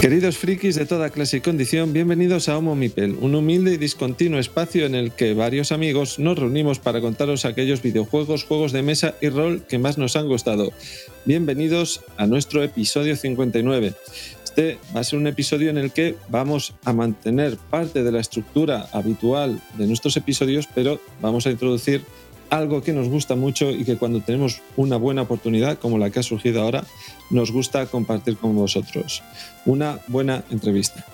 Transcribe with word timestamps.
Queridos 0.00 0.38
frikis 0.38 0.76
de 0.76 0.86
toda 0.86 1.10
clase 1.10 1.36
y 1.36 1.40
condición, 1.42 1.92
bienvenidos 1.92 2.48
a 2.48 2.56
Homo 2.56 2.74
Mipel, 2.74 3.18
un 3.20 3.34
humilde 3.34 3.74
y 3.74 3.76
discontinuo 3.76 4.40
espacio 4.40 4.86
en 4.86 4.94
el 4.94 5.12
que 5.12 5.34
varios 5.34 5.72
amigos 5.72 6.18
nos 6.18 6.38
reunimos 6.38 6.78
para 6.78 7.02
contaros 7.02 7.44
aquellos 7.44 7.82
videojuegos, 7.82 8.44
juegos 8.44 8.72
de 8.72 8.80
mesa 8.80 9.14
y 9.20 9.28
rol 9.28 9.62
que 9.68 9.78
más 9.78 9.98
nos 9.98 10.16
han 10.16 10.26
gustado. 10.26 10.72
Bienvenidos 11.26 12.00
a 12.16 12.26
nuestro 12.26 12.62
episodio 12.62 13.14
59. 13.14 13.92
Este 14.42 14.78
va 14.96 15.00
a 15.00 15.04
ser 15.04 15.18
un 15.18 15.26
episodio 15.26 15.68
en 15.68 15.76
el 15.76 15.92
que 15.92 16.16
vamos 16.30 16.72
a 16.84 16.94
mantener 16.94 17.58
parte 17.58 18.02
de 18.02 18.10
la 18.10 18.20
estructura 18.20 18.88
habitual 18.92 19.60
de 19.76 19.86
nuestros 19.86 20.16
episodios, 20.16 20.66
pero 20.74 20.98
vamos 21.20 21.46
a 21.46 21.50
introducir 21.50 22.00
algo 22.50 22.82
que 22.82 22.92
nos 22.92 23.08
gusta 23.08 23.36
mucho 23.36 23.70
y 23.70 23.84
que 23.84 23.96
cuando 23.96 24.20
tenemos 24.20 24.60
una 24.76 24.96
buena 24.96 25.22
oportunidad, 25.22 25.78
como 25.78 25.98
la 25.98 26.10
que 26.10 26.18
ha 26.18 26.22
surgido 26.22 26.62
ahora, 26.62 26.84
nos 27.30 27.52
gusta 27.52 27.86
compartir 27.86 28.36
con 28.36 28.54
vosotros. 28.54 29.22
Una 29.64 30.00
buena 30.08 30.44
entrevista. 30.50 31.06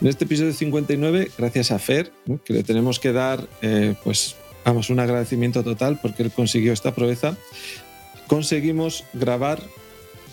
En 0.00 0.08
este 0.08 0.24
episodio 0.24 0.52
59, 0.52 1.30
gracias 1.36 1.70
a 1.70 1.78
Fer, 1.78 2.12
que 2.44 2.52
le 2.52 2.62
tenemos 2.62 3.00
que 3.00 3.12
dar, 3.12 3.46
eh, 3.62 3.94
pues, 4.04 4.36
vamos, 4.64 4.90
un 4.90 5.00
agradecimiento 5.00 5.62
total 5.62 5.98
porque 6.00 6.22
él 6.22 6.30
consiguió 6.30 6.72
esta 6.72 6.94
proeza, 6.94 7.36
conseguimos 8.26 9.04
grabar 9.12 9.60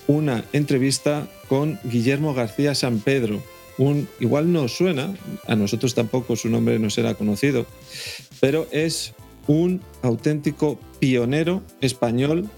una 0.08 0.44
entrevista 0.54 1.28
con 1.48 1.80
Guillermo 1.84 2.34
García 2.34 2.76
San 2.76 3.00
Pedro. 3.00 3.42
Un, 3.78 4.08
igual 4.20 4.52
no 4.52 4.68
suena, 4.68 5.16
a 5.48 5.56
nosotros 5.56 5.96
tampoco 5.96 6.36
su 6.36 6.50
nombre 6.50 6.78
no 6.78 6.90
será 6.90 7.16
conocido, 7.16 7.66
pero 8.40 8.68
es 8.72 9.14
un 9.48 9.82
auténtico 10.02 10.80
pionero 11.00 11.62
español 11.82 12.50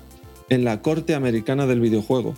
en 0.50 0.64
la 0.64 0.82
corte 0.82 1.16
americana 1.16 1.66
del 1.66 1.80
videojuego. 1.80 2.36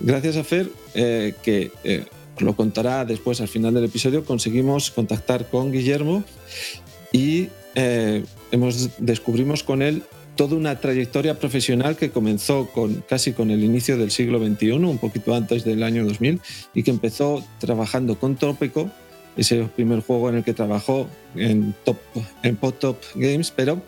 Gracias 0.00 0.36
a 0.36 0.44
Fer, 0.44 0.70
eh, 0.94 1.34
que 1.42 1.70
eh, 1.84 2.04
lo 2.38 2.56
contará 2.56 3.04
después 3.04 3.40
al 3.40 3.48
final 3.48 3.74
del 3.74 3.84
episodio, 3.84 4.24
conseguimos 4.24 4.90
contactar 4.90 5.48
con 5.48 5.70
Guillermo 5.70 6.24
y 7.12 7.48
eh, 7.74 8.24
hemos, 8.50 8.90
descubrimos 8.98 9.62
con 9.62 9.82
él 9.82 10.02
toda 10.36 10.56
una 10.56 10.80
trayectoria 10.80 11.38
profesional 11.38 11.96
que 11.96 12.10
comenzó 12.10 12.66
con, 12.72 13.04
casi 13.08 13.32
con 13.32 13.50
el 13.50 13.62
inicio 13.62 13.96
del 13.96 14.10
siglo 14.10 14.44
XXI, 14.44 14.72
un 14.72 14.98
poquito 14.98 15.34
antes 15.34 15.64
del 15.64 15.82
año 15.82 16.04
2000, 16.04 16.40
y 16.74 16.82
que 16.82 16.90
empezó 16.90 17.44
trabajando 17.60 18.18
con 18.18 18.34
Tópico, 18.36 18.90
ese 19.36 19.64
primer 19.64 20.00
juego 20.00 20.28
en 20.28 20.36
el 20.36 20.44
que 20.44 20.54
trabajó 20.54 21.08
en, 21.34 21.74
top, 21.84 21.96
en 22.42 22.56
Top 22.56 22.98
Games, 23.14 23.50
pero 23.50 23.80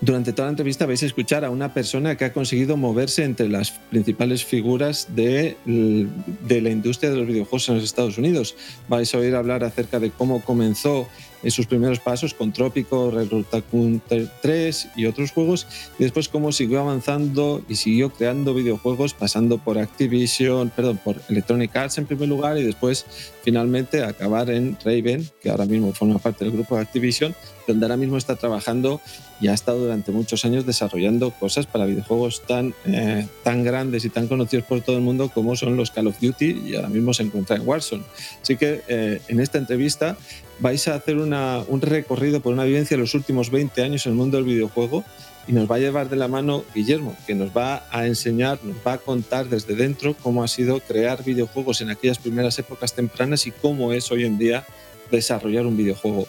durante 0.00 0.32
toda 0.32 0.46
la 0.46 0.50
entrevista 0.50 0.84
vais 0.84 1.02
a 1.02 1.06
escuchar 1.06 1.44
a 1.44 1.50
una 1.50 1.72
persona 1.72 2.16
que 2.16 2.26
ha 2.26 2.32
conseguido 2.32 2.76
moverse 2.76 3.24
entre 3.24 3.48
las 3.48 3.70
principales 3.70 4.44
figuras 4.44 5.08
de, 5.16 5.56
de, 5.64 6.60
la 6.60 6.70
industria 6.70 7.10
de 7.10 7.16
los 7.16 7.26
videojuegos 7.26 7.68
en 7.70 7.76
los 7.76 7.84
Estados 7.84 8.18
Unidos. 8.18 8.56
Vais 8.88 9.12
a 9.14 9.18
oír 9.18 9.34
hablar 9.34 9.64
acerca 9.64 9.98
de 9.98 10.10
cómo 10.10 10.42
comenzó 10.42 11.08
en 11.46 11.52
sus 11.52 11.66
primeros 11.66 12.00
pasos 12.00 12.34
con 12.34 12.52
Trópico, 12.52 13.12
Red 13.12 13.28
Tycoon 13.48 14.02
3 14.42 14.88
y 14.96 15.06
otros 15.06 15.30
juegos, 15.30 15.68
y 15.96 16.02
después 16.02 16.28
cómo 16.28 16.50
siguió 16.50 16.80
avanzando 16.80 17.62
y 17.68 17.76
siguió 17.76 18.10
creando 18.10 18.52
videojuegos 18.52 19.14
pasando 19.14 19.58
por 19.58 19.78
Activision, 19.78 20.70
perdón, 20.70 20.98
por 21.04 21.22
Electronic 21.28 21.76
Arts 21.76 21.98
en 21.98 22.06
primer 22.06 22.28
lugar 22.28 22.58
y 22.58 22.64
después 22.64 23.06
finalmente 23.44 24.02
acabar 24.02 24.50
en 24.50 24.76
Raven, 24.84 25.30
que 25.40 25.48
ahora 25.48 25.66
mismo 25.66 25.92
forma 25.92 26.18
parte 26.18 26.44
del 26.44 26.52
grupo 26.52 26.74
de 26.74 26.82
Activision, 26.82 27.32
donde 27.66 27.86
ahora 27.86 27.96
mismo 27.96 28.16
está 28.16 28.36
trabajando 28.36 29.00
y 29.40 29.48
ha 29.48 29.54
estado 29.54 29.80
durante 29.80 30.12
muchos 30.12 30.44
años 30.44 30.66
desarrollando 30.66 31.30
cosas 31.30 31.66
para 31.66 31.86
videojuegos 31.86 32.42
tan, 32.46 32.74
eh, 32.86 33.26
tan 33.42 33.64
grandes 33.64 34.04
y 34.04 34.10
tan 34.10 34.28
conocidos 34.28 34.64
por 34.66 34.80
todo 34.80 34.96
el 34.96 35.02
mundo 35.02 35.30
como 35.32 35.56
son 35.56 35.76
los 35.76 35.90
Call 35.90 36.06
of 36.06 36.20
Duty 36.20 36.62
y 36.66 36.76
ahora 36.76 36.88
mismo 36.88 37.12
se 37.12 37.24
encuentra 37.24 37.56
en 37.56 37.66
Warzone. 37.66 38.04
Así 38.42 38.56
que 38.56 38.82
eh, 38.88 39.20
en 39.28 39.40
esta 39.40 39.58
entrevista 39.58 40.16
vais 40.60 40.88
a 40.88 40.94
hacer 40.94 41.16
un 41.16 41.80
recorrido 41.80 42.40
por 42.40 42.52
una 42.52 42.64
vivencia 42.64 42.96
de 42.96 43.02
los 43.02 43.14
últimos 43.14 43.50
20 43.50 43.82
años 43.82 44.06
en 44.06 44.12
el 44.12 44.18
mundo 44.18 44.38
del 44.38 44.46
videojuego 44.46 45.04
y 45.48 45.52
nos 45.52 45.70
va 45.70 45.76
a 45.76 45.78
llevar 45.78 46.08
de 46.08 46.16
la 46.16 46.28
mano 46.28 46.64
Guillermo, 46.74 47.16
que 47.26 47.34
nos 47.34 47.56
va 47.56 47.84
a 47.90 48.06
enseñar, 48.06 48.58
nos 48.64 48.76
va 48.84 48.94
a 48.94 48.98
contar 48.98 49.48
desde 49.48 49.74
dentro 49.74 50.14
cómo 50.14 50.42
ha 50.42 50.48
sido 50.48 50.80
crear 50.80 51.22
videojuegos 51.22 51.80
en 51.80 51.90
aquellas 51.90 52.18
primeras 52.18 52.58
épocas 52.58 52.94
tempranas 52.94 53.46
y 53.46 53.52
cómo 53.52 53.92
es 53.92 54.10
hoy 54.10 54.24
en 54.24 54.38
día 54.38 54.64
desarrollar 55.10 55.66
un 55.66 55.76
videojuego. 55.76 56.26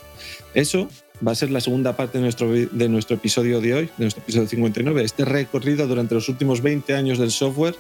Eso 0.54 0.88
va 1.26 1.32
a 1.32 1.36
ser 1.36 1.52
la 1.52 1.62
segunda 1.62 1.96
parte 1.96 2.18
de 2.18 2.24
nuestro, 2.24 2.52
de 2.52 2.90
nuestro 2.90 3.16
episodio 3.16 3.62
de 3.62 3.74
hoy, 3.74 3.86
de 3.86 4.06
nuestro 4.06 4.24
episodio 4.24 4.48
59, 4.48 5.04
este 5.04 5.26
recorrido 5.26 5.88
durante 5.88 6.16
los 6.16 6.30
últimos 6.30 6.62
20 6.62 6.94
años 6.94 7.18
del 7.18 7.32
software 7.32 7.76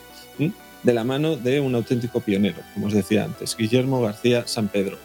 de 0.83 0.93
la 0.93 1.03
mano 1.03 1.35
de 1.35 1.59
un 1.59 1.75
auténtico 1.75 2.21
pionero, 2.21 2.61
como 2.73 2.87
os 2.87 2.93
decía 2.93 3.23
antes, 3.23 3.55
Guillermo 3.57 4.01
García 4.01 4.47
San 4.47 4.67
Pedro. 4.67 4.97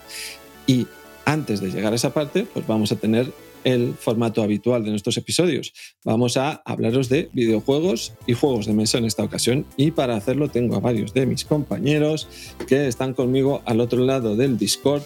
Y 0.67 0.87
antes 1.25 1.61
de 1.61 1.71
llegar 1.71 1.93
a 1.93 1.97
esa 1.97 2.13
parte, 2.13 2.45
pues 2.45 2.67
vamos 2.67 2.93
a 2.93 2.97
tener 2.97 3.33
el 3.65 3.95
formato 3.95 4.43
habitual 4.43 4.85
de 4.85 4.91
nuestros 4.91 5.17
episodios. 5.17 5.73
Vamos 6.05 6.37
a 6.37 6.63
hablaros 6.65 7.09
de 7.09 7.31
videojuegos 7.33 8.13
y 8.27 8.35
juegos 8.35 8.67
de 8.67 8.73
mesa 8.73 8.99
en 8.99 9.05
esta 9.05 9.23
ocasión 9.23 9.67
y 9.77 9.93
para 9.93 10.17
hacerlo 10.17 10.49
tengo 10.49 10.77
a 10.77 10.81
varios 10.81 11.15
de 11.15 11.27
mis 11.27 11.45
compañeros 11.45 12.29
que 12.67 12.89
están 12.89 13.15
conmigo 13.15 13.63
al 13.65 13.81
otro 13.81 14.05
lado 14.05 14.37
del 14.37 14.59
Discord 14.59 15.03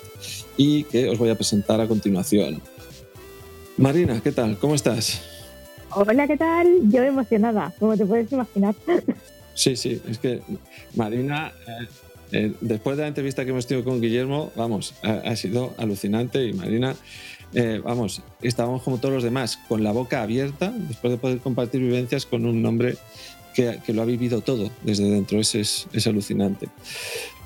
y 0.56 0.84
que 0.84 1.08
os 1.08 1.18
voy 1.18 1.30
a 1.30 1.34
presentar 1.34 1.80
a 1.80 1.88
continuación. 1.88 2.62
Marina, 3.78 4.20
¿qué 4.22 4.32
tal? 4.32 4.58
¿Cómo 4.58 4.74
estás? 4.74 5.20
Hola, 5.90 6.26
¿qué 6.26 6.36
tal? 6.36 6.66
Yo 6.90 7.02
emocionada, 7.02 7.72
como 7.78 7.96
te 7.96 8.06
puedes 8.06 8.30
imaginar. 8.32 8.74
Sí, 9.56 9.74
sí, 9.74 10.02
es 10.06 10.18
que 10.18 10.42
Marina, 10.96 11.50
eh, 11.66 11.86
eh, 12.32 12.52
después 12.60 12.98
de 12.98 13.04
la 13.04 13.08
entrevista 13.08 13.42
que 13.42 13.52
hemos 13.52 13.66
tenido 13.66 13.86
con 13.86 14.02
Guillermo, 14.02 14.52
vamos, 14.54 14.92
ha, 15.02 15.34
sido 15.34 15.72
alucinante 15.78 16.44
y 16.44 16.52
Marina, 16.52 16.94
eh, 17.54 17.80
vamos, 17.82 18.20
estábamos 18.42 18.82
como 18.82 18.98
todos 18.98 19.14
los 19.14 19.22
demás, 19.22 19.58
con 19.66 19.82
la 19.82 19.92
boca 19.92 20.20
abierta, 20.20 20.74
después 20.76 21.10
de 21.10 21.16
poder 21.16 21.38
compartir 21.38 21.80
vivencias 21.80 22.26
con 22.26 22.44
un 22.44 22.66
hombre 22.66 22.98
que, 23.54 23.80
lo 23.94 24.02
ha 24.02 24.04
vivido 24.04 24.42
todo 24.42 24.70
desde 24.82 25.08
dentro, 25.08 25.40
es, 25.40 25.54
es 25.54 26.06
alucinante. 26.06 26.68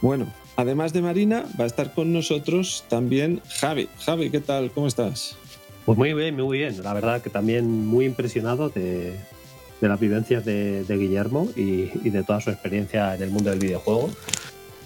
Bueno, 0.02 0.26
además 0.56 0.92
de 0.92 1.02
Marina, 1.02 1.44
va 1.60 1.62
a 1.62 1.68
estar 1.68 1.94
con 1.94 2.12
nosotros 2.12 2.84
también 2.88 3.40
Javi. 3.60 3.88
Javi, 4.04 4.30
¿qué 4.30 4.40
tal? 4.40 4.72
¿Cómo 4.72 4.88
estás? 4.88 5.36
Pues 5.90 5.98
muy 5.98 6.14
bien, 6.14 6.36
muy 6.36 6.58
bien. 6.58 6.80
La 6.84 6.94
verdad 6.94 7.20
que 7.20 7.30
también 7.30 7.68
muy 7.84 8.04
impresionado 8.04 8.68
de, 8.68 9.16
las 9.80 9.98
vivencias 9.98 10.44
de, 10.44 10.84
Guillermo 10.88 11.48
y, 11.56 11.86
de 12.10 12.22
toda 12.22 12.40
su 12.40 12.50
experiencia 12.50 13.16
en 13.16 13.22
el 13.24 13.30
mundo 13.32 13.50
del 13.50 13.58
videojuego. 13.58 14.08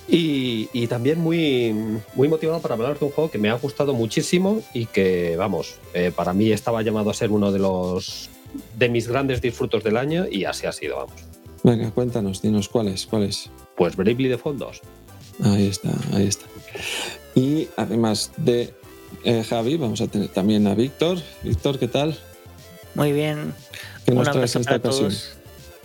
Y, 0.08 0.86
también 0.86 1.20
muy, 1.20 1.74
muy 2.14 2.28
motivado 2.28 2.62
para 2.62 2.72
hablar 2.72 2.98
de 2.98 3.04
un 3.04 3.10
juego 3.10 3.30
que 3.30 3.36
me 3.36 3.50
ha 3.50 3.52
gustado 3.52 3.92
muchísimo 3.92 4.62
y 4.72 4.86
que, 4.86 5.36
vamos, 5.36 5.76
eh, 5.92 6.10
para 6.10 6.32
mí 6.32 6.50
estaba 6.50 6.80
llamado 6.80 7.10
a 7.10 7.12
ser 7.12 7.32
uno 7.32 7.52
de 7.52 7.58
los 7.58 8.30
de 8.78 8.88
mis 8.88 9.06
grandes 9.06 9.42
disfrutos 9.42 9.84
del 9.84 9.98
año 9.98 10.24
y 10.30 10.46
así 10.46 10.66
ha 10.66 10.72
sido, 10.72 10.96
vamos. 10.96 11.22
Venga, 11.62 11.90
cuéntanos, 11.90 12.40
dinos 12.40 12.70
cuáles, 12.70 13.04
cuáles. 13.04 13.50
Pues 13.76 13.94
Bravely 13.94 14.28
Default 14.28 14.56
2. 14.56 14.80
Ahí 15.42 15.66
está, 15.66 15.90
ahí 16.14 16.28
está. 16.28 16.46
Y 17.34 17.68
además 17.76 18.32
de 18.38 18.72
eh, 19.24 19.44
Javi, 19.44 19.76
vamos 19.76 20.00
a 20.00 20.06
tener 20.06 20.28
también 20.28 20.66
a 20.66 20.74
Víctor. 20.74 21.18
Víctor, 21.42 21.78
¿qué 21.78 21.88
tal? 21.88 22.16
Muy 22.94 23.12
bien. 23.12 23.54
¿Qué 24.04 24.12
nos 24.12 24.30
traes 24.30 24.54
esta 24.56 24.76
ocasión? 24.76 25.12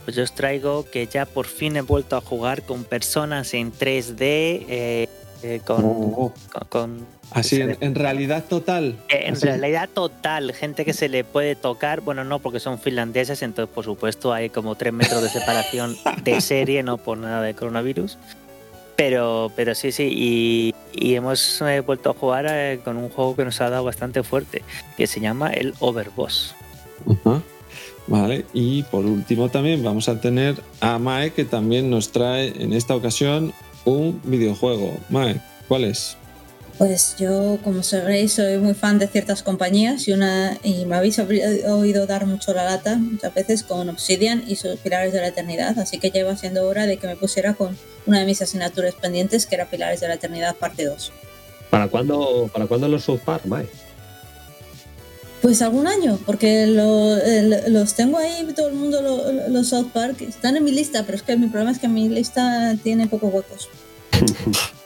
Pues 0.06 0.16
yo 0.16 0.24
os 0.24 0.34
traigo 0.34 0.86
que 0.90 1.08
ya 1.08 1.26
por 1.26 1.46
fin 1.46 1.76
he 1.78 1.82
vuelto 1.82 2.18
a 2.18 2.22
jugar 2.22 2.64
con 2.64 2.84
personas 2.84 3.54
en 3.54 3.72
3D, 3.72 4.18
eh, 4.22 5.10
eh, 5.44 5.62
con, 5.66 5.86
oh. 5.86 6.34
Así, 7.32 7.62
en, 7.62 7.96
realidad 7.96 8.44
total. 8.50 8.98
en 9.08 9.40
realidad 9.40 9.88
total, 9.94 10.52
gente 10.54 10.84
que 10.84 10.94
se 10.94 11.10
le 11.10 11.24
puede 11.24 11.56
tocar, 11.56 12.02
bueno, 12.02 12.24
no 12.24 12.40
porque 12.40 12.60
son 12.60 12.80
finlandeses, 12.80 13.44
entonces 13.44 13.74
por 13.74 13.86
supuesto 13.86 14.34
hay 14.34 14.50
como 14.50 14.74
3 14.74 14.92
metros 14.92 15.22
de 15.22 15.30
separación 15.30 15.96
de 16.24 16.42
serie, 16.42 16.82
no 16.82 16.98
por 16.98 17.20
nada 17.20 17.44
de 17.44 17.54
coronavirus. 17.54 18.18
Pero, 19.00 19.50
pero 19.56 19.76
sí, 19.76 19.94
sí, 19.94 20.74
y, 20.94 21.16
hemos 21.16 21.62
eh, 21.62 21.80
vuelto 21.80 22.10
a 22.10 22.14
jugar 22.14 22.48
eh, 22.50 22.82
con 22.84 22.98
un 22.98 23.08
juego 23.08 23.34
que 23.34 23.46
nos 23.46 23.62
ha 23.62 23.70
dado 23.70 23.86
bastante 23.86 24.24
fuerte, 24.24 24.62
que 24.98 25.08
se 25.08 25.22
llama 25.22 25.52
el 25.52 25.74
Overboss. 25.80 26.54
Vale, 28.08 28.46
y 28.54 28.84
por 28.84 29.06
último 29.06 29.48
también 29.48 29.82
vamos 29.84 30.10
a 30.10 30.20
tener 30.20 30.62
a 30.82 31.00
Mae, 31.00 31.32
que 31.32 31.46
también 31.46 31.90
nos 31.90 32.12
trae 32.12 32.62
en 32.62 32.74
esta 32.74 32.94
ocasión 32.94 33.54
un 33.86 34.20
videojuego. 34.26 34.98
Mae, 35.08 35.40
¿cuál 35.70 35.86
es? 35.86 36.18
Pues 36.78 37.16
yo, 37.18 37.58
como 37.64 37.84
sabréis, 37.84 38.34
soy 38.34 38.58
muy 38.58 38.74
fan 38.74 39.00
de 39.00 39.08
ciertas 39.08 39.44
compañías 39.44 40.10
y, 40.10 40.12
una, 40.12 40.58
y 40.62 40.84
me 40.86 40.98
habéis 40.98 41.20
oído 41.20 42.06
dar 42.06 42.26
mucho 42.26 42.54
la 42.54 42.66
lata 42.66 42.98
muchas 42.98 43.34
veces 43.34 43.64
con 43.64 43.88
Obsidian 43.88 44.44
y 44.46 44.58
sus 44.58 44.78
Pilares 44.80 45.14
de 45.14 45.22
la 45.22 45.28
Eternidad, 45.30 45.80
así 45.80 46.00
que 46.00 46.12
lleva 46.12 46.36
siendo 46.36 46.68
hora 46.68 46.86
de 46.86 46.98
que 46.98 47.08
me 47.08 47.16
pusiera 47.16 47.54
con 47.54 47.78
una 48.06 48.20
de 48.20 48.26
mis 48.26 48.42
asignaturas 48.42 48.96
pendientes, 48.96 49.46
que 49.46 49.56
era 49.56 49.70
Pilares 49.70 50.00
de 50.00 50.08
la 50.08 50.16
Eternidad 50.16 50.56
parte 50.56 50.86
2. 50.86 51.12
¿Para 51.70 51.88
cuándo, 51.88 52.50
para 52.52 52.66
cuándo 52.66 52.88
los 52.88 53.04
South 53.04 53.22
Park, 53.24 53.46
Mae? 53.46 53.68
Pues 55.42 55.62
algún 55.62 55.88
año, 55.88 56.20
porque 56.26 56.68
los 56.68 57.94
tengo 57.94 58.18
ahí, 58.18 58.46
todo 58.56 58.68
el 58.68 58.76
mundo 58.76 59.02
los 59.48 59.70
South 59.70 59.88
Park 59.94 60.22
están 60.22 60.58
en 60.58 60.64
mi 60.66 60.72
lista, 60.72 61.04
pero 61.06 61.18
es 61.18 61.24
que 61.24 61.38
mi 61.38 61.48
problema 61.48 61.72
es 61.72 61.80
que 61.80 61.88
mi 61.88 62.10
lista 62.10 62.76
tiene 62.84 63.08
pocos 63.08 63.34
huecos. 63.34 63.70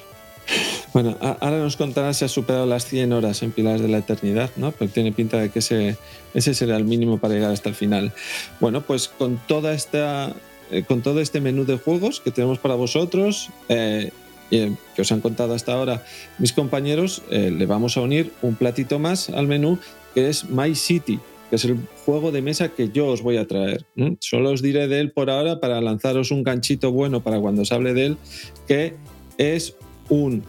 Bueno, 0.93 1.17
ahora 1.19 1.57
nos 1.57 1.75
contará 1.75 2.13
si 2.13 2.23
ha 2.23 2.27
superado 2.27 2.67
las 2.67 2.85
100 2.85 3.13
horas 3.13 3.41
en 3.41 3.51
Pilares 3.51 3.81
de 3.81 3.87
la 3.87 3.97
Eternidad, 3.97 4.51
¿no? 4.57 4.71
Pero 4.73 4.91
tiene 4.91 5.11
pinta 5.11 5.39
de 5.39 5.49
que 5.49 5.57
ese, 5.57 5.97
ese 6.35 6.53
será 6.53 6.77
el 6.77 6.85
mínimo 6.85 7.17
para 7.17 7.33
llegar 7.33 7.51
hasta 7.51 7.67
el 7.67 7.73
final. 7.73 8.13
Bueno, 8.59 8.81
pues 8.81 9.07
con 9.07 9.41
toda 9.47 9.73
esta 9.73 10.33
eh, 10.73 10.83
con 10.83 11.01
todo 11.01 11.21
este 11.21 11.39
menú 11.39 11.65
de 11.65 11.77
juegos 11.77 12.19
que 12.19 12.31
tenemos 12.31 12.57
para 12.59 12.75
vosotros, 12.75 13.49
eh, 13.69 14.11
que 14.49 15.01
os 15.01 15.11
han 15.11 15.21
contado 15.21 15.53
hasta 15.53 15.73
ahora 15.73 16.03
mis 16.37 16.53
compañeros, 16.53 17.23
eh, 17.31 17.51
le 17.51 17.65
vamos 17.65 17.97
a 17.97 18.01
unir 18.01 18.31
un 18.41 18.55
platito 18.55 18.99
más 18.99 19.29
al 19.29 19.47
menú 19.47 19.79
que 20.13 20.29
es 20.29 20.49
My 20.49 20.75
City, 20.75 21.19
que 21.49 21.55
es 21.55 21.65
el 21.65 21.77
juego 22.05 22.31
de 22.31 22.41
mesa 22.41 22.69
que 22.69 22.89
yo 22.89 23.07
os 23.07 23.21
voy 23.21 23.37
a 23.37 23.47
traer. 23.47 23.85
Solo 24.19 24.51
os 24.51 24.61
diré 24.61 24.87
de 24.87 24.99
él 24.99 25.11
por 25.11 25.29
ahora 25.29 25.59
para 25.59 25.81
lanzaros 25.81 26.29
un 26.29 26.43
ganchito 26.43 26.91
bueno 26.91 27.23
para 27.23 27.39
cuando 27.39 27.63
os 27.63 27.71
hable 27.71 27.93
de 27.93 28.05
él, 28.07 28.17
que 28.67 28.95
es 29.37 29.75
un 30.09 30.43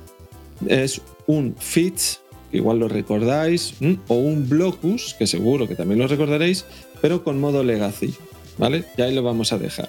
es 0.69 1.00
un 1.27 1.55
Fitz, 1.59 2.20
que 2.50 2.59
igual 2.59 2.79
lo 2.79 2.88
recordáis, 2.88 3.75
o 4.09 4.15
un 4.15 4.49
Blocus, 4.49 5.15
que 5.15 5.27
seguro 5.27 5.67
que 5.67 5.75
también 5.75 5.99
lo 5.99 6.06
recordaréis, 6.06 6.65
pero 7.00 7.25
con 7.25 7.41
modo 7.41 7.65
Legacy, 7.65 8.15
¿vale? 8.59 8.85
Y 8.97 9.03
ahí 9.03 9.15
lo 9.15 9.23
vamos 9.23 9.53
a 9.53 9.59
dejar, 9.59 9.88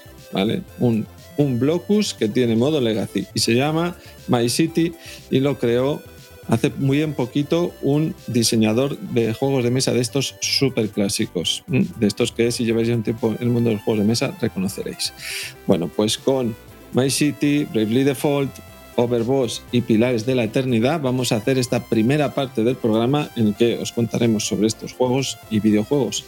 Un, 0.80 1.06
un 1.38 1.60
Blocus 1.60 2.14
que 2.14 2.28
tiene 2.28 2.56
modo 2.56 2.82
Legacy 2.82 3.28
y 3.34 3.40
se 3.40 3.56
llama 3.56 3.96
My 4.28 4.50
City 4.50 4.94
y 5.30 5.40
lo 5.40 5.58
creó 5.58 6.02
hace 6.48 6.72
muy 6.78 7.02
en 7.02 7.14
poquito 7.14 7.74
un 7.82 8.16
diseñador 8.28 8.98
de 9.00 9.34
juegos 9.34 9.64
de 9.64 9.72
mesa 9.72 9.94
de 9.94 10.02
estos 10.02 10.36
súper 10.42 10.90
clásicos, 10.90 11.64
de 11.68 12.08
estos 12.08 12.32
que 12.32 12.52
si 12.52 12.66
lleváis 12.66 12.90
un 12.90 13.04
tiempo 13.04 13.30
en 13.32 13.38
el 13.40 13.50
mundo 13.50 13.70
de 13.70 13.76
los 13.76 13.84
juegos 13.84 14.04
de 14.04 14.08
mesa 14.08 14.38
reconoceréis. 14.40 15.14
Bueno, 15.66 15.90
pues 15.94 16.18
con 16.18 16.56
My 16.94 17.10
City, 17.10 17.66
Bravely 17.66 18.04
Default, 18.04 18.52
Overboss 18.96 19.64
y 19.72 19.82
Pilares 19.82 20.26
de 20.26 20.36
la 20.36 20.46
Eternidad, 20.46 21.02
vamos 21.02 21.32
a 21.32 21.38
hacer 21.38 21.58
esta 21.58 21.84
primera 21.84 22.34
parte 22.34 22.64
del 22.64 22.76
programa 22.76 23.30
en 23.36 23.48
el 23.48 23.56
que 23.56 23.78
os 23.78 23.92
contaremos 23.92 24.46
sobre 24.46 24.68
estos 24.68 24.94
juegos 24.94 25.38
y 25.50 25.60
videojuegos 25.60 26.24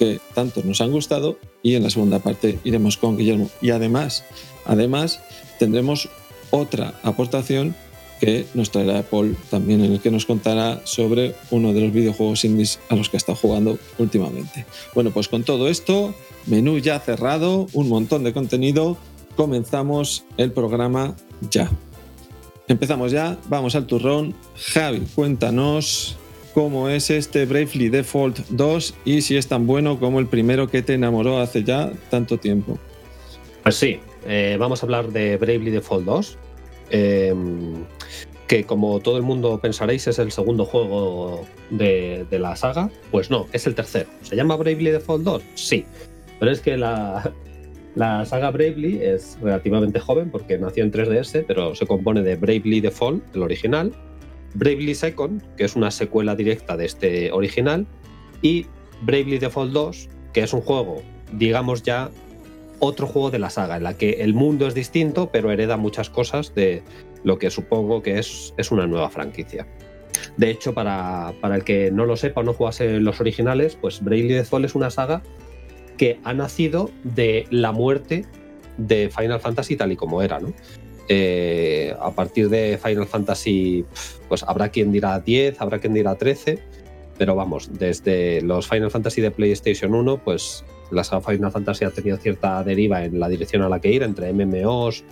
que 0.00 0.18
tanto 0.34 0.62
nos 0.64 0.80
han 0.80 0.92
gustado 0.92 1.36
y 1.62 1.74
en 1.74 1.82
la 1.82 1.90
segunda 1.90 2.20
parte 2.20 2.58
iremos 2.64 2.96
con 2.96 3.18
Guillermo. 3.18 3.50
Y 3.60 3.68
además, 3.68 4.24
además 4.64 5.20
tendremos 5.58 6.08
otra 6.50 6.98
aportación 7.02 7.76
que 8.18 8.46
nos 8.54 8.70
traerá 8.70 9.02
Paul 9.02 9.36
también 9.50 9.84
en 9.84 9.92
el 9.92 10.00
que 10.00 10.10
nos 10.10 10.24
contará 10.24 10.80
sobre 10.84 11.34
uno 11.50 11.74
de 11.74 11.82
los 11.82 11.92
videojuegos 11.92 12.46
indies 12.46 12.80
a 12.88 12.96
los 12.96 13.10
que 13.10 13.18
está 13.18 13.34
jugando 13.34 13.78
últimamente. 13.98 14.64
Bueno, 14.94 15.10
pues 15.10 15.28
con 15.28 15.44
todo 15.44 15.68
esto, 15.68 16.14
menú 16.46 16.78
ya 16.78 16.98
cerrado, 16.98 17.66
un 17.74 17.90
montón 17.90 18.24
de 18.24 18.32
contenido, 18.32 18.96
comenzamos 19.36 20.24
el 20.38 20.50
programa 20.52 21.14
ya. 21.50 21.70
Empezamos 22.68 23.12
ya, 23.12 23.38
vamos 23.50 23.74
al 23.74 23.86
turrón. 23.86 24.34
Javi, 24.54 25.00
cuéntanos 25.14 26.16
cómo 26.50 26.88
es 26.88 27.10
este 27.10 27.46
Bravely 27.46 27.88
Default 27.88 28.38
2 28.48 28.94
y 29.04 29.22
si 29.22 29.36
es 29.36 29.46
tan 29.46 29.66
bueno 29.66 29.98
como 29.98 30.20
el 30.20 30.26
primero 30.26 30.68
que 30.68 30.82
te 30.82 30.94
enamoró 30.94 31.38
hace 31.38 31.64
ya 31.64 31.92
tanto 32.10 32.38
tiempo. 32.38 32.78
Pues 33.62 33.76
sí, 33.76 34.00
eh, 34.26 34.56
vamos 34.58 34.82
a 34.82 34.86
hablar 34.86 35.08
de 35.08 35.36
Bravely 35.36 35.70
Default 35.70 36.04
2, 36.04 36.38
em, 36.90 37.84
que 38.46 38.64
como 38.64 39.00
todo 39.00 39.16
el 39.16 39.22
mundo 39.22 39.58
pensaréis 39.60 40.06
es 40.08 40.18
el 40.18 40.32
segundo 40.32 40.64
juego 40.64 41.46
de, 41.70 42.26
la 42.30 42.56
saga. 42.56 42.90
Pues 43.10 43.30
no, 43.30 43.46
es 43.52 43.66
el 43.66 43.74
tercero. 43.74 44.08
¿Se 44.22 44.36
llama 44.36 44.56
Bravely 44.56 44.90
Default 44.90 45.24
2? 45.24 45.42
Sí, 45.54 45.84
pero 46.38 46.50
es 46.50 46.60
que 46.60 46.76
la 46.76 47.32
saga 47.96 48.50
Bravely 48.50 49.00
es 49.02 49.38
relativamente 49.40 50.00
joven 50.00 50.30
porque 50.30 50.58
nació 50.58 50.84
en 50.84 50.92
3DS, 50.92 51.44
pero 51.46 51.74
se 51.74 51.86
compone 51.86 52.22
de 52.22 52.36
Bravely 52.36 52.80
Default, 52.80 53.22
el 53.34 53.42
original, 53.42 53.92
Bravely 54.54 54.94
Second, 54.94 55.42
que 55.56 55.64
es 55.64 55.76
una 55.76 55.90
secuela 55.90 56.34
directa 56.34 56.76
de 56.76 56.86
este 56.86 57.32
original, 57.32 57.86
y 58.42 58.66
Bravely 59.02 59.38
Default 59.38 59.72
2, 59.72 60.08
que 60.32 60.42
es 60.42 60.52
un 60.52 60.60
juego, 60.60 61.02
digamos 61.32 61.82
ya, 61.82 62.10
otro 62.78 63.06
juego 63.06 63.30
de 63.30 63.38
la 63.38 63.50
saga, 63.50 63.76
en 63.76 63.84
la 63.84 63.96
que 63.96 64.22
el 64.22 64.34
mundo 64.34 64.66
es 64.66 64.74
distinto, 64.74 65.30
pero 65.30 65.50
hereda 65.50 65.76
muchas 65.76 66.10
cosas 66.10 66.54
de 66.54 66.82
lo 67.24 67.38
que 67.38 67.50
supongo 67.50 68.02
que 68.02 68.18
es, 68.18 68.54
es 68.56 68.70
una 68.70 68.86
nueva 68.86 69.10
franquicia. 69.10 69.66
De 70.36 70.50
hecho, 70.50 70.74
para, 70.74 71.34
para, 71.40 71.56
el 71.56 71.64
que 71.64 71.90
no 71.90 72.06
lo 72.06 72.16
sepa 72.16 72.40
o 72.40 72.44
no 72.44 72.54
jugase 72.54 73.00
los 73.00 73.20
originales, 73.20 73.76
pues 73.76 74.02
Bravely 74.02 74.34
Default 74.34 74.64
es 74.64 74.74
una 74.74 74.90
saga 74.90 75.22
que 75.98 76.18
ha 76.24 76.32
nacido 76.32 76.90
de 77.04 77.46
la 77.50 77.72
muerte 77.72 78.24
de 78.78 79.10
Final 79.10 79.40
Fantasy 79.40 79.76
tal 79.76 79.92
y 79.92 79.96
como 79.96 80.22
era, 80.22 80.40
¿no? 80.40 80.54
Eh, 81.12 81.92
a 82.00 82.12
partir 82.12 82.48
de 82.48 82.78
Final 82.80 83.04
Fantasy, 83.08 83.84
pues 84.28 84.44
habrá 84.44 84.68
quien 84.68 84.92
dirá 84.92 85.18
10, 85.18 85.60
habrá 85.60 85.80
quien 85.80 85.92
dirá 85.92 86.14
13, 86.14 86.60
pero 87.18 87.34
vamos, 87.34 87.68
desde 87.80 88.40
los 88.42 88.68
Final 88.68 88.92
Fantasy 88.92 89.20
de 89.20 89.32
PlayStation 89.32 89.92
1, 89.92 90.18
pues 90.18 90.64
la 90.92 91.02
saga 91.02 91.32
Final 91.32 91.50
Fantasy 91.50 91.84
ha 91.84 91.90
tenido 91.90 92.16
cierta 92.16 92.62
deriva 92.62 93.04
en 93.04 93.18
la 93.18 93.28
dirección 93.28 93.62
a 93.62 93.68
la 93.68 93.80
que 93.80 93.90
ir, 93.90 94.04
entre 94.04 94.32
MMOs 94.32 95.02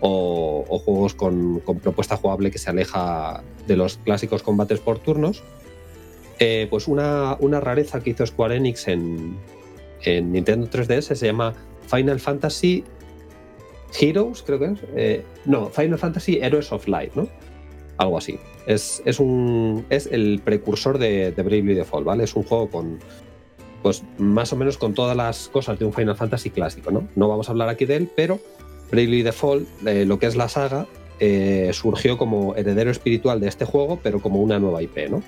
o, 0.00 0.82
juegos 0.84 1.14
con, 1.14 1.62
propuesta 1.82 2.18
jugable 2.18 2.50
que 2.50 2.58
se 2.58 2.68
aleja 2.68 3.42
de 3.66 3.76
los 3.78 3.96
clásicos 3.96 4.42
combates 4.42 4.80
por 4.80 4.98
turnos. 4.98 5.42
Eh, 6.40 6.66
pues 6.68 6.88
una, 6.88 7.38
rareza 7.40 8.00
que 8.00 8.10
hizo 8.10 8.26
Square 8.26 8.56
Enix 8.56 8.86
en, 8.86 9.38
en 10.02 10.30
Nintendo 10.30 10.68
3DS 10.68 11.14
se 11.14 11.26
llama 11.26 11.54
Final 11.86 12.20
Fantasy 12.20 12.84
Heroes, 13.98 14.42
creo 14.42 14.58
que 14.58 14.64
es. 14.66 14.78
Eh, 14.94 15.24
no, 15.44 15.68
Final 15.70 15.98
Fantasy 15.98 16.38
Heroes 16.40 16.72
of 16.72 16.86
Light, 16.88 17.14
¿no? 17.14 17.28
Algo 17.96 18.18
así. 18.18 18.38
Es, 18.66 19.00
un, 19.18 19.86
es 19.88 20.06
el 20.06 20.40
precursor 20.44 20.98
de, 20.98 21.32
de, 21.32 21.42
Bravely 21.42 21.74
Default, 21.74 22.04
¿vale? 22.04 22.24
Es 22.24 22.36
un 22.36 22.42
juego 22.42 22.68
con, 22.70 22.98
pues 23.82 24.02
más 24.18 24.52
o 24.52 24.56
menos 24.56 24.76
con 24.76 24.94
todas 24.94 25.16
las 25.16 25.48
cosas 25.48 25.78
de 25.78 25.84
un 25.84 25.92
Final 25.92 26.16
Fantasy 26.16 26.50
clásico, 26.50 26.90
¿no? 26.90 27.08
No 27.16 27.28
vamos 27.28 27.48
a 27.48 27.52
hablar 27.52 27.70
aquí 27.70 27.86
de 27.86 27.96
él, 27.96 28.10
pero 28.14 28.38
Bravely 28.90 29.22
Default, 29.22 29.66
eh, 29.86 30.04
lo 30.04 30.18
que 30.18 30.26
es 30.26 30.36
la 30.36 30.48
saga, 30.48 30.86
eh, 31.20 31.70
surgió 31.72 32.18
como 32.18 32.54
heredero 32.56 32.90
espiritual 32.90 33.40
de 33.40 33.48
este 33.48 33.64
juego, 33.64 33.98
pero 34.02 34.20
como 34.20 34.40
una 34.40 34.58
nueva 34.58 34.82
IP, 34.82 35.08
¿no? 35.10 35.22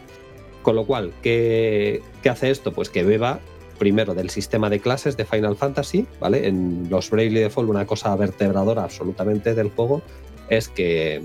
Con 0.63 0.77
lo 0.77 0.87
cual, 0.87 1.13
¿qué, 1.23 2.03
¿qué, 2.23 2.29
hace 2.29 2.51
esto? 2.51 2.73
Pues 2.73 2.91
que 2.91 3.03
beba 3.03 3.41
primero 3.81 4.15
del 4.15 4.29
sistema 4.29 4.69
de 4.69 4.79
clases 4.79 5.17
de 5.17 5.25
Final 5.25 5.57
Fantasy, 5.57 6.07
¿vale? 6.21 6.47
En 6.47 6.87
los 6.91 7.11
Bravely 7.11 7.41
Default 7.41 7.71
una 7.71 7.87
cosa 7.87 8.15
vertebradora 8.15 8.85
absolutamente 8.85 9.55
del 9.55 9.71
juego 9.71 10.03
es 10.51 10.69
que, 10.69 11.23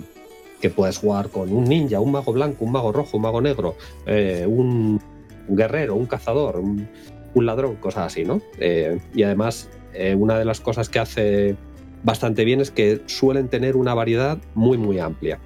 que 0.62 0.70
puedes 0.70 0.98
jugar 0.98 1.30
con 1.30 1.52
un 1.52 1.66
ninja, 1.66 2.00
un 2.00 2.14
mago 2.14 2.32
blanco, 2.32 2.64
un 2.64 2.72
mago 2.72 2.94
rojo, 2.94 3.18
un 3.18 3.24
mago 3.24 3.42
negro, 3.42 3.76
eh, 4.06 4.46
un, 4.48 5.02
guerrero, 5.50 5.96
un 5.96 6.06
cazador, 6.06 6.58
un, 6.60 6.88
ladrón, 7.36 7.76
cosas 7.76 8.08
así, 8.08 8.24
¿no? 8.24 8.42
Eh, 8.58 9.00
y 9.14 9.24
además, 9.24 9.70
eh, 9.94 10.16
una 10.16 10.40
de 10.40 10.46
las 10.46 10.62
cosas 10.62 10.88
que 10.88 11.00
hace 11.00 11.58
bastante 12.04 12.46
bien 12.46 12.62
es 12.62 12.72
que 12.72 13.02
suelen 13.08 13.50
tener 13.50 13.76
una 13.76 13.94
variedad 13.94 14.38
muy, 14.54 14.78
muy 14.78 15.00
amplia. 15.00 15.40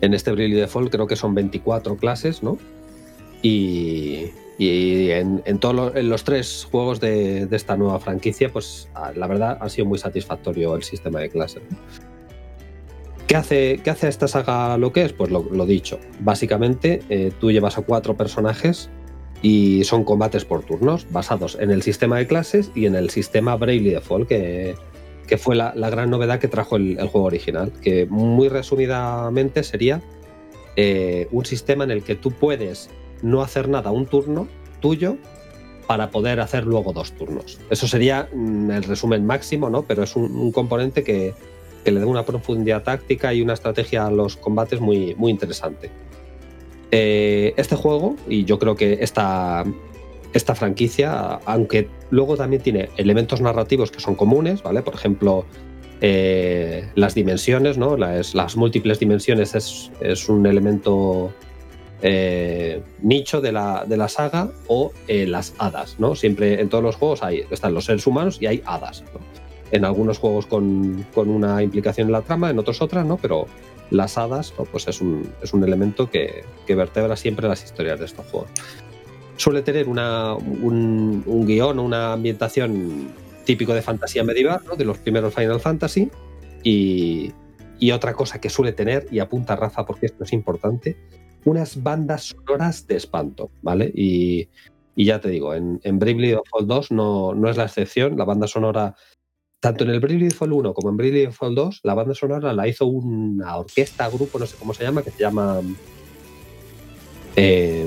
En 0.00 0.14
este 0.14 0.32
Bravely 0.32 0.56
Default 0.56 0.90
creo 0.90 1.06
que 1.06 1.14
son 1.14 1.32
24 1.36 1.96
clases, 1.96 2.42
¿no? 2.42 2.58
Y, 3.40 4.32
y 4.58 5.10
en, 5.10 5.58
todos 5.58 5.94
los, 5.94 6.24
tres 6.24 6.66
juegos 6.70 7.00
de, 7.00 7.48
esta 7.50 7.76
nueva 7.76 7.98
franquicia, 8.00 8.52
pues 8.52 8.88
ah, 8.94 9.12
la 9.14 9.26
verdad 9.26 9.58
ha 9.60 9.68
sido 9.68 9.86
muy 9.86 9.98
satisfactorio 9.98 10.76
el 10.76 10.82
sistema 10.82 11.20
de 11.20 11.30
clases. 11.30 11.62
¿Qué 13.26 13.36
hace, 13.36 13.80
¿Qué 13.82 13.90
hace 13.90 14.08
esta 14.08 14.28
saga 14.28 14.76
lo 14.76 14.92
que 14.92 15.04
es? 15.04 15.12
Pues 15.12 15.30
lo, 15.30 15.66
dicho. 15.66 15.98
Básicamente, 16.20 17.00
eh, 17.08 17.32
tú 17.40 17.50
llevas 17.50 17.78
a 17.78 17.82
cuatro 17.82 18.16
personajes 18.16 18.90
y 19.40 19.84
son 19.84 20.04
combates 20.04 20.44
por 20.44 20.62
turnos, 20.64 21.06
basados 21.10 21.56
en 21.58 21.70
el 21.70 21.82
sistema 21.82 22.18
de 22.18 22.26
clases 22.26 22.70
y 22.74 22.86
en 22.86 22.94
el 22.94 23.10
sistema 23.10 23.56
Bravely 23.56 23.90
Default, 23.90 24.28
que, 24.28 24.74
que 25.26 25.38
fue 25.38 25.56
la, 25.56 25.72
gran 25.72 26.10
novedad 26.10 26.40
que 26.40 26.48
trajo 26.48 26.76
el, 26.76 26.96
juego 27.08 27.26
original. 27.26 27.72
Que 27.80 28.06
muy 28.06 28.48
resumidamente 28.48 29.62
sería 29.62 30.02
eh, 30.76 31.26
un 31.30 31.46
sistema 31.46 31.84
en 31.84 31.90
el 31.90 32.02
que 32.02 32.16
tú 32.16 32.32
puedes 32.32 32.90
no 33.22 33.42
hacer 33.42 33.68
nada 33.68 33.90
un 33.90 34.06
turno 34.06 34.48
tuyo 34.80 35.16
para 35.86 36.10
poder 36.10 36.40
hacer 36.40 36.64
luego 36.64 36.92
dos 36.92 37.12
turnos. 37.12 37.58
Eso 37.70 37.86
sería 37.86 38.28
mm, 38.32 38.70
el 38.70 38.82
resumen 38.84 39.26
máximo, 39.26 39.70
¿no? 39.70 39.82
Pero 39.82 40.02
es 40.02 40.16
un, 40.16 40.52
componente 40.52 41.02
que, 41.02 41.34
le 41.84 42.00
da 42.00 42.06
una 42.06 42.24
profundidad 42.24 42.82
táctica 42.82 43.34
y 43.34 43.42
una 43.42 43.54
estrategia 43.54 44.06
a 44.06 44.10
los 44.10 44.36
combates 44.36 44.80
muy, 44.80 45.14
muy 45.16 45.30
interesante. 45.30 45.90
Eh, 46.90 47.54
este 47.56 47.76
juego, 47.76 48.16
y 48.28 48.44
yo 48.44 48.58
creo 48.58 48.76
que 48.76 48.98
esta, 49.00 49.64
esta 50.32 50.54
franquicia, 50.54 51.40
aunque 51.44 51.88
luego 52.10 52.36
también 52.36 52.62
tiene 52.62 52.90
elementos 52.96 53.40
narrativos 53.40 53.90
que 53.90 54.00
son 54.00 54.14
comunes, 54.14 54.62
¿vale? 54.62 54.82
Por 54.82 54.94
ejemplo, 54.94 55.44
eh, 56.00 56.88
las 56.94 57.14
dimensiones, 57.14 57.78
¿no? 57.78 57.96
Las, 57.96 58.34
las 58.34 58.56
múltiples 58.56 58.98
dimensiones 58.98 59.54
es, 59.54 59.90
es 60.00 60.28
un 60.28 60.46
elemento 60.46 61.32
eh, 62.04 62.82
nicho 63.00 63.40
de 63.40 63.52
la, 63.52 63.84
de 63.86 63.96
la, 63.96 64.08
saga 64.08 64.50
o 64.66 64.92
eh, 65.06 65.24
las 65.24 65.54
hadas, 65.58 66.00
¿no? 66.00 66.16
Siempre 66.16 66.60
en 66.60 66.68
todos 66.68 66.82
los 66.82 66.96
juegos 66.96 67.22
hay, 67.22 67.44
están 67.50 67.74
los 67.74 67.84
seres 67.84 68.06
humanos 68.08 68.38
y 68.40 68.46
hay 68.46 68.60
hadas. 68.66 69.04
En 69.70 69.84
algunos 69.84 70.18
juegos 70.18 70.46
con, 70.46 71.06
una 71.14 71.62
implicación 71.62 72.08
en 72.08 72.12
la 72.12 72.22
trama, 72.22 72.50
en 72.50 72.58
otros 72.58 72.82
otras, 72.82 73.06
¿no? 73.06 73.18
Pero 73.18 73.46
las 73.90 74.18
hadas, 74.18 74.52
pues 74.72 74.88
es 74.88 75.00
un, 75.00 75.32
es 75.42 75.52
un 75.52 75.62
elemento 75.62 76.10
que, 76.10 76.44
que, 76.66 76.74
vertebra 76.74 77.16
siempre 77.16 77.46
las 77.46 77.62
historias 77.62 78.00
de 78.00 78.06
estos 78.06 78.26
juegos. 78.26 78.50
Suele 79.36 79.62
tener 79.62 79.88
una, 79.88 80.34
un, 80.34 81.22
un 81.24 81.46
guion 81.46 81.78
o 81.78 81.82
una 81.84 82.14
ambientación 82.14 83.12
típico 83.44 83.74
de 83.74 83.82
fantasía 83.82 84.24
medieval, 84.24 84.60
¿no? 84.66 84.74
de 84.74 84.84
los 84.84 84.98
primeros 84.98 85.34
Final 85.34 85.60
Fantasy, 85.60 86.10
y, 86.64 87.32
y, 87.78 87.92
otra 87.92 88.14
cosa 88.14 88.40
que 88.40 88.50
suele 88.50 88.72
tener, 88.72 89.06
y 89.10 89.20
apunta 89.20 89.56
Rafa 89.56 89.86
porque 89.86 90.06
esto 90.06 90.24
es 90.24 90.32
importante, 90.32 90.96
unas 91.44 91.82
bandas 91.82 92.34
sonoras 92.36 92.86
de 92.86 92.96
espanto, 92.96 93.50
¿vale? 93.62 93.92
Y, 93.94 94.48
y 94.94 95.04
ya 95.06 95.20
te 95.20 95.28
digo, 95.28 95.54
en, 95.54 95.80
en 95.82 95.98
Bravely 95.98 96.30
Default 96.30 96.66
2 96.66 96.92
no, 96.92 97.34
no 97.34 97.48
es 97.48 97.56
la 97.56 97.64
excepción, 97.64 98.16
la 98.16 98.24
banda 98.24 98.46
sonora 98.46 98.94
tanto 99.62 99.84
en 99.84 99.90
el 99.90 100.00
Bravely 100.00 100.24
Default 100.24 100.52
1 100.52 100.74
como 100.74 100.90
en 100.90 100.96
Bravely 100.96 101.26
Default 101.26 101.54
2, 101.54 101.80
la 101.84 101.94
banda 101.94 102.14
sonora 102.14 102.52
la 102.52 102.66
hizo 102.66 102.84
una 102.86 103.56
orquesta, 103.56 104.08
grupo, 104.08 104.40
no 104.40 104.46
sé 104.46 104.56
cómo 104.58 104.74
se 104.74 104.82
llama, 104.82 105.02
que 105.02 105.12
se 105.12 105.20
llama. 105.20 105.60
Eh, 107.36 107.86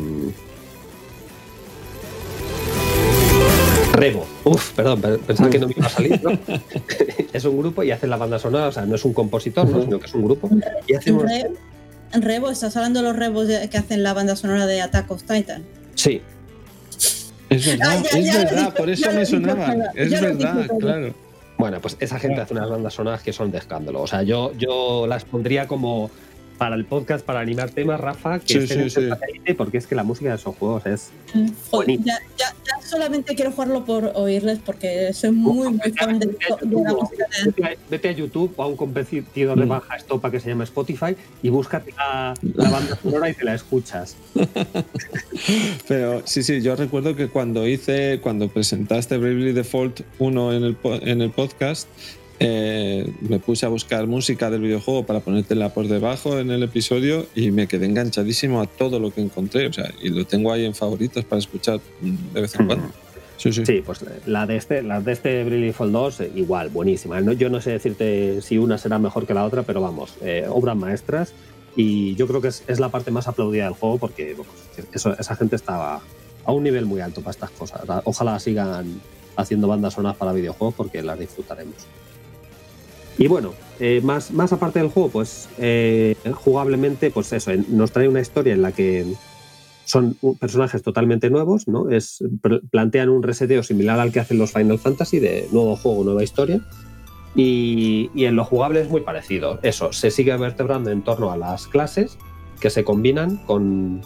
Remo. 3.91 4.25
Uf, 4.45 4.71
perdón, 4.71 5.01
pensaba 5.27 5.49
que 5.49 5.59
no 5.59 5.67
me 5.67 5.73
iba 5.75 5.85
a 5.85 5.89
salir, 5.89 6.23
¿no? 6.23 6.31
es 7.33 7.43
un 7.43 7.57
grupo 7.57 7.83
y 7.83 7.91
hacen 7.91 8.09
la 8.09 8.17
banda 8.17 8.39
sonora, 8.39 8.69
o 8.69 8.71
sea, 8.71 8.85
no 8.85 8.95
es 8.95 9.03
un 9.03 9.13
compositor, 9.13 9.67
¿no? 9.67 9.81
sino 9.81 9.99
que 9.99 10.05
es 10.05 10.13
un 10.13 10.23
grupo. 10.23 10.49
Y 10.87 10.93
hacen 10.93 11.19
en 11.19 11.57
Rebo, 12.21 12.49
¿estás 12.49 12.75
hablando 12.75 13.01
de 13.01 13.07
los 13.07 13.15
Rebos 13.15 13.47
que 13.47 13.77
hacen 13.77 14.03
la 14.03 14.13
banda 14.13 14.35
sonora 14.35 14.65
de 14.65 14.81
Attack 14.81 15.11
of 15.11 15.23
Titan? 15.23 15.63
Sí. 15.95 16.21
Es 17.49 17.65
verdad, 17.65 17.87
ah, 17.89 18.03
ya, 18.11 18.19
es 18.19 18.25
ya, 18.25 18.37
verdad, 18.39 18.73
por 18.73 18.89
eso 18.89 19.11
me 19.11 19.25
sonaba. 19.25 19.75
Es 19.93 20.09
verdad, 20.09 20.67
claro. 20.79 21.13
Bueno, 21.57 21.79
pues 21.79 21.95
esa 21.99 22.19
gente 22.19 22.41
hace 22.41 22.53
unas 22.53 22.69
bandas 22.69 22.93
sonoras 22.93 23.21
que 23.21 23.31
son 23.31 23.51
de 23.51 23.59
escándalo. 23.59 24.01
O 24.01 24.07
sea, 24.07 24.23
yo, 24.23 24.51
yo 24.57 25.07
las 25.07 25.23
pondría 25.23 25.67
como 25.67 26.11
para 26.57 26.75
el 26.75 26.85
podcast, 26.85 27.25
para 27.25 27.39
animar 27.39 27.69
temas, 27.69 27.99
Rafa, 27.99 28.39
que 28.39 28.67
sí, 28.67 28.89
sí, 28.89 29.53
porque 29.53 29.77
es 29.77 29.87
que 29.87 29.95
la 29.95 30.03
música 30.03 30.29
de 30.29 30.35
esos 30.35 30.55
juegos 30.55 30.85
es. 30.85 31.11
ya, 32.05 32.19
ya, 32.37 32.81
solamente 32.81 33.35
quiero 33.35 33.51
jugarlo 33.51 33.85
por 33.85 34.11
oírles, 34.15 34.59
porque 34.65 35.13
soy 35.13 35.31
muy, 35.31 35.69
muy 35.69 35.91
fan 35.91 36.19
de, 36.19 36.27
la 36.27 36.93
música 36.93 37.25
de. 37.45 37.77
Vete 37.89 38.09
a 38.09 38.11
YouTube 38.11 38.53
o 38.55 38.63
a 38.63 38.67
un 38.67 38.75
competidor 38.75 39.59
de 39.59 39.65
mm. 39.65 39.69
baja 39.69 39.95
estopa 39.95 40.31
que 40.31 40.39
se 40.39 40.49
llama 40.49 40.63
Spotify 40.63 41.15
y 41.41 41.49
búscate 41.49 41.93
la, 41.97 42.33
la 42.55 42.69
banda 42.69 42.97
sonora 43.01 43.29
y 43.29 43.33
te 43.33 43.43
la 43.43 43.55
escuchas. 43.55 44.15
Pero 45.87 46.21
sí, 46.25 46.43
sí, 46.43 46.61
yo 46.61 46.75
recuerdo 46.75 47.15
que 47.15 47.27
cuando 47.27 47.67
hice, 47.67 48.19
cuando 48.21 48.47
presentaste 48.47 49.17
Bravely 49.17 49.53
Default 49.53 50.01
1 50.19 50.53
en 50.53 50.63
el, 50.63 50.77
en 50.83 51.21
el 51.21 51.31
podcast, 51.31 51.87
eh, 52.39 53.09
me 53.21 53.39
puse 53.39 53.65
a 53.65 53.69
buscar 53.69 54.07
música 54.07 54.49
del 54.49 54.61
videojuego 54.61 55.05
para 55.05 55.21
ponértela 55.21 55.73
por 55.73 55.87
debajo 55.87 56.37
en 56.39 56.51
el 56.51 56.63
episodio 56.63 57.27
y 57.33 57.51
me 57.51 57.67
quedé 57.67 57.85
enganchadísimo 57.85 58.61
a 58.61 58.65
todo 58.65 58.99
lo 58.99 59.11
que 59.11 59.21
encontré. 59.21 59.67
O 59.67 59.73
sea, 59.73 59.91
y 60.01 60.09
lo 60.09 60.25
tengo 60.25 60.51
ahí 60.51 60.65
en 60.65 60.75
favoritos 60.75 61.23
para 61.23 61.39
escuchar 61.39 61.79
de 62.33 62.41
vez 62.41 62.55
en 62.55 62.67
cuando. 62.67 62.87
Sí, 63.37 63.51
sí. 63.51 63.65
sí, 63.65 63.83
pues 63.85 63.99
la 64.25 64.45
de 64.45 64.55
este, 64.55 64.81
la 64.81 65.01
de 65.01 65.11
este 65.11 65.43
Brilliant 65.43 65.75
Fall 65.75 65.91
2, 65.91 66.21
eh, 66.21 66.31
igual, 66.35 66.69
buenísima. 66.69 67.19
yo 67.33 67.49
no 67.49 67.59
sé 67.59 67.71
decirte 67.71 68.41
si 68.41 68.57
una 68.57 68.77
será 68.77 68.97
mejor 68.97 69.27
que 69.27 69.33
la 69.33 69.43
otra, 69.43 69.63
pero 69.63 69.81
vamos, 69.81 70.15
eh, 70.21 70.45
obras 70.49 70.77
maestras. 70.77 71.33
Y 71.75 72.15
yo 72.15 72.27
creo 72.27 72.39
que 72.39 72.47
es, 72.47 72.63
es, 72.67 72.79
la 72.79 72.87
parte 72.87 73.11
más 73.11 73.27
aplaudida 73.27 73.65
del 73.65 73.73
juego 73.73 73.97
porque 73.97 74.37
eso, 74.93 75.13
esa 75.19 75.35
gente 75.35 75.57
estaba 75.57 76.01
a 76.45 76.51
un 76.53 76.63
nivel 76.63 76.85
muy 76.85 77.01
alto 77.01 77.19
para 77.19 77.31
estas 77.31 77.51
cosas. 77.51 77.81
Ojalá 78.05 78.39
sigan 78.39 79.01
haciendo 79.35 79.67
bandas 79.67 79.95
sonoras 79.95 80.15
para 80.15 80.31
videojuegos 80.31 80.75
porque 80.75 81.03
las 81.03 81.19
disfrutaremos. 81.19 81.75
Y 83.17 83.27
bueno, 83.27 83.53
eh, 83.79 84.01
más, 84.03 84.31
más 84.31 84.51
aparte 84.53 84.79
del 84.79 84.89
juego, 84.89 85.09
pues 85.09 85.49
eh, 85.57 86.15
jugablemente, 86.33 87.11
pues 87.11 87.31
eso, 87.33 87.51
nos 87.69 87.91
trae 87.91 88.07
una 88.07 88.21
historia 88.21 88.53
en 88.53 88.61
la 88.61 88.71
que 88.71 89.05
son 89.85 90.17
personajes 90.39 90.81
totalmente 90.81 91.29
nuevos, 91.29 91.67
¿no? 91.67 91.89
Es, 91.89 92.23
plantean 92.71 93.09
un 93.09 93.23
reseteo 93.23 93.63
similar 93.63 93.99
al 93.99 94.11
que 94.11 94.19
hacen 94.19 94.37
los 94.37 94.51
Final 94.51 94.79
Fantasy, 94.79 95.19
de 95.19 95.47
nuevo 95.51 95.75
juego, 95.75 96.03
nueva 96.03 96.23
historia. 96.23 96.61
Y, 97.35 98.09
y, 98.15 98.25
en 98.25 98.35
lo 98.35 98.45
jugable 98.45 98.81
es 98.81 98.89
muy 98.89 99.01
parecido. 99.01 99.59
Eso, 99.61 99.91
se 99.91 100.09
sigue 100.09 100.35
vertebrando 100.37 100.89
en 100.89 101.03
torno 101.03 101.31
a 101.31 101.37
las 101.37 101.67
clases 101.67 102.17
que 102.59 102.69
se 102.69 102.83
combinan 102.83 103.37
con... 103.45 104.01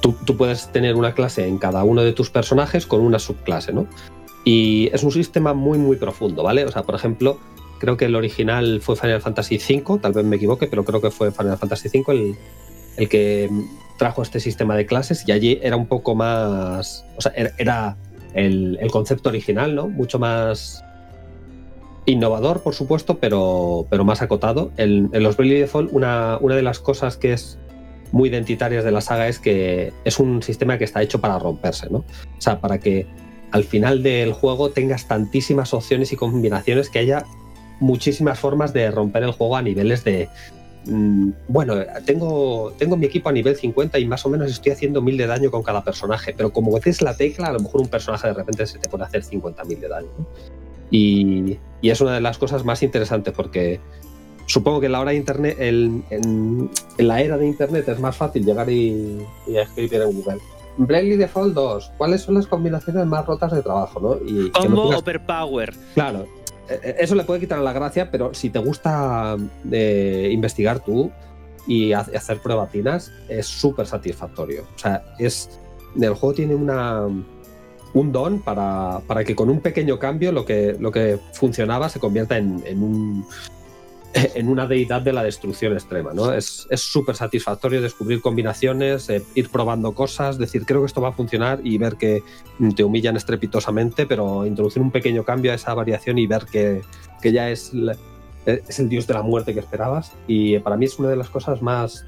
Tú, 0.00 0.14
tú 0.24 0.36
puedes 0.36 0.70
tener 0.70 0.94
una 0.94 1.14
clase 1.14 1.46
en 1.48 1.58
cada 1.58 1.82
uno 1.82 2.02
de 2.02 2.12
tus 2.12 2.30
personajes 2.30 2.86
con 2.86 3.00
una 3.00 3.18
subclase, 3.18 3.72
¿no? 3.72 3.88
Y 4.44 4.90
es 4.92 5.02
un 5.02 5.10
sistema 5.10 5.54
muy, 5.54 5.78
muy 5.78 5.96
profundo, 5.96 6.42
¿vale? 6.42 6.64
O 6.64 6.70
sea, 6.70 6.82
por 6.82 6.94
ejemplo, 6.94 7.38
creo 7.78 7.96
que 7.96 8.04
el 8.04 8.14
original 8.14 8.80
fue 8.82 8.96
Final 8.96 9.20
Fantasy 9.20 9.56
V, 9.56 9.98
tal 10.00 10.12
vez 10.12 10.24
me 10.24 10.36
equivoque, 10.36 10.66
pero 10.66 10.84
creo 10.84 11.00
que 11.00 11.10
fue 11.10 11.32
Final 11.32 11.58
Fantasy 11.58 11.88
V 11.88 12.12
el, 12.12 12.36
el 12.96 13.08
que 13.08 13.50
trajo 13.98 14.22
este 14.22 14.40
sistema 14.40 14.76
de 14.76 14.86
clases 14.86 15.26
y 15.26 15.32
allí 15.32 15.58
era 15.62 15.76
un 15.76 15.86
poco 15.86 16.14
más, 16.14 17.04
o 17.16 17.20
sea, 17.20 17.32
era 17.58 17.96
el, 18.34 18.78
el 18.80 18.90
concepto 18.90 19.28
original, 19.28 19.74
¿no? 19.74 19.88
Mucho 19.88 20.18
más 20.18 20.84
innovador, 22.06 22.62
por 22.62 22.74
supuesto, 22.74 23.18
pero, 23.18 23.86
pero 23.88 24.04
más 24.04 24.20
acotado. 24.20 24.72
En, 24.76 25.10
en 25.12 25.22
los 25.22 25.36
Bravely 25.36 25.60
Default, 25.60 25.92
una, 25.92 26.38
una 26.40 26.54
de 26.56 26.62
las 26.62 26.78
cosas 26.78 27.16
que 27.16 27.32
es 27.32 27.58
muy 28.12 28.28
identitarias 28.28 28.84
de 28.84 28.92
la 28.92 29.00
saga 29.00 29.26
es 29.28 29.38
que 29.38 29.92
es 30.04 30.18
un 30.18 30.42
sistema 30.42 30.78
que 30.78 30.84
está 30.84 31.02
hecho 31.02 31.20
para 31.20 31.38
romperse, 31.38 31.88
¿no? 31.90 31.98
O 31.98 32.40
sea, 32.40 32.60
para 32.60 32.78
que 32.78 33.06
al 33.54 33.62
final 33.62 34.02
del 34.02 34.32
juego 34.32 34.70
tengas 34.70 35.06
tantísimas 35.06 35.74
opciones 35.74 36.12
y 36.12 36.16
combinaciones 36.16 36.90
que 36.90 36.98
haya 36.98 37.24
muchísimas 37.78 38.40
formas 38.40 38.72
de 38.72 38.90
romper 38.90 39.22
el 39.22 39.30
juego 39.30 39.56
a 39.56 39.62
niveles 39.62 40.02
de... 40.02 40.28
Mm, 40.86 41.30
bueno, 41.46 41.76
tengo, 42.04 42.72
tengo 42.78 42.96
mi 42.96 43.06
equipo 43.06 43.28
a 43.28 43.32
nivel 43.32 43.54
50 43.54 43.96
y 44.00 44.06
más 44.06 44.26
o 44.26 44.28
menos 44.28 44.50
estoy 44.50 44.72
haciendo 44.72 45.00
mil 45.00 45.16
de 45.16 45.28
daño 45.28 45.52
con 45.52 45.62
cada 45.62 45.84
personaje, 45.84 46.34
pero 46.36 46.52
como 46.52 46.72
veces 46.72 47.00
la 47.00 47.16
tecla, 47.16 47.46
a 47.46 47.52
lo 47.52 47.60
mejor 47.60 47.82
un 47.82 47.86
personaje 47.86 48.26
de 48.26 48.34
repente 48.34 48.66
se 48.66 48.80
te 48.80 48.88
puede 48.88 49.04
hacer 49.04 49.22
50.000 49.22 49.78
de 49.78 49.88
daño. 49.88 50.08
Y, 50.90 51.58
es 51.80 52.00
una 52.00 52.14
de 52.14 52.20
las 52.20 52.38
cosas 52.38 52.64
más 52.64 52.82
interesantes 52.82 53.32
porque 53.34 53.78
supongo 54.46 54.80
que 54.80 54.86
en 54.86 54.92
la 54.92 55.00
hora 55.00 55.12
de 55.12 55.16
internet, 55.16 55.56
en, 55.60 56.70
la 56.98 57.20
era 57.20 57.38
de 57.38 57.46
internet 57.46 57.88
es 57.88 58.00
más 58.00 58.16
fácil 58.16 58.44
llegar 58.44 58.68
y, 58.68 59.24
y 59.46 59.56
escribir 59.58 60.02
en 60.02 60.12
Google 60.12 60.40
Bravely 60.76 61.16
Default 61.16 61.54
2, 61.54 61.92
¿cuáles 61.96 62.22
son 62.22 62.34
las 62.34 62.46
combinaciones 62.46 63.06
más 63.06 63.26
rotas 63.26 63.52
de 63.52 63.62
trabajo? 63.62 64.00
¿no? 64.00 64.16
Y 64.26 64.50
Combo 64.50 64.88
Overpower. 64.88 65.72
Claro, 65.94 66.26
e, 66.68 66.74
e, 66.74 66.96
eso 66.98 67.14
le 67.14 67.24
puede 67.24 67.40
quitar 67.40 67.58
la 67.60 67.72
gracia, 67.72 68.10
pero 68.10 68.34
si 68.34 68.50
te 68.50 68.58
gusta 68.58 69.36
eh, 69.70 70.30
investigar 70.32 70.80
tú 70.80 71.10
y 71.66 71.92
hacer 71.92 72.38
pruebatinas, 72.38 73.12
es 73.28 73.46
súper 73.46 73.86
satisfactorio. 73.86 74.62
O 74.74 74.78
sea, 74.78 75.02
es. 75.18 75.60
El 75.98 76.14
juego 76.14 76.34
tiene 76.34 76.56
una, 76.56 77.06
un 77.94 78.12
don 78.12 78.40
para, 78.40 79.00
para, 79.06 79.22
que 79.22 79.36
con 79.36 79.48
un 79.48 79.60
pequeño 79.60 79.98
cambio 80.00 80.32
lo 80.32 80.44
que, 80.44 80.76
lo 80.78 80.90
que 80.90 81.20
funcionaba 81.32 81.88
se 81.88 82.00
convierta 82.00 82.36
en, 82.36 82.62
en 82.66 82.82
un 82.82 83.24
en 84.34 84.48
una 84.48 84.66
deidad 84.66 85.02
de 85.02 85.12
la 85.12 85.24
destrucción 85.24 85.72
extrema. 85.72 86.12
¿no? 86.12 86.32
Es 86.32 86.66
súper 86.76 87.16
satisfactorio 87.16 87.82
descubrir 87.82 88.20
combinaciones, 88.20 89.10
eh, 89.10 89.22
ir 89.34 89.48
probando 89.50 89.92
cosas, 89.92 90.38
decir, 90.38 90.64
creo 90.64 90.80
que 90.80 90.86
esto 90.86 91.00
va 91.00 91.08
a 91.08 91.12
funcionar 91.12 91.60
y 91.64 91.78
ver 91.78 91.96
que 91.96 92.22
te 92.76 92.84
humillan 92.84 93.16
estrepitosamente, 93.16 94.06
pero 94.06 94.46
introducir 94.46 94.80
un 94.82 94.90
pequeño 94.90 95.24
cambio 95.24 95.52
a 95.52 95.54
esa 95.54 95.74
variación 95.74 96.18
y 96.18 96.26
ver 96.26 96.46
que, 96.46 96.82
que 97.20 97.32
ya 97.32 97.50
es, 97.50 97.72
es 98.46 98.78
el 98.78 98.88
dios 98.88 99.06
de 99.06 99.14
la 99.14 99.22
muerte 99.22 99.52
que 99.52 99.60
esperabas. 99.60 100.12
Y 100.26 100.58
para 100.60 100.76
mí 100.76 100.84
es 100.84 100.98
una 100.98 101.08
de 101.08 101.16
las 101.16 101.28
cosas 101.28 101.60
más, 101.60 102.04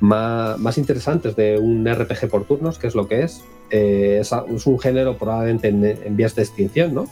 más, 0.00 0.58
más 0.58 0.78
interesantes 0.78 1.36
de 1.36 1.58
un 1.58 1.86
RPG 1.86 2.28
por 2.28 2.44
turnos, 2.44 2.78
que 2.78 2.88
es 2.88 2.94
lo 2.96 3.06
que 3.06 3.22
es. 3.22 3.44
Eh, 3.70 4.18
es, 4.20 4.32
es, 4.32 4.66
un 4.66 4.78
género 4.78 5.16
probablemente 5.16 5.68
en, 5.68 5.84
en 5.84 6.16
vías 6.16 6.34
de 6.34 6.42
extinción, 6.42 6.92
¿no? 6.92 7.06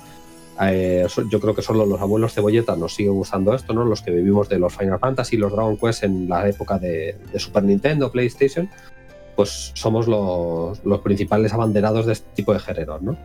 Eh, 0.63 1.07
yo 1.31 1.41
creo 1.41 1.55
que 1.55 1.63
solo 1.63 1.87
los 1.87 2.01
abuelos 2.01 2.35
cebolletas 2.35 2.77
nos 2.77 2.95
siguen 2.95 3.13
usando 3.13 3.55
esto, 3.55 3.73
¿no? 3.73 3.85
Los 3.85 4.03
que 4.03 4.11
vivimos 4.11 4.49
de 4.49 4.59
los 4.59 4.77
Final 4.77 4.99
Fantasy 4.99 5.37
y 5.37 5.39
los 5.39 5.53
Dragon 5.53 5.77
Quest 5.77 6.05
en 6.05 6.29
la 6.29 6.47
época 6.49 6.79
de, 6.79 7.17
Super 7.37 7.65
Nintendo, 7.65 8.13
PlayStation, 8.13 8.69
pues 9.37 9.73
somos 9.75 10.07
los, 10.07 10.85
los, 10.85 11.01
principales 11.01 11.55
abanderados 11.55 12.05
de 12.05 12.13
este 12.13 12.29
tipo 12.35 12.53
de 12.53 12.59
géneros, 12.59 13.01
¿no? 13.01 13.17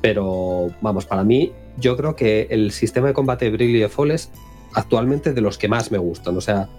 Pero 0.00 0.70
vamos, 0.80 1.04
para 1.04 1.24
mí, 1.24 1.52
yo 1.76 1.96
creo 1.96 2.16
que 2.16 2.46
el 2.50 2.72
sistema 2.72 3.08
de 3.08 3.14
combate 3.14 3.44
de 3.44 3.50
Bravely 3.50 3.80
Default 3.80 4.12
es 4.12 4.30
actualmente 4.72 5.34
de 5.34 5.40
los 5.42 5.58
que 5.58 5.68
más 5.68 5.92
me 5.92 5.98
gustan. 5.98 6.38
O 6.38 6.40
sea, 6.40 6.70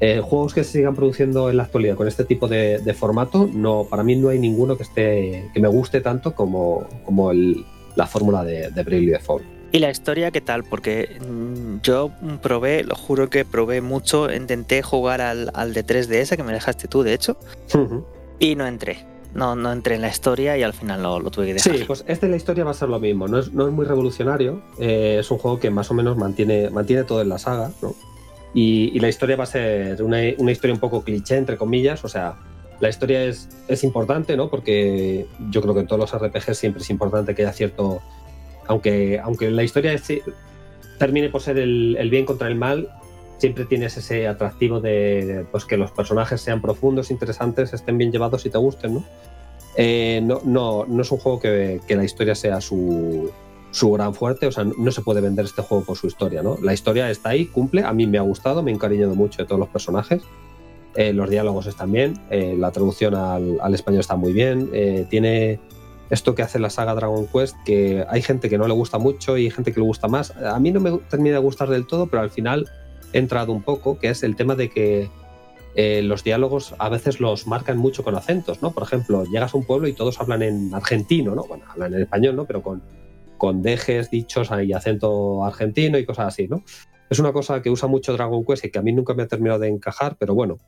eh, 0.00 0.20
juegos 0.24 0.54
que 0.54 0.64
se 0.64 0.72
sigan 0.72 0.96
produciendo 0.96 1.50
en 1.50 1.56
la 1.56 1.62
actualidad 1.62 1.94
con 1.94 2.08
este 2.08 2.24
tipo 2.24 2.48
de, 2.48 2.80
de, 2.80 2.94
formato, 2.94 3.48
no, 3.52 3.86
para 3.88 4.02
mí 4.02 4.16
no 4.16 4.30
hay 4.30 4.40
ninguno 4.40 4.76
que 4.76 4.82
esté 4.82 5.50
que 5.54 5.60
me 5.60 5.68
guste 5.68 6.00
tanto 6.00 6.34
como, 6.34 6.86
como 7.04 7.30
el, 7.30 7.64
la 8.00 8.06
fórmula 8.06 8.44
de, 8.44 8.70
de 8.70 8.82
Default. 8.82 9.44
¿Y 9.72 9.78
la 9.78 9.90
historia 9.90 10.30
qué 10.30 10.40
tal? 10.40 10.64
Porque 10.64 11.18
mm, 11.20 11.82
yo 11.82 12.10
probé, 12.42 12.82
lo 12.82 12.96
juro 12.96 13.30
que 13.30 13.44
probé 13.44 13.80
mucho, 13.82 14.32
intenté 14.32 14.82
jugar 14.82 15.20
al, 15.20 15.50
al 15.54 15.74
de 15.74 15.86
3DS, 15.86 16.36
que 16.36 16.42
me 16.42 16.52
dejaste 16.52 16.88
tú, 16.88 17.02
de 17.02 17.12
hecho, 17.14 17.36
y 18.38 18.56
no 18.56 18.66
entré. 18.66 19.06
No, 19.32 19.54
no 19.54 19.70
entré 19.70 19.94
en 19.94 20.00
la 20.00 20.08
historia 20.08 20.58
y 20.58 20.64
al 20.64 20.72
final 20.72 21.02
lo, 21.02 21.30
tuve 21.30 21.46
que 21.46 21.54
dejar. 21.54 21.76
Sí, 21.76 21.84
pues 21.86 22.04
este 22.08 22.26
de 22.26 22.30
la 22.30 22.36
historia 22.36 22.64
va 22.64 22.72
a 22.72 22.74
ser 22.74 22.88
lo 22.88 22.98
mismo. 22.98 23.28
No 23.28 23.38
es, 23.38 23.52
no 23.52 23.68
es 23.68 23.72
muy 23.72 23.84
revolucionario. 23.84 24.60
Eh, 24.80 25.18
es 25.20 25.30
un 25.30 25.38
juego 25.38 25.60
que 25.60 25.70
más 25.70 25.88
o 25.92 25.94
menos 25.94 26.16
mantiene, 26.16 26.68
mantiene 26.70 27.04
todo 27.04 27.22
en 27.22 27.28
la 27.28 27.38
saga, 27.38 27.70
¿no? 27.80 27.94
Y, 28.52 28.98
la 28.98 29.08
historia 29.08 29.36
va 29.36 29.44
a 29.44 29.46
ser 29.46 30.02
una, 30.02 30.18
una, 30.38 30.50
historia 30.50 30.74
un 30.74 30.80
poco 30.80 31.04
cliché, 31.04 31.36
entre 31.36 31.56
comillas. 31.56 32.04
O 32.04 32.08
sea, 32.08 32.34
la 32.80 32.88
historia 32.88 33.24
es, 33.24 33.48
es 33.68 33.84
importante, 33.84 34.36
¿no? 34.36 34.48
Porque 34.48 35.26
yo 35.50 35.60
creo 35.62 35.74
que 35.74 35.80
en 35.80 35.86
todos 35.86 36.00
los 36.00 36.22
RPG 36.22 36.54
siempre 36.54 36.82
es 36.82 36.90
importante 36.90 37.34
que 37.34 37.42
haya 37.42 37.52
cierto. 37.52 38.00
Aunque, 38.66 39.20
aunque 39.22 39.50
la 39.50 39.62
historia 39.62 40.00
termine 40.98 41.28
por 41.28 41.40
ser 41.40 41.58
el, 41.58 41.96
el 41.98 42.08
bien 42.08 42.24
contra 42.24 42.48
el 42.48 42.54
mal, 42.54 42.88
siempre 43.38 43.64
tienes 43.64 43.96
ese 43.96 44.28
atractivo 44.28 44.80
de 44.80 45.46
pues, 45.50 45.64
que 45.64 45.76
los 45.76 45.90
personajes 45.90 46.40
sean 46.40 46.60
profundos, 46.60 47.10
interesantes, 47.10 47.72
estén 47.72 47.98
bien 47.98 48.12
llevados 48.12 48.44
y 48.46 48.50
te 48.50 48.58
gusten, 48.58 48.94
¿no? 48.94 49.04
Eh, 49.76 50.20
no, 50.22 50.40
no, 50.44 50.84
no, 50.86 51.02
es 51.02 51.10
un 51.10 51.18
juego 51.18 51.40
que, 51.40 51.80
que 51.86 51.96
la 51.96 52.04
historia 52.04 52.34
sea 52.34 52.60
su, 52.60 53.30
su, 53.70 53.92
gran 53.92 54.14
fuerte, 54.14 54.46
o 54.46 54.52
sea, 54.52 54.64
no 54.64 54.90
se 54.90 55.00
puede 55.00 55.20
vender 55.20 55.44
este 55.44 55.62
juego 55.62 55.84
por 55.84 55.96
su 55.96 56.06
historia, 56.06 56.42
¿no? 56.42 56.58
La 56.60 56.74
historia 56.74 57.10
está 57.10 57.30
ahí, 57.30 57.46
cumple, 57.46 57.84
a 57.84 57.92
mí 57.92 58.06
me 58.06 58.18
ha 58.18 58.22
gustado, 58.22 58.62
me 58.62 58.72
he 58.72 58.74
encariñado 58.74 59.14
mucho 59.14 59.42
de 59.42 59.46
todos 59.46 59.60
los 59.60 59.68
personajes, 59.68 60.22
eh, 60.94 61.12
los 61.12 61.30
diálogos 61.30 61.66
están 61.66 61.92
bien, 61.92 62.14
eh, 62.30 62.54
la 62.58 62.70
traducción 62.70 63.14
al, 63.14 63.74
español 63.74 64.00
está 64.00 64.16
muy 64.16 64.32
bien, 64.32 64.70
tiene 65.08 65.60
esto 66.10 66.34
que 66.34 66.42
hace 66.42 66.58
la 66.58 66.70
saga 66.70 66.94
Dragon 66.94 67.26
Quest, 67.26 67.56
que 67.64 68.04
hay 68.08 68.22
gente 68.22 68.48
que 68.48 68.58
no 68.58 68.66
le 68.66 68.74
gusta 68.74 68.98
mucho 68.98 69.36
y 69.36 69.50
gente 69.50 69.72
que 69.72 69.80
le 69.80 69.86
gusta 69.86 70.08
más, 70.08 70.32
a 70.36 70.58
mí 70.58 70.72
no 70.72 70.80
me 70.80 70.98
termina 71.08 71.36
de 71.36 71.42
gustar 71.42 71.68
del 71.68 71.86
todo, 71.86 72.08
pero 72.08 72.22
al 72.22 72.30
final 72.30 72.68
he 73.12 73.18
entrado 73.18 73.52
un 73.52 73.62
poco, 73.62 73.98
que 73.98 74.08
es 74.08 74.22
el 74.22 74.36
tema 74.36 74.56
de 74.56 74.70
que 74.70 75.08
eh, 75.74 76.02
los 76.02 76.24
diálogos 76.24 76.74
a 76.78 76.88
veces 76.88 77.20
los 77.20 77.46
marcan 77.46 77.78
mucho 77.78 78.02
con 78.02 78.16
acentos, 78.16 78.60
¿no? 78.60 78.72
Por 78.72 78.82
ejemplo, 78.82 79.24
llegas 79.24 79.54
a 79.54 79.56
un 79.56 79.64
pueblo 79.64 79.86
y 79.86 79.92
todos 79.92 80.20
hablan 80.20 80.42
en 80.42 80.74
argentino, 80.74 81.34
¿no? 81.34 81.44
Hablan 81.68 81.94
en 81.94 82.02
español, 82.02 82.34
¿no? 82.34 82.44
Pero 82.44 82.62
con, 82.62 82.82
con 83.38 83.62
dejes, 83.62 84.10
dichos 84.10 84.50
y 84.64 84.72
acento 84.72 85.44
argentino 85.44 85.96
y 85.96 86.04
cosas 86.04 86.28
así, 86.28 86.48
¿no? 86.48 86.64
Es 87.10 87.18
una 87.18 87.32
cosa 87.32 87.60
que 87.60 87.70
usa 87.70 87.88
mucho 87.88 88.12
Dragon 88.12 88.44
Quest 88.44 88.64
y 88.64 88.70
que 88.70 88.78
a 88.78 88.82
mí 88.82 88.92
nunca 88.92 89.14
me 89.14 89.24
ha 89.24 89.28
terminado 89.28 89.58
de 89.58 89.68
encajar, 89.68 90.16
pero 90.16 90.32
bueno, 90.34 90.60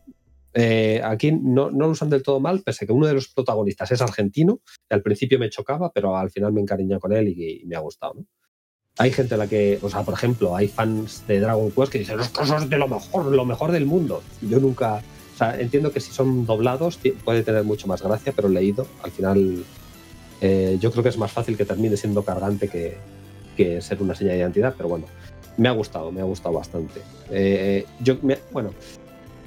eh, 0.54 1.00
aquí 1.02 1.30
no, 1.30 1.70
no, 1.70 1.86
lo 1.86 1.90
usan 1.90 2.10
del 2.10 2.24
todo 2.24 2.40
mal, 2.40 2.62
pese 2.62 2.84
a 2.84 2.86
que 2.86 2.92
uno 2.92 3.06
de 3.06 3.14
los 3.14 3.28
protagonistas 3.28 3.92
es 3.92 4.02
argentino, 4.02 4.60
al 4.90 5.02
principio 5.02 5.38
me 5.38 5.48
chocaba, 5.48 5.92
pero 5.92 6.16
al 6.16 6.30
final 6.30 6.52
me 6.52 6.60
encariñé 6.60 6.98
con 6.98 7.12
él 7.12 7.28
y, 7.28 7.62
me 7.66 7.76
ha 7.76 7.78
gustado, 7.78 8.16
hay 8.98 9.12
gente 9.12 9.34
a 9.34 9.38
la 9.38 9.46
que, 9.46 9.78
o 9.80 9.88
sea, 9.88 10.02
por 10.02 10.14
ejemplo, 10.14 10.54
hay 10.54 10.66
fans 10.66 11.24
de 11.28 11.40
Dragon 11.40 11.70
Quest 11.70 11.92
que 11.92 12.00
dicen, 12.00 12.18
los 12.18 12.28
cosas 12.28 12.68
de 12.68 12.76
lo 12.76 12.88
mejor, 12.88 13.26
lo 13.26 13.44
mejor 13.46 13.72
del 13.72 13.86
mundo. 13.86 14.22
Yo 14.42 14.58
nunca, 14.58 14.96
o 15.34 15.38
sea, 15.38 15.58
entiendo 15.58 15.92
que 15.92 16.00
si 16.00 16.12
son 16.12 16.44
doblados 16.44 16.98
puede 17.24 17.42
tener 17.42 17.64
mucho 17.64 17.86
más 17.86 18.02
gracia, 18.02 18.34
pero 18.36 18.48
leído, 18.48 18.86
al 19.02 19.10
final, 19.12 19.64
eh, 20.42 20.76
yo 20.78 20.90
creo 20.90 21.02
que 21.02 21.08
es 21.08 21.16
más 21.16 21.32
fácil 21.32 21.56
que 21.56 21.64
termine 21.64 21.96
siendo 21.96 22.22
cargante 22.22 22.68
que, 22.68 22.98
que, 23.56 23.80
ser 23.80 24.02
una 24.02 24.14
señal 24.14 24.34
de 24.34 24.40
identidad, 24.40 24.74
pero 24.76 24.90
bueno, 24.90 25.06
me 25.56 25.68
ha 25.68 25.72
gustado, 25.72 26.12
me 26.12 26.20
ha 26.20 26.24
gustado 26.24 26.54
bastante. 26.54 27.00
Eh, 27.30 27.84
yo, 28.00 28.16
bueno, 28.52 28.70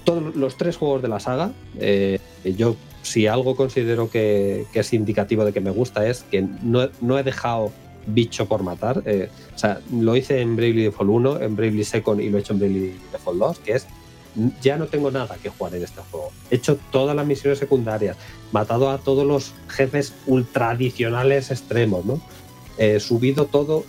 todos 0.04 0.36
los 0.36 0.58
tres 0.58 0.78
juegos 0.78 1.02
de 1.02 1.08
la 1.08 1.20
saga, 1.20 1.52
eh, 1.80 2.20
yo 2.44 2.76
si 3.02 3.28
algo 3.28 3.56
considero 3.56 4.10
que, 4.10 4.66
que, 4.74 4.80
es 4.80 4.94
indicativo 4.94 5.46
de 5.46 5.54
que 5.54 5.62
me 5.62 5.72
gusta 5.72 6.08
es 6.08 6.24
que 6.24 6.42
no, 6.42 6.90
no 7.02 7.20
he 7.20 7.24
dejado 7.24 7.72
bicho 8.08 8.48
por 8.48 8.64
matar. 8.64 9.02
Eh, 9.06 9.30
o 9.54 9.58
sea, 9.58 9.80
lo 9.92 10.16
hice 10.16 10.42
en 10.42 10.56
Bravely 10.56 10.84
Default 10.84 11.10
1, 11.10 11.42
en 11.42 11.56
Bravely 11.56 11.84
Second 11.84 12.22
y 12.22 12.30
lo 12.30 12.38
he 12.38 12.42
hecho 12.42 12.54
en 12.54 12.60
Bravely 12.60 12.96
Default 13.12 13.40
2, 13.40 13.60
que 13.60 13.72
es 13.74 13.88
ya 14.62 14.78
no 14.78 14.88
tengo 14.88 15.12
nada 15.12 15.38
que 15.42 15.50
jugar 15.50 15.76
en 15.76 15.84
este 15.84 16.02
juego. 16.12 16.32
He 16.52 16.56
hecho 16.56 16.78
todas 16.92 17.16
las 17.16 17.26
misiones 17.26 17.60
secundarias, 17.60 18.18
matado 18.52 18.90
a 18.90 18.98
todos 18.98 19.26
los 19.26 19.54
jefes 19.70 20.14
ultra 20.28 20.72
adicionales 20.72 21.52
extremos, 21.52 22.06
¿no? 22.06 22.20
He 22.78 23.00
subido 23.00 23.46
todo 23.46 23.86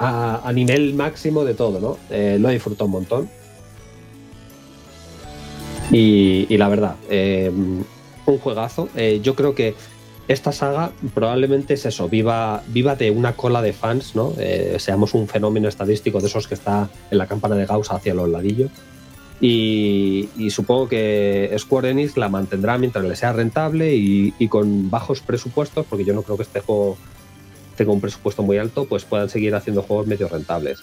a, 0.00 0.50
nivel 0.52 0.94
máximo 0.94 1.44
de 1.44 1.54
todo, 1.54 1.78
¿no? 1.78 1.98
Eh, 2.10 2.38
lo 2.40 2.48
he 2.48 2.54
disfrutado 2.54 2.86
un 2.86 2.92
montón. 2.92 3.30
Y, 5.92 6.56
la 6.56 6.68
verdad, 6.68 6.96
eh, 7.08 7.50
un 7.50 8.38
juegazo. 8.38 8.88
yo 9.22 9.34
creo 9.34 9.54
que 9.54 9.74
esta 10.30 10.52
saga 10.52 10.92
probablemente 11.12 11.74
es 11.74 11.86
eso, 11.86 12.08
viva, 12.08 12.62
viva 12.68 12.94
de 12.94 13.10
una 13.10 13.32
cola 13.32 13.62
de 13.62 13.72
fans, 13.72 14.14
¿no? 14.14 14.32
Eh, 14.38 14.76
seamos 14.78 15.12
un 15.14 15.26
fenómeno 15.26 15.68
estadístico 15.68 16.20
de 16.20 16.28
esos 16.28 16.46
que 16.46 16.54
está 16.54 16.88
en 17.10 17.18
la 17.18 17.26
campana 17.26 17.56
de 17.56 17.66
Gauss 17.66 17.90
hacia 17.90 18.14
los 18.14 18.28
ladillos. 18.28 18.70
Y, 19.40 20.28
supongo 20.50 20.88
que 20.88 21.52
Square 21.58 21.90
Enix 21.90 22.16
la 22.16 22.28
mantendrá 22.28 22.78
mientras 22.78 23.04
le 23.04 23.16
sea 23.16 23.32
rentable 23.32 23.96
y, 23.96 24.48
con 24.48 24.88
bajos 24.88 25.20
presupuestos, 25.20 25.84
porque 25.90 26.04
yo 26.04 26.14
no 26.14 26.22
creo 26.22 26.36
que 26.36 26.44
este 26.44 26.60
juego 26.60 26.96
tenga 27.80 27.92
un 27.92 28.00
presupuesto 28.02 28.42
muy 28.42 28.58
alto, 28.58 28.84
pues 28.84 29.06
puedan 29.06 29.30
seguir 29.30 29.54
haciendo 29.54 29.80
juegos 29.82 30.06
medio 30.06 30.28
rentables. 30.28 30.82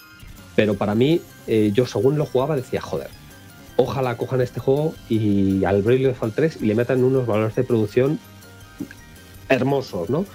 Pero 0.55 0.73
para 0.73 0.95
mí, 0.95 1.21
eh, 1.45 1.69
yo 1.71 1.85
según 1.85 2.17
lo 2.17 2.25
jugaba 2.25 2.55
decía, 2.55 2.81
joder, 2.81 3.09
ojalá 3.75 4.17
cojan 4.17 4.41
este 4.41 4.59
juego 4.59 4.95
y 5.07 5.63
al 5.63 5.83
Default 5.83 6.33
3 6.33 6.57
y 6.59 6.65
le 6.65 6.73
metan 6.73 7.03
unos 7.03 7.27
valores 7.27 7.55
de 7.55 7.63
producción 7.63 8.19
hermosos, 9.47 10.09
¿no? 10.09 10.25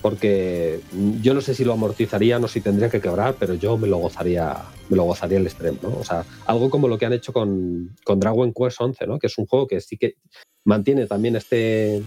Porque 0.00 0.80
yo 1.20 1.34
no 1.34 1.42
sé 1.42 1.54
si 1.54 1.66
lo 1.66 1.74
amortizarían 1.74 2.42
o 2.42 2.48
si 2.48 2.62
tendría 2.62 2.88
que 2.88 3.02
quebrar, 3.02 3.34
pero 3.38 3.52
yo 3.52 3.76
me 3.76 3.86
lo 3.86 3.98
gozaría, 3.98 4.56
me 4.88 4.96
lo 4.96 5.02
gozaría 5.02 5.36
al 5.36 5.46
extremo, 5.46 5.80
¿no? 5.82 5.98
O 5.98 6.04
sea, 6.04 6.24
algo 6.46 6.70
como 6.70 6.88
lo 6.88 6.96
que 6.96 7.04
han 7.04 7.12
hecho 7.12 7.34
con, 7.34 7.94
con 8.04 8.18
Dragon 8.18 8.54
Quest 8.54 8.80
11, 8.80 9.06
¿no? 9.06 9.18
Que 9.18 9.26
es 9.26 9.36
un 9.36 9.44
juego 9.44 9.66
que 9.66 9.82
sí 9.82 9.98
que 9.98 10.14
mantiene 10.64 11.06
también 11.06 11.36
este, 11.36 12.02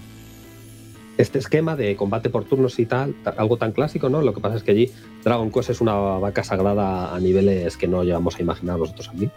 este 1.19 1.37
esquema 1.37 1.75
de 1.75 1.97
combate 1.97 2.29
por 2.29 2.45
turnos 2.45 2.79
y 2.79 2.85
tal, 2.85 3.13
algo 3.37 3.57
tan 3.57 3.73
clásico, 3.73 4.07
¿no? 4.07 4.21
Lo 4.21 4.33
que 4.33 4.39
pasa 4.39 4.55
es 4.55 4.63
que 4.63 4.71
allí 4.71 4.89
Dragon 5.21 5.51
Quest 5.51 5.69
es 5.69 5.81
una 5.81 5.93
vaca 5.93 6.45
sagrada 6.45 7.13
a 7.13 7.19
niveles 7.19 7.75
que 7.75 7.89
no 7.89 8.05
llegamos 8.05 8.37
a 8.37 8.41
imaginar 8.41 8.79
nosotros 8.79 9.09
aquí. 9.09 9.29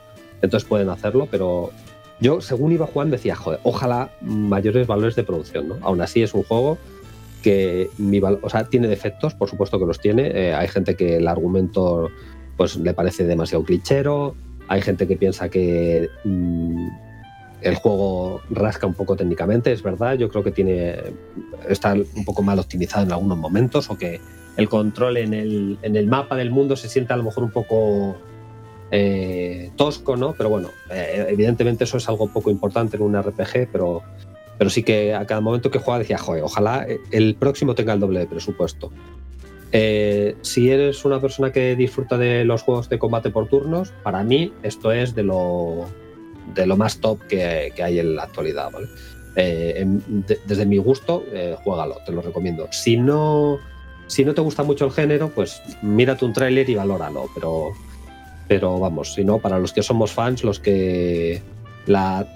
Entonces 0.43 0.69
pueden 0.69 0.91
hacerlo, 0.91 1.27
pero 1.29 1.73
yo, 2.21 2.41
según 2.41 2.71
iba 2.71 2.87
jugando, 2.87 3.17
decía, 3.17 3.35
joder, 3.35 3.59
ojalá 3.65 4.13
mayores 4.21 4.87
valores 4.87 5.17
de 5.17 5.25
producción, 5.25 5.71
¿no? 5.71 5.79
Aún 5.83 6.01
así 6.01 6.23
es 6.23 6.35
un 6.35 6.45
juego 6.45 6.79
que 7.43 7.91
mi 7.99 8.21
o 8.21 8.49
sea, 8.49 8.63
tiene 8.69 8.87
defectos, 8.87 9.35
por 9.35 9.51
supuesto 9.51 9.81
que 9.81 9.87
los 9.87 9.99
tiene. 9.99 10.29
Eh, 10.29 10.55
hay 10.55 10.69
gente 10.69 10.95
que 10.95 11.17
el 11.17 11.27
argumento 11.27 12.11
pues 12.57 12.77
le 12.77 12.95
parece 12.95 13.25
demasiado 13.25 13.65
clichero, 13.65 14.37
hay 14.69 14.83
gente 14.83 15.09
que 15.09 15.17
piensa 15.17 15.49
que 15.49 16.09
mm, 16.23 16.87
el 17.63 17.75
juego 17.77 18.41
rasca 18.51 18.87
un 18.87 18.95
poco 18.95 19.17
técnicamente, 19.17 19.73
es 19.73 19.83
verdad. 19.83 20.15
Yo 20.15 20.29
creo 20.29 20.43
que 20.43 20.51
tiene 20.51 20.97
está 21.69 21.95
un 21.95 22.25
poco 22.25 22.43
mal 22.43 22.59
optimizado 22.59 23.05
en 23.05 23.13
algunos 23.13 23.39
momentos 23.39 23.91
o 23.91 23.97
que 23.97 24.21
el 24.57 24.69
control 24.69 25.17
en 25.17 25.35
el, 25.35 25.79
en 25.83 25.97
el 25.97 26.07
mapa 26.07 26.37
del 26.37 26.51
mundo 26.51 26.77
se 26.77 26.89
siente 26.89 27.13
a 27.13 27.17
lo 27.17 27.23
mejor 27.23 27.45
un 27.45 27.51
poco 27.51 28.17
eh, 28.91 29.71
tosco, 29.77 30.17
¿no? 30.17 30.35
Pero 30.35 30.51
bueno, 30.51 30.69
eh, 30.91 31.27
evidentemente 31.29 31.85
eso 31.85 31.97
es 31.97 32.09
algo 32.09 32.29
poco 32.29 32.51
importante 32.51 32.97
en 32.97 33.03
un 33.03 33.21
RPG, 33.21 33.69
pero 33.73 34.03
pero 34.59 34.71
sí 34.71 34.85
que 34.85 35.15
a 35.15 35.27
cada 35.27 35.41
momento 35.41 35.71
que 35.71 35.79
jugaba 35.79 35.99
decía, 35.99 36.19
joder, 36.19 36.45
ojalá 36.45 36.87
el 37.11 37.35
próximo 37.35 37.75
tenga 37.75 37.95
el 37.95 38.01
doble 38.01 38.21
de 38.21 38.27
presupuesto. 38.27 38.93
Eh, 39.73 40.37
si 40.43 40.71
eres 40.71 41.05
una 41.07 41.21
persona 41.21 41.51
que 41.51 41.75
disfruta 41.75 42.19
de 42.19 42.45
los 42.45 42.63
juegos 42.63 42.89
de 42.91 42.99
combate 42.99 43.31
por 43.31 43.49
turnos, 43.49 43.93
para 44.03 44.23
mí 44.23 44.53
esto 44.63 44.93
es 44.93 45.15
de 45.15 45.23
lo, 45.23 45.87
de 46.55 46.67
lo 46.67 46.77
más 46.77 46.99
top 46.99 47.21
que, 47.27 47.73
hay 47.83 47.99
en 47.99 48.17
la 48.17 48.25
actualidad. 48.25 48.71
Eh, 49.37 49.87
desde 50.47 50.67
mi 50.67 50.79
gusto, 50.79 51.25
eh, 51.33 51.57
te 52.05 52.13
lo 52.13 52.23
recomiendo. 52.23 52.69
Si 52.71 52.97
no, 52.97 53.59
si 54.07 54.25
no 54.25 54.35
te 54.35 54.41
gusta 54.41 54.63
mucho 54.63 54.85
el 54.85 54.93
género, 54.93 55.31
pues 55.31 55.63
mírate 55.83 56.25
un 56.25 56.33
tráiler 56.33 56.69
y 56.69 56.75
valóralo. 56.75 57.27
Pero, 57.35 57.71
pero 58.49 58.79
vamos, 58.79 59.15
si 59.15 59.25
no, 59.25 59.39
para 59.39 59.59
los 59.59 59.73
que 59.73 59.83
somos 59.83 60.13
fans, 60.13 60.45
los 60.45 60.61
que 60.61 61.43
la, 61.87 62.27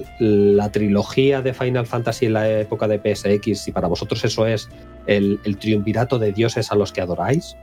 trilogía 0.73 1.43
de 1.43 1.55
Final 1.55 1.87
Fantasy 1.87 2.27
en 2.27 2.33
la 2.33 2.49
época 2.61 2.89
de 2.89 2.99
PSX, 2.99 3.61
si 3.61 3.73
para 3.73 3.89
vosotros 3.89 4.25
eso 4.25 4.47
es 4.47 4.69
el, 5.07 5.39
triunvirato 5.59 6.19
de 6.19 6.33
dioses 6.33 6.73
a 6.73 6.75
los 6.75 6.93
que 6.93 7.01
adoráis, 7.01 7.57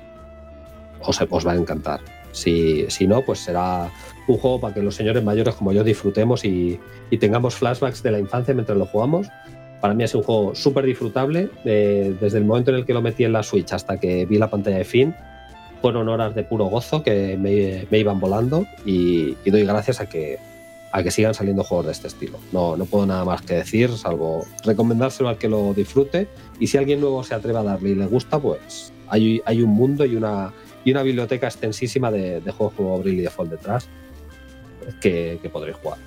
os, 1.02 1.20
os 1.30 1.48
va 1.48 1.54
a 1.54 1.56
encantar. 1.56 2.00
Si, 2.32 2.86
si, 2.90 3.06
no, 3.08 3.22
pues 3.22 3.40
será 3.40 3.92
un 4.28 4.38
juego 4.38 4.60
para 4.60 4.74
que 4.74 4.82
los 4.82 4.96
señores 4.96 5.24
mayores 5.24 5.56
como 5.56 5.72
yo 5.72 5.84
disfrutemos 5.84 6.46
y, 6.46 6.80
tengamos 7.20 7.56
flashbacks 7.56 8.04
de 8.04 8.12
la 8.12 8.20
infancia 8.20 8.54
mientras 8.54 8.78
lo 8.78 8.86
jugamos. 8.86 9.28
Para 9.82 9.94
mí 9.94 10.04
es 10.04 10.16
un 10.16 10.24
juego 10.24 10.56
súper 10.56 10.86
disfrutable. 10.86 11.50
Eh, 11.66 12.16
desde 12.20 12.38
el 12.38 12.46
momento 12.46 12.72
en 12.72 12.78
el 12.78 12.86
que 12.86 12.94
lo 12.94 13.02
metí 13.02 13.24
en 13.24 13.34
la 13.34 13.44
Switch 13.44 13.72
hasta 13.74 14.00
que 14.00 14.26
vi 14.26 14.38
la 14.38 14.50
pantalla 14.50 14.78
de 14.78 14.86
fin, 14.86 15.16
fueron 15.82 16.08
horas 16.08 16.34
de 16.36 16.44
puro 16.44 16.66
gozo 16.66 17.04
que 17.04 17.38
me, 17.38 18.00
iban 18.00 18.20
volando 18.20 18.66
y 18.86 19.36
doy 19.46 19.66
gracias 19.66 20.00
a 20.00 20.08
que 20.08 20.40
a 20.94 21.02
que 21.02 21.10
sigan 21.10 21.34
saliendo 21.34 21.64
juegos 21.64 21.88
de 21.88 21.92
este 21.92 22.08
estilo. 22.08 22.38
No, 22.52 22.78
no 22.78 22.86
puedo 22.86 23.08
nada 23.08 23.26
más 23.26 23.42
que 23.42 23.56
decir, 23.56 23.90
salvo 23.98 24.46
recomendárselo 24.64 25.28
al 25.28 25.40
que 25.40 25.50
lo 25.50 25.74
disfrute. 25.74 26.28
Y 26.60 26.68
si 26.68 26.78
alguien 26.78 27.02
nuevo 27.02 27.24
se 27.24 27.34
atreve 27.34 27.58
a 27.58 27.64
darle 27.64 27.90
y 27.90 27.96
le 27.96 28.06
gusta, 28.06 28.40
pues 28.40 28.94
hay, 29.08 29.42
hay 29.46 29.64
un 29.64 29.72
mundo 29.72 30.06
y 30.06 30.16
una, 30.16 30.54
y 30.86 30.92
una 30.92 31.02
biblioteca 31.02 31.48
extensísima 31.48 32.12
de, 32.12 32.42
juegos 32.42 32.76
como 32.76 33.00
Bravely 33.00 33.22
Default 33.22 33.50
detrás 33.50 33.90
que, 35.02 35.40
que 35.42 35.50
podréis 35.50 35.78
jugar. 35.78 36.00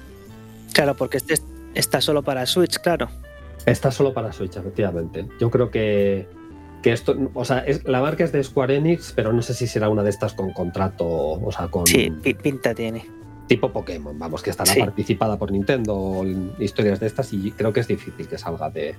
Claro, 0.73 0.95
porque 0.97 1.19
este 1.19 1.39
está 1.75 2.01
solo 2.01 2.23
para 2.23 2.45
Switch, 2.47 2.79
claro. 2.79 3.09
Está 3.65 3.91
solo 3.91 4.13
para 4.15 4.33
Switch, 4.33 4.57
efectivamente. 4.57 5.27
Yo 5.41 5.51
creo 5.51 5.71
que, 5.71 6.29
que 6.83 6.93
esto, 6.93 7.17
o 7.35 7.45
sea, 7.45 7.59
es, 7.61 7.85
la 7.85 8.01
marca 8.01 8.25
es 8.25 8.33
de 8.33 8.43
Square 8.43 8.77
Enix, 8.77 9.13
pero 9.15 9.33
no 9.33 9.43
sé 9.43 9.55
si 9.55 9.67
será 9.67 9.89
una 9.89 10.03
de 10.03 10.11
estas 10.11 10.35
con 10.35 10.53
contrato, 10.53 11.07
o 11.07 11.51
sea, 11.53 11.69
con... 11.69 11.87
Sí, 11.87 12.11
pinta 12.43 12.75
tiene 12.75 13.05
tipo 13.47 13.71
Pokémon, 13.71 14.19
vamos, 14.19 14.43
que 14.43 14.51
estará 14.51 14.73
Sí. 14.73 14.81
participada 14.81 15.39
por 15.39 15.53
Nintendo 15.53 16.25
historias 16.59 16.99
de 16.99 17.07
estas 17.07 17.33
y 17.33 17.53
creo 17.53 17.73
que 17.73 17.79
es 17.79 17.87
difícil 17.87 18.27
que 18.27 18.39
salga 18.39 18.71
de, 18.71 18.97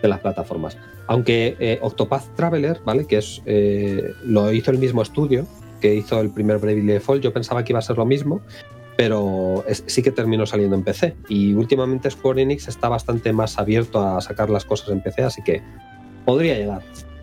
de 0.00 0.08
las 0.08 0.20
plataformas. 0.20 0.78
Aunque 1.08 1.56
eh, 1.60 1.78
Octopath 1.82 2.34
Traveler, 2.34 2.80
¿vale? 2.86 3.06
Que 3.06 3.18
es 3.18 3.42
eh, 3.44 4.14
lo 4.24 4.50
hizo 4.50 4.70
el 4.70 4.78
mismo 4.78 5.02
estudio 5.02 5.46
que 5.82 5.94
hizo 5.94 6.20
el 6.20 6.30
primer 6.30 6.58
Bravely 6.58 6.86
Default, 6.86 7.22
yo 7.22 7.32
pensaba 7.34 7.64
que 7.64 7.72
iba 7.72 7.80
a 7.80 7.82
ser 7.82 7.98
lo 7.98 8.06
mismo, 8.06 8.40
pero 8.96 9.64
es- 9.66 9.84
sí 9.86 10.02
que 10.02 10.10
terminó 10.12 10.46
saliendo 10.46 10.76
en 10.76 10.82
PC. 10.82 11.14
Y 11.28 11.54
últimamente 11.54 12.10
Square 12.10 12.42
Enix 12.42 12.68
está 12.68 12.88
bastante 12.88 13.32
más 13.32 13.58
abierto 13.58 14.00
a 14.06 14.20
sacar 14.20 14.50
las 14.50 14.64
cosas 14.64 14.90
en 14.90 15.00
PC, 15.00 15.22
así 15.22 15.42
que 15.42 15.62
podría 16.24 16.54
llegar. 16.56 16.82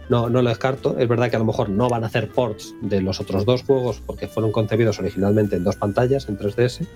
No, 0.10 0.28
no 0.30 0.42
lo 0.42 0.50
descarto. 0.50 0.98
Es 0.98 1.08
verdad 1.08 1.30
que 1.30 1.36
a 1.36 1.40
lo 1.40 1.46
mejor 1.46 1.70
no 1.70 1.88
van 1.88 2.04
a 2.04 2.08
hacer 2.08 2.30
ports 2.30 2.74
de 2.82 3.02
los 3.02 3.20
otros 3.20 3.46
dos 3.46 3.64
juegos 3.64 4.02
porque 4.06 4.28
fueron 4.28 4.52
concebidos 4.52 4.98
originalmente 5.00 5.56
en 5.56 5.64
dos 5.64 5.76
pantallas, 5.76 6.28
en 6.30 6.38
3DS. 6.38 6.88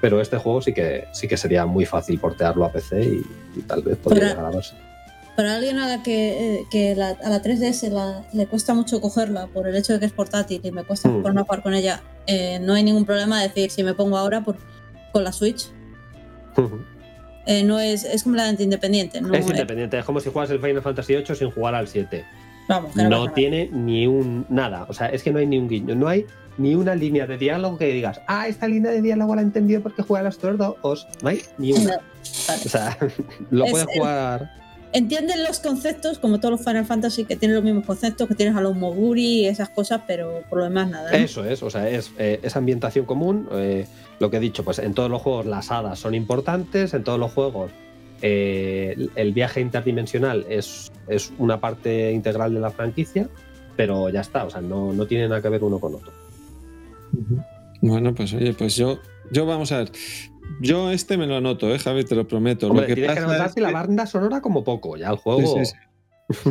Pero 0.00 0.20
este 0.20 0.36
juego 0.36 0.60
sí 0.60 0.72
que, 0.74 1.04
sí 1.12 1.26
que 1.26 1.36
sería 1.36 1.64
muy 1.66 1.84
fácil 1.86 2.20
portearlo 2.20 2.64
a 2.66 2.70
PC 2.72 3.02
y, 3.02 3.26
y 3.56 3.62
tal 3.62 3.82
vez 3.82 3.96
podría 3.96 4.20
Pero- 4.20 4.32
llegar 4.34 4.52
a 4.52 4.54
verse. 4.54 4.74
Para 5.38 5.54
alguien 5.54 5.78
a 5.78 5.86
la 5.86 6.02
que, 6.02 6.56
eh, 6.56 6.66
que 6.68 6.96
la- 6.96 7.16
a 7.22 7.30
la 7.30 7.40
3DS 7.40 7.90
la- 7.90 8.24
le 8.32 8.48
cuesta 8.48 8.74
mucho 8.74 9.00
cogerla 9.00 9.46
por 9.46 9.68
el 9.68 9.76
hecho 9.76 9.92
de 9.92 10.00
que 10.00 10.06
es 10.06 10.10
portátil 10.12 10.60
y 10.64 10.72
me 10.72 10.82
cuesta 10.82 11.08
Mm. 11.08 11.22
ponerme 11.22 11.42
a 11.42 11.44
jugar 11.44 11.62
con 11.62 11.74
ella, 11.74 12.02
eh, 12.26 12.58
no 12.60 12.74
hay 12.74 12.82
ningún 12.82 13.04
problema 13.04 13.40
decir 13.40 13.70
si 13.70 13.84
me 13.84 13.94
pongo 13.94 14.18
ahora 14.18 14.40
por, 14.40 14.56
con 15.12 15.22
la 15.22 15.30
Switch. 15.30 15.68
eh, 17.46 17.62
no 17.62 17.78
es, 17.78 18.02
es 18.04 18.24
completamente 18.24 18.64
independiente. 18.64 19.20
No, 19.20 19.32
es 19.32 19.46
independiente, 19.48 19.96
es 19.96 20.04
como 20.04 20.18
si 20.18 20.28
juegas 20.28 20.50
el 20.50 20.58
Final 20.60 20.82
Fantasy 20.82 21.14
VIII 21.14 21.36
sin 21.36 21.50
jugar 21.52 21.76
al 21.76 21.86
7. 21.86 22.24
vamos, 22.68 22.92
que 22.96 23.04
no, 23.04 23.30
tiene 23.32 23.70
ni 23.72 24.08
un 24.08 24.44
nada, 24.48 24.86
o 24.88 24.92
sea, 24.92 25.06
es 25.06 25.22
que 25.22 25.30
no 25.30 25.38
hay 25.38 25.46
ni 25.46 25.56
un 25.56 25.68
guiño, 25.68 25.94
no 25.94 26.08
hay 26.08 26.26
ni 26.58 26.74
una 26.74 26.96
línea 26.96 27.26
de 27.28 27.38
diálogo 27.38 27.78
que 27.78 27.86
digas, 27.86 28.20
ah, 28.26 28.48
esta 28.48 28.66
línea 28.66 28.90
de 28.90 29.00
diálogo 29.02 29.36
la 29.36 29.40
he 29.42 29.44
entendido 29.44 29.82
porque 29.82 30.02
juega 30.02 30.20
a 30.22 30.24
las 30.24 30.38
dos, 30.40 31.06
no 31.22 31.28
hay 31.28 31.42
ni 31.58 31.72
una. 31.74 31.84
No, 31.94 32.00
vale. 32.48 32.62
O 32.66 32.68
sea, 32.68 32.98
lo 33.52 33.64
Es- 33.66 33.70
puedes 33.70 33.86
jugar. 33.96 34.50
Entienden 34.92 35.44
los 35.44 35.60
conceptos, 35.60 36.18
como 36.18 36.40
todos 36.40 36.52
los 36.52 36.64
Final 36.64 36.86
Fantasy, 36.86 37.24
que 37.24 37.36
tienen 37.36 37.54
los 37.56 37.64
mismos 37.64 37.84
conceptos, 37.84 38.26
que 38.26 38.34
tienes 38.34 38.56
a 38.56 38.60
los 38.60 38.74
Moguri 38.74 39.42
y 39.42 39.46
esas 39.46 39.68
cosas, 39.68 40.02
pero 40.06 40.42
por 40.48 40.58
lo 40.58 40.64
demás 40.64 40.88
nada. 40.88 41.10
¿no? 41.10 41.16
Eso 41.16 41.44
es, 41.44 41.62
o 41.62 41.70
sea, 41.70 41.88
es, 41.88 42.12
eh, 42.18 42.40
es 42.42 42.56
ambientación 42.56 43.04
común. 43.04 43.48
eh, 43.52 43.86
lo 44.18 44.30
que 44.30 44.38
he 44.38 44.40
dicho, 44.40 44.64
pues 44.64 44.78
en 44.78 44.94
todos 44.94 45.10
los 45.10 45.22
juegos 45.22 45.46
las 45.46 45.70
hadas 45.70 45.98
son 45.98 46.14
importantes, 46.14 46.94
en 46.94 47.04
todos 47.04 47.20
los 47.20 47.32
juegos 47.32 47.70
eh, 48.20 49.08
el 49.14 49.32
viaje 49.32 49.60
interdimensional 49.60 50.44
es, 50.48 50.90
es 51.06 51.32
una 51.38 51.60
parte 51.60 52.10
integral 52.12 52.54
de 52.54 52.60
la 52.60 52.70
franquicia, 52.70 53.28
pero 53.76 54.08
ya 54.10 54.20
está, 54.20 54.44
o 54.44 54.50
sea, 54.50 54.60
no, 54.60 54.92
no 54.92 55.06
tiene 55.06 55.28
nada 55.28 55.40
que 55.40 55.48
ver 55.48 55.62
uno 55.62 55.78
con 55.78 55.94
otro. 55.94 56.12
Bueno, 57.80 58.14
pues 58.14 58.32
oye, 58.34 58.52
pues 58.54 58.76
yo, 58.76 58.98
yo 59.30 59.46
vamos 59.46 59.72
a 59.72 59.78
ver. 59.78 59.92
Yo 60.60 60.90
este 60.90 61.16
me 61.16 61.26
lo 61.26 61.36
anoto, 61.36 61.72
¿eh, 61.74 61.78
Javi? 61.78 62.04
Te 62.04 62.14
lo 62.14 62.26
prometo. 62.26 62.68
Hombre, 62.68 62.82
lo 62.82 62.88
que 62.88 62.94
tienes 62.94 63.10
que 63.10 63.20
pasa 63.20 63.26
es 63.32 63.38
notarte 63.38 63.60
la 63.60 63.70
banda 63.70 64.06
sonora 64.06 64.40
como 64.40 64.64
poco, 64.64 64.96
ya 64.96 65.10
el 65.10 65.16
juego. 65.16 65.56
Sí, 65.58 65.64
sí, 65.64 65.76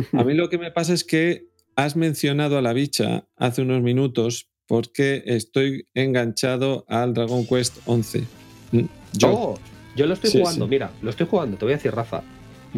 A 0.16 0.24
mí 0.24 0.34
lo 0.34 0.48
que 0.48 0.58
me 0.58 0.70
pasa 0.70 0.92
es 0.94 1.04
que 1.04 1.48
has 1.76 1.96
mencionado 1.96 2.58
a 2.58 2.62
la 2.62 2.72
bicha 2.72 3.26
hace 3.36 3.62
unos 3.62 3.82
minutos 3.82 4.48
porque 4.66 5.22
estoy 5.26 5.86
enganchado 5.94 6.84
al 6.88 7.14
Dragon 7.14 7.46
Quest 7.46 7.78
11. 7.86 8.24
Mm, 8.72 8.80
Yo, 9.14 9.28
Oh, 9.32 9.58
yo 9.96 10.06
lo 10.06 10.14
estoy 10.14 10.30
jugando, 10.30 10.66
mira, 10.68 10.90
lo 11.02 11.10
estoy 11.10 11.26
jugando, 11.26 11.56
te 11.56 11.64
voy 11.64 11.72
a 11.72 11.76
decir, 11.76 11.92
Rafa. 11.92 12.22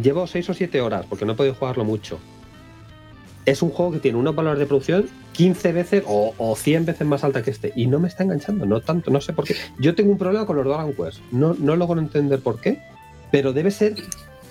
Llevo 0.01 0.25
6 0.25 0.49
o 0.49 0.53
7 0.53 0.79
horas 0.81 1.05
porque 1.09 1.25
no 1.25 1.33
he 1.33 1.35
podido 1.35 1.53
jugarlo 1.55 1.83
mucho. 1.83 2.19
Es 3.45 3.61
un 3.63 3.69
juego 3.71 3.91
que 3.93 3.99
tiene 3.99 4.17
unos 4.19 4.35
valores 4.35 4.59
de 4.59 4.65
producción 4.67 5.07
15 5.33 5.71
veces 5.73 6.03
o, 6.05 6.33
o 6.37 6.55
100 6.55 6.85
veces 6.85 7.07
más 7.07 7.23
alta 7.23 7.41
que 7.41 7.49
este 7.51 7.73
y 7.75 7.87
no 7.87 7.99
me 7.99 8.07
está 8.07 8.23
enganchando, 8.23 8.65
no 8.65 8.81
tanto, 8.81 9.09
no 9.11 9.19
sé 9.21 9.33
por 9.33 9.45
qué. 9.45 9.55
Yo 9.79 9.95
tengo 9.95 10.11
un 10.11 10.17
problema 10.17 10.45
con 10.45 10.55
los 10.57 10.65
Dragon 10.65 10.93
Quest, 10.93 11.19
no, 11.31 11.55
no 11.57 11.75
logro 11.75 11.99
entender 11.99 12.39
por 12.39 12.59
qué, 12.61 12.77
pero 13.31 13.51
debe 13.53 13.71
ser 13.71 13.95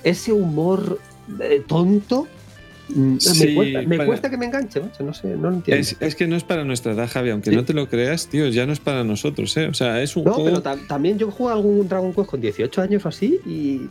ese 0.03 0.33
humor 0.33 0.99
eh, 1.41 1.63
tonto. 1.69 2.27
mm, 2.89 3.19
Sí, 3.19 3.47
me 3.47 3.55
cuesta, 3.55 3.83
me 3.83 3.97
para- 3.99 4.07
cuesta 4.09 4.31
que 4.31 4.37
me 4.37 4.47
enganche, 4.47 4.81
macho, 4.81 5.05
no 5.05 5.15
sé, 5.15 5.29
no 5.37 5.51
lo 5.51 5.57
entiendo. 5.57 5.81
es, 5.81 5.97
es 6.01 6.17
que 6.17 6.27
no 6.27 6.35
es 6.35 6.43
para 6.43 6.65
nuestra 6.65 6.91
edad, 6.93 7.09
Javi, 7.09 7.31
aunque 7.31 7.51
Sí. 7.51 7.57
no 7.57 7.65
te 7.65 7.75
lo 7.75 7.89
creas, 7.89 8.27
tío, 8.27 8.49
ya 8.49 8.67
no 8.67 8.73
es 8.73 8.81
para 8.81 9.05
nosotros, 9.05 9.57
¿eh? 9.57 9.67
O 9.69 9.75
sea, 9.75 10.03
es 10.03 10.17
un 10.17 10.25
No, 10.25 10.33
juego. 10.33 10.49
pero 10.49 10.63
tam- 10.63 10.87
también 10.89 11.17
yo 11.17 11.31
juego 11.31 11.53
algún 11.53 11.87
Dragon 11.89 12.13
Quest 12.13 12.29
con 12.31 12.41
18 12.41 12.83
años 12.83 13.05
o 13.05 13.09
así 13.09 13.39
y. 13.47 13.83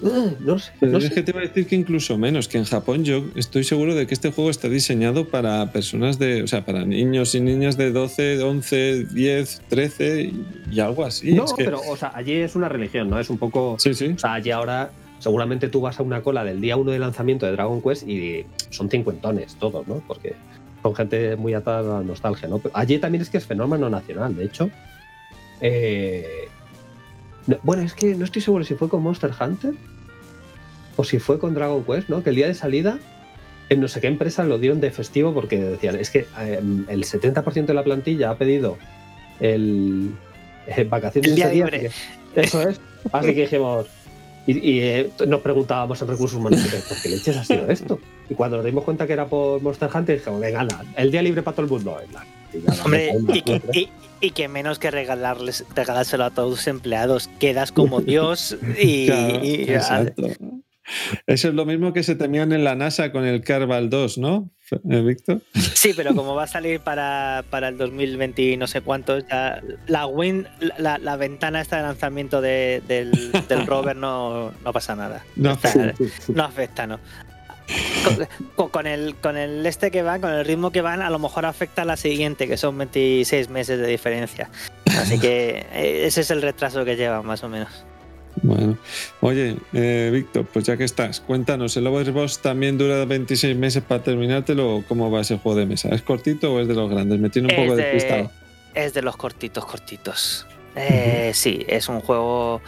Ugh, 0.00 0.36
no 0.40 0.58
sé. 0.58 0.72
Pero 0.78 0.92
no 0.92 0.98
es 0.98 1.04
sé. 1.04 1.14
que 1.14 1.22
te 1.22 1.32
voy 1.32 1.44
a 1.44 1.46
decir 1.48 1.66
que 1.66 1.74
incluso 1.76 2.16
menos, 2.18 2.46
que 2.48 2.58
en 2.58 2.64
Japón 2.64 3.04
yo 3.04 3.24
estoy 3.34 3.64
seguro 3.64 3.94
de 3.94 4.06
que 4.06 4.14
este 4.14 4.30
juego 4.30 4.50
está 4.50 4.68
diseñado 4.68 5.28
para 5.28 5.72
personas 5.72 6.18
de, 6.18 6.42
o 6.42 6.46
sea, 6.46 6.64
para 6.64 6.84
niños 6.84 7.34
y 7.34 7.40
niñas 7.40 7.76
de 7.76 7.90
12, 7.90 8.42
11, 8.42 9.04
10, 9.12 9.62
13 9.68 10.22
y, 10.22 10.46
y 10.72 10.80
algo 10.80 11.04
así. 11.04 11.32
no, 11.32 11.44
Es 11.44 11.52
que- 11.54 11.64
pero, 11.64 11.80
o 11.88 11.96
sea, 11.96 12.12
allí 12.14 12.32
es 12.34 12.54
una 12.54 12.68
religión, 12.68 13.10
¿no? 13.10 13.18
Es 13.18 13.28
un 13.30 13.38
poco. 13.38 13.76
Sí, 13.78 13.94
sí. 13.94 14.12
O 14.14 14.18
sea, 14.18 14.34
allí 14.34 14.50
ahora. 14.50 14.90
Seguramente 15.20 15.66
tú 15.68 15.80
vas 15.80 15.98
a 15.98 16.04
una 16.04 16.22
cola 16.22 16.44
del 16.44 16.60
día 16.60 16.76
1 16.76 16.92
de 16.92 16.98
lanzamiento 17.00 17.44
de 17.44 17.50
Dragon 17.50 17.82
Quest 17.82 18.06
y 18.08 18.46
son 18.70 18.88
cincuentones 18.88 19.56
todos, 19.56 19.84
¿no? 19.88 20.00
Porque 20.06 20.36
son 20.80 20.94
gente 20.94 21.34
muy 21.34 21.54
atada 21.54 21.80
a 21.80 21.98
la 21.98 22.04
nostalgia, 22.06 22.46
¿no? 22.46 22.58
Pero 22.60 22.76
allí 22.76 22.98
también 22.98 23.22
es 23.22 23.28
que 23.28 23.38
es 23.38 23.44
fenómeno 23.44 23.90
nacional, 23.90 24.36
de 24.36 24.44
hecho. 24.44 24.70
Eh, 25.60 26.24
no- 27.48 27.58
bueno, 27.64 27.82
es 27.82 27.94
que 27.94 28.14
no 28.14 28.24
estoy 28.24 28.40
seguro 28.42 28.62
si 28.64 28.74
fue 28.76 28.88
con 28.88 29.02
Monster 29.02 29.32
Hunter 29.40 29.74
o 30.96 31.02
si 31.02 31.18
fue 31.18 31.38
con 31.40 31.54
Dragon 31.54 31.82
Quest, 31.84 32.08
¿no? 32.08 32.22
Que 32.22 32.30
el 32.30 32.36
día 32.36 32.46
de 32.46 32.54
salida 32.54 32.98
en 33.68 33.80
no 33.80 33.88
sé 33.88 34.00
qué 34.00 34.06
empresa 34.06 34.44
lo 34.44 34.58
dieron 34.58 34.80
de 34.80 34.90
festivo 34.92 35.34
porque 35.34 35.58
decían, 35.58 35.96
es 35.96 36.10
que 36.10 36.26
eh, 36.40 36.60
el 36.88 37.04
70% 37.04 37.66
de 37.66 37.74
la 37.74 37.82
plantilla 37.84 38.30
ha 38.30 38.36
pedido 38.38 38.78
el, 39.40 40.12
eh, 40.66 40.84
vacaciones 40.84 41.30
El 41.30 41.36
día 41.36 41.48
día, 41.48 41.64
libre. 41.66 41.90
que- 42.34 42.40
Eso 42.40 42.68
es. 42.68 42.80
Así 43.12 43.34
que 43.34 43.42
dijimos, 43.42 43.86
y, 44.46 44.52
y, 44.58 44.80
eh, 44.80 45.10
nos 45.26 45.40
preguntábamos 45.40 46.00
en 46.02 46.08
recursos 46.08 46.38
humanos, 46.38 46.60
"¿Pero 46.70 46.82
¿por 46.88 47.02
qué 47.02 47.08
leches 47.10 47.36
ha 47.36 47.44
sido 47.44 47.68
esto? 47.70 47.98
Y 48.30 48.34
cuando 48.34 48.56
nos 48.56 48.64
dimos 48.66 48.84
cuenta 48.84 49.06
que 49.06 49.12
era 49.12 49.26
por 49.26 49.60
Monster 49.62 49.88
Hunter, 49.94 50.18
dijimos, 50.18 50.40
venga, 50.40 50.66
el 50.96 51.10
día 51.10 51.22
libre 51.22 51.42
para 51.42 51.54
todo 51.56 51.66
el 51.66 51.72
mundo. 51.72 51.96
Hombre, 52.84 53.12
y- 53.74 53.88
y 54.20 54.30
que 54.32 54.48
menos 54.48 54.78
que 54.78 54.90
regalarles, 54.90 55.64
regalárselo 55.74 56.24
a 56.24 56.30
todos 56.30 56.50
tus 56.56 56.66
empleados, 56.68 57.28
quedas 57.38 57.72
como 57.72 58.00
Dios 58.00 58.56
y, 58.80 59.06
Claro, 59.06 59.44
y- 59.44 59.62
exacto. 59.70 60.26
Eso 61.26 61.48
es 61.48 61.54
lo 61.54 61.66
mismo 61.66 61.92
que 61.92 62.02
se 62.02 62.14
temían 62.14 62.50
en 62.52 62.64
la 62.64 62.74
NASA 62.74 63.12
con 63.12 63.26
el 63.26 63.42
Carval 63.42 63.90
2, 63.90 64.16
¿no, 64.16 64.50
Eh, 64.90 65.00
Víctor? 65.02 65.42
Sí, 65.74 65.92
pero 65.94 66.14
como 66.14 66.34
va 66.34 66.44
a 66.44 66.46
salir 66.58 66.80
para, 66.80 67.44
para 67.50 67.68
el 67.68 67.76
2020 67.76 68.40
y 68.42 68.56
no 68.56 68.66
sé 68.66 68.80
cuántos, 68.80 69.26
ya 69.28 69.60
la 69.86 70.06
win, 70.06 70.46
la, 70.78 70.96
la 70.96 71.16
ventana 71.16 71.60
esta 71.60 71.76
de 71.76 71.82
lanzamiento 71.82 72.40
de- 72.40 72.82
del, 72.88 73.12
del 73.48 73.66
rover 73.66 73.96
no, 73.96 74.50
no 74.64 74.72
pasa 74.72 74.96
nada. 74.96 75.24
No. 75.36 75.52
Está- 75.52 75.92
no 76.34 76.42
afecta, 76.44 76.86
¿no. 76.86 76.98
Con, 78.56 78.86
el, 78.86 79.14
con 79.16 79.36
el 79.36 79.64
este 79.66 79.90
que 79.90 80.02
van, 80.02 80.20
con 80.20 80.30
el 80.30 80.44
ritmo 80.44 80.70
que 80.70 80.80
van, 80.80 81.02
a 81.02 81.10
lo 81.10 81.18
mejor 81.18 81.44
afecta 81.46 81.82
a 81.82 81.84
la 81.84 81.96
siguiente, 81.96 82.48
que 82.48 82.56
son 82.56 82.76
26 82.78 83.50
meses 83.50 83.78
de 83.78 83.86
diferencia. 83.86 84.50
Así 84.86 85.18
que 85.18 85.66
eh, 85.72 86.06
ese 86.06 86.22
es 86.22 86.30
el 86.30 86.42
retraso 86.42 86.84
que 86.84 86.96
lleva, 86.96 87.22
más 87.22 87.42
o 87.44 87.48
menos. 87.48 87.68
Bueno, 88.42 88.78
oye, 89.20 89.56
eh, 89.72 90.10
Víctor, 90.12 90.46
pues 90.52 90.64
ya 90.64 90.76
que 90.76 90.84
estás, 90.84 91.20
cuéntanos, 91.20 91.76
¿el 91.76 91.86
Overboss 91.86 92.38
también 92.40 92.78
dura 92.78 93.04
26 93.04 93.56
meses 93.56 93.82
para 93.82 94.02
terminártelo 94.02 94.76
o 94.76 94.84
cómo 94.84 95.10
va 95.10 95.20
ese 95.22 95.38
juego 95.38 95.58
de 95.58 95.66
mesa? 95.66 95.88
¿Es 95.90 96.02
cortito 96.02 96.54
o 96.54 96.60
es 96.60 96.68
de 96.68 96.74
los 96.74 96.88
grandes? 96.88 97.18
Me 97.18 97.30
tiene 97.30 97.52
un 97.54 97.60
poco 97.64 97.76
de, 97.76 97.82
despistado. 97.82 98.30
es 98.74 98.94
de 98.94 99.02
los 99.02 99.16
cortitos, 99.16 99.64
cortitos. 99.66 100.46
Eh, 100.76 101.32
Sí, 101.34 101.64
es 101.68 101.88
un 101.88 102.00
juego. 102.00 102.60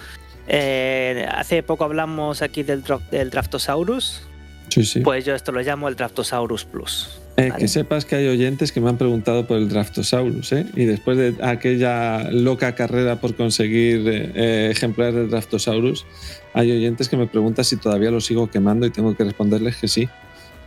eh, 0.48 1.26
hace 1.30 1.62
poco 1.62 1.84
hablamos 1.84 2.42
aquí 2.42 2.62
del 2.64 2.82
Draftosaurus. 3.30 4.22
Sí, 4.70 4.84
sí. 4.84 5.00
Pues 5.00 5.24
yo 5.24 5.34
esto 5.34 5.52
lo 5.52 5.60
llamo 5.60 5.88
el 5.88 5.96
Draftosaurus 5.96 6.64
Plus. 6.64 7.20
Eh, 7.36 7.48
vale. 7.50 7.60
Que 7.62 7.68
sepas 7.68 8.04
que 8.04 8.16
hay 8.16 8.28
oyentes 8.28 8.72
que 8.72 8.80
me 8.80 8.88
han 8.88 8.98
preguntado 8.98 9.46
por 9.46 9.56
el 9.58 9.68
Draftosaurus, 9.68 10.52
¿eh? 10.52 10.66
Y 10.76 10.84
después 10.84 11.16
de 11.16 11.34
aquella 11.42 12.30
loca 12.30 12.74
carrera 12.74 13.16
por 13.20 13.34
conseguir 13.34 14.06
eh, 14.08 14.32
eh, 14.34 14.68
ejemplares 14.72 15.14
del 15.14 15.30
Draftosaurus, 15.30 16.06
hay 16.54 16.70
oyentes 16.72 17.08
que 17.08 17.16
me 17.16 17.26
preguntan 17.26 17.64
si 17.64 17.76
todavía 17.76 18.10
lo 18.10 18.20
sigo 18.20 18.50
quemando 18.50 18.86
y 18.86 18.90
tengo 18.90 19.16
que 19.16 19.24
responderles 19.24 19.76
que 19.76 19.88
sí, 19.88 20.08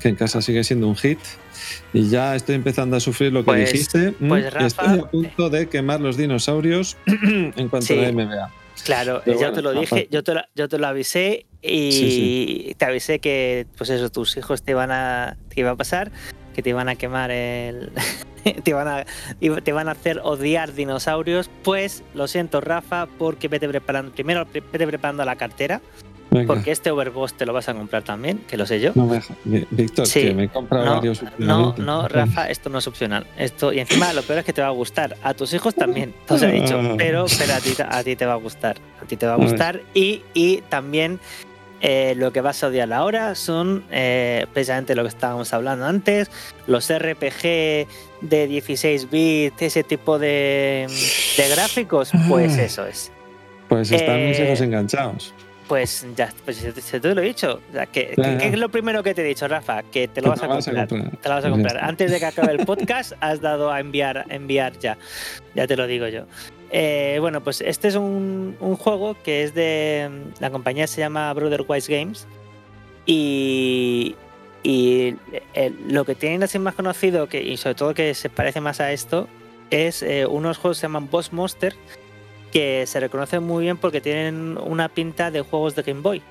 que 0.02 0.10
en 0.10 0.16
casa 0.16 0.42
sigue 0.42 0.64
siendo 0.64 0.88
un 0.88 0.96
hit. 0.96 1.20
Y 1.94 2.10
ya 2.10 2.36
estoy 2.36 2.56
empezando 2.56 2.96
a 2.98 3.00
sufrir 3.00 3.32
lo 3.32 3.42
que 3.42 3.46
Pues- 3.46 3.72
dijiste. 3.72 4.12
pues, 4.14 4.52
Rafa, 4.52 4.66
estoy 4.68 5.00
a 5.00 5.04
punto 5.12 5.50
de 5.50 5.68
quemar 5.70 6.02
los 6.02 6.18
dinosaurios 6.18 6.98
en 7.06 7.70
cuanto 7.70 7.88
Sí. 7.88 7.94
a 8.00 8.02
la 8.02 8.12
MBA. 8.12 8.52
Claro, 8.86 9.22
Pero 9.24 9.40
ya 9.40 9.48
bueno, 9.52 9.54
te 9.56 9.62
lo 9.62 9.80
dije, 9.80 10.08
yo 10.12 10.24
te 10.24 10.34
lo, 10.34 10.42
yo 10.56 10.68
te 10.68 10.78
lo 10.80 10.88
avisé 10.88 11.46
y 11.64 11.92
Sí, 11.92 12.76
te 12.78 12.86
avisé 12.86 13.20
que, 13.20 13.66
pues 13.78 13.90
eso, 13.90 14.10
tus 14.10 14.36
hijos 14.38 14.62
te 14.64 14.72
iban 14.72 14.92
a, 14.92 15.38
que 15.50 15.62
iba 15.62 15.72
a 15.72 15.76
pasar, 15.76 16.12
que 16.54 16.62
te 16.62 16.70
iban 16.70 16.90
a 16.90 16.96
quemar 16.96 17.32
el, 17.32 17.92
te 18.64 18.70
iban 18.72 18.88
a, 18.88 19.06
te 19.64 19.72
van 19.72 19.88
a 19.88 19.92
hacer 19.94 20.20
odiar 20.24 20.74
dinosaurios. 20.74 21.50
Pues 21.64 22.04
lo 22.14 22.28
siento, 22.28 22.62
Rafa, 22.62 23.08
porque 23.18 23.48
vete 23.48 23.68
preparando, 23.70 24.12
primero 24.12 24.46
vete 24.54 24.86
preparando 24.88 25.24
la 25.26 25.36
cartera, 25.38 25.82
Venga. 26.30 26.48
porque 26.48 26.72
este 26.72 26.90
Overboss 26.92 27.36
te 27.36 27.46
lo 27.46 27.54
vas 27.54 27.70
a 27.70 27.74
comprar 27.76 28.04
también, 28.04 28.40
que 28.40 28.58
lo 28.58 28.66
sé 28.66 28.80
yo. 28.82 28.92
No 28.96 29.08
Víctor, 29.72 30.06
Sí. 30.08 30.22
que 30.22 30.34
me 30.34 30.44
he 30.46 30.50
comprado 30.50 30.86
No, 30.86 30.96
varios 30.96 31.24
no, 31.38 31.76
no, 31.78 32.08
Rafa, 32.08 32.50
esto 32.50 32.70
no 32.70 32.80
es 32.80 32.88
opcional. 32.88 33.26
Esto, 33.38 33.72
y 33.72 33.80
encima 33.80 34.12
lo 34.14 34.22
peor 34.24 34.40
es 34.40 34.46
que 34.46 34.52
te 34.54 34.62
va 34.62 34.68
a 34.68 34.72
gustar. 34.72 35.16
A 35.24 35.34
tus 35.34 35.54
hijos 35.54 35.76
también, 35.76 36.14
te 36.28 36.34
os 36.34 36.42
he 36.42 36.48
dicho. 36.52 36.78
Ah. 36.80 36.96
Pero, 36.98 37.26
pero 37.38 37.54
a, 37.54 37.60
ti, 37.60 37.74
a 37.88 38.04
ti 38.04 38.16
te 38.16 38.26
va 38.26 38.34
a 38.34 38.38
gustar. 38.38 38.78
A 39.02 39.06
ti 39.06 39.16
te 39.16 39.26
va 39.28 39.34
a 39.34 39.38
gustar. 39.38 39.82
Y, 39.94 40.22
y 40.34 40.58
también 40.70 41.20
eh, 41.86 42.16
lo 42.18 42.32
que 42.32 42.40
vas 42.42 42.64
a 42.64 42.68
odiar 42.68 42.92
ahora 42.94 43.36
son 43.36 43.84
eh, 43.92 44.48
precisamente 44.54 44.96
lo 44.96 45.04
que 45.04 45.10
estábamos 45.10 45.54
hablando 45.54 45.86
antes, 45.86 46.32
los 46.66 46.90
RPG 46.92 47.88
de 48.22 48.48
16 48.48 49.10
bits, 49.12 49.62
ese 49.62 49.84
tipo 49.84 50.18
de, 50.18 50.88
de 51.38 51.50
gráficos. 51.50 52.12
Pues 52.30 52.58
Ah. 52.58 52.64
eso 52.64 52.88
es. 52.88 53.12
Pues 53.68 53.92
están 53.92 54.26
mis 54.28 54.40
Eh, 54.40 54.46
hijos 54.46 54.62
enganchados. 54.62 55.34
Pues 55.68 56.06
ya, 56.16 56.30
pues 56.46 56.62
te- 56.62 57.00
te 57.00 57.16
lo 57.16 57.22
he 57.22 57.26
dicho. 57.26 57.60
O 57.70 57.74
sea, 57.74 57.86
que, 57.86 58.14
Ya, 58.18 58.24
que- 58.24 58.32
ya. 58.34 58.38
¿Qué 58.38 58.48
es 58.50 58.58
lo 58.60 58.70
primero 58.70 59.02
que 59.02 59.14
te 59.14 59.22
he 59.22 59.26
dicho, 59.26 59.48
Rafa? 59.48 59.82
Que 59.84 60.08
te 60.08 60.22
lo 60.22 60.30
vas, 60.30 60.44
a, 60.44 60.48
vas 60.48 60.68
a 60.68 60.72
comprar. 60.72 60.88
comprar. 60.90 61.18
Te 61.22 61.30
lo 61.30 61.36
vas 61.36 61.46
a 61.46 61.50
comprar. 61.50 61.78
Antes 61.84 62.12
de 62.12 62.20
que 62.20 62.26
acabe 62.26 62.52
el 62.54 62.58
podcast, 62.66 63.14
has 63.22 63.42
dado 63.42 63.72
a 63.72 63.80
enviar, 63.80 64.26
enviar 64.30 64.78
ya. 64.80 64.98
Ya 65.56 65.66
te 65.68 65.76
lo 65.78 65.88
digo 65.88 66.08
yo. 66.08 66.26
Eh, 66.76 67.20
bueno, 67.22 67.42
pues 67.44 67.62
este 67.62 67.88
es 67.88 67.96
un, 67.96 68.58
un 68.60 68.76
juego 68.76 69.16
que 69.24 69.44
es 69.44 69.54
de. 69.54 70.10
La 70.40 70.50
compañía 70.50 70.88
se 70.88 71.02
llama 71.02 71.32
Brotherwise 71.34 71.88
Games. 71.88 72.28
Y. 73.06 74.16
Y 74.66 75.16
eh, 75.54 75.74
lo 75.88 76.06
que 76.06 76.16
tienen 76.16 76.42
así 76.42 76.58
más 76.58 76.74
conocido, 76.74 77.28
que, 77.28 77.44
y 77.44 77.58
sobre 77.58 77.76
todo 77.76 77.94
que 77.94 78.14
se 78.14 78.30
parece 78.30 78.62
más 78.62 78.80
a 78.80 78.94
esto, 78.94 79.28
es 79.70 80.02
eh, 80.02 80.26
unos 80.26 80.58
juegos 80.58 80.78
que 80.78 80.82
se 80.82 80.86
llaman 80.86 81.10
Boss 81.10 81.34
Monster, 81.34 81.76
que 82.52 82.86
se 82.88 83.02
reconocen 83.02 83.44
muy 83.44 83.66
bien 83.66 83.78
porque 83.78 84.00
tienen 84.00 84.58
una 84.58 84.88
pinta 84.88 85.32
de 85.32 85.42
juegos 85.42 85.76
de 85.76 85.84
Game 85.84 86.00
Boy. 86.00 86.22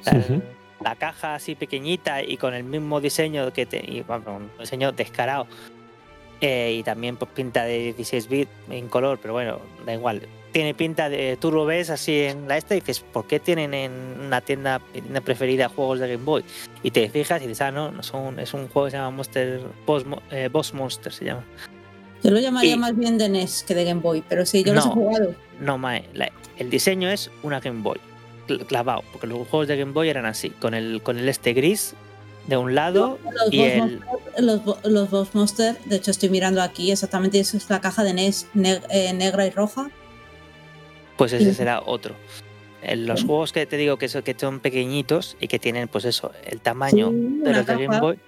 O 0.00 0.04
sea, 0.04 0.18
Ujú. 0.18 0.42
La 0.82 0.96
caja 0.96 1.34
así 1.34 1.54
pequeñita 1.54 2.22
y 2.22 2.36
con 2.36 2.54
el 2.54 2.64
mismo 2.64 3.00
diseño 3.00 3.52
que 3.52 3.66
te, 3.66 3.78
y, 3.78 4.02
bueno, 4.02 4.36
un 4.36 4.50
diseño 4.58 4.92
descarado. 4.92 5.46
Eh, 6.40 6.76
y 6.78 6.82
también 6.84 7.16
pues, 7.16 7.30
pinta 7.32 7.64
de 7.64 7.78
16 7.94 8.28
bits 8.28 8.50
en 8.70 8.88
color, 8.88 9.18
pero 9.20 9.34
bueno, 9.34 9.58
da 9.84 9.94
igual. 9.94 10.22
Tiene 10.52 10.72
pinta 10.72 11.08
de. 11.08 11.36
Tú 11.36 11.52
lo 11.52 11.66
ves 11.66 11.90
así 11.90 12.20
en 12.20 12.48
la 12.48 12.56
esta 12.56 12.74
y 12.74 12.80
dices, 12.80 13.00
¿por 13.00 13.26
qué 13.26 13.38
tienen 13.40 13.74
en 13.74 13.92
una 14.20 14.40
tienda, 14.40 14.80
tienda 14.92 15.20
preferida 15.20 15.68
juegos 15.68 15.98
de 16.00 16.08
Game 16.08 16.24
Boy? 16.24 16.44
Y 16.82 16.90
te 16.90 17.08
fijas 17.10 17.42
y 17.42 17.46
dices, 17.48 17.60
ah, 17.62 17.70
no, 17.70 17.90
no 17.90 18.02
son, 18.02 18.38
es 18.38 18.54
un 18.54 18.68
juego 18.68 18.86
que 18.86 18.92
se 18.92 18.96
llama 18.96 19.10
Monster. 19.10 19.60
Boss, 19.84 20.04
eh, 20.30 20.48
Boss 20.50 20.72
Monster 20.72 21.12
se 21.12 21.24
llama. 21.26 21.44
Yo 22.22 22.30
lo 22.30 22.40
llamaría 22.40 22.74
Y- 22.74 22.78
más 22.78 22.96
bien 22.96 23.18
de 23.18 23.28
NES 23.28 23.64
que 23.66 23.74
de 23.74 23.84
Game 23.84 24.00
Boy, 24.00 24.24
pero 24.28 24.46
sí, 24.46 24.64
yo 24.64 24.74
los 24.74 24.86
he 24.86 24.88
No. 24.88 24.94
jugado. 24.94 25.34
No, 25.60 25.76
Mae, 25.78 26.04
la- 26.14 26.32
el 26.56 26.70
diseño 26.70 27.08
es 27.10 27.30
una 27.42 27.60
Game 27.60 27.82
Boy, 27.82 27.98
cl- 28.48 28.64
clavado, 28.66 29.02
porque 29.12 29.26
los 29.26 29.46
juegos 29.48 29.68
de 29.68 29.76
Game 29.76 29.92
Boy 29.92 30.08
eran 30.08 30.24
así, 30.24 30.50
con 30.50 30.72
el, 30.74 31.02
con 31.02 31.18
el 31.18 31.28
este 31.28 31.52
gris 31.52 31.94
de 32.48 32.56
un 32.56 32.74
lado 32.74 33.18
Los 33.24 33.52
y 33.52 33.60
el... 33.62 33.78
Monster, 33.78 34.00
los, 34.40 34.84
los 34.84 35.10
Boss 35.10 35.34
Monster, 35.34 35.78
de 35.84 35.96
hecho 35.96 36.10
estoy 36.10 36.30
mirando 36.30 36.60
aquí, 36.62 36.90
exactamente 36.90 37.38
esa 37.38 37.56
es 37.58 37.68
la 37.70 37.80
caja 37.80 38.02
de 38.02 38.14
NES 38.14 38.46
ne- 38.54 38.80
eh, 38.90 39.12
negra 39.12 39.46
y 39.46 39.50
roja. 39.50 39.90
Pues 41.16 41.32
ese 41.32 41.54
será 41.54 41.80
otro. 41.84 42.14
En 42.82 43.06
los 43.06 43.20
Sí. 43.20 43.26
juegos 43.26 43.52
que 43.52 43.66
te 43.66 43.76
digo 43.76 43.98
que 43.98 44.08
son, 44.08 44.22
que 44.22 44.34
son 44.38 44.60
pequeñitos 44.60 45.36
y 45.40 45.48
que 45.48 45.58
tienen, 45.58 45.88
pues 45.88 46.04
eso, 46.04 46.32
el 46.44 46.60
tamaño 46.60 47.10
Sí, 47.10 47.40
de 47.42 47.52
los 47.52 47.66
de 47.66 47.74
Game. 47.86 48.00
Boy. 48.00 48.18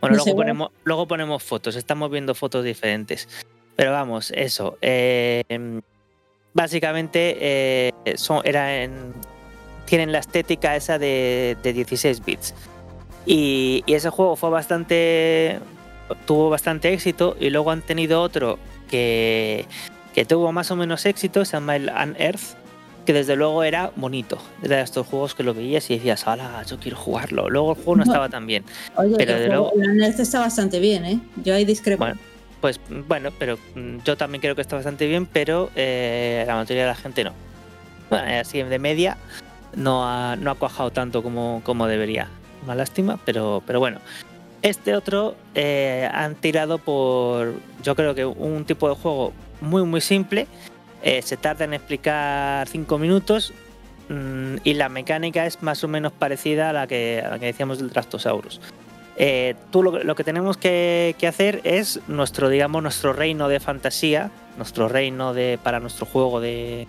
Bueno, 0.00 0.16
No 0.16 0.24
luego 0.24 0.36
ponemos, 0.36 0.70
luego 0.84 1.06
ponemos 1.06 1.42
fotos, 1.42 1.76
estamos 1.76 2.10
viendo 2.10 2.34
fotos 2.34 2.64
diferentes. 2.64 3.28
Pero 3.76 3.92
vamos, 3.92 4.32
eso. 4.34 4.76
eh, 4.80 5.44
básicamente 6.54 7.36
eh, 7.40 7.92
son, 8.16 8.40
era 8.44 8.82
en- 8.82 9.12
tienen 9.84 10.10
la 10.10 10.18
estética 10.20 10.74
esa 10.76 10.98
de, 10.98 11.56
de 11.62 11.72
16 11.72 12.24
bits. 12.24 12.54
Y, 13.26 13.82
y 13.86 13.94
ese 13.94 14.10
juego 14.10 14.36
fue 14.36 14.50
bastante. 14.50 15.58
tuvo 16.26 16.50
bastante 16.50 16.92
éxito. 16.92 17.36
Y 17.40 17.50
luego 17.50 17.70
han 17.70 17.82
tenido 17.82 18.22
otro 18.22 18.58
que, 18.90 19.66
que 20.14 20.24
tuvo 20.24 20.52
más 20.52 20.70
o 20.70 20.76
menos 20.76 21.04
éxito, 21.06 21.44
se 21.44 21.52
llama 21.52 21.76
el 21.76 21.90
Unearth. 21.90 22.58
Que 23.06 23.14
desde 23.14 23.34
luego 23.34 23.64
era 23.64 23.90
bonito. 23.96 24.38
Era 24.62 24.76
de 24.76 24.82
estos 24.82 25.06
juegos 25.06 25.34
que 25.34 25.42
lo 25.42 25.54
veías 25.54 25.90
y 25.90 25.96
decías, 25.96 26.26
¡hala! 26.28 26.62
Yo 26.64 26.78
quiero 26.78 26.96
jugarlo. 26.98 27.48
Luego 27.48 27.70
el 27.70 27.76
juego 27.76 27.96
no 27.96 28.02
estaba 28.04 28.28
tan 28.28 28.46
bien. 28.46 28.62
Oye, 28.96 29.14
Pero 29.16 29.32
el 29.36 29.40
de 29.42 29.46
juego- 29.48 29.72
luego- 29.74 29.88
la 29.88 29.94
NES 30.08 30.20
está 30.20 30.38
bastante 30.40 30.78
bien, 30.80 31.04
¿eh? 31.06 31.18
Yo 31.42 31.54
ahí 31.54 31.64
discrepo. 31.64 32.04
Bueno, 32.04 32.20
pues 32.60 32.78
bueno, 33.08 33.30
pero 33.38 33.58
mm, 33.74 33.98
yo 34.04 34.16
también 34.18 34.42
creo 34.42 34.54
que 34.54 34.60
está 34.60 34.76
bastante 34.76 35.06
bien, 35.06 35.24
pero 35.26 35.70
eh, 35.76 36.44
la 36.46 36.54
mayoría 36.56 36.82
de 36.82 36.88
la 36.88 36.94
gente 36.94 37.24
no. 37.24 37.32
Bueno, 38.10 38.26
así 38.38 38.62
de 38.62 38.78
media 38.78 39.16
no 39.74 40.04
ha, 40.06 40.36
no 40.36 40.50
ha 40.50 40.54
cuajado 40.56 40.90
tanto 40.90 41.22
como, 41.22 41.62
como 41.64 41.86
debería. 41.86 42.28
Una 42.64 42.74
lástima, 42.74 43.18
pero, 43.24 43.62
pero 43.66 43.78
bueno. 43.78 44.00
Este 44.62 44.94
otro 44.94 45.36
eh, 45.54 46.08
han 46.12 46.34
tirado 46.34 46.76
por, 46.78 47.54
yo 47.82 47.96
creo 47.96 48.14
que 48.14 48.26
un 48.26 48.66
tipo 48.66 48.88
de 48.88 48.94
juego 48.94 49.32
muy 49.60 49.84
muy 49.84 50.00
simple. 50.00 50.46
eh, 51.02 51.22
se 51.22 51.36
tarda 51.38 51.64
en 51.64 51.72
explicar 51.72 52.68
5 52.68 52.98
minutos 52.98 53.54
mm, 54.10 54.56
y 54.64 54.74
la 54.74 54.90
mecánica 54.90 55.46
es 55.46 55.62
más 55.62 55.82
o 55.82 55.88
menos 55.88 56.12
parecida 56.12 56.70
a 56.70 56.72
la 56.74 56.86
que, 56.86 57.24
decíamos 57.40 57.78
del 57.78 57.90
Trastosaurus. 57.90 58.60
Eh, 59.16 59.54
tú 59.70 59.82
lo, 59.82 60.02
lo 60.04 60.14
que 60.14 60.24
tenemos 60.24 60.56
que, 60.58 61.14
que 61.18 61.26
hacer 61.26 61.60
es 61.64 62.00
nuestro, 62.06 62.48
digamos, 62.50 62.82
nuestro 62.82 63.12
reino 63.14 63.48
de 63.48 63.60
fantasía, 63.60 64.30
nuestro 64.58 64.88
reino 64.88 65.32
de 65.32 65.58
para 65.62 65.80
nuestro 65.80 66.04
juego 66.06 66.40
de, 66.40 66.86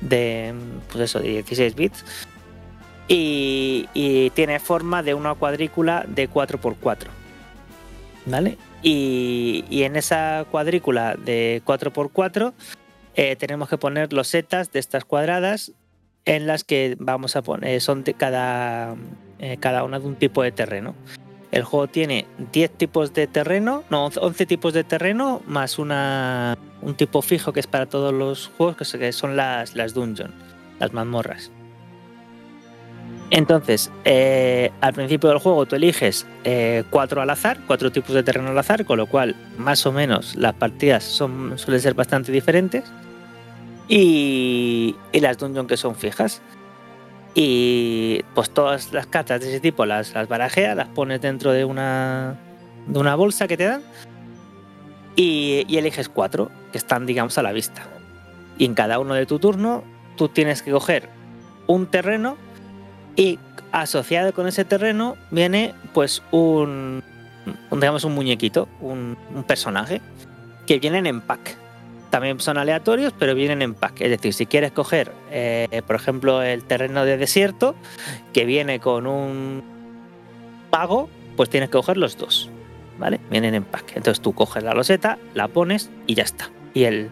de 0.00 0.52
pues 0.90 1.04
eso, 1.04 1.20
de 1.20 1.28
16 1.28 1.74
bits. 1.74 2.04
Y, 3.08 4.30
tiene 4.34 4.60
forma 4.60 5.02
de 5.02 5.14
una 5.14 5.34
cuadrícula 5.34 6.04
de 6.06 6.28
4x4. 6.28 7.06
¿Vale? 8.26 8.58
Y, 8.82 9.64
en 9.70 9.96
esa 9.96 10.44
cuadrícula 10.50 11.16
de 11.16 11.62
4x4 11.64 12.52
eh, 13.14 13.36
tenemos 13.36 13.68
que 13.68 13.78
poner 13.78 14.12
los 14.12 14.28
setas 14.28 14.70
de 14.70 14.78
estas 14.78 15.04
cuadradas 15.04 15.72
en 16.24 16.46
las 16.46 16.62
que 16.62 16.96
vamos 17.00 17.36
a 17.36 17.42
poner, 17.42 17.80
son 17.80 18.04
de 18.04 18.12
cada, 18.12 18.94
eh, 19.38 19.56
cada 19.58 19.82
una 19.82 19.98
de 19.98 20.06
un 20.06 20.16
tipo 20.16 20.42
de 20.42 20.52
terreno. 20.52 20.94
El 21.50 21.64
juego 21.64 21.86
tiene 21.86 22.26
10 22.52 22.70
tipos 22.72 23.14
de 23.14 23.26
terreno, 23.26 23.82
no, 23.88 24.06
11 24.06 24.44
tipos 24.44 24.74
de 24.74 24.84
terreno, 24.84 25.40
más 25.46 25.78
una, 25.78 26.58
un 26.82 26.94
tipo 26.94 27.22
fijo 27.22 27.54
que 27.54 27.60
es 27.60 27.66
para 27.66 27.86
todos 27.86 28.12
los 28.12 28.48
juegos, 28.58 28.92
que 28.92 29.12
son 29.12 29.36
las, 29.36 29.74
las 29.74 29.94
dungeon, 29.94 30.32
las 30.78 30.92
mazmorras. 30.92 31.50
Entonces, 33.30 33.90
eh, 34.04 34.72
al 34.80 34.94
principio 34.94 35.28
del 35.28 35.38
juego 35.38 35.66
tú 35.66 35.76
eliges 35.76 36.26
eh, 36.44 36.84
cuatro 36.88 37.20
al 37.20 37.28
azar, 37.28 37.58
cuatro 37.66 37.92
tipos 37.92 38.14
de 38.14 38.22
terreno 38.22 38.50
al 38.50 38.58
azar, 38.58 38.86
con 38.86 38.96
lo 38.96 39.06
cual 39.06 39.36
más 39.58 39.84
o 39.84 39.92
menos 39.92 40.34
las 40.34 40.54
partidas 40.54 41.04
suelen 41.04 41.80
ser 41.80 41.94
bastante 41.94 42.32
diferentes. 42.32 42.84
Y, 43.86 44.96
y 45.12 45.20
las 45.20 45.38
dungeon 45.38 45.66
que 45.66 45.76
son 45.76 45.94
fijas. 45.94 46.40
Y 47.34 48.22
pues 48.34 48.50
todas 48.50 48.92
las 48.92 49.06
cartas 49.06 49.40
de 49.40 49.48
ese 49.48 49.60
tipo 49.60 49.84
las, 49.86 50.14
las 50.14 50.28
barajeas, 50.28 50.76
las 50.76 50.88
pones 50.88 51.20
dentro 51.20 51.52
de 51.52 51.64
una, 51.64 52.36
de 52.86 52.98
una 52.98 53.14
bolsa 53.14 53.46
que 53.46 53.56
te 53.56 53.64
dan 53.64 53.82
y, 55.14 55.64
y 55.68 55.76
eliges 55.76 56.08
cuatro 56.08 56.50
que 56.72 56.78
están, 56.78 57.06
digamos, 57.06 57.36
a 57.38 57.42
la 57.42 57.52
vista. 57.52 57.86
Y 58.56 58.64
en 58.64 58.74
cada 58.74 58.98
uno 58.98 59.14
de 59.14 59.26
tu 59.26 59.38
turno 59.38 59.84
tú 60.16 60.28
tienes 60.28 60.62
que 60.62 60.70
coger 60.70 61.08
un 61.66 61.86
terreno 61.86 62.36
y 63.18 63.38
asociado 63.72 64.32
con 64.32 64.46
ese 64.46 64.64
terreno 64.64 65.16
viene 65.30 65.74
pues 65.92 66.22
un, 66.30 67.02
digamos, 67.72 68.04
un 68.04 68.14
muñequito, 68.14 68.68
un, 68.80 69.18
un 69.34 69.42
personaje 69.42 70.00
que 70.66 70.78
vienen 70.78 71.06
en 71.06 71.20
pack. 71.20 71.56
También 72.10 72.40
son 72.40 72.56
aleatorios, 72.56 73.12
pero 73.18 73.34
vienen 73.34 73.60
en 73.60 73.74
pack. 73.74 74.00
Es 74.00 74.10
decir, 74.10 74.32
si 74.32 74.46
quieres 74.46 74.70
coger, 74.70 75.12
eh, 75.30 75.82
por 75.86 75.96
ejemplo, 75.96 76.42
el 76.42 76.64
terreno 76.64 77.04
de 77.04 77.18
desierto, 77.18 77.74
que 78.32 78.46
viene 78.46 78.78
con 78.78 79.06
un 79.06 79.62
pago, 80.70 81.10
pues 81.36 81.50
tienes 81.50 81.68
que 81.68 81.72
coger 81.72 81.96
los 81.96 82.16
dos. 82.16 82.48
¿Vale? 82.98 83.20
Vienen 83.30 83.54
en 83.54 83.64
pack. 83.64 83.96
Entonces 83.96 84.22
tú 84.22 84.32
coges 84.32 84.62
la 84.62 84.74
loseta, 84.74 85.18
la 85.34 85.48
pones 85.48 85.90
y 86.06 86.14
ya 86.14 86.22
está. 86.22 86.50
Y 86.72 86.84
el 86.84 87.10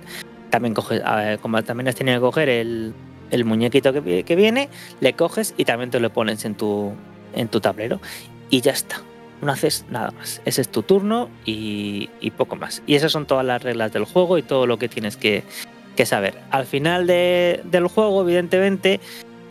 también 0.50 0.72
coges, 0.72 1.02
como 1.42 1.62
también 1.64 1.88
has 1.88 1.96
tenido 1.96 2.18
que 2.18 2.22
coger 2.22 2.48
el, 2.48 2.94
el 3.30 3.44
muñequito 3.44 3.92
que, 3.92 4.22
que 4.24 4.36
viene, 4.36 4.68
le 5.00 5.12
coges 5.14 5.54
y 5.56 5.64
también 5.64 5.90
te 5.90 6.00
lo 6.00 6.10
pones 6.10 6.44
en 6.44 6.54
tu, 6.54 6.92
en 7.34 7.48
tu 7.48 7.60
tablero. 7.60 8.00
Y 8.50 8.60
ya 8.60 8.72
está. 8.72 9.00
No 9.42 9.52
haces 9.52 9.84
nada 9.90 10.12
más. 10.12 10.40
Ese 10.44 10.62
es 10.62 10.68
tu 10.70 10.82
turno 10.82 11.28
y, 11.44 12.08
y 12.20 12.30
poco 12.30 12.56
más. 12.56 12.82
Y 12.86 12.94
esas 12.94 13.12
son 13.12 13.26
todas 13.26 13.44
las 13.44 13.62
reglas 13.62 13.92
del 13.92 14.04
juego 14.04 14.38
y 14.38 14.42
todo 14.42 14.66
lo 14.66 14.78
que 14.78 14.88
tienes 14.88 15.16
que, 15.16 15.42
que 15.94 16.06
saber. 16.06 16.38
Al 16.50 16.64
final 16.64 17.06
de- 17.06 17.60
del 17.64 17.86
juego, 17.88 18.22
evidentemente, 18.22 18.98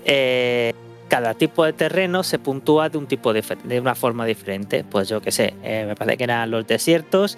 eh, 0.06 0.74
cada 1.08 1.36
tipo 1.36 1.64
de 1.66 1.74
terreno 1.74 2.24
se 2.24 2.40
puntúa 2.40 2.90
de 2.90 2.98
un 2.98 3.06
tipo 3.06 3.32
de, 3.32 3.44
de 3.64 3.80
una 3.80 3.94
forma 3.94 4.26
diferente. 4.26 4.84
Pues 4.84 5.08
yo 5.08 5.22
qué 5.22 5.32
sé, 5.32 5.54
eh, 5.64 5.86
me 5.88 5.96
parece 5.96 6.18
que 6.18 6.24
eran 6.24 6.50
los 6.50 6.66
desiertos. 6.66 7.38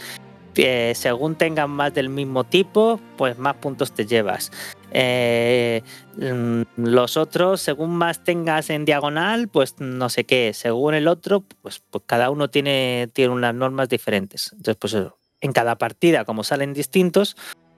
Eh, 0.58 0.94
según 0.96 1.36
tengan 1.36 1.70
más 1.70 1.94
del 1.94 2.10
mismo 2.10 2.44
tipo, 2.44 3.00
pues 3.18 3.38
más 3.38 3.56
puntos 3.56 3.92
te 3.92 4.06
llevas. 4.06 4.52
Eh, 4.92 5.82
mm, 6.18 6.62
los 6.78 7.18
otros, 7.18 7.62
según 7.62 7.96
más 7.96 8.24
tengas 8.24 8.70
en 8.70 8.86
diagonal, 8.86 9.48
pues 9.48 9.76
no 9.80 10.10
sé 10.10 10.26
qué. 10.26 10.54
Según 10.54 10.94
el 10.94 11.08
otro, 11.08 11.44
pues, 11.62 11.82
pues 11.90 12.04
cada 12.06 12.30
uno 12.30 12.50
tiene, 12.50 13.10
tiene 13.14 13.34
unas 13.34 13.54
normas 13.54 13.90
diferentes. 13.90 14.52
Entonces, 14.54 14.78
pues 14.80 14.96
en 15.42 15.52
cada 15.52 15.78
partida, 15.78 16.26
como 16.26 16.44
salen 16.44 16.74
distintos, 16.74 17.36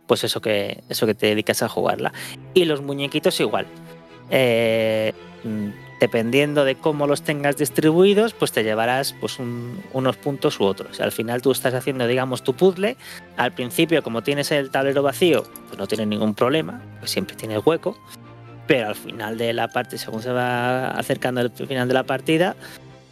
pues 0.07 0.23
eso 0.23 0.41
que, 0.41 0.83
eso 0.89 1.05
que 1.05 1.15
te 1.15 1.27
dedicas 1.27 1.61
a 1.61 1.69
jugarla. 1.69 2.13
Y 2.53 2.65
los 2.65 2.81
muñequitos 2.81 3.39
igual. 3.39 3.67
Eh, 4.31 5.13
mm, 5.43 5.88
dependiendo 5.99 6.63
de 6.65 6.75
cómo 6.75 7.07
los 7.07 7.21
tengas 7.21 7.57
distribuidos, 7.57 8.33
pues 8.33 8.51
te 8.51 8.63
llevarás 8.63 9.13
pues 9.19 9.37
unos 9.93 10.17
puntos 10.17 10.59
u 10.59 10.63
otros. 10.63 10.99
Al 11.01 11.11
final 11.11 11.41
tú 11.41 11.51
estás 11.51 11.73
haciendo, 11.73 12.07
digamos, 12.07 12.43
tu 12.43 12.53
puzzle. 12.53 12.97
Al 13.37 13.51
principio, 13.53 14.01
como 14.01 14.23
tienes 14.23 14.51
el 14.51 14.71
tablero 14.71 15.03
vacío, 15.03 15.43
pues 15.67 15.77
no 15.77 15.87
tienes 15.87 16.07
ningún 16.07 16.33
problema, 16.33 16.81
pues 16.99 17.11
siempre 17.11 17.35
tienes 17.35 17.65
hueco. 17.65 17.97
Pero 18.67 18.87
al 18.87 18.95
final 18.95 19.37
de 19.37 19.51
la 19.53 19.67
parte, 19.67 19.97
según 19.97 20.21
se 20.21 20.31
va 20.31 20.91
acercando 20.91 21.41
el 21.41 21.49
final 21.51 21.87
de 21.87 21.93
la 21.93 22.03
partida, 22.03 22.55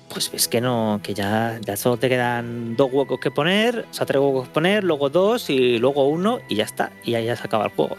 pues 0.10 0.32
ves 0.32 0.48
que 0.48 0.62
no, 0.62 1.02
que 1.04 1.14
ya, 1.14 1.60
solo 1.76 1.98
te 1.98 2.10
quedan 2.10 2.76
dos 2.76 2.92
huecos 2.94 3.20
que 3.20 3.32
poner, 3.32 3.86
o 3.90 3.94
sea, 3.94 4.06
tres 4.06 4.22
huecos 4.22 4.48
que 4.48 4.54
poner, 4.54 4.84
luego 4.84 5.10
dos 5.10 5.50
y 5.50 5.80
luego 5.80 6.08
uno 6.08 6.40
y 6.48 6.56
ya 6.56 6.64
está, 6.64 6.92
y 7.04 7.16
ahí 7.16 7.26
ya 7.26 7.36
se 7.36 7.44
acaba 7.44 7.66
el 7.66 7.72
juego. 7.72 7.98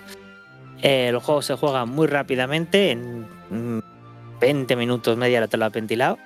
Eh, 0.82 1.10
los 1.12 1.22
juegos 1.24 1.46
se 1.46 1.56
juegan 1.56 1.88
muy 1.90 2.06
rápidamente, 2.06 2.92
en 2.92 3.26
20 4.40 4.76
minutos, 4.76 5.16
media 5.16 5.38
hora 5.38 5.48
te 5.48 5.56
lo 5.56 5.64
ha 5.64 5.68
ventilado. 5.70 6.18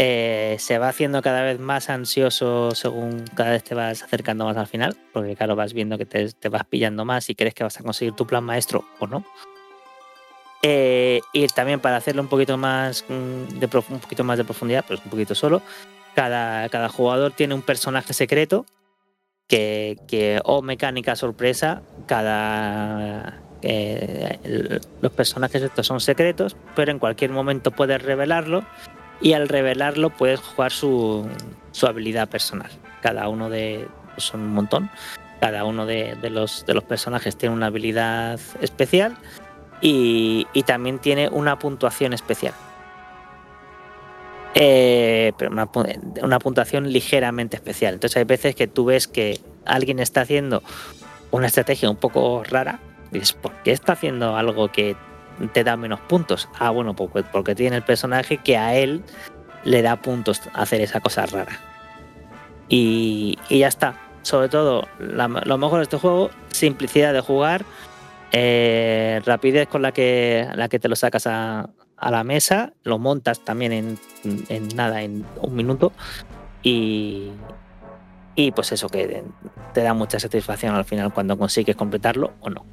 Eh, 0.00 0.54
se 0.60 0.78
va 0.78 0.90
haciendo 0.90 1.22
cada 1.22 1.42
vez 1.42 1.58
más 1.58 1.90
ansioso 1.90 2.72
según 2.76 3.24
cada 3.34 3.50
vez 3.50 3.64
te 3.64 3.74
vas 3.74 4.00
acercando 4.04 4.44
más 4.44 4.56
al 4.56 4.68
final, 4.68 4.96
porque 5.12 5.34
claro, 5.34 5.56
vas 5.56 5.72
viendo 5.72 5.98
que 5.98 6.06
te, 6.06 6.48
vas 6.48 6.64
pillando 6.66 7.04
más 7.04 7.28
y 7.30 7.34
crees 7.34 7.52
que 7.52 7.64
vas 7.64 7.80
a 7.80 7.82
conseguir 7.82 8.14
tu 8.14 8.24
plan 8.24 8.44
maestro 8.44 8.84
o 9.00 9.08
no. 9.08 9.24
Eh, 10.62 11.20
y 11.32 11.46
también 11.48 11.80
para 11.80 11.96
hacerlo 11.96 12.22
un 12.22 12.28
poquito 12.28 12.56
más 12.56 13.04
mm, 13.08 13.58
de 13.58 13.66
un 13.66 13.98
poquito 13.98 14.22
más 14.22 14.38
de 14.38 14.44
profundidad, 14.44 14.84
pero 14.86 15.00
un 15.04 15.10
poquito 15.10 15.34
solo, 15.34 15.62
cada, 16.14 16.68
cada 16.68 16.88
jugador 16.88 17.32
tiene 17.32 17.54
un 17.54 17.62
personaje 17.62 18.12
secreto 18.12 18.66
que, 19.48 19.96
que 20.06 20.40
o 20.44 20.62
mecánica 20.62 21.16
sorpresa, 21.16 21.82
cada 22.06 23.40
eh, 23.62 24.78
los 25.00 25.12
personajes 25.12 25.62
estos 25.62 25.86
son 25.86 26.00
secretos, 26.00 26.56
pero 26.74 26.90
en 26.90 26.98
cualquier 26.98 27.30
momento 27.30 27.70
puedes 27.70 28.02
revelarlo 28.02 28.64
y 29.20 29.32
al 29.32 29.48
revelarlo 29.48 30.10
puedes 30.10 30.40
jugar 30.40 30.72
su, 30.72 31.28
su 31.72 31.86
habilidad 31.86 32.28
personal. 32.28 32.70
Cada 33.02 33.28
uno 33.28 33.50
de 33.50 33.88
pues 34.14 34.26
son 34.26 34.40
un 34.40 34.52
montón. 34.52 34.90
Cada 35.40 35.64
uno 35.64 35.86
de, 35.86 36.16
los, 36.30 36.66
de 36.66 36.74
los 36.74 36.82
personajes 36.82 37.36
tiene 37.36 37.54
una 37.54 37.66
habilidad 37.66 38.40
especial 38.60 39.16
y, 39.80 40.48
y 40.52 40.64
también 40.64 40.98
tiene 40.98 41.28
una 41.28 41.58
puntuación 41.60 42.12
especial. 42.12 42.52
Eh, 44.54 45.32
pero 45.38 45.52
una, 45.52 45.68
una, 46.22 46.40
puntuación 46.40 46.90
ligeramente 46.90 47.56
especial. 47.56 47.94
Entonces 47.94 48.16
hay 48.16 48.24
veces 48.24 48.56
que 48.56 48.66
tú 48.66 48.86
ves 48.86 49.06
que 49.06 49.38
alguien 49.64 50.00
está 50.00 50.22
haciendo 50.22 50.64
una 51.30 51.46
estrategia 51.46 51.88
un 51.88 51.96
poco 51.96 52.42
rara. 52.42 52.80
Dices, 53.10 53.32
¿por 53.32 53.52
qué 53.62 53.72
está 53.72 53.92
haciendo 53.92 54.36
algo 54.36 54.70
que 54.70 54.96
te 55.52 55.64
da 55.64 55.76
menos 55.76 56.00
puntos? 56.00 56.48
Ah, 56.58 56.70
bueno, 56.70 56.94
porque, 56.94 57.22
porque 57.22 57.54
tiene 57.54 57.76
el 57.76 57.82
personaje 57.82 58.38
que 58.38 58.56
a 58.56 58.74
él 58.74 59.02
le 59.64 59.82
da 59.82 59.96
puntos 59.96 60.42
hacer 60.54 60.80
esa 60.80 61.00
cosa 61.00 61.26
rara. 61.26 61.58
Y, 62.68 63.38
ya 63.50 63.68
está. 63.68 63.94
Sobre 64.22 64.48
todo, 64.48 64.86
lo 64.98 65.58
mejor 65.58 65.78
de 65.78 65.84
este 65.84 65.96
juego, 65.96 66.30
simplicidad 66.50 67.14
de 67.14 67.20
jugar 67.20 67.64
eh, 68.32 69.22
rapidez 69.24 69.68
con 69.68 69.80
la 69.80 69.92
que, 69.92 70.46
la 70.54 70.68
que 70.68 70.78
te 70.78 70.88
lo 70.88 70.96
sacas 70.96 71.26
a, 71.26 71.70
la 72.00 72.24
mesa, 72.24 72.72
lo 72.84 72.98
montas 72.98 73.40
también 73.40 73.72
en, 73.72 73.98
en, 74.48 74.68
nada, 74.76 75.02
en 75.02 75.24
un 75.40 75.54
minuto 75.54 75.92
y 78.38 78.52
pues 78.52 78.70
eso 78.70 78.88
que 78.88 79.24
te 79.74 79.82
da 79.82 79.94
mucha 79.94 80.20
satisfacción 80.20 80.72
al 80.76 80.84
final 80.84 81.12
cuando 81.12 81.36
consigues 81.36 81.74
completarlo 81.74 82.34
o 82.40 82.50
no. 82.50 82.64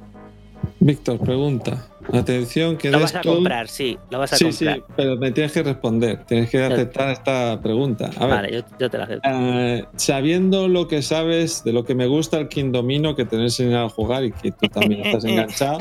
Víctor, 0.78 1.18
pregunta. 1.18 1.86
Atención, 2.12 2.76
que 2.76 2.90
lo 2.90 3.00
vas 3.00 3.14
a 3.14 3.20
comprar, 3.22 3.66
sí, 3.68 3.98
lo 4.10 4.18
vas 4.20 4.32
a 4.32 4.36
sí, 4.36 4.44
comprar. 4.44 4.76
Sí, 4.76 4.82
pero 4.94 5.16
me 5.16 5.32
tienes 5.32 5.50
que 5.52 5.62
responder, 5.62 6.24
tienes 6.24 6.50
que 6.50 6.62
aceptar 6.62 7.10
esta 7.10 7.60
pregunta. 7.60 8.10
A 8.18 8.26
vale, 8.26 8.50
ver, 8.50 8.62
yo, 8.62 8.76
yo, 8.78 8.90
te 8.90 8.98
la 8.98 9.04
acepto. 9.04 9.28
Eh, 9.28 9.84
sabiendo 9.96 10.68
lo 10.68 10.86
que 10.86 11.02
sabes 11.02 11.64
de 11.64 11.72
lo 11.72 11.84
que 11.84 11.94
me 11.96 12.06
gusta 12.06 12.38
el 12.38 12.48
King 12.48 12.70
Domino 12.70 13.16
que 13.16 13.24
te 13.24 13.36
he 13.36 13.42
enseñado 13.42 13.86
a 13.86 13.88
jugar 13.88 14.24
y 14.24 14.30
que 14.32 14.52
tú 14.52 14.68
también 14.68 15.04
estás 15.04 15.24
enganchado. 15.26 15.78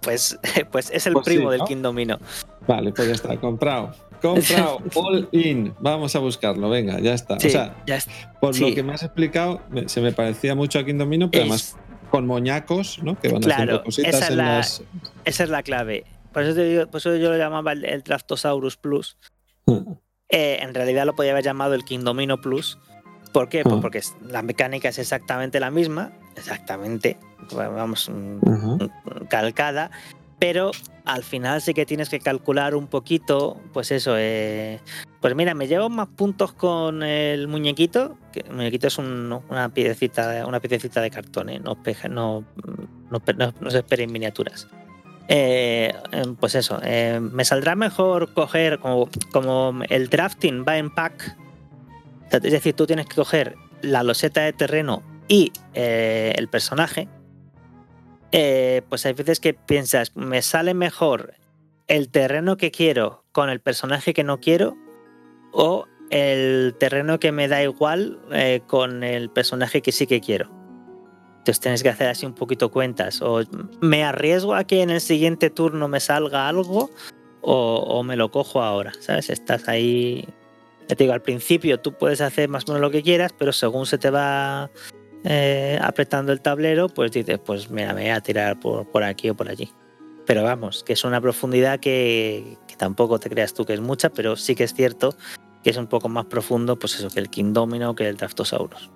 pues, 0.00 0.38
pues 0.70 0.90
es 0.90 1.06
el 1.06 1.12
Pues 1.12 1.26
sí, 1.26 1.32
primo 1.34 1.46
¿no? 1.46 1.50
del 1.50 1.62
King 1.64 1.82
Domino. 1.82 2.18
Vale, 2.66 2.92
pues 2.92 3.08
ya 3.08 3.14
está, 3.14 3.36
comprado. 3.36 3.90
Comprado, 4.22 4.78
all 4.94 5.28
in. 5.32 5.74
Vamos 5.80 6.14
a 6.16 6.20
buscarlo, 6.20 6.70
venga, 6.70 7.00
ya 7.00 7.12
está. 7.14 7.38
Sí, 7.40 7.48
o 7.48 7.50
sea, 7.50 7.74
ya 7.86 7.96
está. 7.96 8.12
por 8.40 8.54
sí. 8.54 8.60
lo 8.68 8.74
que 8.74 8.82
me 8.82 8.92
has 8.94 9.02
explicado, 9.02 9.60
se 9.86 10.00
me 10.00 10.12
parecía 10.12 10.54
mucho 10.54 10.78
a 10.78 10.84
King 10.84 10.96
Domino, 10.98 11.30
pero 11.30 11.44
Es- 11.54 11.74
además 11.74 11.76
con 12.10 12.26
moñacos, 12.26 13.00
¿no? 13.02 13.18
Que 13.18 13.28
van 13.28 13.40
Claro, 13.42 13.62
haciendo 13.62 13.84
cositas 13.84 14.14
esa 14.14 14.24
es 14.24 14.30
en 14.30 14.36
la- 14.36 14.44
las. 14.56 14.82
Esa 15.24 15.44
es 15.44 15.50
la 15.50 15.62
clave. 15.62 16.04
Por 16.32 16.42
eso, 16.42 16.54
te 16.54 16.64
digo- 16.64 16.86
por 16.86 16.98
eso 16.98 17.16
yo 17.16 17.30
lo 17.30 17.36
llamaba 17.38 17.72
el, 17.72 17.84
el 17.84 18.02
Draftosaurus 18.02 18.76
Plus. 18.76 19.16
Eh, 20.28 20.58
en 20.60 20.74
realidad 20.74 21.06
lo 21.06 21.14
podía 21.14 21.32
haber 21.32 21.44
llamado 21.44 21.74
el 21.74 21.84
King 21.84 22.00
Domino 22.00 22.40
Plus. 22.40 22.78
¿Por 23.32 23.48
qué? 23.48 23.62
Pues 23.62 23.76
Ah. 23.76 23.80
porque 23.80 24.00
la 24.28 24.42
mecánica 24.42 24.88
es 24.88 24.98
exactamente 24.98 25.60
la 25.60 25.70
misma, 25.70 26.12
exactamente, 26.36 27.16
vamos, 27.54 28.08
mm, 28.08 28.38
Ajá. 28.48 29.26
calcada, 29.28 29.90
pero 30.40 30.72
al 31.04 31.22
final 31.22 31.60
sí 31.60 31.74
que 31.74 31.86
tienes 31.86 32.08
que 32.08 32.18
calcular 32.18 32.74
un 32.74 32.86
poquito, 32.88 33.60
pues 33.72 33.90
eso, 33.92 34.14
eh, 34.16 34.80
pues 35.20 35.34
mira, 35.36 35.54
me 35.54 35.68
llevo 35.68 35.88
más 35.90 36.08
puntos 36.08 36.52
con 36.52 37.02
el 37.02 37.46
muñequito, 37.46 38.16
el 38.34 38.54
muñequito 38.54 38.86
es 38.88 38.96
un- 38.98 39.40
una 39.48 39.68
piececita, 39.68 40.46
una 40.46 40.58
de 41.02 41.10
cartón, 41.10 41.50
¿eh? 41.50 41.60
no, 41.60 41.76
no, 42.08 43.22
no, 43.36 43.54
no- 43.60 43.70
se 43.70 43.78
esperen 43.78 44.10
miniaturas. 44.10 44.66
Eh, 45.28 45.94
eh, 46.10 46.22
pues 46.40 46.54
eso, 46.56 46.80
me 47.20 47.44
saldrá 47.44 47.76
mejor 47.76 48.32
coger 48.32 48.78
como, 48.80 49.08
el 49.88 50.08
drafting 50.08 50.64
va 50.66 50.78
en 50.78 50.90
pack, 50.92 51.36
es 52.32 52.42
decir, 52.42 52.74
tú 52.74 52.86
tienes 52.86 53.06
que 53.06 53.14
coger 53.16 53.56
la 53.82 54.02
loseta 54.02 54.40
de 54.40 54.52
terreno 54.52 55.02
y 55.28 55.52
el 55.74 56.48
personaje, 56.48 57.08
eh, 58.32 58.82
pues 58.88 59.06
hay 59.06 59.12
veces 59.12 59.40
que 59.40 59.54
piensas, 59.54 60.14
me 60.16 60.42
sale 60.42 60.74
mejor 60.74 61.34
el 61.88 62.08
terreno 62.08 62.56
que 62.56 62.70
quiero 62.70 63.24
con 63.32 63.50
el 63.50 63.60
personaje 63.60 64.14
que 64.14 64.22
no 64.22 64.38
quiero 64.38 64.76
o 65.52 65.86
el 66.10 66.74
terreno 66.78 67.18
que 67.18 67.32
me 67.32 67.48
da 67.48 67.62
igual 67.62 68.20
eh, 68.32 68.62
con 68.66 69.02
el 69.02 69.30
personaje 69.30 69.82
que 69.82 69.92
sí 69.92 70.06
que 70.06 70.20
quiero. 70.20 70.50
Entonces 71.38 71.60
tienes 71.60 71.82
que 71.82 71.88
hacer 71.88 72.08
así 72.08 72.26
un 72.26 72.34
poquito 72.34 72.70
cuentas. 72.70 73.22
O 73.22 73.42
me 73.80 74.04
arriesgo 74.04 74.54
a 74.54 74.64
que 74.64 74.82
en 74.82 74.90
el 74.90 75.00
siguiente 75.00 75.50
turno 75.50 75.88
me 75.88 75.98
salga 75.98 76.48
algo 76.48 76.90
o, 77.40 77.76
o 77.76 78.02
me 78.02 78.16
lo 78.16 78.30
cojo 78.30 78.62
ahora, 78.62 78.92
¿sabes? 79.00 79.30
Estás 79.30 79.68
ahí... 79.68 80.28
Ya 80.88 80.96
te 80.96 81.04
digo, 81.04 81.14
al 81.14 81.22
principio 81.22 81.80
tú 81.80 81.94
puedes 81.94 82.20
hacer 82.20 82.48
más 82.48 82.64
o 82.64 82.72
menos 82.72 82.82
lo 82.82 82.90
que 82.90 83.02
quieras, 83.02 83.32
pero 83.36 83.52
según 83.52 83.86
se 83.86 83.96
te 83.96 84.10
va 84.10 84.70
eh, 85.24 85.78
apretando 85.82 86.32
el 86.32 86.40
tablero, 86.40 86.88
pues 86.88 87.12
dices, 87.12 87.38
pues 87.38 87.70
mira, 87.70 87.92
me 87.94 88.02
voy 88.02 88.10
a 88.10 88.20
tirar 88.20 88.58
por, 88.60 88.86
por 88.90 89.02
aquí 89.02 89.30
o 89.30 89.34
por 89.34 89.48
allí. 89.48 89.70
Pero 90.26 90.42
vamos, 90.44 90.84
que 90.84 90.92
es 90.92 91.04
una 91.04 91.20
profundidad 91.20 91.80
que, 91.80 92.56
que, 92.68 92.76
tampoco 92.76 93.18
te 93.18 93.28
creas 93.28 93.52
tú 93.54 93.64
que 93.64 93.74
es 93.74 93.80
mucha, 93.80 94.10
pero 94.10 94.36
sí 94.36 94.54
que 94.54 94.64
es 94.64 94.74
cierto 94.74 95.14
que 95.62 95.70
es 95.70 95.76
un 95.76 95.88
poco 95.88 96.08
más 96.08 96.24
profundo, 96.26 96.78
pues 96.78 96.94
eso, 96.94 97.10
que 97.10 97.20
el 97.20 97.28
King 97.28 97.52
Domino, 97.52 97.94
que 97.94 98.08
el 98.08 98.16
Draftosaurus. 98.16 98.90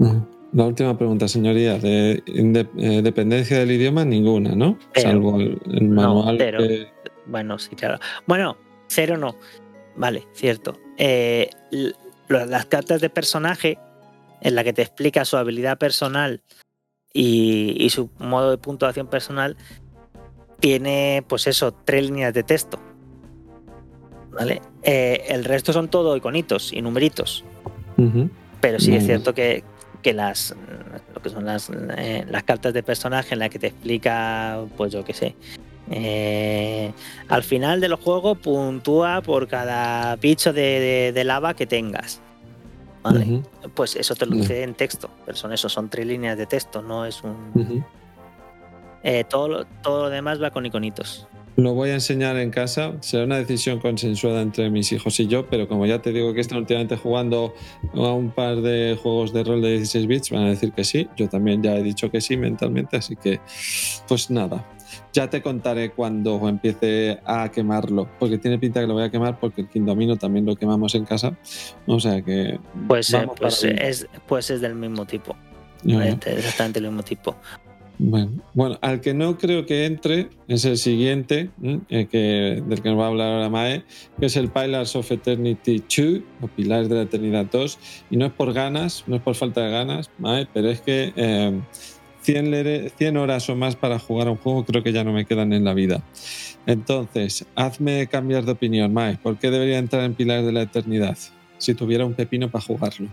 La 0.53 0.65
última 0.65 0.97
pregunta, 0.97 1.29
señoría. 1.29 1.79
De, 1.79 2.23
de 2.27 2.69
eh, 2.79 3.03
dependencia 3.03 3.59
del 3.59 3.73
idioma, 3.73 4.05
ninguna, 4.05 4.55
¿no? 4.55 4.79
Salvo 4.95 5.39
el, 5.41 5.61
el 5.73 5.89
manual. 5.89 6.39
No, 6.39 6.45
cero. 6.45 6.59
que- 6.61 6.87
Bueno, 7.27 7.59
sí, 7.59 7.75
claro. 7.77 7.99
Bueno, 8.27 8.57
cero 8.89 9.19
no. 9.19 9.37
Vale, 9.97 10.27
cierto. 10.33 10.79
Eh, 10.97 11.51
las 12.29 12.67
cartas 12.67 13.01
de 13.01 13.11
personaje, 13.11 13.79
en 14.45 14.55
la 14.55 14.63
que 14.63 14.73
te 14.73 14.83
explica 14.83 15.25
su 15.25 15.37
habilidad 15.37 15.77
personal 15.79 16.41
y, 17.13 17.75
y 17.79 17.91
su 17.91 18.11
modo 18.19 18.51
de 18.53 18.59
puntuación 18.59 19.09
personal, 19.09 19.57
tiene, 20.61 21.25
pues 21.29 21.47
eso, 21.49 21.73
tres 21.85 22.05
líneas 22.05 22.33
de 22.35 22.43
texto. 22.45 22.79
¿Vale? 24.33 24.61
Eh, 24.83 25.25
el 25.29 25.45
resto 25.45 25.73
son 25.73 25.89
todo 25.89 26.17
iconitos 26.17 26.73
y 26.73 26.83
numeritos. 26.83 27.45
Pero 28.61 28.81
sí 28.81 28.95
es 28.97 29.07
cierto 29.07 29.33
que, 29.35 29.63
que 30.03 30.13
las 30.13 30.55
lo 31.15 31.23
que 31.23 31.31
son 31.31 31.45
las, 31.47 31.71
eh, 31.97 32.25
las 32.29 32.43
cartas 32.45 32.73
de 32.75 32.83
personaje 32.83 33.35
en 33.35 33.39
las 33.41 33.51
que 33.51 33.59
te 33.59 33.69
explica, 33.69 34.61
pues 34.77 34.93
yo 34.93 35.05
qué 35.05 35.15
sé. 35.15 35.35
eh, 35.91 36.93
al 37.29 37.43
final 37.45 37.81
del 37.81 37.95
juego 37.95 38.35
puntúa 38.35 39.21
por 39.23 39.47
cada 39.49 40.17
bicho 40.17 40.53
de, 40.53 40.63
de- 40.81 41.13
de 41.13 41.25
lava 41.25 41.55
que 41.55 41.67
tengas. 41.67 42.21
¿Vale? 43.05 43.43
Pues 43.75 43.95
eso 43.97 44.15
te 44.15 44.27
lo 44.27 44.35
dice 44.35 44.63
en 44.63 44.75
texto, 44.75 45.11
pero 45.25 45.37
son 45.37 45.53
eso, 45.53 45.69
son 45.69 45.89
tres 45.89 46.07
líneas 46.07 46.37
de 46.37 46.47
texto, 46.47 46.83
no 46.83 47.05
es 47.05 47.23
un... 47.23 47.85
Eh, 49.03 49.25
todo, 49.29 49.67
todo 49.83 50.05
lo 50.05 50.11
demás 50.11 50.43
va 50.43 50.51
con 50.51 50.65
iconitos. 50.65 51.29
Lo 51.57 51.73
voy 51.75 51.91
a 51.91 51.95
enseñar 51.95 52.37
en 52.39 52.51
casa. 52.51 52.95
Será 53.01 53.25
una 53.25 53.37
decisión 53.37 53.79
consensuada 53.79 54.43
entre 54.43 54.71
mis 54.71 54.91
hijos 54.91 55.21
y 55.21 55.29
yo, 55.29 55.47
pero 55.47 55.69
como 55.69 55.87
ya 55.87 56.03
te 56.03 56.13
digo 56.13 56.33
que 56.35 56.41
están 56.41 56.59
últimamente 56.59 56.97
jugando 56.97 57.55
a 57.93 58.13
un 58.13 58.31
par 58.33 58.61
de 58.63 58.99
juegos 59.01 59.33
de 59.33 59.45
rol 59.45 59.63
de 59.63 59.73
16 59.77 60.07
bits, 60.07 60.31
van 60.31 60.45
a 60.45 60.49
decir 60.49 60.73
que 60.73 60.83
sí. 60.83 61.07
Yo 61.17 61.29
también 61.29 61.63
ya 61.63 61.77
he 61.77 61.83
dicho 61.83 62.11
que 62.11 62.21
sí 62.21 62.37
mentalmente, 62.37 62.97
así 62.97 63.15
que 63.15 63.41
pues 64.09 64.31
nada. 64.31 64.67
Ya 65.13 65.31
te 65.31 65.43
contaré 65.43 65.91
cuando 65.91 66.49
empiece 66.49 67.19
a 67.25 67.51
quemarlo, 67.51 68.09
porque 68.19 68.39
tiene 68.39 68.59
pinta 68.59 68.81
que 68.81 68.87
lo 68.87 68.95
voy 68.95 69.05
a 69.05 69.11
quemar 69.11 69.39
porque 69.39 69.63
el 69.63 69.69
Kingdomino 69.69 70.17
también 70.17 70.47
lo 70.47 70.57
quemamos 70.57 70.95
en 70.95 71.05
casa. 71.05 71.37
O 71.87 72.01
sea 72.01 72.23
que 72.23 72.59
Pues, 72.89 73.13
eh, 73.15 73.27
pues, 73.39 73.63
bien. 73.63 73.79
es, 73.81 74.07
pues 74.27 74.51
es 74.51 74.61
del 74.61 74.75
mismo 74.75 75.07
tipo. 75.07 75.37
Ya, 75.83 76.05
ya. 76.05 76.19
Es 76.25 76.39
exactamente 76.39 76.79
el 76.79 76.87
mismo 76.87 77.03
tipo. 77.03 77.37
Bueno, 77.99 78.33
bueno, 78.55 78.77
al 78.83 79.01
que 79.01 79.15
no 79.15 79.39
creo 79.39 79.67
que 79.67 79.87
entre 79.87 80.29
es 80.49 80.65
el 80.65 80.79
siguiente, 80.79 81.51
el 81.89 82.09
que, 82.09 82.63
del 82.67 82.83
que 82.83 82.89
nos 82.89 82.99
va 82.99 83.05
a 83.05 83.09
hablar 83.09 83.33
ahora 83.35 83.49
Mae, 83.49 83.85
que 84.19 84.27
es 84.27 84.37
el 84.37 84.49
Pillars 84.49 84.97
of 84.97 85.13
Eternity 85.13 85.79
2, 85.79 86.23
o 86.43 86.49
Pilares 86.49 86.89
de 86.89 86.97
la 86.97 87.03
Eternidad 87.03 87.47
2. 87.53 87.79
Y 88.11 88.17
no 88.17 88.27
es 88.27 88.33
por 88.33 88.53
ganas, 88.53 89.05
no 89.07 89.15
es 89.15 89.23
por 89.23 89.37
falta 89.37 89.61
de 89.61 89.71
ganas, 89.71 90.11
Mae, 90.19 90.49
pero 90.53 90.71
es 90.71 90.81
que 90.81 91.13
eh, 91.15 91.61
100, 92.25 92.51
lere- 92.51 92.91
100 92.97 93.17
horas 93.17 93.49
o 93.51 93.55
más 93.55 93.77
para 93.77 93.99
jugar 93.99 94.27
a 94.29 94.33
un 94.33 94.39
juego 94.39 94.65
creo 94.65 94.83
que 94.83 94.93
ya 94.93 95.05
no 95.05 95.13
me 95.13 95.25
quedan 95.27 95.53
en 95.53 95.65
la 95.65 95.75
vida. 95.75 96.03
Entonces, 96.67 97.45
hazme 97.55 98.07
cambiar 98.09 98.45
de 98.45 98.53
opinión, 98.53 98.93
Mae. 98.93 99.19
¿Por 99.19 99.39
qué 99.39 99.51
debería 99.51 99.79
entrar 99.79 100.03
en 100.05 100.15
Pilares 100.15 100.47
de 100.47 100.53
la 100.53 100.63
Eternidad 100.63 101.17
si 101.59 101.75
tuviera 101.75 102.05
un 102.07 102.15
pepino 102.15 102.51
para 102.51 102.65
jugarlo? 102.65 103.09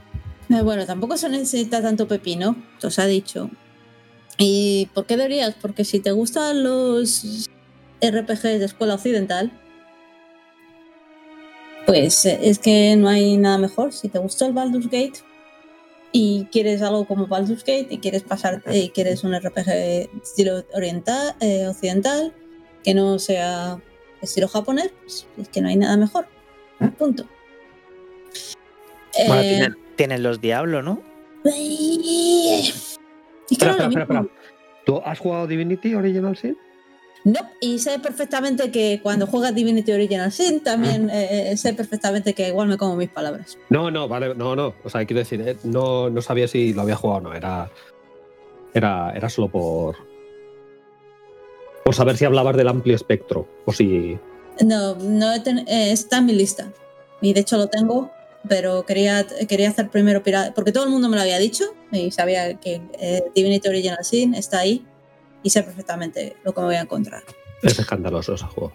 Eh, 0.49 0.61
Bueno, 0.63 0.85
tampoco 0.85 1.17
se 1.17 1.29
necesita 1.29 1.81
tanto 1.81 2.07
pepino, 2.07 2.55
os 2.83 2.97
ha 2.99 3.05
dicho. 3.05 3.49
¿Y 4.37 4.87
por 4.93 5.05
qué 5.05 5.17
deberías? 5.17 5.55
Porque 5.61 5.83
si 5.85 5.99
te 5.99 6.11
gustan 6.11 6.63
los 6.63 7.47
RPGs 8.01 8.59
de 8.59 8.65
escuela 8.65 8.95
occidental, 8.95 9.51
pues 11.85 12.25
eh, 12.25 12.39
es 12.43 12.59
que 12.59 12.95
no 12.95 13.09
hay 13.09 13.37
nada 13.37 13.57
mejor. 13.57 13.91
Si 13.93 14.07
te 14.09 14.19
gustó 14.19 14.45
el 14.45 14.53
Baldur's 14.53 14.85
Gate 14.85 15.19
y 16.11 16.45
quieres 16.51 16.81
algo 16.81 17.05
como 17.05 17.27
Baldur's 17.27 17.63
Gate 17.63 17.87
y 17.89 17.99
quieres 17.99 18.23
pasar 18.23 18.61
y 18.71 18.89
quieres 18.89 19.23
un 19.23 19.33
RPG 19.33 19.65
de 19.65 20.09
estilo 20.21 20.63
oriental, 20.73 21.35
eh, 21.39 21.67
occidental, 21.67 22.33
que 22.83 22.93
no 22.93 23.19
sea 23.19 23.79
estilo 24.21 24.47
japonés, 24.47 24.91
pues 25.03 25.27
es 25.37 25.49
que 25.49 25.61
no 25.61 25.69
hay 25.69 25.77
nada 25.77 25.97
mejor. 25.97 26.27
Punto. 26.97 27.25
Bueno, 29.27 29.41
Eh, 29.41 29.49
tienen, 29.49 29.77
tienen 29.95 30.23
los 30.23 30.41
diablos, 30.41 30.83
¿no? 30.83 31.01
es 31.43 32.97
que 33.57 33.65
no 33.65 33.99
espera. 33.99 34.27
¿Tú 34.85 35.01
has 35.03 35.19
jugado 35.19 35.47
Divinity 35.47 35.95
Original 35.95 36.35
Sin? 36.35 36.57
No, 37.23 37.39
y 37.59 37.77
sé 37.77 37.99
perfectamente 37.99 38.71
que 38.71 38.99
cuando 39.03 39.27
juegas 39.27 39.53
Divinity 39.53 39.91
Original 39.91 40.31
Sin 40.31 40.61
también 40.61 41.09
eh, 41.11 41.55
sé 41.55 41.73
perfectamente 41.73 42.33
que 42.33 42.47
igual 42.47 42.67
me 42.67 42.77
como 42.77 42.95
mis 42.95 43.09
palabras. 43.09 43.57
No, 43.69 43.91
no, 43.91 44.07
vale, 44.07 44.33
no, 44.33 44.55
no. 44.55 44.73
O 44.83 44.89
sea, 44.89 45.05
quiero 45.05 45.19
decir, 45.19 45.41
eh, 45.41 45.57
no, 45.63 46.09
no 46.09 46.21
sabía 46.21 46.47
si 46.47 46.73
lo 46.73 46.81
había 46.81 46.95
jugado 46.95 47.19
o 47.19 47.21
no. 47.29 47.33
Era, 47.35 47.69
era, 48.73 49.11
era 49.15 49.29
solo 49.29 49.49
por. 49.49 49.97
Por 51.83 51.95
saber 51.95 52.17
si 52.17 52.25
hablabas 52.25 52.57
del 52.57 52.67
amplio 52.67 52.95
espectro. 52.95 53.47
O 53.65 53.73
si. 53.73 54.17
No, 54.65 54.95
no 54.95 55.33
eh, 55.33 55.91
está 55.91 56.17
en 56.17 56.25
mi 56.25 56.33
lista. 56.33 56.71
Y 57.21 57.33
de 57.33 57.41
hecho 57.41 57.57
lo 57.57 57.67
tengo, 57.67 58.11
pero 58.47 58.83
quería, 58.85 59.27
quería 59.47 59.69
hacer 59.69 59.89
primero 59.89 60.23
pirata. 60.23 60.53
Porque 60.55 60.71
todo 60.71 60.85
el 60.85 60.89
mundo 60.89 61.07
me 61.07 61.17
lo 61.17 61.21
había 61.21 61.37
dicho 61.37 61.65
y 61.91 62.09
sabía 62.09 62.55
que 62.55 62.81
eh, 62.99 63.23
Divinity 63.35 63.67
Original 63.67 64.03
Sin 64.03 64.33
está 64.33 64.59
ahí 64.59 64.85
y 65.43 65.49
sé 65.49 65.63
perfectamente 65.63 66.35
lo 66.43 66.53
que 66.53 66.61
me 66.61 66.67
voy 66.67 66.75
a 66.75 66.81
encontrar. 66.81 67.23
Es 67.61 67.77
escandaloso 67.79 68.35
ese 68.35 68.45
juego. 68.45 68.73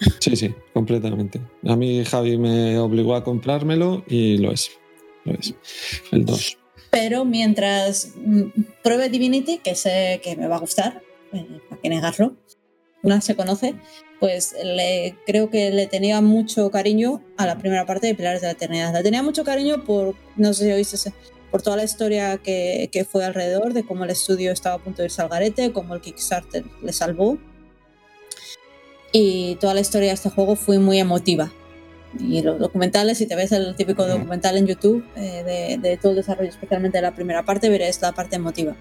Sí, 0.20 0.36
sí, 0.36 0.54
completamente. 0.72 1.40
A 1.66 1.74
mí 1.74 2.04
Javi 2.04 2.38
me 2.38 2.78
obligó 2.78 3.16
a 3.16 3.24
comprármelo 3.24 4.04
y 4.06 4.38
lo 4.38 4.52
es. 4.52 4.70
Lo 5.24 5.34
es. 5.34 5.54
El 6.12 6.24
2. 6.24 6.58
Pero 6.90 7.24
mientras 7.24 8.12
mm, 8.16 8.42
pruebe 8.82 9.08
Divinity, 9.08 9.58
que 9.58 9.74
sé 9.74 10.20
que 10.22 10.36
me 10.36 10.46
va 10.46 10.56
a 10.56 10.60
gustar, 10.60 11.02
eh, 11.32 11.60
para 11.68 11.80
qué 11.82 11.88
negarlo, 11.88 12.36
una 13.02 13.20
se 13.20 13.36
conoce, 13.36 13.74
pues 14.20 14.54
le, 14.62 15.16
creo 15.26 15.50
que 15.50 15.70
le 15.70 15.86
tenía 15.86 16.20
mucho 16.20 16.70
cariño 16.70 17.22
a 17.36 17.46
la 17.46 17.58
primera 17.58 17.86
parte 17.86 18.06
de 18.06 18.14
Pilares 18.14 18.40
de 18.40 18.48
la 18.48 18.52
Eternidad. 18.52 18.92
Le 18.92 19.02
tenía 19.02 19.22
mucho 19.22 19.44
cariño 19.44 19.84
por, 19.84 20.14
no 20.36 20.52
sé 20.54 20.64
si 20.64 20.72
oíste, 20.72 21.12
por 21.50 21.62
toda 21.62 21.76
la 21.76 21.84
historia 21.84 22.38
que, 22.38 22.88
que 22.92 23.04
fue 23.04 23.24
alrededor, 23.24 23.72
de 23.72 23.84
cómo 23.84 24.04
el 24.04 24.10
estudio 24.10 24.52
estaba 24.52 24.76
a 24.76 24.78
punto 24.78 25.02
de 25.02 25.06
irse 25.06 25.22
al 25.22 25.28
garete, 25.28 25.72
cómo 25.72 25.94
el 25.94 26.00
Kickstarter 26.00 26.64
le 26.82 26.92
salvó. 26.92 27.38
Y 29.12 29.56
toda 29.56 29.74
la 29.74 29.80
historia 29.80 30.08
de 30.08 30.14
este 30.14 30.30
juego 30.30 30.56
fue 30.56 30.78
muy 30.78 30.98
emotiva. 30.98 31.50
Y 32.18 32.42
los 32.42 32.58
documentales, 32.58 33.18
si 33.18 33.26
te 33.26 33.36
ves 33.36 33.52
el 33.52 33.74
típico 33.76 34.06
documental 34.06 34.56
en 34.56 34.66
YouTube 34.66 35.04
eh, 35.16 35.42
de, 35.44 35.88
de 35.88 35.96
todo 35.96 36.12
el 36.12 36.16
desarrollo, 36.16 36.48
especialmente 36.48 36.98
de 36.98 37.02
la 37.02 37.14
primera 37.14 37.44
parte, 37.44 37.68
verás 37.68 38.00
la 38.02 38.12
parte 38.12 38.36
emotiva. 38.36 38.76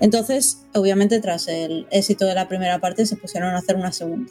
Entonces, 0.00 0.64
obviamente, 0.74 1.20
tras 1.20 1.48
el 1.48 1.86
éxito 1.90 2.24
de 2.26 2.34
la 2.34 2.48
primera 2.48 2.80
parte, 2.80 3.06
se 3.06 3.16
pusieron 3.16 3.54
a 3.54 3.58
hacer 3.58 3.76
una 3.76 3.92
segunda. 3.92 4.30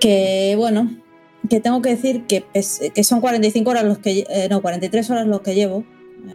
Que 0.00 0.54
bueno, 0.56 1.02
que 1.48 1.60
tengo 1.60 1.82
que 1.82 1.90
decir 1.90 2.24
que, 2.26 2.44
que 2.94 3.04
son 3.04 3.20
45 3.20 3.70
horas 3.70 3.84
los 3.84 3.98
que, 3.98 4.24
eh, 4.30 4.48
no, 4.50 4.62
43 4.62 5.10
horas 5.10 5.26
los 5.26 5.40
que 5.42 5.54
llevo. 5.54 5.84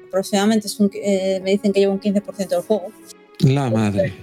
Aproximadamente 0.07 0.67
es 0.67 0.79
un- 0.79 0.91
eh, 0.93 1.39
me 1.43 1.51
dicen 1.51 1.73
que 1.73 1.79
llevo 1.79 1.93
un 1.93 1.99
15% 1.99 2.47
del 2.55 2.61
juego. 2.61 2.87
La 3.39 3.69
madre. 3.69 4.13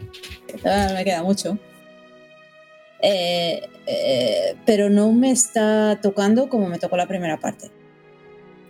Me 0.94 1.04
queda 1.04 1.22
mucho. 1.22 1.58
Eh, 3.02 3.60
eh, 3.86 4.54
pero 4.64 4.88
no 4.90 5.12
me 5.12 5.30
está 5.30 5.98
tocando 6.02 6.48
como 6.48 6.68
me 6.68 6.78
tocó 6.78 6.96
la 6.96 7.06
primera 7.06 7.38
parte. 7.38 7.70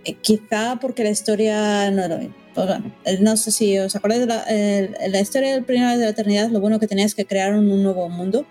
Eh, 0.05 0.15
quizá 0.15 0.79
porque 0.81 1.05
la 1.05 1.11
historia 1.11 1.91
no 1.91 2.03
es 2.03 2.09
lo 2.09 2.19
mismo. 2.19 2.35
Pues 2.55 2.67
bueno, 2.67 2.93
eh, 3.05 3.19
no 3.21 3.37
sé 3.37 3.51
si 3.53 3.79
os 3.79 3.95
acordáis 3.95 4.23
de 4.23 4.27
la, 4.27 4.45
la 5.09 5.21
historia 5.21 5.53
del 5.53 5.65
Primer 5.65 5.99
de 5.99 6.05
la 6.05 6.11
Eternidad, 6.11 6.49
lo 6.49 6.61
bueno 6.61 6.81
que 6.81 6.87
tenías 6.87 7.15
que 7.15 7.27
crear 7.27 7.55
un, 7.55 7.71
un 7.71 7.83
nuevo 7.83 8.09
mundo. 8.09 8.47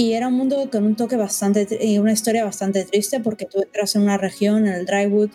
Y 0.00 0.12
era 0.12 0.28
un 0.28 0.34
mundo 0.34 0.68
con 0.70 0.84
un 0.84 0.94
toque 0.94 1.16
bastante, 1.16 1.66
una 1.98 2.12
historia 2.12 2.44
bastante 2.44 2.84
triste 2.84 3.18
porque 3.18 3.46
tú 3.46 3.60
entras 3.62 3.96
en 3.96 4.02
una 4.02 4.16
región, 4.16 4.64
en 4.68 4.74
el 4.74 4.86
Drywood, 4.86 5.30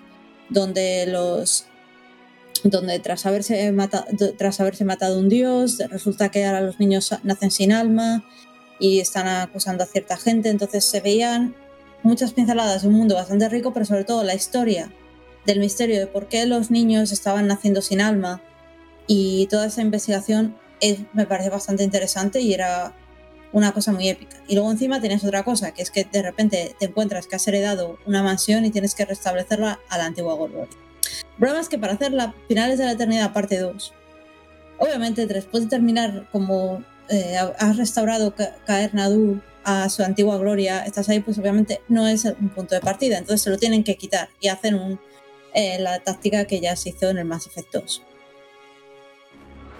donde 0.49 1.05
los 1.05 1.65
donde 2.63 2.97
tras 2.99 3.25
haberse, 3.25 3.73
mata- 3.73 4.05
tras 4.37 4.61
haberse 4.61 4.85
matado 4.85 5.19
un 5.19 5.27
dios, 5.27 5.79
resulta 5.89 6.29
que 6.31 6.45
ahora 6.45 6.61
los 6.61 6.79
niños 6.79 7.13
nacen 7.23 7.51
sin 7.51 7.73
alma 7.73 8.23
y 8.79 9.01
están 9.01 9.27
acusando 9.27 9.83
a 9.83 9.87
cierta 9.87 10.15
gente, 10.15 10.47
entonces 10.47 10.85
se 10.85 11.01
veían 11.01 11.55
muchas 12.03 12.31
pinceladas 12.31 12.83
de 12.83 12.87
un 12.87 12.93
mundo 12.93 13.15
bastante 13.15 13.49
rico, 13.49 13.73
pero 13.73 13.85
sobre 13.85 14.05
todo 14.05 14.23
la 14.23 14.33
historia 14.33 14.93
del 15.45 15.59
misterio 15.59 15.99
de 15.99 16.07
por 16.07 16.29
qué 16.29 16.45
los 16.45 16.71
niños 16.71 17.11
estaban 17.11 17.47
naciendo 17.47 17.81
sin 17.81 17.99
alma. 17.99 18.41
Y 19.07 19.47
toda 19.47 19.65
esa 19.65 19.81
investigación 19.81 20.55
es- 20.79 20.99
me 21.11 21.25
parece 21.25 21.49
bastante 21.49 21.83
interesante 21.83 22.39
y 22.39 22.53
era 22.53 22.95
una 23.53 23.71
cosa 23.71 23.91
muy 23.91 24.09
épica. 24.09 24.35
Y 24.47 24.55
luego 24.55 24.69
encima 24.71 24.99
tienes 24.99 25.23
otra 25.23 25.43
cosa, 25.43 25.73
que 25.73 25.81
es 25.81 25.91
que 25.91 26.03
de 26.03 26.21
repente 26.21 26.75
te 26.77 26.85
encuentras 26.85 27.27
que 27.27 27.35
has 27.37 27.47
heredado 27.47 27.97
una 28.05 28.21
mansión 28.23 28.65
y 28.65 28.71
tienes 28.71 28.95
que 28.95 29.05
restablecerla 29.05 29.79
a 29.89 29.97
la 29.97 30.05
antigua 30.05 30.35
problema 31.37 31.59
es 31.61 31.69
que 31.69 31.77
para 31.77 31.93
hacer 31.93 32.11
la 32.11 32.33
Finales 32.47 32.77
de 32.79 32.85
la 32.85 32.91
Eternidad 32.93 33.31
parte 33.33 33.57
2, 33.59 33.93
obviamente 34.79 35.25
después 35.27 35.63
de 35.63 35.69
terminar 35.69 36.27
como 36.31 36.83
eh, 37.09 37.37
has 37.59 37.77
restaurado 37.77 38.33
Ca- 38.35 38.55
Caer 38.65 38.93
Nadu 38.95 39.41
a 39.63 39.87
su 39.89 40.03
antigua 40.03 40.37
gloria, 40.37 40.83
estás 40.83 41.07
ahí, 41.09 41.19
pues 41.21 41.37
obviamente 41.37 41.81
no 41.87 42.07
es 42.07 42.25
un 42.25 42.49
punto 42.49 42.75
de 42.75 42.81
partida, 42.81 43.17
entonces 43.17 43.41
se 43.41 43.49
lo 43.49 43.57
tienen 43.57 43.83
que 43.83 43.95
quitar 43.95 44.29
y 44.41 44.47
hacen 44.49 44.99
eh, 45.53 45.79
la 45.79 45.99
táctica 45.99 46.45
que 46.45 46.59
ya 46.59 46.75
se 46.75 46.89
hizo 46.89 47.09
en 47.09 47.17
el 47.17 47.25
Mass 47.25 47.47
Effect 47.47 47.71
2. 47.73 48.01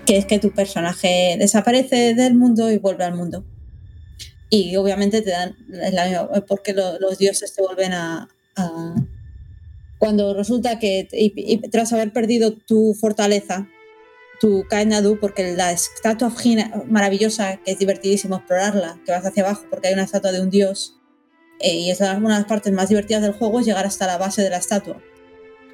Que 0.05 0.17
es 0.17 0.25
que 0.25 0.39
tu 0.39 0.51
personaje 0.51 1.35
desaparece 1.39 2.13
del 2.13 2.35
mundo 2.35 2.69
y 2.71 2.77
vuelve 2.77 3.05
al 3.05 3.15
mundo. 3.15 3.45
Y 4.55 4.75
obviamente 4.75 5.23
te 5.23 5.31
dan 5.31 5.55
la 5.67 6.05
misma, 6.05 6.29
porque 6.47 6.73
lo- 6.73 6.99
los 6.99 7.17
dioses 7.17 7.55
te 7.55 7.61
vuelven 7.63 7.91
a, 7.93 8.29
a- 8.55 8.95
cuando 9.97 10.35
resulta 10.35 10.77
que 10.77 11.07
y- 11.11 11.33
y 11.35 11.57
tras 11.69 11.91
haber 11.91 12.13
perdido 12.13 12.53
tu 12.55 12.93
fortaleza, 12.93 13.67
tu 14.39 14.63
Kainadu, 14.69 15.19
porque 15.19 15.55
la 15.55 15.71
estatua 15.71 16.29
gina- 16.29 16.83
maravillosa, 16.87 17.57
que 17.65 17.71
es 17.71 17.79
divertidísimo 17.79 18.35
explorarla, 18.35 18.99
que 19.03 19.11
vas 19.11 19.25
hacia 19.25 19.41
abajo 19.43 19.63
porque 19.71 19.87
hay 19.87 19.93
una 19.95 20.03
estatua 20.03 20.31
de 20.31 20.41
un 20.41 20.51
dios, 20.51 20.99
eh, 21.59 21.73
y 21.75 21.89
es 21.89 21.99
una 21.99 22.13
de 22.19 22.21
las 22.27 22.45
partes 22.45 22.71
más 22.73 22.89
divertidas 22.89 23.23
del 23.23 23.33
juego, 23.33 23.59
es 23.59 23.65
llegar 23.65 23.87
hasta 23.87 24.05
la 24.05 24.17
base 24.19 24.43
de 24.43 24.51
la 24.51 24.57
estatua. 24.57 25.01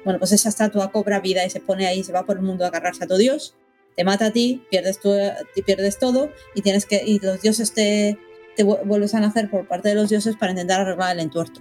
Bueno, 0.06 0.18
pues 0.18 0.32
esa 0.32 0.48
estatua 0.48 0.90
cobra 0.90 1.20
vida 1.20 1.44
y 1.44 1.50
se 1.50 1.60
pone 1.60 1.86
ahí, 1.86 2.02
se 2.02 2.12
va 2.12 2.24
por 2.24 2.36
el 2.38 2.42
mundo 2.42 2.64
a 2.64 2.68
agarrarse 2.68 3.04
a 3.04 3.06
tu 3.06 3.16
dios, 3.18 3.54
te 3.94 4.04
mata 4.04 4.26
a 4.26 4.30
ti, 4.30 4.62
pierdes, 4.70 5.00
tu, 5.00 5.10
te 5.54 5.62
pierdes 5.62 5.98
todo, 5.98 6.30
y 6.54 6.62
tienes 6.62 6.86
que 6.86 7.02
y 7.04 7.18
los 7.18 7.42
dioses 7.42 7.74
te, 7.74 8.16
te 8.56 8.64
vu- 8.64 8.78
vuelves 8.84 9.14
a 9.14 9.20
nacer 9.20 9.50
por 9.50 9.66
parte 9.68 9.88
de 9.90 9.94
los 9.94 10.08
dioses 10.08 10.36
para 10.36 10.52
intentar 10.52 10.80
arreglar 10.80 11.16
el 11.16 11.20
entuerto. 11.20 11.60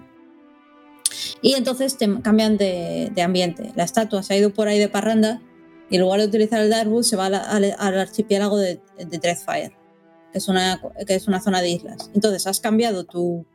Y 1.41 1.53
entonces 1.55 1.97
te 1.97 2.21
cambian 2.21 2.57
de, 2.57 3.11
de 3.13 3.21
ambiente. 3.21 3.71
La 3.75 3.83
estatua 3.83 4.23
se 4.23 4.33
ha 4.33 4.37
ido 4.37 4.53
por 4.53 4.67
ahí 4.67 4.79
de 4.79 4.89
parranda 4.89 5.41
y 5.89 5.95
en 5.95 6.01
lugar 6.01 6.19
de 6.19 6.27
utilizar 6.27 6.61
el 6.61 6.69
Darkwood 6.69 7.03
se 7.03 7.15
va 7.15 7.27
al, 7.27 7.75
archipiélago 7.99 8.57
de, 8.57 8.79
de 8.97 9.17
Dreadfire, 9.17 9.75
que 10.31 10.37
es, 10.37 10.47
una, 10.47 10.81
que 11.07 11.15
es 11.15 11.27
una 11.27 11.39
zona 11.41 11.61
de 11.61 11.69
islas. 11.69 12.11
Entonces 12.13 12.45
has 12.45 12.59
cambiado 12.59 13.05
tu, 13.05 13.45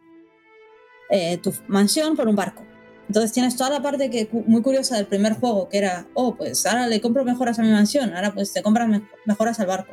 eh, 1.11 1.37
tu 1.39 1.53
mansión 1.69 2.17
por 2.17 2.27
un 2.29 2.37
barco. 2.37 2.65
Entonces 3.07 3.33
tienes 3.33 3.55
toda 3.57 3.69
la 3.71 3.83
parte 3.83 4.09
que 4.09 4.29
muy 4.47 4.63
curiosa 4.63 4.97
del 4.97 5.07
primer 5.07 5.35
juego, 5.35 5.69
que 5.69 5.77
era, 5.79 6.07
oh, 6.15 6.35
pues 6.37 6.65
ahora 6.65 6.87
le 6.87 7.01
compro 7.03 7.23
mejoras 7.25 7.59
a 7.59 7.63
mi 7.63 7.69
mansión, 7.71 8.15
ahora 8.15 8.33
pues 8.33 8.53
te 8.53 8.63
compras 8.63 8.89
me- 8.89 9.03
mejoras 9.27 9.61
al 9.61 9.67
barco. 9.67 9.93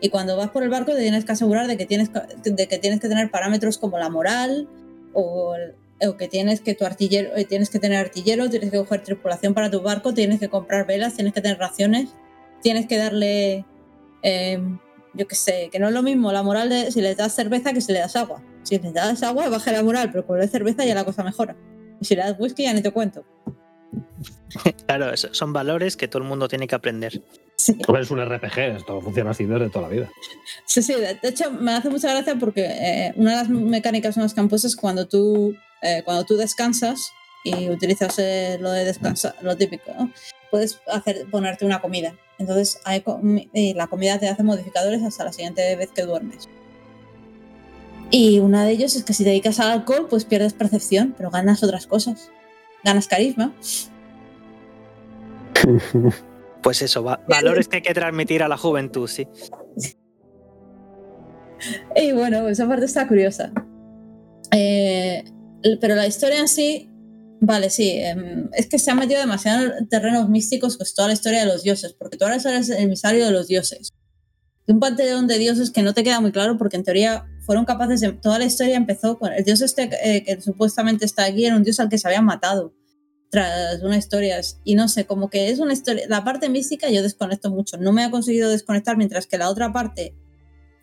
Y 0.00 0.08
cuando 0.08 0.36
vas 0.36 0.50
por 0.50 0.62
el 0.62 0.70
barco 0.70 0.92
te 0.92 1.00
tienes 1.00 1.24
que 1.24 1.32
asegurar 1.32 1.66
de 1.66 1.76
que 1.76 1.86
tienes, 1.86 2.08
ca- 2.08 2.26
de 2.42 2.66
que, 2.68 2.78
tienes 2.78 3.00
que 3.00 3.08
tener 3.08 3.30
parámetros 3.30 3.78
como 3.78 3.98
la 3.98 4.08
moral 4.08 4.68
o 5.12 5.54
que 6.18 6.28
tienes 6.28 6.60
que 6.62 6.74
tu 6.74 6.86
artillero, 6.86 7.36
eh, 7.36 7.44
tienes 7.44 7.68
que 7.68 7.78
tener 7.78 7.98
artillero, 7.98 8.48
tienes 8.48 8.70
que 8.70 8.78
coger 8.78 9.02
tripulación 9.02 9.52
para 9.52 9.70
tu 9.70 9.82
barco, 9.82 10.14
tienes 10.14 10.40
que 10.40 10.48
comprar 10.48 10.86
velas, 10.86 11.14
tienes 11.14 11.34
que 11.34 11.42
tener 11.42 11.58
raciones, 11.58 12.08
tienes 12.62 12.86
que 12.86 12.96
darle, 12.96 13.66
eh, 14.22 14.58
yo 15.12 15.28
qué 15.28 15.34
sé, 15.34 15.68
que 15.70 15.78
no 15.78 15.88
es 15.88 15.92
lo 15.92 16.02
mismo 16.02 16.32
la 16.32 16.42
moral 16.42 16.70
de 16.70 16.90
si 16.90 17.02
le 17.02 17.14
das 17.14 17.34
cerveza 17.34 17.74
que 17.74 17.82
si 17.82 17.92
le 17.92 17.98
das 17.98 18.16
agua. 18.16 18.42
Si 18.62 18.78
le 18.78 18.92
das 18.92 19.22
agua 19.22 19.48
baja 19.50 19.72
la 19.72 19.82
moral, 19.82 20.10
pero 20.10 20.26
con 20.26 20.38
la 20.38 20.46
cerveza 20.46 20.84
ya 20.86 20.94
la 20.94 21.04
cosa 21.04 21.22
mejora. 21.22 21.54
Y 22.00 22.04
si 22.06 22.14
le 22.16 22.22
das 22.22 22.36
whisky 22.38 22.62
ya 22.62 22.72
ni 22.72 22.80
te 22.80 22.90
cuento. 22.92 23.24
Claro, 24.86 25.16
son 25.16 25.52
valores 25.52 25.96
que 25.96 26.08
todo 26.08 26.22
el 26.22 26.28
mundo 26.28 26.48
tiene 26.48 26.66
que 26.66 26.74
aprender. 26.74 27.22
Sí. 27.56 27.76
Es 28.00 28.10
un 28.10 28.24
RPG, 28.24 28.58
esto 28.76 29.00
funciona 29.00 29.30
así 29.30 29.44
desde 29.44 29.68
toda 29.70 29.82
la 29.88 29.94
vida. 29.94 30.10
Sí, 30.66 30.82
sí, 30.82 30.94
de 30.94 31.18
hecho 31.22 31.50
me 31.50 31.72
hace 31.72 31.90
mucha 31.90 32.10
gracia 32.10 32.34
porque 32.36 32.64
eh, 32.64 33.12
una 33.16 33.30
de 33.32 33.36
las 33.36 33.48
mecánicas 33.48 34.14
que 34.34 34.40
han 34.40 34.48
puesto 34.48 34.66
es 34.66 34.76
cuando 34.76 35.06
tú, 35.06 35.54
eh, 35.82 36.02
cuando 36.04 36.24
tú 36.24 36.36
descansas 36.36 37.12
y 37.44 37.68
utilizas 37.68 38.18
eh, 38.18 38.58
lo 38.60 38.70
de 38.72 38.84
descansar, 38.84 39.34
lo 39.42 39.56
típico, 39.56 39.92
¿no? 39.98 40.10
puedes 40.50 40.80
hacer, 40.88 41.26
ponerte 41.30 41.64
una 41.64 41.80
comida. 41.80 42.14
Entonces 42.38 42.80
hay 42.84 43.00
comi- 43.00 43.48
y 43.52 43.74
la 43.74 43.86
comida 43.86 44.18
te 44.18 44.28
hace 44.28 44.42
modificadores 44.42 45.02
hasta 45.02 45.24
la 45.24 45.32
siguiente 45.32 45.76
vez 45.76 45.90
que 45.94 46.02
duermes. 46.02 46.48
Y 48.10 48.40
una 48.40 48.64
de 48.64 48.72
ellos 48.72 48.96
es 48.96 49.04
que 49.04 49.12
si 49.12 49.22
te 49.22 49.30
dedicas 49.30 49.60
al 49.60 49.70
alcohol, 49.70 50.06
pues 50.10 50.24
pierdes 50.24 50.52
percepción, 50.54 51.14
pero 51.16 51.30
ganas 51.30 51.62
otras 51.62 51.86
cosas. 51.86 52.30
Ganas 52.82 53.06
carisma. 53.06 53.54
Pues 56.62 56.82
eso, 56.82 57.02
va- 57.02 57.24
valores 57.28 57.68
que 57.68 57.76
hay 57.76 57.82
que 57.82 57.94
transmitir 57.94 58.42
a 58.42 58.48
la 58.48 58.56
juventud, 58.58 59.08
sí. 59.08 59.26
Y 61.96 62.12
bueno, 62.12 62.48
esa 62.48 62.66
parte 62.68 62.84
está 62.86 63.06
curiosa. 63.06 63.52
Eh, 64.52 65.24
pero 65.80 65.94
la 65.94 66.06
historia 66.06 66.40
en 66.40 66.48
sí, 66.48 66.90
vale, 67.40 67.70
sí, 67.70 67.92
em, 67.98 68.48
es 68.52 68.66
que 68.66 68.78
se 68.78 68.90
han 68.90 68.98
metido 68.98 69.20
demasiado 69.20 69.76
en 69.78 69.88
terrenos 69.88 70.28
místicos 70.28 70.76
con 70.76 70.86
toda 70.94 71.08
la 71.08 71.14
historia 71.14 71.40
de 71.40 71.46
los 71.46 71.62
dioses, 71.62 71.94
porque 71.98 72.16
tú 72.16 72.24
ahora 72.24 72.36
eres 72.36 72.68
el 72.70 72.78
emisario 72.82 73.24
de 73.26 73.30
los 73.32 73.46
dioses. 73.46 73.92
De 74.66 74.72
un 74.74 74.80
panteón 74.80 75.26
de 75.26 75.38
dioses 75.38 75.70
que 75.70 75.82
no 75.82 75.94
te 75.94 76.04
queda 76.04 76.20
muy 76.20 76.32
claro, 76.32 76.56
porque 76.56 76.76
en 76.76 76.84
teoría 76.84 77.26
fueron 77.46 77.64
capaces 77.64 78.00
de. 78.00 78.12
Toda 78.12 78.38
la 78.38 78.44
historia 78.44 78.76
empezó 78.76 79.18
con. 79.18 79.32
El 79.32 79.44
dios 79.44 79.60
este 79.62 79.90
eh, 80.02 80.22
que 80.24 80.40
supuestamente 80.40 81.04
está 81.04 81.24
aquí 81.24 81.44
era 81.46 81.56
un 81.56 81.62
dios 81.64 81.80
al 81.80 81.88
que 81.88 81.98
se 81.98 82.06
habían 82.06 82.24
matado 82.24 82.74
tras 83.30 83.82
una 83.82 83.96
historia. 83.96 84.40
Y 84.64 84.74
no 84.74 84.88
sé, 84.88 85.06
como 85.06 85.30
que 85.30 85.48
es 85.50 85.58
una 85.58 85.72
historia. 85.72 86.04
La 86.08 86.24
parte 86.24 86.48
mística 86.48 86.90
yo 86.90 87.02
desconecto 87.02 87.50
mucho. 87.50 87.78
No 87.78 87.92
me 87.92 88.04
ha 88.04 88.10
conseguido 88.10 88.50
desconectar, 88.50 88.96
mientras 88.96 89.26
que 89.26 89.38
la 89.38 89.48
otra 89.48 89.72
parte 89.72 90.14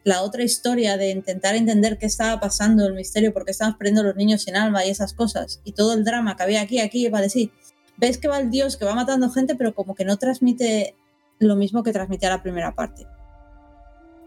la 0.08 0.22
otra 0.22 0.42
historia 0.42 0.96
de 0.96 1.10
intentar 1.10 1.56
entender 1.56 1.98
qué 1.98 2.06
estaba 2.06 2.40
pasando, 2.40 2.88
el 2.88 2.94
misterio, 2.94 3.34
por 3.34 3.44
qué 3.44 3.52
estaban 3.52 3.76
los 3.78 4.16
niños 4.16 4.44
sin 4.44 4.56
alma 4.56 4.86
y 4.86 4.90
esas 4.90 5.14
cosas, 5.14 5.60
y 5.66 5.74
todo 5.74 5.94
el 5.94 6.06
drama 6.06 6.38
que 6.38 6.44
había 6.44 6.62
aquí, 6.62 6.80
aquí, 6.80 7.10
vale, 7.10 7.30
sí. 7.30 7.52
Ves 7.98 8.18
que 8.18 8.30
va 8.30 8.40
el 8.40 8.50
dios 8.50 8.78
que 8.78 8.86
va 8.86 8.96
matando 8.96 9.30
gente, 9.30 9.56
pero 9.56 9.76
como 9.76 9.96
que 9.96 10.06
no 10.06 10.16
transmite 10.16 10.96
lo 11.40 11.58
mismo 11.58 11.84
que 11.84 11.92
transmitía 11.92 12.30
la 12.30 12.42
primera 12.42 12.74
parte. 12.74 13.06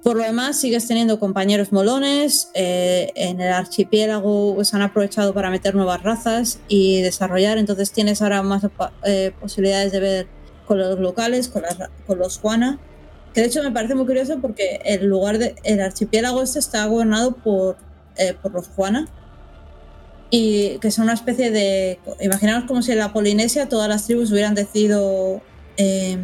Por 0.03 0.17
lo 0.17 0.23
demás, 0.23 0.59
sigues 0.59 0.89
teniendo 0.89 1.21
compañeros 1.21 1.73
molones, 1.73 2.51
eh, 2.55 3.11
en 3.15 3.41
el 3.41 3.53
archipiélago 3.53 4.55
pues, 4.55 4.73
han 4.73 4.81
aprovechado 4.81 5.35
para 5.35 5.51
meter 5.51 5.75
nuevas 5.75 6.03
razas 6.03 6.59
y 6.69 7.03
desarrollar, 7.03 7.59
entonces 7.59 7.93
tienes 7.93 8.23
ahora 8.23 8.43
más 8.43 8.67
eh, 9.05 9.33
posibilidades 9.39 9.93
de 9.93 10.01
ver 10.01 10.27
con 10.67 10.79
los 10.79 10.99
locales, 10.99 11.49
con, 11.49 11.63
las, 11.63 11.77
con 12.07 12.19
los 12.19 12.39
Juana, 12.39 12.79
que 13.35 13.43
de 13.43 13.49
hecho 13.49 13.63
me 13.63 13.73
parece 13.73 13.95
muy 13.95 14.07
curioso 14.07 14.39
porque 14.41 14.81
el 14.85 15.07
lugar 15.07 15.39
de 15.39 15.55
el 15.65 15.81
archipiélago 15.81 16.43
este 16.43 16.59
está 16.59 16.87
gobernado 16.87 17.33
por, 17.33 17.77
eh, 18.17 18.35
por 18.41 18.53
los 18.53 18.69
Juana 18.69 19.07
y 20.31 20.79
que 20.79 20.91
son 20.91 21.05
una 21.05 21.15
especie 21.15 21.51
de 21.51 21.99
imaginaos 22.21 22.65
como 22.65 22.83
si 22.83 22.93
en 22.93 22.99
la 22.99 23.13
Polinesia 23.13 23.69
todas 23.69 23.89
las 23.89 24.07
tribus 24.07 24.31
hubieran 24.33 24.55
decidido 24.55 25.43
eh, 25.77 26.17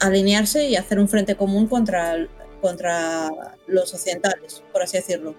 alinearse 0.00 0.68
y 0.68 0.76
hacer 0.76 0.98
un 0.98 1.08
frente 1.08 1.34
común 1.36 1.66
contra, 1.66 2.16
contra 2.60 3.30
los 3.66 3.92
occidentales, 3.94 4.62
por 4.72 4.82
así 4.82 4.96
decirlo. 4.96 5.34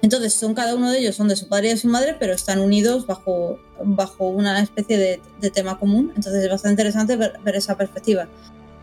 Entonces 0.00 0.32
son 0.34 0.54
cada 0.54 0.74
uno 0.74 0.90
de 0.90 1.00
ellos 1.00 1.16
son 1.16 1.28
de 1.28 1.36
su 1.36 1.48
padre 1.48 1.68
y 1.68 1.70
de 1.70 1.76
su 1.76 1.88
madre, 1.88 2.16
pero 2.18 2.32
están 2.32 2.60
unidos 2.60 3.06
bajo, 3.06 3.58
bajo 3.82 4.28
una 4.28 4.60
especie 4.62 4.96
de, 4.96 5.50
tema 5.50 5.78
común. 5.78 6.12
Entonces 6.14 6.44
es 6.44 6.50
bastante 6.50 6.82
interesante 6.82 7.16
ver, 7.16 7.56
esa 7.56 7.76
perspectiva. 7.76 8.28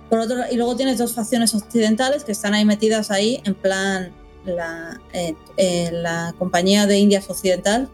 Por 0.09 0.19
otro, 0.19 0.37
y 0.51 0.55
luego 0.55 0.75
tienes 0.75 0.97
dos 0.97 1.13
facciones 1.13 1.55
occidentales 1.55 2.23
que 2.23 2.31
están 2.31 2.53
ahí 2.53 2.65
metidas 2.65 3.11
ahí, 3.11 3.41
en 3.45 3.55
plan 3.55 4.13
la, 4.45 5.01
eh, 5.13 5.35
eh, 5.57 5.89
la 5.91 6.35
compañía 6.37 6.85
de 6.85 6.99
Indias 6.99 7.29
Occidental, 7.29 7.89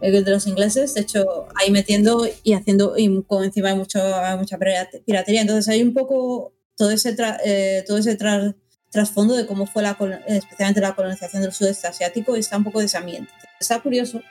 el 0.00 0.24
de 0.24 0.30
los 0.30 0.46
ingleses, 0.46 0.94
de 0.94 1.00
hecho, 1.00 1.46
ahí 1.54 1.70
metiendo 1.70 2.26
y 2.42 2.52
haciendo, 2.52 2.96
y 2.96 3.06
encima 3.06 3.70
hay, 3.70 3.76
mucho, 3.76 4.00
hay 4.02 4.36
mucha 4.36 4.58
piratería. 4.58 5.40
Entonces 5.40 5.68
hay 5.68 5.82
un 5.82 5.92
poco 5.92 6.52
todo 6.78 6.90
ese, 6.90 7.12
tra, 7.12 7.38
eh, 7.44 7.84
todo 7.86 7.98
ese 7.98 8.16
tra, 8.16 8.54
trasfondo 8.90 9.36
de 9.36 9.44
cómo 9.44 9.66
fue 9.66 9.82
la, 9.82 9.98
especialmente 10.26 10.80
la 10.80 10.94
colonización 10.94 11.42
del 11.42 11.52
sudeste 11.52 11.86
asiático 11.86 12.36
está 12.36 12.56
un 12.56 12.64
poco 12.64 12.78
de 12.78 12.86
ese 12.86 12.96
ambiente. 12.96 13.30
Está 13.60 13.80
curioso. 13.80 14.22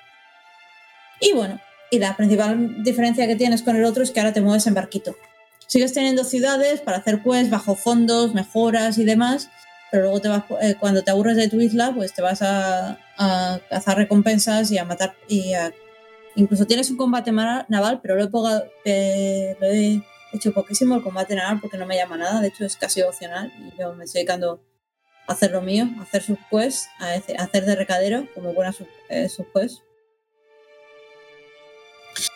Y 1.21 1.33
bueno, 1.33 1.61
y 1.91 1.99
la 1.99 2.17
principal 2.17 2.83
diferencia 2.83 3.27
que 3.27 3.35
tienes 3.35 3.61
con 3.61 3.75
el 3.75 3.85
otro 3.85 4.01
es 4.01 4.09
que 4.09 4.19
ahora 4.19 4.33
te 4.33 4.41
mueves 4.41 4.65
en 4.65 4.73
barquito 4.73 5.15
sigues 5.67 5.93
teniendo 5.93 6.23
ciudades 6.23 6.81
para 6.81 6.97
hacer 6.97 7.21
quests 7.21 7.49
bajo 7.49 7.75
fondos, 7.75 8.33
mejoras 8.33 8.97
y 8.97 9.05
demás, 9.05 9.49
pero 9.91 10.03
luego 10.03 10.21
te 10.21 10.29
vas, 10.29 10.43
eh, 10.61 10.75
cuando 10.79 11.03
te 11.03 11.11
aburres 11.11 11.35
de 11.35 11.49
tu 11.49 11.61
isla, 11.61 11.93
pues 11.93 12.13
te 12.13 12.21
vas 12.21 12.41
a, 12.41 12.97
a 13.17 13.59
cazar 13.69 13.97
recompensas 13.97 14.71
y 14.71 14.77
a 14.77 14.85
matar. 14.85 15.15
y 15.27 15.53
a, 15.53 15.71
Incluso 16.35 16.65
tienes 16.65 16.91
un 16.91 16.97
combate 16.97 17.31
naval, 17.31 17.99
pero 18.01 18.15
lo 18.15 18.23
he, 18.23 18.29
eh, 18.85 19.57
lo 19.59 19.67
he 19.67 20.01
hecho 20.37 20.53
poquísimo 20.53 20.95
el 20.95 21.03
combate 21.03 21.35
naval 21.35 21.59
porque 21.59 21.77
no 21.77 21.85
me 21.85 21.95
llama 21.95 22.17
nada, 22.17 22.41
de 22.41 22.47
hecho 22.47 22.65
es 22.65 22.75
casi 22.77 23.01
opcional 23.01 23.51
y 23.59 23.79
yo 23.79 23.93
me 23.93 24.05
estoy 24.05 24.19
dedicando 24.19 24.63
a 25.27 25.33
hacer 25.33 25.51
lo 25.51 25.61
mío, 25.61 25.87
a 25.99 26.03
hacer 26.03 26.23
sus 26.23 26.37
quests, 26.49 26.89
a 26.99 27.13
hacer 27.43 27.65
de 27.65 27.75
recadero 27.75 28.27
como 28.33 28.53
buenas 28.53 28.77
sub, 28.77 28.87
eh, 29.09 29.29
quests. 29.53 29.81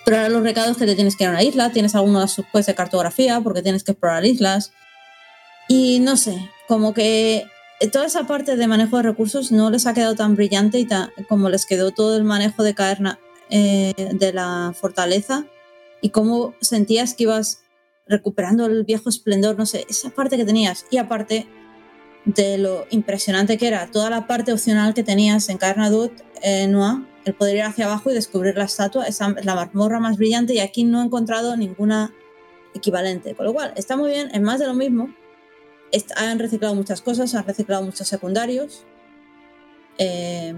Pero 0.05 0.17
ahora 0.17 0.29
los 0.29 0.43
recados 0.43 0.77
que 0.77 0.85
te 0.85 0.95
tienes 0.95 1.15
que 1.15 1.23
ir 1.23 1.29
a 1.29 1.31
una 1.31 1.43
isla, 1.43 1.71
tienes 1.71 1.95
algunos 1.95 2.31
subquests 2.31 2.67
de 2.67 2.75
cartografía 2.75 3.39
porque 3.41 3.61
tienes 3.61 3.83
que 3.83 3.91
explorar 3.91 4.25
islas. 4.25 4.71
Y 5.67 5.99
no 6.01 6.17
sé, 6.17 6.49
como 6.67 6.93
que 6.93 7.47
toda 7.91 8.05
esa 8.05 8.27
parte 8.27 8.55
de 8.55 8.67
manejo 8.67 8.97
de 8.97 9.03
recursos 9.03 9.51
no 9.51 9.69
les 9.69 9.87
ha 9.87 9.93
quedado 9.93 10.15
tan 10.15 10.35
brillante 10.35 10.79
y 10.79 10.87
como 11.27 11.49
les 11.49 11.65
quedó 11.65 11.91
todo 11.91 12.17
el 12.17 12.23
manejo 12.23 12.63
de 12.63 12.75
Caerna 12.75 13.19
eh, 13.49 13.93
de 14.13 14.33
la 14.33 14.73
fortaleza 14.79 15.45
y 16.01 16.09
cómo 16.09 16.53
sentías 16.61 17.13
que 17.13 17.23
ibas 17.23 17.61
recuperando 18.07 18.65
el 18.65 18.83
viejo 18.83 19.09
esplendor, 19.09 19.57
no 19.57 19.65
sé, 19.65 19.85
esa 19.89 20.09
parte 20.09 20.37
que 20.37 20.45
tenías. 20.45 20.85
Y 20.91 20.97
aparte 20.97 21.47
de 22.25 22.57
lo 22.57 22.85
impresionante 22.91 23.57
que 23.57 23.67
era 23.67 23.89
toda 23.89 24.09
la 24.09 24.27
parte 24.27 24.53
opcional 24.53 24.93
que 24.93 25.03
tenías 25.03 25.49
en 25.49 25.57
Caernadut, 25.57 26.11
eh, 26.43 26.71
el 27.25 27.33
poder 27.35 27.57
ir 27.57 27.63
hacia 27.63 27.85
abajo 27.85 28.09
y 28.11 28.13
descubrir 28.13 28.55
la 28.57 28.65
estatua, 28.65 29.05
es 29.05 29.19
la 29.19 29.55
mazmorra 29.55 29.99
más 29.99 30.17
brillante 30.17 30.53
y 30.53 30.59
aquí 30.59 30.83
no 30.83 31.01
he 31.01 31.05
encontrado 31.05 31.55
ninguna 31.55 32.13
equivalente. 32.73 33.35
Con 33.35 33.45
lo 33.45 33.53
cual, 33.53 33.73
está 33.75 33.95
muy 33.95 34.09
bien, 34.09 34.29
es 34.33 34.41
más 34.41 34.59
de 34.59 34.67
lo 34.67 34.73
mismo. 34.73 35.13
Han 36.15 36.39
reciclado 36.39 36.73
muchas 36.73 37.01
cosas, 37.01 37.35
han 37.35 37.45
reciclado 37.45 37.83
muchos 37.83 38.07
secundarios, 38.07 38.85
eh, 39.97 40.55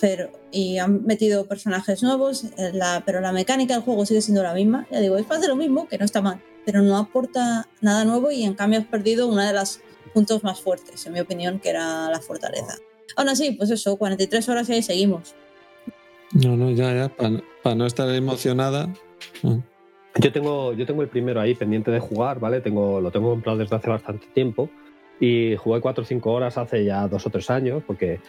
pero, 0.00 0.32
y 0.50 0.78
han 0.78 1.04
metido 1.04 1.46
personajes 1.46 2.02
nuevos, 2.02 2.46
la, 2.72 3.02
pero 3.06 3.20
la 3.20 3.30
mecánica 3.30 3.74
del 3.74 3.84
juego 3.84 4.04
sigue 4.06 4.22
siendo 4.22 4.42
la 4.42 4.54
misma. 4.54 4.88
Ya 4.90 4.98
digo, 4.98 5.16
es 5.16 5.28
más 5.28 5.40
de 5.40 5.48
lo 5.48 5.56
mismo, 5.56 5.86
que 5.86 5.98
no 5.98 6.04
está 6.04 6.20
mal, 6.20 6.42
pero 6.64 6.82
no 6.82 6.96
aporta 6.96 7.68
nada 7.80 8.04
nuevo 8.04 8.30
y 8.30 8.44
en 8.44 8.54
cambio 8.54 8.80
has 8.80 8.86
perdido 8.86 9.28
una 9.28 9.46
de 9.46 9.54
los 9.54 9.80
puntos 10.12 10.44
más 10.44 10.60
fuertes, 10.60 11.06
en 11.06 11.12
mi 11.12 11.20
opinión, 11.20 11.58
que 11.58 11.70
era 11.70 12.10
la 12.10 12.20
fortaleza. 12.20 12.76
Aún 13.16 13.28
así, 13.28 13.52
pues 13.52 13.70
eso, 13.70 13.96
43 13.96 14.48
horas 14.48 14.68
y 14.68 14.74
ahí 14.74 14.82
seguimos. 14.82 15.34
No, 16.32 16.56
no, 16.56 16.70
ya, 16.70 16.94
ya, 16.94 17.08
para 17.08 17.42
pa 17.62 17.74
no 17.74 17.86
estar 17.86 18.08
emocionada. 18.14 18.88
No. 19.42 19.62
Yo 20.20 20.32
tengo, 20.32 20.74
yo 20.74 20.86
tengo 20.86 21.02
el 21.02 21.08
primero 21.08 21.40
ahí 21.40 21.54
pendiente 21.54 21.90
de 21.90 22.00
jugar, 22.00 22.38
¿vale? 22.38 22.60
Tengo, 22.60 23.00
lo 23.00 23.10
tengo 23.10 23.30
comprado 23.30 23.58
desde 23.58 23.76
hace 23.76 23.88
bastante 23.88 24.26
tiempo 24.34 24.68
y 25.20 25.56
jugué 25.56 25.80
4 25.80 26.02
o 26.02 26.06
5 26.06 26.32
horas 26.32 26.58
hace 26.58 26.84
ya 26.84 27.06
dos 27.08 27.26
o 27.26 27.30
tres 27.30 27.48
años 27.48 27.82
porque 27.86 28.20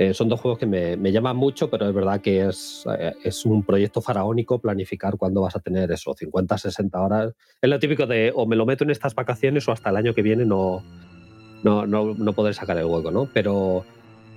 Eh, 0.00 0.14
son 0.14 0.28
dos 0.28 0.40
juegos 0.40 0.60
que 0.60 0.66
me, 0.66 0.96
me, 0.96 1.10
llaman 1.10 1.36
mucho, 1.36 1.68
pero 1.68 1.88
es 1.88 1.92
verdad 1.92 2.20
que 2.20 2.46
es, 2.46 2.84
eh, 3.00 3.14
es, 3.24 3.44
un 3.44 3.64
proyecto 3.64 4.00
faraónico 4.00 4.60
planificar 4.60 5.16
cuándo 5.16 5.40
vas 5.40 5.56
a 5.56 5.58
tener 5.58 5.90
eso, 5.90 6.14
50, 6.14 6.56
60 6.56 7.02
horas. 7.02 7.34
Es 7.60 7.68
lo 7.68 7.80
típico 7.80 8.06
de 8.06 8.32
o 8.32 8.46
me 8.46 8.54
lo 8.54 8.64
meto 8.64 8.84
en 8.84 8.90
estas 8.90 9.16
vacaciones 9.16 9.66
o 9.66 9.72
hasta 9.72 9.90
el 9.90 9.96
año 9.96 10.14
que 10.14 10.22
viene 10.22 10.46
no, 10.46 10.84
no, 11.64 11.84
no, 11.84 12.14
no 12.14 12.32
poder 12.32 12.54
sacar 12.54 12.78
el 12.78 12.84
hueco, 12.84 13.10
¿no? 13.10 13.28
Pero 13.34 13.84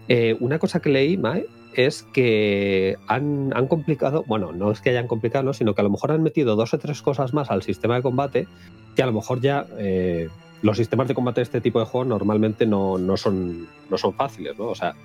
eh, 0.07 0.36
una 0.39 0.57
cosa 0.57 0.80
que 0.80 0.89
leí, 0.89 1.16
Mae, 1.16 1.45
es 1.76 2.07
que 2.12 2.97
han, 3.05 3.51
han, 3.55 3.68
complicado, 3.68 4.24
bueno, 4.26 4.53
no 4.53 4.72
es 4.72 4.82
que 4.82 4.89
hayan 4.89 5.05
complicado, 5.05 5.53
sino 5.53 5.76
que 5.76 5.82
a 5.82 5.84
lo 5.84 5.91
mejor 5.91 6.12
han 6.12 6.24
metido 6.24 6.55
dos 6.55 6.74
o 6.74 6.80
tres 6.80 7.03
cosas 7.03 7.36
más 7.36 7.51
al 7.51 7.62
sistema 7.62 7.97
de 7.97 8.01
combate 8.01 8.47
que 8.95 9.03
a 9.03 9.05
lo 9.05 9.14
mejor 9.14 9.41
ya 9.41 9.68
eh, 9.78 10.28
los 10.64 10.78
sistemas 10.78 11.07
de 11.07 11.14
combate 11.14 11.41
de 11.41 11.43
este 11.43 11.62
tipo 11.62 11.80
de 11.80 11.86
juegos 11.86 12.07
normalmente 12.07 12.66
no, 12.66 12.97
no, 12.97 13.16
son, 13.16 13.68
no 13.91 13.97
son 13.99 14.14
fáciles, 14.14 14.57
¿no? 14.57 14.66
O 14.66 14.76
sea, 14.76 14.95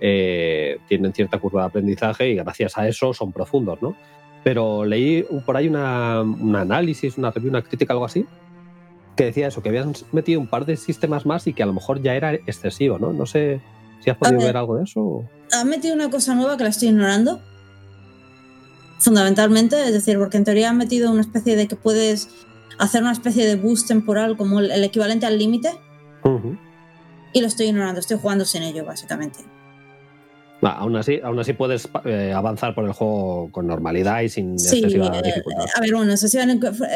eh, 0.00 0.78
tienen 0.88 1.12
cierta 1.12 1.38
curva 1.38 1.62
de 1.62 1.66
aprendizaje 1.68 2.30
y 2.30 2.34
gracias 2.36 2.76
a 2.76 2.88
eso 2.88 3.12
son 3.14 3.32
profundos, 3.32 3.80
¿no? 3.80 3.96
Pero 4.42 4.84
leí 4.84 5.24
por 5.46 5.56
ahí 5.56 5.68
una, 5.68 6.20
un 6.20 6.54
análisis, 6.54 7.16
una 7.16 7.30
review, 7.30 7.50
una 7.50 7.62
crítica, 7.62 7.94
algo 7.94 8.04
así, 8.04 8.26
que 9.16 9.24
decía 9.26 9.48
eso, 9.48 9.62
que 9.62 9.70
habían 9.70 9.92
metido 10.12 10.40
un 10.40 10.48
par 10.48 10.66
de 10.66 10.76
sistemas 10.76 11.24
más 11.24 11.46
y 11.46 11.54
que 11.54 11.62
a 11.62 11.66
lo 11.66 11.72
mejor 11.72 12.02
ya 12.02 12.14
era 12.14 12.34
excesivo, 12.34 12.98
¿no? 12.98 13.12
No 13.12 13.26
sé 13.26 13.60
si 14.00 14.10
has 14.10 14.18
podido 14.18 14.38
ver, 14.38 14.48
ver 14.48 14.56
algo 14.56 14.76
de 14.76 14.84
eso. 14.84 15.24
Han 15.52 15.68
metido 15.68 15.94
una 15.94 16.10
cosa 16.10 16.34
nueva 16.34 16.56
que 16.56 16.64
la 16.64 16.70
estoy 16.70 16.88
ignorando. 16.88 17.40
Fundamentalmente, 18.98 19.82
es 19.82 19.92
decir, 19.92 20.18
porque 20.18 20.36
en 20.36 20.44
teoría 20.44 20.70
han 20.70 20.78
metido 20.78 21.10
una 21.10 21.20
especie 21.20 21.56
de 21.56 21.66
que 21.68 21.76
puedes 21.76 22.28
hacer 22.78 23.02
una 23.02 23.12
especie 23.12 23.46
de 23.46 23.56
boost 23.56 23.88
temporal 23.88 24.36
como 24.36 24.60
el, 24.60 24.70
el 24.70 24.84
equivalente 24.84 25.26
al 25.26 25.38
límite. 25.38 25.70
Uh 26.24 26.28
-huh. 26.28 26.58
Y 27.32 27.40
lo 27.40 27.46
estoy 27.46 27.66
ignorando, 27.66 28.00
estoy 28.00 28.18
jugando 28.18 28.44
sin 28.44 28.62
ello, 28.62 28.84
básicamente. 28.84 29.40
Aún, 30.68 30.96
así, 30.96 31.20
aún 31.22 31.38
así 31.38 31.52
puedes 31.52 31.88
eh, 32.04 32.32
avanzar 32.34 32.74
por 32.74 32.84
el 32.84 32.92
juego 32.92 33.50
con 33.52 33.66
normalidad 33.66 34.22
y 34.22 34.28
sin 34.28 34.58
sí, 34.58 34.78
excesiva 34.78 35.06
eh, 35.18 35.22
dificultad. 35.22 35.66
A 35.74 35.80
ver, 35.80 35.94
bueno, 35.94 36.12
excesiva 36.12 36.44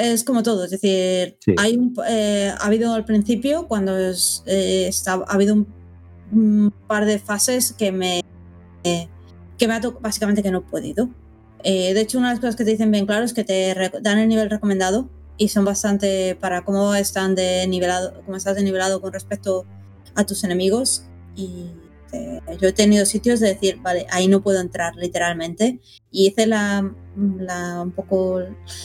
es 0.01 0.25
como 0.25 0.43
todo, 0.43 0.64
es 0.64 0.71
decir, 0.71 1.37
sí. 1.41 1.55
hay 1.59 1.77
un, 1.77 1.95
eh, 2.09 2.53
ha 2.59 2.66
habido 2.66 2.95
al 2.95 3.05
principio, 3.05 3.66
cuando 3.69 3.97
es, 3.97 4.43
está, 4.47 5.14
ha 5.14 5.35
habido 5.35 5.55
un, 5.55 5.66
un, 6.33 6.75
par 6.87 7.05
de 7.05 7.19
fases 7.19 7.73
que 7.73 7.93
me, 7.93 8.23
que 8.83 9.69
me 9.69 9.75
ha 9.75 9.81
tocado, 9.81 10.01
básicamente 10.01 10.43
que 10.43 10.51
no 10.51 10.59
he 10.59 10.62
podido. 10.62 11.09
de 11.62 12.01
hecho, 12.01 12.19
una 12.19 12.29
de 12.29 12.35
las 12.35 12.41
cosas 12.41 12.57
que 12.57 12.64
te 12.64 12.71
dicen 12.71 12.91
bien 12.91 13.07
claro 13.07 13.25
es 13.25 13.35
que 13.35 13.45
te 13.45 13.75
dan 14.01 14.19
el 14.19 14.29
nivel 14.29 14.51
recomendado 14.51 15.09
y 15.37 15.49
son 15.49 15.64
bastante 15.64 16.37
para 16.41 16.64
cómo 16.64 16.95
están 16.95 17.35
de 17.35 17.66
nivelado, 17.69 18.23
cómo 18.25 18.37
estás 18.37 18.57
de 18.57 18.62
nivelado 18.62 19.01
con 19.01 19.12
respecto 19.12 19.64
a 20.14 20.25
tus 20.25 20.43
enemigos 20.43 21.05
y 21.37 21.66
eh, 22.12 22.40
yo 22.61 22.68
he 22.68 22.72
tenido 22.72 23.04
sitios 23.06 23.40
de 23.40 23.48
decir, 23.48 23.78
vale, 23.82 24.06
ahí 24.11 24.28
no 24.28 24.42
puedo 24.42 24.61
entrar 24.61 24.96
literalmente. 24.96 25.80
Y 26.11 26.28
hice 26.28 26.46
la, 26.46 26.92
la 27.16 27.82
un 27.82 27.92
poco 27.92 28.40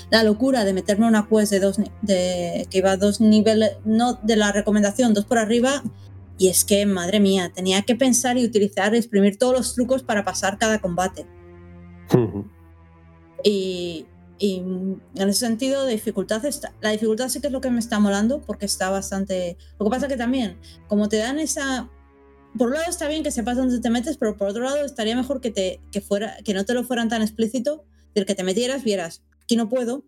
la 0.10 0.24
locura 0.24 0.66
de 0.66 0.74
meterme 0.74 1.08
una 1.08 1.28
quest 1.28 1.52
de 1.52 1.60
dos 1.60 1.78
de, 2.02 2.68
que 2.70 2.78
iba 2.78 2.92
a 2.92 2.98
dos 2.98 3.22
niveles, 3.22 3.78
no 3.86 4.16
de 4.24 4.36
la 4.36 4.52
recomendación, 4.52 5.14
dos 5.14 5.26
por 5.26 5.38
arriba. 5.38 5.84
Y 6.38 6.50
es 6.50 6.66
que, 6.66 6.86
madre 6.86 7.20
mía, 7.20 7.52
tenía 7.54 7.84
que 7.84 7.96
pensar 7.96 8.38
y 8.38 8.46
utilizar, 8.46 8.94
exprimir 8.96 9.38
todos 9.38 9.54
los 9.54 9.76
trucos 9.76 10.04
para 10.04 10.24
pasar 10.24 10.58
cada 10.58 10.80
combate. 10.80 11.26
Uh 12.14 12.18
-huh. 12.18 12.46
y, 13.44 14.06
y, 14.40 14.58
en 14.58 15.30
ese 15.30 15.46
sentido, 15.46 15.86
de 15.86 15.94
dificultad 15.94 16.44
está, 16.46 16.74
la 16.82 16.90
dificultad 16.90 17.30
sí 17.30 17.40
que 17.40 17.48
es 17.48 17.54
lo 17.54 17.62
que 17.62 17.70
me 17.70 17.80
está 17.80 18.00
molando 18.00 18.42
porque 18.42 18.66
está 18.66 18.90
bastante. 18.90 19.58
Lo 19.80 19.86
que 19.86 19.92
pasa 19.92 20.08
que 20.08 20.18
también, 20.18 20.58
como 20.88 21.08
te 21.08 21.18
dan 21.18 21.40
esa 21.40 21.90
por 22.58 22.68
un 22.68 22.74
lado 22.76 22.90
está 22.90 23.08
bien 23.08 23.24
que 23.24 23.32
sepas 23.32 23.58
dónde 23.58 23.80
te 23.80 23.90
metes, 23.90 24.18
pero 24.18 24.38
por 24.38 24.50
otro 24.50 24.64
lado 24.64 24.86
estaría 24.86 25.16
mejor 25.16 25.42
que, 25.42 25.52
te, 25.52 25.80
que, 25.92 26.02
fuera, 26.02 26.38
que 26.44 26.54
no 26.54 26.66
te 26.66 26.74
lo 26.74 26.84
fueran 26.84 27.10
tan 27.10 27.22
explícito, 27.22 27.86
del 28.14 28.26
que 28.26 28.36
te 28.36 28.44
metieras, 28.44 28.84
vieras, 28.84 29.24
aquí 29.42 29.56
no 29.56 29.70
puedo, 29.70 30.06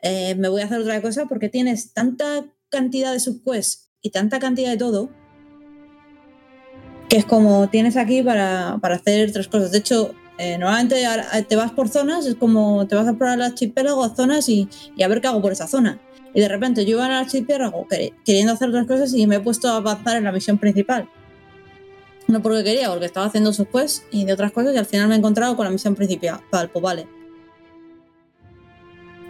eh, 0.00 0.34
me 0.34 0.48
voy 0.48 0.62
a 0.62 0.64
hacer 0.64 0.80
otra 0.80 1.00
cosa 1.00 1.26
porque 1.26 1.48
tienes 1.48 1.92
tanta 1.92 2.44
cantidad 2.68 3.12
de 3.12 3.20
subquests 3.20 3.90
y 4.02 4.10
tanta 4.10 4.38
cantidad 4.38 4.70
de 4.70 4.76
todo, 4.76 5.10
que 7.08 7.16
es 7.16 7.24
como 7.24 7.68
tienes 7.70 7.96
aquí 7.96 8.22
para, 8.22 8.78
para 8.80 8.96
hacer 8.96 9.32
tres 9.32 9.48
cosas. 9.48 9.72
De 9.72 9.78
hecho, 9.78 10.14
eh, 10.38 10.58
normalmente 10.58 11.02
te 11.48 11.56
vas 11.56 11.72
por 11.72 11.88
zonas, 11.88 12.26
es 12.26 12.34
como 12.34 12.86
te 12.86 12.94
vas 12.94 13.08
a 13.08 13.14
probar 13.14 13.38
el 13.38 13.44
archipiélago 13.44 14.04
a 14.04 14.14
zonas 14.14 14.48
y, 14.48 14.68
y 14.96 15.02
a 15.02 15.08
ver 15.08 15.20
qué 15.20 15.28
hago 15.28 15.40
por 15.40 15.52
esa 15.52 15.66
zona. 15.66 16.00
Y 16.34 16.40
de 16.40 16.48
repente 16.48 16.84
yo 16.84 16.96
iba 16.96 17.06
al 17.06 17.12
archipiélago 17.12 17.86
queriendo 18.24 18.52
hacer 18.52 18.68
otras 18.68 18.86
cosas 18.86 19.14
y 19.14 19.26
me 19.26 19.36
he 19.36 19.40
puesto 19.40 19.68
a 19.68 19.76
avanzar 19.76 20.18
en 20.18 20.24
la 20.24 20.32
misión 20.32 20.58
principal 20.58 21.08
no 22.28 22.42
porque 22.42 22.62
quería, 22.62 22.88
porque 22.90 23.06
estaba 23.06 23.26
haciendo 23.26 23.52
sus 23.52 23.66
quests 23.68 24.04
y 24.10 24.24
de 24.24 24.34
otras 24.34 24.52
cosas 24.52 24.74
y 24.74 24.78
al 24.78 24.86
final 24.86 25.08
me 25.08 25.14
he 25.14 25.18
encontrado 25.18 25.56
con 25.56 25.64
la 25.64 25.70
misión 25.70 25.94
principal, 25.94 26.40
pues 26.50 26.82
vale. 26.82 27.08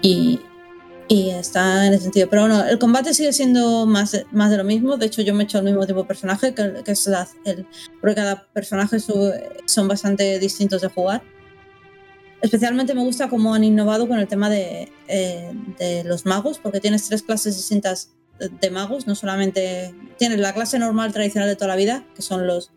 Y, 0.03 0.41
y 1.07 1.31
está 1.31 1.87
en 1.87 1.95
ese 1.95 2.05
sentido. 2.05 2.29
Pero 2.29 2.43
bueno, 2.43 2.65
el 2.65 2.79
combate 2.79 3.15
sigue 3.15 3.33
siendo 3.33 3.87
más, 3.87 4.25
más 4.33 4.51
de 4.51 4.57
lo 4.57 4.65
mismo. 4.65 4.97
De 4.97 5.07
hecho, 5.07 5.23
yo 5.23 5.33
me 5.33 5.45
he 5.45 5.45
hecho 5.45 5.59
el 5.59 5.65
mismo 5.65 5.87
tipo 5.87 6.03
de 6.03 6.09
personaje, 6.09 6.55
que, 6.55 6.83
es 6.87 7.07
la, 7.07 7.29
el, 7.45 7.67
porque 8.01 8.17
cada 8.17 8.47
personaje 8.53 8.99
son 9.01 9.89
bastante 9.89 10.41
distintos 10.41 10.83
de 10.83 10.89
jugar. 10.89 11.23
Especialmente 12.43 12.95
me 12.95 13.03
gusta 13.03 13.29
cómo 13.29 13.55
han 13.55 13.65
innovado 13.65 14.09
con 14.09 14.19
el 14.19 14.27
tema 14.27 14.51
de, 14.51 14.93
eh, 15.07 15.53
de 15.79 16.05
los 16.05 16.27
magos, 16.27 16.59
porque 16.59 16.81
tienes 16.81 17.09
tres 17.09 17.23
clases 17.23 17.57
distintas 17.57 18.11
de 18.39 18.71
magos, 18.71 19.09
no 19.09 19.17
solamente 19.17 19.93
tienes 20.17 20.39
la 20.39 20.53
clase 20.53 20.79
normal 20.79 21.13
tradicional 21.13 21.49
de 21.49 21.57
toda 21.57 21.69
la 21.69 21.77
vida, 21.77 22.05
que 22.15 22.23
son 22.23 22.47
los 22.47 22.71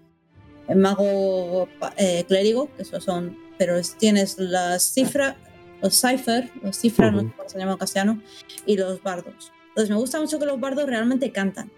mago 0.75 1.67
eh, 1.97 2.23
clérigo, 2.27 2.69
que 2.75 2.83
eso 2.83 2.99
son, 3.01 3.37
pero 3.57 3.77
es, 3.77 3.95
tienes 3.97 4.37
las 4.37 4.83
cifras, 4.83 5.35
los 5.81 5.99
cipher, 5.99 6.49
los 6.61 6.77
cifras, 6.77 7.13
uh 7.13 7.17
-huh. 7.17 7.23
no 7.23 7.29
sé 7.29 7.35
cómo 7.37 7.49
se 7.49 7.59
llama 7.59 7.71
en 7.73 7.77
castellano, 7.77 8.21
y 8.65 8.77
los 8.77 9.01
bardos. 9.01 9.51
Entonces 9.69 9.89
me 9.89 9.95
gusta 9.97 10.19
mucho 10.19 10.39
que 10.39 10.45
los 10.45 10.59
bardos 10.59 10.85
realmente 10.85 11.31
cantan. 11.31 11.71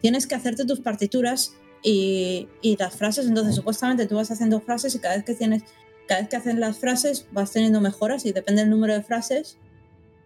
Tienes 0.00 0.26
que 0.26 0.34
hacerte 0.34 0.64
tus 0.64 0.80
partituras 0.80 1.54
y, 1.82 2.48
y 2.60 2.76
las 2.76 2.96
frases, 2.96 3.26
entonces 3.26 3.54
supuestamente 3.54 4.06
tú 4.06 4.16
vas 4.16 4.30
haciendo 4.30 4.60
frases 4.60 4.94
y 4.94 4.98
cada 4.98 5.16
vez 5.16 5.24
que 5.24 5.34
tienes, 5.34 5.62
cada 6.06 6.20
vez 6.20 6.30
que 6.30 6.36
hacen 6.36 6.60
las 6.60 6.78
frases 6.78 7.26
vas 7.32 7.52
teniendo 7.52 7.80
mejoras 7.80 8.24
y 8.26 8.32
depende 8.32 8.62
del 8.62 8.70
número 8.70 8.94
de 8.94 9.02
frases 9.02 9.58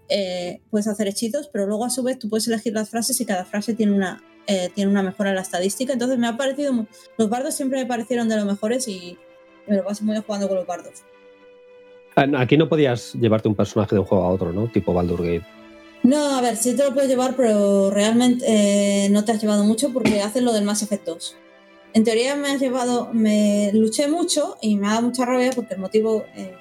eh, 0.09 0.61
puedes 0.71 0.87
hacer 0.87 1.09
hechizos, 1.09 1.49
pero 1.53 1.67
luego 1.67 1.85
a 1.85 1.91
su 1.91 2.03
vez 2.03 2.19
tú 2.19 2.29
puedes 2.29 2.47
elegir 2.47 2.73
las 2.73 2.91
frases 2.91 3.21
y 3.21 3.27
cada 3.27 3.45
frase 3.45 3.75
tiene 3.75 3.93
una, 3.93 4.23
eh, 4.47 4.71
tiene 4.75 4.91
una 4.91 5.03
mejora 5.03 5.31
en 5.31 5.37
la 5.37 5.43
estadística. 5.43 5.93
Entonces 5.93 6.19
me 6.19 6.27
ha 6.27 6.37
parecido. 6.37 6.73
Muy... 6.73 6.87
Los 7.17 7.29
bardos 7.29 7.55
siempre 7.55 7.81
me 7.81 7.87
parecieron 7.87 8.29
de 8.29 8.37
los 8.37 8.47
mejores 8.47 8.89
y 8.89 9.19
me 9.67 9.77
lo 9.77 9.85
paso 9.85 10.05
muy 10.05 10.13
bien 10.13 10.23
jugando 10.23 10.49
con 10.49 10.57
los 10.57 10.67
bardos. 10.67 11.03
Aquí 12.17 12.57
no 12.57 12.69
podías 12.69 13.13
llevarte 13.15 13.49
un 13.49 13.55
personaje 13.55 13.95
de 13.95 14.01
un 14.01 14.07
juego 14.07 14.25
a 14.25 14.29
otro, 14.29 14.53
¿no? 14.53 14.69
Tipo 14.69 14.95
Baldur 14.95 15.23
Gate. 15.23 15.45
No, 16.03 16.37
a 16.37 16.41
ver, 16.41 16.57
sí 16.57 16.75
te 16.75 16.85
lo 16.85 16.95
puedes 16.95 17.11
llevar, 17.11 17.35
pero 17.37 17.91
realmente 17.91 18.45
eh, 18.49 19.09
no 19.11 19.25
te 19.25 19.33
has 19.33 19.41
llevado 19.41 19.65
mucho 19.65 19.93
porque 19.93 20.23
haces 20.23 20.43
lo 20.43 20.53
del 20.53 20.65
Mass 20.65 20.83
Effect 20.83 21.05
2. 21.05 21.37
En 21.95 22.05
teoría 22.05 22.37
me 22.37 22.49
has 22.49 22.61
llevado, 22.61 23.11
me 23.13 23.71
luché 23.75 24.07
mucho 24.07 24.57
y 24.61 24.77
me 24.77 24.87
ha 24.87 24.91
dado 24.91 25.03
mucha 25.03 25.25
rabia 25.25 25.51
porque 25.55 25.75
el 25.75 25.81
motivo 25.81 26.25
eh, 26.37 26.55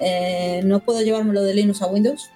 eh, 0.00 0.62
no 0.64 0.80
puedo 0.80 1.02
llevármelo 1.02 1.42
de 1.42 1.54
Linux 1.54 1.82
a 1.82 1.86
Windows, 1.86 2.30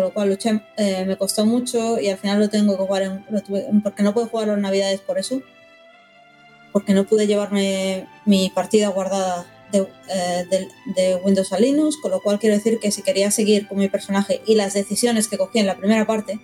con 0.00 0.06
lo 0.08 0.14
cual 0.14 0.30
luché, 0.30 0.62
eh, 0.78 1.04
me 1.04 1.18
costó 1.18 1.44
mucho 1.44 2.00
y 2.00 2.08
al 2.08 2.16
final 2.16 2.40
lo 2.40 2.48
tengo 2.48 2.74
que 2.74 2.82
jugar 2.82 3.02
en, 3.02 3.24
lo 3.28 3.42
porque 3.82 4.02
no 4.02 4.14
puedo 4.14 4.28
jugarlo 4.28 4.54
en 4.54 4.62
Navidades 4.62 5.00
por 5.00 5.18
eso, 5.18 5.42
porque 6.72 6.94
no 6.94 7.04
pude 7.04 7.26
llevarme 7.26 8.06
mi 8.24 8.48
partida 8.48 8.88
guardada 8.88 9.44
de, 9.70 9.86
eh, 10.08 10.68
de, 10.96 11.16
Windows 11.16 11.52
a 11.52 11.58
Linux, 11.58 11.98
con 12.00 12.12
lo 12.12 12.22
cual 12.22 12.38
quiero 12.38 12.56
decir 12.56 12.78
que 12.80 12.90
si 12.90 13.02
quería 13.02 13.30
seguir 13.30 13.68
con 13.68 13.76
mi 13.76 13.90
personaje 13.90 14.40
y 14.46 14.54
las 14.54 14.72
decisiones 14.72 15.28
que 15.28 15.36
cogí 15.36 15.58
en 15.58 15.66
la 15.66 15.76
primera 15.76 16.06
parte, 16.06 16.40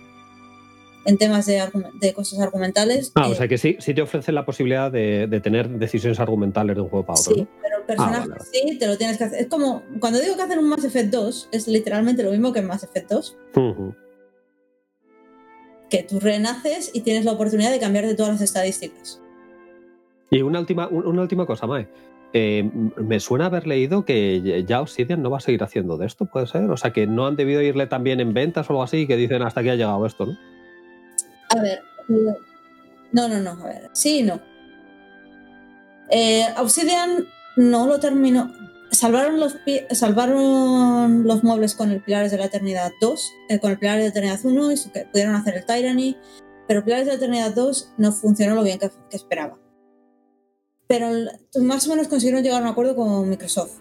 en 1.07 1.17
temas 1.17 1.45
de, 1.45 1.63
de 2.01 2.13
cosas 2.13 2.39
argumentales. 2.39 3.13
Ah, 3.15 3.27
eh, 3.27 3.31
o 3.31 3.35
sea 3.35 3.47
que 3.47 3.57
sí, 3.57 3.77
sí 3.79 3.93
te 3.93 4.01
ofrecen 4.01 4.35
la 4.35 4.45
posibilidad 4.45 4.91
de, 4.91 5.25
de, 5.27 5.39
tener 5.39 5.69
decisiones 5.69 6.19
argumentales 6.19 6.75
de 6.75 6.81
un 6.81 6.89
juego 6.89 7.05
para 7.05 7.19
otro. 7.19 7.33
Sí, 7.33 7.41
¿no? 7.41 7.47
pero 7.61 7.77
el 7.77 7.83
personaje 7.85 8.23
ah, 8.25 8.27
vale. 8.29 8.41
sí 8.51 8.77
te 8.77 8.87
lo 8.87 8.97
tienes 8.97 9.17
que 9.17 9.23
hacer. 9.23 9.39
Es 9.39 9.47
como 9.47 9.83
cuando 10.01 10.19
digo 10.19 10.35
que 10.35 10.41
hacer 10.41 10.59
un 10.59 10.67
Mass 10.67 10.83
Effect 10.83 11.09
2, 11.09 11.49
es 11.53 11.67
literalmente 11.69 12.23
lo 12.23 12.31
mismo 12.31 12.51
que 12.51 12.59
en 12.59 12.67
Mass 12.67 12.83
Effect 12.83 13.09
2. 13.09 13.37
Uh 13.55 13.59
-huh. 13.59 13.95
Que 15.89 16.03
tú 16.03 16.19
renaces 16.19 16.91
y 16.93 17.01
tienes 17.01 17.23
la 17.23 17.31
oportunidad 17.31 17.71
de 17.71 17.79
cambiar 17.79 18.05
de 18.05 18.13
todas 18.13 18.33
las 18.33 18.41
estadísticas. 18.41 19.21
Y 20.29 20.41
una 20.41 20.59
última, 20.59 20.89
una 20.89 21.21
última 21.21 21.45
cosa, 21.45 21.67
Mae. 21.67 21.87
Eh, 22.33 22.69
me 22.97 23.21
suena 23.21 23.45
haber 23.45 23.65
leído 23.65 24.03
que 24.03 24.65
ya 24.67 24.81
Obsidian 24.81 25.21
no 25.21 25.29
va 25.29 25.37
a 25.37 25.39
seguir 25.39 25.63
haciendo 25.63 25.97
de 25.97 26.05
esto, 26.05 26.25
¿puede 26.25 26.47
ser? 26.47 26.69
O 26.69 26.75
sea, 26.75 26.91
que 26.91 27.07
no 27.07 27.25
han 27.25 27.37
debido 27.37 27.61
irle 27.61 27.87
también 27.87 28.19
en 28.19 28.33
ventas 28.33 28.69
o 28.69 28.73
algo 28.73 28.83
así, 28.83 29.07
que 29.07 29.15
dicen 29.15 29.41
hasta 29.41 29.61
aquí 29.61 29.69
ha 29.69 29.75
llegado 29.75 30.05
esto, 30.05 30.25
¿no? 30.25 30.37
A 31.49 31.61
ver, 31.61 31.83
no, 33.11 33.27
no, 33.27 33.39
no, 33.39 33.51
a 33.51 33.67
ver, 33.67 33.89
sí 33.93 34.19
y 34.19 34.23
no. 34.23 34.41
Eh, 36.09 36.45
Obsidian 36.57 37.27
no 37.55 37.87
lo 37.87 37.99
terminó. 37.99 38.51
Salvaron 38.91 39.39
los, 39.39 39.57
salvaron 39.91 41.27
los 41.27 41.43
muebles 41.43 41.75
con 41.75 41.91
el 41.91 42.01
Pilares 42.01 42.31
de 42.31 42.37
la 42.37 42.45
Eternidad 42.45 42.91
2, 43.01 43.33
eh, 43.49 43.59
con 43.59 43.71
el 43.71 43.79
Pilares 43.79 43.99
de 43.99 44.09
la 44.09 44.11
Eternidad 44.11 44.39
1 44.43 44.71
y 44.71 44.75
pudieron 45.11 45.35
hacer 45.35 45.55
el 45.55 45.65
Tyranny, 45.65 46.17
pero 46.67 46.83
Pilares 46.83 47.05
de 47.05 47.11
la 47.13 47.17
Eternidad 47.17 47.53
2 47.53 47.93
no 47.97 48.11
funcionó 48.11 48.55
lo 48.55 48.63
bien 48.63 48.79
que, 48.79 48.89
que 49.09 49.17
esperaba. 49.17 49.59
Pero 50.87 51.09
más 51.61 51.85
o 51.87 51.89
menos 51.89 52.07
consiguieron 52.07 52.43
llegar 52.43 52.61
a 52.61 52.65
un 52.65 52.71
acuerdo 52.71 52.95
con 52.95 53.29
Microsoft 53.29 53.79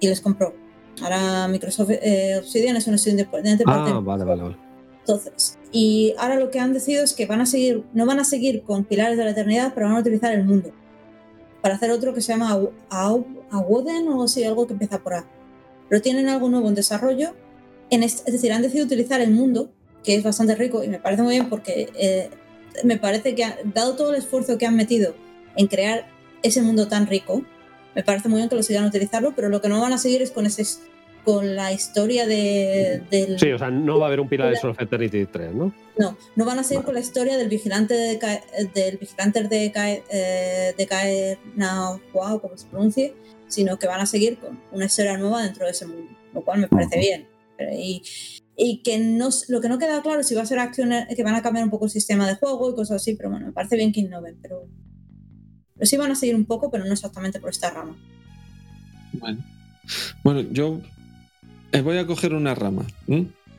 y 0.00 0.08
les 0.08 0.20
compró. 0.20 0.54
Ahora 1.02 1.46
Microsoft 1.48 1.90
eh, 1.90 2.38
Obsidian 2.38 2.76
es 2.76 2.86
un 2.86 2.94
estudio 2.94 3.18
independiente. 3.18 3.64
Ah, 3.66 4.00
vale, 4.02 4.24
vale, 4.24 4.42
vale. 4.42 4.56
Entonces, 5.00 5.55
y 5.72 6.14
ahora 6.18 6.36
lo 6.36 6.50
que 6.50 6.60
han 6.60 6.72
decidido 6.72 7.04
es 7.04 7.12
que 7.12 7.26
van 7.26 7.40
a 7.40 7.46
seguir, 7.46 7.84
no 7.92 8.06
van 8.06 8.20
a 8.20 8.24
seguir 8.24 8.62
con 8.62 8.84
Pilares 8.84 9.18
de 9.18 9.24
la 9.24 9.30
Eternidad, 9.30 9.72
pero 9.74 9.86
van 9.86 9.96
a 9.96 10.00
utilizar 10.00 10.32
el 10.32 10.44
mundo. 10.44 10.72
Para 11.60 11.74
hacer 11.74 11.90
otro 11.90 12.14
que 12.14 12.20
se 12.20 12.32
llama 12.32 12.58
Awoden 12.90 14.08
o 14.08 14.22
así, 14.22 14.44
algo 14.44 14.66
que 14.66 14.74
empieza 14.74 14.98
por 14.98 15.14
A. 15.14 15.26
Pero 15.88 16.00
tienen 16.02 16.28
algo 16.28 16.48
nuevo 16.48 16.68
en 16.68 16.74
desarrollo. 16.74 17.34
En 17.90 18.02
es 18.02 18.24
decir, 18.24 18.52
han 18.52 18.62
decidido 18.62 18.86
utilizar 18.86 19.20
el 19.20 19.30
mundo, 19.30 19.72
que 20.04 20.14
es 20.14 20.22
bastante 20.22 20.54
rico 20.54 20.84
y 20.84 20.88
me 20.88 20.98
parece 20.98 21.22
muy 21.22 21.34
bien 21.34 21.48
porque 21.48 21.90
eh, 21.94 22.30
me 22.84 22.96
parece 22.96 23.34
que, 23.34 23.44
dado 23.74 23.96
todo 23.96 24.10
el 24.10 24.16
esfuerzo 24.16 24.58
que 24.58 24.66
han 24.66 24.76
metido 24.76 25.14
en 25.56 25.66
crear 25.66 26.06
ese 26.42 26.62
mundo 26.62 26.86
tan 26.88 27.06
rico, 27.06 27.42
me 27.94 28.04
parece 28.04 28.28
muy 28.28 28.38
bien 28.38 28.48
que 28.48 28.56
lo 28.56 28.62
sigan 28.62 28.84
utilizarlo, 28.84 29.34
pero 29.34 29.48
lo 29.48 29.60
que 29.60 29.68
no 29.68 29.80
van 29.80 29.92
a 29.92 29.98
seguir 29.98 30.22
es 30.22 30.30
con 30.30 30.46
ese 30.46 30.64
con 31.26 31.56
la 31.56 31.72
historia 31.72 32.24
de, 32.24 33.02
del... 33.10 33.36
Sí, 33.36 33.50
o 33.50 33.58
sea, 33.58 33.68
no 33.68 33.98
va 33.98 34.04
a 34.04 34.06
haber 34.06 34.20
un 34.20 34.28
Pilar 34.28 34.54
de 34.54 34.68
of 34.68 34.80
Eternity 34.80 35.26
3, 35.26 35.56
¿no? 35.56 35.74
No, 35.98 36.16
no 36.36 36.44
van 36.44 36.60
a 36.60 36.62
seguir 36.62 36.84
con 36.84 36.94
la 36.94 37.00
historia 37.00 37.36
del 37.36 37.48
vigilante 37.48 37.94
de 37.94 38.16
del 38.72 38.96
vigilante 38.96 39.42
de 39.42 39.72
Caer, 39.72 40.04
eh, 40.08 40.72
de 40.78 40.86
Caer 40.86 41.38
Now, 41.56 42.00
wow, 42.12 42.40
como 42.40 42.56
se 42.56 42.68
pronuncie, 42.68 43.12
sino 43.48 43.76
que 43.76 43.88
van 43.88 44.00
a 44.00 44.06
seguir 44.06 44.38
con 44.38 44.60
una 44.70 44.84
historia 44.84 45.18
nueva 45.18 45.42
dentro 45.42 45.64
de 45.64 45.72
ese 45.72 45.86
mundo, 45.86 46.12
lo 46.32 46.44
cual 46.44 46.60
me 46.60 46.68
parece 46.68 46.96
bien. 46.96 47.26
Y, 47.76 48.04
y 48.56 48.82
que 48.84 49.00
no, 49.00 49.30
lo 49.48 49.60
que 49.60 49.68
no 49.68 49.80
queda 49.80 50.02
claro 50.02 50.20
es 50.20 50.28
si 50.28 50.36
va 50.36 50.42
a 50.42 50.46
ser 50.46 50.60
acción, 50.60 50.92
que 51.08 51.24
van 51.24 51.34
a 51.34 51.42
cambiar 51.42 51.64
un 51.64 51.70
poco 51.72 51.86
el 51.86 51.90
sistema 51.90 52.28
de 52.28 52.36
juego 52.36 52.70
y 52.70 52.76
cosas 52.76 53.02
así, 53.02 53.16
pero 53.16 53.30
bueno, 53.30 53.46
me 53.46 53.52
parece 53.52 53.74
bien 53.74 53.92
que 53.92 53.98
innoven, 53.98 54.38
pero, 54.40 54.68
pero 55.74 55.86
sí 55.86 55.96
van 55.96 56.12
a 56.12 56.14
seguir 56.14 56.36
un 56.36 56.44
poco, 56.44 56.70
pero 56.70 56.84
no 56.84 56.92
exactamente 56.92 57.40
por 57.40 57.50
esta 57.50 57.70
rama. 57.70 57.96
Bueno, 59.14 59.44
bueno 60.22 60.42
yo 60.52 60.80
voy 61.82 61.98
a 61.98 62.06
coger 62.06 62.34
una 62.34 62.54
rama 62.54 62.86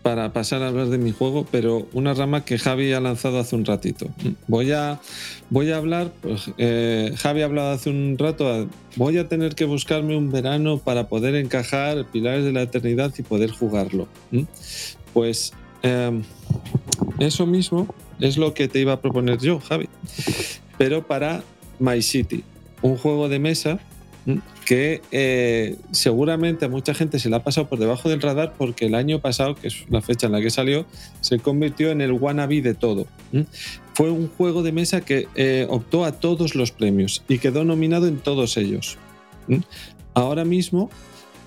para 0.07 0.31
pasar 0.31 0.63
a 0.63 0.69
hablar 0.69 0.87
de 0.87 0.97
mi 0.97 1.11
juego, 1.11 1.45
pero 1.51 1.85
una 1.91 2.13
rama 2.13 2.45
que 2.45 2.57
Javi 2.57 2.93
ha 2.93 3.01
lanzado 3.01 3.39
hace 3.39 3.57
un 3.57 3.65
ratito. 3.65 4.07
Voy 4.47 4.71
a, 4.71 5.01
voy 5.49 5.71
a 5.71 5.75
hablar, 5.75 6.13
pues, 6.21 6.49
eh, 6.57 7.13
Javi 7.17 7.41
ha 7.41 7.45
hablado 7.45 7.71
hace 7.71 7.89
un 7.89 8.15
rato, 8.17 8.69
voy 8.95 9.17
a 9.17 9.27
tener 9.27 9.53
que 9.53 9.65
buscarme 9.65 10.15
un 10.15 10.31
verano 10.31 10.77
para 10.77 11.09
poder 11.09 11.35
encajar 11.35 12.05
Pilares 12.05 12.45
de 12.45 12.53
la 12.53 12.61
Eternidad 12.61 13.13
y 13.17 13.21
poder 13.21 13.51
jugarlo. 13.51 14.07
Pues 15.11 15.51
em, 15.81 16.23
eso 17.19 17.45
mismo 17.45 17.93
es 18.21 18.37
lo 18.37 18.53
que 18.53 18.69
te 18.69 18.79
iba 18.79 18.93
a 18.93 19.01
proponer 19.01 19.39
yo, 19.39 19.59
Javi, 19.59 19.89
pero 20.77 21.05
para 21.05 21.43
My 21.79 22.01
City, 22.01 22.45
un 22.81 22.95
juego 22.95 23.27
de 23.27 23.39
mesa 23.39 23.79
que 24.67 25.01
eh, 25.13 25.77
seguramente 25.91 26.65
a 26.65 26.67
mucha 26.67 26.93
gente 26.93 27.19
se 27.19 27.29
le 27.29 27.37
ha 27.37 27.39
pasado 27.41 27.69
por 27.69 27.79
debajo 27.79 28.09
del 28.09 28.21
radar 28.21 28.53
porque 28.57 28.87
el 28.87 28.95
año 28.95 29.21
pasado, 29.21 29.55
que 29.55 29.69
es 29.69 29.85
la 29.89 30.01
fecha 30.01 30.27
en 30.27 30.33
la 30.33 30.41
que 30.41 30.49
salió, 30.49 30.85
se 31.21 31.39
convirtió 31.39 31.89
en 31.89 32.01
el 32.01 32.11
wannabe 32.11 32.61
de 32.61 32.73
todo. 32.73 33.07
Fue 33.93 34.11
un 34.11 34.27
juego 34.27 34.63
de 34.63 34.73
mesa 34.73 34.99
que 34.99 35.29
eh, 35.35 35.67
optó 35.69 36.03
a 36.03 36.11
todos 36.11 36.53
los 36.53 36.73
premios 36.73 37.23
y 37.29 37.37
quedó 37.37 37.63
nominado 37.63 38.07
en 38.07 38.17
todos 38.17 38.57
ellos. 38.57 38.97
Ahora 40.13 40.43
mismo 40.43 40.89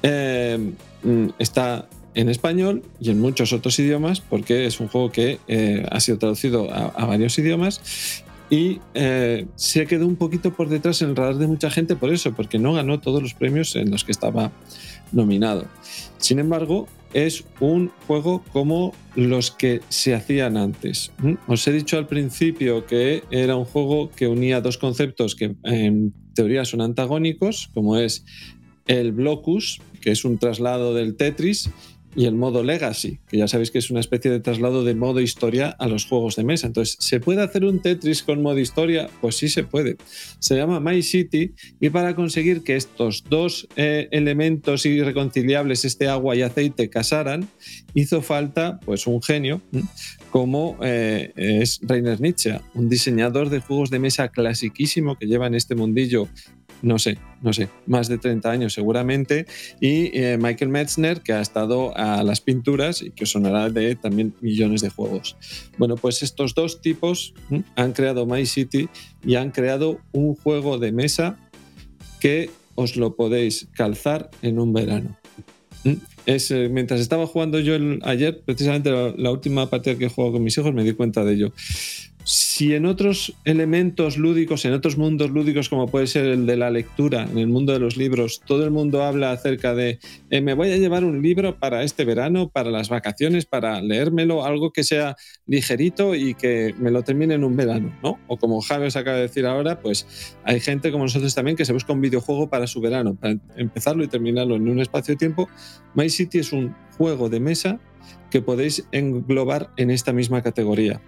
eh, 0.02 0.72
mm, 1.02 1.26
está 1.38 1.90
en 2.14 2.30
español 2.30 2.82
y 3.00 3.10
en 3.10 3.20
muchos 3.20 3.52
otros 3.52 3.78
idiomas 3.78 4.22
porque 4.22 4.64
es 4.64 4.80
un 4.80 4.88
juego 4.88 5.12
que 5.12 5.38
ha 5.90 6.00
sido 6.00 6.16
traducido 6.16 6.72
a, 6.72 7.04
varios 7.04 7.38
idiomas 7.38 8.24
y 8.50 8.80
eh, 8.94 9.46
se 9.54 9.86
quedó 9.86 10.06
un 10.06 10.16
poquito 10.16 10.52
por 10.52 10.68
detrás 10.68 11.00
en 11.02 11.10
el 11.10 11.16
radar 11.16 11.36
de 11.36 11.46
mucha 11.46 11.70
gente 11.70 11.94
por 11.94 12.12
eso, 12.12 12.34
porque 12.34 12.58
no 12.58 12.74
ganó 12.74 13.00
todos 13.00 13.22
los 13.22 13.32
premios 13.32 13.76
en 13.76 13.90
los 13.90 14.04
que 14.04 14.10
estaba 14.12 14.50
nominado. 15.12 15.66
Sin 16.18 16.40
embargo, 16.40 16.88
es 17.14 17.44
un 17.60 17.90
juego 18.06 18.44
como 18.52 18.92
los 19.14 19.50
que 19.52 19.80
se 19.88 20.14
hacían 20.14 20.56
antes. 20.56 21.12
Os 21.46 21.66
he 21.66 21.72
dicho 21.72 21.96
al 21.96 22.06
principio 22.06 22.86
que 22.86 23.22
era 23.30 23.56
un 23.56 23.64
juego 23.64 24.10
que 24.10 24.26
unía 24.26 24.60
dos 24.60 24.78
conceptos 24.78 25.34
que 25.34 25.56
en 25.64 26.12
teoría 26.34 26.64
son 26.64 26.80
antagónicos, 26.80 27.70
como 27.72 27.96
es 27.96 28.24
el 28.86 29.12
blocus, 29.12 29.80
que 30.00 30.10
es 30.10 30.24
un 30.24 30.38
traslado 30.38 30.94
del 30.94 31.16
Tetris, 31.16 31.70
y 32.16 32.24
el 32.24 32.34
modo 32.34 32.62
Legacy, 32.64 33.20
que 33.28 33.38
ya 33.38 33.48
sabéis 33.48 33.70
que 33.70 33.78
es 33.78 33.90
una 33.90 34.00
especie 34.00 34.30
de 34.30 34.40
traslado 34.40 34.84
de 34.84 34.94
modo 34.94 35.20
historia 35.20 35.68
a 35.78 35.86
los 35.86 36.06
juegos 36.06 36.36
de 36.36 36.44
mesa. 36.44 36.66
Entonces, 36.66 36.96
¿se 36.98 37.20
puede 37.20 37.42
hacer 37.42 37.64
un 37.64 37.80
Tetris 37.80 38.22
con 38.22 38.42
modo 38.42 38.58
historia? 38.58 39.08
Pues 39.20 39.36
sí 39.36 39.48
se 39.48 39.62
puede. 39.62 39.96
Se 40.38 40.56
llama 40.56 40.80
My 40.80 41.02
City 41.02 41.52
y 41.80 41.90
para 41.90 42.16
conseguir 42.16 42.62
que 42.62 42.76
estos 42.76 43.24
dos 43.28 43.68
eh, 43.76 44.08
elementos 44.10 44.86
irreconciliables, 44.86 45.84
este 45.84 46.08
agua 46.08 46.34
y 46.34 46.42
aceite, 46.42 46.90
casaran, 46.90 47.48
hizo 47.94 48.22
falta 48.22 48.80
pues 48.84 49.06
un 49.06 49.22
genio 49.22 49.60
como 50.30 50.78
eh, 50.82 51.32
es 51.36 51.80
Rainer 51.82 52.20
Nietzsche, 52.20 52.60
un 52.74 52.88
diseñador 52.88 53.50
de 53.50 53.60
juegos 53.60 53.90
de 53.90 53.98
mesa 53.98 54.28
clasiquísimo 54.28 55.16
que 55.16 55.26
lleva 55.26 55.46
en 55.46 55.54
este 55.54 55.74
mundillo 55.74 56.28
no 56.82 56.98
sé, 56.98 57.18
no 57.42 57.52
sé, 57.52 57.68
más 57.86 58.08
de 58.08 58.18
30 58.18 58.50
años 58.50 58.72
seguramente, 58.72 59.46
y 59.80 60.16
eh, 60.18 60.38
Michael 60.40 60.70
Metzner, 60.70 61.20
que 61.20 61.32
ha 61.32 61.40
estado 61.40 61.96
a 61.96 62.22
las 62.22 62.40
pinturas 62.40 63.02
y 63.02 63.10
que 63.10 63.26
sonará 63.26 63.70
de 63.70 63.96
también 63.96 64.34
millones 64.40 64.80
de 64.80 64.90
juegos. 64.90 65.36
Bueno, 65.78 65.96
pues 65.96 66.22
estos 66.22 66.54
dos 66.54 66.80
tipos 66.80 67.34
han 67.76 67.92
creado 67.92 68.26
My 68.26 68.46
City 68.46 68.88
y 69.24 69.34
han 69.34 69.50
creado 69.50 70.00
un 70.12 70.34
juego 70.34 70.78
de 70.78 70.92
mesa 70.92 71.38
que 72.20 72.50
os 72.74 72.96
lo 72.96 73.16
podéis 73.16 73.68
calzar 73.74 74.30
en 74.42 74.58
un 74.58 74.72
verano. 74.72 75.16
Es, 76.26 76.50
eh, 76.50 76.68
mientras 76.70 77.00
estaba 77.00 77.26
jugando 77.26 77.58
yo 77.58 77.74
ayer, 78.02 78.42
precisamente 78.44 78.90
la, 78.90 79.30
última 79.30 79.70
partida 79.70 79.96
que 79.96 80.08
jugado 80.08 80.34
con 80.34 80.44
mis 80.44 80.56
hijos, 80.58 80.74
me 80.74 80.84
di 80.84 80.92
cuenta 80.92 81.24
de 81.24 81.34
ello 81.34 81.52
si 82.24 82.74
en 82.74 82.86
otros 82.86 83.34
elementos 83.44 84.16
lúdicos, 84.16 84.64
en 84.64 84.72
otros 84.72 84.98
mundos 84.98 85.30
lúdicos 85.30 85.68
como 85.68 85.88
puede 85.88 86.06
ser 86.06 86.26
el 86.26 86.46
de 86.46 86.56
la 86.56 86.70
lectura, 86.70 87.22
en 87.22 87.38
el 87.38 87.48
mundo 87.48 87.72
de 87.72 87.78
los 87.78 87.96
libros, 87.96 88.40
todo 88.44 88.64
el 88.64 88.70
mundo 88.70 89.02
habla 89.02 89.32
acerca 89.32 89.74
de 89.74 89.98
eh, 90.30 90.40
me 90.40 90.54
voy 90.54 90.70
a 90.70 90.76
llevar 90.76 91.04
un 91.04 91.22
libro 91.22 91.58
para 91.58 91.82
este 91.82 92.04
verano, 92.04 92.48
para 92.48 92.70
las 92.70 92.88
vacaciones, 92.88 93.46
para 93.46 93.80
leérmelo, 93.80 94.44
algo 94.44 94.72
que 94.72 94.84
sea 94.84 95.16
ligerito 95.46 96.14
y 96.14 96.34
que 96.34 96.74
me 96.78 96.90
lo 96.90 97.02
termine 97.02 97.34
en 97.34 97.44
un 97.44 97.56
verano, 97.56 97.96
¿no? 98.02 98.18
O 98.26 98.36
como 98.36 98.60
Javi 98.60 98.86
os 98.86 98.96
acaba 98.96 99.16
de 99.16 99.22
decir 99.22 99.46
ahora, 99.46 99.80
pues 99.80 100.36
hay 100.44 100.60
gente 100.60 100.92
como 100.92 101.04
nosotros 101.04 101.34
también 101.34 101.56
que 101.56 101.64
se 101.64 101.72
busca 101.72 101.92
un 101.92 102.00
videojuego 102.00 102.48
para 102.50 102.66
su 102.66 102.80
verano, 102.80 103.14
para 103.14 103.36
empezarlo 103.56 104.04
y 104.04 104.08
terminarlo 104.08 104.56
en 104.56 104.68
un 104.68 104.80
espacio 104.80 105.14
de 105.14 105.18
tiempo. 105.18 105.48
My 105.94 106.08
City 106.10 106.38
es 106.38 106.52
un 106.52 106.74
juego 106.96 107.28
de 107.28 107.40
mesa 107.40 107.80
que 108.30 108.42
podéis 108.42 108.84
englobar 108.92 109.70
en 109.76 109.90
esta 109.90 110.12
misma 110.12 110.42
categoría 110.42 111.00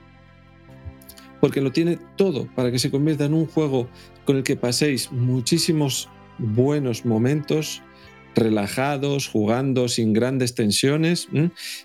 porque 1.43 1.61
lo 1.61 1.72
tiene 1.72 1.99
todo 2.14 2.47
para 2.55 2.70
que 2.70 2.78
se 2.78 2.93
convierta 2.93 3.24
en 3.24 3.34
un 3.34 3.47
juego 3.47 3.88
con 4.24 4.36
el 4.36 4.45
que 4.45 4.55
paséis 4.55 5.11
muchísimos 5.11 6.09
buenos 6.38 7.05
momentos, 7.05 7.82
relajados, 8.36 9.26
jugando 9.26 9.88
sin 9.88 10.12
grandes 10.12 10.55
tensiones 10.55 11.26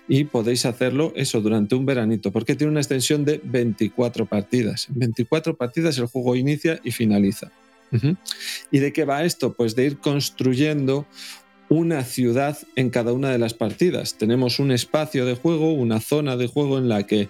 y 0.06 0.22
podéis 0.24 0.64
hacerlo 0.64 1.12
eso 1.16 1.40
durante 1.40 1.74
un 1.74 1.86
veranito, 1.86 2.30
porque 2.30 2.54
tiene 2.54 2.70
una 2.70 2.78
extensión 2.78 3.24
de 3.24 3.40
24 3.42 4.26
partidas. 4.26 4.86
En 4.90 5.00
24 5.00 5.56
partidas 5.56 5.98
el 5.98 6.06
juego 6.06 6.36
inicia 6.36 6.78
y 6.84 6.92
finaliza. 6.92 7.50
¿Y 8.70 8.78
de 8.78 8.92
qué 8.92 9.04
va 9.04 9.24
esto? 9.24 9.54
Pues 9.54 9.74
de 9.74 9.86
ir 9.86 9.98
construyendo 9.98 11.04
una 11.68 12.04
ciudad 12.04 12.56
en 12.76 12.90
cada 12.90 13.12
una 13.12 13.30
de 13.30 13.38
las 13.38 13.54
partidas. 13.54 14.14
Tenemos 14.14 14.58
un 14.58 14.70
espacio 14.70 15.26
de 15.26 15.34
juego, 15.34 15.72
una 15.72 16.00
zona 16.00 16.36
de 16.36 16.46
juego 16.46 16.78
en 16.78 16.88
la 16.88 17.06
que 17.06 17.28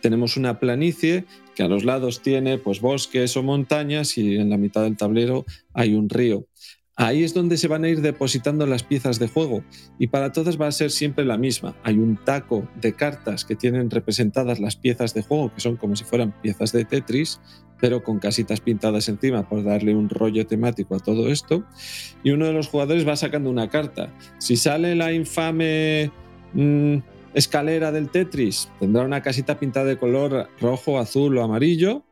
tenemos 0.00 0.36
una 0.36 0.58
planicie 0.58 1.24
que 1.58 1.64
a 1.64 1.68
los 1.68 1.84
lados 1.84 2.22
tiene 2.22 2.56
pues 2.56 2.80
bosques 2.80 3.36
o 3.36 3.42
montañas 3.42 4.16
y 4.16 4.36
en 4.36 4.48
la 4.48 4.56
mitad 4.56 4.84
del 4.84 4.96
tablero 4.96 5.44
hay 5.74 5.94
un 5.94 6.08
río. 6.08 6.46
Ahí 6.94 7.24
es 7.24 7.34
donde 7.34 7.56
se 7.56 7.66
van 7.66 7.82
a 7.82 7.88
ir 7.88 8.00
depositando 8.00 8.64
las 8.64 8.84
piezas 8.84 9.18
de 9.18 9.26
juego 9.26 9.64
y 9.98 10.06
para 10.06 10.30
todas 10.30 10.60
va 10.60 10.68
a 10.68 10.72
ser 10.72 10.92
siempre 10.92 11.24
la 11.24 11.36
misma. 11.36 11.74
Hay 11.82 11.98
un 11.98 12.16
taco 12.16 12.68
de 12.80 12.92
cartas 12.92 13.44
que 13.44 13.56
tienen 13.56 13.90
representadas 13.90 14.60
las 14.60 14.76
piezas 14.76 15.14
de 15.14 15.22
juego, 15.22 15.52
que 15.52 15.60
son 15.60 15.74
como 15.74 15.96
si 15.96 16.04
fueran 16.04 16.32
piezas 16.42 16.70
de 16.70 16.84
Tetris, 16.84 17.40
pero 17.80 18.04
con 18.04 18.20
casitas 18.20 18.60
pintadas 18.60 19.08
encima 19.08 19.48
por 19.48 19.64
darle 19.64 19.96
un 19.96 20.08
rollo 20.08 20.46
temático 20.46 20.94
a 20.94 21.00
todo 21.00 21.28
esto. 21.28 21.64
Y 22.22 22.30
uno 22.30 22.46
de 22.46 22.52
los 22.52 22.68
jugadores 22.68 23.06
va 23.06 23.16
sacando 23.16 23.50
una 23.50 23.68
carta. 23.68 24.14
Si 24.38 24.56
sale 24.56 24.94
la 24.94 25.12
infame 25.12 26.12
mm, 26.54 26.98
escalera 27.34 27.92
del 27.92 28.10
Tetris, 28.10 28.70
tendrá 28.80 29.04
una 29.04 29.22
casita 29.22 29.58
pintada 29.58 29.86
de 29.86 29.98
color 29.98 30.48
rojo, 30.60 30.98
azul 30.98 31.36
o 31.38 31.42
amarillo 31.42 32.04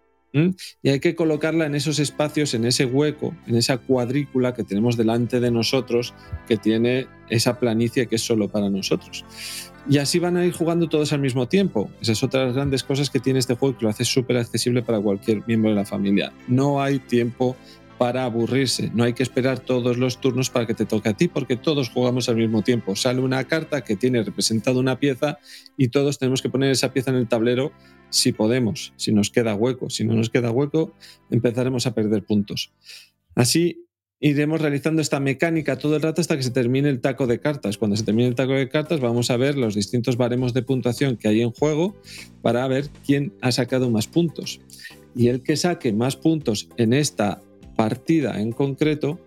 y 0.82 0.90
hay 0.90 1.00
que 1.00 1.14
colocarla 1.14 1.66
en 1.66 1.74
esos 1.74 1.98
espacios, 1.98 2.52
en 2.54 2.66
ese 2.66 2.84
hueco, 2.84 3.34
en 3.46 3.56
esa 3.56 3.78
cuadrícula 3.78 4.52
que 4.52 4.64
tenemos 4.64 4.96
delante 4.96 5.40
de 5.40 5.50
nosotros, 5.50 6.14
que 6.46 6.56
tiene 6.56 7.06
esa 7.30 7.58
planicie 7.58 8.06
que 8.06 8.16
es 8.16 8.22
solo 8.22 8.48
para 8.48 8.68
nosotros. 8.68 9.24
Y 9.88 9.98
así 9.98 10.18
van 10.18 10.36
a 10.36 10.44
ir 10.44 10.52
jugando 10.52 10.88
todos 10.88 11.12
al 11.12 11.20
mismo 11.20 11.48
tiempo. 11.48 11.90
Esa 12.00 12.12
es 12.12 12.22
otra 12.22 12.40
de 12.40 12.46
las 12.46 12.56
grandes 12.56 12.82
cosas 12.82 13.08
que 13.08 13.20
tiene 13.20 13.38
este 13.38 13.54
juego 13.54 13.78
que 13.78 13.84
lo 13.84 13.90
hace 13.90 14.04
súper 14.04 14.36
accesible 14.36 14.82
para 14.82 15.00
cualquier 15.00 15.42
miembro 15.46 15.70
de 15.70 15.76
la 15.76 15.84
familia. 15.86 16.32
No 16.48 16.82
hay 16.82 16.98
tiempo 16.98 17.56
para 17.99 18.24
aburrirse. 18.24 18.90
No 18.94 19.05
hay 19.05 19.12
que 19.12 19.22
esperar 19.22 19.59
todos 19.59 19.97
los 19.97 20.20
turnos 20.20 20.51
para 20.51 20.66
que 20.66 20.74
te 20.74 20.86
toque 20.86 21.09
a 21.09 21.14
ti, 21.14 21.28
porque 21.28 21.57
todos 21.57 21.90
jugamos 21.90 22.28
al 22.28 22.36
mismo 22.36 22.62
tiempo. 22.62 22.97
Sale 22.97 23.20
una 23.20 23.44
carta 23.44 23.82
que 23.82 23.97
tiene 23.97 24.22
representada 24.22 24.78
una 24.78 24.99
pieza 24.99 25.38
y 25.76 25.88
todos 25.88 26.18
tenemos 26.18 26.42
que 26.42 26.51
poner 26.51 26.70
esa 26.70 26.92
pieza 26.92 27.11
en 27.11 27.16
el 27.16 27.28
tablero 27.28 27.72
si 28.11 28.32
podemos, 28.32 28.92
si 28.97 29.12
nos 29.12 29.30
queda 29.30 29.55
hueco. 29.55 29.90
Si 29.90 30.05
no 30.05 30.14
nos 30.14 30.30
queda 30.30 30.51
hueco, 30.51 30.94
empezaremos 31.30 31.86
a 31.86 31.94
perder 31.94 32.24
puntos. 32.24 32.72
Así 33.34 33.86
iremos 34.18 34.61
realizando 34.61 35.03
esta 35.03 35.20
mecánica 35.20 35.76
todo 35.76 35.97
el 35.97 36.03
rato 36.03 36.20
hasta 36.20 36.36
que 36.36 36.42
se 36.42 36.51
termine 36.51 36.88
el 36.88 37.01
taco 37.01 37.26
de 37.26 37.38
cartas. 37.38 37.78
Cuando 37.78 37.97
se 37.97 38.05
termine 38.05 38.28
el 38.28 38.34
taco 38.34 38.53
de 38.53 38.68
cartas 38.68 39.01
vamos 39.01 39.30
a 39.30 39.36
ver 39.36 39.57
los 39.57 39.74
distintos 39.74 40.16
baremos 40.16 40.55
de 40.55 40.62
puntuación 40.62 41.16
que 41.16 41.28
hay 41.28 41.42
en 41.42 41.51
juego 41.51 41.97
para 42.42 42.66
ver 42.68 42.88
quién 43.05 43.34
ha 43.42 43.53
sacado 43.53 43.90
más 43.90 44.07
puntos. 44.07 44.61
Y 45.14 45.28
el 45.28 45.42
que 45.42 45.57
saque 45.57 45.92
más 45.92 46.16
puntos 46.16 46.68
en 46.76 46.92
esta 46.92 47.42
partida 47.77 48.41
en 48.41 48.53
concreto 48.53 49.20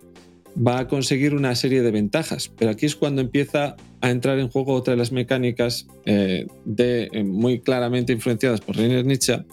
va 0.56 0.80
a 0.80 0.88
conseguir 0.88 1.34
una 1.34 1.54
serie 1.54 1.82
de 1.82 1.90
ventajas. 1.90 2.50
Pero 2.58 2.72
aquí 2.72 2.86
es 2.86 2.96
cuando 2.96 3.20
empieza 3.20 3.76
a 4.00 4.10
entrar 4.10 4.38
en 4.38 4.48
juego 4.48 4.74
otra 4.74 4.92
de 4.92 4.96
las 4.96 5.12
mecánicas 5.12 5.86
eh, 6.06 6.46
de, 6.64 7.08
eh, 7.12 7.24
muy 7.24 7.60
claramente 7.60 8.12
influenciadas 8.12 8.60
por 8.60 8.76
Reiner 8.76 9.04
Nietzsche 9.04 9.44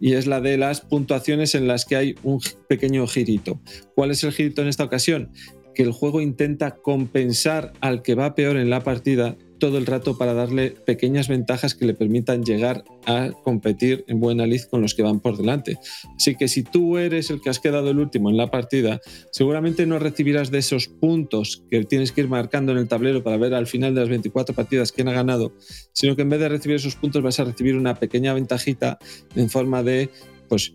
y 0.00 0.14
es 0.14 0.26
la 0.26 0.40
de 0.40 0.58
las 0.58 0.80
puntuaciones 0.80 1.54
en 1.54 1.68
las 1.68 1.84
que 1.84 1.96
hay 1.96 2.14
un 2.22 2.40
pequeño 2.68 3.06
girito. 3.06 3.60
¿Cuál 3.94 4.10
es 4.10 4.24
el 4.24 4.32
girito 4.32 4.62
en 4.62 4.68
esta 4.68 4.84
ocasión? 4.84 5.30
Que 5.74 5.82
el 5.82 5.92
juego 5.92 6.20
intenta 6.20 6.76
compensar 6.76 7.72
al 7.80 8.02
que 8.02 8.14
va 8.14 8.34
peor 8.34 8.56
en 8.56 8.70
la 8.70 8.82
partida 8.82 9.36
todo 9.64 9.78
el 9.78 9.86
rato 9.86 10.18
para 10.18 10.34
darle 10.34 10.72
pequeñas 10.72 11.26
ventajas 11.26 11.74
que 11.74 11.86
le 11.86 11.94
permitan 11.94 12.44
llegar 12.44 12.84
a 13.06 13.30
competir 13.30 14.04
en 14.08 14.20
buena 14.20 14.44
lid 14.44 14.60
con 14.70 14.82
los 14.82 14.94
que 14.94 15.02
van 15.02 15.20
por 15.20 15.38
delante. 15.38 15.78
Así 16.18 16.34
que 16.36 16.48
si 16.48 16.64
tú 16.64 16.98
eres 16.98 17.30
el 17.30 17.40
que 17.40 17.48
has 17.48 17.60
quedado 17.60 17.88
el 17.88 17.98
último 17.98 18.28
en 18.28 18.36
la 18.36 18.50
partida, 18.50 19.00
seguramente 19.32 19.86
no 19.86 19.98
recibirás 19.98 20.50
de 20.50 20.58
esos 20.58 20.88
puntos 20.88 21.64
que 21.70 21.82
tienes 21.84 22.12
que 22.12 22.20
ir 22.20 22.28
marcando 22.28 22.72
en 22.72 22.78
el 22.78 22.88
tablero 22.88 23.22
para 23.22 23.38
ver 23.38 23.54
al 23.54 23.66
final 23.66 23.94
de 23.94 24.02
las 24.02 24.10
24 24.10 24.54
partidas 24.54 24.92
quién 24.92 25.08
ha 25.08 25.14
ganado, 25.14 25.54
sino 25.94 26.14
que 26.14 26.20
en 26.20 26.28
vez 26.28 26.40
de 26.40 26.50
recibir 26.50 26.76
esos 26.76 26.96
puntos 26.96 27.22
vas 27.22 27.40
a 27.40 27.44
recibir 27.44 27.74
una 27.74 27.94
pequeña 27.94 28.34
ventajita 28.34 28.98
en 29.34 29.48
forma 29.48 29.82
de 29.82 30.10
pues 30.46 30.74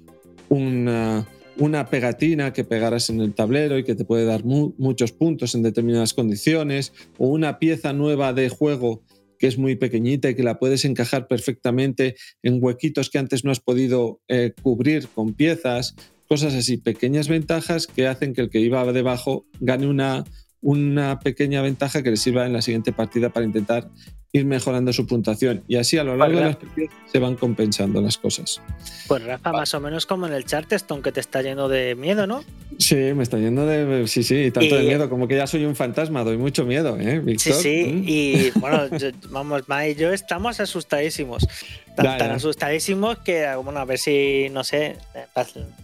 una 0.50 1.28
una 1.60 1.90
pegatina 1.90 2.54
que 2.54 2.64
pegarás 2.64 3.10
en 3.10 3.22
el 3.22 3.34
tablero 3.34 3.78
y 3.78 3.84
que 3.84 3.96
te 3.96 4.06
puede 4.06 4.26
dar 4.26 4.44
muchos 4.44 5.12
puntos 5.12 5.54
en 5.56 5.64
determinadas 5.64 6.14
condiciones, 6.14 6.94
o 7.18 7.28
una 7.28 7.60
pieza 7.60 7.94
nueva 7.94 8.34
de 8.34 8.50
juego 8.50 9.04
que 9.38 9.48
es 9.48 9.58
muy 9.58 9.76
pequeñita 9.76 10.30
y 10.30 10.36
que 10.36 10.44
la 10.44 10.60
puedes 10.60 10.84
encajar 10.86 11.28
perfectamente 11.28 12.16
en 12.44 12.62
huequitos 12.62 13.10
que 13.10 13.20
antes 13.20 13.46
no 13.46 13.52
has 13.52 13.62
podido 13.62 14.22
eh, 14.28 14.54
cubrir 14.62 15.08
con 15.08 15.34
piezas, 15.34 15.96
cosas 16.28 16.54
así, 16.54 16.78
pequeñas 16.78 17.30
ventajas 17.30 17.88
que 17.88 18.08
hacen 18.08 18.34
que 18.34 18.42
el 18.42 18.50
que 18.50 18.60
iba 18.60 18.92
debajo 18.92 19.46
gane 19.62 19.88
una, 19.88 20.26
una 20.62 21.20
pequeña 21.20 21.62
ventaja 21.62 22.04
que 22.04 22.12
le 22.12 22.18
sirva 22.18 22.46
en 22.46 22.54
la 22.54 22.62
siguiente 22.62 22.92
partida 22.92 23.30
para 23.30 23.46
intentar 23.46 23.90
ir 24.32 24.46
mejorando 24.46 24.94
su 24.94 25.08
puntuación. 25.08 25.64
Y 25.68 25.78
así 25.78 25.98
a 25.98 26.04
lo 26.04 26.16
largo 26.16 26.40
de 26.40 26.46
las 26.46 26.56
partidas 26.58 26.94
se 27.12 27.20
van 27.20 27.36
compensando 27.36 28.02
las 28.02 28.18
cosas. 28.18 28.62
Pues 29.08 29.24
Rafa, 29.24 29.52
más 29.52 29.74
o 29.74 29.80
menos 29.80 30.06
como 30.06 30.28
en 30.28 30.34
el 30.34 30.46
Charterstone, 30.46 31.02
que 31.02 31.12
te 31.12 31.20
está 31.20 31.42
lleno 31.42 31.68
de 31.68 31.96
miedo, 31.96 32.28
¿no? 32.28 32.44
Sí, 32.78 32.96
me 32.96 33.24
está 33.24 33.38
yendo 33.38 33.66
de. 33.66 34.08
Sí, 34.08 34.24
sí, 34.24 34.52
tanto 34.52 34.76
de 34.76 34.84
miedo, 34.84 35.10
como 35.10 35.28
que 35.28 35.36
ya 35.36 35.48
soy 35.48 35.66
un 35.66 35.76
fantasma, 35.76 36.24
doy 36.24 36.38
mucho 36.38 36.64
miedo, 36.64 36.98
¿eh, 37.00 37.20
Víctor? 37.20 37.54
Sí, 37.54 37.62
sí, 37.62 37.92
mm. 37.92 38.04
y 38.06 38.52
bueno, 38.60 38.84
vamos, 39.32 39.68
Ma 39.68 39.88
y 39.88 39.96
yo 39.96 40.14
estamos 40.14 40.60
asustadísimos. 40.60 41.48
Tan, 41.96 42.32
asustadísimos 42.32 43.18
que, 43.20 43.54
bueno, 43.56 43.80
a 43.82 43.86
ver 43.86 43.98
si, 43.98 44.48
no 44.52 44.64
sé, 44.64 44.96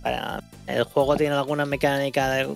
para, 0.02 0.42
el 0.68 0.84
juego 0.84 1.18
tiene 1.18 1.36
alguna 1.36 1.66
mecánica 1.66 2.32
de 2.32 2.48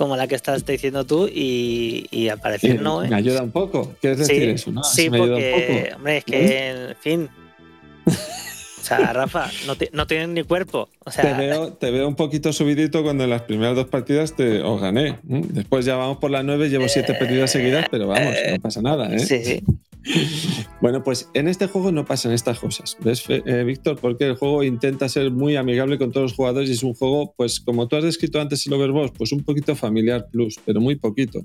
como 0.00 0.16
la 0.16 0.26
que 0.26 0.34
estás 0.34 0.64
diciendo 0.64 1.04
tú 1.04 1.28
y, 1.28 2.06
y 2.10 2.30
al 2.30 2.40
parecer 2.40 2.80
no. 2.80 3.04
¿eh? 3.04 3.08
Me 3.10 3.16
ayuda 3.16 3.42
un 3.42 3.50
poco. 3.50 3.96
¿Quieres 4.00 4.20
decir 4.20 4.48
eso? 4.48 4.72
¿no? 4.72 4.82
Sí, 4.82 5.10
porque, 5.10 5.92
hombre, 5.94 6.16
es 6.16 6.24
que, 6.24 6.68
en 6.68 6.96
fin. 6.98 7.28
O 8.06 8.82
sea, 8.82 9.12
Rafa, 9.12 9.50
no, 9.66 9.76
no 9.92 10.06
tienen 10.06 10.32
ni 10.32 10.42
cuerpo. 10.42 10.88
O 11.04 11.10
sea, 11.10 11.22
te, 11.22 11.34
veo, 11.34 11.74
te 11.74 11.90
veo 11.90 12.08
un 12.08 12.14
poquito 12.14 12.50
subidito 12.54 13.02
cuando 13.02 13.24
en 13.24 13.30
las 13.30 13.42
primeras 13.42 13.76
dos 13.76 13.88
partidas 13.88 14.34
te 14.34 14.62
os 14.62 14.80
gané. 14.80 15.18
Después 15.22 15.84
ya 15.84 15.96
vamos 15.96 16.16
por 16.16 16.30
las 16.30 16.46
nueve, 16.46 16.70
llevo 16.70 16.88
siete 16.88 17.12
partidas 17.12 17.50
seguidas, 17.50 17.84
pero 17.90 18.08
vamos, 18.08 18.34
no 18.52 18.60
pasa 18.62 18.80
nada. 18.80 19.14
¿eh? 19.14 19.18
Sí, 19.18 19.44
sí. 19.44 19.62
Bueno, 20.80 21.02
pues 21.02 21.28
en 21.34 21.48
este 21.48 21.66
juego 21.66 21.92
no 21.92 22.04
pasan 22.04 22.32
estas 22.32 22.58
cosas, 22.58 22.96
¿ves, 23.04 23.24
eh, 23.28 23.64
Víctor? 23.64 23.98
Porque 24.00 24.24
el 24.24 24.36
juego 24.36 24.62
intenta 24.62 25.08
ser 25.08 25.30
muy 25.30 25.56
amigable 25.56 25.98
con 25.98 26.10
todos 26.10 26.30
los 26.30 26.34
jugadores 26.34 26.70
y 26.70 26.72
es 26.72 26.82
un 26.82 26.94
juego, 26.94 27.34
pues 27.36 27.60
como 27.60 27.86
tú 27.86 27.96
has 27.96 28.04
descrito 28.04 28.40
antes 28.40 28.66
el 28.66 28.72
Overboss, 28.72 29.12
pues 29.16 29.32
un 29.32 29.42
poquito 29.42 29.76
familiar 29.76 30.26
plus, 30.30 30.56
pero 30.64 30.80
muy 30.80 30.96
poquito 30.96 31.40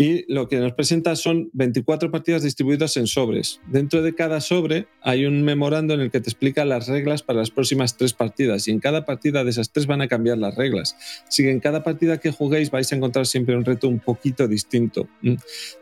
y 0.00 0.32
lo 0.32 0.48
que 0.48 0.60
nos 0.60 0.74
presenta 0.74 1.16
son 1.16 1.50
24 1.54 2.12
partidas 2.12 2.44
distribuidas 2.44 2.96
en 2.96 3.08
sobres. 3.08 3.60
Dentro 3.66 4.00
de 4.00 4.14
cada 4.14 4.40
sobre 4.40 4.86
hay 5.02 5.26
un 5.26 5.42
memorando 5.42 5.92
en 5.92 6.00
el 6.00 6.12
que 6.12 6.20
te 6.20 6.30
explica 6.30 6.64
las 6.64 6.86
reglas 6.86 7.24
para 7.24 7.40
las 7.40 7.50
próximas 7.50 7.96
tres 7.96 8.12
partidas 8.14 8.68
y 8.68 8.70
en 8.70 8.78
cada 8.78 9.04
partida 9.04 9.42
de 9.42 9.50
esas 9.50 9.72
tres 9.72 9.88
van 9.88 10.00
a 10.00 10.06
cambiar 10.06 10.38
las 10.38 10.54
reglas. 10.54 10.96
Así 11.26 11.42
que 11.42 11.50
en 11.50 11.58
cada 11.58 11.82
partida 11.82 12.18
que 12.18 12.30
juguéis 12.30 12.70
vais 12.70 12.92
a 12.92 12.96
encontrar 12.96 13.26
siempre 13.26 13.56
un 13.56 13.64
reto 13.64 13.88
un 13.88 13.98
poquito 13.98 14.46
distinto. 14.46 15.08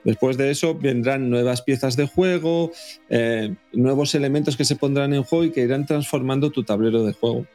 Después 0.03 0.39
de 0.39 0.51
eso 0.51 0.75
vendrán 0.75 1.29
nuevas 1.29 1.61
piezas 1.61 1.95
de 1.97 2.07
juego, 2.07 2.73
eh, 3.11 3.55
nuevos 3.75 4.15
elementos 4.15 4.57
que 4.57 4.65
se 4.65 4.77
pondrán 4.77 5.13
en 5.13 5.25
juego 5.25 5.45
y 5.45 5.51
que 5.51 5.61
irán 5.61 5.85
transformando 5.85 6.51
tu 6.51 6.65
tablero 6.65 7.05
de 7.05 7.13
juego. 7.13 7.47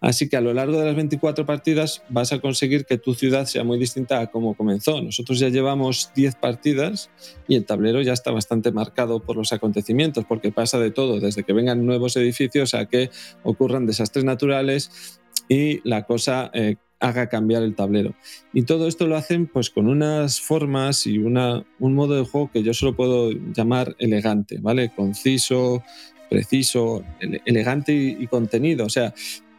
Así 0.00 0.28
que 0.28 0.36
a 0.36 0.40
lo 0.40 0.52
largo 0.52 0.78
de 0.78 0.86
las 0.86 0.96
24 0.96 1.46
partidas 1.46 2.02
vas 2.08 2.32
a 2.32 2.40
conseguir 2.40 2.84
que 2.84 2.98
tu 2.98 3.14
ciudad 3.14 3.46
sea 3.46 3.64
muy 3.64 3.78
distinta 3.78 4.20
a 4.20 4.30
como 4.30 4.54
comenzó. 4.54 5.00
Nosotros 5.00 5.38
ya 5.38 5.48
llevamos 5.48 6.12
10 6.14 6.36
partidas 6.36 7.10
y 7.48 7.56
el 7.56 7.64
tablero 7.64 8.02
ya 8.02 8.12
está 8.12 8.30
bastante 8.30 8.72
marcado 8.72 9.20
por 9.20 9.36
los 9.36 9.52
acontecimientos, 9.52 10.24
porque 10.26 10.52
pasa 10.52 10.78
de 10.78 10.90
todo, 10.90 11.20
desde 11.20 11.42
que 11.42 11.52
vengan 11.52 11.84
nuevos 11.86 12.16
edificios 12.16 12.74
a 12.74 12.86
que 12.86 13.10
ocurran 13.42 13.86
desastres 13.86 14.24
naturales 14.24 15.20
y 15.48 15.80
la 15.88 16.04
cosa 16.04 16.50
eh, 16.54 16.76
haga 17.00 17.28
cambiar 17.28 17.62
el 17.62 17.74
tablero. 17.74 18.14
Y 18.52 18.62
todo 18.62 18.86
esto 18.86 19.06
lo 19.06 19.16
hacen 19.16 19.46
pues 19.46 19.70
con 19.70 19.88
unas 19.88 20.40
formas 20.40 21.06
y 21.06 21.18
una, 21.18 21.64
un 21.78 21.94
modo 21.94 22.14
de 22.14 22.28
juego 22.28 22.50
que 22.52 22.62
yo 22.62 22.74
solo 22.74 22.94
puedo 22.94 23.30
llamar 23.30 23.96
elegante, 23.98 24.58
¿vale? 24.60 24.90
Conciso, 24.94 25.82
preciso, 26.30 27.04
elegante 27.44 27.92
y, 27.92 28.26
contenido. 28.28 28.86
O 28.86 28.88
sea, 28.88 29.12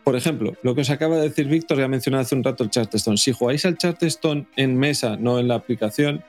por 0.03 0.15
ejemplo, 0.15 0.55
lo 0.63 0.73
que 0.73 0.81
os 0.81 0.89
acaba 0.89 1.17
de 1.17 1.29
decir 1.29 1.47
Víctor, 1.47 1.77
ya 1.77 1.87
mencionado 1.87 2.23
hace 2.23 2.35
un 2.35 2.43
rato 2.43 2.63
el 2.63 2.71
Charterstone. 2.71 3.17
Si 3.17 3.33
jugáis 3.33 3.65
al 3.65 3.77
Charterstone 3.77 4.47
en 4.55 4.77
mesa, 4.77 5.17
no 5.17 5.37
en 5.37 5.47
la 5.47 5.55
aplicación, 5.55 6.23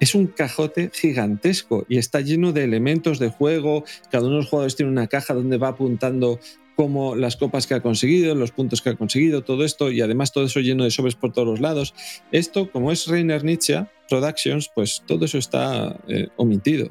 es 0.00 0.14
un 0.14 0.26
cajote 0.26 0.90
gigantesco 0.92 1.86
y 1.88 1.98
está 1.98 2.20
lleno 2.20 2.52
de 2.52 2.64
elementos 2.64 3.18
de 3.18 3.28
juego. 3.28 3.84
Cada 4.10 4.24
uno 4.24 4.36
de 4.36 4.40
los 4.42 4.48
jugadores 4.48 4.74
tiene 4.74 4.90
una 4.90 5.06
caja 5.06 5.34
donde 5.34 5.58
va 5.58 5.68
apuntando 5.68 6.40
como 6.76 7.14
las 7.14 7.36
copas 7.36 7.66
que 7.66 7.74
ha 7.74 7.80
conseguido, 7.80 8.34
los 8.34 8.50
puntos 8.50 8.82
que 8.82 8.90
ha 8.90 8.96
conseguido, 8.96 9.42
todo 9.42 9.64
esto, 9.64 9.92
y 9.92 10.00
además 10.00 10.32
todo 10.32 10.44
eso 10.44 10.58
lleno 10.58 10.82
de 10.82 10.90
sobres 10.90 11.14
por 11.14 11.32
todos 11.32 11.46
los 11.46 11.60
lados. 11.60 11.94
Esto, 12.32 12.70
como 12.70 12.90
es 12.90 13.06
Reiner 13.06 13.44
Nietzsche 13.44 13.86
Productions, 14.08 14.70
pues 14.74 15.02
todo 15.06 15.24
eso 15.24 15.38
está 15.38 16.00
eh, 16.08 16.28
omitido. 16.36 16.90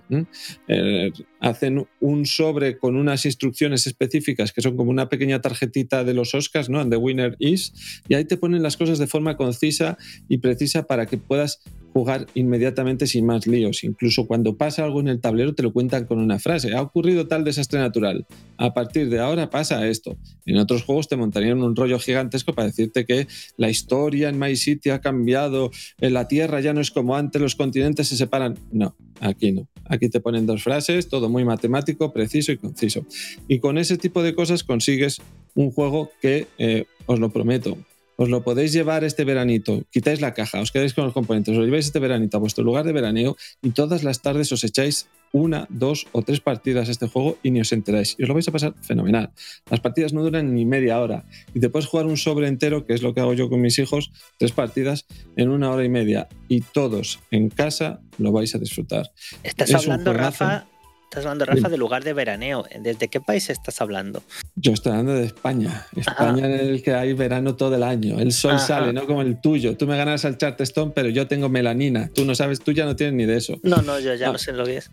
Eh, 0.68 1.12
hacen 1.40 1.86
un 2.00 2.26
sobre 2.26 2.78
con 2.78 2.96
unas 2.96 3.26
instrucciones 3.26 3.88
específicas 3.88 4.52
que 4.52 4.62
son 4.62 4.78
como 4.78 4.92
una 4.92 5.10
pequeña 5.10 5.42
tarjetita 5.42 6.04
de 6.04 6.14
los 6.14 6.34
Oscars, 6.34 6.70
¿no? 6.70 6.80
And 6.80 6.92
the 6.92 6.98
winner 6.98 7.36
is, 7.40 8.02
y 8.08 8.16
ahí 8.16 8.26
te 8.26 8.38
ponen 8.38 8.64
las 8.64 8.78
cosas 8.78 9.00
de 9.00 9.08
forma 9.08 9.38
concisa 9.38 9.98
y 10.30 10.38
precisa 10.38 10.84
para 10.84 11.06
que 11.06 11.18
puedas 11.18 11.62
jugar 11.94 12.26
inmediatamente 12.34 13.06
sin 13.06 13.26
más 13.26 13.46
líos. 13.46 13.84
Incluso 13.84 14.26
cuando 14.26 14.58
pasa 14.58 14.84
algo 14.84 15.00
en 15.00 15.08
el 15.08 15.22
tablero 15.22 15.54
te 15.54 15.62
lo 15.62 15.72
cuentan 15.72 16.06
con 16.06 16.20
una 16.20 16.40
frase. 16.40 16.74
Ha 16.74 16.82
ocurrido 16.82 17.28
tal 17.28 17.44
desastre 17.44 17.80
natural. 17.80 18.26
A 18.58 18.74
partir 18.74 19.10
de 19.10 19.20
ahora 19.20 19.50
pasa 19.52 19.88
esto. 19.88 20.18
En 20.46 20.58
otros 20.58 20.84
juegos 20.84 21.08
te 21.08 21.16
montarían 21.16 21.62
un 21.62 21.76
rollo 21.76 22.00
gigantesco 22.00 22.54
para 22.54 22.68
decirte 22.68 23.06
que 23.06 23.28
la 23.58 23.70
historia 23.70 24.30
en 24.30 24.40
My 24.40 24.56
City 24.56 24.90
ha 24.90 25.02
cambiado, 25.02 25.70
la 26.00 26.28
Tierra 26.28 26.60
ya 26.62 26.74
no 26.74 26.82
es 26.82 26.90
antes, 27.12 27.42
los 27.42 27.56
continentes 27.56 28.08
se 28.08 28.18
separan. 28.18 28.58
No, 28.72 28.96
aquí 29.20 29.52
no. 29.52 29.68
Aquí 29.86 30.10
te 30.10 30.20
ponen 30.20 30.46
dos 30.46 30.64
frases, 30.64 31.10
todo 31.10 31.30
muy 31.30 31.44
matemático, 31.44 32.14
preciso 32.14 32.52
y 32.52 32.58
conciso. 32.58 33.06
Y 33.48 33.60
con 33.60 33.78
ese 33.78 33.98
tipo 33.98 34.24
de 34.24 34.34
cosas 34.34 34.64
consigues 34.64 35.22
un 35.56 35.72
juego 35.72 36.12
que, 36.22 36.48
eh, 36.58 36.86
os 37.06 37.20
lo 37.20 37.30
prometo, 37.30 37.78
os 38.16 38.30
lo 38.30 38.44
podéis 38.44 38.72
llevar 38.72 39.04
este 39.04 39.24
veranito, 39.24 39.84
quitáis 39.92 40.22
la 40.22 40.34
caja, 40.34 40.62
os 40.62 40.72
quedáis 40.72 40.94
con 40.94 41.06
los 41.06 41.14
componentes, 41.14 41.52
os 41.52 41.58
lo 41.58 41.66
lleváis 41.66 41.86
este 41.86 42.00
veranito 42.00 42.38
a 42.38 42.40
vuestro 42.40 42.64
lugar 42.64 42.86
de 42.86 42.94
veraneo 42.94 43.36
y 43.62 43.72
todas 43.72 44.04
las 44.04 44.22
tardes 44.22 44.52
os 44.52 44.64
echáis 44.64 45.08
una, 45.34 45.68
dos 45.70 46.08
o 46.14 46.22
tres 46.22 46.40
partidas 46.40 46.88
a 46.88 46.92
este 46.92 47.08
juego 47.08 47.38
y 47.44 47.52
ni 47.52 47.60
os 47.60 47.72
enteráis. 47.74 48.16
Y 48.18 48.24
os 48.24 48.30
lo 48.30 48.36
vais 48.36 48.48
a 48.48 48.52
pasar 48.52 48.76
fenomenal. 48.82 49.32
Las 49.70 49.82
partidas 49.82 50.14
no 50.14 50.24
duran 50.24 50.54
ni 50.54 50.66
media 50.66 51.02
hora 51.02 51.26
y 51.54 51.60
te 51.60 51.70
puedes 51.70 51.88
jugar 51.88 52.06
un 52.06 52.18
sobre 52.18 52.48
entero, 52.48 52.86
que 52.86 52.94
es 52.94 53.02
lo 53.02 53.14
que 53.14 53.20
hago 53.20 53.34
yo 53.34 53.50
con 53.50 53.60
mis 53.60 53.78
hijos, 53.80 54.12
tres 54.38 54.52
partidas 54.52 55.06
en 55.36 55.50
una 55.50 55.72
hora 55.72 55.84
y 55.84 55.90
media 55.90 56.30
y 56.48 56.62
todos 56.62 57.20
en 57.32 57.50
casa 57.50 58.00
lo 58.20 58.32
vais 58.32 58.54
a 58.56 58.60
disfrutar. 58.60 59.12
Estás 59.44 59.74
hablando, 59.74 60.14
Rafa, 60.14 60.68
Estás 61.14 61.28
hablando, 61.28 61.46
Rafa, 61.46 61.70
del 61.70 61.80
lugar 61.80 62.04
de 62.04 62.12
veraneo. 62.12 62.66
¿Desde 62.80 63.08
qué 63.08 63.22
país 63.22 63.48
estás 63.52 63.80
hablando? 63.82 64.24
Yo 64.56 64.74
estoy 64.74 64.94
hablando 64.94 65.14
de 65.14 65.26
España. 65.26 65.86
España 65.96 66.48
en 66.48 66.54
el 66.54 66.82
que 66.82 66.96
hay 66.96 67.14
verano 67.14 67.56
todo 67.56 67.76
el 67.76 67.84
año. 67.84 68.20
El 68.20 68.32
sol 68.32 68.60
sale, 68.60 68.94
no 68.94 69.06
como 69.06 69.22
el 69.22 69.40
tuyo. 69.40 69.78
Tú 69.78 69.86
me 69.86 69.96
ganas 69.96 70.26
al 70.26 70.40
Charterstone, 70.40 70.92
pero 70.96 71.10
yo 71.10 71.28
tengo 71.28 71.50
melanina. 71.50 72.10
Tú 72.16 72.26
no 72.26 72.34
sabes, 72.34 72.62
tú 72.62 72.72
ya 72.72 72.86
no 72.86 72.96
tienes 72.96 73.14
ni 73.14 73.26
de 73.26 73.38
eso. 73.38 73.60
No, 73.62 73.84
no, 73.84 74.00
yo 74.00 74.16
ya 74.16 74.32
no 74.32 74.40
sé 74.40 74.54
lo 74.54 74.66
que 74.66 74.78
es. 74.78 74.90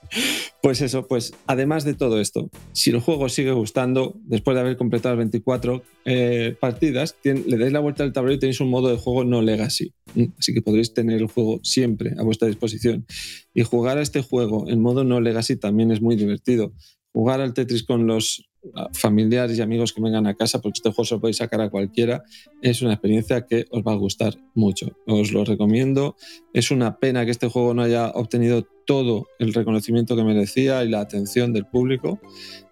Pues 0.62 0.80
eso, 0.80 1.06
pues 1.06 1.34
además 1.46 1.84
de 1.84 1.94
todo 1.94 2.20
esto, 2.20 2.48
si 2.72 2.90
el 2.90 3.00
juego 3.00 3.28
sigue 3.28 3.52
gustando, 3.52 4.14
después 4.24 4.54
de 4.54 4.60
haber 4.60 4.76
completado 4.76 5.16
24 5.16 5.82
eh, 6.06 6.56
partidas, 6.58 7.16
le 7.22 7.58
dais 7.58 7.72
la 7.72 7.80
vuelta 7.80 8.02
al 8.02 8.12
tablero 8.12 8.36
y 8.36 8.38
tenéis 8.38 8.60
un 8.60 8.70
modo 8.70 8.88
de 8.88 8.96
juego 8.96 9.24
no 9.24 9.42
legacy. 9.42 9.92
Así 10.38 10.54
que 10.54 10.62
podréis 10.62 10.94
tener 10.94 11.20
el 11.20 11.26
juego 11.26 11.60
siempre 11.62 12.14
a 12.18 12.22
vuestra 12.22 12.48
disposición. 12.48 13.06
Y 13.52 13.62
jugar 13.62 13.98
a 13.98 14.02
este 14.02 14.22
juego 14.22 14.68
en 14.68 14.80
modo 14.80 15.04
no 15.04 15.20
legacy 15.20 15.56
también 15.56 15.90
es 15.90 16.00
muy 16.00 16.16
divertido. 16.16 16.72
Jugar 17.12 17.40
al 17.40 17.54
Tetris 17.54 17.84
con 17.84 18.06
los 18.06 18.48
familiares 18.92 19.58
y 19.58 19.62
amigos 19.62 19.92
que 19.92 20.00
vengan 20.00 20.26
a 20.26 20.34
casa, 20.34 20.60
porque 20.60 20.78
este 20.78 20.90
juego 20.90 21.04
se 21.04 21.14
lo 21.14 21.20
podéis 21.20 21.36
sacar 21.38 21.60
a 21.60 21.70
cualquiera, 21.70 22.24
es 22.62 22.82
una 22.82 22.92
experiencia 22.92 23.46
que 23.46 23.66
os 23.70 23.82
va 23.82 23.92
a 23.92 23.96
gustar 23.96 24.34
mucho. 24.54 24.96
Os 25.06 25.32
lo 25.32 25.44
recomiendo. 25.44 26.16
Es 26.52 26.70
una 26.70 26.98
pena 26.98 27.24
que 27.24 27.30
este 27.30 27.48
juego 27.48 27.74
no 27.74 27.82
haya 27.82 28.10
obtenido 28.10 28.66
todo 28.86 29.26
el 29.38 29.54
reconocimiento 29.54 30.16
que 30.16 30.24
merecía 30.24 30.84
y 30.84 30.88
la 30.88 31.00
atención 31.00 31.52
del 31.52 31.66
público, 31.66 32.20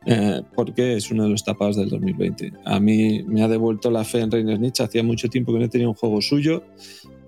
eh, 0.07 0.43
porque 0.55 0.97
es 0.97 1.11
uno 1.11 1.25
de 1.25 1.31
los 1.31 1.45
tapados 1.45 1.77
del 1.77 1.89
2020. 1.89 2.53
A 2.65 2.81
mí 2.81 3.23
me 3.25 3.43
ha 3.43 3.49
devuelto 3.49 3.91
la 3.91 4.05
fe 4.05 4.21
en 4.21 4.31
Reiner 4.31 4.61
Nietzsche. 4.61 4.85
Hacía 4.85 5.03
mucho 5.03 5.29
tiempo 5.29 5.53
que 5.53 5.59
no 5.59 5.69
tenía 5.69 5.89
un 5.89 5.95
juego 5.95 6.21
suyo 6.21 6.63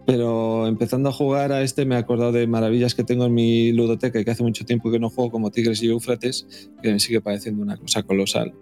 pero 0.06 0.66
empezando 0.66 1.08
a 1.08 1.12
jugar 1.12 1.52
a 1.52 1.62
este 1.62 1.86
me 1.86 1.94
he 1.94 1.98
acordado 1.98 2.32
de 2.32 2.46
maravillas 2.46 2.94
que 2.94 3.04
tengo 3.04 3.24
en 3.26 3.34
mi 3.34 3.72
ludoteca 3.72 4.20
y 4.20 4.24
que 4.24 4.30
hace 4.30 4.42
mucho 4.42 4.64
tiempo 4.64 4.90
que 4.90 4.98
no 4.98 5.08
juego 5.08 5.30
como 5.30 5.50
Tigres 5.50 5.82
y 5.82 5.88
Eufrates, 5.88 6.70
que 6.82 6.92
me 6.92 7.00
sigue 7.00 7.20
pareciendo 7.20 7.62
una 7.62 7.76
cosa 7.76 8.02
colosal. 8.02 8.52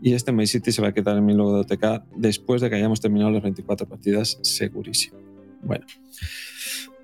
Y 0.00 0.12
este 0.12 0.32
My 0.32 0.46
City 0.46 0.70
se 0.72 0.82
va 0.82 0.88
a 0.88 0.92
quedar 0.92 1.16
en 1.16 1.24
mi 1.24 1.34
ludoteca 1.34 2.04
después 2.16 2.62
de 2.62 2.70
que 2.70 2.76
hayamos 2.76 3.00
terminado 3.00 3.30
las 3.30 3.42
24 3.42 3.88
partidas, 3.88 4.38
segurísimo. 4.42 5.18
Bueno. 5.62 5.86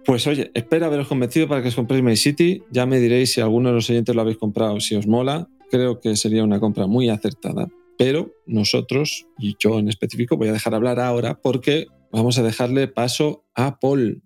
Pues 0.05 0.27
oye, 0.27 0.51
espero 0.55 0.87
haberos 0.87 1.07
convencido 1.07 1.47
para 1.47 1.63
que 1.63 1.69
os 1.69 1.77
compréis 1.77 2.03
My 2.03 2.17
City. 2.17 2.63
Ya 2.71 2.87
me 2.87 2.99
diréis 2.99 3.33
si 3.33 3.41
alguno 3.41 3.69
de 3.69 3.77
los 3.77 3.89
oyentes 3.89 4.15
lo 4.15 4.21
habéis 4.23 4.37
comprado, 4.37 4.81
si 4.81 4.97
os 4.97 5.07
mola. 5.07 5.49
Creo 5.71 6.01
que 6.01 6.17
sería 6.17 6.43
una 6.43 6.59
compra 6.59 6.87
muy 6.87 7.09
acertada. 7.09 7.69
Pero 7.99 8.33
nosotros, 8.47 9.27
y 9.39 9.55
yo 9.61 9.79
en 9.79 9.89
específico, 9.89 10.37
voy 10.37 10.49
a 10.49 10.53
dejar 10.53 10.75
hablar 10.75 10.99
ahora 10.99 11.39
porque 11.41 11.87
vamos 12.11 12.37
a 12.39 12.43
dejarle 12.43 12.89
paso 12.89 13.45
a 13.55 13.79
Paul. 13.79 14.23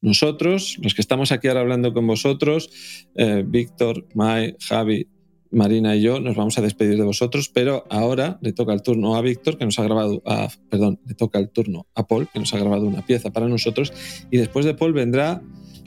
Nosotros, 0.00 0.78
los 0.82 0.94
que 0.94 1.02
estamos 1.02 1.32
aquí 1.32 1.48
ahora 1.48 1.60
hablando 1.60 1.92
con 1.92 2.06
vosotros, 2.06 2.70
eh, 3.14 3.44
Víctor, 3.46 4.06
Mai, 4.14 4.56
Javi, 4.58 5.06
Marina 5.50 5.96
y 5.96 6.02
yo, 6.02 6.20
nos 6.20 6.36
vamos 6.36 6.56
a 6.58 6.62
despedir 6.62 6.96
de 6.96 7.04
vosotros, 7.04 7.48
pero 7.48 7.84
ahora 7.90 8.38
le 8.40 8.52
toca 8.52 8.72
el 8.72 8.82
turno 8.82 9.16
a 9.16 9.20
Víctor, 9.20 9.58
que 9.58 9.64
nos 9.64 9.78
ha 9.78 9.84
grabado, 9.84 10.22
perdón, 10.68 11.00
le 11.06 11.14
toca 11.14 11.38
el 11.38 11.50
turno 11.50 11.86
a 11.94 12.06
Paul, 12.06 12.28
que 12.32 12.38
nos 12.38 12.54
ha 12.54 12.58
grabado 12.58 12.86
una 12.86 13.04
pieza 13.04 13.30
para 13.30 13.48
nosotros, 13.48 13.92
y 14.30 14.36
después 14.36 14.64
de 14.64 14.74
Paul 14.74 14.92
vendrá 14.92 15.42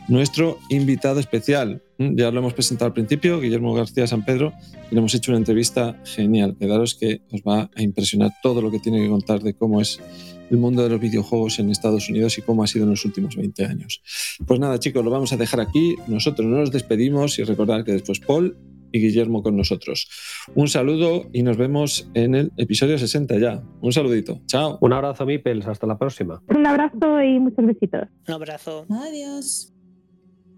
nuestro 0.07 0.59
invitado 0.70 1.20
especial. 1.20 1.82
Ya 1.97 2.32
lo 2.32 2.39
hemos 2.39 2.53
presentado 2.53 2.88
al 2.88 2.93
principio, 2.93 3.39
Guillermo 3.39 3.74
García 3.74 4.05
San 4.07 4.26
Pedro, 4.26 4.53
y 4.91 4.95
le 4.95 4.99
hemos 4.99 5.14
hecho 5.14 5.32
una 5.32 5.38
entrevista 5.38 6.01
genial. 6.03 6.57
Quedaros 6.59 6.95
que 6.95 7.22
os 7.32 7.41
va 7.41 7.70
a 7.74 7.82
impresionar 7.82 8.32
todo 8.41 8.61
lo 8.61 8.70
que 8.70 8.80
tiene 8.80 9.01
que 9.01 9.07
contar 9.07 9.41
de 9.41 9.53
cómo 9.53 9.80
es 9.80 10.01
el 10.49 10.57
mundo 10.57 10.84
de 10.84 10.89
los 10.89 10.99
videojuegos 10.99 11.59
en 11.59 11.70
Estados 11.70 12.09
Unidos 12.09 12.38
y 12.38 12.41
cómo 12.41 12.64
ha 12.64 12.68
sido 12.68 12.84
en 12.84 12.91
los 12.91 13.05
últimos 13.05 13.38
20 13.38 13.66
años. 13.66 14.01
Pues 14.45 14.59
nada, 14.59 14.78
chicos, 14.78 15.03
lo 15.05 15.09
vamos 15.09 15.32
a 15.32 15.38
dejar 15.38 15.61
aquí. 15.61 15.95
Nosotros 16.07 16.45
nos 16.47 16.72
despedimos 16.72 17.39
y 17.39 17.43
recordar 17.43 17.86
que 17.86 17.93
después 17.93 18.20
Paul 18.20 18.57
y 18.94 19.02
Guillermo 19.02 19.44
con 19.44 19.58
nosotros. 19.58 20.08
Un 20.56 20.70
saludo 20.70 21.30
y 21.34 21.44
nos 21.44 21.58
vemos 21.58 22.10
en 22.14 22.36
el 22.36 22.52
episodio 22.56 22.98
60 22.98 23.38
ya. 23.39 23.62
Un 23.82 23.91
saludito. 23.91 24.39
Chao. 24.46 24.78
Un 24.80 24.94
abrazo, 24.94 25.26
Mipels. 25.26 25.68
Hasta 25.68 25.86
la 25.86 25.98
próxima. 25.98 26.41
Un 26.48 26.66
abrazo 26.66 27.22
y 27.22 27.39
muchos 27.39 27.66
besitos. 27.66 28.08
Un 28.28 28.34
abrazo. 28.34 28.86
Adiós. 28.89 29.74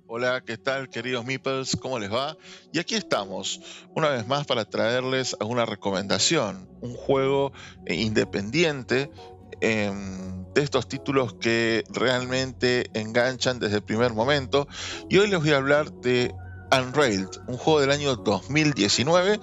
Hola, 0.08 0.44
¿qué 0.46 0.58
tal 0.58 0.90
queridos 0.90 1.26
Meeples? 1.26 1.76
¿Cómo 1.78 1.98
les 1.98 2.14
va? 2.14 2.38
Y 2.72 2.78
aquí 2.78 2.94
estamos, 2.94 3.60
una 3.96 4.10
vez 4.10 4.28
más 4.28 4.46
para 4.46 4.66
traerles 4.66 5.36
alguna 5.40 5.66
recomendación, 5.66 6.70
un 6.82 6.94
juego 6.94 7.54
independiente 7.88 9.10
Em, 9.62 10.46
de 10.54 10.62
estos 10.62 10.88
títulos 10.88 11.34
que 11.34 11.84
realmente 11.90 12.90
enganchan 12.94 13.60
desde 13.60 13.78
el 13.78 13.84
primer 13.84 14.14
momento. 14.14 14.68
Y 15.10 15.18
hoy 15.18 15.28
les 15.28 15.40
voy 15.40 15.52
a 15.52 15.58
hablar 15.58 15.92
de 15.92 16.34
Unrailed, 16.82 17.30
un 17.48 17.58
juego 17.58 17.82
del 17.82 17.92
año 17.92 18.16
2019 18.16 19.40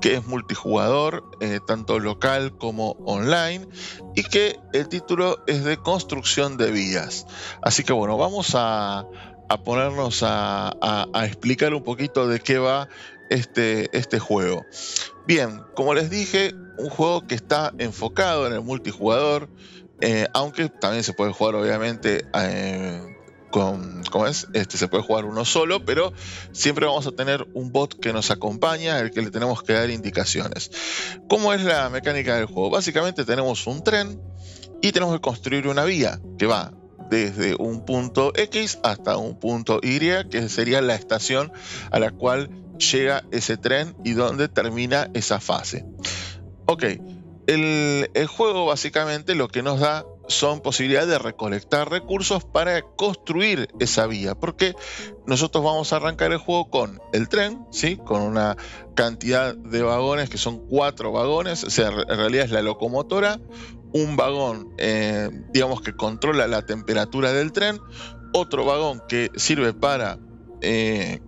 que 0.00 0.14
es 0.14 0.26
multijugador, 0.26 1.24
eh, 1.40 1.60
tanto 1.66 1.98
local 1.98 2.56
como 2.56 2.92
online, 3.04 3.66
y 4.14 4.22
que 4.24 4.58
el 4.72 4.88
título 4.88 5.42
es 5.46 5.64
de 5.64 5.76
construcción 5.78 6.56
de 6.56 6.70
vías. 6.70 7.26
Así 7.62 7.82
que 7.82 7.92
bueno, 7.92 8.16
vamos 8.16 8.52
a, 8.54 9.06
ponernos 9.64 10.22
a, 10.22 11.06
explicar 11.24 11.74
un 11.74 11.82
poquito 11.82 12.28
de 12.28 12.40
qué 12.40 12.58
va 12.58 12.88
este, 13.30 13.96
este 13.96 14.18
juego. 14.18 14.64
Bien, 15.26 15.62
como 15.74 15.94
les 15.94 16.10
dije, 16.10 16.54
un 16.78 16.90
juego 16.90 17.26
que 17.26 17.34
está 17.34 17.72
enfocado 17.78 18.46
en 18.46 18.52
el 18.52 18.60
multijugador, 18.60 19.48
eh, 20.00 20.26
aunque 20.34 20.68
también 20.68 21.04
se 21.04 21.14
puede 21.14 21.32
jugar 21.32 21.54
obviamente 21.54 22.26
eh, 22.34 23.15
con, 23.56 24.02
¿cómo 24.10 24.26
es? 24.26 24.48
Este, 24.52 24.76
se 24.76 24.86
puede 24.86 25.02
jugar 25.02 25.24
uno 25.24 25.46
solo, 25.46 25.82
pero 25.82 26.12
siempre 26.52 26.84
vamos 26.84 27.06
a 27.06 27.12
tener 27.12 27.46
un 27.54 27.72
bot 27.72 27.98
que 27.98 28.12
nos 28.12 28.30
acompaña, 28.30 28.98
al 28.98 29.10
que 29.10 29.22
le 29.22 29.30
tenemos 29.30 29.62
que 29.62 29.72
dar 29.72 29.88
indicaciones. 29.88 30.70
¿Cómo 31.26 31.54
es 31.54 31.62
la 31.64 31.88
mecánica 31.88 32.36
del 32.36 32.44
juego? 32.44 32.68
Básicamente 32.68 33.24
tenemos 33.24 33.66
un 33.66 33.82
tren 33.82 34.20
y 34.82 34.92
tenemos 34.92 35.14
que 35.14 35.22
construir 35.22 35.68
una 35.68 35.84
vía 35.84 36.20
que 36.38 36.44
va 36.44 36.74
desde 37.08 37.54
un 37.58 37.86
punto 37.86 38.30
X 38.36 38.78
hasta 38.82 39.16
un 39.16 39.40
punto 39.40 39.80
Y, 39.82 40.00
que 40.28 40.50
sería 40.50 40.82
la 40.82 40.94
estación 40.94 41.50
a 41.90 41.98
la 41.98 42.10
cual 42.10 42.50
llega 42.76 43.24
ese 43.30 43.56
tren 43.56 43.96
y 44.04 44.12
dónde 44.12 44.48
termina 44.48 45.08
esa 45.14 45.40
fase. 45.40 45.86
Ok, 46.66 46.84
el, 47.46 48.26
juego 48.26 48.66
básicamente 48.66 49.34
lo 49.34 49.48
que 49.48 49.62
nos 49.62 49.80
da 49.80 50.04
son 50.28 50.60
posibilidades 50.60 51.08
de 51.08 51.18
recolectar 51.18 51.90
recursos 51.90 52.44
para 52.44 52.82
construir 52.82 53.68
esa 53.80 54.06
vía, 54.06 54.34
porque 54.34 54.74
nosotros 55.26 55.64
vamos 55.64 55.92
a 55.92 55.96
arrancar 55.96 56.32
el 56.32 56.38
juego 56.38 56.70
con 56.70 57.00
el 57.12 57.28
tren, 57.28 57.66
¿sí? 57.70 57.96
con 57.96 58.22
una 58.22 58.56
cantidad 58.94 59.54
de 59.54 59.82
vagones 59.82 60.30
que 60.30 60.38
son 60.38 60.66
cuatro 60.66 61.12
vagones, 61.12 61.64
o 61.64 61.70
sea, 61.70 61.88
en 61.88 62.16
realidad 62.16 62.44
es 62.44 62.50
la 62.50 62.62
locomotora, 62.62 63.40
un 63.92 64.16
vagón, 64.16 64.74
eh, 64.78 65.30
digamos 65.52 65.80
que 65.80 65.94
controla 65.94 66.46
la 66.46 66.62
temperatura 66.62 67.32
del 67.32 67.52
tren, 67.52 67.80
otro 68.32 68.64
vagón 68.64 69.02
que 69.08 69.30
sirve 69.36 69.72
para 69.72 70.18
eh, 70.60 71.20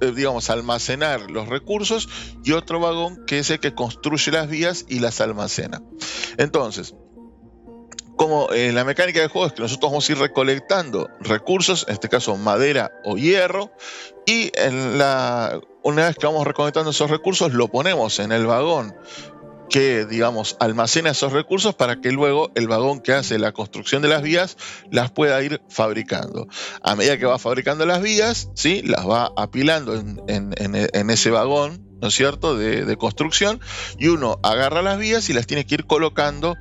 eh, 0.00 0.12
digamos, 0.14 0.50
almacenar 0.50 1.30
los 1.30 1.48
recursos 1.48 2.08
y 2.44 2.52
otro 2.52 2.80
vagón 2.80 3.24
que 3.26 3.38
es 3.38 3.48
el 3.48 3.60
que 3.60 3.74
construye 3.74 4.30
las 4.30 4.48
vías 4.48 4.84
y 4.88 4.98
las 4.98 5.22
almacena. 5.22 5.82
Entonces, 6.36 6.94
como 8.16 8.50
eh, 8.52 8.72
la 8.72 8.84
mecánica 8.84 9.20
del 9.20 9.28
juego 9.28 9.46
es 9.46 9.52
que 9.52 9.62
nosotros 9.62 9.90
vamos 9.90 10.08
a 10.08 10.12
ir 10.12 10.18
recolectando 10.18 11.10
recursos, 11.20 11.84
en 11.88 11.94
este 11.94 12.08
caso 12.08 12.36
madera 12.36 12.92
o 13.04 13.16
hierro, 13.16 13.72
y 14.26 14.50
en 14.54 14.98
la, 14.98 15.60
una 15.82 16.06
vez 16.06 16.16
que 16.16 16.26
vamos 16.26 16.46
recolectando 16.46 16.90
esos 16.90 17.10
recursos, 17.10 17.52
lo 17.52 17.68
ponemos 17.68 18.18
en 18.18 18.32
el 18.32 18.46
vagón 18.46 18.94
que, 19.68 20.04
digamos, 20.04 20.56
almacena 20.60 21.10
esos 21.10 21.32
recursos 21.32 21.74
para 21.74 22.00
que 22.00 22.12
luego 22.12 22.52
el 22.54 22.68
vagón 22.68 23.00
que 23.00 23.12
hace 23.12 23.38
la 23.38 23.52
construcción 23.52 24.02
de 24.02 24.08
las 24.08 24.22
vías 24.22 24.56
las 24.90 25.10
pueda 25.10 25.42
ir 25.42 25.62
fabricando. 25.68 26.46
A 26.82 26.94
medida 26.94 27.18
que 27.18 27.26
va 27.26 27.38
fabricando 27.38 27.84
las 27.86 28.00
vías, 28.02 28.50
¿sí? 28.54 28.82
las 28.82 29.04
va 29.08 29.32
apilando 29.36 29.94
en, 29.94 31.10
ese 31.10 31.30
vagón, 31.30 31.84
¿no 32.00 32.08
es 32.08 32.14
cierto?, 32.14 32.56
de, 32.56 32.84
de 32.84 32.96
construcción, 32.96 33.60
y 33.98 34.08
uno 34.08 34.38
agarra 34.42 34.82
las 34.82 34.98
vías 34.98 35.28
y 35.30 35.32
las 35.32 35.46
tiene 35.46 35.66
que 35.66 35.74
ir 35.76 35.86
colocando 35.86 36.56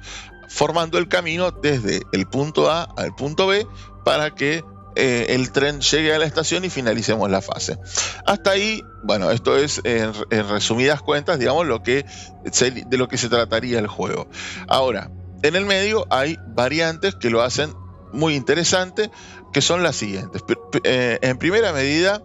formando 0.49 0.97
el 0.97 1.07
camino 1.07 1.51
desde 1.51 2.01
el 2.11 2.27
punto 2.27 2.69
A 2.69 2.83
al 2.83 3.15
punto 3.15 3.47
B 3.47 3.67
para 4.03 4.35
que 4.35 4.63
eh, 4.95 5.27
el 5.29 5.51
tren 5.51 5.81
llegue 5.81 6.13
a 6.13 6.19
la 6.19 6.25
estación 6.25 6.65
y 6.65 6.69
finalicemos 6.69 7.29
la 7.29 7.41
fase. 7.41 7.77
Hasta 8.25 8.51
ahí, 8.51 8.83
bueno, 9.03 9.31
esto 9.31 9.57
es 9.57 9.81
en, 9.83 10.13
resumidas 10.29 11.01
cuentas, 11.01 11.39
digamos, 11.39 11.65
lo 11.65 11.81
que 11.81 12.05
de 12.43 12.97
lo 12.97 13.07
que 13.07 13.17
se 13.17 13.29
trataría 13.29 13.79
el 13.79 13.87
juego. 13.87 14.27
Ahora, 14.67 15.09
en 15.41 15.55
el 15.55 15.65
medio 15.65 16.05
hay 16.09 16.37
variantes 16.47 17.15
que 17.15 17.29
lo 17.29 17.41
hacen 17.41 17.73
muy 18.11 18.35
interesante, 18.35 19.09
que 19.51 19.61
son 19.61 19.81
las 19.81 19.95
siguientes. 19.95 20.43
Eh, 20.83 21.17
en 21.21 21.37
primera 21.37 21.73
medida, 21.73 22.21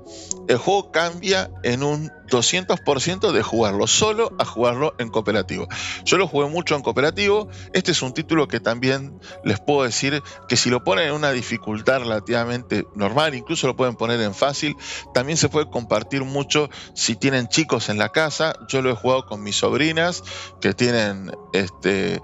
el 0.48 0.58
juego 0.58 0.92
cambia 0.92 1.50
en 1.62 1.82
un 1.82 2.12
200% 2.28 3.32
de 3.32 3.42
jugarlo 3.42 3.86
solo 3.86 4.32
a 4.38 4.44
jugarlo 4.44 4.94
en 4.98 5.08
cooperativo. 5.08 5.68
Yo 6.04 6.18
lo 6.18 6.26
jugué 6.26 6.48
mucho 6.48 6.76
en 6.76 6.82
cooperativo. 6.82 7.48
Este 7.72 7.92
es 7.92 8.02
un 8.02 8.12
título 8.12 8.48
que 8.48 8.60
también 8.60 9.20
les 9.44 9.60
puedo 9.60 9.82
decir 9.82 10.22
que 10.48 10.56
si 10.56 10.70
lo 10.70 10.84
ponen 10.84 11.08
en 11.08 11.14
una 11.14 11.32
dificultad 11.32 12.00
relativamente 12.00 12.86
normal, 12.94 13.34
incluso 13.34 13.66
lo 13.66 13.76
pueden 13.76 13.96
poner 13.96 14.20
en 14.20 14.34
fácil, 14.34 14.76
también 15.14 15.36
se 15.38 15.48
puede 15.48 15.70
compartir 15.70 16.24
mucho 16.24 16.68
si 16.94 17.16
tienen 17.16 17.48
chicos 17.48 17.88
en 17.88 17.98
la 17.98 18.10
casa. 18.10 18.54
Yo 18.68 18.82
lo 18.82 18.90
he 18.90 18.94
jugado 18.94 19.26
con 19.26 19.42
mis 19.42 19.56
sobrinas 19.56 20.22
que 20.60 20.74
tienen 20.74 21.32
este, 21.52 22.20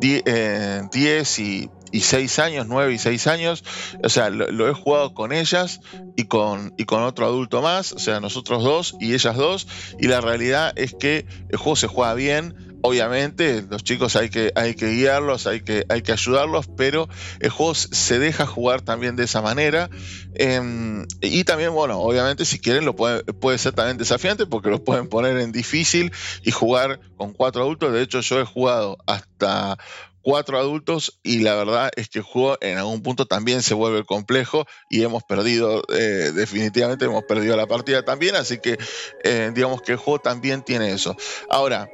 10 0.00 1.38
y 1.38 1.70
y 1.92 2.00
6 2.00 2.38
años, 2.38 2.66
9 2.68 2.92
y 2.92 2.98
6 2.98 3.26
años. 3.26 3.64
O 4.02 4.08
sea, 4.08 4.30
lo, 4.30 4.68
he 4.68 4.74
jugado 4.74 5.14
con 5.14 5.32
ellas 5.32 5.80
y 6.16 6.24
con, 6.24 6.74
y 6.76 6.84
con 6.84 7.02
otro 7.02 7.26
adulto 7.26 7.62
más, 7.62 7.92
o 7.92 7.98
sea, 7.98 8.20
nosotros 8.20 8.62
dos 8.62 8.96
y 9.00 9.14
ellas 9.14 9.36
dos. 9.36 9.66
Y 9.98 10.08
la 10.08 10.20
realidad 10.20 10.72
es 10.76 10.94
que 10.94 11.26
el 11.48 11.58
juego 11.58 11.76
se 11.76 11.86
juega 11.86 12.14
bien. 12.14 12.70
Obviamente, 12.82 13.62
los 13.68 13.84
chicos 13.84 14.16
hay 14.16 14.30
que, 14.30 14.52
hay 14.54 14.74
que 14.74 14.88
guiarlos, 14.88 15.46
hay 15.46 15.60
que, 15.60 15.84
hay 15.90 16.00
que 16.00 16.12
ayudarlos, 16.12 16.66
pero 16.78 17.10
el 17.40 17.50
juego 17.50 17.74
se 17.74 18.18
deja 18.18 18.46
jugar 18.46 18.80
también 18.80 19.16
de 19.16 19.24
esa 19.24 19.42
manera. 19.42 19.90
Em, 20.34 21.06
y 21.20 21.44
también, 21.44 21.74
bueno, 21.74 21.98
obviamente, 21.98 22.46
si 22.46 22.58
quieren, 22.58 22.86
lo 22.86 22.96
puede, 22.96 23.22
puede 23.24 23.58
ser 23.58 23.74
también 23.74 23.98
desafiante 23.98 24.46
porque 24.46 24.70
lo 24.70 24.82
pueden 24.82 25.08
poner 25.08 25.36
en 25.38 25.52
difícil 25.52 26.10
y 26.42 26.52
jugar 26.52 27.00
con 27.18 27.34
cuatro 27.34 27.62
adultos. 27.62 27.92
De 27.92 28.00
hecho, 28.00 28.20
yo 28.20 28.40
he 28.40 28.46
jugado 28.46 28.96
hasta 29.06 29.76
cuatro 30.22 30.58
adultos 30.58 31.18
y 31.22 31.40
la 31.40 31.54
verdad 31.54 31.90
es 31.96 32.08
que 32.08 32.18
el 32.20 32.24
juego 32.24 32.56
en 32.60 32.78
algún 32.78 33.02
punto 33.02 33.26
también 33.26 33.62
se 33.62 33.74
vuelve 33.74 34.04
complejo 34.04 34.66
y 34.88 35.02
hemos 35.02 35.22
perdido, 35.24 35.82
eh, 35.88 36.32
definitivamente 36.34 37.04
hemos 37.04 37.24
perdido 37.24 37.56
la 37.56 37.66
partida 37.66 38.04
también, 38.04 38.36
así 38.36 38.58
que 38.58 38.78
eh, 39.24 39.50
digamos 39.54 39.82
que 39.82 39.92
el 39.92 39.98
juego 39.98 40.18
también 40.18 40.62
tiene 40.62 40.92
eso. 40.92 41.16
Ahora, 41.48 41.88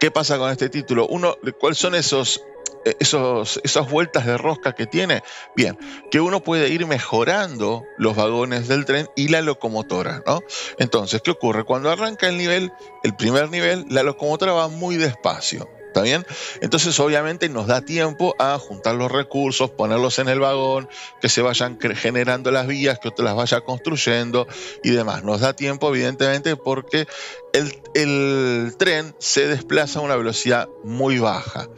¿qué 0.00 0.10
pasa 0.10 0.38
con 0.38 0.50
este 0.50 0.68
título? 0.68 1.06
Uno, 1.06 1.36
¿cuáles 1.58 1.78
son 1.78 1.94
esos 1.94 2.42
eh, 2.84 2.96
esos, 3.00 3.60
esas 3.64 3.90
vueltas 3.90 4.24
de 4.24 4.38
rosca 4.38 4.72
que 4.72 4.86
tiene, 4.86 5.22
bien, 5.56 5.78
que 6.10 6.20
uno 6.20 6.42
puede 6.42 6.68
ir 6.68 6.86
mejorando 6.86 7.84
los 7.96 8.16
vagones 8.16 8.68
del 8.68 8.84
tren 8.84 9.08
y 9.16 9.28
la 9.28 9.42
locomotora, 9.42 10.22
¿no? 10.26 10.40
Entonces, 10.78 11.20
¿qué 11.22 11.32
ocurre? 11.32 11.64
Cuando 11.64 11.90
arranca 11.90 12.28
el 12.28 12.36
nivel, 12.36 12.72
el 13.02 13.16
primer 13.16 13.50
nivel, 13.50 13.86
la 13.88 14.02
locomotora 14.02 14.52
va 14.52 14.68
muy 14.68 14.96
despacio. 14.96 15.68
¿Está 15.88 16.02
bien? 16.02 16.24
Entonces, 16.60 16.98
obviamente, 17.00 17.48
nos 17.48 17.66
da 17.66 17.80
tiempo 17.80 18.34
a 18.38 18.58
juntar 18.58 18.94
los 18.94 19.10
recursos, 19.10 19.70
ponerlos 19.70 20.18
en 20.18 20.28
el 20.28 20.38
vagón, 20.38 20.88
que 21.20 21.28
se 21.28 21.42
vayan 21.42 21.78
generando 21.80 22.50
las 22.50 22.66
vías, 22.66 22.98
que 22.98 23.08
otro 23.08 23.24
las 23.24 23.34
vaya 23.34 23.62
construyendo 23.62 24.46
y 24.84 24.90
demás. 24.90 25.24
Nos 25.24 25.40
da 25.40 25.54
tiempo, 25.54 25.88
evidentemente, 25.88 26.56
porque 26.56 27.08
el, 27.52 27.74
el 27.94 28.76
tren 28.78 29.14
se 29.18 29.46
desplaza 29.46 29.98
a 29.98 30.02
una 30.02 30.16
velocidad 30.16 30.68
muy 30.84 31.18
baja. 31.18 31.68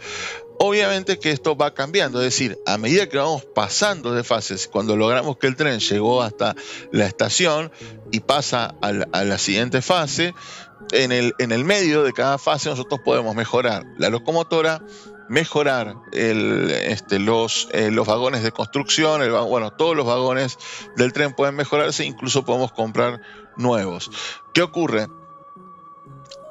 Obviamente 0.63 1.19
que 1.19 1.31
esto 1.31 1.57
va 1.57 1.73
cambiando, 1.73 2.19
es 2.19 2.27
decir, 2.27 2.59
a 2.67 2.77
medida 2.77 3.09
que 3.09 3.17
vamos 3.17 3.47
pasando 3.47 4.13
de 4.13 4.23
fases, 4.23 4.69
cuando 4.69 4.95
logramos 4.95 5.39
que 5.39 5.47
el 5.47 5.57
tren 5.57 5.81
llegó 5.81 6.23
hasta 6.23 6.55
la 6.93 7.07
estación 7.07 7.73
y 8.11 8.21
pasa 8.21 8.75
a 8.83 8.93
la, 8.93 9.39
siguiente 9.39 9.81
fase, 9.81 10.35
en 10.93 11.13
el, 11.13 11.65
medio 11.65 12.03
de 12.03 12.13
cada 12.13 12.39
fase 12.39 12.69
nosotros 12.71 13.01
podemos 13.05 13.35
mejorar 13.35 13.85
la 13.99 14.09
locomotora, 14.11 14.83
mejorar 15.29 15.97
este, 16.13 17.17
eh, 17.17 17.91
los 17.91 18.07
vagones 18.07 18.43
de 18.43 18.53
construcción, 18.53 19.23
bueno, 19.49 19.73
todos 19.73 19.97
los 19.97 20.07
vagones 20.07 20.59
del 20.97 21.13
tren 21.13 21.35
pueden 21.35 21.55
mejorarse, 21.55 22.05
incluso 22.05 22.45
podemos 22.45 22.73
comprar 22.73 23.21
nuevos. 23.57 24.11
¿Qué 24.53 24.63
ocurre? 24.63 25.09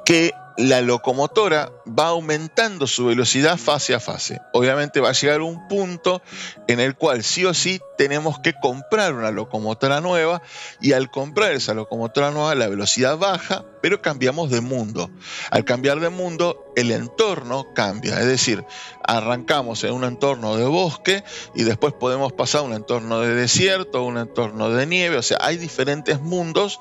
Que 0.04 0.32
la 0.56 0.80
locomotora 0.80 1.72
va 1.98 2.08
aumentando 2.08 2.86
su 2.86 3.06
velocidad 3.06 3.56
fase 3.56 3.94
a 3.94 4.00
fase. 4.00 4.40
Obviamente 4.52 5.00
va 5.00 5.10
a 5.10 5.12
llegar 5.12 5.40
un 5.40 5.68
punto 5.68 6.22
en 6.68 6.80
el 6.80 6.96
cual 6.96 7.24
sí 7.24 7.44
o 7.44 7.54
sí 7.54 7.80
tenemos 7.98 8.38
que 8.38 8.54
comprar 8.54 9.14
una 9.14 9.30
locomotora 9.30 10.00
nueva 10.00 10.40
y 10.80 10.92
al 10.92 11.10
comprar 11.10 11.52
esa 11.52 11.74
locomotora 11.74 12.30
nueva 12.30 12.54
la 12.54 12.68
velocidad 12.68 13.18
baja, 13.18 13.64
pero 13.82 14.00
cambiamos 14.00 14.50
de 14.50 14.60
mundo. 14.60 15.10
Al 15.50 15.64
cambiar 15.64 16.00
de 16.00 16.08
mundo 16.08 16.72
el 16.76 16.92
entorno 16.92 17.66
cambia, 17.74 18.18
es 18.20 18.26
decir, 18.26 18.64
arrancamos 19.02 19.82
en 19.84 19.92
un 19.92 20.04
entorno 20.04 20.56
de 20.56 20.64
bosque 20.64 21.24
y 21.54 21.64
después 21.64 21.92
podemos 21.92 22.32
pasar 22.32 22.60
a 22.60 22.64
un 22.64 22.72
entorno 22.72 23.20
de 23.20 23.34
desierto, 23.34 24.02
un 24.04 24.18
entorno 24.18 24.70
de 24.70 24.86
nieve, 24.86 25.16
o 25.16 25.22
sea, 25.22 25.38
hay 25.40 25.56
diferentes 25.56 26.20
mundos, 26.20 26.78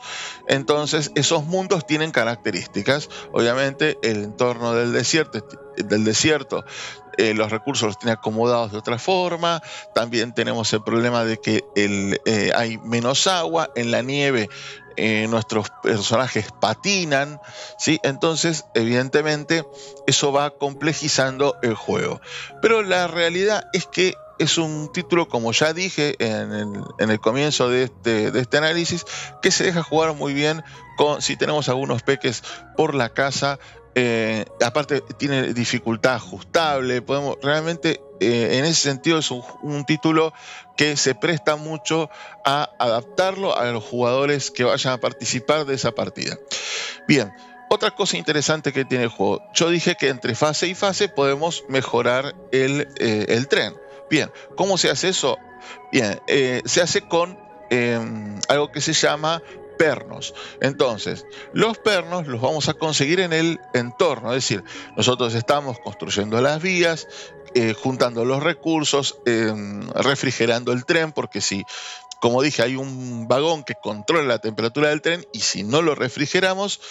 entonces 0.47 1.11
esos 1.15 1.43
mundos 1.45 1.87
tienen 1.87 2.11
características. 2.11 3.09
Obviamente 3.31 3.97
el 4.03 4.23
entorno 4.23 4.73
del 4.73 4.93
desierto, 4.99 5.45
del 5.77 6.03
desierto 6.03 6.63
eh, 7.19 7.33
los 7.33 7.51
recursos 7.51 7.85
los 7.85 7.99
tiene 7.99 8.13
acomodados 8.13 8.71
de 8.71 8.77
otra 8.77 8.97
forma, 8.97 9.61
también 9.93 10.33
tenemos 10.33 10.71
el 10.71 10.81
problema 10.81 11.25
de 11.25 11.37
que 11.37 11.65
eh, 11.75 12.51
hay 12.55 12.77
menos 12.77 13.27
agua, 13.27 13.71
en 13.75 13.91
la 13.91 14.01
nieve 14.01 14.47
eh, 14.95 15.27
nuestros 15.27 15.67
personajes 15.83 16.47
patinan, 16.61 17.41
¿sí? 17.77 17.99
Entonces, 18.03 18.63
evidentemente, 18.73 19.65
eso 20.07 20.31
va 20.31 20.51
complejizando 20.51 21.57
el 21.61 21.75
juego. 21.75 22.21
Pero 22.61 22.83
la 22.83 23.07
realidad 23.07 23.65
es 23.73 23.85
que 23.85 24.15
es 24.39 24.57
un 24.57 24.89
título, 24.93 25.27
como 25.27 25.51
ya 25.51 25.73
dije 25.73 26.15
en 26.19 26.85
el, 26.99 27.19
comienzo 27.19 27.69
de 27.69 27.83
este, 27.83 28.31
de 28.31 28.39
este, 28.39 28.57
análisis, 28.57 29.05
que 29.41 29.51
se 29.51 29.65
deja 29.65 29.83
jugar 29.83 30.13
muy 30.15 30.33
bien 30.33 30.63
con, 30.95 31.21
si 31.21 31.35
tenemos 31.35 31.67
algunos 31.67 32.01
peques 32.01 32.43
por 32.77 32.95
la 32.95 33.09
casa, 33.09 33.59
eh, 33.95 34.45
aparte 34.63 35.01
tiene 35.17 35.53
dificultad 35.53 36.15
ajustable, 36.15 37.01
podemos 37.01 37.37
realmente 37.41 37.99
eh, 38.19 38.57
en 38.57 38.65
ese 38.65 38.81
sentido 38.81 39.19
es 39.19 39.31
un, 39.31 39.85
título 39.85 40.33
que 40.77 40.95
se 40.95 41.15
presta 41.15 41.55
mucho 41.55 42.09
a 42.45 42.69
adaptarlo 42.77 43.57
a 43.57 43.65
los 43.71 43.83
jugadores 43.83 44.51
que 44.51 44.63
vayan 44.63 44.93
a 44.93 44.97
participar 44.99 45.65
de 45.65 45.75
esa 45.75 45.91
partida. 45.91 46.37
Bien, 47.07 47.31
otra 47.69 47.91
cosa 47.91 48.17
interesante 48.17 48.71
que 48.71 48.85
tiene 48.85 49.05
el 49.05 49.09
juego, 49.09 49.41
yo 49.53 49.69
dije 49.69 49.95
que 49.95 50.09
entre 50.09 50.35
fase 50.35 50.67
y 50.67 50.75
fase 50.75 51.09
podemos 51.09 51.63
mejorar 51.67 52.35
el, 52.51 52.87
eh, 52.99 53.45
tren. 53.49 53.75
Bien, 54.09 54.31
¿cómo 54.55 54.77
se 54.77 54.89
hace 54.89 55.09
eso? 55.09 55.37
Bien, 55.91 56.19
se 56.65 56.81
hace 56.81 57.01
con 57.01 57.37
em, 57.69 58.39
algo 58.47 58.71
que 58.71 58.81
se 58.81 58.93
llama 58.93 59.41
pernos. 59.79 60.35
Entonces, 60.59 61.25
los 61.53 61.77
pernos 61.77 62.27
los 62.27 62.41
vamos 62.41 62.67
a 62.67 62.73
conseguir 62.73 63.21
en 63.21 63.31
el 63.31 63.59
entorno, 63.73 64.33
es 64.33 64.43
decir, 64.43 64.61
nosotros 64.97 65.33
estamos 65.33 65.79
construyendo 65.79 66.41
las 66.41 66.61
vías, 66.61 67.07
eh, 67.55 67.73
juntando 67.73 68.25
los 68.25 68.43
recursos, 68.43 69.19
em, 69.25 69.89
refrigerando 69.91 70.73
el 70.73 70.83
tren, 70.85 71.13
porque 71.13 71.39
si, 71.39 71.63
como 72.19 72.41
dije, 72.41 72.61
hay 72.61 72.75
un 72.75 73.29
vagón 73.29 73.63
que 73.63 73.75
controla 73.81 74.23
la 74.23 74.39
temperatura 74.39 74.89
del 74.89 75.01
tren 75.01 75.25
y 75.31 75.39
si 75.39 75.63
no 75.63 75.81
lo 75.81 75.95
refrigeramos, 75.95 76.81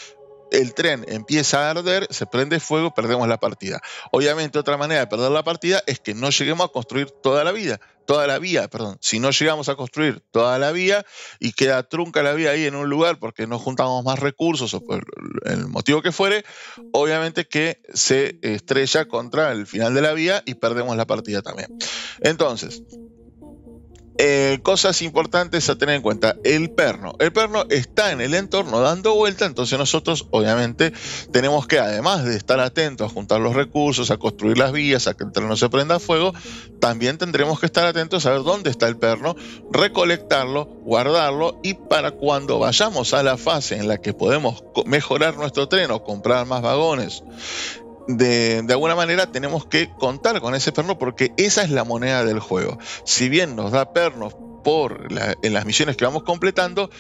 el 0.51 0.74
tren 0.74 1.05
empieza 1.09 1.66
a 1.66 1.70
arder, 1.70 2.07
se 2.11 2.26
prende 2.26 2.61
fuego, 2.61 2.94
perdemos 2.94 3.28
la 3.28 3.38
partida. 3.38 3.80
Obviamente 4.12 4.59
otra 4.59 4.76
manera 4.76 5.01
de 5.01 5.07
perder 5.07 5.30
la 5.30 5.44
partida 5.44 5.82
es 5.86 6.01
que 6.01 6.14
no 6.14 6.30
lleguemos 6.30 6.66
a 6.66 6.72
construir 6.72 7.11
toda 7.11 7.44
la 7.44 7.53
vida, 7.53 7.80
toda 8.07 8.26
la 8.26 8.38
vía, 8.38 8.68
perdón. 8.68 8.96
Si 9.01 9.18
no 9.18 9.30
llegamos 9.30 9.68
a 9.68 9.76
construir 9.76 10.22
toda 10.30 10.59
la 10.59 10.72
vía 10.72 11.05
y 11.38 11.53
queda 11.53 11.82
trunca 11.82 12.22
la 12.22 12.32
vía 12.32 12.53
ahí 12.53 12.64
en 12.64 12.74
un 12.74 12.88
lugar 12.88 13.18
porque 13.18 13.46
no 13.46 13.59
juntamos 13.59 14.03
más 14.04 14.18
recursos 14.18 14.72
o 14.72 14.80
por 14.80 15.04
el 15.45 15.66
motivo 15.66 16.00
que 16.00 16.11
fuere, 16.11 16.45
obviamente 16.92 17.46
que 17.46 17.83
se 17.92 18.38
estrella 18.42 19.07
contra 19.07 19.53
el 19.53 19.66
final 19.66 19.92
de 19.95 20.00
la 20.00 20.14
vía 20.14 20.42
y 20.46 20.54
perdemos 20.54 20.96
la 20.96 21.07
partida 21.07 21.42
también. 21.42 21.68
Entonces, 22.20 22.83
eh, 24.20 24.58
cosas 24.64 25.00
importantes 25.03 25.70
a 25.70 25.78
tener 25.78 25.95
en 25.95 26.03
cuenta. 26.03 26.36
El 26.42 26.70
perno. 26.70 27.14
El 27.20 27.32
perno 27.32 27.64
está 27.70 28.11
en 28.11 28.20
el 28.20 28.34
entorno 28.34 28.80
dando 28.80 29.14
vuelta, 29.14 29.46
entonces 29.46 29.78
nosotros 29.78 30.26
obviamente 30.30 30.92
tenemos 31.30 31.68
que, 31.68 31.78
además 31.78 32.24
de 32.24 32.36
estar 32.36 32.58
atentos 32.58 33.11
a 33.11 33.14
juntar 33.14 33.40
los 33.40 33.54
recursos, 33.54 34.11
a 34.11 34.16
construir 34.16 34.58
las 34.58 34.72
vías, 34.72 35.07
a 35.07 35.14
que 35.14 35.22
el 35.22 35.30
tren 35.30 35.49
no 35.49 35.57
se 35.57 35.68
prenda 35.68 36.00
fuego, 36.00 36.34
también 36.80 37.16
tendremos 37.16 37.61
que 37.61 37.66
estar 37.66 37.86
atentos 37.86 38.26
a 38.26 38.32
ver 38.32 38.42
dónde 38.42 38.70
está 38.70 38.88
el 38.88 38.96
perno, 38.96 39.36
recolectarlo, 39.70 40.64
guardarlo 40.64 41.61
y 41.62 41.74
para 41.74 42.11
cuando 42.11 42.58
vayamos 42.58 43.14
a 43.14 43.22
la 43.22 43.36
fase 43.36 43.76
en 43.76 43.86
la 43.86 43.99
que 43.99 44.14
podemos 44.14 44.64
mejorar 44.84 45.36
nuestro 45.36 45.68
tren 45.68 45.92
o 45.92 46.03
comprar 46.03 46.45
más 46.45 46.62
vagones 46.62 47.22
de, 48.09 48.64
alguna 48.71 48.95
manera 48.95 49.30
tenemos 49.30 49.67
que 49.67 49.91
contar 49.99 50.41
con 50.41 50.55
ese 50.55 50.72
perno 50.72 50.99
porque 50.99 51.33
esa 51.37 51.63
es 51.63 51.71
la 51.71 51.85
moneda 51.85 52.25
del 52.25 52.41
juego. 52.41 52.79
Si 53.05 53.29
bien 53.29 53.55
nos 53.55 53.71
da 53.71 53.93
pernos 53.93 54.35
por 54.64 55.09
en 55.43 55.53
las 55.53 55.67
misiones 55.67 55.97
que 55.97 56.05
vamos 56.05 56.22
completando, 56.25 56.91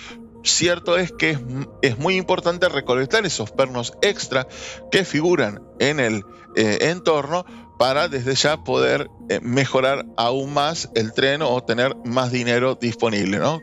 cierto 0.44 0.96
es 0.96 1.12
que 1.12 1.38
es, 1.82 1.98
muy 1.98 2.16
importante 2.16 2.68
recolectar 2.68 3.24
esos 3.26 3.50
pernos 3.50 3.94
extra 4.02 4.46
que 4.90 5.04
figuran 5.04 5.62
en 5.78 5.98
el 5.98 6.24
eh, 6.56 6.78
entorno 6.82 7.44
para 7.78 8.08
desde 8.08 8.34
ya 8.34 8.58
poder 8.64 9.08
eh, 9.30 9.40
mejorar 9.40 10.04
aún 10.16 10.52
más 10.52 10.90
el 10.94 11.12
tren 11.12 11.42
o 11.42 11.62
tener 11.62 11.96
más 12.04 12.32
dinero 12.32 12.74
disponible. 12.74 13.38
¿no? 13.38 13.60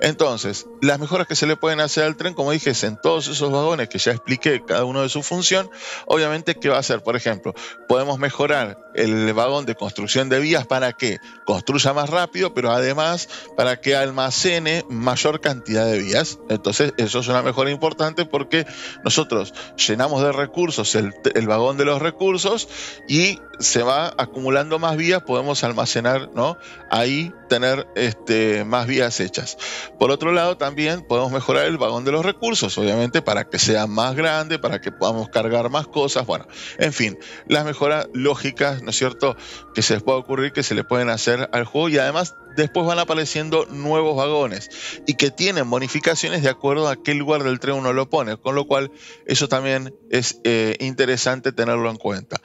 Entonces, 0.00 0.66
las 0.80 1.00
mejoras 1.00 1.26
que 1.26 1.34
se 1.34 1.46
le 1.46 1.56
pueden 1.56 1.80
hacer 1.80 2.04
al 2.04 2.16
tren, 2.16 2.34
como 2.34 2.52
dije, 2.52 2.70
es 2.70 2.84
en 2.84 2.96
todos 3.00 3.26
esos 3.26 3.50
vagones 3.50 3.88
que 3.88 3.98
ya 3.98 4.12
expliqué 4.12 4.62
cada 4.64 4.84
uno 4.84 5.02
de 5.02 5.08
su 5.08 5.22
función, 5.22 5.68
obviamente, 6.06 6.54
¿qué 6.54 6.68
va 6.68 6.76
a 6.76 6.80
hacer? 6.80 7.02
Por 7.02 7.16
ejemplo, 7.16 7.54
podemos 7.88 8.18
mejorar 8.18 8.78
el 8.94 9.32
vagón 9.32 9.66
de 9.66 9.74
construcción 9.74 10.28
de 10.28 10.38
vías 10.38 10.66
para 10.66 10.92
que 10.92 11.18
construya 11.44 11.92
más 11.92 12.10
rápido, 12.10 12.54
pero 12.54 12.70
además 12.70 13.28
para 13.56 13.80
que 13.80 13.96
almacene 13.96 14.84
mayor 14.88 15.40
cantidad 15.40 15.86
de 15.86 15.98
vías. 15.98 16.38
Entonces, 16.48 16.92
eso 16.96 17.20
es 17.20 17.28
una 17.28 17.42
mejora 17.42 17.70
importante 17.70 18.24
porque 18.24 18.66
nosotros 19.04 19.52
llenamos 19.76 20.22
de 20.22 20.32
recursos 20.32 20.94
el, 20.94 21.12
el 21.34 21.46
vagón 21.46 21.76
de 21.76 21.84
los 21.84 22.00
recursos 22.00 22.68
y 23.08 23.38
se 23.58 23.82
va 23.82 24.14
acumulando 24.16 24.78
más 24.78 24.96
vías, 24.96 25.22
podemos 25.22 25.64
almacenar, 25.64 26.30
¿no? 26.34 26.56
Ahí 26.90 27.32
tener 27.48 27.86
este, 27.96 28.64
más 28.64 28.86
vías 28.86 29.20
hechas. 29.20 29.56
Por 29.98 30.10
otro 30.10 30.32
lado, 30.32 30.56
también 30.56 31.02
podemos 31.02 31.32
mejorar 31.32 31.66
el 31.66 31.78
vagón 31.78 32.04
de 32.04 32.12
los 32.12 32.24
recursos, 32.24 32.76
obviamente, 32.78 33.22
para 33.22 33.48
que 33.48 33.58
sea 33.58 33.86
más 33.86 34.14
grande, 34.14 34.58
para 34.58 34.80
que 34.80 34.92
podamos 34.92 35.28
cargar 35.28 35.70
más 35.70 35.86
cosas. 35.86 36.26
Bueno, 36.26 36.46
en 36.78 36.92
fin, 36.92 37.18
las 37.46 37.64
mejoras 37.64 38.08
lógicas, 38.12 38.82
¿no 38.82 38.90
es 38.90 38.96
cierto?, 38.96 39.36
que 39.74 39.82
se 39.82 39.94
les 39.94 40.02
puede 40.02 40.18
ocurrir 40.18 40.52
que 40.52 40.62
se 40.62 40.74
le 40.74 40.84
pueden 40.84 41.08
hacer 41.08 41.48
al 41.52 41.64
juego 41.64 41.88
y 41.88 41.98
además 41.98 42.34
después 42.56 42.86
van 42.86 42.98
apareciendo 42.98 43.66
nuevos 43.66 44.16
vagones 44.16 44.70
y 45.06 45.14
que 45.14 45.30
tienen 45.30 45.70
bonificaciones 45.70 46.42
de 46.42 46.48
acuerdo 46.48 46.88
a 46.88 46.96
qué 47.02 47.14
lugar 47.14 47.42
del 47.44 47.60
tren 47.60 47.76
uno 47.76 47.92
lo 47.92 48.10
pone, 48.10 48.36
con 48.36 48.54
lo 48.54 48.66
cual 48.66 48.90
eso 49.26 49.48
también 49.48 49.94
es 50.10 50.40
eh, 50.44 50.76
interesante 50.80 51.52
tenerlo 51.52 51.90
en 51.90 51.96
cuenta. 51.96 52.40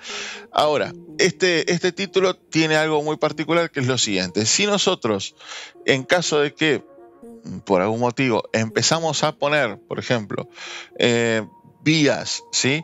Ahora, 0.51 0.93
este, 1.17 1.71
este 1.71 1.91
título 1.91 2.35
tiene 2.35 2.75
algo 2.75 3.01
muy 3.03 3.17
particular 3.17 3.71
que 3.71 3.79
es 3.79 3.87
lo 3.87 3.97
siguiente, 3.97 4.45
si 4.45 4.65
nosotros, 4.65 5.35
en 5.85 6.03
caso 6.03 6.39
de 6.39 6.53
que 6.53 6.83
por 7.65 7.81
algún 7.81 7.99
motivo 7.99 8.43
empezamos 8.53 9.23
a 9.23 9.33
poner, 9.33 9.79
por 9.87 9.99
ejemplo, 9.99 10.49
eh, 10.99 11.45
vías, 11.81 12.43
¿sí? 12.51 12.83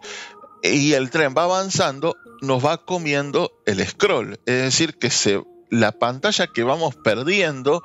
Y 0.63 0.93
el 0.93 1.09
tren 1.09 1.33
va 1.37 1.43
avanzando, 1.43 2.17
nos 2.41 2.65
va 2.65 2.85
comiendo 2.85 3.51
el 3.65 3.85
scroll, 3.85 4.39
es 4.45 4.63
decir, 4.63 4.97
que 4.97 5.09
se 5.09 5.41
la 5.69 5.91
pantalla 5.91 6.47
que 6.47 6.63
vamos 6.63 6.95
perdiendo 6.95 7.83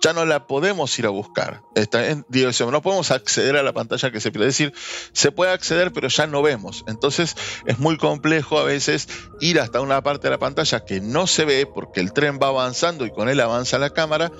ya 0.00 0.12
no 0.12 0.24
la 0.24 0.46
podemos 0.46 0.96
ir 0.98 1.06
a 1.06 1.10
buscar. 1.10 1.62
Está 1.74 2.08
en 2.08 2.24
dirección, 2.28 2.70
no 2.70 2.82
podemos 2.82 3.10
acceder 3.10 3.56
a 3.56 3.62
la 3.62 3.72
pantalla 3.72 4.10
que 4.10 4.20
se 4.20 4.30
pierde. 4.30 4.48
Es 4.48 4.58
decir, 4.58 4.72
se 5.12 5.32
puede 5.32 5.50
acceder, 5.50 5.92
pero 5.92 6.08
ya 6.08 6.26
no 6.26 6.42
vemos. 6.42 6.84
Entonces 6.86 7.36
es 7.66 7.78
muy 7.78 7.96
complejo 7.96 8.58
a 8.58 8.64
veces 8.64 9.08
ir 9.40 9.60
hasta 9.60 9.80
una 9.80 10.02
parte 10.02 10.28
de 10.28 10.32
la 10.32 10.38
pantalla 10.38 10.84
que 10.84 11.00
no 11.00 11.26
se 11.26 11.44
ve 11.44 11.66
porque 11.66 12.00
el 12.00 12.12
tren 12.12 12.38
va 12.40 12.48
avanzando 12.48 13.06
y 13.06 13.10
con 13.10 13.28
él 13.28 13.40
avanza 13.40 13.78
la 13.78 13.90
cámara 13.90 14.30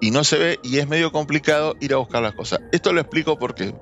y 0.00 0.10
no 0.10 0.24
se 0.24 0.38
ve 0.38 0.60
y 0.62 0.78
es 0.78 0.88
medio 0.88 1.12
complicado 1.12 1.76
ir 1.80 1.92
a 1.92 1.98
buscar 1.98 2.22
las 2.22 2.34
cosas. 2.34 2.60
Esto 2.72 2.92
lo 2.92 3.00
explico 3.00 3.38
porque, 3.38 3.74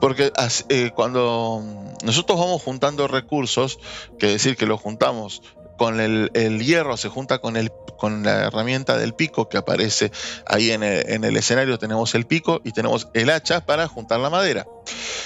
porque 0.00 0.32
eh, 0.68 0.90
cuando 0.94 1.62
nosotros 2.02 2.38
vamos 2.38 2.62
juntando 2.62 3.06
recursos, 3.08 3.78
que 4.18 4.26
decir 4.26 4.56
que 4.56 4.66
los 4.66 4.80
juntamos 4.80 5.42
con 5.82 5.98
el, 5.98 6.30
hierro 6.64 6.96
se 6.96 7.08
junta 7.08 7.40
con, 7.40 7.56
el, 7.56 7.72
con 7.98 8.22
la 8.22 8.44
herramienta 8.44 8.96
del 8.96 9.14
pico 9.14 9.48
que 9.48 9.58
aparece 9.58 10.12
ahí 10.46 10.70
en 10.70 10.84
el, 10.84 11.36
escenario. 11.36 11.76
Tenemos 11.76 12.14
el 12.14 12.24
pico 12.24 12.60
y 12.62 12.70
tenemos 12.70 13.08
el 13.14 13.30
hacha 13.30 13.66
para 13.66 13.88
juntar 13.88 14.20
la 14.20 14.30
madera. 14.30 14.64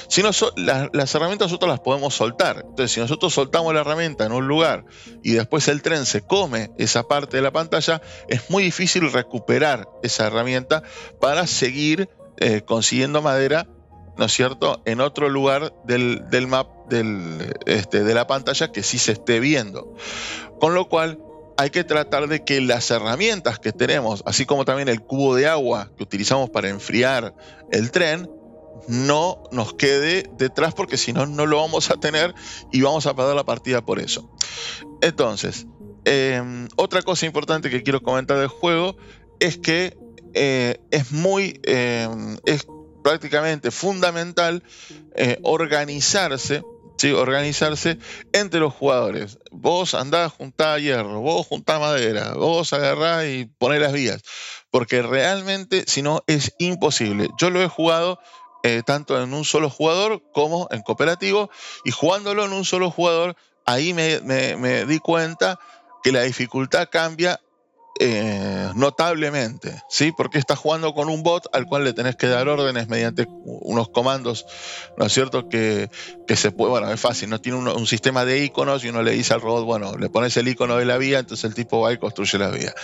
Si 0.08 0.22
no, 0.22 0.30
las 0.56 1.14
herramientas 1.14 1.48
nosotros 1.48 1.68
las 1.68 1.80
podemos 1.80 2.14
soltar. 2.14 2.64
Entonces, 2.66 2.90
si 2.90 3.00
nosotros 3.00 3.34
soltamos 3.34 3.74
la 3.74 3.80
herramienta 3.80 4.24
en 4.24 4.32
un 4.32 4.48
lugar 4.48 4.86
y 5.22 5.32
después 5.32 5.68
el 5.68 5.82
tren 5.82 6.06
se 6.06 6.22
come 6.22 6.70
esa 6.78 7.06
parte 7.06 7.36
de 7.36 7.42
la 7.42 7.52
pantalla, 7.52 8.00
es 8.26 8.48
muy 8.48 8.62
difícil 8.62 9.12
recuperar 9.12 9.86
esa 10.02 10.28
herramienta 10.28 10.82
para 11.20 11.46
seguir 11.46 12.08
eh, 12.38 12.62
consiguiendo 12.62 13.20
madera 13.20 13.68
¿no 14.16 14.24
es 14.24 14.32
cierto?, 14.32 14.82
en 14.84 15.00
otro 15.00 15.28
lugar 15.28 15.74
del, 15.84 16.46
map 16.46 16.88
del, 16.88 17.54
este, 17.66 18.04
de 18.04 18.14
la 18.14 18.26
pantalla 18.26 18.72
que 18.72 18.82
sí 18.82 18.98
se 18.98 19.12
esté 19.12 19.40
viendo. 19.40 19.94
Con 20.60 20.74
lo 20.74 20.88
cual, 20.88 21.18
hay 21.58 21.70
que 21.70 21.84
tratar 21.84 22.28
de 22.28 22.44
que 22.44 22.60
las 22.60 22.90
herramientas 22.90 23.58
que 23.58 23.72
tenemos, 23.72 24.22
así 24.26 24.44
como 24.44 24.64
también 24.64 24.88
el 24.88 25.00
cubo 25.00 25.34
de 25.34 25.46
agua 25.46 25.90
que 25.96 26.02
utilizamos 26.02 26.50
para 26.50 26.68
enfriar 26.68 27.34
el 27.70 27.90
tren, 27.90 28.30
no 28.88 29.42
nos 29.52 29.74
quede 29.74 30.30
detrás 30.36 30.74
porque 30.74 30.96
si 30.96 31.12
no, 31.12 31.26
no 31.26 31.46
lo 31.46 31.58
vamos 31.58 31.90
a 31.90 31.94
tener 31.94 32.34
y 32.72 32.82
vamos 32.82 33.06
a 33.06 33.14
perder 33.14 33.34
la 33.34 33.44
partida 33.44 33.84
por 33.84 33.98
eso. 33.98 34.30
Entonces, 35.00 35.66
em, 36.04 36.68
otra 36.76 37.02
cosa 37.02 37.26
importante 37.26 37.70
que 37.70 37.82
quiero 37.82 38.02
comentar 38.02 38.38
del 38.38 38.48
juego 38.48 38.96
es 39.40 39.58
que 39.58 39.96
eh, 40.34 40.78
es 40.90 41.12
muy, 41.12 41.60
em, 41.64 42.36
prácticamente 43.06 43.70
fundamental 43.70 44.64
eh, 45.14 45.38
organizarse 45.44 46.64
¿sí? 46.98 47.12
organizarse 47.12 47.98
entre 48.32 48.58
los 48.58 48.74
jugadores. 48.74 49.38
Vos 49.52 49.94
andás, 49.94 50.32
juntá 50.32 50.76
hierro, 50.80 51.20
vos 51.20 51.46
juntá 51.46 51.78
madera, 51.78 52.34
vos 52.34 52.72
agarrás 52.72 53.26
y 53.26 53.44
ponés 53.58 53.80
las 53.80 53.92
vías. 53.92 54.22
Porque 54.72 55.02
realmente, 55.02 55.84
si 55.86 56.02
no, 56.02 56.24
es 56.26 56.52
imposible. 56.58 57.28
Yo 57.38 57.50
lo 57.50 57.62
he 57.62 57.68
jugado 57.68 58.18
eh, 58.64 58.82
tanto 58.84 59.22
en 59.22 59.32
un 59.34 59.44
solo 59.44 59.70
jugador 59.70 60.20
como 60.32 60.66
en 60.72 60.82
cooperativo. 60.82 61.48
Y 61.84 61.92
jugándolo 61.92 62.44
en 62.44 62.54
un 62.54 62.64
solo 62.64 62.90
jugador, 62.90 63.36
ahí 63.66 63.94
me 63.94 64.84
di 64.84 64.98
cuenta 64.98 65.60
que 66.02 66.10
la 66.10 66.22
dificultad 66.22 66.88
cambia 66.90 67.40
eh, 67.98 68.70
notablemente, 68.74 69.82
¿sí? 69.88 70.12
Porque 70.12 70.38
estás 70.38 70.58
jugando 70.58 70.94
con 70.94 71.08
un 71.08 71.22
bot 71.22 71.46
al 71.52 71.66
cual 71.66 71.84
le 71.84 71.92
tenés 71.92 72.16
que 72.16 72.26
dar 72.26 72.48
órdenes 72.48 72.88
mediante 72.88 73.26
unos 73.44 73.88
comandos, 73.88 74.46
¿no 74.98 75.06
es 75.06 75.12
cierto? 75.12 75.48
Que, 75.48 75.88
se 76.34 76.50
puede, 76.50 76.70
bueno, 76.70 76.90
es 76.90 77.00
fácil, 77.00 77.30
no 77.30 77.40
tiene 77.40 77.58
un, 77.58 77.86
sistema 77.86 78.24
de 78.24 78.44
iconos 78.44 78.84
y 78.84 78.88
uno 78.88 79.02
le 79.02 79.12
dice 79.12 79.32
al 79.32 79.40
robot, 79.40 79.64
bueno, 79.64 79.96
le 79.96 80.10
pones 80.10 80.36
el 80.36 80.48
icono 80.48 80.76
de 80.76 80.84
la 80.84 80.98
vía, 80.98 81.20
entonces 81.20 81.44
el 81.44 81.54
tipo 81.54 81.80
va 81.80 81.92
y 81.92 81.98
construye 81.98 82.38
la 82.38 82.50
vía. 82.50 82.74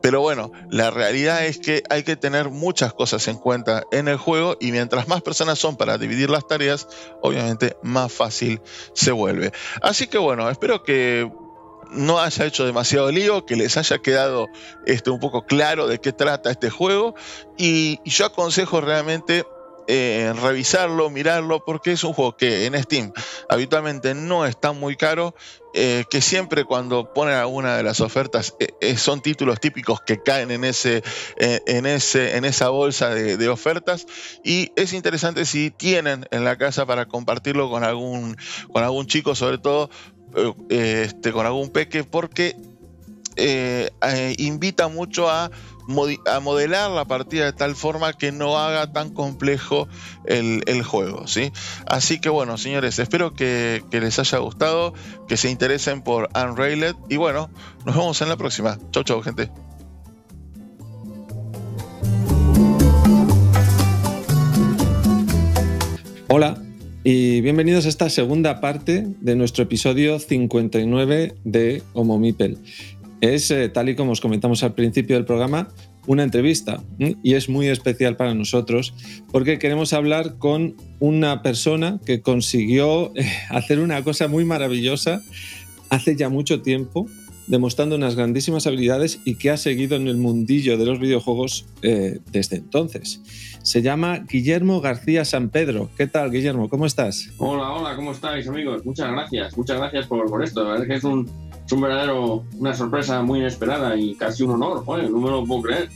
Pero 0.00 0.20
bueno, 0.20 0.52
la 0.70 0.90
realidad 0.90 1.44
es 1.46 1.58
que 1.58 1.82
hay 1.90 2.02
que 2.02 2.16
tener 2.16 2.50
muchas 2.50 2.92
cosas 2.92 3.26
en 3.28 3.38
cuenta 3.38 3.84
en 3.90 4.08
el 4.08 4.16
juego 4.16 4.56
y 4.60 4.72
mientras 4.72 5.08
más 5.08 5.22
personas 5.22 5.58
son 5.58 5.76
para 5.76 5.98
dividir 5.98 6.30
las 6.30 6.46
tareas, 6.46 6.86
obviamente 7.22 7.76
más 7.82 8.12
fácil 8.12 8.60
se 8.94 9.10
vuelve. 9.10 9.52
Así 9.80 10.06
que 10.06 10.18
bueno, 10.18 10.48
espero 10.50 10.82
que 10.84 11.28
no 11.92 12.18
haya 12.20 12.46
hecho 12.46 12.64
demasiado 12.64 13.10
lío, 13.10 13.44
que 13.46 13.56
les 13.56 13.76
haya 13.76 13.98
quedado 13.98 14.48
este, 14.86 15.10
un 15.10 15.20
poco 15.20 15.44
claro 15.44 15.86
de 15.86 15.98
qué 15.98 16.12
trata 16.12 16.50
este 16.50 16.70
juego. 16.70 17.14
Y, 17.56 18.00
yo 18.04 18.26
aconsejo 18.26 18.80
realmente 18.80 19.44
eh, 19.88 20.32
revisarlo, 20.40 21.10
mirarlo, 21.10 21.64
porque 21.64 21.92
es 21.92 22.04
un 22.04 22.12
juego 22.12 22.36
que 22.36 22.66
en 22.66 22.80
Steam 22.82 23.12
habitualmente 23.48 24.14
no 24.14 24.46
está 24.46 24.72
muy 24.72 24.96
caro, 24.96 25.34
eh, 25.74 26.04
que 26.10 26.20
siempre 26.20 26.64
cuando 26.64 27.12
ponen 27.12 27.34
alguna 27.34 27.76
de 27.76 27.82
las 27.82 28.00
ofertas 28.00 28.54
eh, 28.60 28.96
son 28.96 29.22
títulos 29.22 29.58
típicos 29.58 30.00
que 30.00 30.22
caen 30.22 30.50
en, 30.50 30.64
ese, 30.64 31.02
en, 31.38 31.86
ese, 31.86 32.36
en 32.36 32.44
esa 32.44 32.68
bolsa 32.68 33.10
de, 33.10 33.36
de, 33.38 33.48
ofertas 33.48 34.06
y 34.44 34.70
es 34.76 34.92
interesante 34.92 35.46
si 35.46 35.70
tienen 35.70 36.26
en 36.30 36.44
la 36.44 36.58
casa 36.58 36.84
para 36.84 37.06
compartirlo 37.06 37.70
con 37.70 37.84
algún, 37.84 38.36
con 38.70 38.84
algún 38.84 39.06
chico, 39.06 39.34
sobre 39.34 39.58
todo 39.58 39.88
este, 40.68 41.32
con 41.32 41.46
algún 41.46 41.70
peque 41.70 42.04
porque 42.04 42.56
eh, 43.36 43.90
eh, 44.02 44.34
invita 44.38 44.88
mucho 44.88 45.30
a, 45.30 45.50
modelar 45.88 46.92
la 46.92 47.04
partida 47.04 47.44
de 47.44 47.52
tal 47.52 47.74
forma 47.74 48.12
que 48.12 48.30
no 48.30 48.56
haga 48.56 48.92
tan 48.92 49.10
complejo 49.12 49.88
el, 50.24 50.82
juego. 50.84 51.26
¿sí? 51.26 51.52
Así 51.86 52.20
que 52.20 52.28
bueno, 52.28 52.56
señores, 52.56 53.00
espero 53.00 53.34
que, 53.34 53.82
que, 53.90 54.00
les 54.00 54.18
haya 54.18 54.38
gustado, 54.38 54.94
que 55.26 55.36
se 55.36 55.50
interesen 55.50 56.02
por 56.02 56.30
Unrailed 56.34 56.94
y 57.08 57.16
bueno, 57.16 57.50
nos 57.84 57.96
vemos 57.96 58.22
en 58.22 58.28
la 58.28 58.36
próxima. 58.36 58.78
Chau, 58.92 59.02
chau, 59.02 59.22
gente. 59.22 59.50
Hola, 66.28 66.56
y 67.04 67.40
bienvenidos 67.40 67.86
a 67.86 67.88
esta 67.88 68.08
segunda 68.10 68.60
parte 68.60 69.06
de 69.20 69.34
nuestro 69.34 69.64
episodio 69.64 70.18
59 70.20 71.34
de 71.42 71.82
Homo 71.94 72.18
Mipel. 72.18 72.58
Es, 73.20 73.50
eh, 73.50 73.68
tal 73.68 73.88
y 73.88 73.96
como 73.96 74.12
os 74.12 74.20
comentamos 74.20 74.62
al 74.62 74.74
principio 74.74 75.16
del 75.16 75.24
programa, 75.24 75.68
una 76.06 76.22
entrevista 76.22 76.82
y 76.98 77.34
es 77.34 77.48
muy 77.48 77.68
especial 77.68 78.16
para 78.16 78.34
nosotros 78.34 78.94
porque 79.30 79.58
queremos 79.58 79.92
hablar 79.92 80.36
con 80.38 80.76
una 80.98 81.42
persona 81.42 82.00
que 82.04 82.20
consiguió 82.20 83.12
eh, 83.16 83.24
hacer 83.50 83.78
una 83.78 84.02
cosa 84.02 84.28
muy 84.28 84.44
maravillosa 84.44 85.20
hace 85.90 86.16
ya 86.16 86.28
mucho 86.28 86.62
tiempo 86.62 87.06
demostrando 87.52 87.96
unas 87.96 88.16
grandísimas 88.16 88.66
habilidades 88.66 89.20
y 89.26 89.34
que 89.34 89.50
ha 89.50 89.58
seguido 89.58 89.96
en 89.96 90.08
el 90.08 90.16
mundillo 90.16 90.78
de 90.78 90.86
los 90.86 90.98
videojuegos 90.98 91.66
eh, 91.82 92.20
desde 92.32 92.56
entonces. 92.56 93.20
Se 93.62 93.82
llama 93.82 94.20
Guillermo 94.20 94.80
García 94.80 95.26
San 95.26 95.50
Pedro. 95.50 95.90
¿Qué 95.98 96.06
tal, 96.06 96.30
Guillermo? 96.30 96.70
¿Cómo 96.70 96.86
estás? 96.86 97.28
Hola, 97.36 97.70
hola, 97.72 97.94
¿cómo 97.94 98.12
estáis, 98.12 98.48
amigos? 98.48 98.86
Muchas 98.86 99.12
gracias, 99.12 99.54
muchas 99.54 99.76
gracias 99.76 100.06
por, 100.06 100.30
por 100.30 100.42
esto. 100.42 100.64
La 100.64 100.70
verdad 100.70 100.84
es 100.84 100.88
que 100.88 100.96
es 100.96 101.04
un, 101.04 101.30
es 101.66 101.70
un 101.70 101.80
verdadero, 101.82 102.42
una 102.58 102.72
sorpresa 102.72 103.20
muy 103.20 103.40
inesperada 103.40 103.98
y 103.98 104.14
casi 104.14 104.42
un 104.44 104.52
honor. 104.52 104.82
Joder, 104.86 105.10
no 105.10 105.18
me 105.18 105.28
lo 105.28 105.44
puedo 105.44 105.60
creer. 105.60 105.90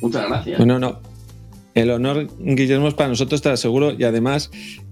Muchas 0.00 0.26
gracias. 0.26 0.58
No, 0.58 0.64
no, 0.64 0.78
no. 0.78 1.00
El 1.74 1.90
honor, 1.90 2.28
Guillermo, 2.38 2.88
es 2.88 2.94
para 2.94 3.10
nosotros, 3.10 3.42
te 3.42 3.50
aseguro, 3.50 3.92
y 3.92 4.04
además 4.04 4.50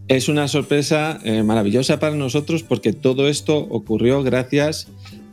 es 0.09 0.29
una 0.29 0.47
sorpresa 0.47 1.21
eh, 1.25 1.43
maravillosa 1.43 1.99
para 1.99 2.15
nosotros 2.17 2.63
porque 2.63 2.93
todo 2.93 3.29
esto 3.29 3.57
ocurrió 3.57 4.23
gracias 4.23 4.89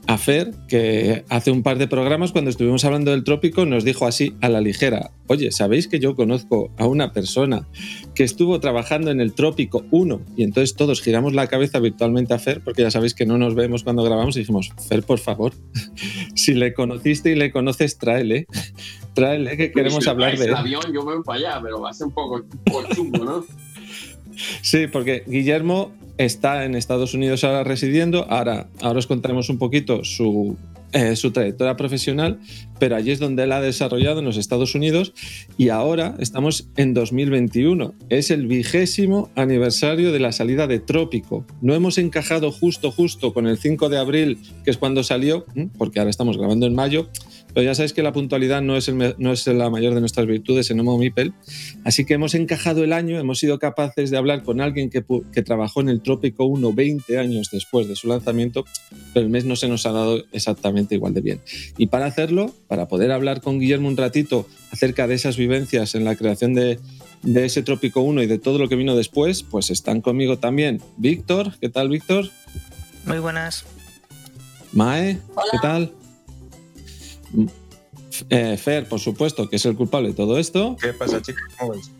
a 0.09 0.17
Fer, 0.17 0.55
que 0.67 1.23
hace 1.29 1.51
un 1.51 1.61
par 1.61 1.77
de 1.77 1.87
programas, 1.87 2.31
cuando 2.31 2.49
estuvimos 2.49 2.83
hablando 2.83 3.11
del 3.11 3.23
trópico, 3.23 3.67
nos 3.67 3.83
dijo 3.83 4.07
así 4.07 4.33
a 4.41 4.49
la 4.49 4.59
ligera, 4.59 5.11
oye, 5.27 5.51
¿sabéis 5.51 5.87
que 5.87 5.99
yo 5.99 6.15
conozco 6.15 6.71
a 6.79 6.87
una 6.87 7.13
persona 7.13 7.67
que 8.15 8.23
estuvo 8.23 8.59
trabajando 8.59 9.11
en 9.11 9.21
el 9.21 9.33
trópico 9.33 9.85
1? 9.91 10.21
Y 10.35 10.41
entonces 10.41 10.75
todos 10.75 11.03
giramos 11.03 11.35
la 11.35 11.45
cabeza 11.45 11.77
virtualmente 11.77 12.33
a 12.33 12.39
Fer, 12.39 12.63
porque 12.63 12.81
ya 12.81 12.89
sabéis 12.89 13.13
que 13.13 13.27
no 13.27 13.37
nos 13.37 13.53
vemos 13.53 13.83
cuando 13.83 14.01
grabamos, 14.01 14.35
y 14.35 14.39
dijimos, 14.39 14.71
Fer, 14.87 15.03
por 15.03 15.19
favor, 15.19 15.53
si 16.33 16.55
le 16.55 16.73
conociste 16.73 17.31
y 17.31 17.35
le 17.35 17.51
conoces, 17.51 17.99
tráele, 17.99 18.47
tráele, 19.13 19.57
que 19.57 19.71
queremos 19.71 20.03
Si 20.03 20.09
hablar 20.09 20.35
de 20.39 20.45
él. 20.45 20.55
avión, 20.55 20.91
yo 20.91 21.03
voy 21.03 21.21
para 21.23 21.37
allá, 21.37 21.59
pero 21.61 21.81
va 21.81 21.91
a 21.91 21.93
ser 21.93 22.07
un 22.07 22.13
poco, 22.13 22.37
un 22.37 22.63
poco 22.65 22.83
chungo, 22.95 23.25
¿no? 23.25 23.45
Sí, 24.61 24.87
porque 24.87 25.23
Guillermo 25.27 25.91
está 26.19 26.65
en 26.65 26.75
Estados 26.75 27.13
Unidos 27.13 27.43
ahora 27.43 27.63
residiendo. 27.63 28.25
Ahora, 28.29 28.67
ahora 28.81 28.99
os 28.99 29.07
contaremos 29.07 29.49
un 29.49 29.57
poquito 29.57 30.03
su, 30.03 30.57
eh, 30.91 31.15
su 31.15 31.31
trayectoria 31.31 31.77
profesional, 31.77 32.39
pero 32.77 32.97
allí 32.97 33.11
es 33.11 33.19
donde 33.19 33.43
él 33.43 33.53
ha 33.53 33.61
desarrollado 33.61 34.19
en 34.19 34.25
los 34.25 34.35
Estados 34.35 34.75
Unidos 34.75 35.13
y 35.57 35.69
ahora 35.69 36.15
estamos 36.19 36.67
en 36.75 36.93
2021. 36.93 37.93
Es 38.09 38.31
el 38.31 38.47
vigésimo 38.47 39.29
aniversario 39.35 40.11
de 40.11 40.19
la 40.19 40.33
salida 40.33 40.67
de 40.67 40.79
Trópico. 40.79 41.45
No 41.61 41.73
hemos 41.73 41.97
encajado 41.97 42.51
justo, 42.51 42.91
justo 42.91 43.33
con 43.33 43.47
el 43.47 43.57
5 43.57 43.87
de 43.87 43.97
abril, 43.97 44.39
que 44.65 44.71
es 44.71 44.77
cuando 44.77 45.03
salió, 45.03 45.45
porque 45.77 45.99
ahora 45.99 46.11
estamos 46.11 46.37
grabando 46.37 46.67
en 46.67 46.75
mayo. 46.75 47.07
Pero 47.53 47.63
ya 47.63 47.73
sabéis 47.75 47.93
que 47.93 48.03
la 48.03 48.13
puntualidad 48.13 48.61
no 48.61 48.75
es, 48.77 48.87
el 48.87 48.95
me- 48.95 49.15
no 49.17 49.31
es 49.31 49.45
la 49.47 49.69
mayor 49.69 49.93
de 49.95 49.99
nuestras 49.99 50.27
virtudes 50.27 50.69
en 50.71 50.79
Homo 50.79 50.97
Mipel. 50.97 51.33
Así 51.83 52.05
que 52.05 52.13
hemos 52.13 52.35
encajado 52.35 52.83
el 52.83 52.93
año, 52.93 53.19
hemos 53.19 53.39
sido 53.39 53.57
capaces 53.59 54.11
de 54.11 54.17
hablar 54.17 54.43
con 54.43 54.61
alguien 54.61 54.89
que, 54.89 55.01
trabajó 55.41 55.81
en 55.81 55.89
el 55.89 56.01
Trópico 56.01 56.45
1 56.45 56.73
20 56.73 57.17
años 57.17 57.49
después 57.51 57.87
de 57.87 57.95
su 57.95 58.07
lanzamiento, 58.07 58.65
pero 59.13 59.25
el 59.25 59.31
mes 59.31 59.45
no 59.45 59.55
se 59.55 59.67
nos 59.67 59.85
ha 59.85 59.91
dado 59.91 60.23
exactamente 60.31 60.95
igual 60.95 61.13
de 61.13 61.21
bien. 61.21 61.41
Y 61.77 61.87
para 61.87 62.05
hacerlo, 62.05 62.53
para 62.67 62.87
poder 62.87 63.11
hablar 63.11 63.41
con 63.41 63.59
Guillermo 63.59 63.87
un 63.87 63.97
ratito 63.97 64.47
acerca 64.71 65.07
de 65.07 65.15
esas 65.15 65.35
vivencias 65.37 65.95
en 65.95 66.03
la 66.05 66.15
creación 66.15 66.53
de, 66.53 66.79
de 67.23 67.45
ese 67.45 67.63
Trópico 67.63 68.01
1 68.01 68.21
y 68.23 68.27
de 68.27 68.37
todo 68.37 68.59
lo 68.59 68.69
que 68.69 68.75
vino 68.75 68.95
después, 68.95 69.41
pues 69.43 69.69
están 69.71 70.01
conmigo 70.01 70.37
también 70.37 70.81
Víctor. 70.97 71.53
¿Qué 71.59 71.69
tal, 71.69 71.89
Víctor? 71.89 72.29
Muy 73.05 73.19
buenas. 73.19 73.65
Mae, 74.71 75.17
Hola. 75.33 75.45
¿qué 75.51 75.57
tal? 75.61 75.91
Eh, 78.29 78.57
Fer, 78.57 78.87
por 78.87 78.99
supuesto, 78.99 79.49
que 79.49 79.55
es 79.57 79.65
el 79.65 79.75
culpable 79.75 80.09
de 80.09 80.13
todo 80.15 80.37
esto. 80.39 80.75
¿Qué 80.81 80.93
pasa, 80.93 81.21
chicos? 81.21 81.41
¿Cómo 81.57 81.71
vais? 81.71 81.91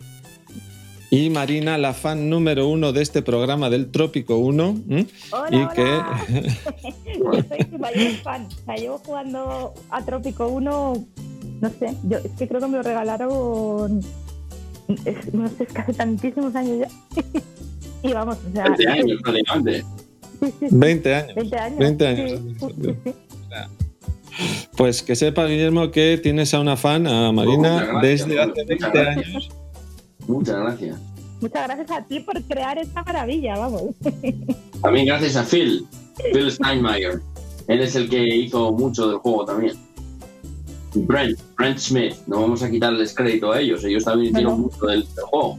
Y 1.12 1.28
Marina, 1.30 1.76
la 1.76 1.92
fan 1.92 2.30
número 2.30 2.68
uno 2.68 2.92
de 2.92 3.02
este 3.02 3.20
programa 3.22 3.68
del 3.68 3.90
Trópico 3.90 4.36
1. 4.38 4.82
¿m? 4.88 5.06
Hola, 5.32 5.48
y 5.50 5.56
hola. 5.56 5.72
que 5.74 6.42
Yo 7.18 7.32
soy 7.48 7.66
su 7.70 7.78
mayor 7.78 8.12
fan. 8.22 8.46
O 8.46 8.64
sea, 8.64 8.76
llevo 8.76 8.98
jugando 8.98 9.74
a 9.90 10.04
Trópico 10.04 10.46
1, 10.48 11.06
no 11.60 11.70
sé, 11.78 11.96
yo 12.04 12.18
es 12.18 12.30
que 12.38 12.46
creo 12.48 12.60
que 12.60 12.66
me 12.68 12.76
lo 12.76 12.82
regalaron, 12.84 14.00
es- 15.04 15.34
no 15.34 15.48
sé, 15.48 15.64
es 15.64 15.72
que 15.72 15.78
hace 15.80 15.92
tantísimos 15.94 16.54
años 16.54 16.78
ya. 16.78 16.88
y 18.08 18.12
vamos, 18.12 18.38
o 18.48 18.52
sea, 18.52 18.64
20 18.64 18.88
años 18.88 19.20
prácticamente. 19.22 19.84
sí, 20.40 20.46
sí, 20.60 20.68
sí, 20.70 20.76
20 20.76 21.14
años. 21.14 21.34
20 21.34 21.56
años. 21.58 21.78
20 21.78 22.06
años. 22.06 22.30
Sí, 22.30 22.54
sí, 22.60 22.66
sí, 22.84 22.94
sí. 23.04 23.12
Pues 24.76 25.02
que 25.02 25.14
sepa, 25.16 25.46
Guillermo, 25.46 25.90
que 25.90 26.18
tienes 26.22 26.52
a 26.54 26.60
una 26.60 26.76
fan, 26.76 27.06
a 27.06 27.32
Marina, 27.32 27.72
Muchas 27.74 27.88
gracias, 27.88 28.28
desde 28.28 28.40
hace 28.40 28.48
muchas 28.50 28.66
20 28.66 28.88
gracias. 28.98 29.26
años. 29.26 29.50
Muchas 30.26 30.56
gracias. 30.60 30.98
Muchas 31.40 31.64
gracias 31.66 31.90
a 31.90 32.04
ti 32.04 32.20
por 32.20 32.42
crear 32.42 32.78
esta 32.78 33.02
maravilla, 33.02 33.58
vamos. 33.58 33.82
También 34.82 35.06
gracias 35.06 35.36
a 35.36 35.44
Phil, 35.44 35.86
Phil 36.32 36.50
Steinmeier. 36.52 37.20
Él 37.68 37.80
es 37.80 37.94
el 37.96 38.08
que 38.10 38.22
hizo 38.36 38.72
mucho 38.72 39.08
del 39.08 39.18
juego 39.18 39.44
también. 39.46 39.74
Brent, 40.94 41.38
Brent 41.56 41.78
Smith. 41.78 42.14
No 42.26 42.40
vamos 42.40 42.62
a 42.62 42.70
quitarles 42.70 43.14
crédito 43.14 43.52
a 43.52 43.60
ellos. 43.60 43.84
Ellos 43.84 44.04
también 44.04 44.32
hicieron 44.32 44.60
Bueno. 44.60 44.70
mucho 44.74 44.86
del, 44.86 45.00
del 45.14 45.24
juego. 45.24 45.58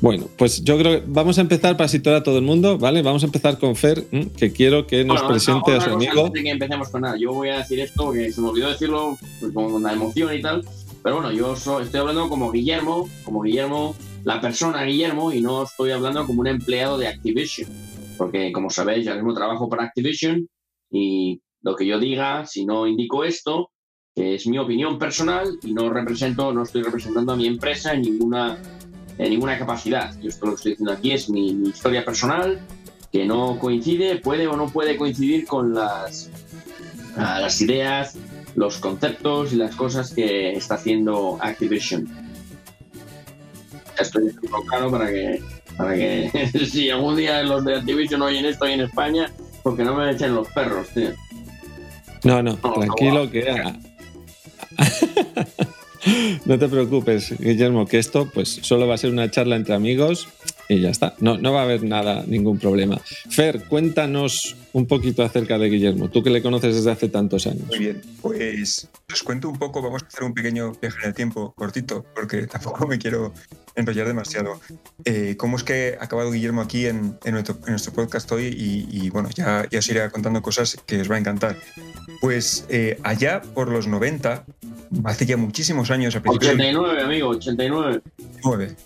Bueno, 0.00 0.28
pues 0.36 0.62
yo 0.62 0.76
creo 0.78 1.00
que 1.00 1.04
vamos 1.06 1.38
a 1.38 1.40
empezar 1.40 1.76
para 1.76 1.88
situar 1.88 2.16
a 2.16 2.22
todo 2.22 2.38
el 2.38 2.44
mundo, 2.44 2.78
¿vale? 2.78 3.02
Vamos 3.02 3.22
a 3.22 3.26
empezar 3.26 3.58
con 3.58 3.76
Fer, 3.76 4.04
que 4.36 4.52
quiero 4.52 4.86
que 4.86 5.04
nos 5.04 5.20
Bueno, 5.20 5.28
presente 5.28 5.72
a 5.72 5.80
su 5.80 5.90
amigo. 5.90 6.26
Antes 6.26 6.32
de 6.32 6.42
que 6.42 6.50
empecemos 6.50 6.88
con 6.90 7.02
nada, 7.02 7.16
yo 7.18 7.32
voy 7.32 7.48
a 7.48 7.58
decir 7.58 7.80
esto 7.80 8.04
porque 8.04 8.30
se 8.30 8.40
me 8.40 8.48
olvidó 8.48 8.68
decirlo 8.68 9.16
pues, 9.40 9.52
con 9.52 9.82
la 9.82 9.92
emoción 9.92 10.34
y 10.34 10.42
tal. 10.42 10.64
Pero 11.02 11.16
bueno, 11.16 11.32
yo 11.32 11.54
estoy 11.54 12.00
hablando 12.00 12.28
como 12.28 12.50
Guillermo, 12.50 13.08
como 13.24 13.40
Guillermo, 13.40 13.94
la 14.24 14.40
persona 14.40 14.82
Guillermo, 14.84 15.32
y 15.32 15.40
no 15.40 15.62
estoy 15.62 15.92
hablando 15.92 16.26
como 16.26 16.40
un 16.40 16.48
empleado 16.48 16.98
de 16.98 17.08
Activision. 17.08 17.70
Porque 18.18 18.52
como 18.52 18.70
sabéis, 18.70 19.06
yo 19.06 19.14
mismo 19.14 19.32
trabajo 19.32 19.68
para 19.68 19.84
Activision 19.84 20.48
y 20.90 21.40
lo 21.62 21.74
que 21.76 21.86
yo 21.86 21.98
diga, 21.98 22.44
si 22.46 22.66
no 22.66 22.86
indico 22.86 23.24
esto, 23.24 23.70
que 24.14 24.34
es 24.34 24.46
mi 24.46 24.58
opinión 24.58 24.98
personal 24.98 25.58
y 25.62 25.74
no 25.74 25.90
represento, 25.90 26.52
no 26.52 26.62
estoy 26.62 26.82
representando 26.82 27.32
a 27.32 27.36
mi 27.36 27.46
empresa 27.46 27.92
en 27.92 28.02
ninguna, 28.02 28.58
en 29.18 29.30
ninguna 29.30 29.58
capacidad. 29.58 30.14
Yo 30.20 30.28
esto 30.28 30.46
lo 30.46 30.52
que 30.52 30.56
estoy 30.56 30.72
diciendo 30.72 30.92
aquí 30.92 31.12
es 31.12 31.28
mi, 31.28 31.54
mi 31.54 31.68
historia 31.70 32.04
personal, 32.04 32.60
que 33.12 33.24
no 33.24 33.58
coincide, 33.58 34.16
puede 34.16 34.46
o 34.46 34.56
no 34.56 34.68
puede 34.68 34.96
coincidir 34.96 35.46
con 35.46 35.74
las, 35.74 36.30
ah, 37.16 37.38
las 37.40 37.60
ideas, 37.60 38.16
los 38.54 38.78
conceptos 38.78 39.52
y 39.52 39.56
las 39.56 39.74
cosas 39.74 40.12
que 40.12 40.52
está 40.52 40.74
haciendo 40.74 41.38
Activision. 41.40 42.08
Esto 43.98 44.20
es 44.20 44.34
claro 44.68 44.90
para 44.90 45.08
que, 45.08 45.42
para 45.76 45.94
que 45.94 46.50
si 46.70 46.90
algún 46.90 47.16
día 47.16 47.42
los 47.42 47.64
de 47.64 47.76
Activision 47.76 48.20
oyen 48.22 48.44
esto 48.44 48.64
ahí 48.64 48.74
en 48.74 48.80
España, 48.80 49.32
porque 49.62 49.84
no 49.84 49.94
me 49.94 50.10
echen 50.10 50.34
los 50.34 50.48
perros, 50.48 50.88
tío. 50.88 51.10
No, 52.24 52.42
no, 52.42 52.58
No, 52.62 52.72
tranquilo 52.72 53.24
no, 53.24 53.30
que... 53.30 53.46
no 56.44 56.58
te 56.58 56.68
preocupes, 56.68 57.34
Guillermo, 57.38 57.86
que 57.86 57.98
esto 57.98 58.30
pues 58.32 58.48
solo 58.62 58.86
va 58.86 58.94
a 58.94 58.98
ser 58.98 59.10
una 59.10 59.30
charla 59.30 59.56
entre 59.56 59.74
amigos 59.74 60.28
y 60.68 60.80
ya 60.80 60.90
está. 60.90 61.14
No, 61.20 61.38
no 61.38 61.52
va 61.52 61.60
a 61.60 61.64
haber 61.64 61.82
nada, 61.82 62.24
ningún 62.26 62.58
problema. 62.58 63.00
Fer, 63.30 63.64
cuéntanos 63.64 64.56
un 64.72 64.86
poquito 64.86 65.22
acerca 65.22 65.58
de 65.58 65.68
Guillermo, 65.68 66.10
tú 66.10 66.22
que 66.22 66.30
le 66.30 66.42
conoces 66.42 66.74
desde 66.74 66.90
hace 66.90 67.08
tantos 67.08 67.46
años. 67.46 67.66
Muy 67.66 67.78
bien, 67.78 68.02
pues 68.20 68.88
os 69.12 69.22
cuento 69.22 69.48
un 69.48 69.58
poco, 69.58 69.80
vamos 69.80 70.02
a 70.02 70.06
hacer 70.06 70.24
un 70.24 70.34
pequeño 70.34 70.72
viaje 70.80 70.98
en 71.02 71.08
el 71.08 71.14
tiempo, 71.14 71.54
cortito, 71.56 72.04
porque 72.14 72.46
tampoco 72.46 72.86
me 72.86 72.98
quiero 72.98 73.32
enrollar 73.74 74.06
demasiado. 74.06 74.60
Eh, 75.04 75.36
¿Cómo 75.38 75.56
es 75.56 75.64
que 75.64 75.96
ha 76.00 76.04
acabado 76.04 76.30
Guillermo 76.30 76.60
aquí 76.62 76.86
en, 76.86 77.18
nuestro, 77.24 77.92
podcast 77.92 78.30
hoy? 78.32 78.46
Y, 78.46 78.88
y, 78.90 79.10
bueno, 79.10 79.28
ya, 79.34 79.66
ya 79.70 79.78
os 79.78 79.88
iré 79.88 80.10
contando 80.10 80.42
cosas 80.42 80.76
que 80.86 81.00
os 81.00 81.10
va 81.10 81.16
a 81.16 81.18
encantar. 81.18 81.56
Pues 82.20 82.66
eh, 82.68 82.98
allá 83.02 83.42
por 83.42 83.68
los 83.68 83.86
90, 83.86 84.44
hace 85.04 85.26
ya 85.26 85.36
muchísimos 85.36 85.90
años, 85.90 86.14
a 86.16 86.20
principios 86.20 86.56
del 86.56 86.76
89, 86.76 87.02
amigo, 87.02 87.28
89. 87.30 88.00
9. 88.44 88.76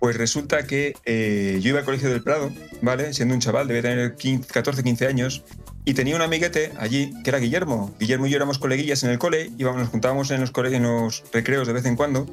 Pues 0.00 0.16
resulta 0.16 0.66
que 0.66 0.94
eh, 1.04 1.58
yo 1.62 1.70
iba 1.70 1.80
al 1.80 1.84
colegio 1.84 2.10
del 2.10 2.22
Prado, 2.22 2.50
¿vale? 2.82 3.12
Siendo 3.12 3.34
un 3.34 3.40
chaval, 3.40 3.68
debía 3.68 3.82
tener 3.82 4.16
15, 4.16 4.52
14, 4.52 4.82
15 4.82 5.06
años, 5.06 5.44
y 5.84 5.94
tenía 5.94 6.16
un 6.16 6.22
amiguete 6.22 6.72
allí 6.78 7.12
que 7.22 7.30
era 7.30 7.38
Guillermo. 7.38 7.94
Guillermo 8.00 8.26
y 8.26 8.30
yo 8.30 8.36
éramos 8.36 8.58
coleguillas 8.58 9.02
en 9.04 9.10
el 9.10 9.18
cole, 9.18 9.50
íbamos, 9.58 9.80
nos 9.80 9.88
juntábamos 9.90 10.30
en 10.30 10.40
los, 10.40 10.52
en 10.56 10.82
los 10.82 11.24
recreos 11.32 11.66
de 11.66 11.72
vez 11.72 11.84
en 11.86 11.96
cuando, 11.96 12.26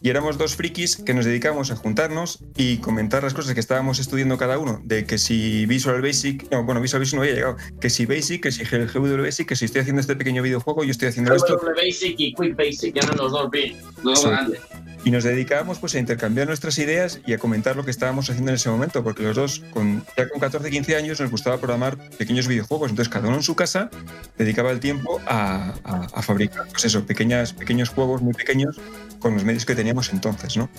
y 0.00 0.10
éramos 0.10 0.38
dos 0.38 0.56
frikis 0.56 0.96
que 0.96 1.14
nos 1.14 1.24
dedicábamos 1.24 1.70
a 1.70 1.76
juntarnos 1.76 2.40
y 2.56 2.78
comentar 2.78 3.22
las 3.22 3.34
cosas 3.34 3.54
que 3.54 3.60
estábamos 3.60 3.98
estudiando 3.98 4.36
cada 4.38 4.58
uno, 4.58 4.80
de 4.84 5.04
que 5.06 5.18
si 5.18 5.66
Visual 5.66 6.02
Basic, 6.02 6.50
no, 6.50 6.64
bueno, 6.64 6.80
Visual 6.80 7.00
Basic 7.00 7.14
no 7.14 7.22
había 7.22 7.34
llegado, 7.34 7.56
que 7.80 7.90
si 7.90 8.06
Basic, 8.06 8.42
que 8.42 8.52
si 8.52 8.64
GW 8.64 9.22
Basic, 9.22 9.48
que 9.48 9.56
si 9.56 9.64
estoy 9.64 9.82
haciendo 9.82 10.00
este 10.00 10.16
pequeño 10.16 10.42
videojuego, 10.42 10.84
yo 10.84 10.90
estoy 10.90 11.08
haciendo 11.08 11.34
esto. 11.34 11.58
GW 11.58 11.74
Basic 11.76 12.14
y 12.18 12.34
Quick 12.34 12.56
Basic, 12.56 12.96
eran 12.96 13.16
los 13.16 13.32
dos, 13.32 13.50
bien, 13.50 13.76
los 14.02 14.04
dos 14.04 14.20
Sí. 14.20 14.28
grandes. 14.28 14.60
Y 15.04 15.10
nos 15.10 15.24
dedicábamos 15.24 15.78
pues 15.78 15.94
a 15.94 15.98
intercambiar 15.98 16.46
nuestras 16.46 16.78
ideas 16.78 17.20
y 17.26 17.34
a 17.34 17.38
comentar 17.38 17.76
lo 17.76 17.84
que 17.84 17.90
estábamos 17.90 18.30
haciendo 18.30 18.50
en 18.50 18.56
ese 18.56 18.70
momento, 18.70 19.04
porque 19.04 19.22
los 19.22 19.36
dos, 19.36 19.62
con, 19.72 20.04
ya 20.16 20.28
con 20.28 20.40
14, 20.40 20.70
15 20.70 20.96
años, 20.96 21.20
nos 21.20 21.30
gustaba 21.30 21.58
programar 21.58 21.98
pequeños 22.16 22.48
videojuegos. 22.48 22.90
Entonces, 22.90 23.12
cada 23.12 23.28
uno 23.28 23.36
en 23.36 23.42
su 23.42 23.54
casa 23.54 23.90
dedicaba 24.38 24.70
el 24.70 24.80
tiempo 24.80 25.20
a, 25.26 25.74
fabricar, 26.22 26.66
pues 26.70 26.86
eso, 26.86 27.04
pequeñas, 27.04 27.52
pequeños 27.52 27.90
juegos 27.90 28.22
muy 28.22 28.32
pequeños 28.32 28.80
con 29.18 29.34
los 29.34 29.44
medios 29.44 29.66
que 29.66 29.74
teníamos 29.74 30.10
entonces, 30.10 30.56
¿no? 30.56 30.70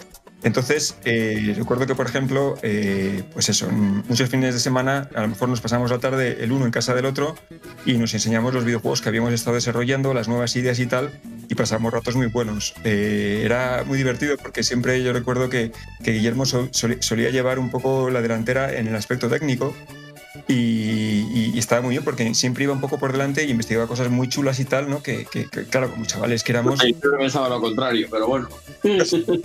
Entonces, 0.43 0.95
eh, 1.05 1.53
recuerdo 1.57 1.87
que, 1.87 1.95
por 1.95 2.05
ejemplo, 2.05 2.57
eh, 2.61 3.23
pues 3.33 3.49
eso, 3.49 3.67
en 3.67 4.03
muchos 4.07 4.29
fines 4.29 4.53
de 4.53 4.59
semana 4.59 5.09
a 5.15 5.21
lo 5.21 5.29
mejor 5.29 5.49
nos 5.49 5.59
pasamos 5.59 5.89
la 5.89 5.99
tarde 5.99 6.43
el 6.43 6.51
uno 6.51 6.65
en 6.65 6.71
casa 6.71 6.93
del 6.93 7.05
otro 7.05 7.35
y 7.85 7.93
nos 7.93 8.13
enseñamos 8.13 8.53
los 8.53 8.63
videojuegos 8.63 9.01
que 9.01 9.09
habíamos 9.09 9.33
estado 9.33 9.55
desarrollando, 9.55 10.13
las 10.13 10.27
nuevas 10.27 10.55
ideas 10.55 10.79
y 10.79 10.85
tal, 10.85 11.11
y 11.49 11.55
pasamos 11.55 11.91
ratos 11.91 12.15
muy 12.15 12.27
buenos. 12.27 12.75
Eh, 12.83 13.41
era 13.43 13.83
muy 13.85 13.97
divertido 13.97 14.37
porque 14.37 14.63
siempre 14.63 15.01
yo 15.03 15.13
recuerdo 15.13 15.49
que, 15.49 15.71
Guillermo 16.03 16.45
solía 16.45 17.31
llevar 17.31 17.57
un 17.57 17.71
poco 17.71 18.11
la 18.11 18.21
delantera 18.21 18.71
en 18.71 18.87
el 18.87 18.95
aspecto 18.95 19.27
técnico 19.29 19.75
y, 20.47 20.53
y- 20.53 21.51
y 21.55 21.59
estaba 21.59 21.81
muy 21.81 21.91
bien 21.91 22.03
porque 22.03 22.33
siempre 22.35 22.63
iba 22.65 22.73
un 22.73 22.81
poco 22.81 22.97
por 22.99 23.11
delante 23.11 23.43
y 23.45 23.51
investigaba 23.51 23.87
cosas 23.87 24.09
muy 24.09 24.29
chulas 24.29 24.59
y 24.59 24.65
tal, 24.65 24.89
¿no? 24.89 25.01
Que, 25.01 25.25
que- 25.25 25.49
que, 25.49 25.63
claro, 25.65 25.89
como 25.91 26.05
chavales 26.05 26.43
que 26.43 26.51
éramos, 26.51 26.79
Yo 26.83 27.17
pensaba 27.17 27.49
lo 27.49 27.59
contrario, 27.61 28.07
pero 28.11 28.27
bueno. 28.27 28.47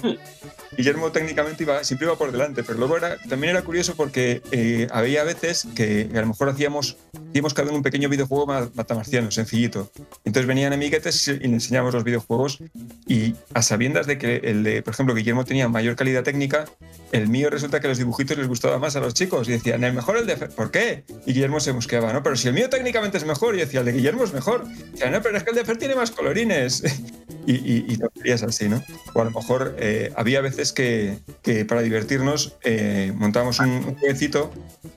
Guillermo 0.77 1.11
técnicamente 1.11 1.65
iba, 1.65 1.83
siempre 1.83 2.07
iba 2.07 2.17
por 2.17 2.31
delante, 2.31 2.63
pero 2.63 2.79
luego 2.79 2.97
era, 2.97 3.17
también 3.29 3.51
era 3.51 3.63
curioso 3.63 3.95
porque 3.97 4.41
eh, 4.53 4.87
había 4.93 5.25
veces 5.25 5.67
que 5.75 6.09
a 6.15 6.21
lo 6.21 6.29
mejor 6.29 6.49
hacíamos, 6.49 6.97
hacíamos 7.29 7.55
cada 7.55 7.69
uno 7.69 7.79
un 7.79 7.83
pequeño 7.83 8.09
videojuego 8.09 8.47
ma- 8.47 8.71
matamarciano, 8.75 9.31
sencillito. 9.33 9.91
Entonces 10.25 10.47
venían 10.47 10.73
amiguetes 10.73 11.27
y 11.27 11.33
le 11.39 11.45
enseñábamos 11.47 11.95
los 11.95 12.05
videojuegos 12.05 12.59
y 13.07 13.35
a 13.53 13.63
sabiendas 13.63 14.07
de 14.07 14.17
que 14.19 14.37
el 14.45 14.63
de, 14.63 14.83
por 14.83 14.95
ejemplo, 14.95 15.15
Guillermo 15.15 15.45
tenía 15.45 15.69
mayor 15.69 15.97
calidad 15.97 16.23
técnica, 16.23 16.65
el 17.11 17.29
mío 17.29 17.51
resulta 17.51 17.81
que 17.81 17.89
los 17.89 17.99
dibujitos 17.99 18.39
les 18.39 18.47
gustaba 18.47 18.79
más 18.79 18.95
a 18.95 19.01
los 19.01 19.13
chicos 19.13 19.49
y 19.49 19.53
decían, 19.53 19.83
el 19.83 19.93
mejor 19.93 20.19
el 20.19 20.27
de... 20.27 20.37
Fer". 20.37 20.51
¿Por 20.51 20.71
qué? 20.71 20.90
Y 21.27 21.33
Guillermo 21.33 21.61
se 21.61 21.73
buscaba, 21.73 22.13
¿no? 22.13 22.23
Pero 22.23 22.37
si 22.37 22.49
el 22.49 22.55
mío 22.55 22.69
técnicamente 22.71 23.19
es 23.19 23.25
mejor, 23.25 23.55
y 23.55 23.59
decía, 23.59 23.81
el 23.81 23.87
de 23.87 23.93
Guillermo 23.93 24.25
es 24.25 24.33
mejor. 24.33 24.65
Y 24.69 24.91
decía, 24.93 25.11
no, 25.11 25.21
pero 25.23 25.37
es 25.37 25.45
que 25.45 25.51
el 25.51 25.57
de 25.57 25.65
Fer 25.65 25.77
tiene 25.79 25.95
más 25.95 26.11
colorines. 26.11 26.83
y, 27.47 27.53
y, 27.55 27.85
y 27.89 27.97
tonterías 27.97 28.43
así, 28.43 28.69
¿no? 28.69 28.83
O 29.15 29.21
a 29.21 29.25
lo 29.25 29.31
mejor 29.31 29.75
eh, 29.79 30.13
había 30.17 30.41
veces 30.41 30.73
que, 30.73 31.19
que 31.43 31.65
para 31.65 31.83
divertirnos 31.83 32.57
eh, 32.65 33.13
montábamos 33.17 33.59
un, 33.61 33.71
un 33.71 33.95
jueguecito. 33.97 34.53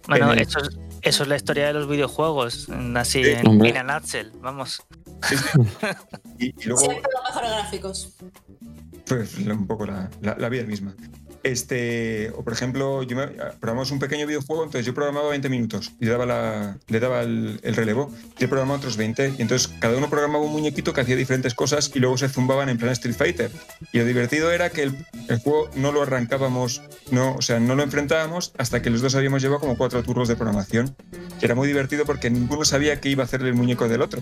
Bueno, 0.07 0.31
en 0.33 0.39
el- 0.39 0.47
eso 0.47 0.59
es, 0.59 0.69
eso 1.01 1.23
es 1.23 1.29
la 1.29 1.35
historia 1.35 1.67
de 1.67 1.73
los 1.73 1.87
videojuegos, 1.89 2.67
en- 2.69 2.95
así 2.97 3.23
Sí, 3.23 3.29
en, 3.31 3.47
hombre. 3.47 3.69
in 3.69 3.77
a 3.77 3.83
nutshell, 3.83 4.31
vamos. 4.41 4.81
y, 6.39 6.47
y 6.47 6.53
luego 6.65 6.81
Siempre 6.81 7.09
los 7.13 7.23
mejores 7.23 7.51
gráficos. 7.51 8.13
pues 9.05 9.37
un 9.37 9.67
poco 9.67 9.85
la, 9.85 10.09
la- 10.21 10.35
la 10.37 10.49
vida 10.49 10.63
misma. 10.63 10.93
Este, 11.43 12.31
o 12.35 12.43
por 12.43 12.53
ejemplo, 12.53 13.03
yo 13.03 13.17
me, 13.17 13.27
programamos 13.27 13.91
un 13.91 13.99
pequeño 13.99 14.25
videojuego, 14.25 14.63
entonces 14.63 14.85
yo 14.85 14.93
programaba 14.93 15.29
20 15.29 15.49
minutos 15.49 15.91
y 15.99 16.05
le 16.05 16.11
daba, 16.11 16.77
le 16.87 16.99
daba 16.99 17.21
el, 17.21 17.59
el 17.63 17.75
relevo. 17.75 18.11
Yo 18.39 18.47
programaba 18.49 18.77
otros 18.77 18.97
20 18.97 19.35
y 19.37 19.41
entonces 19.41 19.67
cada 19.79 19.97
uno 19.97 20.09
programaba 20.09 20.43
un 20.45 20.51
muñequito 20.51 20.93
que 20.93 21.01
hacía 21.01 21.15
diferentes 21.15 21.53
cosas 21.53 21.91
y 21.93 21.99
luego 21.99 22.17
se 22.17 22.29
zumbaban 22.29 22.69
en 22.69 22.77
plan 22.77 22.91
Street 22.91 23.15
Fighter. 23.15 23.51
Y 23.91 23.99
lo 23.99 24.05
divertido 24.05 24.51
era 24.51 24.69
que 24.69 24.83
el, 24.83 24.95
juego 25.43 25.69
no 25.75 25.91
lo 25.91 26.01
arrancábamos, 26.01 26.81
no, 27.11 27.35
o 27.35 27.41
sea, 27.41 27.59
no 27.59 27.75
lo 27.75 27.83
enfrentábamos 27.83 28.53
hasta 28.57 28.81
que 28.81 28.89
los 28.89 29.01
dos 29.01 29.15
habíamos 29.15 29.41
llevado 29.41 29.59
como 29.59 29.77
cuatro 29.77 30.01
turnos 30.03 30.27
de 30.27 30.35
programación. 30.35 30.95
Y 31.41 31.45
era 31.45 31.55
muy 31.55 31.67
divertido 31.67 32.05
porque 32.05 32.29
ninguno 32.29 32.63
sabía 32.65 33.01
qué 33.01 33.09
iba 33.09 33.23
a 33.23 33.25
hacerle 33.25 33.49
el 33.49 33.55
muñeco 33.55 33.87
del 33.87 34.01
otro. 34.01 34.21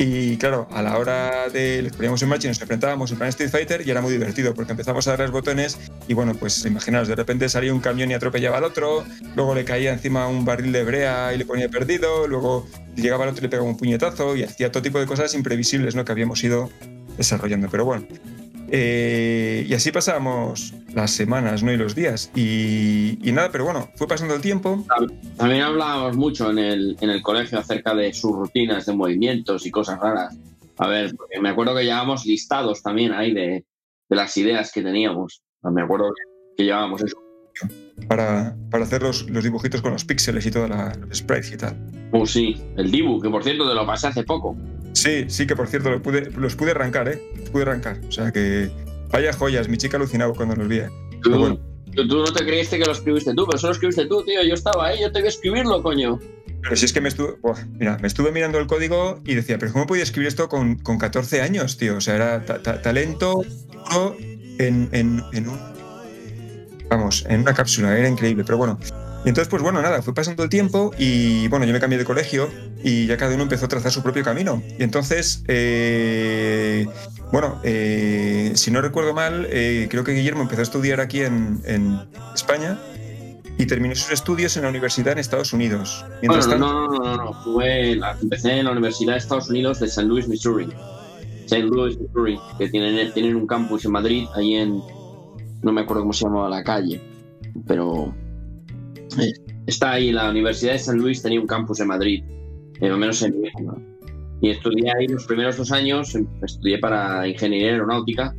Y 0.00 0.36
claro, 0.36 0.68
a 0.70 0.80
la 0.80 0.96
hora 0.96 1.48
de 1.48 1.82
les 1.82 1.92
poníamos 1.92 2.22
en 2.22 2.28
marcha 2.28 2.46
y 2.46 2.50
nos 2.50 2.60
enfrentábamos 2.60 3.10
en 3.10 3.18
plan 3.18 3.30
Street 3.30 3.50
Fighter 3.50 3.82
y 3.84 3.90
era 3.90 4.00
muy 4.00 4.12
divertido 4.12 4.54
porque 4.54 4.70
empezamos 4.70 5.08
a 5.08 5.10
dar 5.10 5.20
los 5.20 5.32
botones 5.32 5.76
y 6.06 6.14
bueno, 6.14 6.34
pues 6.34 6.64
imaginaos, 6.64 7.08
de 7.08 7.16
repente 7.16 7.48
salía 7.48 7.74
un 7.74 7.80
camión 7.80 8.08
y 8.08 8.14
atropellaba 8.14 8.58
al 8.58 8.64
otro, 8.64 9.04
luego 9.34 9.56
le 9.56 9.64
caía 9.64 9.92
encima 9.92 10.28
un 10.28 10.44
barril 10.44 10.70
de 10.70 10.84
brea 10.84 11.34
y 11.34 11.38
le 11.38 11.44
ponía 11.44 11.68
perdido, 11.68 12.28
luego 12.28 12.68
llegaba 12.94 13.24
al 13.24 13.30
otro 13.30 13.40
y 13.40 13.42
le 13.42 13.48
pegaba 13.48 13.68
un 13.68 13.76
puñetazo 13.76 14.36
y 14.36 14.44
hacía 14.44 14.70
todo 14.70 14.84
tipo 14.84 15.00
de 15.00 15.06
cosas 15.06 15.34
imprevisibles 15.34 15.96
¿no? 15.96 16.04
que 16.04 16.12
habíamos 16.12 16.44
ido 16.44 16.70
desarrollando. 17.16 17.68
Pero 17.68 17.84
bueno, 17.84 18.06
eh, 18.70 19.66
y 19.68 19.74
así 19.74 19.92
pasábamos 19.92 20.74
las 20.94 21.10
semanas 21.10 21.62
¿no? 21.62 21.72
y 21.72 21.76
los 21.76 21.94
días. 21.94 22.30
Y, 22.34 23.18
y 23.22 23.32
nada, 23.32 23.50
pero 23.50 23.64
bueno, 23.64 23.90
fue 23.96 24.06
pasando 24.06 24.34
el 24.34 24.40
tiempo. 24.40 24.84
También 25.36 25.62
hablábamos 25.62 26.16
mucho 26.16 26.50
en 26.50 26.58
el, 26.58 26.96
en 27.00 27.10
el 27.10 27.22
colegio 27.22 27.58
acerca 27.58 27.94
de 27.94 28.12
sus 28.12 28.32
rutinas 28.32 28.86
de 28.86 28.94
movimientos 28.94 29.66
y 29.66 29.70
cosas 29.70 29.98
raras. 30.00 30.36
A 30.78 30.88
ver, 30.88 31.14
porque 31.16 31.40
me 31.40 31.48
acuerdo 31.48 31.74
que 31.74 31.84
llevábamos 31.84 32.24
listados 32.24 32.82
también 32.82 33.12
ahí 33.12 33.32
de, 33.34 33.64
de 34.08 34.16
las 34.16 34.36
ideas 34.36 34.70
que 34.72 34.82
teníamos. 34.82 35.42
Me 35.62 35.82
acuerdo 35.82 36.12
que 36.56 36.64
llevábamos 36.64 37.02
eso. 37.02 37.16
Para, 38.06 38.56
para 38.70 38.84
hacer 38.84 39.02
los, 39.02 39.28
los 39.28 39.42
dibujitos 39.42 39.82
con 39.82 39.92
los 39.92 40.04
píxeles 40.04 40.46
y 40.46 40.50
todos 40.52 40.70
los 40.70 41.18
sprites 41.18 41.52
y 41.52 41.56
tal. 41.56 41.76
Oh, 42.12 42.24
sí, 42.24 42.56
el 42.76 42.90
Dibu, 42.92 43.20
que 43.20 43.28
por 43.28 43.42
cierto 43.42 43.68
te 43.68 43.74
lo 43.74 43.84
pasé 43.84 44.06
hace 44.06 44.22
poco. 44.22 44.56
Sí, 44.92 45.26
sí, 45.28 45.46
que 45.46 45.54
por 45.54 45.68
cierto 45.68 45.90
lo 45.90 46.02
pude- 46.02 46.30
los 46.36 46.56
pude 46.56 46.72
arrancar, 46.72 47.08
¿eh? 47.08 47.22
Los 47.38 47.50
pude 47.50 47.62
arrancar. 47.62 48.00
O 48.08 48.12
sea 48.12 48.32
que. 48.32 48.70
Vaya 49.10 49.32
joyas, 49.32 49.68
mi 49.68 49.76
chica 49.78 49.96
alucinaba 49.96 50.34
cuando 50.34 50.54
los 50.56 50.68
vi. 50.68 50.78
¿eh? 50.78 50.88
Pero 51.22 51.38
bueno. 51.38 51.58
tú- 51.94 52.06
tú 52.06 52.16
no 52.18 52.32
te 52.32 52.44
creíste 52.44 52.78
que 52.78 52.84
lo 52.84 52.92
escribiste 52.92 53.32
tú, 53.34 53.46
pero 53.46 53.56
eso 53.56 53.66
lo 53.68 53.72
escribiste 53.72 54.06
tú, 54.06 54.22
tío. 54.24 54.42
Yo 54.42 54.54
estaba 54.54 54.88
ahí, 54.88 55.00
yo 55.00 55.10
te 55.12 55.20
a 55.20 55.26
escribirlo, 55.26 55.82
coño. 55.82 56.18
Pero 56.62 56.76
si 56.76 56.84
es 56.86 56.92
que 56.92 57.00
me 57.00 57.08
estuve. 57.08 57.34
mira, 57.78 57.96
me 58.00 58.08
estuve 58.08 58.32
mirando 58.32 58.58
el 58.58 58.66
código 58.66 59.20
y 59.24 59.34
decía, 59.34 59.58
pero 59.58 59.72
¿cómo 59.72 59.86
podía 59.86 60.02
escribir 60.02 60.28
esto 60.28 60.48
con, 60.48 60.76
con 60.76 60.98
14 60.98 61.40
años, 61.40 61.76
tío? 61.78 61.96
O 61.96 62.00
sea, 62.00 62.16
era 62.16 62.44
ta- 62.44 62.62
ta- 62.62 62.82
talento 62.82 63.42
puro 63.88 64.16
en, 64.20 64.88
en- 64.92 65.22
en 65.32 65.48
un. 65.48 65.58
Vamos, 66.90 67.24
en 67.28 67.40
una 67.42 67.54
cápsula, 67.54 67.96
era 67.96 68.08
increíble, 68.08 68.44
pero 68.44 68.58
bueno. 68.58 68.78
Y 69.24 69.28
entonces, 69.30 69.48
pues 69.48 69.62
bueno, 69.62 69.82
nada, 69.82 70.00
fue 70.00 70.14
pasando 70.14 70.42
el 70.44 70.48
tiempo 70.48 70.92
y 70.98 71.48
bueno, 71.48 71.66
yo 71.66 71.72
me 71.72 71.80
cambié 71.80 71.98
de 71.98 72.04
colegio 72.04 72.48
y 72.82 73.06
ya 73.06 73.16
cada 73.16 73.34
uno 73.34 73.42
empezó 73.42 73.66
a 73.66 73.68
trazar 73.68 73.90
su 73.92 74.02
propio 74.02 74.22
camino. 74.22 74.62
Y 74.78 74.82
entonces, 74.82 75.42
eh, 75.48 76.86
bueno, 77.32 77.60
eh, 77.64 78.52
si 78.54 78.70
no 78.70 78.80
recuerdo 78.80 79.14
mal, 79.14 79.46
eh, 79.50 79.88
creo 79.90 80.04
que 80.04 80.12
Guillermo 80.12 80.42
empezó 80.42 80.60
a 80.60 80.64
estudiar 80.64 81.00
aquí 81.00 81.20
en, 81.22 81.60
en 81.64 81.98
España 82.34 82.78
y 83.58 83.66
terminó 83.66 83.94
sus 83.96 84.12
estudios 84.12 84.56
en 84.56 84.62
la 84.62 84.68
universidad 84.68 85.12
en 85.14 85.18
Estados 85.18 85.52
Unidos. 85.52 86.04
Mientras 86.22 86.46
Bueno, 86.46 86.66
tanto- 86.66 86.88
no, 86.88 86.98
no, 86.98 87.04
no, 87.04 87.16
no, 87.16 87.24
no. 87.32 87.42
Fue 87.42 87.96
la- 87.96 88.16
empecé 88.22 88.58
en 88.58 88.66
la 88.66 88.70
Universidad 88.70 89.12
de 89.14 89.18
Estados 89.18 89.50
Unidos 89.50 89.80
de 89.80 89.86
St. 89.86 90.04
Louis, 90.06 90.28
Missouri. 90.28 90.68
St. 91.46 91.62
Louis, 91.64 91.98
Missouri, 91.98 92.38
que 92.56 92.68
tienen, 92.68 93.12
tienen 93.12 93.34
un 93.34 93.46
campus 93.48 93.84
en 93.84 93.90
Madrid, 93.92 94.26
ahí 94.34 94.54
en. 94.54 94.80
No 95.62 95.72
me 95.72 95.80
acuerdo 95.80 96.02
cómo 96.02 96.12
se 96.12 96.24
llamaba 96.24 96.48
la 96.48 96.62
calle, 96.62 97.00
pero. 97.66 98.14
Está 99.66 99.92
ahí, 99.92 100.12
la 100.12 100.30
Universidad 100.30 100.72
de 100.72 100.78
St. 100.78 100.96
Louis 100.96 101.20
tenía 101.22 101.40
un 101.40 101.46
campus 101.46 101.80
en 101.80 101.88
Madrid, 101.88 102.24
eh, 102.80 102.90
o 102.90 102.96
menos 102.96 103.20
en 103.22 103.34
época. 103.44 103.76
Y 104.40 104.50
estudié 104.50 104.90
ahí 104.98 105.08
los 105.08 105.26
primeros 105.26 105.56
dos 105.56 105.72
años, 105.72 106.14
em, 106.14 106.26
estudié 106.42 106.78
para 106.78 107.26
ingeniería 107.26 107.72
aeronáutica. 107.72 108.34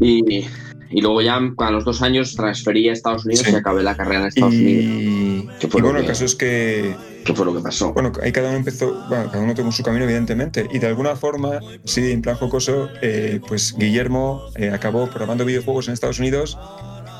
Y, 0.00 0.44
y 0.90 1.00
luego 1.00 1.22
ya 1.22 1.36
a 1.58 1.70
los 1.70 1.84
dos 1.84 2.02
años 2.02 2.34
transferí 2.34 2.88
a 2.88 2.92
Estados 2.92 3.24
Unidos 3.24 3.44
Sí. 3.46 3.52
y 3.52 3.56
acabé 3.56 3.82
la 3.82 3.96
carrera 3.96 4.20
en 4.22 4.26
Estados 4.28 4.54
Unidos. 4.54 4.84
y, 4.84 5.48
¿Qué 5.60 5.68
fue 5.68 5.80
y 5.80 5.82
bueno, 5.82 5.98
el 5.98 6.04
que- 6.04 6.08
caso 6.08 6.24
es 6.24 6.34
que 6.34 6.94
¿Qué 7.24 7.32
fue 7.34 7.46
lo 7.46 7.54
que 7.54 7.60
pasó? 7.62 7.92
Bueno, 7.94 8.12
ahí 8.22 8.32
cada 8.32 8.48
uno 8.50 8.58
empezó, 8.58 8.92
bueno, 9.08 9.30
cada 9.30 9.42
uno 9.42 9.54
tomó 9.54 9.72
su 9.72 9.82
camino, 9.82 10.04
evidentemente, 10.04 10.68
y 10.70 10.78
de 10.78 10.86
alguna 10.88 11.16
forma, 11.16 11.58
sí, 11.84 12.12
en 12.12 12.20
plan 12.20 12.36
jocoso, 12.36 12.90
eh, 13.00 13.40
pues 13.48 13.74
Guillermo 13.78 14.42
eh, 14.56 14.68
acabó 14.68 15.06
programando 15.08 15.46
videojuegos 15.46 15.88
en 15.88 15.94
Estados 15.94 16.18
Unidos 16.18 16.58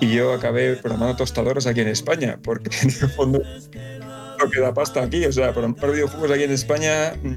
y 0.04 0.14
yo 0.14 0.32
acabé 0.34 0.76
programando 0.76 1.16
tostadoras 1.16 1.66
aquí 1.66 1.80
en 1.80 1.88
España, 1.88 2.38
porque 2.42 2.70
en 2.82 2.88
el 2.90 3.10
fondo 3.10 3.40
no 4.38 4.50
queda 4.50 4.74
pasta 4.74 5.02
aquí, 5.02 5.24
o 5.24 5.32
sea, 5.32 5.52
programar 5.52 5.92
videojuegos 5.92 6.30
aquí 6.30 6.42
en 6.42 6.52
España. 6.52 7.14
mm, 7.22 7.36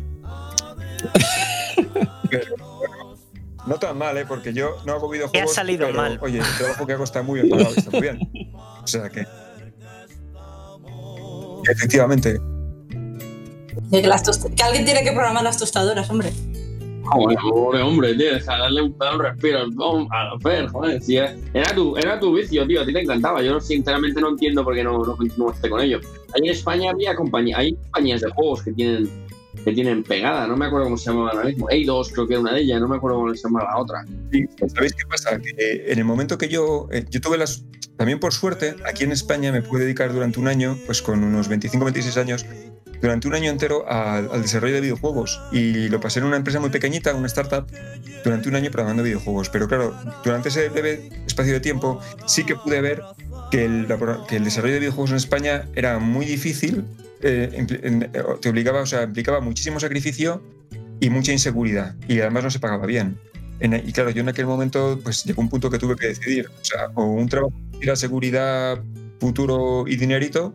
pero, 2.30 2.57
bueno, 2.57 3.15
no 3.65 3.76
tan 3.76 3.98
mal, 3.98 4.18
¿eh? 4.18 4.26
porque 4.27 4.53
yo 4.53 4.77
no 4.85 4.94
hago 4.94 5.10
videojuegos. 5.10 5.53
salido 5.53 5.88
pero, 5.88 5.98
mal. 5.98 6.19
Oye, 6.22 6.39
el 6.39 6.57
trabajo 6.57 6.85
que 6.85 6.94
hago 6.94 7.03
está 7.03 7.22
muy 7.22 7.41
bien 7.41 7.49
pagado, 7.49 7.76
está 7.76 7.91
muy 7.91 8.02
bien. 8.02 8.19
O 8.84 8.88
sea 8.88 9.10
que. 9.10 9.26
Efectivamente, 11.69 12.39
que, 13.91 14.07
las 14.07 14.23
que 14.56 14.64
alguien 14.64 14.85
tiene 14.85 15.03
que 15.03 15.11
programar 15.11 15.44
las 15.44 15.57
tostadoras, 15.57 16.10
hombre. 16.10 16.31
Joder, 17.11 17.38
pobre 17.49 17.81
hombre, 17.81 18.15
tío, 18.15 18.34
deja 18.34 18.57
darle 18.57 18.81
un, 18.81 18.97
dar 18.97 19.15
un 19.15 19.21
respiro 19.21 19.59
a 20.11 20.39
Fer, 20.39 20.67
joder. 20.67 21.01
Si 21.01 21.17
era, 21.17 21.35
era 21.53 21.73
tu, 21.73 21.97
era 21.97 22.19
tu 22.19 22.35
vicio, 22.35 22.67
tío, 22.67 22.81
a 22.81 22.85
ti 22.85 22.93
te 22.93 23.01
encantaba. 23.01 23.41
Yo 23.41 23.59
sinceramente 23.59 24.19
no 24.21 24.29
entiendo 24.29 24.63
por 24.63 24.75
qué 24.75 24.84
no, 24.84 25.03
no 25.03 25.15
continuaste 25.15 25.69
con 25.69 25.81
ello. 25.81 25.99
Ahí 26.34 26.41
en 26.43 26.51
España 26.51 26.91
había 26.91 27.15
compañía, 27.15 27.57
hay 27.57 27.73
compañías 27.75 28.21
de 28.21 28.29
juegos 28.31 28.63
que 28.63 28.73
tienen 28.73 29.09
que 29.63 29.73
tienen 29.73 30.03
pegada, 30.03 30.47
no 30.47 30.55
me 30.55 30.65
acuerdo 30.65 30.85
cómo 30.85 30.97
se 30.97 31.09
llamaba 31.09 31.31
ahora 31.31 31.45
mismo. 31.45 31.69
Eidos 31.69 32.11
creo 32.11 32.27
que 32.27 32.34
era 32.34 32.41
una 32.41 32.53
de 32.53 32.61
ellas, 32.61 32.79
no 32.79 32.88
me 32.88 32.97
acuerdo 32.97 33.17
cómo 33.17 33.34
se 33.34 33.43
llamaba 33.43 33.71
la 33.71 33.77
otra. 33.77 34.05
Sí, 34.31 34.45
¿Sabéis 34.73 34.93
qué 34.93 35.05
pasa? 35.07 35.39
Que 35.39 35.91
en 35.91 35.99
el 35.99 36.05
momento 36.05 36.38
que 36.38 36.47
yo, 36.47 36.88
eh, 36.91 37.05
yo 37.09 37.21
tuve 37.21 37.38
las... 37.38 37.65
También 37.97 38.19
por 38.19 38.31
suerte, 38.31 38.75
aquí 38.85 39.03
en 39.03 39.11
España 39.11 39.51
me 39.51 39.61
pude 39.61 39.84
dedicar 39.84 40.13
durante 40.13 40.39
un 40.39 40.47
año, 40.47 40.77
pues 40.85 41.01
con 41.01 41.23
unos 41.23 41.47
25, 41.47 41.84
26 41.84 42.17
años, 42.17 42.45
durante 43.01 43.27
un 43.27 43.35
año 43.35 43.49
entero 43.49 43.87
al, 43.89 44.29
al 44.31 44.41
desarrollo 44.41 44.75
de 44.75 44.81
videojuegos. 44.81 45.39
Y 45.51 45.89
lo 45.89 45.99
pasé 45.99 46.19
en 46.19 46.25
una 46.25 46.37
empresa 46.37 46.59
muy 46.59 46.69
pequeñita, 46.69 47.13
una 47.13 47.27
startup, 47.27 47.67
durante 48.23 48.49
un 48.49 48.55
año 48.55 48.71
programando 48.71 49.03
videojuegos. 49.03 49.49
Pero 49.49 49.67
claro, 49.67 49.95
durante 50.23 50.49
ese 50.49 50.69
breve 50.69 51.09
espacio 51.25 51.53
de 51.53 51.59
tiempo 51.59 51.99
sí 52.25 52.43
que 52.43 52.55
pude 52.55 52.81
ver 52.81 53.01
que 53.51 53.65
el, 53.65 53.87
que 54.27 54.37
el 54.37 54.43
desarrollo 54.43 54.73
de 54.73 54.79
videojuegos 54.79 55.11
en 55.11 55.17
España 55.17 55.67
era 55.75 55.99
muy 55.99 56.25
difícil, 56.25 56.85
eh, 57.21 57.65
eh, 57.69 58.09
te 58.41 58.49
obligaba, 58.49 58.81
o 58.81 58.85
sea, 58.85 59.03
implicaba 59.03 59.39
muchísimo 59.39 59.79
sacrificio 59.79 60.43
y 60.99 61.09
mucha 61.09 61.31
inseguridad. 61.31 61.95
Y 62.07 62.19
además 62.19 62.43
no 62.43 62.51
se 62.51 62.59
pagaba 62.59 62.85
bien. 62.85 63.17
En- 63.59 63.73
y 63.73 63.91
claro, 63.91 64.09
yo 64.11 64.21
en 64.21 64.29
aquel 64.29 64.45
momento 64.45 64.99
pues 65.03 65.23
llegó 65.23 65.41
un 65.41 65.49
punto 65.49 65.69
que 65.69 65.79
tuve 65.79 65.95
que 65.95 66.07
decidir, 66.07 66.47
o 66.47 66.65
sea, 66.65 66.89
o 66.93 67.05
un 67.05 67.27
trabajo 67.27 67.53
que 67.79 67.95
seguridad, 67.95 68.79
futuro 69.19 69.85
y 69.87 69.95
dinerito, 69.95 70.53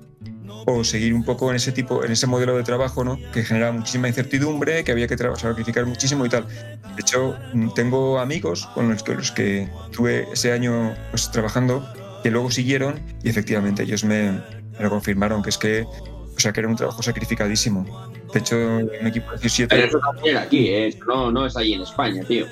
o 0.67 0.85
seguir 0.85 1.15
un 1.15 1.25
poco 1.25 1.51
en 1.51 1.57
ese 1.57 1.73
tipo, 1.73 2.05
en 2.05 2.13
ese 2.13 2.27
modelo 2.27 2.57
de 2.57 2.63
trabajo, 2.63 3.05
¿no? 3.05 3.19
Que 3.33 3.43
generaba 3.43 3.73
muchísima 3.73 4.09
incertidumbre, 4.09 4.85
que 4.85 4.93
había 4.93 5.09
que 5.09 5.17
sacrificar 5.17 5.87
muchísimo 5.87 6.25
y 6.27 6.29
tal. 6.29 6.47
De 6.47 7.01
hecho, 7.01 7.37
mm, 7.53 7.71
tengo 7.75 8.19
amigos 8.19 8.69
con 8.75 8.89
los 8.91 9.03
que, 9.03 9.15
los 9.15 9.33
que 9.33 9.69
tuve 9.91 10.27
ese 10.33 10.53
año 10.53 10.95
pues, 11.11 11.31
trabajando 11.31 11.87
que 12.23 12.31
luego 12.31 12.51
siguieron 12.51 13.01
y 13.23 13.29
efectivamente 13.29 13.83
ellos 13.83 14.05
me, 14.05 14.41
lo 14.79 14.91
confirmaron, 14.91 15.43
que 15.43 15.51
es 15.51 15.59
que, 15.59 15.83
o 15.83 16.39
sea, 16.41 16.53
que 16.53 16.61
era 16.61 16.69
un 16.69 16.77
trabajo 16.77 17.03
sacrificadísimo. 17.03 17.85
De 18.33 18.39
hecho, 18.39 18.57
un 18.57 19.07
equipo 19.07 19.33
de 19.33 19.39
Pero 19.39 19.41
17 19.41 19.85
eso 19.85 19.99
también 19.99 20.37
aquí, 20.37 20.69
¿eh? 20.69 20.99
No, 21.07 21.31
no 21.31 21.47
es 21.47 21.57
ahí 21.57 21.75
en 21.75 21.83
España, 21.83 22.23
tío. 22.25 22.47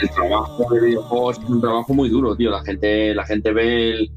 El 0.00 0.10
trabajo 0.10 0.66
de 0.72 0.80
videojuegos 0.80 1.38
es 1.38 1.44
un 1.44 1.60
trabajo 1.60 1.92
muy 1.92 2.08
duro, 2.08 2.36
tío. 2.36 2.50
La 2.50 2.62
gente, 2.62 3.14
la 3.14 3.26
gente 3.26 3.52
ve, 3.52 3.90
el, 3.90 4.10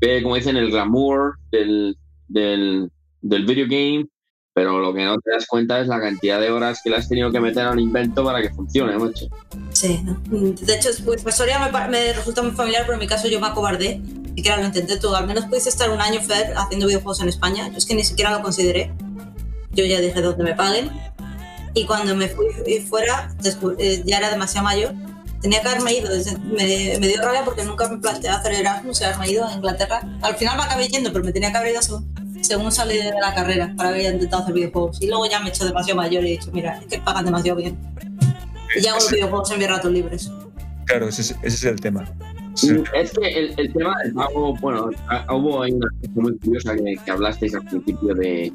ve, 0.00 0.22
como 0.22 0.36
dicen, 0.36 0.56
el 0.56 0.70
glamour 0.70 1.36
del, 1.50 1.96
del, 2.28 2.90
del 3.20 3.46
video 3.46 3.66
game, 3.66 4.06
pero 4.54 4.78
lo 4.78 4.94
que 4.94 5.04
no 5.04 5.18
te 5.18 5.32
das 5.32 5.46
cuenta 5.46 5.80
es 5.80 5.88
la 5.88 6.00
cantidad 6.00 6.40
de 6.40 6.50
horas 6.50 6.80
que 6.82 6.90
le 6.90 6.96
has 6.96 7.08
tenido 7.08 7.32
que 7.32 7.40
meter 7.40 7.66
a 7.66 7.72
un 7.72 7.80
invento 7.80 8.24
para 8.24 8.40
que 8.40 8.50
funcione, 8.50 8.96
macho. 8.96 9.26
Sí, 9.72 10.00
¿no? 10.04 10.14
De 10.30 10.74
hecho, 10.76 10.90
pues, 11.04 11.24
la 11.24 11.30
historia 11.30 11.58
me, 11.58 11.88
me 11.88 12.12
resulta 12.12 12.42
muy 12.42 12.52
familiar, 12.52 12.82
pero 12.82 12.94
en 12.94 13.00
mi 13.00 13.08
caso 13.08 13.26
yo 13.26 13.40
me 13.40 13.48
acobardé. 13.48 13.98
Ni 13.98 14.36
siquiera 14.36 14.58
lo 14.58 14.66
intenté 14.66 14.98
tú. 14.98 15.14
Al 15.14 15.26
menos 15.26 15.46
pudiste 15.46 15.68
estar 15.68 15.90
un 15.90 16.00
año, 16.00 16.20
Fer, 16.20 16.54
haciendo 16.56 16.86
videojuegos 16.86 17.20
en 17.20 17.28
España. 17.28 17.68
Yo 17.68 17.78
es 17.78 17.86
que 17.86 17.94
ni 17.94 18.04
siquiera 18.04 18.30
lo 18.30 18.42
consideré. 18.42 18.92
Yo 19.72 19.84
ya 19.84 20.00
dije 20.00 20.20
donde 20.20 20.44
me 20.44 20.54
paguen. 20.54 20.90
Y 21.74 21.86
cuando 21.86 22.14
me 22.14 22.28
fui 22.28 22.46
fuera, 22.88 23.34
eh, 23.78 24.02
ya 24.04 24.18
era 24.18 24.30
demasiado 24.30 24.64
mayor. 24.64 24.94
Tenía 25.44 25.60
que 25.60 25.68
haberme 25.68 25.92
ido. 25.92 26.08
Desde- 26.10 26.38
Me, 26.38 26.98
me 26.98 27.06
dio 27.06 27.20
rabia 27.22 27.42
porque 27.44 27.62
nunca 27.64 27.86
me 27.86 27.98
planteé 27.98 28.30
hacer 28.30 28.52
Erasmus 28.54 29.00
y 29.00 29.04
haberme 29.04 29.30
ido 29.30 29.46
a 29.46 29.52
Inglaterra. 29.52 30.00
Al 30.22 30.34
final 30.36 30.56
me 30.56 30.62
acabé 30.64 30.88
yendo, 30.88 31.12
pero 31.12 31.22
me 31.22 31.32
tenía 31.32 31.52
que 31.52 31.58
haber 31.58 31.72
ido 31.72 31.82
según, 31.82 32.14
según 32.42 32.72
salí 32.72 32.96
de 32.96 33.12
la 33.20 33.34
carrera 33.34 33.74
para 33.76 33.90
haber 33.90 34.14
intentado 34.14 34.42
hacer 34.42 34.54
videojuegos. 34.54 35.02
Y 35.02 35.06
luego 35.08 35.26
ya 35.28 35.40
me 35.40 35.46
he 35.46 35.48
hecho 35.50 35.66
demasiado 35.66 35.98
mayor 36.00 36.24
y 36.24 36.28
he 36.28 36.30
dicho, 36.38 36.50
mira, 36.52 36.78
es 36.80 36.86
que 36.86 36.98
pagan 36.98 37.26
demasiado 37.26 37.58
bien. 37.58 37.78
Y 38.74 38.80
ya 38.80 38.92
hago 38.92 39.00
los 39.00 39.10
videojuegos 39.12 39.50
en 39.52 39.58
mis 39.58 39.68
ratos 39.68 39.92
libres. 39.92 40.30
Claro, 40.86 41.08
ese 41.08 41.20
es, 41.22 41.30
ese 41.42 41.56
es 41.56 41.64
el 41.64 41.78
tema. 41.80 42.10
Ese 42.54 42.82
es 42.94 43.10
que 43.12 43.28
el, 43.28 43.54
el 43.58 43.72
tema 43.74 43.94
del 44.02 44.14
pago, 44.14 44.54
bueno, 44.56 44.88
hubo 45.30 45.62
ahí 45.62 45.72
una 45.72 45.88
cosa 46.00 46.12
muy 46.14 46.38
curiosa 46.38 46.74
que, 46.74 46.96
que 47.04 47.10
hablasteis 47.10 47.54
al 47.54 47.64
principio 47.66 48.14
de, 48.14 48.50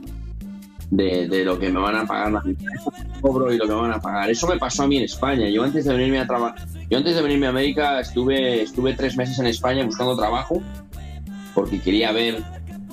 de, 0.91 1.27
de 1.27 1.45
lo 1.45 1.59
que 1.59 1.69
me 1.69 1.79
van 1.79 1.95
a 1.95 2.05
pagar 2.05 2.31
las 2.31 2.45
empresas, 2.45 2.93
y 3.17 3.57
lo 3.57 3.67
que 3.67 3.73
me 3.73 3.81
van 3.81 3.93
a 3.93 3.99
pagar. 3.99 4.29
Eso 4.29 4.47
me 4.47 4.57
pasó 4.57 4.83
a 4.83 4.87
mí 4.87 4.97
en 4.97 5.03
España. 5.03 5.49
Yo 5.49 5.63
antes 5.63 5.85
de 5.85 5.93
venirme 5.93 6.19
a 6.19 6.27
trabajar, 6.27 6.65
yo 6.89 6.97
antes 6.97 7.15
de 7.15 7.21
venirme 7.21 7.47
a 7.47 7.49
América 7.49 7.99
estuve, 7.99 8.63
estuve 8.63 8.93
tres 8.93 9.15
meses 9.17 9.39
en 9.39 9.47
España 9.47 9.85
buscando 9.85 10.15
trabajo 10.15 10.61
porque 11.53 11.79
quería 11.79 12.11
ver 12.11 12.43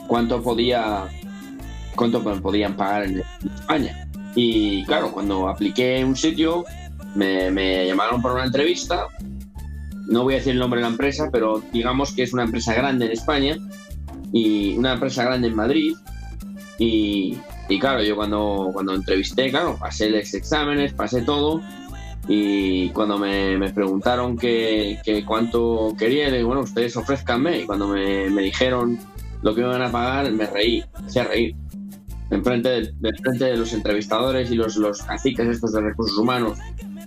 cuánto 0.06 0.42
podía, 0.42 1.04
cuánto 1.94 2.20
me 2.20 2.40
podían 2.40 2.74
pagar 2.76 3.04
en, 3.04 3.22
España. 3.54 4.08
Y 4.34 4.84
claro, 4.84 5.12
cuando 5.12 5.48
apliqué 5.48 6.04
un 6.04 6.16
sitio, 6.16 6.64
me, 7.14 7.50
me 7.50 7.86
llamaron 7.86 8.20
para 8.20 8.34
una 8.34 8.44
entrevista 8.44 9.06
no 10.06 10.22
voy 10.22 10.34
a 10.34 10.36
decir 10.36 10.52
el 10.52 10.58
nombre 10.58 10.78
de 10.78 10.82
la 10.82 10.90
empresa, 10.90 11.30
pero 11.32 11.62
digamos 11.72 12.12
que 12.12 12.22
es 12.22 12.32
una 12.32 12.44
empresa 12.44 12.72
grande 12.74 13.06
en 13.06 13.12
España 13.12 13.56
y 14.32 14.76
una 14.76 14.94
empresa 14.94 15.24
grande 15.24 15.48
en 15.48 15.56
Madrid. 15.56 15.96
Y, 16.78 17.36
y 17.68 17.78
claro, 17.78 18.02
yo 18.02 18.16
cuando, 18.16 18.70
cuando 18.72 18.94
entrevisté, 18.94 19.50
claro, 19.50 19.76
pasé 19.78 20.10
los 20.10 20.32
exámenes, 20.34 20.92
pasé 20.92 21.22
todo. 21.22 21.60
Y 22.28 22.90
cuando 22.90 23.18
me, 23.18 23.56
me 23.56 23.70
preguntaron 23.72 24.36
que, 24.36 24.98
que 25.04 25.24
cuánto 25.24 25.94
quería, 25.96 26.28
bueno, 26.44 26.62
ustedes 26.62 26.96
ofrezcanme. 26.96 27.60
Y 27.60 27.66
cuando 27.66 27.88
me, 27.88 28.30
me 28.30 28.42
dijeron 28.42 28.98
lo 29.42 29.54
que 29.54 29.62
me 29.62 29.68
iban 29.68 29.82
a 29.82 29.90
pagar, 29.90 30.30
me 30.32 30.46
reí, 30.46 30.84
me 31.00 31.06
hacía 31.06 31.24
reír. 31.24 31.54
Enfrente 32.30 32.68
de, 32.68 32.92
de, 32.98 33.12
frente 33.14 33.44
de 33.44 33.56
los 33.56 33.72
entrevistadores 33.72 34.50
y 34.50 34.56
los, 34.56 34.76
los 34.76 35.02
caciques 35.02 35.46
estos 35.46 35.72
de 35.72 35.80
recursos 35.80 36.18
humanos 36.18 36.58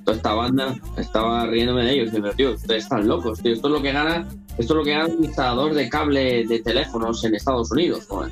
toda 0.04 0.18
esta 0.18 0.34
banda 0.34 0.76
estaba 0.98 1.46
riéndome 1.46 1.86
de 1.86 1.94
ellos 1.94 2.06
diciendo, 2.06 2.32
tío, 2.32 2.54
ustedes 2.54 2.84
están 2.84 3.08
locos, 3.08 3.42
tío, 3.42 3.54
esto 3.54 3.68
es 3.68 3.74
lo 3.74 3.82
que 3.82 3.92
gana, 3.92 4.28
esto 4.58 4.74
es 4.74 4.78
lo 4.78 4.84
que 4.84 4.92
gana 4.92 5.06
un 5.08 5.24
instalador 5.24 5.74
de 5.74 5.90
cable 5.90 6.46
de 6.48 6.60
teléfonos 6.60 7.24
en 7.24 7.36
Estados 7.36 7.72
Unidos, 7.72 8.06
joder. 8.08 8.32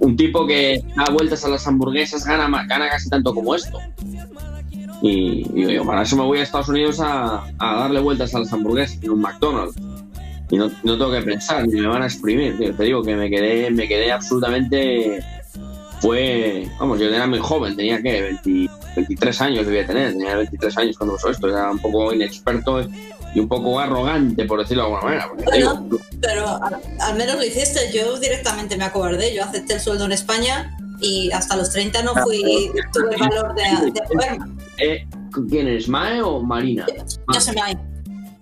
Un 0.00 0.16
tipo 0.16 0.46
que 0.46 0.82
da 0.96 1.04
vueltas 1.12 1.44
a 1.44 1.48
las 1.48 1.66
hamburguesas 1.66 2.24
gana, 2.24 2.64
gana 2.66 2.88
casi 2.88 3.08
tanto 3.08 3.34
como 3.34 3.54
esto. 3.54 3.78
Y 5.02 5.44
digo 5.52 5.70
yo, 5.70 5.84
para 5.84 6.02
eso 6.02 6.16
me 6.16 6.24
voy 6.24 6.38
a 6.38 6.42
Estados 6.42 6.68
Unidos 6.68 7.00
a, 7.00 7.44
a 7.58 7.76
darle 7.76 8.00
vueltas 8.00 8.34
a 8.34 8.40
las 8.40 8.52
hamburguesas 8.52 8.98
en 9.02 9.10
un 9.10 9.20
McDonald's. 9.20 9.76
Y 10.50 10.56
no, 10.56 10.70
no 10.82 10.98
tengo 10.98 11.12
que 11.12 11.22
pensar, 11.22 11.66
ni 11.68 11.80
me 11.80 11.86
van 11.86 12.02
a 12.02 12.06
exprimir, 12.06 12.58
tío. 12.58 12.74
Te 12.74 12.84
digo 12.84 13.02
que 13.02 13.14
me 13.14 13.30
quedé, 13.30 13.70
me 13.70 13.86
quedé 13.86 14.10
absolutamente 14.10 15.22
fue, 16.00 16.66
vamos, 16.78 16.98
yo 16.98 17.06
era 17.06 17.26
muy 17.26 17.38
joven, 17.38 17.76
tenía 17.76 18.02
que 18.02 18.22
20 18.22 18.70
23 18.96 19.40
años 19.42 19.66
debía 19.66 19.86
tener, 19.86 20.12
tenía 20.12 20.36
23 20.36 20.78
años 20.78 20.96
cuando 20.96 21.14
pasó 21.14 21.30
esto, 21.30 21.48
era 21.48 21.70
un 21.70 21.78
poco 21.78 22.12
inexperto 22.12 22.80
y 23.34 23.40
un 23.40 23.48
poco 23.48 23.78
arrogante, 23.78 24.44
por 24.44 24.60
decirlo 24.60 24.82
de 24.84 24.88
alguna 24.88 25.04
manera. 25.04 25.28
Bueno, 25.44 25.74
digo, 25.86 25.98
pero 26.20 26.62
al, 26.62 26.76
al 27.00 27.16
menos 27.16 27.36
lo 27.36 27.44
hiciste. 27.44 27.90
Yo 27.92 28.18
directamente 28.18 28.76
me 28.76 28.84
acobardé. 28.84 29.34
Yo 29.34 29.44
acepté 29.44 29.74
el 29.74 29.80
sueldo 29.80 30.04
en 30.06 30.12
España 30.12 30.76
y 31.00 31.30
hasta 31.32 31.56
los 31.56 31.70
30 31.70 32.02
no 32.02 32.14
fui, 32.16 32.70
tuve 32.92 33.14
el 33.14 33.20
valor 33.20 33.54
de, 33.54 33.90
de 33.92 34.02
moverme. 34.12 34.56
eh, 34.78 35.06
¿Quién 35.48 35.68
eres, 35.68 35.88
Mae 35.88 36.20
o 36.20 36.42
Marina? 36.42 36.86
Yo 36.88 37.52
me 37.54 37.60
ha 37.62 37.70
ido. 37.72 37.80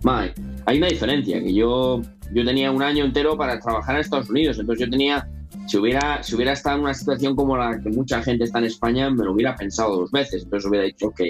Mae, 0.03 0.35
hay 0.67 0.79
una 0.79 0.87
diferencia, 0.89 1.41
que 1.41 1.53
yo, 1.55 2.01
yo 2.33 2.45
tenía 2.45 2.71
un 2.71 2.83
año 2.83 3.05
entero 3.05 3.37
para 3.37 3.61
trabajar 3.61 3.95
en 3.97 4.01
Estados 4.01 4.31
Unidos, 4.31 4.59
entonces 4.59 4.87
yo 4.87 4.91
tenía, 4.91 5.29
si 5.67 5.77
hubiera, 5.77 6.23
si 6.23 6.35
hubiera 6.35 6.53
estado 6.53 6.77
en 6.77 6.83
una 6.85 6.95
situación 6.95 7.37
como 7.37 7.57
la 7.57 7.79
que 7.81 7.91
mucha 7.91 8.23
gente 8.23 8.45
está 8.45 8.59
en 8.59 8.65
España, 8.67 9.11
me 9.11 9.25
lo 9.25 9.33
hubiera 9.33 9.55
pensado 9.55 9.97
dos 9.97 10.11
veces, 10.11 10.45
entonces 10.45 10.69
hubiera 10.69 10.87
dicho, 10.87 11.09
ok, 11.09 11.21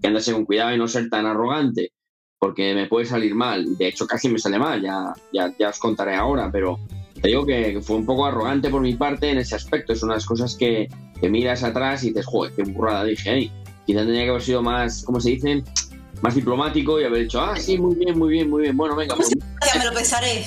que 0.00 0.06
andase 0.06 0.32
con 0.32 0.44
cuidado 0.44 0.74
y 0.74 0.78
no 0.78 0.88
ser 0.88 1.08
tan 1.08 1.26
arrogante, 1.26 1.92
porque 2.44 2.74
me 2.74 2.86
puede 2.88 3.06
salir 3.06 3.34
mal, 3.34 3.78
de 3.78 3.88
hecho 3.88 4.06
casi 4.06 4.28
me 4.28 4.38
sale 4.38 4.58
mal, 4.58 4.82
ya, 4.82 5.14
ya, 5.32 5.50
ya 5.58 5.70
os 5.70 5.78
contaré 5.78 6.14
ahora, 6.14 6.50
pero 6.52 6.78
te 7.22 7.28
digo 7.28 7.46
que, 7.46 7.80
fue 7.80 7.96
un 7.96 8.04
poco 8.04 8.26
arrogante 8.26 8.68
por 8.68 8.82
mi 8.82 8.94
parte 8.96 9.30
en 9.30 9.38
ese 9.38 9.54
aspecto, 9.54 9.94
es 9.94 10.02
unas 10.02 10.26
cosas 10.26 10.54
que, 10.54 10.90
que 11.18 11.30
miras 11.30 11.62
atrás 11.62 12.04
y 12.04 12.08
dices, 12.08 12.26
joder, 12.26 12.52
qué 12.54 12.64
burrada 12.64 13.04
dije 13.04 13.30
ahí, 13.30 13.52
quizá 13.86 14.00
tenía 14.00 14.24
que 14.24 14.28
haber 14.28 14.42
sido 14.42 14.60
más, 14.60 15.04
¿cómo 15.04 15.20
se 15.20 15.30
dice? 15.30 15.64
Más 16.20 16.34
diplomático 16.34 17.00
y 17.00 17.04
haber 17.04 17.22
dicho, 17.22 17.40
ah, 17.40 17.56
sí, 17.56 17.78
muy 17.78 17.94
bien, 17.94 18.18
muy 18.18 18.28
bien, 18.28 18.50
muy 18.50 18.64
bien, 18.64 18.76
bueno, 18.76 18.94
venga, 18.94 19.16
pues 19.16 19.30
Ya 19.30 19.78
me 19.78 19.86
lo 19.86 19.94
pensaré. 19.94 20.44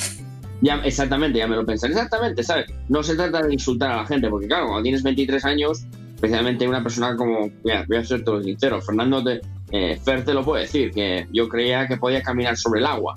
ya, 0.61 0.75
exactamente, 0.85 1.39
ya 1.39 1.47
me 1.47 1.55
lo 1.55 1.65
pensé. 1.65 1.87
Exactamente, 1.87 2.43
¿sabes? 2.43 2.67
No 2.89 3.01
se 3.01 3.15
trata 3.15 3.41
de 3.41 3.53
insultar 3.53 3.89
a 3.89 3.97
la 3.97 4.05
gente, 4.05 4.29
porque 4.29 4.45
claro, 4.47 4.67
cuando 4.67 4.83
tienes 4.83 5.01
23 5.01 5.43
años, 5.45 5.83
especialmente 6.13 6.67
una 6.67 6.83
persona 6.83 7.15
como, 7.15 7.49
mira, 7.63 7.85
voy 7.87 7.97
a 7.97 8.03
ser 8.03 8.23
todo 8.23 8.43
sincero, 8.43 8.79
Fernando 8.83 9.23
te, 9.23 9.41
eh, 9.71 9.99
Fer 10.03 10.23
te 10.23 10.33
lo 10.33 10.43
puede 10.43 10.63
decir, 10.63 10.91
que 10.91 11.27
yo 11.31 11.47
creía 11.49 11.87
que 11.87 11.97
podía 11.97 12.21
caminar 12.21 12.57
sobre 12.57 12.79
el 12.79 12.85
agua. 12.85 13.15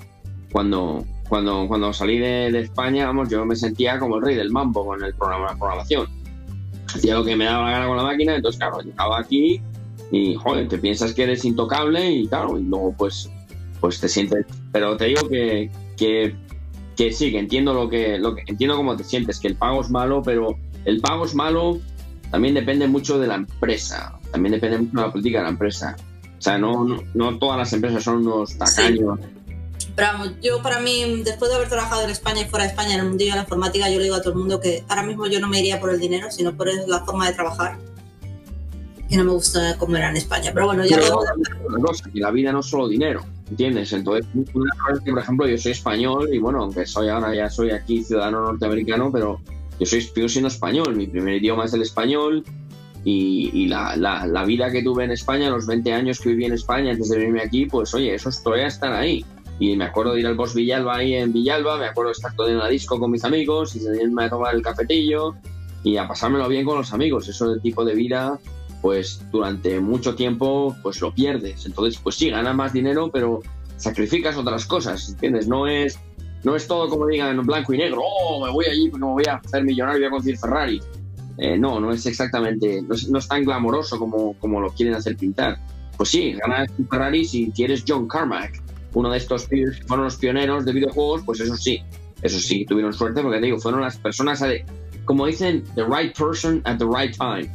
Cuando, 0.52 1.04
cuando, 1.28 1.68
cuando 1.68 1.92
salí 1.92 2.18
de, 2.18 2.50
de 2.50 2.60
España, 2.60 3.06
vamos, 3.06 3.28
yo 3.28 3.44
me 3.44 3.54
sentía 3.56 3.98
como 3.98 4.16
el 4.16 4.22
rey 4.22 4.36
del 4.36 4.50
mambo 4.50 4.84
con 4.84 5.02
el 5.02 5.14
programa, 5.14 5.52
la 5.52 5.56
programación. 5.56 6.08
Hacía 6.92 7.14
lo 7.14 7.24
que 7.24 7.36
me 7.36 7.44
daba 7.44 7.66
la 7.66 7.70
gana 7.72 7.86
con 7.86 7.96
la 7.96 8.02
máquina, 8.02 8.34
entonces 8.34 8.58
claro, 8.58 8.80
llegaba 8.80 9.20
aquí 9.20 9.60
y, 10.10 10.34
joder, 10.34 10.68
te 10.68 10.78
piensas 10.78 11.14
que 11.14 11.22
eres 11.22 11.44
intocable 11.44 12.10
y 12.10 12.26
claro, 12.26 12.58
y 12.58 12.64
luego 12.64 12.94
pues, 12.98 13.30
pues 13.80 14.00
te 14.00 14.08
sientes... 14.08 14.44
Pero 14.72 14.96
te 14.96 15.06
digo 15.06 15.28
que, 15.28 15.70
que 15.96 16.34
que 17.00 17.12
sí, 17.12 17.30
que 17.30 17.38
entiendo 17.38 17.72
lo 17.72 17.88
que, 17.88 18.18
lo 18.18 18.34
que 18.34 18.42
entiendo 18.46 18.76
cómo 18.76 18.94
te 18.94 19.04
sientes, 19.04 19.40
que 19.40 19.48
el 19.48 19.54
pago 19.54 19.80
es 19.80 19.88
malo, 19.88 20.22
pero 20.22 20.58
el 20.84 21.00
pago 21.00 21.24
es 21.24 21.34
malo 21.34 21.80
también 22.30 22.52
depende 22.52 22.86
mucho 22.86 23.18
de 23.18 23.26
la 23.26 23.36
empresa, 23.36 24.18
también 24.30 24.52
depende 24.52 24.78
mucho 24.78 24.96
de 24.96 25.06
la 25.06 25.10
política 25.10 25.38
de 25.38 25.44
la 25.44 25.50
empresa. 25.50 25.96
O 26.40 26.42
sea, 26.42 26.56
no, 26.56 26.84
no, 26.84 27.02
no 27.12 27.38
todas 27.38 27.58
las 27.58 27.70
empresas 27.74 28.02
son 28.02 28.26
unos 28.26 28.56
tacaños. 28.56 29.18
Pero 29.94 30.08
vamos, 30.12 30.32
yo 30.42 30.62
para 30.62 30.80
mí, 30.80 31.22
después 31.22 31.50
de 31.50 31.56
haber 31.58 31.68
trabajado 31.68 32.02
en 32.04 32.08
España 32.08 32.40
y 32.40 32.44
fuera 32.46 32.64
de 32.64 32.70
España 32.70 32.94
en 32.94 33.00
el 33.00 33.08
mundillo 33.08 33.32
de 33.32 33.36
la 33.36 33.42
informática, 33.42 33.90
yo 33.90 33.98
le 33.98 34.04
digo 34.04 34.16
a 34.16 34.22
todo 34.22 34.32
el 34.32 34.38
mundo 34.38 34.58
que 34.58 34.82
ahora 34.88 35.02
mismo 35.02 35.26
yo 35.26 35.38
no 35.38 35.48
me 35.48 35.60
iría 35.60 35.78
por 35.78 35.90
el 35.90 36.00
dinero, 36.00 36.30
sino 36.30 36.56
por 36.56 36.68
la 36.88 37.04
forma 37.04 37.28
de 37.28 37.34
trabajar. 37.34 37.76
Que 39.10 39.16
no 39.18 39.24
me 39.24 39.32
gusta 39.32 39.76
cómo 39.76 39.96
era 39.96 40.08
en 40.08 40.16
España. 40.16 40.50
Pero 40.54 40.64
bueno, 40.66 40.82
ya 40.86 40.96
Pero 40.96 41.08
luego- 41.08 41.24
una 41.68 41.78
cosa, 41.84 42.08
que 42.10 42.20
la 42.20 42.30
vida 42.30 42.52
no 42.52 42.60
es 42.60 42.66
solo 42.66 42.88
dinero, 42.88 43.22
¿entiendes? 43.50 43.92
Entonces, 43.92 44.24
una 44.54 44.70
cosa 44.76 44.94
es 44.94 45.00
que, 45.00 45.10
por 45.10 45.20
ejemplo, 45.20 45.46
yo 45.46 45.58
soy 45.58 45.72
español 45.72 46.32
y 46.32 46.38
bueno, 46.38 46.62
aunque 46.62 46.86
soy 46.86 47.08
ahora 47.08 47.34
ya 47.34 47.50
soy 47.50 47.70
aquí 47.72 48.02
ciudadano 48.02 48.40
norteamericano, 48.40 49.12
pero 49.12 49.40
yo 49.78 49.84
soy 49.84 50.00
sigo 50.00 50.28
siendo 50.28 50.48
español, 50.48 50.96
mi 50.96 51.06
primer 51.06 51.34
idioma 51.34 51.66
es 51.66 51.74
el 51.74 51.82
español 51.82 52.44
y, 53.04 53.50
y 53.52 53.66
la, 53.66 53.96
la, 53.96 54.26
la 54.26 54.44
vida 54.44 54.70
que 54.70 54.82
tuve 54.82 55.04
en 55.04 55.10
España, 55.10 55.50
los 55.50 55.66
20 55.66 55.92
años 55.92 56.20
que 56.20 56.30
viví 56.30 56.44
en 56.44 56.52
España 56.52 56.92
antes 56.92 57.08
de 57.08 57.18
venirme 57.18 57.42
aquí, 57.42 57.66
pues 57.66 57.94
oye, 57.94 58.14
esos 58.14 58.42
todavía 58.42 58.66
están 58.66 58.92
ahí. 58.92 59.24
Y 59.58 59.76
me 59.76 59.84
acuerdo 59.84 60.14
de 60.14 60.20
ir 60.20 60.26
al 60.26 60.36
Boss 60.36 60.54
Villalba 60.54 60.96
ahí 60.96 61.14
en 61.14 61.32
Villalba, 61.32 61.76
me 61.76 61.86
acuerdo 61.86 62.08
de 62.08 62.12
estar 62.12 62.34
todo 62.34 62.48
en 62.48 62.58
la 62.58 62.68
disco 62.68 62.98
con 62.98 63.10
mis 63.10 63.24
amigos 63.24 63.76
y 63.76 63.80
salirme 63.80 64.24
a 64.24 64.30
tomar 64.30 64.54
el 64.54 64.62
cafetillo 64.62 65.34
y 65.82 65.96
a 65.96 66.08
pasármelo 66.08 66.48
bien 66.48 66.64
con 66.64 66.78
los 66.78 66.92
amigos. 66.92 67.28
Eso 67.28 67.50
del 67.50 67.60
tipo 67.60 67.84
de 67.84 67.94
vida 67.94 68.38
pues 68.80 69.22
durante 69.30 69.80
mucho 69.80 70.14
tiempo 70.14 70.76
pues 70.82 71.00
lo 71.00 71.14
pierdes. 71.14 71.66
Entonces, 71.66 72.00
pues 72.02 72.16
sí, 72.16 72.30
ganas 72.30 72.54
más 72.54 72.72
dinero, 72.72 73.10
pero 73.12 73.40
sacrificas 73.76 74.36
otras 74.36 74.66
cosas, 74.66 75.10
¿entiendes? 75.10 75.48
No 75.48 75.66
es, 75.66 75.98
no 76.44 76.56
es 76.56 76.66
todo 76.66 76.88
como 76.88 77.06
digan 77.06 77.38
en 77.38 77.46
blanco 77.46 77.72
y 77.74 77.78
negro, 77.78 78.02
oh, 78.02 78.44
me 78.44 78.50
voy 78.50 78.66
allí 78.66 78.88
porque 78.88 79.04
me 79.04 79.12
voy 79.12 79.24
a 79.28 79.34
hacer 79.34 79.64
millonario 79.64 79.98
y 79.98 80.02
voy 80.02 80.08
a 80.08 80.10
conseguir 80.10 80.38
Ferrari. 80.38 80.80
Eh, 81.42 81.56
no, 81.58 81.80
no 81.80 81.90
es 81.90 82.04
exactamente, 82.04 82.82
no 82.82 82.94
es, 82.94 83.08
no 83.08 83.18
es 83.18 83.26
tan 83.26 83.44
glamoroso 83.44 83.98
como, 83.98 84.34
como 84.34 84.60
lo 84.60 84.68
quieren 84.70 84.94
hacer 84.94 85.16
pintar. 85.16 85.56
Pues 85.96 86.10
sí, 86.10 86.32
ganas 86.34 86.68
un 86.78 86.86
Ferrari 86.86 87.24
si 87.24 87.50
eres 87.58 87.82
John 87.88 88.06
Carmack, 88.06 88.62
uno 88.92 89.10
de 89.10 89.16
estos 89.16 89.46
pibes 89.46 89.78
que 89.78 89.86
fueron 89.86 90.04
los 90.04 90.16
pioneros 90.16 90.66
de 90.66 90.72
videojuegos, 90.72 91.22
pues 91.24 91.40
eso 91.40 91.56
sí, 91.56 91.82
eso 92.20 92.38
sí, 92.38 92.66
tuvieron 92.66 92.92
suerte 92.92 93.22
porque 93.22 93.38
te 93.38 93.46
digo, 93.46 93.58
fueron 93.58 93.80
las 93.80 93.96
personas, 93.96 94.44
como 95.06 95.26
dicen, 95.26 95.64
the 95.76 95.84
right 95.84 96.14
person 96.16 96.60
at 96.66 96.76
the 96.76 96.84
right 96.84 97.16
time. 97.16 97.50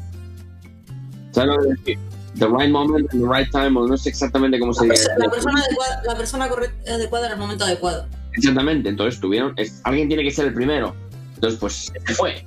¿Sabes 1.32 1.56
lo 1.56 1.62
que 1.62 1.70
decir? 1.70 2.00
The 2.40 2.48
right 2.48 2.70
moment 2.72 3.08
and 3.14 3.22
the 3.24 3.30
right 3.30 3.50
time, 3.52 3.78
o 3.80 3.88
no 3.88 3.96
sé 3.98 4.10
exactamente 4.10 4.60
cómo 4.60 4.74
se 4.74 4.88
dice. 4.90 5.08
la 5.18 5.30
persona 5.30 5.62
adecuada, 5.62 6.02
la 6.06 6.16
persona 6.18 6.46
adecuada 6.46 7.28
en 7.28 7.34
el 7.34 7.38
momento 7.40 7.64
adecuado. 7.66 8.08
Exactamente, 8.34 8.90
entonces 8.90 9.20
tuvieron, 9.22 9.54
es- 9.58 9.80
alguien 9.84 10.08
tiene 10.08 10.24
que 10.24 10.32
ser 10.32 10.48
el 10.48 10.54
primero. 10.54 10.96
Entonces, 11.36 11.60
pues 11.60 11.92
se 12.06 12.14
fue. 12.16 12.46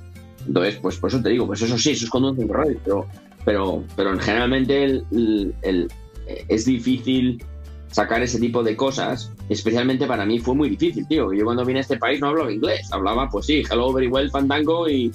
Entonces, 0.49 0.77
pues 0.81 0.97
por 0.97 1.11
eso 1.11 1.21
te 1.21 1.29
digo, 1.29 1.45
pues 1.45 1.61
eso 1.61 1.77
sí, 1.77 1.91
eso 1.91 2.05
es 2.05 2.09
conducen 2.09 2.47
Ferrari, 2.47 2.75
pero, 2.83 3.05
pero, 3.45 3.83
pero 3.95 4.19
generalmente 4.19 5.03
eh, 5.11 5.87
es 6.47 6.65
difícil 6.65 7.37
sacar 7.91 8.23
ese 8.23 8.39
tipo 8.39 8.63
de 8.63 8.75
cosas. 8.75 9.31
Especialmente 9.47 10.07
para 10.07 10.25
mí 10.25 10.39
fue 10.39 10.55
muy 10.55 10.71
difícil, 10.71 11.07
tío. 11.07 11.31
Yo 11.33 11.45
cuando 11.45 11.63
vine 11.63 11.79
a 11.79 11.81
este 11.83 11.97
país 11.97 12.19
no 12.19 12.29
hablaba 12.29 12.51
inglés, 12.51 12.91
hablaba, 12.91 13.29
pues 13.29 13.45
sí, 13.45 13.61
hello, 13.71 13.93
very 13.93 14.07
well, 14.07 14.27
fandango 14.31 14.89
y, 14.89 15.11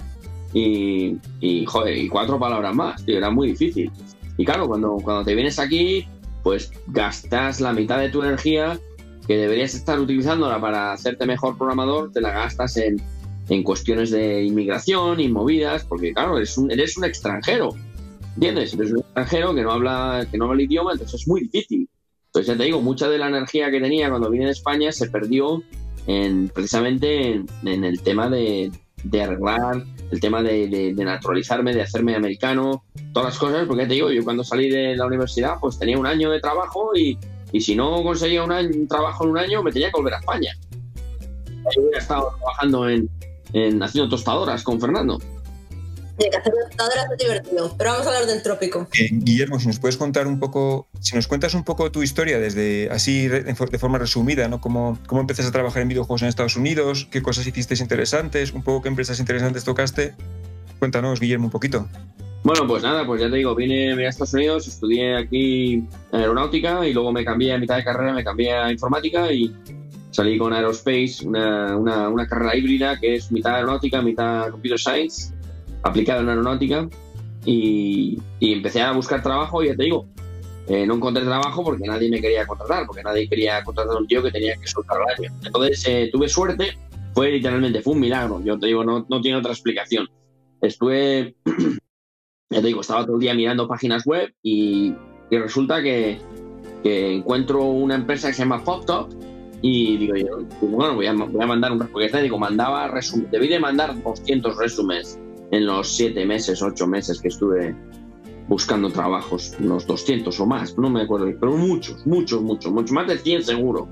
y, 0.53 1.17
y, 1.41 1.67
joder, 1.67 1.97
y 1.99 2.09
cuatro 2.09 2.39
palabras 2.39 2.73
más, 2.73 3.05
tío, 3.05 3.19
era 3.19 3.29
muy 3.29 3.49
difícil. 3.49 3.91
Y 4.37 4.45
claro, 4.45 4.69
cuando, 4.69 4.99
cuando 5.03 5.25
te 5.25 5.35
vienes 5.35 5.59
aquí, 5.59 6.07
pues 6.45 6.71
gastas 6.87 7.61
la 7.61 7.73
mitad 7.73 7.99
de 7.99 8.09
tu 8.09 8.23
energía 8.23 8.79
que 9.27 9.37
deberías 9.37 9.75
estar 9.75 9.99
utilizándola 9.99 10.61
para 10.61 10.93
hacerte 10.93 11.27
mejor 11.27 11.59
programador, 11.59 12.13
te 12.13 12.21
la 12.21 12.31
gastas 12.31 12.77
en, 12.77 13.03
en 13.49 13.63
cuestiones 13.63 14.11
de 14.11 14.43
inmigración 14.45 15.21
y 15.21 15.29
movidas, 15.29 15.85
porque 15.85 16.13
claro, 16.13 16.37
eres 16.39 16.57
un, 16.57 16.71
eres 16.71 16.97
un 16.97 17.05
extranjero, 17.05 17.71
¿entiendes? 18.35 18.75
Eres 18.75 18.93
un 18.93 18.99
extranjero 19.01 19.55
que 19.55 19.63
no 19.63 19.71
habla, 19.73 20.27
que 20.31 20.39
no 20.39 20.45
habla 20.47 20.55
el 20.57 20.61
idioma, 20.63 20.93
entonces 20.93 21.21
es 21.23 21.29
muy 21.29 21.43
difícil. 21.43 21.89
Entonces 22.27 22.53
ya 22.55 22.57
te 22.59 22.65
digo, 22.65 22.81
mucha 22.81 23.09
de 23.09 23.19
la 23.19 23.29
energía 23.29 23.71
que 23.71 23.81
tenía 23.81 24.09
cuando 24.11 24.31
vine 24.31 24.47
a 24.47 24.51
España 24.51 24.91
se 24.93 25.09
perdió 25.11 25.63
en, 26.07 26.49
precisamente 26.49 27.33
en, 27.33 27.47
en 27.65 27.85
el 27.85 28.01
tema 28.03 28.29
de, 28.29 28.73
de 29.05 29.23
arreglar, 29.23 29.85
el 30.11 30.21
tema 30.21 30.43
de, 30.43 30.67
de- 30.69 30.95
de 30.95 31.05
naturalizarme, 31.05 31.73
de 31.75 31.83
hacerme 31.83 32.15
americano, 32.17 32.85
todas 33.13 33.31
las 33.31 33.39
cosas, 33.39 33.67
porque 33.67 33.83
ya 33.85 33.89
te 33.89 33.95
digo, 33.95 34.11
yo 34.11 34.25
cuando 34.25 34.43
salí 34.45 34.69
de 34.69 34.97
la 34.97 35.07
universidad 35.07 35.55
pues 35.61 35.79
tenía 35.79 35.99
un 35.99 36.07
año 36.07 36.31
de 36.31 36.41
trabajo 36.41 36.91
y, 36.97 37.19
y 37.53 37.61
si 37.61 37.75
no 37.77 38.03
conseguía 38.03 38.43
un, 38.43 38.53
año- 38.53 38.71
un 38.75 38.89
trabajo 38.89 39.25
en 39.25 39.31
un 39.31 39.39
año 39.39 39.63
me 39.63 39.71
tenía 39.71 39.89
que 39.91 39.97
volver 39.99 40.15
a 40.15 40.19
España. 40.19 40.53
Yo 41.75 41.83
hubiera 41.83 41.99
estado 41.99 42.35
trabajando 42.39 42.89
en, 42.89 43.09
en 43.55 43.83
haciendo 43.83 44.11
tostadoras 44.11 44.63
con 44.63 44.79
Fernando. 44.81 45.19
Oye, 46.17 46.31
que 46.31 46.37
hacer 46.37 46.53
computadoras 46.63 47.07
es 47.11 47.19
divertido. 47.19 47.75
Pero 47.77 47.91
vamos 47.91 48.07
a 48.07 48.11
hablar 48.11 48.27
del 48.27 48.43
trópico. 48.43 48.87
Eh, 48.97 49.09
Guillermo, 49.11 49.59
si 49.59 49.67
nos 49.67 49.81
puedes 49.81 49.97
contar 49.97 50.27
un 50.29 50.39
poco, 50.39 50.87
si 51.01 51.17
nos 51.17 51.27
cuentas 51.27 51.55
un 51.55 51.65
poco 51.65 51.91
tu 51.91 52.03
historia 52.05 52.39
desde 52.39 52.89
así 52.93 53.27
de 53.27 53.53
for- 53.57 53.71
de 53.71 53.79
forma 53.81 53.99
resumida, 53.99 54.47
¿no? 54.47 54.61
Cómo, 54.61 54.97
cómo 55.07 55.23
empezaste 55.23 55.49
a 55.49 55.53
trabajar 55.53 55.83
en 55.83 55.89
videojuegos 55.89 56.23
en 56.23 56.29
Estados 56.29 56.57
Unidos, 56.57 57.09
qué 57.11 57.21
cosas 57.21 57.47
hiciste 57.49 57.75
interesantes, 57.81 58.53
un 58.53 58.63
poco 58.63 58.83
qué 58.83 58.91
empresas 58.91 59.19
interesantes 59.19 59.65
tocaste. 59.65 60.15
Cuéntanos, 60.79 61.19
Guillermo, 61.19 61.47
un 61.47 61.51
poquito. 61.51 61.89
Bueno, 62.45 62.67
pues 62.69 62.83
nada, 62.83 63.07
pues 63.07 63.21
ya 63.23 63.31
te 63.31 63.37
digo, 63.37 63.55
vine, 63.55 63.95
vine 63.95 64.07
a 64.07 64.11
Estados 64.11 64.35
Unidos, 64.35 64.69
estudié 64.69 65.17
aquí 65.17 65.83
aeronáutica 66.13 66.87
y 66.87 66.93
luego 66.93 67.11
me 67.11 67.25
cambié 67.25 67.55
a 67.55 67.59
mitad 67.59 67.77
de 67.77 67.83
carrera, 67.85 68.13
me 68.13 68.23
cambié 68.23 68.53
a 68.53 68.71
informática 68.71 69.33
y 69.33 69.51
salí 70.15 70.39
con 70.39 70.53
Aerospace, 70.53 71.27
una, 71.27 71.77
una, 71.77 72.09
una 72.09 72.27
carrera 72.29 72.57
híbrida 72.57 72.99
que 73.01 73.17
es 73.17 73.33
mitad 73.33 73.57
aeronáutica, 73.57 74.01
mitad 74.01 74.49
computer 74.51 74.79
science, 74.79 75.35
aplicada 75.83 76.21
en 76.21 76.29
aeronáutica 76.29 76.89
y, 77.45 78.21
y 78.39 78.53
empecé 78.53 78.81
a 78.81 78.93
buscar 78.93 79.23
trabajo 79.23 79.63
y 79.63 79.69
ya 79.69 79.77
te 79.77 79.83
digo, 79.83 80.07
eh, 80.69 80.87
no 80.87 80.95
encontré 80.95 81.25
trabajo 81.25 81.65
porque 81.65 81.85
nadie 81.85 82.09
me 82.09 82.21
quería 82.21 82.47
contratar, 82.47 82.87
porque 82.87 83.03
nadie 83.03 83.29
quería 83.29 83.63
contratar 83.65 83.97
a 83.97 83.99
un 83.99 84.07
tío 84.07 84.23
que 84.23 84.31
tenía 84.31 84.55
que 84.57 84.69
soltar 84.69 84.99
el 84.99 85.27
año. 85.27 85.37
Entonces 85.45 85.85
eh, 85.89 86.09
tuve 86.13 86.29
suerte, 86.29 86.79
fue 87.13 87.33
literalmente, 87.33 87.83
fue 87.83 87.95
un 87.95 88.01
milagro, 88.01 88.41
yo 88.45 88.57
te 88.57 88.69
digo, 88.69 88.85
no, 88.85 89.05
no 89.09 89.21
tiene 89.21 89.39
otra 89.39 89.51
explicación. 89.51 90.09
Estuve 90.61 91.35
ya 92.51 92.61
te 92.61 92.67
digo, 92.69 92.83
estaba 92.83 93.05
todo 93.05 93.17
el 93.17 93.21
día 93.21 93.35
mirando 93.35 93.67
páginas 93.67 94.07
web 94.07 94.33
y, 94.45 94.95
y 95.29 95.39
resulta 95.39 95.83
que, 95.83 96.21
que 96.85 97.15
encuentro 97.15 97.65
una 97.65 97.97
empresa 97.97 98.29
que 98.29 98.35
se 98.35 98.43
llama 98.43 98.63
PopTop 98.63 99.34
y 99.67 99.97
digo 99.97 100.15
yo, 100.15 100.47
bueno, 100.61 100.95
voy 100.95 101.07
a, 101.07 101.15
voy 101.15 101.43
a 101.43 101.47
mandar 101.47 101.73
un 101.73 101.79
porque 101.79 102.11
te 102.11 102.21
digo, 102.21 102.39
mandaba 102.39 102.87
resumen, 102.89 103.29
debí 103.31 103.49
de 103.49 103.59
mandar 103.59 103.95
200 104.03 104.59
resúmenes 104.59 105.19
en 105.53 105.65
los 105.65 105.97
7 105.97 106.27
meses, 106.27 106.61
8 106.61 106.87
meses 106.87 107.19
que 107.19 107.29
estuve 107.29 107.75
buscando 108.47 108.91
trabajos, 108.91 109.57
unos 109.59 109.87
200 109.87 110.39
o 110.39 110.45
más, 110.45 110.77
no 110.77 110.91
me 110.91 111.01
acuerdo, 111.01 111.33
pero 111.41 111.57
muchos, 111.57 112.07
muchos, 112.07 112.43
muchos, 112.43 112.71
muchos, 112.73 112.93
más 112.93 113.07
de 113.09 113.17
100 113.17 113.43
seguro. 113.43 113.89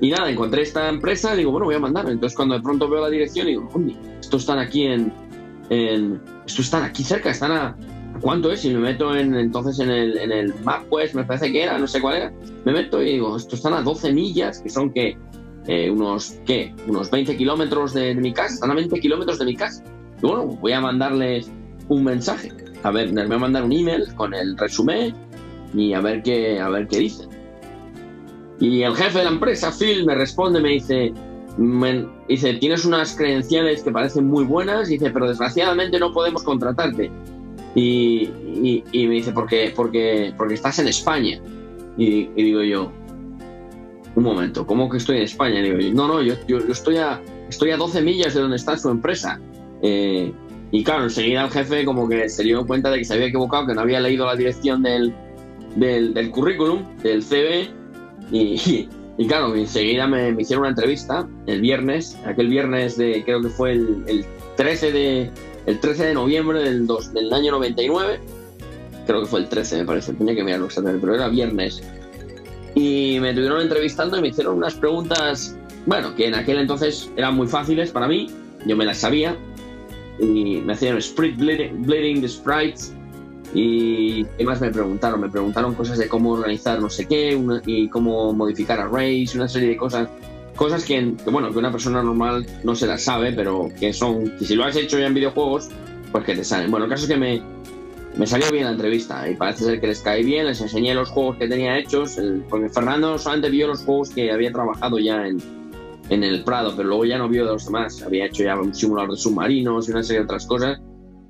Y 0.00 0.10
nada, 0.10 0.30
encontré 0.30 0.62
esta 0.62 0.88
empresa 0.88 1.36
digo, 1.36 1.50
bueno, 1.50 1.66
voy 1.66 1.74
a 1.74 1.80
mandar. 1.80 2.08
Entonces 2.08 2.34
cuando 2.34 2.54
de 2.54 2.62
pronto 2.62 2.88
veo 2.88 3.02
la 3.02 3.10
dirección 3.10 3.46
digo, 3.46 3.68
"Coño, 3.68 3.94
estos 4.18 4.40
están 4.40 4.58
aquí 4.58 4.86
en, 4.86 5.12
en 5.68 6.18
estos 6.46 6.64
están 6.64 6.82
aquí 6.82 7.04
cerca, 7.04 7.30
están 7.30 7.52
¿a 7.52 7.76
cuánto 8.20 8.50
es? 8.52 8.64
Y 8.64 8.70
me 8.70 8.80
meto 8.80 9.14
en, 9.14 9.34
entonces 9.34 9.78
en 9.80 9.90
el, 9.90 10.16
en 10.18 10.32
el 10.32 10.54
MapQuest, 10.64 11.14
me 11.14 11.24
parece 11.24 11.52
que 11.52 11.62
era, 11.62 11.78
no 11.78 11.86
sé 11.86 12.00
cuál 12.00 12.16
era, 12.16 12.32
me 12.64 12.72
meto 12.72 13.02
y 13.02 13.12
digo, 13.12 13.36
estos 13.36 13.54
están 13.54 13.74
a 13.74 13.82
12 13.82 14.12
millas, 14.12 14.60
que 14.60 14.68
son 14.70 14.92
que 14.92 15.16
unos, 15.90 16.36
¿qué? 16.46 16.74
Unos 16.86 17.10
20 17.10 17.36
kilómetros 17.36 17.94
de, 17.94 18.14
de 18.14 18.20
mi 18.20 18.32
casa, 18.32 18.54
están 18.54 18.70
a 18.70 18.74
20 18.74 19.00
kilómetros 19.00 19.38
de 19.38 19.44
mi 19.46 19.56
casa. 19.56 19.82
Y 20.22 20.26
bueno, 20.26 20.44
voy 20.46 20.72
a 20.72 20.80
mandarles 20.80 21.50
un 21.88 22.04
mensaje. 22.04 22.52
A 22.82 22.90
ver, 22.90 23.12
les 23.12 23.26
voy 23.26 23.36
a 23.36 23.40
mandar 23.40 23.64
un 23.64 23.72
email 23.72 24.04
con 24.14 24.34
el 24.34 24.56
resumen 24.58 25.14
y 25.74 25.94
a 25.94 26.00
ver 26.00 26.22
qué, 26.22 26.60
a 26.60 26.68
ver 26.68 26.86
qué 26.88 26.98
dicen. 26.98 27.28
Y 28.60 28.82
el 28.82 28.94
jefe 28.94 29.18
de 29.18 29.24
la 29.24 29.30
empresa, 29.30 29.72
Phil, 29.72 30.04
me 30.06 30.14
responde, 30.14 30.60
me 30.60 30.68
dice, 30.70 31.12
me- 31.58 32.06
dice, 32.28 32.54
tienes 32.54 32.84
unas 32.84 33.14
credenciales 33.16 33.82
que 33.82 33.90
parecen 33.90 34.26
muy 34.26 34.44
buenas, 34.44 34.88
dice, 34.88 35.10
pero 35.10 35.28
desgraciadamente 35.28 35.98
no 35.98 36.12
podemos 36.12 36.42
contratarte. 36.44 37.10
Y, 37.74 38.30
me 38.92 39.14
dice, 39.14 39.32
¿por 39.32 39.46
qué? 39.46 39.72
Porque, 39.74 40.32
porque 40.36 40.54
estás 40.54 40.78
en 40.78 40.88
España. 40.88 41.40
Y, 41.96 42.26
digo 42.34 42.62
yo, 42.62 42.92
un 44.14 44.22
momento, 44.22 44.66
¿cómo 44.66 44.88
que 44.88 44.98
estoy 44.98 45.18
en 45.18 45.22
España? 45.24 45.60
Digo 45.60 45.78
yo, 45.78 45.92
no, 45.92 46.06
no, 46.06 46.22
yo, 46.22 46.34
yo, 46.46 46.60
yo 46.60 46.72
estoy, 46.72 46.98
a, 46.98 47.20
estoy 47.48 47.70
a 47.70 47.76
12 47.76 48.02
millas 48.02 48.34
de 48.34 48.40
donde 48.40 48.56
está 48.56 48.76
su 48.76 48.88
empresa. 48.90 49.40
Eh, 49.82 50.32
y 50.70 50.82
claro, 50.82 51.04
enseguida 51.04 51.44
el 51.44 51.50
jefe 51.50 51.84
como 51.84 52.08
que 52.08 52.28
se 52.28 52.42
dio 52.42 52.66
cuenta 52.66 52.90
de 52.90 52.98
que 52.98 53.04
se 53.04 53.14
había 53.14 53.26
equivocado, 53.26 53.66
que 53.66 53.74
no 53.74 53.82
había 53.82 54.00
leído 54.00 54.26
la 54.26 54.34
dirección 54.34 54.82
del, 54.82 55.14
del, 55.76 56.30
currículum, 56.30 56.82
del 57.02 57.22
CV, 57.22 57.68
y, 58.32 58.88
y 59.18 59.26
claro, 59.26 59.54
enseguida 59.54 60.06
me, 60.06 60.32
me 60.32 60.42
hicieron 60.42 60.62
una 60.62 60.70
entrevista 60.70 61.28
el 61.46 61.60
viernes, 61.60 62.18
aquel 62.24 62.48
viernes 62.48 62.96
de, 62.96 63.22
creo 63.24 63.40
que 63.40 63.50
fue 63.50 63.72
el, 63.72 64.04
el 64.08 64.24
13 64.56 64.92
de 64.92 65.30
el 65.66 65.80
13 65.80 66.06
de 66.06 66.14
noviembre 66.14 66.62
del, 66.62 66.86
dos- 66.86 67.12
del 67.12 67.32
año 67.32 67.52
99, 67.52 68.20
creo 69.06 69.20
que 69.22 69.26
fue 69.26 69.40
el 69.40 69.48
13 69.48 69.78
me 69.78 69.84
parece, 69.84 70.12
tenía 70.14 70.34
que 70.34 70.44
mirarlo 70.44 70.66
exactamente, 70.66 71.00
pero 71.04 71.14
era 71.16 71.28
viernes. 71.28 71.82
Y 72.74 73.18
me 73.20 73.30
estuvieron 73.30 73.60
entrevistando 73.62 74.18
y 74.18 74.20
me 74.22 74.28
hicieron 74.28 74.56
unas 74.56 74.74
preguntas, 74.74 75.56
bueno, 75.86 76.14
que 76.16 76.26
en 76.26 76.34
aquel 76.34 76.58
entonces 76.58 77.10
eran 77.16 77.34
muy 77.36 77.46
fáciles 77.46 77.90
para 77.90 78.08
mí, 78.08 78.28
yo 78.66 78.76
me 78.76 78.84
las 78.84 78.98
sabía, 78.98 79.36
y 80.18 80.56
me 80.60 80.72
hacían 80.72 81.00
sprite 81.00 81.36
bleeding, 81.36 81.82
bleeding 81.82 82.20
the 82.20 82.28
sprites, 82.28 82.92
y 83.52 84.24
¿qué 84.36 84.44
más 84.44 84.60
me 84.60 84.70
preguntaron? 84.70 85.20
Me 85.20 85.28
preguntaron 85.28 85.74
cosas 85.74 85.98
de 85.98 86.08
cómo 86.08 86.32
organizar 86.32 86.80
no 86.80 86.90
sé 86.90 87.06
qué 87.06 87.36
una- 87.36 87.62
y 87.64 87.88
cómo 87.88 88.32
modificar 88.32 88.80
arrays, 88.80 89.34
una 89.36 89.46
serie 89.48 89.68
de 89.70 89.76
cosas. 89.76 90.08
Cosas 90.56 90.84
que, 90.84 91.14
que, 91.24 91.30
bueno, 91.30 91.50
que 91.52 91.58
una 91.58 91.72
persona 91.72 92.02
normal 92.02 92.46
no 92.62 92.74
se 92.76 92.86
las 92.86 93.02
sabe, 93.02 93.32
pero 93.32 93.68
que 93.78 93.92
son, 93.92 94.30
que 94.38 94.44
si 94.44 94.54
lo 94.54 94.64
has 94.64 94.76
hecho 94.76 94.98
ya 94.98 95.06
en 95.06 95.14
videojuegos, 95.14 95.68
pues 96.12 96.24
que 96.24 96.34
te 96.36 96.44
salen. 96.44 96.70
Bueno, 96.70 96.86
el 96.86 96.90
caso 96.90 97.04
es 97.04 97.10
que 97.10 97.16
me, 97.16 97.42
me 98.16 98.26
salió 98.26 98.50
bien 98.52 98.64
la 98.64 98.70
entrevista 98.70 99.28
y 99.28 99.34
parece 99.34 99.64
ser 99.64 99.80
que 99.80 99.88
les 99.88 100.00
caí 100.00 100.22
bien, 100.24 100.46
les 100.46 100.60
enseñé 100.60 100.94
los 100.94 101.08
juegos 101.10 101.36
que 101.38 101.48
tenía 101.48 101.76
hechos, 101.78 102.18
el- 102.18 102.44
porque 102.48 102.68
Fernando 102.68 103.18
solamente 103.18 103.50
vio 103.50 103.66
los 103.66 103.82
juegos 103.84 104.10
que 104.10 104.30
había 104.30 104.52
trabajado 104.52 104.98
ya 105.00 105.26
en, 105.26 105.38
en 106.08 106.22
el 106.22 106.44
Prado, 106.44 106.74
pero 106.76 106.88
luego 106.88 107.04
ya 107.04 107.18
no 107.18 107.28
vio 107.28 107.44
de 107.46 107.52
los 107.52 107.64
demás. 107.66 108.00
Había 108.02 108.26
hecho 108.26 108.44
ya 108.44 108.56
un 108.56 108.72
simulador 108.74 109.10
de 109.12 109.16
submarinos 109.16 109.88
y 109.88 109.90
una 109.90 110.02
serie 110.04 110.20
de 110.20 110.24
otras 110.26 110.46
cosas. 110.46 110.80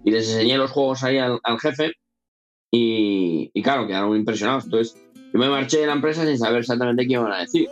Y 0.04 0.10
les 0.10 0.28
enseñé 0.30 0.58
los 0.58 0.70
juegos 0.70 1.02
ahí 1.02 1.16
al, 1.16 1.38
al 1.44 1.58
jefe 1.60 1.92
y, 2.70 3.50
y 3.54 3.62
claro, 3.62 3.86
quedaron 3.86 4.14
impresionados. 4.16 4.64
Entonces 4.64 4.96
yo 5.32 5.38
me 5.40 5.48
marché 5.48 5.78
de 5.80 5.86
la 5.86 5.94
empresa 5.94 6.26
sin 6.26 6.36
saber 6.38 6.60
exactamente 6.60 7.06
qué 7.06 7.12
iban 7.14 7.32
a 7.32 7.40
decir. 7.40 7.68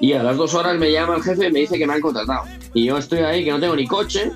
Y 0.00 0.12
a 0.12 0.22
las 0.22 0.36
dos 0.36 0.54
horas 0.54 0.76
me 0.78 0.90
llama 0.92 1.16
el 1.16 1.22
jefe 1.22 1.48
y 1.48 1.52
me 1.52 1.60
dice 1.60 1.78
que 1.78 1.86
me 1.86 1.94
han 1.94 2.00
contratado. 2.00 2.44
Y 2.74 2.84
yo 2.86 2.98
estoy 2.98 3.20
ahí 3.20 3.44
que 3.44 3.50
no 3.50 3.60
tengo 3.60 3.76
ni 3.76 3.86
coche. 3.86 4.32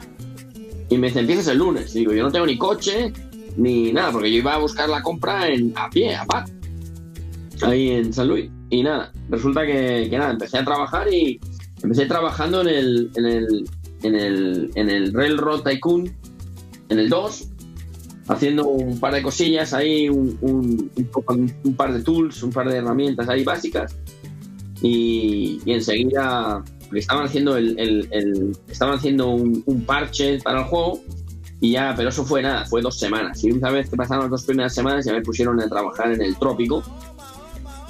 Y 0.89 0.97
me 0.99 1.09
dice, 1.09 1.21
empiezas 1.21 1.49
el 1.49 1.59
lunes. 1.59 1.95
Y 1.95 2.01
digo, 2.01 2.13
yo 2.13 2.23
no 2.23 2.31
tengo 2.33 2.47
ni 2.47 2.57
coche, 2.57 3.13
ni 3.57 3.93
nada, 3.93 4.13
porque 4.13 4.31
yo 4.31 4.39
iba 4.39 4.55
a 4.55 4.59
buscar 4.59 4.89
la 4.89 5.03
compra 5.03 5.49
en, 5.49 5.73
a 5.77 5.91
pie, 5.91 6.15
a 6.17 6.25
par, 6.25 6.45
ahí 7.63 7.91
en 7.91 8.13
San 8.13 8.29
Luis. 8.29 8.51
Y 8.71 8.83
nada, 8.83 9.13
resulta 9.29 9.67
que, 9.67 10.07
que 10.09 10.17
nada, 10.19 10.31
empecé 10.31 10.59
a 10.59 10.65
trabajar 10.65 11.13
y 11.13 11.39
empecé 11.83 12.07
trabajando 12.07 12.63
en 12.63 12.69
el, 12.69 13.11
en 13.17 13.27
el, 13.27 13.65
en 14.03 14.15
el, 14.15 14.71
en 14.77 14.89
el 14.91 15.13
Railroad 15.13 15.61
Tycoon, 15.63 16.11
en 16.89 16.99
el 16.99 17.09
2, 17.11 17.49
haciendo 18.29 18.67
un 18.69 18.99
par 19.01 19.13
de 19.15 19.23
cosillas 19.23 19.73
ahí, 19.75 20.09
un, 20.09 20.39
un- 20.41 20.91
un 20.97 21.55
un 21.65 21.75
par 21.75 21.93
de 21.93 22.03
tools, 22.03 22.43
un 22.43 22.51
par 22.51 22.69
de 22.69 22.77
herramientas 22.79 23.29
ahí 23.29 23.45
básicas. 23.45 23.95
Y, 24.83 25.61
y 25.65 25.73
enseguida 25.73 26.63
estaban 26.93 27.27
haciendo 27.27 27.57
el- 27.57 28.57
estaban 28.69 28.97
haciendo 28.97 29.29
un, 29.31 29.63
un 29.67 29.85
parche 29.85 30.39
para 30.39 30.61
el 30.61 30.65
juego 30.67 31.01
y 31.61 31.73
ya, 31.73 31.93
pero 31.97 32.11
eso 32.11 32.25
fue 32.25 32.41
nada, 32.43 32.65
fue 32.67 32.81
dos 32.81 32.99
semanas. 32.99 33.43
Y 33.43 33.51
una 33.51 33.71
vez 33.71 33.91
que 33.91 33.97
pasaron 33.97 34.25
las 34.25 34.31
dos 34.31 34.45
primeras 34.45 34.75
semanas 34.75 35.05
ya 35.05 35.13
me 35.13 35.23
pusieron 35.23 35.61
a 35.61 35.69
trabajar 35.69 36.13
en 36.13 36.23
el 36.23 36.37
trópico 36.39 36.83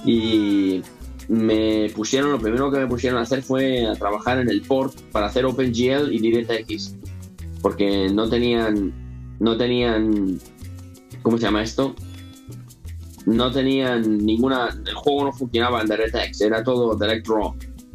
y 0.04 0.82
me 1.28 1.90
pusieron, 1.94 2.32
lo 2.32 2.38
primero 2.38 2.70
que 2.70 2.78
me 2.78 2.86
pusieron 2.86 3.18
a 3.18 3.22
hacer 3.22 3.42
fue 3.42 3.86
a 3.86 3.94
trabajar 3.94 4.38
en 4.38 4.48
el 4.48 4.62
port 4.62 4.98
para 5.12 5.26
hacer 5.26 5.44
OpenGL 5.44 6.12
y 6.12 6.18
DirectX 6.20 6.94
porque 7.60 8.08
no 8.08 8.28
tenían 8.28 8.92
no 9.40 9.56
tenían 9.56 10.38
¿cómo 11.22 11.36
se 11.36 11.44
llama 11.44 11.62
esto? 11.62 11.94
No 13.28 13.52
tenían 13.52 14.24
ninguna 14.24 14.68
el 14.86 14.94
juego 14.94 15.24
no 15.24 15.32
funcionaba 15.32 15.80
en 15.82 15.88
DirectX, 15.88 16.40
era 16.40 16.62
todo 16.64 16.94
Direct 16.96 17.26
Raw, 17.28 17.54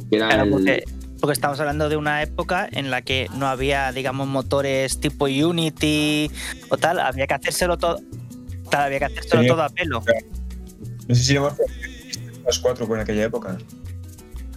que 0.10 0.16
era 0.18 0.28
Claro, 0.28 0.44
el- 0.44 0.50
porque, 0.52 0.84
porque 1.20 1.34
estamos 1.34 1.60
hablando 1.60 1.90
de 1.90 1.98
una 1.98 2.22
época 2.22 2.68
en 2.72 2.92
la 2.92 3.02
que 3.02 3.28
no 3.36 3.48
había, 3.48 3.92
digamos, 3.92 4.28
motores 4.28 5.00
tipo 5.00 5.26
Unity 5.26 6.30
o 6.70 6.78
tal, 6.78 7.00
había 7.00 7.26
que 7.28 7.34
hacérselo 7.34 7.78
todo. 7.78 8.00
tal, 8.70 8.84
había 8.84 9.00
que 9.00 9.06
hacérselo 9.06 9.42
Tenía- 9.42 9.50
todo 9.54 9.64
a 9.64 9.70
pelo. 9.70 10.04
No 11.08 11.16
sé 11.16 11.24
si 11.24 11.34
llevamos 11.34 11.58
las 12.46 12.60
cuatro 12.60 12.88
por 12.88 13.00
aquella 13.00 13.24
época. 13.26 13.58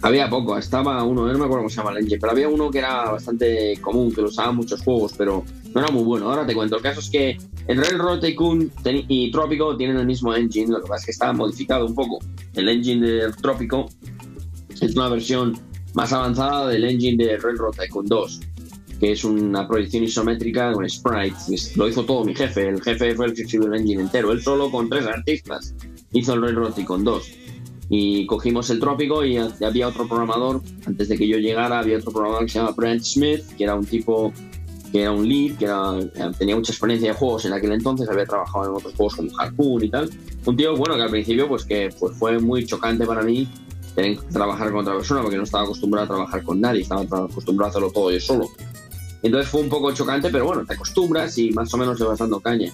Había 0.01 0.29
poco, 0.29 0.55
estaba 0.57 1.03
uno, 1.03 1.21
no 1.25 1.27
me 1.27 1.45
acuerdo 1.45 1.57
cómo 1.57 1.69
se 1.69 1.77
llama 1.77 1.91
el 1.91 1.97
engine, 1.97 2.19
pero 2.19 2.31
había 2.31 2.47
uno 2.49 2.69
que 2.69 2.79
era 2.79 3.09
bastante 3.11 3.79
común, 3.81 4.13
que 4.13 4.21
lo 4.21 4.27
usaban 4.27 4.55
muchos 4.55 4.81
juegos, 4.83 5.13
pero 5.17 5.43
no 5.77 5.83
era 5.85 5.91
muy 5.93 6.03
bueno. 6.03 6.29
Ahora 6.29 6.45
te 6.45 6.53
cuento, 6.55 6.77
el 6.77 6.81
caso 6.81 6.99
es 6.99 7.09
que 7.09 7.37
el 7.67 7.77
Railroad 7.77 8.19
Tycoon 8.19 8.71
y 9.07 9.31
Trópico 9.31 9.77
tienen 9.77 9.97
el 9.97 10.05
mismo 10.07 10.33
engine, 10.33 10.71
lo 10.71 10.81
que 10.81 10.87
pasa 10.87 11.01
es 11.01 11.05
que 11.05 11.11
está 11.11 11.33
modificado 11.33 11.85
un 11.85 11.93
poco. 11.93 12.19
El 12.55 12.67
engine 12.69 13.05
de 13.05 13.31
Trópico 13.33 13.87
es 14.81 14.95
una 14.95 15.09
versión 15.09 15.57
más 15.93 16.11
avanzada 16.13 16.67
del 16.69 16.83
engine 16.85 17.23
de 17.23 17.37
Railroad 17.37 17.73
Tycoon 17.73 18.05
2, 18.07 18.39
que 18.99 19.11
es 19.11 19.23
una 19.23 19.67
proyección 19.67 20.03
isométrica 20.03 20.71
con 20.73 20.89
sprites. 20.89 21.49
Es- 21.49 21.77
Lo 21.77 21.87
hizo 21.87 22.03
todo 22.05 22.23
mi 22.25 22.33
jefe, 22.35 22.67
el 22.69 22.81
jefe 22.81 23.13
fue 23.15 23.27
el 23.27 23.33
que 23.33 23.43
escribió 23.43 23.67
el 23.71 23.79
engine 23.81 24.01
entero, 24.01 24.31
él 24.31 24.41
solo 24.41 24.71
con 24.71 24.89
tres 24.89 25.05
artistas 25.05 25.75
hizo 26.13 26.33
el 26.33 26.41
Railroad 26.41 26.73
Tycoon 26.73 27.03
2 27.03 27.31
y 27.89 28.25
cogimos 28.25 28.69
el 28.69 28.79
trópico 28.79 29.23
y 29.23 29.37
ha- 29.37 29.49
había 29.65 29.87
otro 29.87 30.07
programador, 30.07 30.61
antes 30.85 31.07
de 31.09 31.17
que 31.17 31.27
yo 31.27 31.37
llegara, 31.37 31.79
había 31.79 31.97
otro 31.97 32.11
programador 32.11 32.45
que 32.45 32.51
se 32.53 32.59
llama 32.59 32.71
Brent 32.71 33.03
Smith, 33.03 33.43
que 33.57 33.63
era 33.63 33.75
un 33.75 33.85
tipo 33.85 34.33
que 34.91 35.01
era 35.01 35.11
un 35.11 35.27
lead, 35.27 35.57
que 35.57 35.65
era- 35.65 36.31
tenía 36.37 36.55
mucha 36.55 36.71
experiencia 36.71 37.11
de 37.11 37.17
juegos 37.17 37.45
en 37.45 37.53
aquel 37.53 37.71
entonces, 37.73 38.09
había 38.09 38.25
trabajado 38.25 38.65
en 38.65 38.71
otros 38.71 38.93
juegos 38.95 39.15
como 39.15 39.29
Harpoon 39.39 39.83
y 39.83 39.89
tal. 39.89 40.09
Un 40.45 40.55
tío, 40.55 40.75
bueno, 40.75 40.95
que 40.95 41.01
al 41.01 41.09
principio 41.09 41.47
pues 41.47 41.65
que 41.65 41.89
pues, 41.99 42.15
fue 42.17 42.39
muy 42.39 42.65
chocante 42.65 43.05
para 43.05 43.21
mí 43.21 43.47
tener 43.95 44.17
que 44.17 44.25
trabajar 44.31 44.71
con 44.71 44.81
otra 44.81 44.95
persona, 44.95 45.21
porque 45.21 45.37
no 45.37 45.43
estaba 45.43 45.63
acostumbrado 45.63 46.05
a 46.05 46.07
trabajar 46.07 46.43
con 46.43 46.61
nadie, 46.61 46.81
estaba 46.81 47.01
acostumbrado 47.01 47.67
a 47.67 47.69
hacerlo 47.69 47.91
todo 47.91 48.11
yo 48.11 48.19
solo. 48.19 48.47
Entonces 49.23 49.49
fue 49.49 49.61
un 49.61 49.69
poco 49.69 49.91
chocante, 49.91 50.29
pero 50.29 50.45
bueno, 50.45 50.63
te 50.65 50.75
acostumbras 50.75 51.37
y 51.37 51.49
más 51.51 51.73
o 51.73 51.77
menos 51.77 51.99
le 51.99 52.05
vas 52.05 52.19
dando 52.19 52.39
caña. 52.39 52.71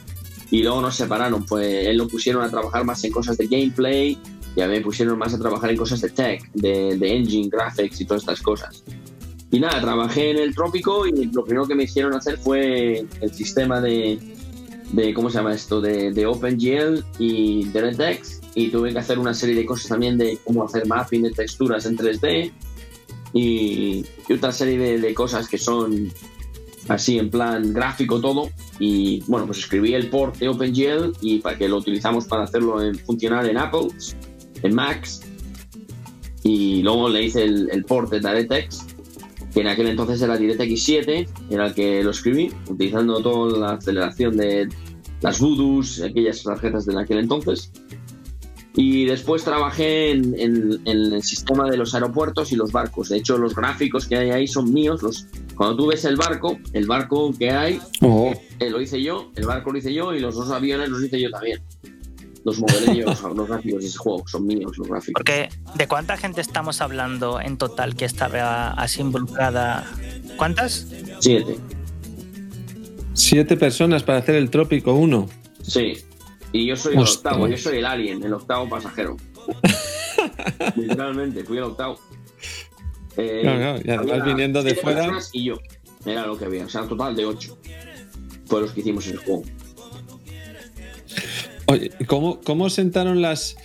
Y 0.51 0.61
luego 0.61 0.81
nos 0.81 0.95
separaron, 0.95 1.45
pues 1.45 1.87
él 1.87 1.97
lo 1.97 2.07
pusieron 2.07 2.43
a 2.43 2.49
trabajar 2.49 2.83
más 2.85 3.03
en 3.05 3.11
cosas 3.11 3.37
de 3.37 3.47
gameplay 3.47 4.17
y 4.55 4.61
a 4.61 4.67
mí 4.67 4.73
me 4.73 4.81
pusieron 4.81 5.17
más 5.17 5.33
a 5.33 5.39
trabajar 5.39 5.71
en 5.71 5.77
cosas 5.77 6.01
de 6.01 6.09
tech, 6.09 6.51
de, 6.53 6.97
de 6.97 7.15
engine, 7.17 7.49
graphics 7.49 8.01
y 8.01 8.05
todas 8.05 8.23
estas 8.23 8.41
cosas. 8.41 8.83
Y 9.53 9.59
nada, 9.59 9.79
trabajé 9.79 10.31
en 10.31 10.39
el 10.39 10.55
trópico 10.55 11.05
y 11.05 11.25
lo 11.25 11.43
primero 11.45 11.67
que 11.67 11.75
me 11.75 11.83
hicieron 11.83 12.15
hacer 12.15 12.39
fue 12.39 13.05
el 13.21 13.33
sistema 13.35 13.79
de, 13.79 14.17
de 14.91 15.13
¿cómo 15.13 15.29
se 15.29 15.37
llama 15.37 15.53
esto? 15.53 15.79
De, 15.79 16.11
de 16.11 16.25
OpenGL 16.25 17.05
y 17.19 17.65
DirectX 17.65 18.41
y 18.55 18.69
tuve 18.69 18.91
que 18.91 18.97
hacer 18.97 19.19
una 19.19 19.35
serie 19.35 19.53
de 19.53 19.63
cosas 19.63 19.89
también 19.89 20.17
de 20.17 20.39
cómo 20.43 20.63
hacer 20.63 20.87
mapping 20.87 21.21
de 21.21 21.31
texturas 21.33 21.85
en 21.85 21.95
3D 21.95 22.51
y, 23.33 24.03
y 24.27 24.33
otra 24.33 24.51
serie 24.51 24.79
de, 24.79 24.99
de 24.99 25.13
cosas 25.13 25.47
que 25.47 25.59
son 25.59 26.11
así 26.87 27.19
en 27.19 27.29
plan 27.29 27.73
gráfico 27.73 28.19
todo. 28.19 28.49
Y 28.79 29.21
bueno 29.27 29.45
pues 29.45 29.59
escribí 29.59 29.93
el 29.93 30.09
port 30.09 30.35
de 30.37 30.47
OpenGL 30.47 31.13
y 31.21 31.41
para 31.41 31.59
que 31.59 31.69
lo 31.69 31.77
utilizamos 31.77 32.25
para 32.25 32.45
hacerlo 32.45 32.81
en, 32.81 32.97
funcionar 32.97 33.45
en 33.45 33.59
Apple 33.59 33.89
en 34.63 34.73
Macs. 34.73 35.21
Y 36.41 36.81
luego 36.81 37.07
le 37.07 37.25
hice 37.25 37.43
el, 37.43 37.69
el 37.71 37.85
port 37.85 38.09
de 38.11 38.19
DirectX 38.19 38.92
que 39.53 39.61
en 39.61 39.67
aquel 39.67 39.87
entonces 39.87 40.21
era 40.21 40.37
DirectX 40.37 40.83
7 40.83 41.27
era 41.51 41.67
el 41.67 41.73
que 41.73 42.03
lo 42.03 42.11
escribí 42.11 42.51
utilizando 42.69 43.21
toda 43.21 43.57
la 43.59 43.71
aceleración 43.73 44.35
de 44.37 44.67
las 45.21 45.39
voodoos 45.39 46.01
aquellas 46.01 46.41
tarjetas 46.43 46.85
de 46.85 46.99
aquel 46.99 47.19
entonces 47.19 47.71
y 48.75 49.05
después 49.05 49.43
trabajé 49.43 50.09
en, 50.11 50.33
en- 50.39 50.81
en 50.85 51.13
el 51.13 51.21
sistema 51.21 51.69
de 51.69 51.77
los 51.77 51.93
aeropuertos 51.93 52.51
y 52.51 52.55
los 52.55 52.71
barcos. 52.71 53.09
De 53.09 53.17
hecho, 53.17 53.37
los 53.37 53.53
gráficos 53.55 54.07
que 54.07 54.15
hay 54.17 54.31
ahí 54.31 54.47
son 54.47 54.73
míos. 54.73 55.03
Los, 55.03 55.27
cuando 55.55 55.75
tú 55.77 55.87
ves 55.89 56.05
el 56.05 56.15
barco, 56.15 56.57
el 56.73 56.87
barco 56.87 57.31
que 57.37 57.51
hay, 57.51 57.79
Oh, 58.01 58.33
eh, 58.59 58.71
lo 58.71 58.81
hice 58.81 58.99
yo, 58.99 59.31
el 59.35 59.45
barco 59.45 59.71
lo 59.71 59.77
hice 59.77 59.93
yo 59.93 60.11
y 60.15 60.19
los 60.19 60.33
dos 60.33 60.49
aviones 60.49 60.89
los 60.89 61.03
hice 61.03 61.21
yo 61.21 61.29
también. 61.29 61.61
Los 62.45 62.59
modelé 62.59 62.97
yo, 62.97 63.05
los, 63.05 63.21
los 63.21 63.47
gráficos 63.47 63.81
de 63.81 63.87
ese 63.87 63.97
juego, 63.97 64.27
son 64.27 64.45
míos 64.45 64.77
los 64.77 64.87
gráficos. 64.87 65.13
Porque, 65.13 65.49
¿de 65.75 65.87
cuánta 65.87 66.17
gente 66.17 66.41
estamos 66.41 66.81
hablando 66.81 67.39
en 67.39 67.57
total 67.57 67.95
que 67.95 68.05
estaba 68.05 68.71
así 68.71 69.01
involucrada? 69.01 69.85
¿Cuántas? 70.37 70.87
Siete, 71.19 71.57
siete 73.13 73.55
personas 73.57 74.03
para 74.03 74.19
hacer 74.19 74.35
el 74.35 74.49
Trópico 74.49 74.93
1. 74.93 75.29
sí. 75.61 75.93
Y 76.55 76.67
yo 76.67 76.75
soy 76.75 76.93
el 76.93 76.99
octavo, 76.99 77.47
yo 77.47 77.57
soy 77.57 77.79
el 77.79 77.85
alien, 77.87 78.21
el 78.23 78.31
octavo 78.31 78.69
pasajero. 78.69 79.17
Literalmente, 80.75 81.43
fui 81.43 81.57
el 81.57 81.63
octavo. 81.63 81.99
Eh, 83.17 83.39
Claro, 83.41 83.57
claro, 83.59 83.81
y 83.83 83.89
además 83.89 84.21
había 84.21 84.23
viniendo 84.23 84.61
de 84.61 84.75
fuera. 84.75 85.17
Y 85.31 85.45
yo, 85.45 85.55
era 86.05 86.27
lo 86.27 86.37
que 86.37 86.45
había, 86.45 86.65
o 86.65 86.69
sea, 86.69 86.83
un 86.83 86.89
total 86.89 87.15
de 87.15 87.25
ocho. 87.25 87.57
Fue 88.45 88.61
los 88.61 88.71
que 88.71 88.81
hicimos 88.81 89.07
el 89.07 89.17
juego. 89.17 89.41
Oye, 91.67 91.91
¿y 91.99 92.05
¿cómo, 92.05 92.41
¿cómo 92.41 92.69
sentaron 92.69 93.21
las. 93.21 93.55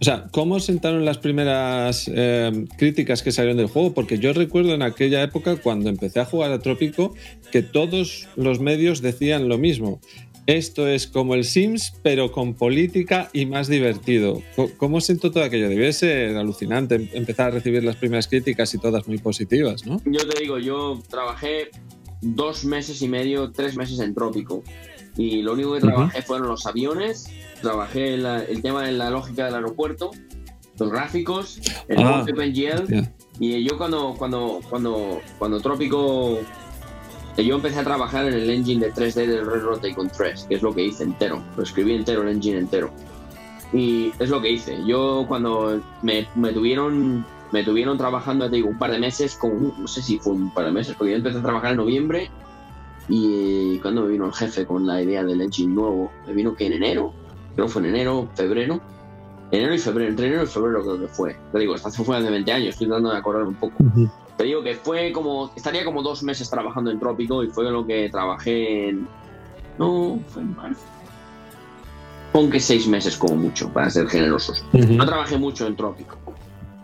O 0.00 0.04
sea, 0.04 0.28
¿cómo 0.30 0.60
sentaron 0.60 1.04
las 1.04 1.18
primeras 1.18 2.10
eh, 2.14 2.66
críticas 2.76 3.22
que 3.22 3.32
salieron 3.32 3.56
del 3.56 3.66
juego? 3.66 3.92
Porque 3.94 4.18
yo 4.18 4.32
recuerdo 4.32 4.74
en 4.74 4.82
aquella 4.82 5.22
época, 5.22 5.56
cuando 5.56 5.88
empecé 5.88 6.20
a 6.20 6.24
jugar 6.26 6.52
a 6.52 6.58
Trópico, 6.58 7.14
que 7.50 7.62
todos 7.62 8.28
los 8.36 8.60
medios 8.60 9.00
decían 9.00 9.48
lo 9.48 9.58
mismo. 9.58 10.00
Esto 10.46 10.88
es 10.88 11.06
como 11.06 11.34
el 11.34 11.44
Sims, 11.44 11.92
pero 12.02 12.32
con 12.32 12.54
política 12.54 13.30
y 13.32 13.46
más 13.46 13.68
divertido. 13.68 14.42
¿Cómo 14.78 15.00
sentó 15.00 15.30
todo 15.30 15.44
aquello? 15.44 15.68
Debió 15.68 15.92
ser 15.92 16.36
alucinante 16.36 16.96
em- 16.96 17.08
empezar 17.12 17.48
a 17.48 17.50
recibir 17.50 17.84
las 17.84 17.96
primeras 17.96 18.26
críticas 18.26 18.74
y 18.74 18.78
todas 18.78 19.06
muy 19.06 19.18
positivas, 19.18 19.86
¿no? 19.86 20.00
Yo 20.06 20.26
te 20.26 20.40
digo, 20.40 20.58
yo 20.58 21.00
trabajé 21.08 21.70
dos 22.20 22.64
meses 22.64 23.00
y 23.02 23.08
medio, 23.08 23.52
tres 23.52 23.76
meses 23.76 24.00
en 24.00 24.14
Trópico. 24.14 24.62
Y 25.20 25.42
lo 25.42 25.52
único 25.52 25.74
que 25.74 25.80
trabajé 25.80 26.22
fueron 26.22 26.48
los 26.48 26.64
aviones, 26.66 27.28
trabajé 27.60 28.16
la- 28.16 28.42
el 28.42 28.62
tema 28.62 28.84
de 28.84 28.92
la 28.92 29.10
lógica 29.10 29.44
del 29.44 29.54
aeropuerto, 29.56 30.10
los 30.78 30.90
gráficos, 30.90 31.60
el 31.88 31.98
Ah, 32.02 32.22
OpenGL. 32.22 32.82
hostia. 32.84 33.12
Y 33.38 33.62
yo 33.64 33.76
cuando, 33.76 34.14
cuando, 34.16 34.60
cuando, 34.70 35.20
cuando 35.38 35.60
Trópico... 35.60 36.38
Yo 37.36 37.54
empecé 37.56 37.78
a 37.80 37.84
trabajar 37.84 38.26
en 38.26 38.34
el 38.34 38.50
engine 38.50 38.84
de 38.86 38.92
3D 38.92 39.26
del 39.26 39.46
Railroad 39.46 39.80
Tycoon 39.80 40.10
3, 40.14 40.44
que 40.48 40.54
es 40.56 40.62
lo 40.62 40.74
que 40.74 40.84
hice 40.84 41.04
entero. 41.04 41.42
Lo 41.56 41.62
escribí 41.62 41.94
entero, 41.94 42.22
el 42.22 42.28
engine 42.28 42.58
entero. 42.58 42.90
Y 43.72 44.12
es 44.18 44.28
lo 44.30 44.40
que 44.42 44.50
hice. 44.50 44.76
Yo 44.86 45.24
cuando 45.28 45.80
me, 46.02 46.26
me 46.34 46.52
tuvieron 46.52 47.24
me 47.52 47.64
tuvieron 47.64 47.98
trabajando, 47.98 48.48
te 48.48 48.56
digo, 48.56 48.68
un 48.68 48.78
par 48.78 48.90
de 48.92 48.98
meses, 48.98 49.34
con, 49.36 49.74
no 49.80 49.88
sé 49.88 50.02
si 50.02 50.18
fue 50.18 50.34
un 50.34 50.52
par 50.54 50.66
de 50.66 50.72
meses, 50.72 50.94
porque 50.96 51.10
yo 51.12 51.16
empecé 51.18 51.38
a 51.38 51.42
trabajar 51.42 51.72
en 51.72 51.78
noviembre 51.78 52.30
y 53.12 53.78
cuando 53.80 54.02
me 54.02 54.12
vino 54.12 54.26
el 54.26 54.32
jefe 54.32 54.64
con 54.64 54.86
la 54.86 55.02
idea 55.02 55.24
del 55.24 55.40
engine 55.40 55.74
nuevo, 55.74 56.12
me 56.28 56.32
vino 56.32 56.54
que 56.54 56.66
en 56.66 56.74
enero, 56.74 57.12
creo 57.54 57.66
que 57.66 57.72
fue 57.72 57.82
en 57.82 57.88
enero, 57.88 58.28
febrero, 58.36 58.80
enero 59.50 59.74
y 59.74 59.78
febrero, 59.78 60.10
entre 60.10 60.28
enero 60.28 60.44
y 60.44 60.46
febrero 60.46 60.82
creo 60.82 61.00
que 61.00 61.08
fue. 61.08 61.36
Te 61.52 61.58
digo, 61.58 61.74
esta 61.74 61.90
fue 61.90 62.16
hace 62.16 62.30
20 62.30 62.52
años, 62.52 62.68
estoy 62.68 62.86
tratando 62.86 63.10
de 63.10 63.18
acordar 63.18 63.42
un 63.42 63.54
poco. 63.54 63.74
Te 64.36 64.44
digo 64.44 64.62
que 64.62 64.76
fue 64.76 65.10
como, 65.10 65.50
estaría 65.56 65.84
como 65.84 66.02
dos 66.02 66.22
meses 66.22 66.48
trabajando 66.48 66.92
en 66.92 67.00
Trópico 67.00 67.42
y 67.42 67.48
fue 67.48 67.68
lo 67.68 67.84
que 67.84 68.08
trabajé 68.10 68.90
en, 68.90 69.08
no, 69.76 70.20
fue 70.28 70.42
en 70.42 70.54
marzo. 70.54 70.84
Pon 72.32 72.48
que 72.48 72.60
seis 72.60 72.86
meses 72.86 73.16
como 73.16 73.34
mucho, 73.34 73.72
para 73.72 73.90
ser 73.90 74.06
generosos. 74.06 74.64
No 74.72 75.04
trabajé 75.04 75.36
mucho 75.36 75.66
en 75.66 75.74
Trópico. 75.74 76.16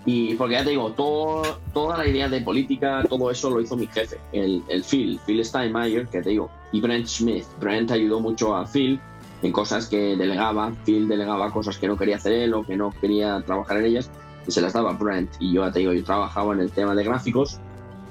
Y 0.06 0.34
porque 0.36 0.54
ya 0.54 0.64
te 0.64 0.70
digo, 0.70 0.92
todo, 0.92 1.58
toda 1.74 1.98
la 1.98 2.06
idea 2.06 2.28
de 2.28 2.40
política, 2.40 3.02
todo 3.08 3.28
eso 3.28 3.50
lo 3.50 3.60
hizo 3.60 3.76
mi 3.76 3.88
jefe, 3.88 4.18
el, 4.32 4.62
el 4.68 4.84
Phil, 4.84 5.18
Phil 5.26 5.44
Steinmeier, 5.44 6.06
que 6.06 6.22
te 6.22 6.30
digo, 6.30 6.48
y 6.70 6.80
Brent 6.80 7.06
Smith. 7.06 7.44
Brent 7.58 7.90
ayudó 7.90 8.20
mucho 8.20 8.54
a 8.54 8.64
Phil 8.66 9.00
en 9.42 9.50
cosas 9.50 9.88
que 9.88 10.16
delegaba, 10.16 10.72
Phil 10.84 11.08
delegaba 11.08 11.50
cosas 11.50 11.76
que 11.76 11.88
no 11.88 11.96
quería 11.96 12.16
hacer 12.16 12.32
él 12.32 12.54
o 12.54 12.64
que 12.64 12.76
no 12.76 12.92
quería 13.00 13.42
trabajar 13.42 13.78
en 13.78 13.86
ellas 13.86 14.08
y 14.46 14.52
se 14.52 14.60
las 14.60 14.72
daba 14.72 14.92
Brent. 14.92 15.30
Y 15.40 15.52
yo 15.52 15.66
ya 15.66 15.72
te 15.72 15.80
digo, 15.80 15.92
yo 15.92 16.04
trabajaba 16.04 16.54
en 16.54 16.60
el 16.60 16.70
tema 16.70 16.94
de 16.94 17.02
gráficos, 17.02 17.58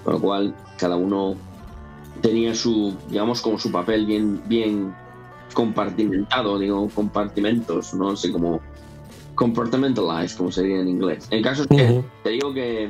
con 0.04 0.16
lo 0.16 0.20
cual 0.20 0.54
cada 0.78 0.98
uno 0.98 1.36
tenía 2.22 2.54
su, 2.56 2.94
digamos, 3.10 3.42
como 3.42 3.58
su 3.58 3.72
papel 3.72 4.06
bien, 4.06 4.42
bien 4.48 4.94
compartimentado, 5.54 6.60
digo, 6.60 6.90
compartimentos, 6.94 7.94
no 7.94 8.16
sé 8.18 8.32
cómo 8.32 8.60
compartmentalized, 9.36 10.38
como 10.38 10.52
se 10.52 10.64
diría 10.64 10.82
en 10.82 10.90
inglés. 10.90 11.28
El 11.30 11.42
caso 11.44 11.64
es 11.64 11.68
que 11.68 11.84
Ujú. 11.84 12.04
te 12.24 12.30
digo 12.32 12.54
que 12.54 12.90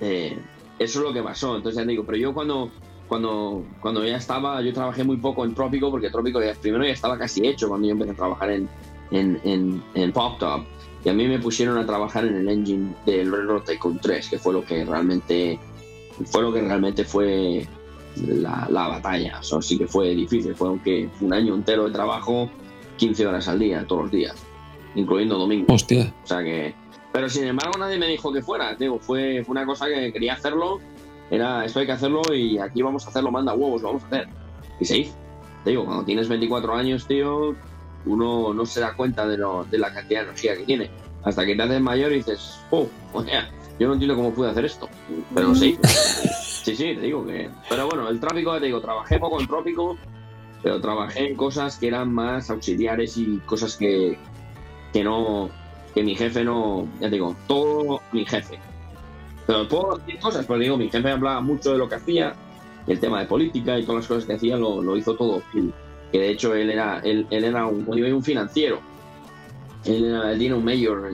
eh, 0.00 0.38
eso 0.78 0.98
es 0.98 1.04
lo 1.04 1.12
que 1.12 1.22
pasó. 1.22 1.56
Entonces 1.56 1.80
ya 1.80 1.84
te 1.84 1.90
digo, 1.90 2.04
pero 2.04 2.18
yo 2.18 2.34
cuando, 2.34 2.70
cuando, 3.08 3.64
cuando 3.80 4.04
ya 4.04 4.16
estaba, 4.16 4.60
yo 4.62 4.72
trabajé 4.72 5.04
muy 5.04 5.16
poco 5.16 5.44
en 5.44 5.54
Trópico, 5.54 5.90
porque 5.90 6.10
Trópico 6.10 6.40
ya, 6.42 6.54
primero 6.54 6.84
ya 6.84 6.92
estaba 6.92 7.18
casi 7.18 7.46
hecho 7.46 7.68
cuando 7.68 7.88
yo 7.88 7.92
empecé 7.92 8.12
a 8.12 8.16
trabajar 8.16 8.50
en, 8.50 8.68
en, 9.10 9.40
en, 9.44 9.82
en 9.94 10.12
Pop 10.12 10.38
Top. 10.38 10.64
Y 11.04 11.08
a 11.08 11.12
mí 11.12 11.26
me 11.26 11.38
pusieron 11.40 11.78
a 11.78 11.86
trabajar 11.86 12.24
en 12.26 12.36
el 12.36 12.48
engine 12.48 12.94
del 13.06 13.32
Railroad 13.32 13.62
Tycoon 13.62 13.98
3, 13.98 14.28
que 14.28 14.38
fue 14.38 14.52
lo 14.52 14.64
que 14.64 14.84
realmente 14.84 15.58
fue 16.26 16.42
lo 16.42 16.52
que 16.52 16.60
realmente 16.60 17.04
fue 17.04 17.66
la, 18.16 18.68
la 18.70 18.88
batalla. 18.88 19.38
Eso 19.40 19.60
sí 19.60 19.78
que 19.78 19.88
fue 19.88 20.14
difícil. 20.14 20.54
Fue 20.54 20.68
aunque 20.68 21.08
un 21.20 21.32
año 21.32 21.54
entero 21.54 21.86
de 21.86 21.90
trabajo, 21.90 22.48
15 22.98 23.26
horas 23.26 23.48
al 23.48 23.58
día, 23.58 23.84
todos 23.86 24.02
los 24.02 24.10
días, 24.12 24.36
incluyendo 24.94 25.38
domingos. 25.38 25.82
Hostia. 25.82 26.12
O 26.22 26.26
sea 26.26 26.42
que. 26.42 26.74
Pero 27.12 27.28
sin 27.28 27.44
embargo, 27.44 27.78
nadie 27.78 27.98
me 27.98 28.06
dijo 28.06 28.32
que 28.32 28.42
fuera. 28.42 28.74
Digo, 28.74 28.98
fue, 28.98 29.42
fue 29.44 29.52
una 29.52 29.66
cosa 29.66 29.86
que 29.86 30.12
quería 30.12 30.34
hacerlo. 30.34 30.80
Era 31.30 31.64
esto 31.64 31.80
hay 31.80 31.86
que 31.86 31.92
hacerlo 31.92 32.22
y 32.34 32.58
aquí 32.58 32.82
vamos 32.82 33.06
a 33.06 33.10
hacerlo, 33.10 33.30
manda 33.30 33.54
huevos, 33.54 33.82
lo 33.82 33.88
vamos 33.88 34.04
a 34.04 34.06
hacer. 34.06 34.28
Y 34.80 34.84
se 34.84 34.98
hizo. 34.98 35.14
Te 35.64 35.70
digo, 35.70 35.84
cuando 35.84 36.04
tienes 36.04 36.28
24 36.28 36.74
años, 36.74 37.06
tío, 37.06 37.54
uno 38.06 38.52
no 38.52 38.66
se 38.66 38.80
da 38.80 38.94
cuenta 38.94 39.26
de, 39.26 39.38
lo, 39.38 39.64
de 39.64 39.78
la 39.78 39.92
cantidad 39.92 40.20
de 40.20 40.26
energía 40.26 40.56
que 40.56 40.64
tiene. 40.64 40.90
Hasta 41.24 41.46
que 41.46 41.54
te 41.54 41.62
haces 41.62 41.80
mayor 41.80 42.12
y 42.12 42.16
dices, 42.16 42.60
oh, 42.70 42.88
o 43.12 43.22
sea, 43.22 43.48
yo 43.78 43.86
no 43.86 43.94
entiendo 43.94 44.16
cómo 44.16 44.32
pude 44.32 44.50
hacer 44.50 44.64
esto. 44.64 44.88
Pero 45.34 45.54
sí. 45.54 45.78
Sí, 46.62 46.76
sí, 46.76 46.94
te 46.94 47.00
digo 47.00 47.26
que. 47.26 47.50
Pero 47.68 47.88
bueno, 47.88 48.08
el 48.08 48.20
trópico, 48.20 48.56
te 48.60 48.66
digo, 48.66 48.80
trabajé 48.80 49.18
poco 49.18 49.40
en 49.40 49.48
trópico, 49.48 49.98
pero 50.62 50.80
trabajé 50.80 51.26
en 51.28 51.36
cosas 51.36 51.76
que 51.76 51.88
eran 51.88 52.12
más 52.12 52.50
auxiliares 52.50 53.16
y 53.16 53.38
cosas 53.46 53.76
que, 53.76 54.16
que 54.92 55.02
no. 55.04 55.50
que 55.94 56.02
mi 56.02 56.14
jefe 56.14 56.44
no. 56.44 56.86
Ya 57.00 57.08
te 57.08 57.16
digo, 57.16 57.36
todo 57.46 58.00
mi 58.12 58.24
jefe. 58.24 58.58
Pero 59.46 59.66
puedo 59.68 59.96
decir 59.98 60.20
cosas, 60.20 60.46
pero 60.46 60.58
digo, 60.58 60.76
mi 60.76 60.88
jefe 60.90 61.10
hablaba 61.10 61.40
mucho 61.40 61.72
de 61.72 61.78
lo 61.78 61.88
que 61.88 61.96
hacía, 61.96 62.34
el 62.86 63.00
tema 63.00 63.20
de 63.20 63.26
política 63.26 63.78
y 63.78 63.82
todas 63.84 64.02
las 64.02 64.08
cosas 64.08 64.24
que 64.24 64.34
hacía 64.34 64.56
lo, 64.56 64.82
lo 64.82 64.96
hizo 64.96 65.14
todo. 65.16 65.42
Que 66.12 66.18
de 66.18 66.30
hecho 66.30 66.54
él 66.54 66.70
era, 66.70 67.00
él, 67.00 67.26
él 67.30 67.44
era 67.44 67.66
un, 67.66 67.86
un 67.88 68.22
financiero. 68.22 68.80
Él, 69.84 70.04
era, 70.04 70.32
él 70.32 70.38
tiene 70.38 70.54
un 70.54 70.64
mayor, 70.64 71.10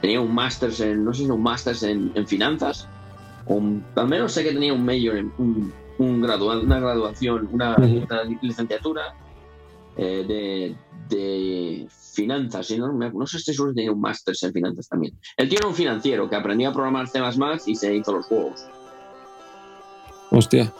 tenía 0.00 0.20
un 0.20 0.34
máster 0.34 0.70
en, 0.80 1.04
no 1.04 1.12
sé 1.14 1.24
si 1.24 1.30
un 1.30 1.42
máster 1.42 1.76
en, 1.82 2.10
en 2.14 2.26
finanzas, 2.26 2.88
o 3.46 3.54
un- 3.54 3.84
al 3.94 4.08
menos 4.08 4.32
sé 4.32 4.42
que 4.42 4.52
tenía 4.52 4.72
un 4.72 4.84
mayor, 4.84 5.16
en, 5.16 5.32
un, 5.38 5.72
un 5.98 6.20
gradua- 6.22 6.60
una 6.60 6.80
graduación, 6.80 7.48
una 7.52 7.76
licenciatura 8.42 9.02
eh, 9.96 10.24
de, 10.26 10.76
de 11.08 11.86
finanzas, 11.90 12.70
no, 12.70 13.26
sé 13.26 13.38
si 13.38 13.54
seguro 13.54 13.74
tenía 13.74 13.92
un 13.92 14.00
máster 14.00 14.34
en 14.42 14.52
finanzas 14.52 14.88
también. 14.88 15.14
Él 15.36 15.48
tiene 15.48 15.66
un 15.66 15.74
financiero 15.74 16.28
que 16.28 16.36
aprendió 16.36 16.68
a 16.68 16.72
programar 16.72 17.08
C++ 17.08 17.20
y 17.66 17.74
se 17.74 17.94
hizo 17.94 18.12
los 18.12 18.26
juegos. 18.26 18.66
Hostia. 20.30 20.72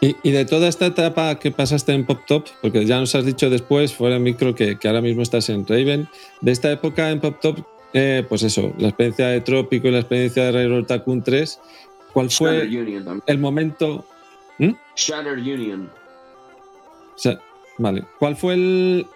Y, 0.00 0.14
y 0.22 0.30
de 0.30 0.44
toda 0.44 0.68
esta 0.68 0.86
etapa 0.86 1.38
que 1.38 1.50
pasaste 1.50 1.92
en 1.92 2.04
Pop 2.04 2.20
Top, 2.26 2.46
porque 2.60 2.84
ya 2.84 3.00
nos 3.00 3.14
has 3.14 3.24
dicho 3.24 3.48
después, 3.48 3.94
fuera 3.94 4.18
micro, 4.18 4.54
que, 4.54 4.78
que 4.78 4.88
ahora 4.88 5.00
mismo 5.00 5.22
estás 5.22 5.48
en 5.48 5.66
Raven, 5.66 6.08
de 6.40 6.52
esta 6.52 6.70
época 6.70 7.10
en 7.10 7.20
Pop 7.20 7.38
Top, 7.40 7.64
eh, 7.92 8.24
pues 8.28 8.42
eso, 8.42 8.74
la 8.78 8.88
experiencia 8.88 9.28
de 9.28 9.40
Trópico 9.40 9.88
y 9.88 9.90
la 9.90 10.00
experiencia 10.00 10.44
de 10.44 10.52
Railroad 10.52 10.84
Tycoon 10.84 11.22
3, 11.22 11.60
¿cuál 12.12 12.30
fue 12.30 12.68
el 13.26 13.38
momento? 13.38 14.04
Shattered 14.96 15.40
Union. 15.40 15.90
O 17.14 17.18
sea, 17.18 17.40
vale, 17.78 18.04
¿cuál 18.18 18.36
fue 18.36 18.54
el, 18.54 19.06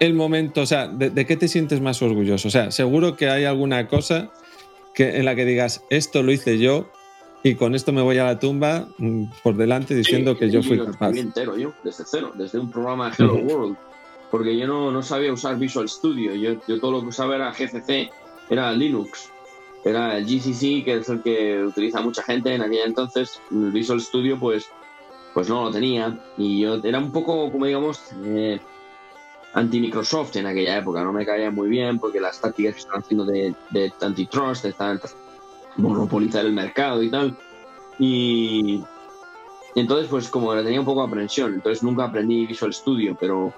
el 0.00 0.14
momento? 0.14 0.62
O 0.62 0.66
sea, 0.66 0.88
de, 0.88 1.10
de 1.10 1.26
qué 1.26 1.36
te 1.36 1.48
sientes 1.48 1.80
más 1.80 2.02
orgulloso? 2.02 2.48
O 2.48 2.50
sea, 2.50 2.70
seguro 2.70 3.16
que 3.16 3.28
hay 3.28 3.44
alguna 3.44 3.88
cosa 3.88 4.30
que, 4.94 5.16
en 5.18 5.24
la 5.24 5.34
que 5.34 5.44
digas, 5.44 5.84
esto 5.90 6.22
lo 6.22 6.32
hice 6.32 6.58
yo 6.58 6.90
y 7.42 7.56
con 7.56 7.74
esto 7.74 7.92
me 7.92 8.00
voy 8.02 8.18
a 8.18 8.24
la 8.24 8.38
tumba 8.38 8.88
mm, 8.98 9.24
por 9.42 9.56
delante 9.56 9.94
diciendo 9.94 10.32
Sí, 10.32 10.38
que 10.38 10.50
yo 10.50 10.62
fui 10.62 10.76
lo 10.76 10.86
capaz. 10.86 11.16
entero 11.16 11.56
yo, 11.58 11.72
desde 11.82 12.04
cero, 12.06 12.32
desde 12.34 12.58
un 12.58 12.70
programa 12.70 13.10
de 13.10 13.16
Hello. 13.18 13.34
World. 13.36 13.76
Porque 14.30 14.56
yo 14.56 14.66
no, 14.66 14.90
no 14.90 15.02
sabía 15.02 15.32
usar 15.32 15.58
Visual 15.58 15.88
Studio. 15.88 16.34
Yo, 16.34 16.54
yo 16.66 16.80
todo 16.80 16.90
lo 16.92 17.00
que 17.02 17.08
usaba 17.08 17.36
era 17.36 17.52
GCC, 17.52 18.10
era 18.50 18.72
Linux. 18.72 19.30
Era 19.84 20.16
el 20.16 20.24
GCC, 20.24 20.82
que 20.84 20.94
es 21.00 21.08
el 21.08 21.22
que 21.22 21.62
utiliza 21.62 22.00
mucha 22.00 22.22
gente 22.22 22.52
en 22.54 22.62
aquella 22.62 22.84
entonces. 22.86 23.40
El 23.52 23.70
Visual 23.70 24.00
Studio, 24.00 24.38
pues, 24.40 24.70
pues 25.34 25.48
no 25.48 25.64
lo 25.64 25.70
tenía. 25.70 26.16
Y 26.38 26.60
yo 26.60 26.76
era 26.82 26.98
un 26.98 27.12
poco, 27.12 27.50
como 27.52 27.66
digamos, 27.66 28.00
eh, 28.24 28.60
anti-Microsoft 29.52 30.36
en 30.36 30.46
aquella 30.46 30.78
época. 30.78 31.02
No 31.02 31.12
me 31.12 31.26
caía 31.26 31.50
muy 31.50 31.68
bien 31.68 31.98
porque 31.98 32.20
las 32.20 32.40
tácticas 32.40 32.74
que 32.74 32.80
están 32.80 33.00
haciendo 33.00 33.24
de, 33.24 33.54
de 33.70 33.92
antitrust, 34.00 34.64
de 34.64 34.70
estar- 34.70 35.00
monopolizar 35.76 36.46
el 36.46 36.52
mercado 36.52 37.02
y 37.02 37.10
tal. 37.10 37.36
Y, 37.98 38.80
entonces, 39.74 40.08
pues 40.08 40.28
como 40.28 40.54
tenía 40.54 40.80
un 40.80 40.86
poco 40.86 41.02
de 41.02 41.08
aprensión, 41.08 41.54
entonces 41.54 41.82
nunca 41.82 42.04
aprendí 42.04 42.46
Visual 42.46 42.72
Studio, 42.72 43.16
pero, 43.18 43.52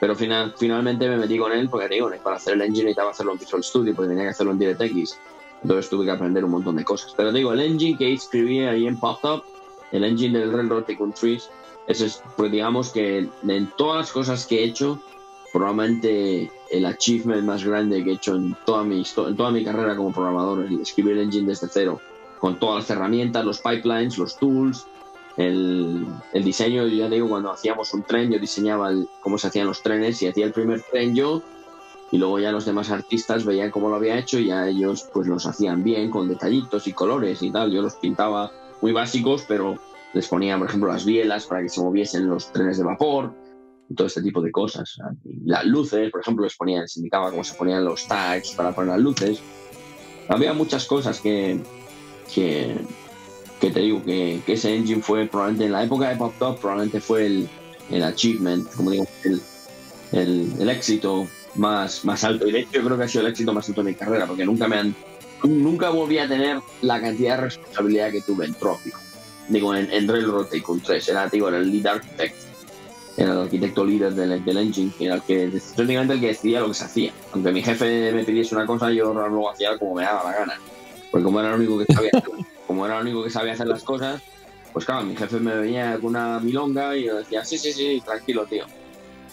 pero 0.00 0.16
final, 0.16 0.54
finalmente 0.58 1.08
me 1.08 1.16
metí 1.16 1.38
con 1.38 1.52
él 1.52 1.68
porque 1.68 1.88
digo, 1.88 2.10
para 2.22 2.36
hacer 2.36 2.54
el 2.54 2.62
engine 2.62 2.86
necesitaba 2.86 3.10
hacerlo 3.10 3.32
en 3.32 3.38
Visual 3.38 3.62
Studio, 3.62 3.94
porque 3.94 4.08
tenía 4.08 4.24
que 4.24 4.30
hacerlo 4.30 4.52
en 4.52 4.58
DirectX. 4.58 5.18
Entonces 5.62 5.90
tuve 5.90 6.06
que 6.06 6.10
aprender 6.10 6.44
un 6.44 6.52
montón 6.52 6.76
de 6.76 6.84
cosas. 6.84 7.12
Pero 7.16 7.32
digo, 7.32 7.52
el 7.52 7.60
engine 7.60 7.98
que 7.98 8.12
escribí 8.12 8.60
ahí 8.60 8.86
en 8.86 8.98
PopTop, 8.98 9.44
el 9.92 10.04
engine 10.04 10.38
del 10.38 10.52
Railroad 10.52 10.84
Tycoon 10.84 11.12
Trees, 11.12 11.48
ese 11.86 12.06
es, 12.06 12.22
pues 12.36 12.52
digamos 12.52 12.92
que 12.92 13.28
en 13.46 13.72
todas 13.76 13.96
las 13.98 14.12
cosas 14.12 14.46
que 14.46 14.60
he 14.60 14.64
hecho, 14.64 15.00
probablemente 15.52 16.50
el 16.70 16.86
achievement 16.86 17.42
más 17.42 17.64
grande 17.64 18.04
que 18.04 18.10
he 18.10 18.14
hecho 18.14 18.36
en 18.36 18.54
toda 18.64 18.84
mi, 18.84 19.02
en 19.02 19.36
toda 19.36 19.50
mi 19.50 19.64
carrera 19.64 19.96
como 19.96 20.12
programador, 20.12 20.66
el 20.66 20.80
escribir 20.80 21.14
el 21.14 21.24
engine 21.24 21.48
desde 21.48 21.68
cero, 21.68 22.00
con 22.38 22.58
todas 22.58 22.84
las 22.84 22.90
herramientas, 22.90 23.44
los 23.44 23.60
pipelines, 23.60 24.16
los 24.18 24.36
tools, 24.38 24.86
el, 25.36 26.06
el 26.32 26.44
diseño, 26.44 26.86
yo 26.86 26.96
ya 26.96 27.08
digo, 27.08 27.28
cuando 27.28 27.50
hacíamos 27.50 27.92
un 27.94 28.04
tren, 28.04 28.30
yo 28.30 28.38
diseñaba 28.38 28.90
el- 28.90 29.08
cómo 29.22 29.38
se 29.38 29.48
hacían 29.48 29.66
los 29.66 29.82
trenes 29.82 30.20
y 30.22 30.26
hacía 30.28 30.46
el 30.46 30.52
primer 30.52 30.82
tren 30.82 31.14
yo, 31.14 31.42
y 32.12 32.18
luego 32.18 32.38
ya 32.40 32.50
los 32.52 32.64
demás 32.64 32.90
artistas 32.90 33.44
veían 33.44 33.70
cómo 33.70 33.88
lo 33.88 33.96
había 33.96 34.18
hecho 34.18 34.38
y 34.38 34.46
ya 34.46 34.66
ellos 34.68 35.08
pues 35.12 35.28
los 35.28 35.46
hacían 35.46 35.84
bien, 35.84 36.10
con 36.10 36.28
detallitos 36.28 36.86
y 36.88 36.92
colores 36.92 37.40
y 37.42 37.52
tal. 37.52 37.70
Yo 37.70 37.82
los 37.82 37.94
pintaba 37.96 38.50
muy 38.80 38.92
básicos, 38.92 39.44
pero 39.46 39.78
les 40.12 40.26
ponía, 40.28 40.58
por 40.58 40.68
ejemplo, 40.68 40.92
las 40.92 41.04
bielas 41.04 41.46
para 41.46 41.62
que 41.62 41.68
se 41.68 41.80
moviesen 41.80 42.28
los 42.28 42.52
trenes 42.52 42.78
de 42.78 42.84
vapor, 42.84 43.34
todo 43.94 44.06
este 44.06 44.22
tipo 44.22 44.40
de 44.40 44.52
cosas. 44.52 44.98
Las 45.44 45.64
luces, 45.64 46.10
por 46.10 46.20
ejemplo, 46.20 46.44
les 46.44 46.56
ponía, 46.56 46.82
les 46.82 46.96
indicaba 46.96 47.30
cómo 47.30 47.44
se 47.44 47.54
ponían 47.54 47.84
los 47.84 48.06
tags 48.06 48.52
para 48.52 48.72
poner 48.72 48.92
las 48.92 49.00
luces. 49.00 49.40
Había 50.28 50.52
muchas 50.52 50.86
cosas 50.86 51.20
que, 51.20 51.60
que, 52.32 52.76
que 53.60 53.70
te 53.70 53.80
digo 53.80 54.02
que, 54.04 54.42
que 54.46 54.52
ese 54.52 54.74
engine 54.74 55.02
fue 55.02 55.26
probablemente 55.26 55.66
en 55.66 55.72
la 55.72 55.82
época 55.82 56.08
de 56.08 56.16
Pop 56.16 56.34
Top, 56.38 56.60
probablemente 56.60 57.00
fue 57.00 57.26
el, 57.26 57.48
el 57.90 58.04
achievement, 58.04 58.70
como 58.74 58.90
digo, 58.90 59.06
el, 59.24 59.40
el, 60.12 60.52
el 60.60 60.68
éxito 60.70 61.26
más, 61.56 62.04
más 62.04 62.22
alto. 62.22 62.46
Y 62.46 62.52
de 62.52 62.60
hecho, 62.60 62.72
yo 62.74 62.84
creo 62.84 62.96
que 62.96 63.04
ha 63.04 63.08
sido 63.08 63.26
el 63.26 63.30
éxito 63.32 63.52
más 63.52 63.68
alto 63.68 63.82
de 63.82 63.90
mi 63.90 63.96
carrera, 63.96 64.26
porque 64.26 64.44
nunca 64.44 64.68
me 64.68 64.76
han. 64.76 64.94
Nunca 65.44 65.90
volví 65.90 66.18
a 66.18 66.28
tener 66.28 66.60
la 66.82 67.00
cantidad 67.00 67.36
de 67.36 67.42
responsabilidad 67.42 68.10
que 68.10 68.20
tuve 68.20 68.46
en 68.46 68.54
Trópico. 68.54 68.98
Digo, 69.48 69.74
en, 69.74 69.90
en 69.90 70.06
Railroad 70.06 70.46
Tycoon 70.46 70.80
3. 70.80 71.08
Era, 71.08 71.28
digo, 71.28 71.48
era 71.48 71.58
el 71.58 71.70
lead 71.70 71.86
architect. 71.86 72.36
Era 73.16 73.32
el 73.32 73.38
arquitecto 73.38 73.84
líder 73.84 74.14
del, 74.14 74.44
del 74.44 74.58
engine. 74.58 74.92
Era 75.00 75.16
el 75.16 75.22
que, 75.22 75.50
prácticamente 75.74 76.14
el 76.14 76.20
que 76.20 76.26
decidía 76.28 76.60
lo 76.60 76.68
que 76.68 76.74
se 76.74 76.84
hacía. 76.84 77.12
Aunque 77.32 77.52
mi 77.52 77.62
jefe 77.62 78.12
me 78.12 78.24
pidiese 78.24 78.54
una 78.54 78.66
cosa, 78.66 78.90
yo 78.92 79.12
luego 79.12 79.50
hacía 79.50 79.76
como 79.78 79.94
me 79.94 80.04
daba 80.04 80.30
la 80.30 80.38
gana. 80.38 80.60
Porque 81.10 81.24
como 81.24 81.40
era 81.40 81.54
el 81.54 81.60
único 81.60 81.78
que 81.78 81.92
sabía, 81.92 82.10
como 82.66 82.86
era 82.86 82.96
el 82.96 83.02
único 83.02 83.24
que 83.24 83.30
sabía 83.30 83.54
hacer 83.54 83.66
las 83.66 83.82
cosas, 83.82 84.22
pues 84.72 84.84
claro, 84.84 85.04
mi 85.04 85.16
jefe 85.16 85.40
me 85.40 85.56
venía 85.56 85.94
con 85.94 86.10
una 86.10 86.38
milonga 86.38 86.96
y 86.96 87.04
yo 87.04 87.16
decía, 87.16 87.44
sí, 87.44 87.58
sí, 87.58 87.72
sí, 87.72 88.02
tranquilo, 88.04 88.46
tío. 88.46 88.64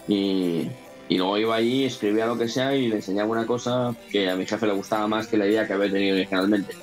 Y, 0.07 0.67
y 1.09 1.17
luego 1.17 1.37
iba 1.37 1.55
allí, 1.55 1.85
escribía 1.85 2.25
lo 2.25 2.37
que 2.37 2.47
sea 2.49 2.75
y 2.75 2.87
le 2.87 2.97
enseñaba 2.97 3.29
una 3.29 3.45
cosa 3.45 3.95
que 4.11 4.29
a 4.29 4.35
mi 4.35 4.45
jefe 4.45 4.67
le 4.67 4.73
gustaba 4.73 5.07
más 5.07 5.27
que 5.27 5.37
la 5.37 5.47
idea 5.47 5.65
que 5.67 5.73
había 5.73 5.91
tenido 5.91 6.15
originalmente. 6.15 6.75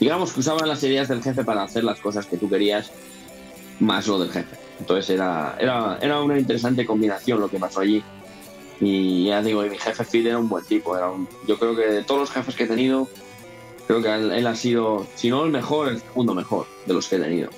Digamos 0.00 0.32
que 0.32 0.40
usaban 0.40 0.68
las 0.68 0.82
ideas 0.82 1.08
del 1.08 1.22
jefe 1.22 1.44
para 1.44 1.62
hacer 1.62 1.84
las 1.84 2.00
cosas 2.00 2.26
que 2.26 2.36
tú 2.36 2.48
querías, 2.48 2.90
más 3.78 4.06
lo 4.08 4.18
del 4.18 4.30
jefe. 4.32 4.56
Entonces 4.80 5.10
era, 5.10 5.56
era, 5.60 5.98
era 6.00 6.20
una 6.20 6.38
interesante 6.38 6.84
combinación 6.84 7.40
lo 7.40 7.48
que 7.48 7.58
pasó 7.58 7.80
allí. 7.80 8.02
Y 8.80 9.26
ya 9.26 9.40
digo, 9.42 9.64
y 9.64 9.70
mi 9.70 9.78
jefe 9.78 10.04
Phil 10.04 10.26
era 10.26 10.38
un 10.38 10.48
buen 10.48 10.64
tipo. 10.64 10.96
Era 10.96 11.08
un- 11.10 11.28
yo 11.46 11.56
creo 11.58 11.76
que 11.76 11.86
de 11.86 12.02
todos 12.04 12.20
los 12.22 12.30
jefes 12.32 12.56
que 12.56 12.64
he 12.64 12.66
tenido, 12.66 13.08
creo 13.86 14.02
que 14.02 14.12
él, 14.12 14.32
él 14.32 14.46
ha 14.48 14.56
sido, 14.56 15.06
si 15.14 15.30
no 15.30 15.44
el 15.44 15.52
mejor, 15.52 15.88
el 15.88 16.00
segundo 16.00 16.34
mejor 16.34 16.66
de 16.86 16.94
los 16.94 17.06
que 17.08 17.16
he 17.16 17.20
tenido. 17.20 17.50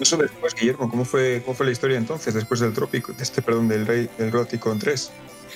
Eso 0.00 0.16
después, 0.16 0.54
Guillermo, 0.54 0.88
¿cómo 0.88 1.04
fue, 1.04 1.42
cómo 1.44 1.56
fue 1.56 1.66
la 1.66 1.72
historia 1.72 1.98
entonces, 1.98 2.32
después 2.34 2.60
del 2.60 2.72
Trópico, 2.72 3.12
de 3.12 3.22
este, 3.22 3.42
perdón, 3.42 3.68
del 3.68 3.86
Rey 3.86 4.08
del 4.16 4.30
Roticon 4.30 4.78
3? 4.78 5.10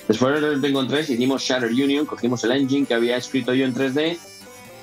Después 0.07 0.33
del 0.41 0.55
Roticon 0.55 0.87
3 0.87 1.09
hicimos 1.11 1.43
Shatter 1.43 1.69
Union, 1.71 2.05
cogimos 2.05 2.43
el 2.43 2.51
engine 2.51 2.85
que 2.85 2.93
había 2.93 3.15
escrito 3.15 3.53
yo 3.53 3.63
en 3.65 3.73
3D 3.73 4.17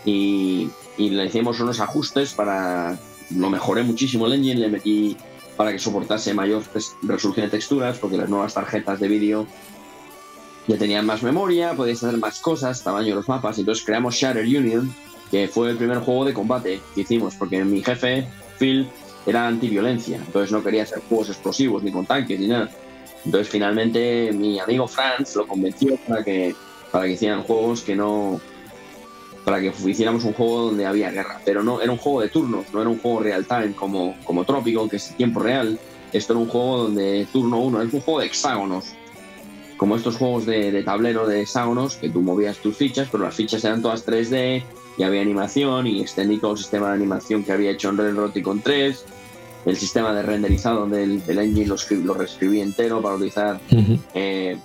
y, 0.06 0.70
y 0.96 1.10
le 1.10 1.26
hicimos 1.26 1.60
unos 1.60 1.80
ajustes 1.80 2.32
para... 2.32 2.98
Lo 3.36 3.48
mejoré 3.50 3.82
muchísimo 3.84 4.26
el 4.26 4.32
engine, 4.32 4.60
le 4.60 4.68
metí 4.68 5.16
para 5.56 5.70
que 5.72 5.78
soportase 5.78 6.32
mayor 6.34 6.62
tes- 6.64 6.96
resolución 7.02 7.46
de 7.46 7.50
texturas, 7.50 7.98
porque 7.98 8.16
las 8.16 8.28
nuevas 8.28 8.54
tarjetas 8.54 8.98
de 8.98 9.08
vídeo 9.08 9.46
ya 10.66 10.78
tenían 10.78 11.04
más 11.06 11.22
memoria, 11.22 11.74
podías 11.74 12.02
hacer 12.02 12.18
más 12.18 12.40
cosas, 12.40 12.82
tamaño 12.82 13.08
de 13.08 13.14
los 13.16 13.28
mapas. 13.28 13.58
Entonces 13.58 13.84
creamos 13.84 14.14
Shatter 14.14 14.44
Union, 14.44 14.92
que 15.30 15.46
fue 15.48 15.70
el 15.70 15.76
primer 15.76 15.98
juego 15.98 16.24
de 16.24 16.32
combate 16.32 16.80
que 16.94 17.02
hicimos, 17.02 17.34
porque 17.36 17.62
mi 17.64 17.82
jefe, 17.84 18.26
Phil, 18.58 18.88
era 19.26 19.46
antiviolencia, 19.46 20.16
entonces 20.16 20.50
no 20.52 20.62
quería 20.62 20.84
hacer 20.84 21.02
juegos 21.08 21.28
explosivos, 21.28 21.82
ni 21.82 21.92
con 21.92 22.06
tanques, 22.06 22.38
ni 22.38 22.48
nada. 22.48 22.70
Entonces 23.24 23.48
finalmente 23.48 24.30
mi 24.32 24.58
amigo 24.58 24.88
Franz 24.88 25.36
lo 25.36 25.46
convenció 25.46 25.96
para 26.08 26.24
que, 26.24 26.54
para 26.90 27.04
que 27.04 27.12
hicieran 27.12 27.42
juegos 27.42 27.82
que 27.82 27.96
no... 27.96 28.40
Para 29.44 29.60
que 29.60 29.72
hiciéramos 29.86 30.24
un 30.24 30.34
juego 30.34 30.66
donde 30.66 30.84
había 30.84 31.10
guerra, 31.10 31.40
pero 31.44 31.62
no 31.62 31.80
era 31.80 31.90
un 31.90 31.98
juego 31.98 32.20
de 32.20 32.28
turnos, 32.28 32.66
no 32.74 32.82
era 32.82 32.90
un 32.90 32.98
juego 32.98 33.20
real 33.20 33.46
time 33.46 33.72
como, 33.72 34.14
como 34.24 34.44
Trópico, 34.44 34.86
que 34.86 34.96
es 34.96 35.16
tiempo 35.16 35.40
real. 35.40 35.78
Esto 36.12 36.34
era 36.34 36.40
un 36.40 36.48
juego 36.48 36.82
donde 36.84 37.26
turno 37.32 37.58
uno, 37.58 37.80
es 37.80 37.92
un 37.92 38.00
juego 38.00 38.20
de 38.20 38.26
hexágonos, 38.26 38.92
como 39.78 39.96
estos 39.96 40.16
juegos 40.16 40.44
de, 40.44 40.70
de 40.70 40.82
tablero 40.82 41.26
de 41.26 41.40
hexágonos, 41.40 41.96
que 41.96 42.10
tú 42.10 42.20
movías 42.20 42.58
tus 42.58 42.76
fichas, 42.76 43.08
pero 43.10 43.24
las 43.24 43.34
fichas 43.34 43.64
eran 43.64 43.80
todas 43.80 44.06
3D 44.06 44.62
y 44.98 45.02
había 45.02 45.22
animación 45.22 45.86
y 45.86 46.00
extendí 46.00 46.38
todo 46.38 46.52
el 46.52 46.58
sistema 46.58 46.88
de 46.88 46.94
animación 46.94 47.42
que 47.44 47.52
había 47.52 47.70
hecho 47.70 47.88
en 47.90 47.96
Red 47.96 48.14
Roticon 48.16 48.60
3, 48.60 49.04
el 49.66 49.76
sistema 49.76 50.12
de 50.14 50.22
renderizado 50.22 50.86
del, 50.86 51.24
del 51.26 51.38
engine 51.38 51.66
lo, 51.66 51.76
lo 52.04 52.14
reescribí 52.14 52.60
entero 52.60 53.00
para 53.02 53.14
utilizar 53.16 53.60
eh, 54.14 54.58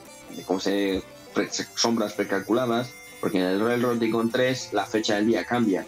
¿cómo 0.46 0.60
se 0.60 1.02
pre- 1.34 1.50
sombras 1.76 2.14
precalculadas, 2.14 2.90
porque 3.22 3.38
en 3.40 3.46
el 3.46 3.60
Railroad 3.60 4.02
Icon 4.02 4.30
3 4.32 4.70
la 4.74 4.86
fecha 4.86 5.16
del 5.16 5.28
día 5.28 5.46
cambia, 5.46 5.86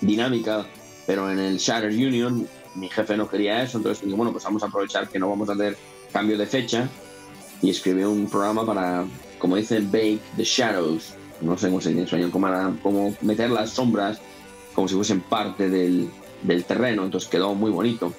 dinámica, 0.00 0.66
pero 1.06 1.30
en 1.30 1.38
el 1.38 1.58
Shatter 1.58 1.90
Union 1.90 2.46
mi 2.74 2.88
jefe 2.90 3.16
no 3.16 3.28
quería 3.28 3.62
eso, 3.62 3.78
entonces 3.78 4.04
dije, 4.04 4.16
bueno, 4.16 4.32
pues 4.32 4.44
vamos 4.44 4.62
a 4.62 4.66
aprovechar 4.66 5.08
que 5.08 5.18
no 5.18 5.28
vamos 5.30 5.48
a 5.48 5.52
hacer 5.52 5.76
cambio 6.12 6.36
de 6.36 6.46
fecha 6.46 6.88
y 7.62 7.70
escribí 7.70 8.02
un 8.04 8.28
programa 8.28 8.66
para, 8.66 9.04
como 9.38 9.56
dicen, 9.56 9.90
bake 9.90 10.20
the 10.36 10.44
shadows, 10.44 11.14
no 11.40 11.56
sé 11.58 11.68
cómo 11.68 11.80
se 11.80 11.90
dice 11.90 12.00
en 12.00 12.04
español, 12.06 12.30
como, 12.30 12.76
como 12.82 13.14
meter 13.22 13.50
las 13.50 13.70
sombras 13.70 14.20
como 14.76 14.86
si 14.86 14.94
fuesen 14.94 15.22
parte 15.22 15.70
del, 15.70 16.10
terreno, 16.68 17.04
entonces 17.04 17.28
quedó 17.28 17.54
muy 17.54 17.70
bonito. 17.70 18.12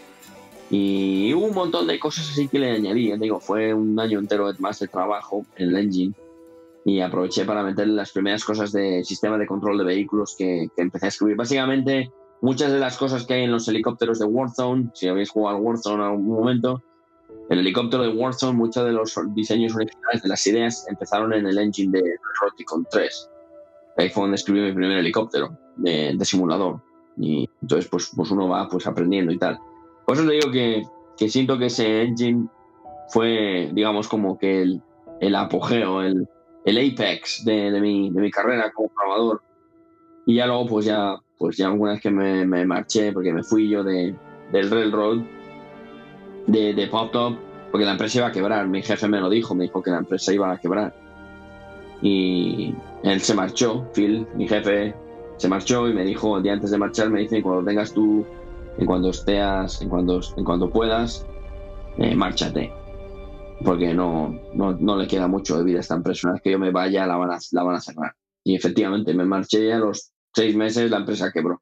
Y 0.72 1.32
hubo 1.34 1.46
un 1.46 1.54
montón 1.54 1.88
de 1.88 2.00
cosas 2.00 2.30
así 2.32 2.48
que 2.48 2.58
le 2.60 2.72
añadí. 2.72 3.16
Digo, 3.18 3.40
fue 3.40 3.74
un 3.74 3.98
año 4.00 4.20
entero 4.20 4.52
más 4.58 4.80
de 4.80 4.88
trabajo 4.88 5.46
en 5.56 5.70
el 5.70 5.78
engine 5.78 6.14
y 6.84 7.00
aproveché 7.00 7.46
para 7.46 7.64
meter 7.64 7.88
las 7.88 8.12
primeras 8.12 8.44
cosas 8.44 8.72
de 8.72 9.04
sistema 9.06 9.38
de 9.38 9.46
control 9.46 9.78
de 9.78 9.84
vehículos 9.84 10.36
que, 10.38 10.70
que 10.76 10.82
empecé 10.82 11.06
a 11.06 11.10
escribir. 11.10 11.38
Básicamente, 11.38 12.12
muchas 12.42 12.72
de 12.72 12.80
las 12.80 12.98
cosas 12.98 13.26
que 13.26 13.36
hay 13.36 13.44
en 13.44 13.52
los 13.52 13.68
helicópteros 13.68 14.18
de 14.18 14.26
Warzone, 14.26 14.90
si 14.96 15.08
habéis 15.08 15.30
jugado 15.30 15.58
al 15.58 15.64
Warzone 15.64 15.96
en 15.96 16.10
algún 16.10 16.28
momento, 16.28 16.82
el 17.50 17.60
helicóptero 17.60 18.04
de 18.04 18.10
Warzone, 18.10 18.58
muchos 18.58 18.86
de 18.86 18.92
los 18.92 19.16
diseños 19.34 19.74
originales 19.76 20.22
de 20.22 20.30
las 20.30 20.46
ideas 20.48 20.86
empezaron 20.90 21.34
en 21.34 21.46
el 21.48 21.58
engine 21.58 21.98
de 21.98 22.16
Roticon 22.42 22.86
3. 22.92 23.30
Ahí 23.98 24.10
fue 24.10 24.24
donde 24.24 24.36
escribí 24.36 24.62
mi 24.62 24.74
primer 24.74 24.98
helicóptero 24.98 25.58
de, 25.78 26.18
simulador. 26.24 26.82
Y 27.18 27.50
entonces, 27.62 27.90
pues, 27.90 28.12
pues 28.16 28.32
uno 28.32 28.50
va 28.50 28.68
pues 28.68 28.86
aprendiendo 28.86 29.32
y 29.32 29.38
tal. 29.38 29.58
Por 30.06 30.18
eso 30.18 30.28
te 30.28 30.34
digo 30.34 30.52
que, 30.52 30.84
que 31.18 31.30
siento 31.30 31.58
que 31.58 31.68
ese 31.68 32.04
engine 32.04 32.48
fue, 33.10 33.72
digamos, 33.74 34.08
como 34.08 34.38
que 34.38 34.62
el, 34.62 34.82
el 35.22 35.36
apogeo, 35.36 36.02
el, 36.02 36.28
el 36.66 36.78
apex 36.78 37.46
de, 37.46 37.72
de, 37.72 37.82
mi, 37.82 38.12
de 38.12 38.22
mi 38.22 38.30
carrera 38.30 38.72
como 38.74 38.90
programador. 38.90 39.42
Y 40.26 40.36
ya 40.36 40.48
luego, 40.48 40.68
pues 40.68 40.86
ya, 40.86 41.16
pues 41.38 41.56
ya 41.56 41.68
alguna 41.68 41.94
vez 41.94 42.02
que 42.02 42.12
me, 42.12 42.46
me 42.46 42.66
marché, 42.66 43.14
porque 43.14 43.32
me 43.32 43.44
fui 43.44 43.70
yo 43.70 43.84
de, 43.84 44.14
del 44.52 44.70
Railroad, 44.70 45.20
de, 46.48 46.74
de 46.74 46.88
Pop 46.88 47.12
Top, 47.12 47.38
porque 47.72 47.86
la 47.86 47.92
empresa 47.92 48.20
iba 48.20 48.28
a 48.28 48.32
quebrar. 48.32 48.68
Mi 48.68 48.82
jefe 48.82 49.08
me 49.08 49.20
lo 49.20 49.30
dijo, 49.30 49.54
me 49.54 49.66
dijo 49.66 49.82
que 49.82 49.92
la 49.92 50.00
empresa 50.00 50.34
iba 50.34 50.52
a 50.52 50.58
quebrar. 50.58 50.96
Y 52.02 52.74
él 53.04 53.22
se 53.22 53.34
marchó, 53.34 53.88
Phil, 53.94 54.28
mi 54.36 54.48
jefe, 54.48 54.96
se 55.38 55.48
marchó 55.48 55.88
y 55.88 55.94
me 55.94 56.04
dijo, 56.04 56.38
el 56.38 56.44
día 56.44 56.54
antes 56.54 56.72
de 56.72 56.78
marchar, 56.78 57.10
me 57.10 57.22
dice, 57.22 57.42
cuando 57.42 57.66
tengas 57.66 57.94
tú, 57.94 58.26
en 58.78 58.86
cuando 58.86 59.10
estés, 59.10 59.82
en 59.82 59.90
cuando, 59.90 60.22
en 60.36 60.44
cuando 60.44 60.70
puedas, 60.70 61.26
eh, 61.98 62.16
márchate. 62.16 62.72
Porque 63.64 63.94
no, 63.94 64.40
no, 64.54 64.74
no 64.74 64.98
le 64.98 65.08
queda 65.08 65.28
mucho 65.28 65.58
de 65.58 65.64
vida 65.64 65.78
a 65.78 65.82
esta 65.82 65.96
empresa. 65.96 66.28
Una 66.28 66.34
vez 66.34 66.44
que 66.44 66.52
yo 66.52 66.60
me 66.60 66.72
vaya, 66.72 67.08
la 67.08 67.18
van 67.18 67.32
a, 67.32 67.40
la 67.52 67.64
van 67.64 67.76
a 67.76 67.82
cerrar. 67.82 68.14
Y 68.44 68.56
efectivamente, 68.56 69.14
me 69.14 69.26
marché 69.26 69.66
y 69.66 69.72
a 69.72 69.80
los 69.80 70.12
seis 70.34 70.56
meses 70.56 70.92
la 70.92 70.98
empresa 70.98 71.32
quebró. 71.32 71.62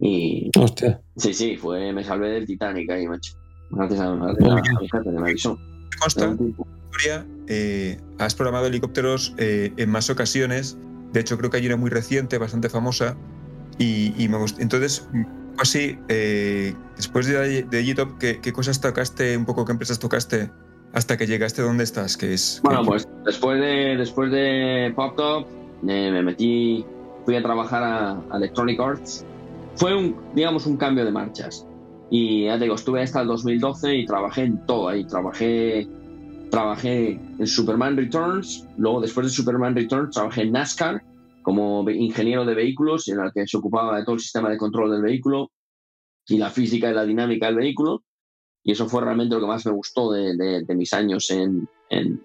Y 0.00 0.50
Hostia. 0.58 1.00
sí, 1.16 1.32
sí, 1.32 1.56
fue, 1.56 1.92
me 1.92 2.02
salvé 2.02 2.30
del 2.30 2.46
Titanic 2.46 2.90
ahí, 2.90 3.06
macho. 3.06 3.32
Gracias 3.70 4.00
a, 4.00 4.12
a-. 4.12 4.16
Me 4.16 5.34
consta 6.00 6.36
historia, 6.90 7.26
eh, 7.48 7.98
has 8.18 8.34
programado 8.34 8.66
helicópteros 8.66 9.34
eh, 9.38 9.72
en 9.76 9.90
más 9.90 10.10
ocasiones. 10.10 10.78
De 11.12 11.20
hecho, 11.20 11.38
creo 11.38 11.50
que 11.50 11.56
hay 11.58 11.66
una 11.66 11.76
muy 11.76 11.90
reciente, 11.90 12.38
bastante 12.38 12.68
famosa. 12.68 13.16
Y, 13.78 14.12
y 14.22 14.28
me 14.28 14.36
gust- 14.38 14.56
Entonces, 14.58 15.08
mm, 15.12 15.22
así, 15.58 15.98
eh, 16.08 16.74
después 16.96 17.26
de, 17.26 17.62
de 17.62 17.84
G-Top, 17.84 18.18
¿qué, 18.18 18.40
qué 18.40 18.52
cosas 18.52 18.80
tocaste, 18.80 19.36
un 19.36 19.44
poco 19.44 19.64
qué 19.64 19.72
empresas 19.72 19.98
tocaste 19.98 20.50
hasta 20.92 21.16
que 21.16 21.26
llegaste 21.26 21.62
donde 21.62 21.84
estás? 21.84 22.16
Que 22.16 22.34
es, 22.34 22.60
Bueno, 22.64 22.80
que- 22.82 22.86
pues 22.88 23.08
después 23.24 23.60
de, 23.60 23.96
después 23.96 24.30
de 24.32 24.92
Pop 24.96 25.16
Top 25.16 25.46
eh, 25.86 26.10
me 26.10 26.22
metí, 26.22 26.84
fui 27.24 27.36
a 27.36 27.42
trabajar 27.42 27.82
a, 27.84 28.10
a 28.30 28.36
Electronic 28.36 28.80
Arts. 28.80 29.24
Fue 29.76 29.94
un, 29.96 30.16
digamos, 30.34 30.66
un 30.66 30.76
cambio 30.76 31.04
de 31.04 31.12
marchas. 31.12 31.64
Y 32.10 32.44
ya 32.44 32.56
te 32.58 32.64
digo, 32.64 32.74
estuve 32.76 33.02
hasta 33.02 33.20
el 33.20 33.28
2012 33.28 33.94
y 33.96 34.06
trabajé 34.06 34.42
en 34.44 34.64
todo 34.66 34.88
ahí. 34.88 35.04
Trabajé, 35.04 35.86
trabajé 36.50 37.20
en 37.38 37.46
Superman 37.46 37.96
Returns, 37.96 38.66
luego 38.78 39.00
después 39.00 39.26
de 39.26 39.32
Superman 39.32 39.74
Returns 39.74 40.14
trabajé 40.14 40.42
en 40.42 40.52
NASCAR 40.52 41.02
como 41.42 41.88
ingeniero 41.90 42.44
de 42.44 42.54
vehículos, 42.54 43.08
en 43.08 43.20
el 43.20 43.32
que 43.32 43.46
se 43.46 43.56
ocupaba 43.56 43.96
de 43.98 44.04
todo 44.04 44.14
el 44.14 44.20
sistema 44.20 44.50
de 44.50 44.56
control 44.58 44.90
del 44.90 45.02
vehículo 45.02 45.50
y 46.26 46.38
la 46.38 46.50
física 46.50 46.90
y 46.90 46.94
la 46.94 47.04
dinámica 47.04 47.46
del 47.46 47.56
vehículo. 47.56 48.02
Y 48.64 48.72
eso 48.72 48.86
fue 48.88 49.02
realmente 49.02 49.34
lo 49.34 49.40
que 49.40 49.46
más 49.46 49.64
me 49.66 49.72
gustó 49.72 50.12
de, 50.12 50.36
de- 50.36 50.62
de 50.64 50.74
mis 50.74 50.92
años 50.92 51.30
en, 51.30 51.68
en 51.90 52.20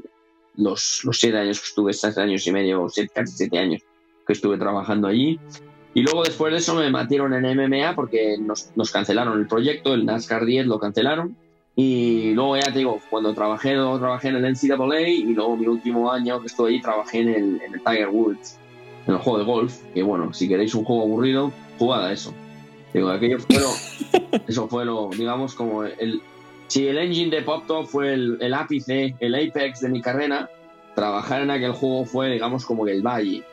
los, 0.55 1.01
los 1.05 1.17
siete 1.19 1.37
años 1.37 1.59
que 1.59 1.67
estuve, 1.67 1.93
seis 1.93 2.17
años 2.17 2.45
y 2.47 2.51
medio, 2.51 2.87
siete, 2.89 3.11
casi 3.15 3.33
siete 3.37 3.57
años 3.59 3.81
que 4.27 4.33
estuve 4.33 4.57
trabajando 4.57 5.07
allí. 5.07 5.39
Y 5.93 6.01
luego 6.01 6.23
después 6.23 6.51
de 6.51 6.59
eso 6.59 6.75
me 6.75 6.89
metieron 6.89 7.33
en 7.33 7.57
MMA 7.57 7.95
porque 7.95 8.37
nos, 8.39 8.71
nos 8.75 8.91
cancelaron 8.91 9.39
el 9.39 9.47
proyecto, 9.47 9.93
el 9.93 10.05
NASCAR 10.05 10.45
10 10.45 10.65
lo 10.65 10.79
cancelaron. 10.79 11.35
Y 11.75 12.33
luego 12.33 12.55
ya 12.57 12.71
te 12.71 12.79
digo, 12.79 12.99
cuando 13.09 13.33
trabajé, 13.33 13.75
luego 13.75 13.99
trabajé 13.99 14.29
en 14.29 14.35
el 14.37 14.53
NCAA 14.53 15.01
y 15.01 15.33
luego 15.33 15.57
mi 15.57 15.67
último 15.67 16.11
año 16.11 16.39
que 16.39 16.47
estuve 16.47 16.71
ahí 16.71 16.81
trabajé 16.81 17.21
en 17.21 17.29
el, 17.29 17.61
en 17.61 17.73
el 17.73 17.83
Tiger 17.83 18.09
Woods, 18.09 18.57
en 19.07 19.13
el 19.13 19.19
juego 19.19 19.39
de 19.39 19.45
golf, 19.45 19.77
que 19.93 20.03
bueno, 20.03 20.33
si 20.33 20.47
queréis 20.47 20.75
un 20.75 20.83
juego 20.83 21.03
aburrido, 21.03 21.51
jugad 21.79 22.05
a 22.05 22.13
eso. 22.13 22.33
Digo, 22.93 23.09
aquello 23.09 23.39
fue 23.39 23.59
lo, 23.59 24.39
eso 24.47 24.67
fue 24.67 24.85
lo, 24.85 25.09
digamos, 25.09 25.55
como 25.55 25.83
el, 25.83 26.21
si 26.67 26.87
el 26.87 26.99
engine 26.99 27.35
de 27.35 27.41
Pop 27.41 27.65
Top 27.65 27.87
fue 27.87 28.13
el, 28.13 28.37
el 28.39 28.53
ápice, 28.53 29.15
el 29.19 29.33
apex 29.33 29.81
de 29.81 29.89
mi 29.89 30.01
carrera, 30.01 30.49
trabajar 30.93 31.41
en 31.41 31.49
aquel 31.49 31.71
juego 31.71 32.05
fue, 32.05 32.29
digamos, 32.29 32.65
como 32.65 32.87
el 32.87 33.01
valle. 33.01 33.43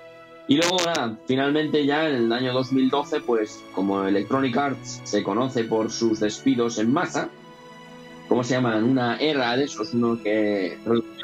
Y 0.49 0.57
luego, 0.57 0.79
nada, 0.85 1.17
finalmente 1.27 1.87
ya 1.87 2.09
en 2.09 2.17
el 2.17 2.33
año 2.33 2.53
2012, 2.53 3.21
pues 3.21 3.63
como 3.75 4.05
Electronic 4.05 4.57
Arts 4.57 5.01
se 5.05 5.23
conoce 5.23 5.65
por 5.65 5.91
sus 5.93 6.21
despidos 6.21 6.79
en 6.79 6.93
masa, 6.93 7.29
¿cómo 8.29 8.43
se 8.43 8.55
llaman? 8.55 8.83
Una 8.83 9.17
era 9.19 9.57
de 9.57 9.65
esos, 9.65 9.95
uno 9.95 10.21
que 10.23 10.77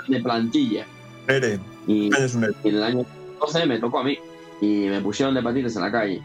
de 0.08 0.20
plantilla. 0.20 0.86
Ere, 1.26 1.58
Y, 1.88 2.06
eres 2.14 2.34
un 2.36 2.44
Ere. 2.44 2.54
y 2.62 2.68
en 2.68 2.74
el 2.76 2.82
año 2.84 3.06
12 3.40 3.66
me 3.66 3.78
tocó 3.80 3.98
a 3.98 4.04
mí 4.04 4.16
y 4.60 4.86
me 4.86 5.00
pusieron 5.00 5.34
de 5.34 5.42
patitas 5.42 5.74
en 5.76 5.82
la 5.82 5.90
calle. 5.90 6.22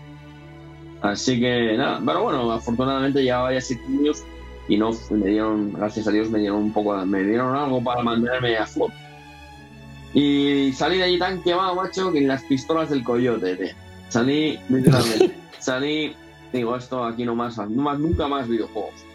Así 1.02 1.40
que 1.40 1.76
nada, 1.78 2.00
pero 2.06 2.24
bueno, 2.24 2.52
afortunadamente 2.52 3.24
llevaba 3.24 3.52
ya 3.52 3.62
siete 3.62 3.84
años 3.88 4.24
y 4.68 4.78
no 4.78 4.92
me 5.10 5.28
dieron, 5.28 5.74
gracias 5.74 6.08
a 6.08 6.12
Dios, 6.12 6.30
me 6.30 6.40
dieron 6.40 6.60
un 6.60 6.74
poco, 6.74 6.96
me 7.06 7.24
dieron 7.24 7.56
algo 7.56 7.84
para 7.84 8.04
mantenerme 8.04 8.58
a 8.58 8.66
flote. 8.66 8.94
Y 10.14 10.74
salí 10.74 10.98
de 10.98 11.04
allí 11.04 11.20
tan 11.20 11.42
quemado, 11.42 11.76
macho, 11.76 12.12
que 12.12 12.20
en 12.20 12.28
las 12.28 12.44
pistolas 12.44 12.90
del 12.90 13.04
coyote, 13.04 13.56
tío. 13.56 13.76
Salí, 14.10 14.60
literalmente, 14.68 15.34
salí, 15.60 16.14
digo, 16.52 16.76
esto 16.76 17.04
aquí 17.06 17.24
no 17.24 17.34
más, 17.34 17.58
no 17.58 17.82
más, 17.82 17.98
nunca 17.98 18.28
más 18.28 18.48
videojuegos. 18.48 19.06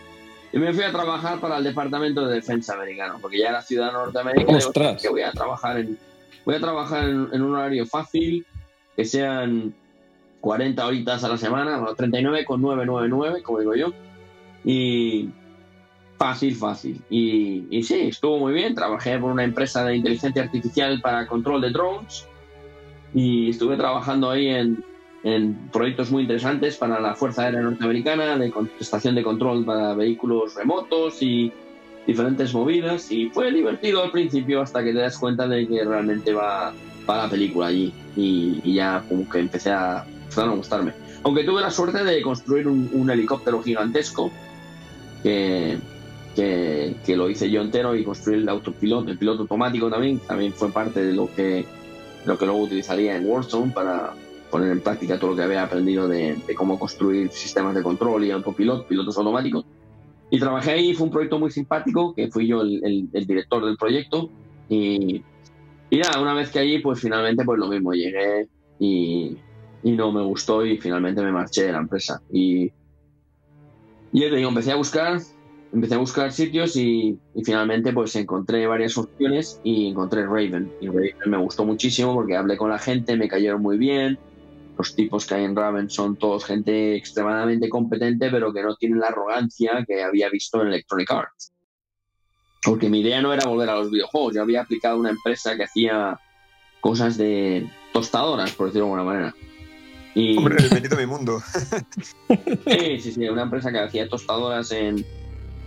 Y 0.52 0.58
me 0.58 0.72
fui 0.72 0.84
a 0.84 0.92
trabajar 0.92 1.38
para 1.38 1.58
el 1.58 1.64
Departamento 1.64 2.26
de 2.26 2.36
Defensa 2.36 2.74
americano, 2.74 3.18
porque 3.20 3.38
ya 3.38 3.50
era 3.50 3.60
ciudadano 3.60 4.04
norteamericano. 4.04 4.56
digo, 4.56 4.68
Ostras. 4.68 5.02
Que 5.02 5.08
voy 5.10 5.22
a 5.22 5.32
trabajar 5.32 5.78
en, 5.78 5.98
voy 6.46 6.54
a 6.54 6.60
trabajar 6.60 7.08
en, 7.08 7.28
en 7.30 7.42
un 7.42 7.54
horario 7.54 7.84
fácil, 7.84 8.46
que 8.96 9.04
sean 9.04 9.74
40 10.40 10.86
horitas 10.86 11.24
a 11.24 11.28
la 11.28 11.36
semana, 11.36 11.78
bueno, 11.78 11.94
39,999, 11.94 13.42
como 13.42 13.58
digo 13.58 13.74
yo. 13.74 13.92
Y 14.64 15.28
fácil, 16.18 16.54
fácil. 16.56 17.00
Y, 17.10 17.82
sí, 17.82 18.08
estuvo 18.08 18.38
muy 18.38 18.52
bien. 18.52 18.74
Trabajé 18.74 19.18
por 19.18 19.32
una 19.32 19.44
empresa 19.44 19.84
de 19.84 19.96
inteligencia 19.96 20.42
artificial 20.42 21.00
para 21.00 21.26
control 21.26 21.60
de 21.60 21.70
drones 21.70 22.26
y 23.14 23.50
estuve 23.50 23.76
trabajando 23.76 24.30
ahí 24.30 24.48
en, 24.48 24.84
en 25.22 25.70
proyectos 25.70 26.10
muy 26.10 26.22
interesantes 26.22 26.76
para 26.76 27.00
la 27.00 27.14
Fuerza 27.14 27.44
Aérea 27.44 27.60
Norteamericana, 27.60 28.36
de 28.36 28.52
estación 28.80 29.14
de 29.14 29.22
control 29.22 29.64
para 29.64 29.94
vehículos 29.94 30.54
remotos 30.54 31.22
y 31.22 31.52
diferentes 32.06 32.52
movidas. 32.52 33.10
Y 33.10 33.30
fue 33.30 33.52
divertido 33.52 34.02
al 34.02 34.10
principio 34.10 34.62
hasta 34.62 34.82
que 34.82 34.92
te 34.92 34.98
das 34.98 35.18
cuenta 35.18 35.46
de 35.48 35.66
que 35.66 35.84
realmente 35.84 36.32
va, 36.32 36.72
va 37.08 37.16
la 37.16 37.30
película 37.30 37.66
allí. 37.66 37.92
Y, 38.16 38.74
ya 38.74 39.04
como 39.08 39.28
que 39.28 39.38
empecé 39.38 39.70
a, 39.70 39.98
a 40.36 40.48
gustarme. 40.48 40.92
Aunque 41.22 41.44
tuve 41.44 41.60
la 41.60 41.70
suerte 41.70 42.04
de 42.04 42.22
construir 42.22 42.68
un, 42.68 42.88
un 42.92 43.10
helicóptero 43.10 43.62
gigantesco 43.62 44.30
que, 45.22 45.78
que, 46.36 46.94
que, 47.04 47.16
lo 47.16 47.28
hice 47.30 47.50
yo 47.50 47.62
entero 47.62 47.96
y 47.96 48.04
construir 48.04 48.40
el 48.40 48.48
autopiloto, 48.48 49.10
el 49.10 49.18
piloto 49.18 49.42
automático 49.42 49.90
también, 49.90 50.20
también 50.20 50.52
fue 50.52 50.70
parte 50.70 51.04
de 51.04 51.14
lo 51.14 51.34
que, 51.34 51.64
lo 52.26 52.38
que 52.38 52.44
luego 52.44 52.60
utilizaría 52.60 53.16
en 53.16 53.26
Warzone 53.26 53.72
para 53.72 54.12
poner 54.50 54.70
en 54.70 54.80
práctica 54.80 55.18
todo 55.18 55.30
lo 55.30 55.36
que 55.36 55.42
había 55.42 55.62
aprendido 55.62 56.06
de, 56.06 56.36
de 56.46 56.54
cómo 56.54 56.78
construir 56.78 57.30
sistemas 57.32 57.74
de 57.74 57.82
control 57.82 58.24
y 58.24 58.30
autopilot, 58.30 58.86
pilotos 58.86 59.16
automáticos. 59.16 59.64
Y 60.30 60.38
trabajé 60.38 60.72
ahí, 60.72 60.94
fue 60.94 61.06
un 61.06 61.12
proyecto 61.12 61.38
muy 61.38 61.50
simpático, 61.50 62.14
que 62.14 62.30
fui 62.30 62.46
yo 62.46 62.60
el, 62.60 62.84
el, 62.84 63.08
el 63.12 63.26
director 63.26 63.64
del 63.64 63.76
proyecto. 63.76 64.30
Y, 64.68 65.22
y 65.88 65.98
nada, 65.98 66.20
una 66.20 66.34
vez 66.34 66.50
que 66.50 66.58
allí, 66.58 66.80
pues 66.80 67.00
finalmente, 67.00 67.44
pues 67.44 67.58
lo 67.58 67.68
mismo, 67.68 67.92
llegué 67.92 68.48
y, 68.78 69.36
y 69.82 69.92
no 69.92 70.12
me 70.12 70.22
gustó 70.22 70.66
y 70.66 70.78
finalmente 70.78 71.22
me 71.22 71.32
marché 71.32 71.64
de 71.64 71.72
la 71.72 71.78
empresa. 71.78 72.20
Y, 72.30 72.72
y 74.12 74.20
ya 74.20 74.28
te 74.30 74.36
digo, 74.36 74.48
empecé 74.48 74.72
a 74.72 74.76
buscar, 74.76 75.20
empecé 75.72 75.94
a 75.94 75.98
buscar 75.98 76.32
sitios 76.32 76.76
y, 76.76 77.18
y, 77.34 77.44
finalmente 77.44 77.92
pues 77.92 78.14
encontré 78.16 78.66
varias 78.66 78.96
opciones 78.96 79.60
y 79.64 79.88
encontré 79.88 80.24
Raven. 80.24 80.72
Y 80.80 80.88
Raven 80.88 81.14
me 81.26 81.38
gustó 81.38 81.64
muchísimo 81.64 82.14
porque 82.14 82.36
hablé 82.36 82.56
con 82.56 82.70
la 82.70 82.78
gente, 82.78 83.16
me 83.16 83.28
cayeron 83.28 83.62
muy 83.62 83.78
bien. 83.78 84.18
Los 84.78 84.94
tipos 84.94 85.24
que 85.24 85.34
hay 85.34 85.44
en 85.44 85.56
Raven 85.56 85.88
son 85.88 86.16
todos 86.16 86.44
gente 86.44 86.96
extremadamente 86.96 87.68
competente, 87.68 88.30
pero 88.30 88.52
que 88.52 88.62
no 88.62 88.76
tienen 88.76 89.00
la 89.00 89.08
arrogancia 89.08 89.84
que 89.86 90.02
había 90.02 90.28
visto 90.28 90.60
en 90.60 90.68
Electronic 90.68 91.10
Arts. 91.10 91.52
Porque 92.62 92.88
mi 92.90 93.00
idea 93.00 93.22
no 93.22 93.32
era 93.32 93.48
volver 93.48 93.70
a 93.70 93.76
los 93.76 93.90
videojuegos, 93.90 94.34
yo 94.34 94.42
había 94.42 94.62
aplicado 94.62 94.98
una 94.98 95.10
empresa 95.10 95.56
que 95.56 95.64
hacía 95.64 96.20
cosas 96.80 97.16
de 97.16 97.70
tostadoras, 97.92 98.52
por 98.52 98.66
decirlo 98.66 98.86
de 98.86 98.92
alguna 98.92 99.12
manera. 99.12 99.34
Y... 100.14 100.36
Hombre, 100.36 100.56
bienvenido 100.58 100.96
a 100.96 101.00
mi 101.00 101.06
mundo. 101.06 101.40
sí, 102.66 103.00
sí, 103.00 103.12
sí, 103.12 103.28
una 103.28 103.42
empresa 103.42 103.70
que 103.70 103.78
hacía 103.78 104.08
tostadoras 104.08 104.72
en, 104.72 105.04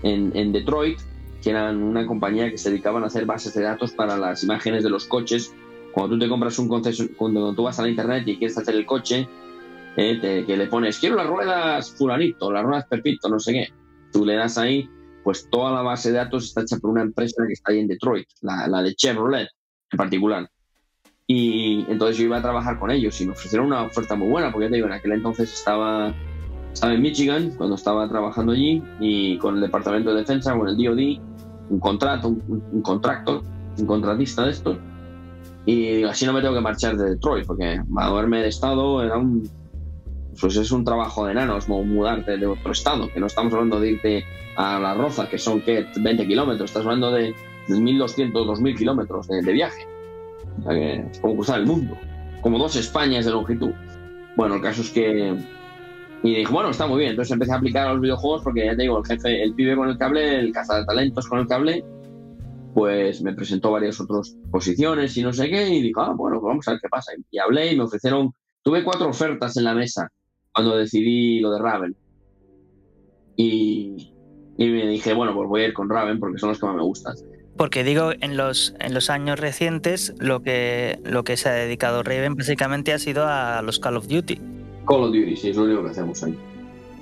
en, 0.04 0.32
en, 0.36 0.52
Detroit, 0.52 1.00
que 1.42 1.50
eran 1.50 1.82
una 1.82 2.06
compañía 2.06 2.50
que 2.50 2.58
se 2.58 2.70
dedicaban 2.70 3.04
a 3.04 3.08
hacer 3.08 3.26
bases 3.26 3.54
de 3.54 3.64
datos 3.64 3.92
para 3.92 4.18
las 4.18 4.44
imágenes 4.44 4.84
de 4.84 4.90
los 4.90 5.06
coches. 5.06 5.54
Cuando 5.92 6.16
tú 6.16 6.20
te 6.20 6.30
compras 6.30 6.60
un 6.60 6.68
concesionario, 6.68 7.18
cuando 7.18 7.54
tú 7.54 7.64
vas 7.64 7.80
a 7.80 7.84
la 7.84 7.90
internet 7.90 8.28
y 8.28 8.38
quieres 8.38 8.58
hacer 8.58 8.76
el 8.76 8.86
coche, 8.86 9.28
eh, 9.98 10.20
te, 10.22 10.46
que 10.46 10.56
le 10.56 10.68
pones, 10.68 11.00
quiero 11.00 11.16
las 11.16 11.28
ruedas 11.28 11.92
fulanito, 11.92 12.52
las 12.52 12.64
ruedas 12.64 12.86
pepito, 12.88 13.30
no 13.30 13.40
sé 13.40 13.54
qué. 13.54 13.68
Tú 14.12 14.26
le 14.26 14.36
das 14.36 14.58
ahí, 14.58 14.90
pues 15.24 15.50
toda 15.50 15.72
la 15.72 15.82
base 15.82 16.12
de 16.12 16.18
datos 16.18 16.46
está 16.46 16.62
hecha 16.62 16.78
por 16.78 16.92
una 16.92 17.02
empresa 17.02 17.44
que 17.46 17.54
está 17.54 17.72
ahí 17.72 17.80
en 17.80 17.88
Detroit, 17.88 18.28
la, 18.42 18.68
la 18.68 18.82
de 18.82 18.96
Chevrolet 18.96 19.50
en 19.92 19.98
particular. 19.98 20.50
Y 21.28 21.86
entonces 21.90 22.18
yo 22.18 22.24
iba 22.24 22.38
a 22.38 22.42
trabajar 22.42 22.80
con 22.80 22.90
ellos 22.90 23.20
y 23.22 23.26
me 23.26 23.34
ofrecieron 23.34 23.68
una 23.68 23.84
oferta 23.84 24.16
muy 24.16 24.30
buena, 24.30 24.52
porque 24.52 24.66
ya 24.66 24.70
te 24.72 24.76
digo, 24.78 24.88
en 24.88 24.94
aquel 24.94 25.12
entonces 25.12 25.54
estaba, 25.54 26.14
estaba 26.80 26.94
en 26.94 27.02
Michigan, 27.02 27.52
cuando 27.58 27.76
estaba 27.76 28.08
trabajando 28.08 28.54
allí, 28.54 28.82
y 29.02 29.38
con 29.40 29.56
el 29.56 29.62
Departamento 29.62 30.12
de 30.12 30.22
Defensa, 30.22 30.58
con 30.58 30.70
el 30.70 30.78
DoD, 30.78 31.20
un 31.72 31.80
contrato, 31.82 32.30
un, 32.30 32.42
un 32.48 32.84
un 33.78 33.86
contratista 33.86 34.46
de 34.46 34.52
estos. 34.52 34.78
Y 35.66 36.04
así 36.04 36.26
no 36.26 36.32
me 36.32 36.40
tengo 36.40 36.54
que 36.54 36.62
marchar 36.62 36.96
de 36.96 37.10
Detroit, 37.10 37.46
porque 37.46 37.82
moverme 37.90 38.44
de 38.44 38.48
estado 38.48 39.04
era 39.04 39.18
un. 39.18 39.50
Pues 40.40 40.56
es 40.56 40.72
un 40.72 40.86
trabajo 40.86 41.26
de 41.26 41.34
enanos, 41.34 41.68
mudarte 41.68 42.38
de 42.38 42.48
otro 42.48 42.72
estado, 42.72 43.12
que 43.14 43.20
no 43.20 43.26
estamos 43.26 43.52
hablando 43.52 43.82
de 43.82 43.92
irte 43.92 44.24
a 44.56 44.80
La 44.80 44.94
Roza, 44.94 45.28
que 45.28 45.38
son 45.38 45.60
¿qué? 45.60 45.86
20 46.00 46.28
kilómetros, 46.28 46.70
estás 46.70 46.86
hablando 46.86 47.12
de 47.12 47.36
1.200, 47.68 48.32
2.000 48.32 48.78
kilómetros 48.78 49.28
de, 49.28 49.42
de 49.42 49.52
viaje. 49.52 49.86
O 50.60 50.64
sea 50.64 50.72
que 50.72 51.06
es 51.12 51.20
como 51.20 51.36
cruzar 51.36 51.60
el 51.60 51.66
mundo. 51.66 51.98
Como 52.40 52.58
dos 52.58 52.78
Españas 52.78 53.26
de 53.26 53.32
longitud. 53.32 53.72
Bueno, 54.38 54.56
el 54.56 54.62
caso 54.62 54.82
es 54.82 54.92
que. 54.92 55.59
Y 56.24 56.36
dije, 56.36 56.52
bueno, 56.52 56.70
está 56.70 56.86
muy 56.86 57.00
bien. 57.00 57.12
Entonces 57.12 57.32
empecé 57.32 57.54
a 57.54 57.56
aplicar 57.56 57.88
a 57.88 57.94
los 57.94 58.02
videojuegos 58.02 58.44
porque 58.44 58.66
ya 58.66 58.76
te 58.76 58.84
digo, 58.84 58.98
el 58.98 59.06
jefe, 59.06 59.42
el 59.42 59.54
pibe 59.56 59.76
con 59.76 59.90
el 59.90 59.98
cable, 59.98 60.40
el 60.40 60.52
cazatalentos 60.52 61.28
con 61.28 61.40
el 61.40 61.48
cable, 61.48 61.86
pues 62.74 63.22
me 63.22 63.34
presentó 63.34 63.72
varias 63.72 64.00
otras 64.00 64.36
posiciones 64.52 65.16
y 65.16 65.24
no 65.24 65.32
sé 65.32 65.50
qué. 65.50 65.70
Y 65.70 65.82
dije, 65.82 65.94
ah, 65.98 66.14
bueno, 66.16 66.42
vamos 66.42 66.68
a 66.68 66.72
ver 66.72 66.80
qué 66.82 66.90
pasa. 66.90 67.14
Y 67.32 67.40
hablé 67.40 67.72
y 67.72 67.78
me 67.78 67.84
ofrecieron. 67.84 68.34
Tuve 68.64 68.84
cuatro 68.84 69.08
ofertas 69.08 69.56
en 69.58 69.64
la 69.64 69.74
mesa 69.74 70.12
cuando 70.54 70.76
decidí 70.76 71.40
lo 71.40 71.52
de 71.52 71.60
Raven. 71.60 71.96
Y, 73.38 74.14
y 74.58 74.70
me 74.70 74.88
dije, 74.88 75.14
bueno, 75.14 75.34
pues 75.34 75.48
voy 75.48 75.62
a 75.62 75.68
ir 75.68 75.74
con 75.74 75.90
Raven 75.90 76.20
porque 76.20 76.38
son 76.38 76.50
los 76.50 76.60
que 76.60 76.66
más 76.66 76.76
me 76.76 76.84
gustan. 76.84 77.16
Porque 77.56 77.84
digo, 77.84 78.12
en 78.20 78.36
los, 78.36 78.76
en 78.80 78.94
los 78.94 79.10
años 79.10 79.40
recientes 79.40 80.14
lo 80.20 80.42
que, 80.42 81.00
lo 81.04 81.24
que 81.24 81.38
se 81.38 81.50
ha 81.50 81.54
dedicado 81.54 82.04
Raven 82.04 82.36
básicamente 82.36 82.94
ha 82.94 83.00
sido 83.00 83.26
a 83.28 83.62
los 83.62 83.80
Call 83.80 83.98
of 83.98 84.08
Duty. 84.08 84.59
Call 84.90 85.04
of 85.04 85.14
Duty, 85.14 85.36
sí, 85.36 85.50
es 85.50 85.56
lo 85.56 85.64
único 85.66 85.84
que 85.84 85.92
hacemos 85.92 86.24
ahí. 86.24 86.36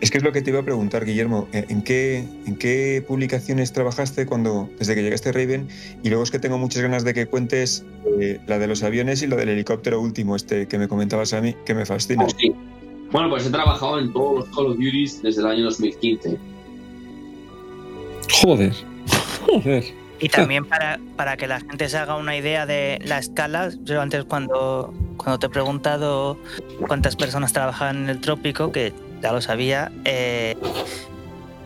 Es 0.01 0.11
que 0.11 0.18
es 0.18 0.23
lo 0.23 0.34
que 0.34 0.41
te 0.41 0.49
iba 0.51 0.59
a 0.59 0.64
preguntar, 0.64 1.05
Guillermo. 1.05 1.47
¿En 1.53 1.81
qué, 1.81 2.26
en 2.45 2.57
qué 2.57 3.03
publicaciones 3.07 3.72
trabajaste 3.72 4.26
cuando, 4.26 4.69
desde 4.77 4.93
que 4.93 5.01
llegaste 5.01 5.30
a 5.30 5.31
Raven? 5.31 5.69
Y 6.03 6.09
luego 6.09 6.23
es 6.23 6.30
que 6.30 6.38
tengo 6.38 6.57
muchas 6.57 6.84
ganas 6.84 7.05
de 7.05 7.14
que 7.14 7.26
cuentes 7.26 7.85
eh, 8.19 8.39
la 8.45 8.59
de 8.59 8.68
los 8.68 8.84
aviones 8.84 9.23
y 9.23 9.27
la 9.27 9.38
del 9.38 9.49
helicóptero 9.49 10.01
último, 10.01 10.35
este 10.35 10.68
que 10.68 10.77
me 10.77 10.88
comentabas 10.88 11.34
a 11.34 11.41
mí, 11.41 11.55
que 11.65 11.73
me 11.73 11.85
fascina. 11.85 12.26
Oh, 12.26 12.30
sí. 12.30 12.53
Bueno, 13.11 13.30
pues 13.30 13.47
he 13.47 13.49
trabajado 13.49 13.99
en 13.99 14.11
todos 14.11 14.39
los 14.39 14.55
Call 14.55 14.65
of 14.68 14.76
Duty 14.76 15.05
desde 15.23 15.41
el 15.41 15.47
año 15.47 15.64
2015. 15.64 16.38
Joder, 18.41 18.73
joder. 19.47 19.85
Y 20.19 20.30
también 20.30 20.65
para, 20.65 20.99
para, 21.15 21.38
que 21.38 21.48
la 21.48 21.60
gente 21.60 21.89
se 21.89 21.98
haga 21.98 22.15
una 22.15 22.35
idea 22.35 22.65
de 22.65 22.99
la 23.03 23.19
escala, 23.19 23.69
yo 23.84 24.02
antes 24.02 24.26
cuando, 24.26 24.94
cuando 25.18 25.38
te 25.38 25.45
he 25.45 25.49
preguntado 25.49 26.38
cuántas 26.88 27.15
personas 27.15 27.53
trabajan 27.53 28.03
en 28.03 28.10
el 28.10 28.22
trópico, 28.22 28.72
que 28.72 28.94
ya 29.22 29.31
lo 29.31 29.41
sabía, 29.41 29.91
eh, 30.06 30.56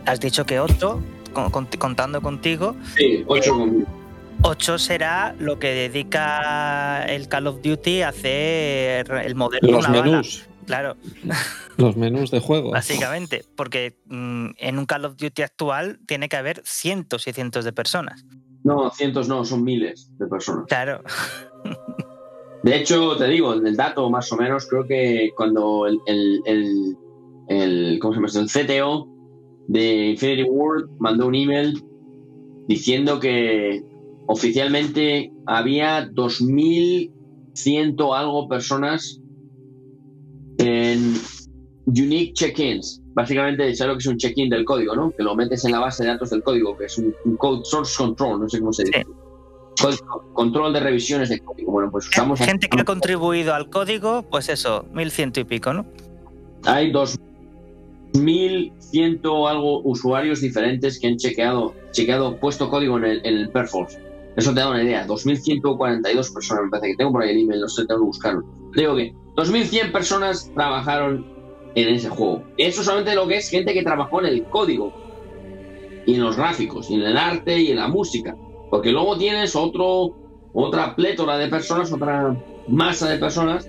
has 0.06 0.20
dicho 0.20 0.44
que 0.44 0.60
ocho, 0.60 1.02
con, 1.32 1.66
contando 1.66 2.20
contigo. 2.20 2.76
Sí, 2.96 3.24
ocho 3.26 3.54
eh, 3.54 3.58
conmigo. 3.58 3.86
Ocho 4.44 4.76
será 4.76 5.36
lo 5.38 5.58
que 5.58 5.68
dedica 5.68 7.04
el 7.04 7.28
Call 7.28 7.46
of 7.46 7.62
Duty 7.62 8.02
a 8.02 8.08
hacer 8.08 9.10
el 9.10 9.34
modelo 9.36 9.70
Los 9.70 9.84
de 9.84 9.90
una 9.90 10.02
menús. 10.02 10.38
Bala. 10.40 10.52
Claro. 10.66 10.96
Los 11.76 11.96
menús 11.96 12.30
de 12.30 12.40
juego. 12.40 12.70
Básicamente, 12.70 13.44
porque 13.56 13.96
mmm, 14.06 14.50
en 14.58 14.78
un 14.78 14.86
Call 14.86 15.04
of 15.04 15.16
Duty 15.16 15.42
actual 15.42 16.00
tiene 16.06 16.28
que 16.28 16.36
haber 16.36 16.60
cientos 16.64 17.26
y 17.28 17.32
cientos 17.32 17.64
de 17.64 17.72
personas. 17.72 18.24
No, 18.64 18.90
cientos 18.90 19.28
no, 19.28 19.44
son 19.44 19.62
miles 19.64 20.10
de 20.18 20.26
personas. 20.26 20.66
Claro. 20.66 21.02
De 22.62 22.76
hecho, 22.76 23.16
te 23.16 23.26
digo, 23.26 23.54
el 23.54 23.76
dato 23.76 24.08
más 24.08 24.30
o 24.32 24.36
menos, 24.36 24.68
creo 24.68 24.86
que 24.86 25.32
cuando 25.36 25.84
el, 25.86 25.98
el, 26.06 26.40
el, 26.46 26.96
el 27.48 27.98
¿cómo 28.00 28.14
se 28.14 28.20
llama? 28.20 28.28
el 28.34 28.48
CTO 28.48 29.08
de 29.66 30.10
Infinity 30.10 30.44
World 30.48 30.88
mandó 31.00 31.26
un 31.26 31.34
email 31.34 31.84
diciendo 32.68 33.18
que 33.18 33.82
oficialmente 34.26 35.32
había 35.46 36.08
2.100 36.08 38.14
algo 38.14 38.48
personas 38.48 39.20
en 40.58 41.14
unique 41.86 42.34
check-ins. 42.34 43.01
Básicamente, 43.14 43.74
¿sabes 43.74 43.92
lo 43.92 43.98
que 43.98 44.00
es 44.00 44.06
un 44.06 44.16
check-in 44.16 44.48
del 44.48 44.64
código, 44.64 44.96
no? 44.96 45.10
Que 45.10 45.22
lo 45.22 45.34
metes 45.34 45.64
en 45.64 45.72
la 45.72 45.80
base 45.80 46.04
de 46.04 46.10
datos 46.10 46.30
del 46.30 46.42
código, 46.42 46.76
que 46.76 46.86
es 46.86 46.98
un, 46.98 47.14
un 47.24 47.36
code 47.36 47.62
source 47.64 47.94
control, 47.96 48.40
no 48.40 48.48
sé 48.48 48.60
cómo 48.60 48.72
se 48.72 48.84
dice. 48.84 49.04
Sí. 49.04 49.12
Control 50.34 50.72
de 50.72 50.80
revisiones 50.80 51.28
de 51.28 51.40
código. 51.40 51.72
Bueno, 51.72 51.90
pues 51.90 52.08
usamos. 52.08 52.40
Gente 52.40 52.68
que 52.68 52.80
ha 52.80 52.84
contribuido 52.84 53.54
al 53.54 53.68
código, 53.68 54.22
pues 54.22 54.48
eso, 54.48 54.86
1100 54.92 55.32
y 55.36 55.44
pico, 55.44 55.72
¿no? 55.72 55.86
Hay 56.64 56.92
2100 56.92 59.20
algo 59.48 59.82
usuarios 59.82 60.40
diferentes 60.40 61.00
que 61.00 61.08
han 61.08 61.16
chequeado, 61.16 61.74
chequeado 61.90 62.38
puesto 62.38 62.70
código 62.70 62.98
en 62.98 63.04
el, 63.04 63.26
en 63.26 63.38
el 63.38 63.50
Perforce. 63.50 64.00
Eso 64.36 64.54
te 64.54 64.60
da 64.60 64.70
una 64.70 64.82
idea. 64.82 65.04
2142 65.06 66.30
personas, 66.30 66.64
me 66.64 66.70
parece 66.70 66.92
que 66.92 66.96
tengo 66.96 67.12
por 67.12 67.22
ahí 67.22 67.30
el 67.30 67.42
email, 67.42 67.60
no 67.60 67.68
sé, 67.68 67.84
tengo 67.86 68.00
que 68.00 68.06
buscarlo. 68.06 68.42
Digo 68.74 68.96
que 68.96 69.14
2100 69.36 69.92
personas 69.92 70.50
trabajaron 70.54 71.26
en 71.74 71.88
ese 71.88 72.08
juego. 72.08 72.42
Eso 72.56 72.82
solamente 72.82 73.14
lo 73.14 73.26
que 73.26 73.36
es 73.36 73.48
gente 73.48 73.72
que 73.72 73.82
trabajó 73.82 74.20
en 74.20 74.26
el 74.26 74.44
código 74.44 74.92
y 76.06 76.14
en 76.14 76.22
los 76.22 76.36
gráficos, 76.36 76.90
y 76.90 76.94
en 76.94 77.02
el 77.02 77.16
arte 77.16 77.60
y 77.60 77.70
en 77.70 77.76
la 77.76 77.88
música. 77.88 78.36
Porque 78.70 78.90
luego 78.90 79.16
tienes 79.16 79.54
otro, 79.54 80.16
otra 80.52 80.96
plétora 80.96 81.38
de 81.38 81.48
personas, 81.48 81.92
otra 81.92 82.36
masa 82.68 83.08
de 83.08 83.18
personas 83.18 83.68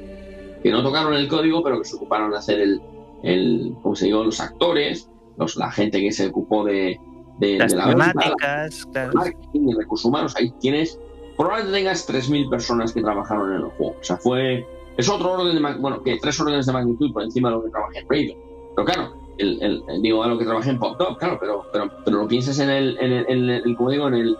que 0.61 0.71
no 0.71 0.81
tocaron 0.81 1.13
el 1.13 1.27
código, 1.27 1.61
pero 1.63 1.79
que 1.79 1.85
se 1.85 1.95
ocuparon 1.95 2.31
de 2.31 2.37
hacer 2.37 2.59
el, 2.59 2.81
el 3.21 3.75
¿cómo 3.81 3.95
se 3.95 4.05
digo? 4.05 4.23
los 4.23 4.39
actores 4.39 5.09
los, 5.37 5.55
la 5.55 5.71
gente 5.71 5.99
que 5.99 6.11
se 6.11 6.27
ocupó 6.27 6.63
de, 6.63 6.99
de, 7.39 7.57
Las 7.57 7.71
de 7.71 7.77
la 7.77 7.87
venta, 7.87 8.11
temáticas, 8.11 8.85
claro. 8.91 9.13
marketing 9.13 9.69
y 9.69 9.73
recursos 9.73 10.05
humanos, 10.05 10.35
ahí 10.37 10.51
tienes, 10.59 10.99
probablemente 11.37 11.77
tengas 11.77 12.07
3.000 12.07 12.49
personas 12.49 12.93
que 12.93 13.01
trabajaron 13.01 13.49
en 13.51 13.57
el 13.57 13.63
juego. 13.63 13.95
O 13.99 14.03
sea, 14.03 14.17
fue, 14.17 14.65
es 14.97 15.09
otro 15.09 15.33
orden 15.33 15.55
de, 15.55 15.73
bueno, 15.79 16.01
que 16.03 16.17
tres 16.17 16.39
órdenes 16.39 16.65
de 16.65 16.73
magnitud 16.73 17.11
por 17.11 17.23
encima 17.23 17.49
de 17.49 17.55
lo 17.55 17.63
que 17.63 17.69
trabajé 17.69 17.99
en 17.99 18.09
Raven. 18.09 18.37
Pero 18.75 18.85
claro, 18.85 19.13
el, 19.37 19.83
digo, 20.01 20.23
a 20.23 20.27
lo 20.27 20.37
que 20.37 20.45
trabajé 20.45 20.69
en 20.71 20.79
Pop 20.79 20.97
Top, 20.97 21.17
claro, 21.17 21.37
pero, 21.39 21.65
pero, 21.71 21.91
pero 22.05 22.17
lo 22.17 22.27
piensas 22.27 22.59
en 22.59 22.69
el, 22.69 22.97
en 22.99 23.75
como 23.75 23.89
digo, 23.89 24.07
en 24.07 24.13
el, 24.13 24.37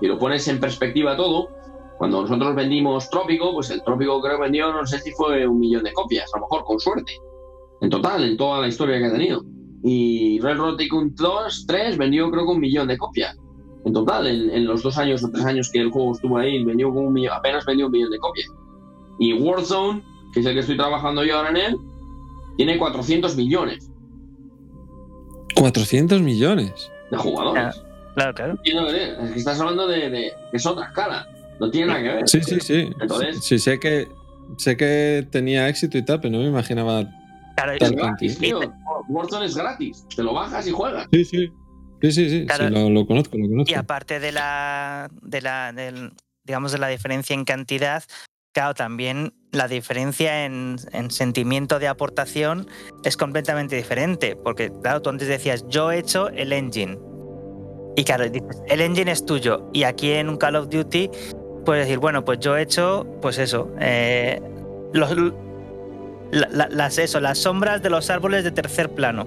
y 0.00 0.06
lo 0.06 0.18
pones 0.18 0.46
en 0.48 0.60
perspectiva 0.60 1.16
todo, 1.16 1.48
cuando 1.98 2.22
nosotros 2.22 2.54
vendimos 2.54 3.10
Trópico, 3.10 3.52
pues 3.52 3.70
el 3.70 3.82
Trópico 3.82 4.20
creo 4.22 4.36
que 4.36 4.42
vendió, 4.44 4.72
no 4.72 4.86
sé 4.86 4.98
si 5.00 5.10
fue 5.12 5.46
un 5.46 5.58
millón 5.58 5.84
de 5.84 5.92
copias, 5.92 6.30
a 6.32 6.38
lo 6.38 6.46
mejor 6.46 6.64
con 6.64 6.80
suerte, 6.80 7.12
en 7.82 7.90
total, 7.90 8.24
en 8.24 8.36
toda 8.36 8.60
la 8.60 8.68
historia 8.68 8.98
que 8.98 9.06
ha 9.06 9.12
tenido. 9.12 9.42
Y 9.82 10.38
Railroad 10.40 10.76
Tycoon 10.76 11.14
2, 11.14 11.64
3 11.66 11.98
vendió 11.98 12.30
creo 12.30 12.44
que 12.44 12.52
un 12.52 12.60
millón 12.60 12.88
de 12.88 12.98
copias. 12.98 13.36
En 13.84 13.92
total, 13.94 14.26
en, 14.26 14.50
en 14.50 14.66
los 14.66 14.82
dos 14.82 14.98
años 14.98 15.24
o 15.24 15.30
tres 15.30 15.44
años 15.44 15.70
que 15.70 15.80
el 15.80 15.90
juego 15.90 16.12
estuvo 16.12 16.36
ahí, 16.36 16.62
vendió 16.64 16.90
apenas 17.32 17.64
vendió 17.64 17.86
un 17.86 17.92
millón 17.92 18.10
de 18.10 18.18
copias. 18.18 18.50
Y 19.20 19.34
Warzone, 19.34 20.02
que 20.34 20.40
es 20.40 20.46
el 20.46 20.54
que 20.54 20.60
estoy 20.60 20.76
trabajando 20.76 21.22
yo 21.24 21.36
ahora 21.36 21.50
en 21.50 21.56
él, 21.58 21.76
tiene 22.56 22.76
400 22.78 23.36
millones 23.36 23.86
400 25.54 26.20
millones. 26.22 26.90
de 27.10 27.16
jugadores. 27.16 27.82
Claro, 28.14 28.34
claro. 28.34 28.58
Es 28.64 29.32
que 29.32 29.38
estás 29.38 29.60
hablando 29.60 29.86
de, 29.86 30.32
es 30.52 30.66
otra 30.66 30.86
escala. 30.86 31.28
No 31.58 31.70
tiene 31.70 31.88
nada 31.88 32.00
que 32.02 32.08
ver. 32.08 32.28
Sí, 32.28 32.40
sí, 32.42 32.60
sí. 32.60 32.90
Entonces- 33.00 33.44
Sí, 33.44 33.58
sé 33.58 33.78
que 33.78 34.08
sé 34.56 34.76
que 34.76 35.26
tenía 35.30 35.68
éxito 35.68 35.98
y 35.98 36.04
tal, 36.04 36.20
pero 36.20 36.32
no 36.32 36.38
me 36.38 36.46
imaginaba. 36.46 37.02
Claro, 37.56 37.72
Tal 37.78 37.92
Es 37.92 37.92
gratis, 37.92 38.38
tío. 38.38 38.60
Warzone 39.08 39.46
es 39.46 39.56
gratis. 39.56 40.06
Te 40.14 40.22
lo 40.22 40.32
bajas 40.32 40.66
y 40.66 40.70
juegas. 40.70 41.06
Sí, 41.12 41.24
sí. 41.24 41.52
Sí, 42.00 42.12
sí, 42.12 42.30
sí. 42.30 42.46
Claro. 42.46 42.68
sí, 42.68 42.72
lo, 42.74 42.88
lo 42.88 43.06
conozco, 43.06 43.36
lo 43.36 43.46
conozco. 43.48 43.70
Y 43.70 43.74
aparte 43.74 44.18
de 44.20 44.32
la, 44.32 45.10
de 45.20 45.42
la 45.42 45.72
del- 45.72 46.12
digamos 46.44 46.72
de 46.72 46.78
la 46.78 46.88
diferencia 46.88 47.34
en 47.34 47.44
cantidad, 47.44 48.02
claro, 48.52 48.74
también 48.74 49.32
la 49.52 49.68
diferencia 49.68 50.44
en, 50.44 50.76
en 50.92 51.10
sentimiento 51.10 51.78
de 51.78 51.88
aportación 51.88 52.66
es 53.04 53.16
completamente 53.16 53.76
diferente. 53.76 54.36
Porque, 54.36 54.72
claro, 54.82 55.02
tú 55.02 55.10
antes 55.10 55.28
decías, 55.28 55.64
yo 55.68 55.90
he 55.92 55.98
hecho 55.98 56.28
el 56.28 56.52
engine. 56.52 56.98
Y 57.96 58.04
claro, 58.04 58.28
dices, 58.28 58.62
el 58.68 58.80
engine 58.80 59.10
es 59.10 59.24
tuyo. 59.26 59.68
Y 59.72 59.82
aquí 59.84 60.12
en 60.12 60.28
un 60.28 60.36
Call 60.36 60.56
of 60.56 60.68
Duty 60.68 61.10
puedes 61.64 61.86
decir, 61.86 61.98
bueno, 61.98 62.24
pues 62.24 62.38
yo 62.40 62.56
he 62.56 62.62
hecho, 62.62 63.06
pues 63.20 63.38
eso, 63.38 63.70
eh, 63.80 64.40
los, 64.92 65.10
la- 66.30 66.48
la- 66.50 66.68
las, 66.68 66.98
eso, 66.98 67.20
las 67.20 67.38
sombras 67.38 67.82
de 67.82 67.90
los 67.90 68.08
árboles 68.10 68.44
de 68.44 68.52
tercer 68.52 68.88
plano. 68.90 69.26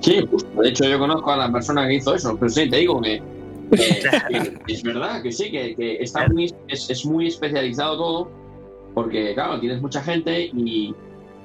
Sí, 0.00 0.20
justo. 0.30 0.48
De 0.60 0.68
hecho, 0.68 0.84
yo 0.84 0.98
conozco 0.98 1.30
a 1.32 1.36
la 1.36 1.50
persona 1.52 1.86
que 1.86 1.94
hizo 1.94 2.14
eso. 2.14 2.36
Pero 2.38 2.50
sí, 2.50 2.68
te 2.68 2.76
digo 2.78 3.00
que, 3.00 3.22
es 4.68 4.82
verdad 4.82 5.22
que 5.22 5.32
sí, 5.32 5.50
que, 5.50 5.74
que 5.74 5.96
está 6.02 6.26
muy, 6.28 6.52
es, 6.68 6.90
es 6.90 7.06
muy 7.06 7.28
especializado 7.28 7.96
todo. 7.96 8.41
Porque, 8.94 9.34
claro, 9.34 9.58
tienes 9.60 9.80
mucha 9.80 10.02
gente 10.02 10.50
y, 10.52 10.94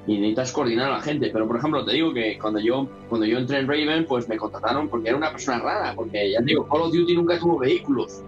y 0.06 0.14
necesitas 0.14 0.52
coordinar 0.52 0.90
a 0.90 0.96
la 0.96 1.02
gente. 1.02 1.30
Pero, 1.32 1.46
por 1.46 1.56
ejemplo, 1.56 1.84
te 1.84 1.92
digo 1.92 2.12
que 2.12 2.38
cuando 2.38 2.60
yo, 2.60 2.88
cuando 3.08 3.26
yo 3.26 3.38
entré 3.38 3.58
en 3.58 3.68
Raven, 3.68 4.06
pues 4.06 4.28
me 4.28 4.36
contrataron 4.36 4.88
porque 4.88 5.08
era 5.08 5.16
una 5.16 5.30
persona 5.30 5.58
rara. 5.58 5.94
Porque, 5.94 6.32
ya 6.32 6.38
te 6.38 6.46
digo, 6.46 6.66
Call 6.68 6.82
of 6.82 6.92
Duty 6.92 7.14
nunca 7.14 7.38
tuvo 7.38 7.58
vehículos. 7.58 8.22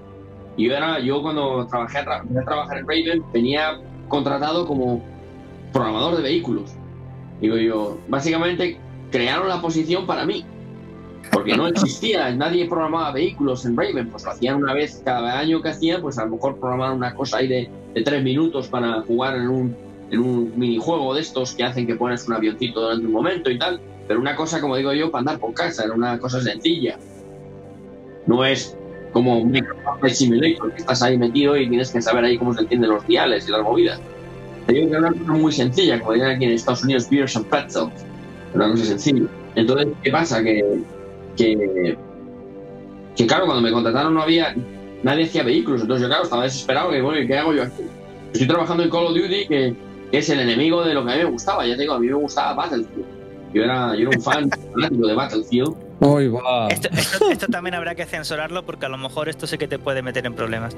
Y 0.56 0.68
yo, 0.68 0.76
era, 0.76 1.00
yo 1.00 1.22
cuando 1.22 1.66
trabajé 1.66 2.00
empecé 2.00 2.38
a 2.38 2.44
trabajar 2.44 2.78
en 2.78 2.88
Raven, 2.88 3.24
venía 3.32 3.80
contratado 4.08 4.66
como 4.66 5.02
programador 5.72 6.16
de 6.16 6.22
vehículos. 6.22 6.72
Digo 7.40 7.56
yo, 7.56 7.98
básicamente 8.08 8.78
crearon 9.10 9.48
la 9.48 9.60
posición 9.60 10.06
para 10.06 10.26
mí. 10.26 10.44
Porque 11.32 11.56
no 11.56 11.68
existía, 11.68 12.34
nadie 12.34 12.66
programaba 12.68 13.12
vehículos 13.12 13.64
en 13.64 13.76
Raven, 13.76 14.08
pues 14.10 14.24
lo 14.24 14.32
hacían 14.32 14.56
una 14.56 14.74
vez 14.74 15.00
cada 15.04 15.38
año 15.38 15.62
que 15.62 15.68
hacían, 15.68 16.02
pues 16.02 16.18
a 16.18 16.24
lo 16.24 16.32
mejor 16.32 16.58
programaban 16.58 16.96
una 16.96 17.14
cosa 17.14 17.38
ahí 17.38 17.46
de, 17.46 17.70
de 17.94 18.02
tres 18.02 18.22
minutos 18.22 18.68
para 18.68 19.02
jugar 19.02 19.36
en 19.36 19.48
un, 19.48 19.76
en 20.10 20.20
un 20.20 20.52
minijuego 20.56 21.14
de 21.14 21.20
estos 21.20 21.54
que 21.54 21.64
hacen 21.64 21.86
que 21.86 21.94
pones 21.94 22.26
un 22.26 22.34
avioncito 22.34 22.80
durante 22.80 23.06
un 23.06 23.12
momento 23.12 23.50
y 23.50 23.58
tal. 23.58 23.80
Pero 24.08 24.20
una 24.20 24.34
cosa, 24.34 24.60
como 24.60 24.76
digo 24.76 24.92
yo, 24.92 25.10
para 25.10 25.20
andar 25.20 25.38
por 25.38 25.54
casa, 25.54 25.84
era 25.84 25.92
una 25.92 26.18
cosa 26.18 26.40
sencilla. 26.40 26.98
No 28.26 28.44
es 28.44 28.76
como 29.12 29.38
un 29.38 29.52
Microsoft 29.52 30.08
Simulator, 30.08 30.72
que 30.72 30.78
estás 30.78 31.02
ahí 31.02 31.16
metido 31.16 31.56
y 31.56 31.68
tienes 31.68 31.90
que 31.90 32.02
saber 32.02 32.24
ahí 32.24 32.36
cómo 32.36 32.52
se 32.54 32.62
entienden 32.62 32.90
los 32.90 33.06
diales 33.06 33.48
y 33.48 33.52
las 33.52 33.62
movidas. 33.62 34.00
Te 34.66 34.74
digo 34.74 34.90
que 34.90 34.96
una 34.96 35.12
cosa 35.12 35.32
muy 35.32 35.52
sencilla, 35.52 36.00
como 36.00 36.12
dirían 36.12 36.32
aquí 36.32 36.44
en 36.44 36.50
Estados 36.52 36.82
Unidos, 36.82 37.08
beers 37.08 37.36
and 37.36 37.46
pretzels. 37.46 37.92
Una 38.54 38.70
cosa 38.70 38.84
sencilla. 38.84 39.26
Entonces, 39.54 39.88
¿qué 40.02 40.10
pasa? 40.10 40.42
Que, 40.42 40.80
que, 41.36 41.96
que 43.16 43.26
claro, 43.26 43.46
cuando 43.46 43.62
me 43.62 43.72
contrataron 43.72 44.14
no 44.14 44.22
había, 44.22 44.54
nadie 45.02 45.24
hacía 45.24 45.42
vehículos, 45.42 45.82
entonces 45.82 46.02
yo 46.02 46.08
claro, 46.08 46.24
estaba 46.24 46.44
desesperado, 46.44 46.90
que 46.90 47.00
bueno, 47.02 47.20
¿y 47.22 47.26
¿qué 47.26 47.36
hago 47.38 47.52
yo 47.52 47.62
aquí? 47.64 47.82
Estoy 48.32 48.46
trabajando 48.48 48.82
en 48.84 48.90
Call 48.90 49.06
of 49.06 49.14
Duty, 49.14 49.46
que, 49.46 49.74
que 50.10 50.18
es 50.18 50.28
el 50.30 50.40
enemigo 50.40 50.84
de 50.84 50.94
lo 50.94 51.04
que 51.04 51.12
a 51.12 51.16
mí 51.16 51.24
me 51.24 51.30
gustaba, 51.30 51.66
ya 51.66 51.74
te 51.74 51.82
digo, 51.82 51.94
a 51.94 51.98
mí 51.98 52.06
me 52.06 52.14
gustaba 52.14 52.54
Battlefield. 52.54 53.04
Yo 53.52 53.64
era, 53.64 53.96
yo 53.96 54.02
era 54.08 54.10
un 54.16 54.22
fan 54.22 54.48
fanático 54.74 55.06
de 55.08 55.14
Battlefield. 55.14 55.74
Hoy 56.02 56.28
va. 56.28 56.68
Esto, 56.68 56.88
esto- 56.92 57.30
esto 57.30 57.46
también 57.48 57.74
habrá 57.74 57.94
que 57.96 58.06
censurarlo 58.06 58.64
porque 58.64 58.86
a 58.86 58.88
lo 58.88 58.96
mejor 58.96 59.28
esto 59.28 59.46
sí 59.48 59.58
que 59.58 59.66
te 59.66 59.78
puede 59.78 60.02
meter 60.02 60.24
en 60.26 60.34
problemas. 60.34 60.76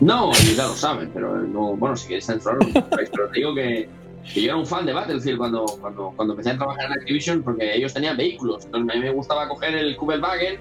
No, 0.00 0.30
ya 0.54 0.66
lo 0.66 0.74
saben, 0.74 1.10
pero 1.14 1.36
no, 1.38 1.74
bueno, 1.76 1.96
si 1.96 2.08
queréis 2.08 2.26
censurarlo, 2.26 2.66
pero 3.12 3.28
te 3.30 3.38
digo 3.38 3.54
que, 3.54 3.88
que 4.22 4.42
yo 4.42 4.48
era 4.48 4.56
un 4.56 4.66
fan 4.66 4.86
de 4.86 4.92
Battlefield 4.92 5.38
cuando, 5.38 5.64
cuando, 5.80 6.12
cuando 6.14 6.34
empecé 6.34 6.50
a 6.50 6.56
trabajar 6.56 6.86
en 6.86 6.92
Activision 6.92 7.42
porque 7.42 7.74
ellos 7.74 7.92
tenían 7.92 8.16
vehículos. 8.16 8.64
Entonces 8.64 8.94
a 8.94 8.98
mí 8.98 9.04
me 9.04 9.12
gustaba 9.12 9.48
coger 9.48 9.74
el 9.74 9.96
Kubelwagen 9.96 10.60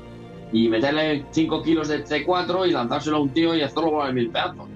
y 0.52 0.68
meterle 0.68 1.26
5 1.32 1.64
kilos 1.64 1.88
de 1.90 2.04
C4 2.04 2.68
y 2.68 2.72
lanzárselo 2.72 3.18
a 3.18 3.20
un 3.20 3.30
tío 3.30 3.56
y 3.56 3.62
hacerlo 3.62 3.92
volar 3.92 4.10
en 4.10 4.16
mil 4.16 4.30
pedazos. 4.30 4.68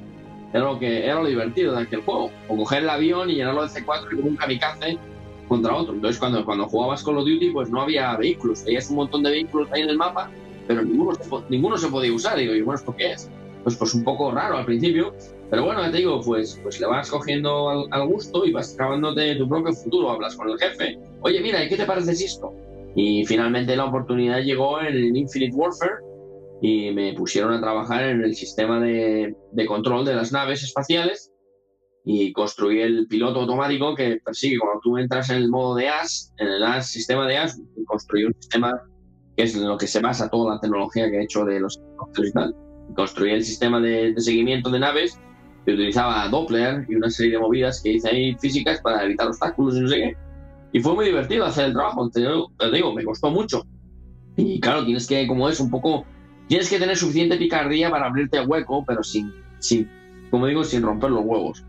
Era 0.53 0.65
lo, 0.65 0.77
que, 0.77 1.05
era 1.05 1.15
lo 1.15 1.25
divertido 1.25 1.75
de 1.75 1.81
aquel 1.81 2.01
juego. 2.01 2.29
O 2.47 2.55
coger 2.55 2.83
el 2.83 2.89
avión 2.89 3.29
y 3.29 3.35
llenarlo 3.35 3.63
de 3.63 3.69
C4 3.69 4.07
y 4.11 4.27
un 4.27 4.35
kamikaze 4.35 4.99
contra 5.47 5.75
otro. 5.75 5.95
Entonces 5.95 6.19
cuando, 6.19 6.45
cuando 6.45 6.67
jugabas 6.67 7.03
Call 7.03 7.17
of 7.17 7.25
Duty 7.25 7.49
pues 7.51 7.69
no 7.69 7.81
había 7.81 8.15
vehículos. 8.17 8.63
Veías 8.63 8.89
un 8.89 8.97
montón 8.97 9.23
de 9.23 9.31
vehículos 9.31 9.69
ahí 9.71 9.81
en 9.81 9.89
el 9.89 9.97
mapa, 9.97 10.29
pero 10.67 10.83
ninguno 10.83 11.17
ninguno 11.49 11.77
se 11.77 11.87
podía 11.87 12.13
usar. 12.13 12.37
Digo, 12.37 12.53
y 12.53 12.61
bueno, 12.61 12.79
¿esto 12.79 12.95
qué 12.95 13.13
es? 13.13 13.29
Pues, 13.63 13.77
pues 13.77 13.93
un 13.93 14.03
poco 14.03 14.29
raro 14.31 14.57
al 14.57 14.65
principio, 14.65 15.15
pero 15.53 15.65
bueno, 15.65 15.83
ya 15.83 15.91
te 15.91 15.97
digo, 15.99 16.19
pues, 16.19 16.59
pues 16.63 16.79
le 16.79 16.87
vas 16.87 17.11
cogiendo 17.11 17.69
al, 17.69 17.85
al 17.91 18.07
gusto 18.07 18.43
y 18.43 18.51
vas 18.51 18.73
acabándote 18.73 19.35
tu 19.35 19.47
propio 19.47 19.71
futuro. 19.71 20.09
Hablas 20.09 20.35
con 20.35 20.49
el 20.49 20.57
jefe, 20.57 20.97
oye, 21.21 21.41
mira, 21.41 21.63
¿y 21.63 21.69
qué 21.69 21.77
te 21.77 21.85
parece 21.85 22.11
esto? 22.13 22.51
Y 22.95 23.23
finalmente 23.27 23.75
la 23.75 23.85
oportunidad 23.85 24.41
llegó 24.41 24.81
en 24.81 24.87
el 24.87 25.15
Infinite 25.15 25.55
Warfare 25.55 25.97
y 26.59 26.89
me 26.89 27.13
pusieron 27.13 27.53
a 27.53 27.61
trabajar 27.61 28.03
en 28.03 28.23
el 28.23 28.33
sistema 28.33 28.79
de, 28.79 29.35
de 29.51 29.65
control 29.67 30.05
de 30.05 30.15
las 30.15 30.31
naves 30.31 30.63
espaciales 30.63 31.31
y 32.03 32.33
construí 32.33 32.81
el 32.81 33.05
piloto 33.07 33.41
automático 33.41 33.93
que 33.93 34.17
persigue 34.25 34.57
cuando 34.57 34.79
tú 34.81 34.97
entras 34.97 35.29
en 35.29 35.35
el 35.35 35.49
modo 35.49 35.75
de 35.75 35.87
AS, 35.87 36.33
en 36.39 36.47
el 36.47 36.63
AS, 36.63 36.89
sistema 36.89 37.27
de 37.27 37.37
AS, 37.37 37.61
construí 37.85 38.23
un 38.23 38.33
sistema 38.41 38.73
que 39.37 39.43
es 39.43 39.55
en 39.55 39.67
lo 39.67 39.77
que 39.77 39.85
se 39.85 39.99
basa 39.99 40.29
toda 40.29 40.55
la 40.55 40.59
tecnología 40.59 41.11
que 41.11 41.17
he 41.17 41.23
hecho 41.23 41.45
de 41.45 41.59
los 41.59 41.79
y 42.17 42.31
tal. 42.31 42.55
Construí 42.95 43.33
el 43.33 43.45
sistema 43.45 43.79
de, 43.79 44.13
de 44.13 44.19
seguimiento 44.19 44.71
de 44.71 44.79
naves 44.79 45.19
que 45.65 45.73
utilizaba 45.73 46.27
Doppler 46.27 46.85
y 46.89 46.95
una 46.95 47.09
serie 47.09 47.33
de 47.33 47.39
movidas 47.39 47.81
que 47.81 47.93
hice 47.93 48.09
ahí 48.09 48.35
físicas 48.35 48.81
para 48.81 49.03
evitar 49.03 49.27
obstáculos 49.27 49.77
y 49.77 49.81
no 49.81 49.87
sé 49.87 49.95
qué. 49.95 50.17
Y 50.73 50.79
fue 50.79 50.95
muy 50.95 51.05
divertido 51.05 51.45
hacer 51.45 51.65
el 51.65 51.73
trabajo, 51.73 52.09
te 52.09 52.21
digo, 52.71 52.93
me 52.93 53.03
costó 53.03 53.29
mucho. 53.29 53.65
Y 54.35 54.59
claro, 54.59 54.83
tienes 54.83 55.07
que, 55.07 55.27
como 55.27 55.47
es, 55.47 55.59
un 55.59 55.69
poco, 55.69 56.05
tienes 56.47 56.69
que 56.69 56.79
tener 56.79 56.97
suficiente 56.97 57.37
picardía 57.37 57.89
para 57.91 58.07
abrirte 58.07 58.41
hueco, 58.41 58.83
pero 58.85 59.03
sin, 59.03 59.31
sin 59.59 59.87
como 60.33 60.47
digo, 60.47 60.63
sin 60.63 60.81
romper 60.81 61.11
los 61.11 61.23
huevos. 61.23 61.63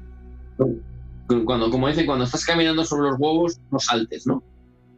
Cuando, 1.44 1.70
como 1.70 1.86
dicen, 1.86 2.06
cuando 2.06 2.24
estás 2.24 2.46
caminando 2.46 2.82
sobre 2.82 3.10
los 3.10 3.20
huevos, 3.20 3.60
no 3.70 3.78
saltes, 3.78 4.26
¿no? 4.26 4.42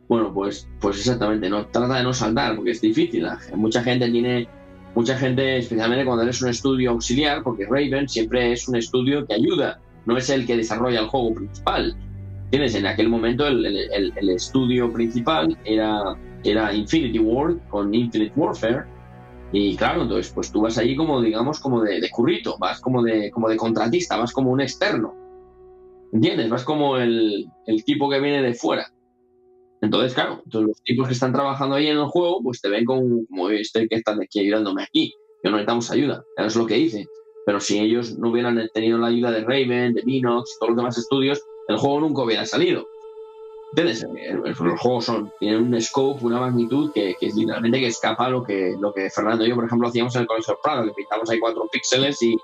Bueno, 0.09 0.33
pues, 0.33 0.69
pues 0.81 0.99
exactamente, 0.99 1.51
no 1.51 1.67
trata 1.67 1.97
de 1.97 2.05
no 2.05 2.13
saltar, 2.13 2.55
porque 2.55 2.71
es 2.71 2.81
difícil. 2.81 3.27
Mucha 3.57 3.83
gente 3.83 4.09
tiene, 4.09 4.49
mucha 4.97 5.17
gente, 5.17 5.59
especialmente 5.59 6.05
cuando 6.05 6.25
eres 6.25 6.43
un 6.43 6.49
estudio 6.49 6.91
auxiliar, 6.91 7.43
porque 7.45 7.67
Raven 7.67 8.09
siempre 8.09 8.51
es 8.51 8.67
un 8.67 8.77
estudio 8.77 9.25
que 9.27 9.35
ayuda, 9.35 9.79
no 10.07 10.17
es 10.17 10.29
el 10.31 10.47
que 10.47 10.57
desarrolla 10.57 11.01
el 11.01 11.07
juego 11.07 11.35
principal. 11.35 11.95
¿Entiendes? 12.45 12.75
En 12.77 12.87
aquel 12.87 13.09
momento 13.09 13.47
el, 13.47 13.65
el- 13.67 14.29
estudio 14.31 14.93
principal 14.93 15.57
era, 15.65 16.17
era 16.45 16.73
Infinity 16.73 17.19
Ward 17.19 17.59
con 17.69 17.93
Infinite 17.95 18.33
Warfare. 18.37 18.85
Y 19.53 19.77
claro, 19.77 20.03
entonces 20.03 20.33
pues 20.33 20.51
tú 20.51 20.63
vas 20.63 20.79
allí 20.79 20.97
como, 20.97 21.21
digamos, 21.21 21.61
como 21.61 21.83
de, 21.83 22.01
de 22.01 22.11
currito, 22.11 22.57
vas 22.59 22.81
como 22.81 23.03
de, 23.03 23.31
como 23.31 23.49
de 23.49 23.57
contratista, 23.57 24.17
vas 24.17 24.33
como 24.33 24.51
un 24.51 24.61
externo. 24.61 25.15
¿Entiendes? 26.13 26.49
Vas 26.49 26.65
como 26.65 26.97
el, 26.97 27.47
el 27.67 27.85
tipo 27.85 28.09
que 28.09 28.21
viene 28.21 28.43
de 28.43 28.55
fuera. 28.55 28.87
Entonces, 29.87 30.15
claro, 30.15 30.43
entonces 30.45 30.69
los 30.69 30.83
tipos 30.83 31.07
que 31.07 31.15
están 31.15 31.33
trabajando 31.33 31.77
ahí 31.77 31.87
en 31.87 31.97
el 31.97 32.07
juego, 32.07 32.43
pues 32.43 32.61
te 32.61 32.69
ven 32.69 32.85
como, 32.85 33.25
como 33.29 33.51
este 33.51 33.87
que 33.87 33.95
están 33.95 34.21
aquí 34.21 34.41
ayudándome 34.41 34.83
aquí. 34.83 35.15
Que 35.43 35.49
no 35.49 35.57
necesitamos 35.57 35.91
ayuda. 35.93 36.25
Eso 36.37 36.47
es 36.47 36.57
lo 36.57 36.67
que 36.67 36.77
hice. 36.77 37.07
Pero 37.45 37.61
si 37.61 37.79
ellos 37.79 38.19
no 38.19 38.31
hubieran 38.31 38.61
tenido 38.75 38.99
la 38.99 39.07
ayuda 39.07 39.31
de 39.31 39.45
Raven, 39.45 39.95
de 39.95 40.03
Minox, 40.03 40.59
todos 40.59 40.71
los 40.71 40.77
demás 40.77 40.99
estudios, 40.99 41.41
el 41.69 41.77
juego 41.77 42.01
nunca 42.01 42.23
hubiera 42.23 42.45
salido. 42.45 42.89
¿Entiendes? 43.71 44.05
Eh, 44.17 44.55
Los 44.59 44.81
juegos 44.81 45.05
son, 45.05 45.31
tienen 45.39 45.63
un 45.63 45.81
scope, 45.81 46.25
una 46.25 46.41
magnitud 46.41 46.91
que, 46.93 47.15
que 47.21 47.29
literalmente 47.29 47.79
que 47.79 47.87
escapa 47.87 48.29
lo 48.29 48.43
que, 48.43 48.75
lo 48.81 48.93
que 48.93 49.09
Fernando 49.09 49.45
y 49.45 49.51
yo, 49.51 49.55
por 49.55 49.67
ejemplo, 49.67 49.87
hacíamos 49.87 50.17
en 50.17 50.23
el 50.23 50.27
Colegio 50.27 50.59
Prado, 50.61 50.85
que 50.85 50.95
pintamos 50.95 51.31
ahí 51.31 51.39
cuatro 51.39 51.69
píxeles 51.71 52.21
y, 52.23 52.37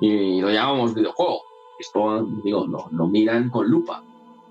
y 0.00 0.40
lo 0.40 0.50
llamábamos 0.50 0.94
videojuego. 0.94 1.42
Esto, 1.80 2.28
digo, 2.44 2.64
lo, 2.68 2.86
lo 2.92 3.08
miran 3.08 3.50
con 3.50 3.68
lupa. 3.68 4.04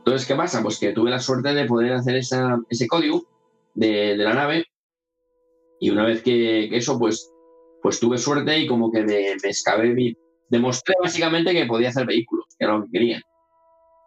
Entonces, 0.05 0.27
¿qué 0.27 0.35
pasa? 0.35 0.61
Pues 0.61 0.77
que 0.77 0.91
tuve 0.91 1.09
la 1.09 1.19
suerte 1.19 1.51
de 1.55 1.65
poder 1.65 1.93
hacer 1.93 2.15
esa, 2.15 2.59
ese 2.69 2.87
código 2.87 3.25
de, 3.73 4.15
de 4.15 4.23
la 4.23 4.35
nave 4.35 4.65
y 5.79 5.89
una 5.89 6.05
vez 6.05 6.21
que, 6.21 6.67
que 6.69 6.77
eso, 6.77 6.99
pues, 6.99 7.31
pues 7.81 7.99
tuve 7.99 8.19
suerte 8.19 8.57
y 8.59 8.67
como 8.67 8.91
que 8.91 9.01
me, 9.01 9.35
me 9.41 9.49
excavé 9.49 9.89
mi... 9.95 10.15
Demostré 10.47 10.93
básicamente 11.01 11.53
que 11.53 11.65
podía 11.65 11.89
hacer 11.89 12.05
vehículos, 12.05 12.45
que 12.57 12.65
era 12.65 12.77
lo 12.77 12.83
que 12.83 12.91
quería. 12.91 13.21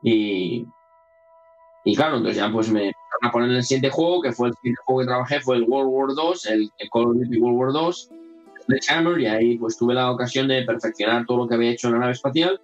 Y, 0.05 0.65
y 1.85 1.97
claro, 1.97 2.19
entonces 2.19 2.37
ya 2.37 2.53
pues 2.53 2.71
me 2.71 2.87
empezaron 2.87 3.25
a 3.25 3.33
poner 3.33 3.51
en 3.51 3.57
el 3.57 3.65
siguiente 3.65 3.91
juego, 3.91 4.23
que 4.23 4.31
fue 4.31 4.49
el 4.49 4.55
siguiente 4.55 4.81
juego 4.85 5.01
que 5.01 5.07
trabajé, 5.07 5.41
fue 5.41 5.57
el 5.57 5.65
World 5.65 5.91
War 5.91 6.11
II, 6.11 6.53
el, 6.53 6.71
el 6.79 6.91
Call 6.91 7.07
of 7.07 7.17
Duty 7.17 7.41
World 7.41 7.75
War 7.75 7.85
II, 7.85 7.93
Sledgehammer, 8.67 9.21
y 9.21 9.27
ahí 9.27 9.59
pues 9.59 9.77
tuve 9.77 9.95
la 9.95 10.13
ocasión 10.13 10.47
de 10.47 10.63
perfeccionar 10.63 11.27
todo 11.27 11.39
lo 11.39 11.49
que 11.49 11.57
había 11.57 11.73
hecho 11.73 11.89
en 11.89 11.95
la 11.95 11.99
nave 11.99 12.13
espacial 12.13 12.61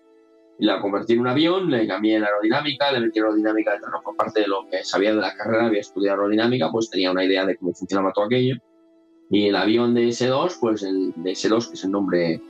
la 0.58 0.80
convertí 0.80 1.14
en 1.14 1.20
un 1.20 1.26
avión, 1.28 1.70
le 1.70 1.86
cambié 1.86 2.18
la 2.18 2.26
aerodinámica, 2.26 2.92
le 2.92 3.00
metí 3.00 3.18
aerodinámica 3.18 3.72
dentro, 3.72 3.90
no 3.90 4.02
por 4.02 4.16
parte 4.16 4.40
de 4.42 4.46
lo 4.48 4.66
que 4.70 4.84
sabía 4.84 5.14
de 5.14 5.20
la 5.20 5.34
carrera, 5.34 5.66
había 5.66 5.80
estudiado 5.80 6.18
aerodinámica, 6.18 6.70
pues 6.70 6.90
tenía 6.90 7.10
una 7.10 7.24
idea 7.24 7.44
de 7.44 7.56
cómo 7.56 7.72
funcionaba 7.74 8.12
todo 8.12 8.26
aquello. 8.26 8.56
Y 9.30 9.48
el 9.48 9.56
avión 9.56 9.94
de 9.94 10.08
S2, 10.08 10.58
pues 10.60 10.82
el 10.82 11.12
de 11.16 11.32
S2, 11.32 11.68
que 11.68 11.74
es 11.74 11.84
el 11.84 11.90
nombre 11.90 12.40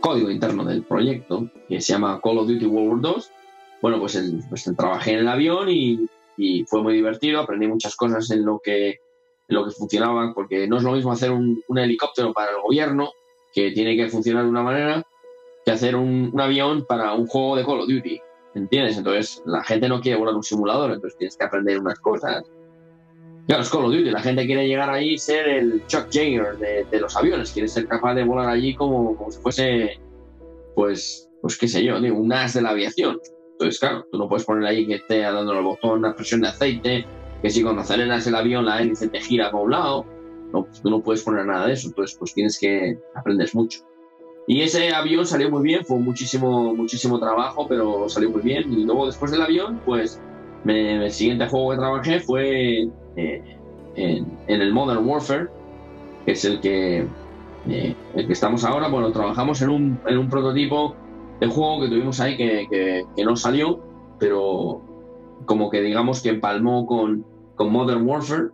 código 0.00 0.30
interno 0.30 0.64
del 0.64 0.82
proyecto, 0.82 1.48
que 1.68 1.80
se 1.80 1.92
llama 1.92 2.20
Call 2.22 2.38
of 2.38 2.48
Duty 2.48 2.66
World 2.66 3.04
War 3.04 3.14
II, 3.16 3.22
bueno, 3.82 4.00
pues, 4.00 4.14
el- 4.16 4.40
pues 4.48 4.64
trabajé 4.76 5.12
en 5.12 5.18
el 5.20 5.28
avión 5.28 5.68
y, 5.68 6.06
y 6.36 6.64
fue 6.64 6.82
muy 6.82 6.94
divertido, 6.94 7.40
aprendí 7.40 7.66
muchas 7.68 7.94
cosas 7.96 8.30
en 8.30 8.44
lo 8.44 8.58
que, 8.62 8.88
en 8.90 8.96
lo 9.54 9.64
que 9.64 9.70
funcionaba, 9.70 10.32
porque 10.34 10.66
no 10.66 10.78
es 10.78 10.82
lo 10.82 10.92
mismo 10.92 11.12
hacer 11.12 11.30
un, 11.30 11.62
un 11.68 11.78
helicóptero 11.78 12.32
para 12.32 12.50
el 12.50 12.60
gobierno, 12.62 13.10
que 13.52 13.70
tiene 13.70 13.96
que 13.96 14.08
funcionar 14.08 14.42
de 14.44 14.50
una 14.50 14.62
manera, 14.62 15.04
que 15.64 15.70
hacer 15.70 15.96
un, 15.96 16.32
avión 16.38 16.84
para 16.86 17.14
un 17.14 17.26
juego 17.26 17.56
de 17.56 17.64
Call 17.64 17.80
of 17.80 17.88
Duty. 17.88 18.20
¿Entiendes? 18.54 18.96
Entonces 18.96 19.42
la 19.46 19.64
gente 19.64 19.88
no 19.88 20.00
quiere 20.00 20.18
volar 20.18 20.34
un 20.34 20.42
simulador, 20.42 20.92
entonces 20.92 21.18
tienes 21.18 21.36
que 21.36 21.44
aprender 21.44 21.78
unas 21.80 21.98
cosas. 21.98 22.44
Claro, 23.46 23.62
es 23.62 23.70
Call 23.70 23.84
of 23.86 23.92
Duty, 23.92 24.10
la 24.10 24.20
gente 24.20 24.46
quiere 24.46 24.68
llegar 24.68 24.90
ahí 24.90 25.14
y 25.14 25.18
ser 25.18 25.48
el 25.48 25.84
Chuck 25.86 26.08
Yeager 26.10 26.56
de, 26.58 27.00
los 27.00 27.16
aviones, 27.16 27.52
quiere 27.52 27.68
ser 27.68 27.88
capaz 27.88 28.14
de 28.14 28.24
volar 28.24 28.48
allí 28.48 28.74
como, 28.74 29.16
como 29.16 29.30
si 29.30 29.40
fuese, 29.40 30.00
pues, 30.74 31.28
pues 31.42 31.58
qué 31.58 31.66
sé 31.66 31.84
yo, 31.84 31.96
un 31.96 32.32
as 32.32 32.54
de 32.54 32.62
la 32.62 32.70
aviación. 32.70 33.20
Entonces, 33.52 33.80
claro, 33.80 34.06
tú 34.10 34.18
no 34.18 34.28
puedes 34.28 34.44
poner 34.44 34.66
ahí 34.66 34.86
que 34.86 34.94
esté 34.94 35.20
dando 35.20 35.52
el 35.52 35.64
botón, 35.64 35.98
una 35.98 36.14
presión 36.14 36.40
de 36.40 36.48
aceite, 36.48 37.06
que 37.42 37.50
si 37.50 37.62
cuando 37.62 37.82
aceleras 37.82 38.26
el 38.26 38.34
avión 38.34 38.64
la 38.64 38.80
hélice 38.80 39.08
te 39.08 39.20
gira 39.20 39.50
para 39.50 39.64
un 39.64 39.70
lado. 39.70 40.06
No, 40.52 40.66
tú 40.82 40.88
no 40.88 41.02
puedes 41.02 41.22
poner 41.22 41.44
nada 41.46 41.66
de 41.66 41.74
eso, 41.74 41.88
entonces 41.88 42.16
pues 42.18 42.32
tienes 42.32 42.58
que 42.58 42.96
aprender 43.14 43.50
mucho. 43.52 43.80
Y 44.46 44.60
ese 44.60 44.92
avión 44.92 45.24
salió 45.26 45.50
muy 45.50 45.62
bien, 45.62 45.84
fue 45.84 45.98
muchísimo, 45.98 46.74
muchísimo 46.74 47.18
trabajo, 47.18 47.66
pero 47.68 48.08
salió 48.08 48.30
muy 48.30 48.42
bien. 48.42 48.70
Y 48.72 48.84
luego 48.84 49.06
después 49.06 49.30
del 49.30 49.42
avión, 49.42 49.80
pues 49.84 50.20
me- 50.64 51.04
el 51.04 51.10
siguiente 51.10 51.46
juego 51.48 51.70
que 51.70 51.76
trabajé 51.78 52.20
fue 52.20 52.82
eh, 53.16 53.42
en, 53.96 54.26
el 54.46 54.72
Modern 54.72 55.06
Warfare, 55.06 55.48
que 56.26 56.32
es 56.32 56.44
el 56.44 56.60
que, 56.60 57.06
eh, 57.68 57.96
el 58.14 58.26
que 58.26 58.32
estamos 58.32 58.64
ahora. 58.64 58.88
Bueno, 58.88 59.12
trabajamos 59.12 59.62
en 59.62 59.70
un, 59.70 60.00
en 60.06 60.18
un 60.18 60.28
prototipo 60.28 60.94
de 61.40 61.46
juego 61.46 61.80
que 61.80 61.88
tuvimos 61.88 62.20
ahí 62.20 62.36
que, 62.36 62.66
que- 62.70 63.24
no 63.24 63.36
salió, 63.36 63.80
pero 64.18 64.82
como 65.46 65.70
que 65.70 65.80
digamos 65.80 66.22
que 66.22 66.28
empalmó 66.30 66.86
con, 66.86 67.24
con 67.54 67.72
Modern 67.72 68.06
Warfare, 68.06 68.48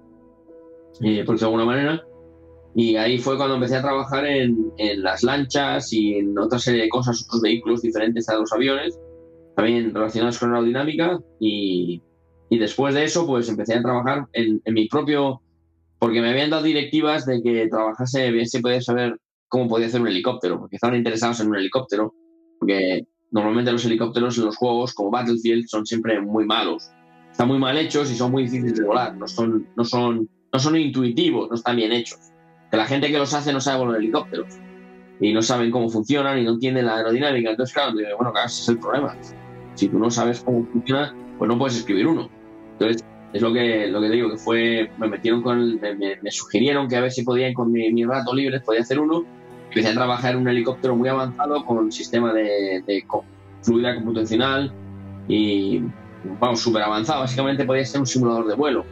eh, 1.00 1.24
por 1.24 1.36
de 1.38 1.44
alguna 1.44 1.64
manera. 1.64 2.04
Y 2.74 2.97
ahí 2.97 3.18
fue 3.18 3.36
cuando 3.36 3.56
empecé 3.56 3.76
a 3.76 3.82
trabajar 3.82 4.24
en, 4.26 4.72
en 4.78 5.02
las 5.02 5.22
lanchas 5.22 5.92
y 5.92 6.14
en 6.14 6.38
otra 6.38 6.59
serie 6.59 6.82
de 6.82 6.88
cosas, 6.88 7.24
otros 7.26 7.42
vehículos 7.42 7.82
diferentes 7.82 8.28
a 8.28 8.36
los 8.36 8.52
aviones, 8.52 8.98
también 9.56 9.92
relacionados 9.92 10.38
con 10.38 10.55
aerodinámica. 10.55 11.18
Y, 11.40 12.01
y 12.48 12.59
después 12.59 12.94
de 12.94 13.05
eso, 13.05 13.26
pues 13.26 13.48
empecé 13.48 13.74
a 13.74 13.82
trabajar 13.82 14.26
en, 14.34 14.62
en 14.64 14.74
mi 14.74 14.86
propio, 14.86 15.42
porque 15.98 16.20
me 16.20 16.30
habían 16.30 16.51
dado 16.51 16.62
directivas 16.62 17.26
de 17.26 17.42
que 17.42 17.68
trabajase, 17.68 18.30
bien 18.30 18.47
se 18.47 18.60
podía 18.60 18.80
saber 18.80 19.18
cómo 19.48 19.68
podía 19.68 19.88
hacer 19.88 20.01
un 20.01 20.09
helicóptero, 20.09 20.60
porque 20.60 20.76
estaban 20.76 20.97
interesados 20.97 21.40
en 21.40 21.48
un 21.48 21.56
helicóptero, 21.56 22.14
porque 22.60 23.05
normalmente 23.32 23.72
los 23.72 23.84
helicópteros 23.84 24.38
en 24.38 24.44
los 24.44 24.56
juegos 24.56 24.94
como 24.94 25.10
Battlefield 25.10 25.66
son 25.66 25.84
siempre 25.84 26.20
muy 26.20 26.47
malos. 26.47 26.88
Están 27.32 27.48
muy 27.48 27.59
mal 27.59 27.76
hechos 27.76 28.10
y 28.12 28.14
son 28.14 28.30
muy 28.30 28.44
difíciles 28.44 28.76
de 28.76 28.84
volar, 28.84 29.16
no 29.16 29.26
son, 29.26 29.68
no 29.76 29.84
son, 29.84 30.28
no 30.52 30.59
son 30.59 30.76
intuitivos, 30.76 31.48
no 31.48 31.56
están 31.56 31.76
bien 31.76 31.92
hechos 31.92 32.30
que 32.70 32.76
la 32.76 32.86
gente 32.86 33.10
que 33.10 33.18
los 33.18 33.34
hace 33.34 33.52
no 33.52 33.60
sabe 33.60 33.78
volar 33.78 34.01
helicópteros 34.01 34.47
y 35.20 35.32
no 35.32 35.42
saben 35.42 35.70
cómo 35.70 35.88
funcionan 35.90 36.38
y 36.38 36.44
no 36.44 36.52
entienden 36.52 36.86
la 36.86 36.97
aerodinámica. 36.97 37.51
Entonces, 37.51 37.74
claro, 37.74 37.92
bueno, 37.92 38.32
claro, 38.32 38.47
ese 38.47 38.62
es 38.62 38.68
el 38.68 38.78
problema. 38.78 39.16
Si 39.74 39.88
tú 39.88 39.98
no 39.98 40.10
sabes 40.10 40.40
cómo 40.40 40.66
funciona, 40.72 41.14
pues 41.38 41.48
no 41.48 41.59
puedes 41.59 41.76
escribir 41.76 42.06
uno. 42.06 42.30
Entonces, 42.72 43.05
es 43.32 43.42
lo 43.42 43.52
que, 43.52 43.86
lo 43.88 44.01
que 44.01 44.09
te 44.09 44.14
digo, 44.14 44.30
que 44.30 44.36
fue, 44.36 44.90
me 44.98 45.09
metieron 45.09 45.42
con, 45.42 45.59
el- 45.60 45.80
me, 46.22 46.30
sugirieron 46.30 46.88
que 46.88 46.97
a 46.97 47.01
ver 47.01 47.12
si 47.12 47.22
podían 47.22 47.52
con 47.55 47.70
mi, 47.70 47.92
mi 47.92 48.05
rato 48.05 48.34
libre, 48.34 48.60
podía 48.60 48.80
hacer 48.80 48.98
uno. 48.98 49.24
Empecé 49.68 49.88
a 49.90 49.94
trabajar 49.94 50.32
en 50.34 50.40
un 50.40 50.48
helicóptero 50.48 50.97
muy 50.97 51.09
avanzado 51.09 51.64
con 51.64 51.92
sistema 51.92 52.32
de, 52.32 52.82
de 52.86 53.05
fluida 53.62 53.94
computacional 53.94 54.72
y, 55.28 55.82
vamos, 56.40 56.60
súper 56.60 56.82
avanzado. 56.82 57.20
Básicamente 57.20 57.64
podía 57.64 57.84
ser 57.84 58.01
un 58.01 58.06
simulador 58.06 58.48
de 58.48 58.55
vuelo 58.55 58.84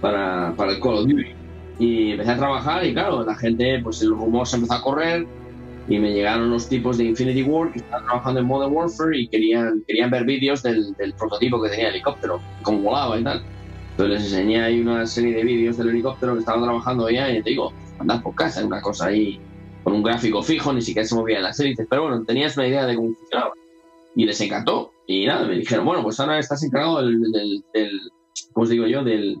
para, 0.00 0.52
para 0.56 0.72
el 0.72 0.80
Call 0.80 0.94
of 0.94 1.06
Duty 1.06 1.45
y 1.78 2.12
empecé 2.12 2.30
a 2.30 2.36
trabajar 2.36 2.84
y 2.86 2.92
claro, 2.92 3.24
la 3.24 3.34
gente, 3.34 3.80
pues 3.82 4.00
el 4.02 4.10
rumor 4.10 4.46
se 4.46 4.56
empezó 4.56 4.74
a 4.74 4.82
correr 4.82 5.26
y 5.88 5.98
me 5.98 6.12
llegaron 6.12 6.50
los 6.50 6.68
tipos 6.68 6.98
de 6.98 7.04
Infinity 7.04 7.42
War 7.42 7.72
que 7.72 7.78
estaban 7.78 8.04
trabajando 8.06 8.40
en 8.40 8.46
Modern 8.46 8.72
Warfare 8.72 9.18
y 9.18 9.28
querían, 9.28 9.84
querían 9.86 10.10
ver 10.10 10.24
vídeos 10.24 10.62
del, 10.62 10.94
del 10.94 11.12
prototipo 11.14 11.62
que 11.62 11.68
tenía 11.68 11.88
el 11.88 11.94
helicóptero, 11.94 12.40
cómo 12.62 12.80
volaba 12.80 13.18
y 13.18 13.24
tal. 13.24 13.42
Entonces 13.90 14.22
les 14.22 14.32
enseñé 14.32 14.62
ahí 14.62 14.80
una 14.80 15.06
serie 15.06 15.34
de 15.34 15.44
vídeos 15.44 15.76
del 15.76 15.90
helicóptero 15.90 16.34
que 16.34 16.40
estaban 16.40 16.62
trabajando 16.62 17.08
ya 17.08 17.30
y 17.30 17.42
te 17.42 17.50
digo, 17.50 17.72
andad 17.98 18.22
por 18.22 18.34
casa, 18.34 18.64
una 18.64 18.80
cosa 18.80 19.06
ahí 19.06 19.38
con 19.84 19.94
un 19.94 20.02
gráfico 20.02 20.42
fijo, 20.42 20.72
ni 20.72 20.82
siquiera 20.82 21.06
se 21.06 21.14
movían 21.14 21.42
las 21.42 21.60
hélices, 21.60 21.86
pero 21.88 22.02
bueno, 22.02 22.24
tenías 22.24 22.56
una 22.56 22.66
idea 22.66 22.86
de 22.86 22.96
cómo 22.96 23.14
funcionaba. 23.14 23.52
Y 24.16 24.24
les 24.24 24.40
encantó. 24.40 24.92
Y 25.06 25.26
nada, 25.26 25.46
me 25.46 25.56
dijeron, 25.56 25.84
bueno, 25.84 26.02
pues 26.02 26.18
ahora 26.18 26.38
estás 26.38 26.62
encargado 26.64 27.02
del, 27.02 27.20
del, 27.30 27.64
del 27.72 28.00
¿cómo 28.52 28.64
os 28.64 28.70
digo 28.70 28.86
yo? 28.86 29.04
Del, 29.04 29.38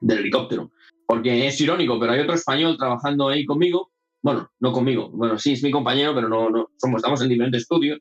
del 0.00 0.18
helicóptero 0.18 0.70
porque 1.06 1.46
es 1.46 1.60
irónico, 1.60 1.98
pero 1.98 2.12
hay 2.12 2.20
otro 2.20 2.34
español 2.34 2.76
trabajando 2.78 3.28
ahí 3.28 3.44
conmigo. 3.44 3.90
Bueno, 4.22 4.48
no 4.60 4.72
conmigo, 4.72 5.10
bueno, 5.12 5.38
sí, 5.38 5.52
es 5.52 5.62
mi 5.62 5.70
compañero, 5.70 6.14
pero 6.14 6.28
no, 6.28 6.48
no 6.48 6.68
somos, 6.78 6.98
estamos 6.98 7.20
en 7.22 7.28
diferentes 7.28 7.62
estudios. 7.62 7.98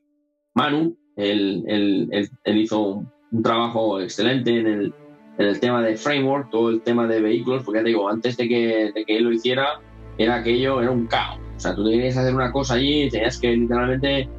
Manu, 0.55 0.95
él, 1.17 1.63
él- 1.67 2.07
él- 2.43 2.57
hizo 2.57 3.03
un, 3.31 3.43
trabajo 3.43 3.99
excelente 3.99 4.57
en 4.57 4.67
el, 4.67 4.93
en 5.37 5.45
el 5.47 5.59
tema 5.59 5.81
de 5.81 5.97
framework, 5.97 6.49
todo 6.49 6.69
el 6.69 6.81
tema 6.83 7.07
de 7.07 7.19
vehículos, 7.21 7.63
porque 7.63 7.79
ya 7.79 7.83
te 7.83 7.89
digo, 7.89 8.07
antes 8.07 8.37
de 8.37 8.47
que, 8.47 8.91
de 8.93 9.05
que 9.05 9.17
él 9.17 9.23
lo 9.25 9.33
hiciera, 9.33 9.79
era 10.17 10.35
aquello, 10.35 10.81
era 10.81 10.91
un 10.91 11.07
caos. 11.07 11.39
O 11.57 11.59
sea, 11.59 11.75
tú 11.75 11.83
tenías 11.83 12.13
que 12.13 12.19
hacer 12.19 12.35
una 12.35 12.51
cosa 12.51 12.75
allí 12.75 13.03
y 13.03 13.09
tenías 13.09 13.39
que 13.39 13.55
literalmente 13.55 14.29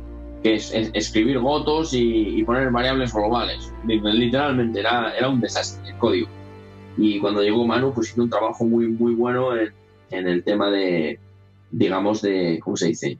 que 0.42 0.54
es, 0.54 0.72
es- 0.72 0.90
escribir 0.94 1.38
votos 1.38 1.92
y, 1.92 2.38
y 2.40 2.44
poner 2.44 2.70
variables 2.70 3.12
globales. 3.12 3.72
Literalmente, 3.86 4.80
era, 4.80 5.12
era 5.16 5.28
un 5.28 5.40
desastre 5.40 5.90
el 5.90 5.96
código. 5.98 6.28
Y 6.96 7.18
cuando 7.20 7.42
llegó 7.42 7.66
Manu, 7.66 7.92
pues 7.92 8.10
hizo 8.12 8.22
un 8.22 8.30
trabajo 8.30 8.64
muy, 8.64 8.86
muy 8.88 9.14
bueno 9.14 9.56
en, 9.56 9.72
en 10.10 10.28
el 10.28 10.44
tema 10.44 10.70
de, 10.70 11.18
digamos, 11.70 12.22
de, 12.22 12.60
¿cómo 12.62 12.76
se 12.76 12.88
dice? 12.88 13.18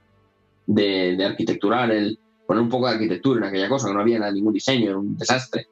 De, 0.67 1.17
de 1.17 1.25
arquitecturar, 1.25 1.91
el 1.91 2.19
poner 2.47 2.63
un 2.63 2.69
poco 2.69 2.87
de 2.87 2.95
arquitectura 2.95 3.39
en 3.41 3.45
aquella 3.45 3.69
cosa, 3.69 3.89
que 3.89 3.95
no 3.95 4.01
había 4.01 4.19
nada- 4.19 4.33
ningún 4.33 4.53
diseño, 4.53 4.91
era 4.91 4.99
un 4.99 5.17
desastre. 5.17 5.67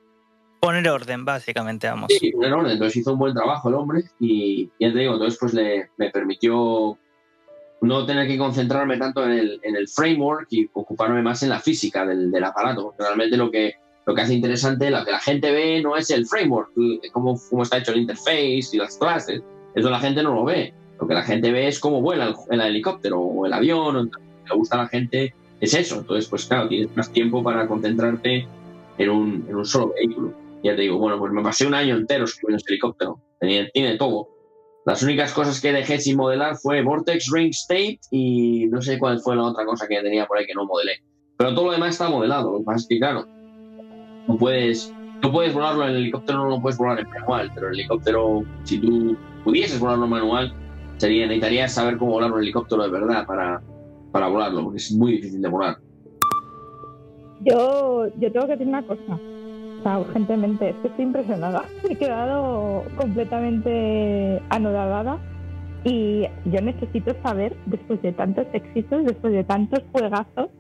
Poner 0.61 0.89
orden, 0.89 1.25
básicamente, 1.25 1.89
vamos. 1.89 2.13
Sí, 2.19 2.33
en 2.41 2.53
orden. 2.53 2.73
Entonces 2.73 2.97
hizo 2.99 3.13
un 3.13 3.19
buen 3.19 3.35
trabajo 3.35 3.69
el 3.69 3.75
hombre 3.75 4.05
y 4.21 4.67
ya 4.79 4.93
te 4.93 4.99
digo, 5.01 5.15
entonces 5.15 5.39
pues 5.41 5.55
le, 5.55 5.91
me 5.97 6.11
permitió 6.11 6.97
no 7.81 8.07
tener 8.07 8.29
que 8.29 8.39
concentrarme 8.39 8.97
tanto 8.97 9.25
en 9.25 9.33
el, 9.33 9.61
en 9.65 9.75
el 9.75 9.89
framework 9.89 10.47
y 10.51 10.71
ocuparme 10.73 11.21
más 11.21 11.43
en 11.43 11.49
la 11.49 11.59
física 11.59 12.07
del, 12.07 12.31
del 12.31 12.45
aparato. 12.45 12.95
Realmente 12.97 13.37
lo 13.37 13.51
que, 13.51 13.75
lo 14.07 14.15
que 14.15 14.21
hace 14.23 14.35
interesante, 14.35 14.91
lo 14.91 15.05
que 15.05 15.13
la 15.13 15.21
gente 15.21 15.53
ve 15.53 15.81
no 15.83 15.97
es 15.97 16.11
el 16.11 16.27
framework, 16.27 16.71
cómo, 17.13 17.39
cómo 17.51 17.63
está 17.63 17.79
hecho 17.79 17.93
el 17.93 17.99
interface 18.01 18.71
y 18.73 18.77
las 18.77 18.97
clases. 18.99 19.43
Eso 19.75 19.91
la 19.91 20.01
gente 20.01 20.23
no 20.23 20.35
lo 20.35 20.45
ve. 20.45 20.75
Lo 21.01 21.07
que 21.07 21.15
la 21.15 21.23
gente 21.23 21.51
ve 21.51 21.69
es 21.69 21.79
cómo 21.81 22.01
vuela 22.03 22.27
el, 22.27 22.35
el 22.51 22.61
helicóptero 22.61 23.21
o 23.21 23.47
el 23.47 23.53
avión. 23.53 23.97
o- 23.97 24.05
le 24.05 24.57
gusta 24.57 24.77
a 24.77 24.83
la 24.83 24.89
gente 24.89 25.35
es 25.61 25.75
eso. 25.75 26.01
Entonces, 26.01 26.29
pues 26.29 26.47
claro, 26.47 26.69
tienes 26.69 26.95
más 26.97 27.11
tiempo 27.13 27.43
para 27.43 27.67
concentrarte 27.67 28.47
en 28.99 29.11
un, 29.11 29.47
en 29.49 29.55
un 29.57 29.65
solo 29.65 29.93
vehículo. 29.95 30.33
Ya 30.65 30.75
te 30.77 30.83
digo, 30.83 30.99
bueno, 30.99 31.19
pues 31.19 31.33
me 31.33 31.43
pasé 31.43 31.67
un 31.67 31.75
año 31.75 31.97
entero 31.97 32.25
escribiendo 32.25 32.57
ese 32.59 32.67
helicóptero. 32.73 33.19
Tenía, 33.41 33.69
tiene 33.71 33.97
todo. 33.97 34.29
Las 34.85 35.03
únicas 35.03 35.33
cosas 35.33 35.61
que 35.61 35.73
dejé 35.73 35.99
sin 35.99 36.17
modelar 36.17 36.57
fue 36.57 36.83
Vortex 36.83 37.31
Ring 37.33 37.51
State 37.51 38.01
y 38.11 38.67
no 38.67 38.83
sé 38.83 38.99
cuál 38.99 39.21
fue 39.21 39.37
la 39.37 39.45
otra 39.45 39.65
cosa 39.65 39.87
que 39.89 40.01
tenía 40.03 40.27
por 40.27 40.39
ahí 40.39 40.47
que 40.47 40.55
no 40.55 40.67
modelé. 40.67 41.03
Pero 41.37 41.55
todo 41.55 41.67
lo 41.67 41.73
demás 41.73 41.91
está 41.91 42.09
modelado. 42.09 42.53
Lo 42.53 42.59
que 42.59 42.65
pasa 42.65 42.79
es 42.79 42.87
que, 42.89 42.99
claro, 42.99 43.25
no 44.27 44.37
puedes, 44.37 44.93
no 45.23 45.33
puedes 45.33 45.55
volarlo 45.55 45.85
en 45.85 45.91
el 45.91 45.97
helicóptero, 45.97 46.39
no 46.39 46.51
lo 46.51 46.61
puedes 46.61 46.79
volar 46.79 47.01
en 47.01 47.09
manual, 47.09 47.51
pero 47.55 47.69
el 47.69 47.75
helicóptero, 47.75 48.43
si 48.65 48.79
tú 48.79 49.17
pudieses 49.45 49.79
volarlo 49.79 50.05
en 50.05 50.11
manual, 50.11 50.55
sería, 50.99 51.27
necesitarías 51.27 51.73
saber 51.73 51.97
cómo 51.99 52.13
volar 52.13 52.33
un 52.33 52.41
helicóptero 52.41 52.83
de 52.85 52.91
verdad 52.91 53.27
para, 53.27 53.61
para 54.13 54.29
volarlo, 54.29 54.65
porque 54.65 54.79
es 54.79 54.93
muy 54.93 55.13
difícil 55.13 55.43
de 55.43 55.49
volar. 55.49 55.79
Yo, 57.41 58.07
yo 58.19 58.33
tengo 58.33 58.47
que 58.47 58.53
decir 58.53 58.69
una 58.69 58.83
cosa. 58.83 59.19
O 59.81 59.83
sea, 59.83 59.99
urgentemente, 59.99 60.71
es 60.71 60.77
que 60.77 60.89
estoy 60.89 61.05
impresionada. 61.07 61.65
He 61.91 61.97
quedado 61.97 62.85
completamente 62.97 64.41
anodada 64.51 65.19
y 65.85 66.29
yo 66.45 66.61
necesito 66.61 67.15
saber, 67.23 67.57
después 67.67 68.01
de 68.03 68.13
tantos 68.13 68.47
éxitos, 68.53 69.05
después 69.05 69.33
de 69.33 69.43
tantos 69.43 69.83
juegazos, 69.91 70.51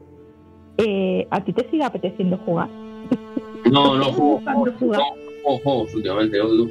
eh, 0.78 1.28
¿a 1.30 1.44
ti 1.44 1.52
te 1.52 1.70
sigue 1.70 1.84
apeteciendo 1.84 2.38
jugar? 2.38 2.68
No, 3.70 3.96
no 3.96 4.02
¿Estás 4.02 4.16
juego, 4.16 4.42
no 4.44 5.04
juego 5.42 5.58
juegos 5.62 5.94
últimamente. 5.94 6.36
yo- 6.38 6.68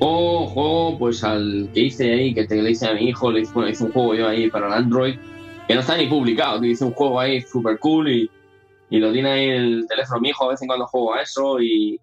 Juego, 0.00 0.96
pues 0.98 1.24
al 1.24 1.68
que 1.74 1.80
hice 1.80 2.12
ahí, 2.12 2.32
que 2.34 2.46
te 2.46 2.62
le 2.62 2.70
hice 2.70 2.86
a 2.86 2.94
mi 2.94 3.08
hijo, 3.08 3.32
le 3.32 3.40
hice, 3.40 3.52
bueno, 3.52 3.68
hice 3.68 3.82
un 3.84 3.92
juego 3.92 4.14
yo 4.14 4.28
ahí 4.28 4.48
para 4.48 4.68
el 4.68 4.72
Android, 4.74 5.16
que 5.66 5.74
no 5.74 5.80
está 5.80 5.96
ni 5.96 6.06
publicado, 6.06 6.64
hice 6.64 6.84
un 6.84 6.92
juego 6.92 7.18
ahí 7.18 7.40
super 7.42 7.78
cool 7.80 8.08
y, 8.08 8.30
y 8.90 8.98
lo 8.98 9.12
tiene 9.12 9.28
ahí 9.30 9.48
el 9.48 9.86
teléfono 9.88 10.20
mi 10.20 10.28
hijo, 10.28 10.44
a 10.44 10.48
veces 10.50 10.62
en 10.62 10.68
cuando 10.68 10.86
juego 10.86 11.14
a 11.14 11.22
eso 11.22 11.60
y, 11.60 12.00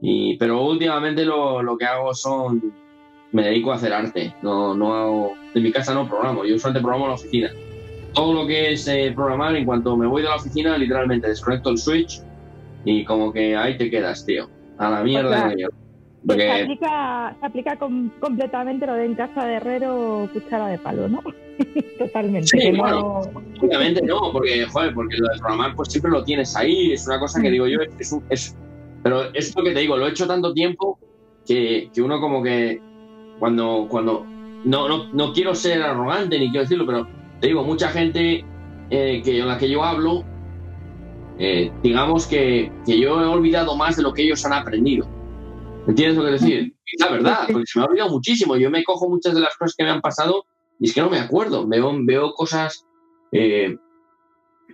y 0.00 0.36
pero 0.38 0.64
últimamente 0.64 1.26
lo, 1.26 1.62
lo 1.62 1.76
que 1.76 1.84
hago 1.84 2.14
son 2.14 2.72
me 3.32 3.42
dedico 3.42 3.72
a 3.72 3.74
hacer 3.74 3.92
arte, 3.92 4.34
no, 4.42 4.74
no 4.74 4.94
hago, 4.94 5.32
en 5.54 5.62
mi 5.62 5.70
casa 5.70 5.92
no 5.92 6.08
programo, 6.08 6.46
yo 6.46 6.58
solamente 6.58 6.82
programo 6.82 7.04
en 7.04 7.10
la 7.10 7.14
oficina. 7.16 7.50
Todo 8.14 8.32
lo 8.32 8.46
que 8.46 8.72
es 8.72 8.88
eh, 8.88 9.12
programar, 9.14 9.54
en 9.54 9.66
cuanto 9.66 9.98
me 9.98 10.06
voy 10.06 10.22
de 10.22 10.28
la 10.28 10.36
oficina, 10.36 10.78
literalmente 10.78 11.28
desconecto 11.28 11.68
el 11.68 11.76
switch 11.76 12.22
y 12.90 13.04
como 13.04 13.32
que 13.32 13.56
ahí 13.56 13.76
te 13.76 13.90
quedas, 13.90 14.24
tío. 14.24 14.48
A 14.78 14.90
la 14.90 15.02
mierda. 15.02 15.36
sea, 15.38 15.48
de 15.48 15.56
mierda. 15.56 15.74
Se 16.20 16.26
Porque, 16.26 16.50
aplica, 16.50 17.36
se 17.40 17.46
aplica 17.46 17.76
com- 17.76 18.10
completamente 18.20 18.86
lo 18.86 18.94
de 18.94 19.04
en 19.06 19.14
casa 19.14 19.44
de 19.46 19.54
herrero, 19.54 20.28
cuchara 20.32 20.66
de 20.68 20.78
palo, 20.78 21.08
¿no? 21.08 21.22
Totalmente. 21.98 22.46
Sí, 22.48 22.70
bueno. 22.76 23.20
obviamente 23.60 24.02
no, 24.02 24.32
porque, 24.32 24.64
joder, 24.66 24.94
porque 24.94 25.16
lo 25.16 25.28
de 25.32 25.38
programar 25.38 25.74
pues 25.76 25.90
siempre 25.90 26.10
lo 26.10 26.24
tienes 26.24 26.56
ahí, 26.56 26.92
es 26.92 27.06
una 27.06 27.18
cosa 27.20 27.40
que 27.40 27.50
digo 27.50 27.66
yo, 27.66 27.78
es, 27.98 28.12
un- 28.12 28.24
es- 28.30 28.56
pero 29.02 29.32
es 29.32 29.54
lo 29.56 29.62
que 29.62 29.72
te 29.72 29.80
digo, 29.80 29.96
lo 29.96 30.06
he 30.06 30.10
hecho 30.10 30.26
tanto 30.26 30.52
tiempo 30.52 30.98
que, 31.46 31.88
que 31.94 32.02
uno 32.02 32.20
como 32.20 32.42
que 32.42 32.80
cuando, 33.38 33.86
cuando 33.88 34.24
no, 34.64 34.88
no, 34.88 35.04
no 35.12 35.32
quiero 35.32 35.54
ser 35.54 35.82
arrogante 35.82 36.38
ni 36.38 36.46
quiero 36.50 36.62
decirlo, 36.64 36.84
pero 36.86 37.06
te 37.40 37.46
digo, 37.46 37.62
mucha 37.62 37.88
gente 37.90 38.44
eh, 38.90 39.22
que, 39.24 39.38
con 39.38 39.48
la 39.48 39.56
que 39.58 39.70
yo 39.70 39.84
hablo, 39.84 40.24
eh, 41.38 41.72
digamos 41.82 42.26
que, 42.26 42.70
que 42.84 42.98
yo 42.98 43.20
he 43.20 43.26
olvidado 43.26 43.76
más 43.76 43.96
de 43.96 44.02
lo 44.02 44.12
que 44.12 44.22
ellos 44.22 44.44
han 44.44 44.52
aprendido. 44.52 45.06
¿Entiendes 45.86 46.18
lo 46.18 46.24
que 46.24 46.30
decir? 46.32 46.74
Es 46.84 47.00
la 47.00 47.10
verdad, 47.12 47.46
porque 47.50 47.66
se 47.66 47.78
me 47.78 47.84
ha 47.84 47.88
olvidado 47.88 48.10
muchísimo. 48.10 48.56
Yo 48.56 48.70
me 48.70 48.84
cojo 48.84 49.08
muchas 49.08 49.34
de 49.34 49.40
las 49.40 49.56
cosas 49.56 49.74
que 49.76 49.84
me 49.84 49.90
han 49.90 50.00
pasado 50.00 50.44
y 50.80 50.86
es 50.88 50.94
que 50.94 51.00
no 51.00 51.08
me 51.10 51.18
acuerdo. 51.18 51.66
Veo, 51.66 51.92
veo 52.04 52.32
cosas 52.34 52.84
eh, 53.32 53.76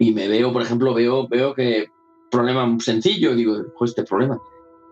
y 0.01 0.13
me 0.13 0.27
veo, 0.29 0.53
por 0.53 0.63
ejemplo, 0.63 0.93
veo, 0.95 1.29
veo 1.29 1.55
que 1.55 1.87
problema 2.31 2.77
sencillo, 2.81 3.35
digo, 3.37 3.55
joder, 3.77 3.89
este 3.91 4.03
problema. 4.05 4.41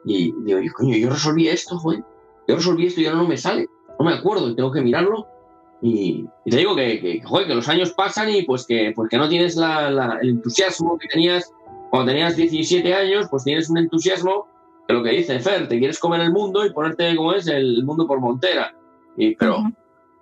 Y 0.05 0.33
digo, 0.45 0.61
yo, 0.61 0.73
coño, 0.73 0.97
yo 0.97 1.11
resolví 1.11 1.49
esto, 1.49 1.77
joder. 1.79 2.05
Yo 2.47 2.57
resolví 2.57 2.87
esto 2.87 3.01
y 3.01 3.07
ahora 3.07 3.19
no 3.19 3.27
me 3.29 3.37
sale. 3.37 3.67
No 3.99 4.05
me 4.05 4.15
acuerdo, 4.15 4.55
tengo 4.55 4.71
que 4.71 4.81
mirarlo. 4.83 5.27
Y, 5.81 6.25
y 6.45 6.51
te 6.51 6.57
digo 6.59 6.77
que, 6.77 7.01
que, 7.01 7.23
joder, 7.25 7.49
que 7.49 7.55
los 7.57 7.69
años 7.69 7.93
pasan 7.93 8.31
y 8.31 8.43
pues 8.43 8.65
que, 8.67 8.93
pues 8.95 9.09
que 9.09 9.17
no 9.19 9.29
tienes 9.29 9.57
la- 9.57 9.91
la- 9.91 10.19
el 10.23 10.31
entusiasmo 10.31 10.97
que 10.99 11.09
tenías 11.09 11.53
cuando 11.93 12.11
tenías 12.11 12.37
17 12.37 12.95
años, 12.95 13.27
pues 13.31 13.45
tienes 13.45 13.69
un 13.69 13.77
entusiasmo 13.77 14.49
que 14.89 14.95
lo 14.95 15.03
que 15.03 15.11
dice 15.11 15.39
Fer, 15.41 15.69
te 15.69 15.79
quieres 15.79 15.99
comer 15.99 16.23
el 16.23 16.33
mundo 16.33 16.65
y 16.65 16.73
ponerte 16.73 17.15
como 17.15 17.35
es 17.35 17.47
el 17.49 17.85
mundo 17.85 18.07
por 18.07 18.19
montera. 18.19 18.75
Y, 19.15 19.37
pero, 19.37 19.59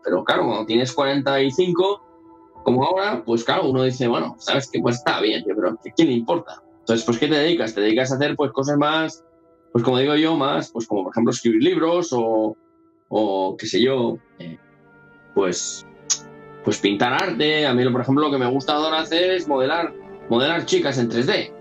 pero 0.03 0.25
claro, 0.25 0.47
cuando 0.47 0.67
tienes 0.67 0.93
45, 0.93 2.03
como 2.65 2.85
ahora, 2.85 3.23
pues 3.25 3.45
claro, 3.45 3.69
uno 3.69 3.85
dice, 3.85 4.09
bueno, 4.09 4.35
sabes 4.41 4.69
que 4.69 4.81
pues 4.81 4.97
está 4.97 5.21
bien, 5.21 5.45
pero 5.47 5.69
¿a 5.69 5.77
quién 5.95 6.09
le 6.09 6.15
importa? 6.15 6.61
Entonces, 6.81 7.07
pues, 7.07 7.21
¿qué 7.21 7.29
te 7.29 7.37
dedicas? 7.37 7.73
Te 7.73 7.83
dedicas 7.83 8.11
a 8.11 8.17
hacer 8.17 8.35
pues 8.35 8.51
cosas 8.51 8.77
más, 8.77 9.25
pues 9.71 9.85
como 9.85 9.99
digo 9.99 10.17
yo, 10.17 10.37
más, 10.37 10.73
pues 10.73 10.89
como 10.89 11.05
por 11.05 11.13
ejemplo 11.13 11.31
escribir 11.31 11.63
libros 11.63 12.09
o, 12.13 12.57
o 13.11 13.57
qué 13.57 13.67
sé 13.67 13.81
yo, 13.81 14.19
eh, 14.41 14.59
pues, 15.37 15.87
pues 16.65 16.81
pintar 16.81 17.13
arte. 17.13 17.65
A 17.65 17.73
mí, 17.75 17.89
por 17.91 18.01
ejemplo, 18.01 18.25
lo 18.25 18.33
que 18.33 18.39
me 18.39 18.51
gusta 18.51 18.73
ahora 18.73 18.99
hacer 18.99 19.31
es 19.31 19.47
modelar, 19.47 19.95
modelar 20.29 20.67
chicas 20.67 20.99
en 20.99 21.09
3D. 21.09 21.60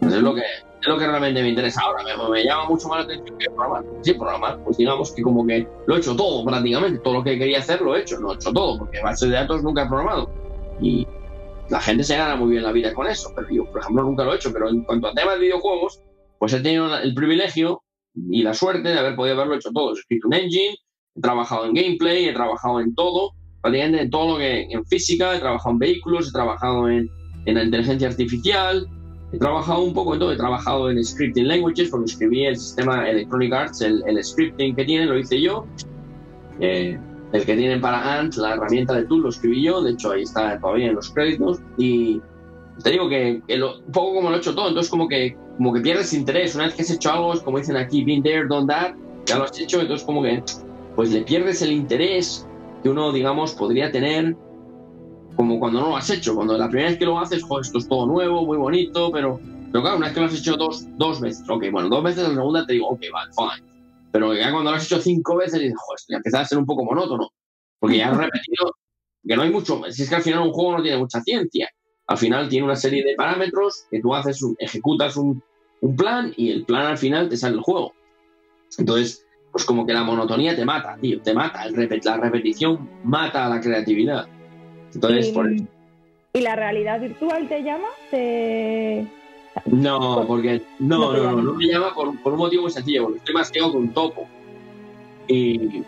Es 0.00 0.12
lo 0.22 0.34
que 0.34 0.42
es 0.86 0.88
lo 0.88 0.98
que 0.98 1.06
realmente 1.06 1.42
me 1.42 1.48
interesa 1.48 1.80
ahora. 1.82 2.04
Me, 2.04 2.30
me 2.30 2.44
llama 2.44 2.68
mucho 2.68 2.88
más 2.88 2.98
la 2.98 3.04
atención 3.04 3.38
que 3.38 3.46
programar. 3.46 3.84
Sí, 4.02 4.14
programar, 4.14 4.62
pues 4.62 4.76
digamos 4.76 5.12
que 5.12 5.22
como 5.22 5.46
que 5.46 5.66
lo 5.86 5.96
he 5.96 5.98
hecho 5.98 6.14
todo 6.14 6.44
prácticamente. 6.44 7.00
Todo 7.00 7.14
lo 7.14 7.24
que 7.24 7.38
quería 7.38 7.58
hacer 7.58 7.80
lo 7.80 7.96
he 7.96 8.00
hecho, 8.00 8.18
lo 8.18 8.32
he 8.32 8.34
hecho 8.36 8.52
todo, 8.52 8.78
porque 8.78 9.00
base 9.02 9.26
de 9.26 9.32
datos 9.32 9.62
nunca 9.62 9.82
he 9.82 9.88
programado. 9.88 10.30
Y 10.80 11.06
la 11.70 11.80
gente 11.80 12.04
se 12.04 12.16
gana 12.16 12.36
muy 12.36 12.50
bien 12.50 12.62
la 12.62 12.72
vida 12.72 12.94
con 12.94 13.06
eso, 13.06 13.32
pero 13.34 13.48
yo, 13.50 13.64
por 13.64 13.80
ejemplo, 13.80 14.04
nunca 14.04 14.24
lo 14.24 14.32
he 14.32 14.36
hecho. 14.36 14.52
Pero 14.52 14.68
en 14.68 14.84
cuanto 14.84 15.08
a 15.08 15.14
temas 15.14 15.34
de 15.34 15.40
videojuegos, 15.40 16.00
pues 16.38 16.52
he 16.52 16.60
tenido 16.60 16.96
el 16.96 17.14
privilegio 17.14 17.82
y 18.30 18.42
la 18.42 18.54
suerte 18.54 18.88
de 18.88 18.98
haber 18.98 19.16
podido 19.16 19.36
haberlo 19.36 19.56
hecho 19.56 19.70
todo. 19.72 19.90
He 19.90 19.98
escrito 19.98 20.28
un 20.28 20.34
engine, 20.34 20.76
he 21.16 21.20
trabajado 21.20 21.66
en 21.66 21.74
gameplay, 21.74 22.28
he 22.28 22.32
trabajado 22.32 22.80
en 22.80 22.94
todo, 22.94 23.32
prácticamente 23.60 24.02
en 24.02 24.10
todo 24.10 24.34
lo 24.34 24.38
que 24.38 24.68
en 24.70 24.86
física, 24.86 25.34
he 25.34 25.40
trabajado 25.40 25.72
en 25.72 25.78
vehículos, 25.78 26.28
he 26.28 26.32
trabajado 26.32 26.88
en, 26.88 27.08
en 27.46 27.54
la 27.54 27.64
inteligencia 27.64 28.08
artificial, 28.08 28.86
he 29.32 29.38
trabajado 29.38 29.82
un 29.82 29.92
poco 29.94 30.14
en 30.14 30.20
todo, 30.20 30.32
he 30.32 30.36
trabajado 30.36 30.90
en 30.90 31.02
scripting 31.04 31.48
languages 31.48 31.88
porque 31.90 32.06
escribí 32.06 32.46
el 32.46 32.56
sistema 32.56 33.08
Electronic 33.08 33.52
Arts, 33.52 33.80
el, 33.80 34.02
el 34.06 34.22
scripting 34.24 34.74
que 34.76 34.84
tienen 34.84 35.08
lo 35.08 35.18
hice 35.18 35.40
yo. 35.40 35.66
Eh, 36.60 36.98
el 37.32 37.44
que 37.44 37.56
tienen 37.56 37.80
para 37.80 38.18
Ant, 38.20 38.36
la 38.36 38.54
herramienta 38.54 38.94
de 38.94 39.04
tool, 39.04 39.22
lo 39.22 39.28
escribí 39.30 39.62
yo, 39.64 39.82
de 39.82 39.90
hecho 39.92 40.12
ahí 40.12 40.22
está 40.22 40.58
todavía 40.60 40.86
en 40.86 40.94
los 40.94 41.10
créditos. 41.10 41.58
Y 41.76 42.20
te 42.82 42.90
digo 42.92 43.08
que, 43.08 43.42
que 43.46 43.56
lo- 43.56 43.78
un 43.80 43.92
poco 43.92 44.14
como 44.14 44.30
lo 44.30 44.36
he 44.36 44.38
hecho 44.38 44.54
todo, 44.54 44.68
entonces 44.68 44.90
como 44.90 45.08
que, 45.08 45.36
como 45.56 45.72
que 45.72 45.80
pierdes 45.80 46.12
interés. 46.14 46.54
Una 46.54 46.66
vez 46.66 46.74
que 46.74 46.82
has 46.82 46.90
hecho 46.90 47.10
algo, 47.10 47.34
es 47.34 47.40
como 47.40 47.58
dicen 47.58 47.76
aquí, 47.76 48.04
been 48.04 48.22
there, 48.22 48.46
done 48.48 48.66
that, 48.68 48.94
ya 49.26 49.38
lo 49.38 49.44
has 49.44 49.58
hecho, 49.58 49.80
entonces 49.80 50.06
como 50.06 50.22
que 50.22 50.42
pues 50.94 51.10
le 51.12 51.22
pierdes 51.22 51.60
el 51.62 51.72
interés 51.72 52.46
que 52.82 52.88
uno, 52.88 53.12
digamos, 53.12 53.54
podría 53.54 53.90
tener 53.90 54.36
como 55.36 55.58
cuando 55.60 55.80
no 55.80 55.90
lo 55.90 55.96
has 55.96 56.10
hecho. 56.10 56.34
Cuando 56.34 56.56
la 56.56 56.68
primera 56.68 56.90
vez 56.90 56.98
que 56.98 57.04
lo 57.04 57.18
haces, 57.18 57.42
joder, 57.44 57.64
esto 57.64 57.78
es 57.78 57.88
todo 57.88 58.06
nuevo, 58.06 58.44
muy 58.44 58.56
bonito, 58.56 59.10
pero, 59.12 59.38
claro, 59.70 59.96
una 59.96 60.06
vez 60.06 60.14
que 60.14 60.20
lo 60.20 60.26
has 60.26 60.38
hecho 60.38 60.56
dos, 60.56 60.86
dos 60.96 61.20
veces, 61.20 61.48
ok, 61.48 61.66
bueno, 61.70 61.88
dos 61.88 62.02
veces, 62.02 62.28
la 62.28 62.34
segunda 62.34 62.66
te 62.66 62.72
digo, 62.72 62.88
ok, 62.88 63.02
vale, 63.12 63.30
fine. 63.32 63.68
Pero 64.12 64.34
ya 64.34 64.50
cuando 64.50 64.70
lo 64.70 64.76
has 64.76 64.84
hecho 64.84 65.00
cinco 65.00 65.36
veces, 65.36 65.60
dices, 65.60 65.76
joder, 65.78 66.00
ya 66.08 66.16
empieza 66.16 66.40
a 66.40 66.44
ser 66.44 66.58
un 66.58 66.66
poco 66.66 66.84
monótono. 66.84 67.28
Porque 67.78 67.98
ya 67.98 68.10
has 68.10 68.16
repetido, 68.16 68.74
que 69.26 69.36
no 69.36 69.42
hay 69.42 69.50
mucho, 69.50 69.82
si 69.90 70.02
es 70.02 70.08
que 70.08 70.14
al 70.14 70.22
final 70.22 70.40
un 70.40 70.52
juego 70.52 70.78
no 70.78 70.82
tiene 70.82 70.98
mucha 70.98 71.20
ciencia. 71.20 71.68
Al 72.06 72.16
final 72.16 72.48
tiene 72.48 72.64
una 72.64 72.76
serie 72.76 73.04
de 73.04 73.14
parámetros 73.14 73.84
que 73.90 74.00
tú 74.00 74.14
haces, 74.14 74.42
un- 74.42 74.56
ejecutas 74.58 75.16
un, 75.16 75.42
plan 75.96 76.32
y 76.36 76.50
el 76.50 76.64
plan 76.64 76.86
al 76.86 76.98
final 76.98 77.28
te 77.28 77.36
sale 77.36 77.56
el 77.56 77.60
juego. 77.60 77.92
Entonces, 78.78 79.24
pues 79.52 79.64
como 79.64 79.86
que 79.86 79.92
la 79.92 80.02
monotonía 80.02 80.56
te 80.56 80.64
mata, 80.64 80.96
tío, 81.00 81.20
te 81.20 81.34
mata. 81.34 81.66
La 81.66 82.16
repetición 82.16 82.88
mata 83.04 83.46
a 83.46 83.48
la 83.48 83.60
creatividad. 83.60 84.26
Entonces, 84.96 85.28
y, 85.28 85.32
por. 85.32 85.50
¿y 85.52 86.40
la 86.40 86.56
realidad 86.56 87.00
virtual 87.00 87.48
te 87.48 87.62
llama? 87.62 87.88
Te... 88.10 89.06
No, 89.66 90.24
porque 90.26 90.60
no, 90.78 91.12
No 91.12 91.32
no, 91.32 91.42
no, 91.42 91.54
me 91.54 91.66
llama 91.66 91.94
por, 91.94 92.18
por 92.22 92.32
un 92.34 92.38
motivo 92.38 92.62
muy 92.62 92.70
sencillo, 92.70 93.04
porque 93.04 93.18
estoy 93.18 93.34
más 93.34 93.50
quedado 93.50 93.72
con 93.72 93.82
un 93.82 93.92
topo. 93.94 94.26
Y, 95.28 95.82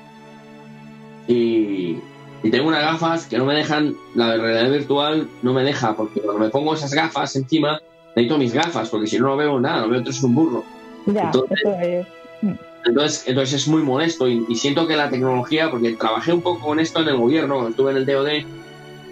y, 1.27 1.99
y 2.43 2.51
tengo 2.51 2.69
unas 2.69 2.83
gafas 2.83 3.27
que 3.27 3.37
no 3.39 3.45
me 3.45 3.55
dejan, 3.55 3.95
la 4.15 4.37
realidad 4.37 4.71
virtual 4.71 5.29
no 5.43 5.53
me 5.53 5.65
deja, 5.65 5.95
porque 5.95 6.21
cuando 6.21 6.45
me 6.45 6.49
pongo 6.51 6.75
esas 6.75 6.95
gafas 6.95 7.37
encima, 7.37 7.81
necesito 8.17 8.39
mis 8.39 8.55
gafas, 8.55 8.89
porque 8.89 9.07
si 9.07 9.19
no, 9.19 9.27
no 9.29 9.37
veo 9.37 9.61
nada, 9.61 9.83
no 9.83 9.89
veo 9.91 9.99
entonces 9.99 10.23
un 10.23 10.35
burro. 10.35 10.65
Ya, 11.07 11.25
Entonces- 11.25 11.59
es. 11.83 12.07
Entonces, 12.85 13.25
entonces 13.27 13.63
es 13.63 13.69
muy 13.69 13.83
molesto 13.83 14.29
y, 14.29 14.47
y 14.49 14.55
siento 14.55 14.87
que 14.87 14.97
la 14.97 15.11
tecnología, 15.11 15.71
porque 15.71 15.93
trabajé 15.93 16.33
un 16.33 16.41
poco 16.41 16.65
con 16.65 16.81
esto 16.81 17.01
en 17.03 17.09
el 17.09 17.17
gobierno, 17.17 17.55
cuando 17.55 17.71
estuve 17.71 17.91
en 17.91 17.97
el 17.99 18.07
DOD, 18.07 18.29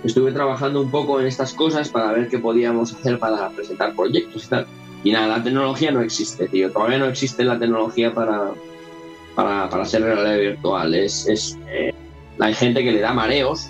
estuve 0.05 0.32
trabajando 0.32 0.81
un 0.81 0.90
poco 0.90 1.20
en 1.20 1.27
estas 1.27 1.52
cosas 1.52 1.89
para 1.89 2.12
ver 2.12 2.28
qué 2.28 2.39
podíamos 2.39 2.93
hacer 2.93 3.18
para 3.18 3.48
presentar 3.51 3.94
proyectos 3.94 4.44
y 4.44 4.48
tal. 4.48 4.66
Y 5.05 5.12
nada, 5.12 5.39
la 5.39 5.43
tecnología 5.43 5.90
no 5.90 6.01
existe, 6.01 6.48
tío. 6.48 6.70
Todavía 6.73 6.98
no 6.98 7.06
existe 7.06 7.44
la 7.44 7.59
tecnología 7.59 8.12
para, 8.12 8.51
para, 9.35 9.68
para 9.68 9.82
hacer 9.82 10.02
realidad 10.02 10.39
virtual. 10.39 10.94
Es, 10.94 11.28
es, 11.28 11.59
eh, 11.68 11.94
hay 12.39 12.55
gente 12.55 12.82
que 12.82 12.93
le 12.93 13.01
da 13.01 13.12
mareos, 13.12 13.68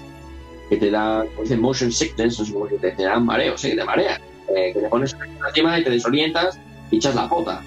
que 0.68 0.76
te 0.76 0.90
da, 0.90 1.24
dicen, 1.40 1.60
motion 1.60 1.92
sickness, 1.92 2.40
o 2.40 2.44
sea, 2.44 2.54
como 2.54 2.66
que 2.66 2.76
te, 2.78 3.02
dan 3.02 3.26
mareos, 3.26 3.60
sí, 3.60 3.70
que 3.70 3.76
te 3.76 3.84
mareas. 3.84 4.20
Eh, 4.48 4.72
que 4.72 4.80
te 4.80 4.88
pones 4.88 5.16
encima 5.48 5.78
y 5.78 5.84
te 5.84 5.90
desorientas 5.90 6.58
y 6.90 6.96
echas 6.96 7.14
la 7.14 7.28
pota. 7.28 7.62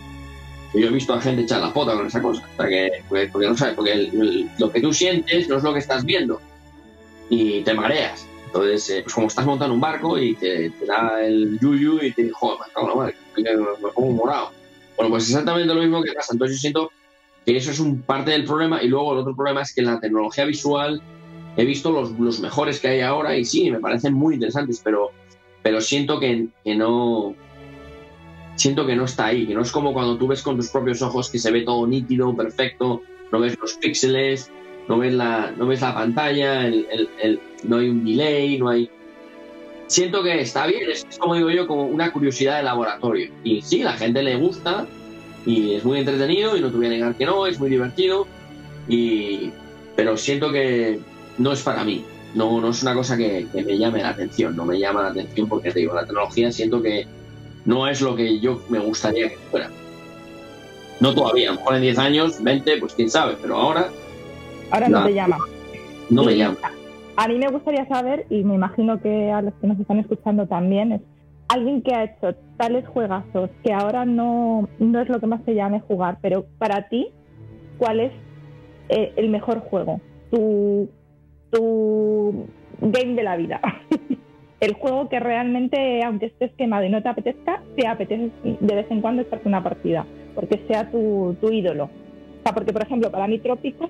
Yo 0.73 0.87
he 0.87 0.91
visto 0.91 1.13
a 1.13 1.21
gente 1.21 1.41
echar 1.41 1.61
la 1.61 1.73
pota 1.73 1.93
con 1.93 2.07
esa 2.07 2.21
cosa. 2.21 2.47
O 2.53 2.57
sea, 2.57 2.69
que, 2.69 3.03
porque, 3.07 3.29
porque 3.31 3.47
no 3.47 3.57
sabes, 3.57 3.75
porque 3.75 4.47
lo 4.57 4.71
que 4.71 4.81
tú 4.81 4.93
sientes 4.93 5.49
no 5.49 5.57
es 5.57 5.63
lo 5.63 5.73
que 5.73 5.79
estás 5.79 6.05
viendo. 6.05 6.39
Y 7.29 7.61
te 7.61 7.73
mareas. 7.73 8.28
Entonces, 8.49 8.89
eh, 8.89 9.01
pues 9.03 9.13
como 9.13 9.27
estás 9.27 9.45
montando 9.45 9.75
un 9.75 9.79
barco 9.79 10.17
y 10.17 10.33
te, 10.33 10.71
da 10.87 11.23
el 11.23 11.59
yuyu 11.59 11.97
y 12.01 12.11
te 12.11 12.23
dices, 12.23 12.35
joder, 12.35 12.57
me 12.57 13.13
en 13.37 13.43
la 13.43 13.61
me, 13.61 13.89
pongo 13.93 14.11
morado. 14.11 14.49
Bueno, 14.97 15.11
pues 15.11 15.29
exactamente 15.29 15.71
lo 15.71 15.81
mismo 15.81 16.01
que 16.01 16.13
pasa. 16.13 16.33
Entonces 16.33 16.57
yo 16.57 16.61
siento 16.61 16.91
que 17.45 17.55
eso 17.55 17.69
es 17.69 17.79
un 17.79 18.01
parte 18.01 18.31
del 18.31 18.45
problema 18.45 18.81
y 18.81 18.87
luego 18.87 19.13
el 19.13 19.19
otro 19.19 19.35
problema 19.35 19.61
es 19.61 19.73
que 19.73 19.83
la 19.83 19.99
tecnología 19.99 20.45
visual 20.45 20.99
he 21.57 21.63
visto 21.63 21.91
los, 21.91 22.11
los 22.19 22.39
mejores 22.39 22.79
que 22.79 22.87
hay 22.87 23.01
ahora 23.01 23.37
y 23.37 23.45
sí, 23.45 23.69
me 23.69 23.79
parecen 23.79 24.13
muy 24.13 24.33
interesantes, 24.33 24.81
pero, 24.83 25.11
pero 25.61 25.79
siento 25.79 26.19
que, 26.19 26.47
que 26.63 26.73
no 26.73 27.35
siento 28.55 28.87
que 28.87 28.95
no 28.95 29.05
está 29.05 29.27
ahí, 29.27 29.45
que 29.45 29.53
no 29.53 29.61
es 29.61 29.71
como 29.71 29.93
cuando 29.93 30.17
tú 30.17 30.27
ves 30.27 30.41
con 30.41 30.57
tus 30.57 30.69
propios 30.69 31.03
ojos 31.03 31.29
que 31.29 31.37
se 31.37 31.51
ve 31.51 31.61
todo 31.61 31.85
nítido, 31.85 32.35
perfecto, 32.35 33.03
no 33.31 33.39
ves 33.39 33.55
los 33.61 33.75
píxeles, 33.75 34.51
no 34.87 34.97
ves 34.97 35.13
la, 35.13 35.53
no 35.55 35.67
ves 35.67 35.81
la 35.81 35.93
pantalla, 35.93 36.65
el- 36.65 37.39
no 37.63 37.77
hay 37.77 37.89
un 37.89 38.05
delay, 38.05 38.57
no 38.57 38.69
hay... 38.69 38.89
Siento 39.87 40.21
que 40.21 40.39
está 40.41 40.67
bien, 40.67 40.89
es, 40.89 41.05
como 41.17 41.35
digo 41.35 41.49
yo, 41.49 41.65
como 41.65 41.83
una 41.87 42.11
curiosidad 42.11 42.57
de 42.57 42.63
laboratorio. 42.63 43.31
Y 43.43 43.61
sí, 43.61 43.83
la 43.83 43.93
gente 43.93 44.21
le 44.21 44.35
gusta 44.35 44.85
y 45.45 45.73
es 45.75 45.83
muy 45.83 45.99
entretenido 45.99 46.55
y 46.55 46.61
no 46.61 46.69
te 46.69 46.77
voy 46.77 46.85
a 46.87 46.89
negar 46.89 47.15
que 47.15 47.25
no, 47.25 47.47
es 47.47 47.59
muy 47.59 47.69
divertido, 47.69 48.27
y... 48.87 49.51
pero 49.95 50.15
siento 50.17 50.51
que 50.51 50.99
no 51.37 51.51
es 51.51 51.61
para 51.63 51.83
mí. 51.83 52.03
No, 52.35 52.61
no 52.61 52.69
es 52.69 52.83
una 52.83 52.93
cosa 52.93 53.17
que, 53.17 53.47
que 53.51 53.63
me 53.63 53.77
llame 53.77 54.03
la 54.03 54.09
atención, 54.09 54.55
no 54.55 54.63
me 54.63 54.77
llama 54.77 55.01
la 55.01 55.07
atención 55.09 55.49
porque 55.49 55.71
te 55.71 55.79
digo, 55.79 55.95
la 55.95 56.05
tecnología 56.05 56.51
siento 56.51 56.79
que 56.81 57.07
no 57.65 57.87
es 57.87 58.01
lo 58.01 58.15
que 58.15 58.39
yo 58.39 58.61
me 58.69 58.77
gustaría 58.77 59.29
que 59.29 59.37
fuera. 59.49 59.71
No 60.99 61.15
todavía, 61.15 61.49
a 61.49 61.53
lo 61.53 61.59
mejor 61.59 61.75
en 61.75 61.81
10 61.81 61.97
años, 61.97 62.43
20, 62.43 62.77
pues 62.77 62.93
quién 62.93 63.09
sabe, 63.09 63.35
pero 63.41 63.55
ahora 63.57 63.89
Ahora 64.69 64.89
no 64.89 64.99
No. 64.99 65.05
te 65.07 65.13
llama. 65.15 65.37
no 66.11 66.23
me 66.23 66.37
llama. 66.37 66.57
A 67.21 67.27
mí 67.27 67.37
me 67.37 67.49
gustaría 67.49 67.85
saber, 67.85 68.27
y 68.29 68.45
me 68.45 68.55
imagino 68.55 69.01
que 69.01 69.29
a 69.29 69.41
los 69.41 69.53
que 69.55 69.67
nos 69.67 69.77
están 69.77 69.99
escuchando 69.99 70.47
también, 70.47 70.93
es 70.93 71.01
alguien 71.49 71.81
que 71.81 71.93
ha 71.93 72.05
hecho 72.05 72.33
tales 72.55 72.87
juegazos 72.87 73.49
que 73.61 73.73
ahora 73.73 74.05
no, 74.05 74.69
no 74.79 75.01
es 75.01 75.09
lo 75.09 75.19
que 75.19 75.27
más 75.27 75.43
te 75.43 75.53
llame 75.53 75.81
jugar, 75.81 76.19
pero 76.21 76.45
para 76.57 76.87
ti, 76.87 77.09
¿cuál 77.77 77.99
es 77.99 78.13
eh, 78.87 79.11
el 79.17 79.27
mejor 79.31 79.59
juego? 79.59 79.99
Tu, 80.31 80.89
tu 81.51 82.45
game 82.79 83.15
de 83.15 83.23
la 83.23 83.35
vida. 83.35 83.59
el 84.61 84.75
juego 84.75 85.09
que 85.09 85.19
realmente, 85.19 86.01
aunque 86.05 86.27
estés 86.27 86.53
quemado 86.53 86.85
y 86.85 86.89
no 86.89 87.03
te 87.03 87.09
apetezca, 87.09 87.61
te 87.75 87.85
apetece 87.85 88.31
de 88.61 88.75
vez 88.75 88.89
en 88.89 89.01
cuando 89.01 89.23
echarte 89.23 89.49
una 89.49 89.61
partida, 89.61 90.05
porque 90.35 90.63
sea 90.69 90.89
tu, 90.89 91.35
tu 91.41 91.51
ídolo. 91.51 91.83
O 91.83 92.43
sea, 92.45 92.53
porque, 92.53 92.71
por 92.71 92.83
ejemplo, 92.83 93.11
para 93.11 93.27
mí 93.27 93.39
Trópico 93.39 93.89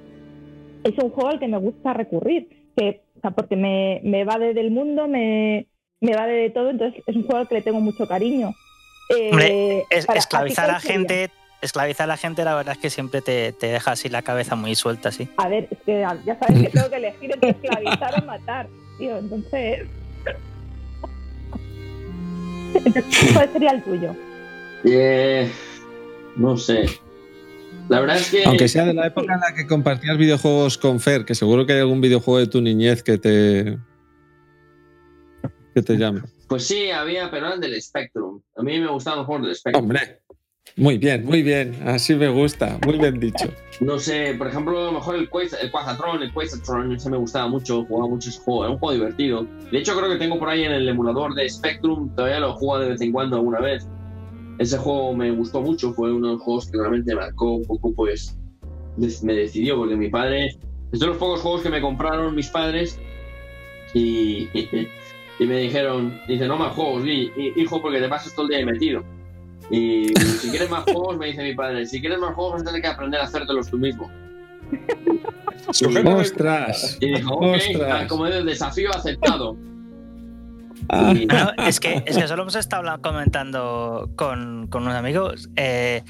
es 0.83 0.97
un 0.97 1.11
juego 1.11 1.29
al 1.29 1.39
que 1.39 1.47
me 1.47 1.59
gusta 1.59 1.93
recurrir, 1.93 2.49
que, 2.75 3.01
o 3.19 3.21
sea, 3.21 3.31
porque 3.31 3.55
me, 3.57 3.99
me 4.03 4.23
va 4.23 4.37
de 4.39 4.53
del 4.53 4.71
mundo, 4.71 5.07
me, 5.09 5.67
me 5.99 6.15
va 6.15 6.25
de 6.25 6.49
todo, 6.51 6.69
entonces 6.69 7.03
es 7.05 7.15
un 7.15 7.23
juego 7.23 7.39
al 7.41 7.47
que 7.49 7.55
le 7.55 7.61
tengo 7.61 7.81
mucho 7.81 8.07
cariño. 8.07 8.53
Eh, 9.09 9.29
Hombre, 9.31 9.85
Es- 9.89 10.05
para- 10.05 10.19
esclavizar 10.19 10.65
a 10.65 10.67
¿a 10.69 10.71
la 10.75 10.79
gente, 10.79 11.29
esclavizar 11.61 12.05
a 12.05 12.07
la 12.07 12.17
gente, 12.17 12.45
la 12.45 12.55
verdad 12.55 12.73
es 12.75 12.79
que 12.79 12.89
siempre 12.89 13.21
te, 13.21 13.51
te 13.51 13.67
deja 13.67 13.91
así 13.91 14.07
la 14.07 14.21
cabeza 14.21 14.55
muy 14.55 14.73
suelta, 14.75 15.11
sí. 15.11 15.27
A 15.37 15.49
ver, 15.49 15.67
es 15.69 15.77
que 15.85 15.99
ya 16.25 16.39
sabes 16.39 16.61
que 16.61 16.69
tengo 16.69 16.89
que 16.89 16.95
elegir 16.95 17.31
entre 17.33 17.49
esclavizar 17.49 18.21
o 18.21 18.25
matar, 18.25 18.67
tío, 18.97 19.17
entonces... 19.17 19.85
Entonces, 22.73 23.29
¿Cuál 23.33 23.51
sería 23.51 23.71
el 23.71 23.83
tuyo? 23.83 24.15
Eh, 24.85 25.51
no 26.37 26.55
sé. 26.55 26.85
La 27.89 27.99
verdad 27.99 28.17
es 28.17 28.29
que 28.29 28.43
Aunque 28.45 28.67
sea 28.67 28.85
de 28.85 28.93
la 28.93 29.07
época 29.07 29.33
en 29.33 29.39
la 29.39 29.53
que 29.53 29.65
compartías 29.65 30.17
videojuegos 30.17 30.77
con 30.77 30.99
Fer, 30.99 31.25
que 31.25 31.33
seguro 31.33 31.65
que 31.65 31.73
hay 31.73 31.79
algún 31.79 32.01
videojuego 32.01 32.39
de 32.39 32.47
tu 32.47 32.61
niñez 32.61 33.01
que 33.01 33.17
te. 33.17 33.79
que 35.73 35.81
te 35.81 35.97
llame. 35.97 36.21
Pues 36.47 36.65
sí, 36.65 36.91
había, 36.91 37.29
pero 37.31 37.47
eran 37.47 37.59
del 37.59 37.79
Spectrum. 37.81 38.41
A 38.55 38.61
mí 38.61 38.79
me 38.79 38.87
gustaban 38.87 39.19
los 39.19 39.25
juegos 39.25 39.47
del 39.47 39.55
Spectrum. 39.55 39.83
Hombre. 39.83 40.21
Muy 40.75 40.97
bien, 40.97 41.25
muy 41.25 41.41
bien. 41.41 41.75
Así 41.85 42.13
me 42.15 42.29
gusta. 42.29 42.77
Muy 42.85 42.97
bien 42.99 43.19
dicho. 43.19 43.51
No 43.81 43.97
sé, 43.97 44.35
por 44.37 44.47
ejemplo, 44.47 44.79
a 44.79 44.85
lo 44.85 44.91
mejor 44.91 45.15
el, 45.15 45.29
Quaz, 45.29 45.53
el 45.59 45.71
Quazatron, 45.71 46.21
el 46.21 46.31
Quazatron, 46.31 46.93
ese 46.93 47.09
me 47.09 47.17
gustaba 47.17 47.47
mucho, 47.47 47.85
jugaba 47.85 48.09
mucho 48.09 48.29
ese 48.29 48.39
juego, 48.39 48.65
era 48.65 48.73
un 48.73 48.79
juego 48.79 48.93
divertido. 48.93 49.47
De 49.71 49.77
hecho, 49.77 49.95
creo 49.97 50.09
que 50.09 50.17
tengo 50.17 50.37
por 50.37 50.49
ahí 50.49 50.63
en 50.63 50.71
el 50.71 50.87
emulador 50.87 51.33
de 51.33 51.49
Spectrum, 51.49 52.13
todavía 52.15 52.39
lo 52.39 52.53
juego 52.53 52.79
de 52.79 52.89
vez 52.89 53.01
en 53.01 53.11
cuando 53.11 53.37
alguna 53.37 53.59
vez. 53.59 53.87
Ese 54.59 54.77
juego 54.77 55.15
me 55.15 55.31
gustó 55.31 55.61
mucho, 55.61 55.93
fue 55.93 56.13
uno 56.13 56.27
de 56.27 56.33
los 56.33 56.41
juegos 56.41 56.69
que 56.69 56.77
realmente 56.77 57.15
marcó 57.15 57.53
un 57.53 57.65
poco, 57.65 57.93
pues, 57.95 58.37
me 59.23 59.33
decidió, 59.33 59.77
porque 59.77 59.95
mi 59.95 60.09
padre, 60.09 60.57
es 60.91 60.99
de 60.99 61.07
los 61.07 61.17
pocos 61.17 61.39
juegos 61.39 61.61
que 61.61 61.69
me 61.69 61.79
compraron 61.79 62.35
mis 62.35 62.49
padres 62.49 62.99
y, 63.93 64.49
y 65.39 65.45
me 65.45 65.57
dijeron, 65.59 66.19
dice, 66.27 66.45
no 66.47 66.57
más 66.57 66.73
juegos, 66.73 67.03
hijo, 67.05 67.81
porque 67.81 68.01
te 68.01 68.09
pasas 68.09 68.35
todo 68.35 68.45
el 68.45 68.49
día 68.49 68.57
ahí 68.59 68.65
metido. 68.65 69.03
Y 69.71 70.07
si 70.39 70.49
quieres 70.49 70.69
más 70.69 70.83
juegos, 70.83 71.17
me 71.17 71.27
dice 71.27 71.41
mi 71.43 71.53
padre, 71.55 71.85
si 71.85 72.01
quieres 72.01 72.19
más 72.19 72.33
juegos 72.35 72.53
vas 72.53 72.61
a 72.63 72.65
tener 72.65 72.81
que 72.81 72.87
aprender 72.87 73.21
a 73.21 73.23
hacértelos 73.23 73.69
tú 73.69 73.77
mismo. 73.77 74.11
¡Ostras! 75.67 76.97
Y 76.99 77.13
dijo, 77.13 77.33
ok, 77.35 77.55
Ostras. 77.55 78.07
como 78.07 78.27
el 78.27 78.45
desafío 78.45 78.89
aceptado. 78.93 79.55
Ah, 80.89 81.13
Y- 81.15 81.25
No, 81.25 81.51
es 81.65 81.79
que, 81.79 82.03
es 82.05 82.17
que 82.17 82.27
solo 82.27 82.43
hemos 82.43 82.55
estado 82.55 83.01
comentando 83.01 84.09
con, 84.15 84.67
con 84.67 84.83
unos 84.83 84.95
amigos. 84.95 85.49
eh, 85.55 86.03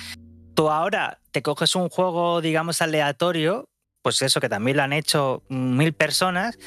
tú 0.56 0.70
ahora 0.70 1.20
te 1.32 1.42
coges 1.42 1.76
un 1.76 1.90
juego, 1.90 2.42
digamos, 2.42 2.82
aleatorio, 2.82 3.70
pues 4.02 4.22
eso, 4.22 4.40
que 4.42 4.50
también 4.50 4.78
lo 4.78 4.84
han 4.84 4.94
hecho 4.94 5.44
mil 5.50 5.94
personas, 5.94 6.58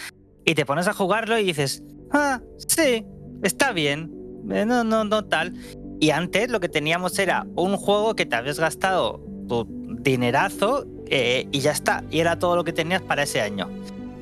y 0.44 0.54
te 0.54 0.64
pones 0.66 0.88
a 0.88 0.92
jugarlo 0.94 1.38
y 1.38 1.44
dices, 1.44 1.82
ah, 2.12 2.40
sí, 2.68 3.04
está 3.42 3.72
bien, 3.72 4.10
eh, 4.50 4.64
no, 4.66 4.82
no, 4.84 5.04
no 5.04 5.24
tal. 5.24 5.52
Y 6.00 6.10
antes 6.10 6.50
lo 6.50 6.58
que 6.60 6.68
teníamos 6.68 7.18
era 7.18 7.46
un 7.54 7.76
juego 7.76 8.14
que 8.16 8.26
te 8.26 8.34
habías 8.36 8.58
gastado 8.58 9.20
tu 9.48 9.66
dinerazo 10.00 10.84
eh, 11.06 11.46
y 11.52 11.60
ya 11.60 11.72
está, 11.72 12.02
y 12.10 12.20
era 12.20 12.38
todo 12.38 12.56
lo 12.56 12.64
que 12.64 12.72
tenías 12.72 13.02
para 13.02 13.22
ese 13.22 13.40
año. 13.40 13.68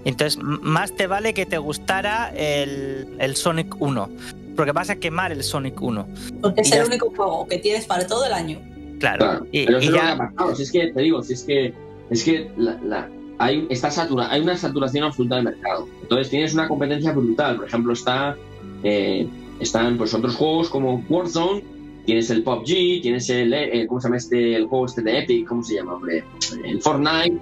Entonces, 0.05 0.43
más 0.43 0.93
te 0.93 1.07
vale 1.07 1.35
que 1.35 1.47
te 1.47 1.59
gustara 1.59 2.33
el, 2.35 3.07
el 3.19 3.37
Sonic 3.37 3.75
1. 3.81 4.11
Porque 4.57 4.73
vas 4.73 4.91
a 4.91 4.97
quemar 4.97 5.33
el 5.33 5.43
Sonic 5.43 5.81
1. 5.81 6.09
Porque 6.43 6.61
es 6.63 6.69
el 6.73 6.79
está. 6.79 6.89
único 6.91 7.11
juego 7.15 7.47
que 7.47 7.59
tienes 7.59 7.87
para 7.87 8.07
todo 8.07 8.25
el 8.27 8.33
año. 8.33 8.59
Claro. 8.99 9.19
Claro, 9.19 9.47
Y, 9.53 9.65
pero 9.67 9.79
y 9.81 9.85
eso 9.87 9.89
es 9.89 9.93
lo 9.95 10.01
que 10.01 10.07
ya, 10.07 10.13
ha 10.13 10.17
pasado. 10.19 10.57
Si 10.57 10.63
es 10.63 10.73
que, 10.73 10.87
te 10.93 11.01
digo, 11.01 11.23
si 11.23 11.33
es 11.35 11.43
que, 11.45 11.75
es 12.11 12.25
que 12.25 12.51
la, 12.57 12.79
la- 12.85 13.09
hay, 13.39 13.67
está 13.71 13.91
satura, 13.91 14.31
hay 14.31 14.43
una 14.43 14.57
saturación 14.57 15.05
absoluta 15.05 15.37
del 15.37 15.45
mercado. 15.45 15.89
Entonces 16.03 16.29
tienes 16.29 16.53
una 16.53 16.69
competencia 16.69 17.13
brutal. 17.13 17.57
Por 17.57 17.67
ejemplo, 17.69 17.93
está, 17.95 18.37
eh, 18.83 19.27
están 19.61 19.97
pues 19.97 20.13
otros 20.13 20.37
juegos 20.37 20.69
como 20.69 21.03
Warzone, 21.09 21.65
tienes 22.05 22.29
el 22.29 22.43
PUBG, 22.43 23.01
tienes 23.01 23.31
el, 23.31 23.55
eh, 23.55 23.87
¿cómo 23.87 23.99
se 24.01 24.09
llama 24.09 24.17
este, 24.19 24.57
el 24.57 24.67
juego 24.67 24.85
este 24.87 25.01
de 25.01 25.21
Epic? 25.21 25.47
¿Cómo 25.47 25.63
se 25.63 25.77
llama, 25.77 25.95
hombre? 25.95 26.23
El 26.65 26.83
Fortnite. 26.83 27.39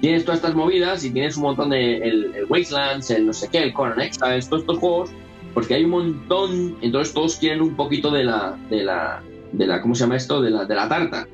Tienes 0.00 0.24
todas 0.24 0.38
estas 0.38 0.54
movidas 0.54 1.04
y 1.04 1.10
tienes 1.10 1.36
un 1.36 1.42
montón 1.42 1.70
de 1.70 1.98
el, 1.98 2.34
el 2.34 2.44
Wastelands, 2.48 3.10
el 3.10 3.26
no 3.26 3.32
sé 3.32 3.48
qué, 3.50 3.58
el 3.58 3.72
Conan 3.72 4.00
Exiles, 4.00 4.48
todos 4.48 4.62
estos 4.62 4.78
juegos, 4.78 5.10
porque 5.52 5.74
hay 5.74 5.84
un 5.84 5.90
montón, 5.90 6.76
entonces 6.80 7.12
todos 7.12 7.36
quieren 7.36 7.60
un 7.60 7.76
poquito 7.76 8.10
de 8.10 8.24
la, 8.24 8.58
de 8.70 8.82
la, 8.82 9.22
de 9.52 9.66
la, 9.66 9.82
¿cómo 9.82 9.94
se 9.94 10.04
llama 10.04 10.16
esto? 10.16 10.40
De 10.40 10.50
la, 10.50 10.64
de 10.64 10.74
la 10.74 10.88
tarta. 10.88 11.28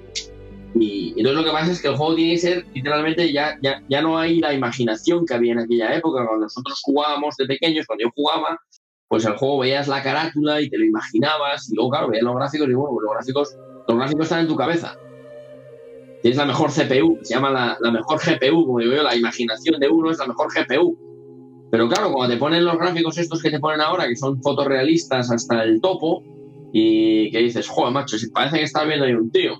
Y 0.75 1.15
entonces 1.17 1.35
lo 1.35 1.45
que 1.45 1.51
pasa 1.51 1.73
es 1.73 1.81
que 1.81 1.89
el 1.89 1.97
juego 1.97 2.17
tiene 2.17 2.33
que 2.33 2.39
ser, 2.39 2.67
literalmente, 2.75 3.33
ya, 3.33 3.57
ya, 3.63 3.83
ya 3.89 4.03
no 4.03 4.19
hay 4.19 4.41
la 4.41 4.53
imaginación 4.53 5.25
que 5.25 5.35
había 5.35 5.53
en 5.53 5.61
aquella 5.61 5.95
época, 5.95 6.27
cuando 6.27 6.45
nosotros 6.45 6.81
jugábamos 6.83 7.37
de 7.37 7.47
pequeños, 7.47 7.87
cuando 7.87 8.05
yo 8.05 8.11
jugaba, 8.15 8.59
pues 9.09 9.25
el 9.25 9.37
juego 9.37 9.61
veías 9.61 9.89
la 9.89 10.03
carátula 10.03 10.61
y 10.61 10.69
te 10.69 10.77
lo 10.77 10.85
imaginabas, 10.85 11.71
y 11.71 11.77
luego, 11.77 11.91
claro, 11.91 12.09
veías 12.09 12.25
los 12.25 12.35
gráficos 12.35 12.69
y 12.69 12.75
bueno, 12.75 13.01
los 13.01 13.13
gráficos, 13.13 13.57
los 13.87 13.97
gráficos 13.97 14.25
están 14.25 14.41
en 14.41 14.49
tu 14.49 14.57
cabeza. 14.57 14.97
Tienes 16.27 16.39
la 16.39 16.47
mejor 16.47 16.73
CPU, 16.73 17.21
se 17.23 17.35
llama 17.35 17.53
la, 17.53 17.93
mejor 17.93 18.19
GPU, 18.19 18.67
como 18.67 18.81
digo 18.81 18.97
yo, 18.97 19.05
la 19.05 19.15
imaginación 19.15 19.79
de 19.79 19.89
uno 19.89 20.11
es 20.11 20.19
la 20.19 20.27
mejor 20.27 20.49
GPU. 20.53 20.99
Pero 21.71 21.89
claro, 21.89 22.13
cuando 22.13 22.35
te 22.35 22.41
ponen 22.41 22.65
los 22.65 22.77
gráficos 22.77 23.17
estos 23.17 23.41
que 23.41 23.49
te 23.49 23.61
ponen 23.61 23.81
ahora, 23.81 24.09
que 24.09 24.17
son 24.17 24.43
fotorrealistas 24.43 25.31
hasta 25.31 25.63
el 25.63 25.81
topo, 25.81 26.25
y 26.73 27.31
que 27.31 27.39
dices, 27.39 27.69
joder, 27.69 27.93
macho, 27.93 28.19
si 28.19 28.29
parece 28.31 28.59
que 28.59 28.65
estás 28.65 28.89
viendo 28.89 29.07
ahí 29.07 29.13
un 29.15 29.31
tío. 29.31 29.53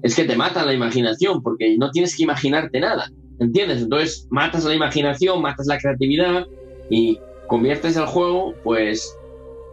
Es 0.00 0.16
que 0.16 0.24
te 0.24 0.34
matan 0.34 0.64
la 0.64 0.72
imaginación, 0.72 1.42
porque 1.42 1.76
no 1.76 1.90
tienes 1.90 2.16
que 2.16 2.22
imaginarte 2.22 2.80
nada, 2.80 3.10
¿entiendes? 3.38 3.82
Entonces 3.82 4.26
matas 4.30 4.64
la 4.64 4.74
imaginación, 4.74 5.42
matas 5.42 5.66
la 5.66 5.76
creatividad 5.76 6.46
y 6.88 7.18
conviertes 7.48 7.98
el 7.98 8.06
juego, 8.06 8.54
pues, 8.64 9.14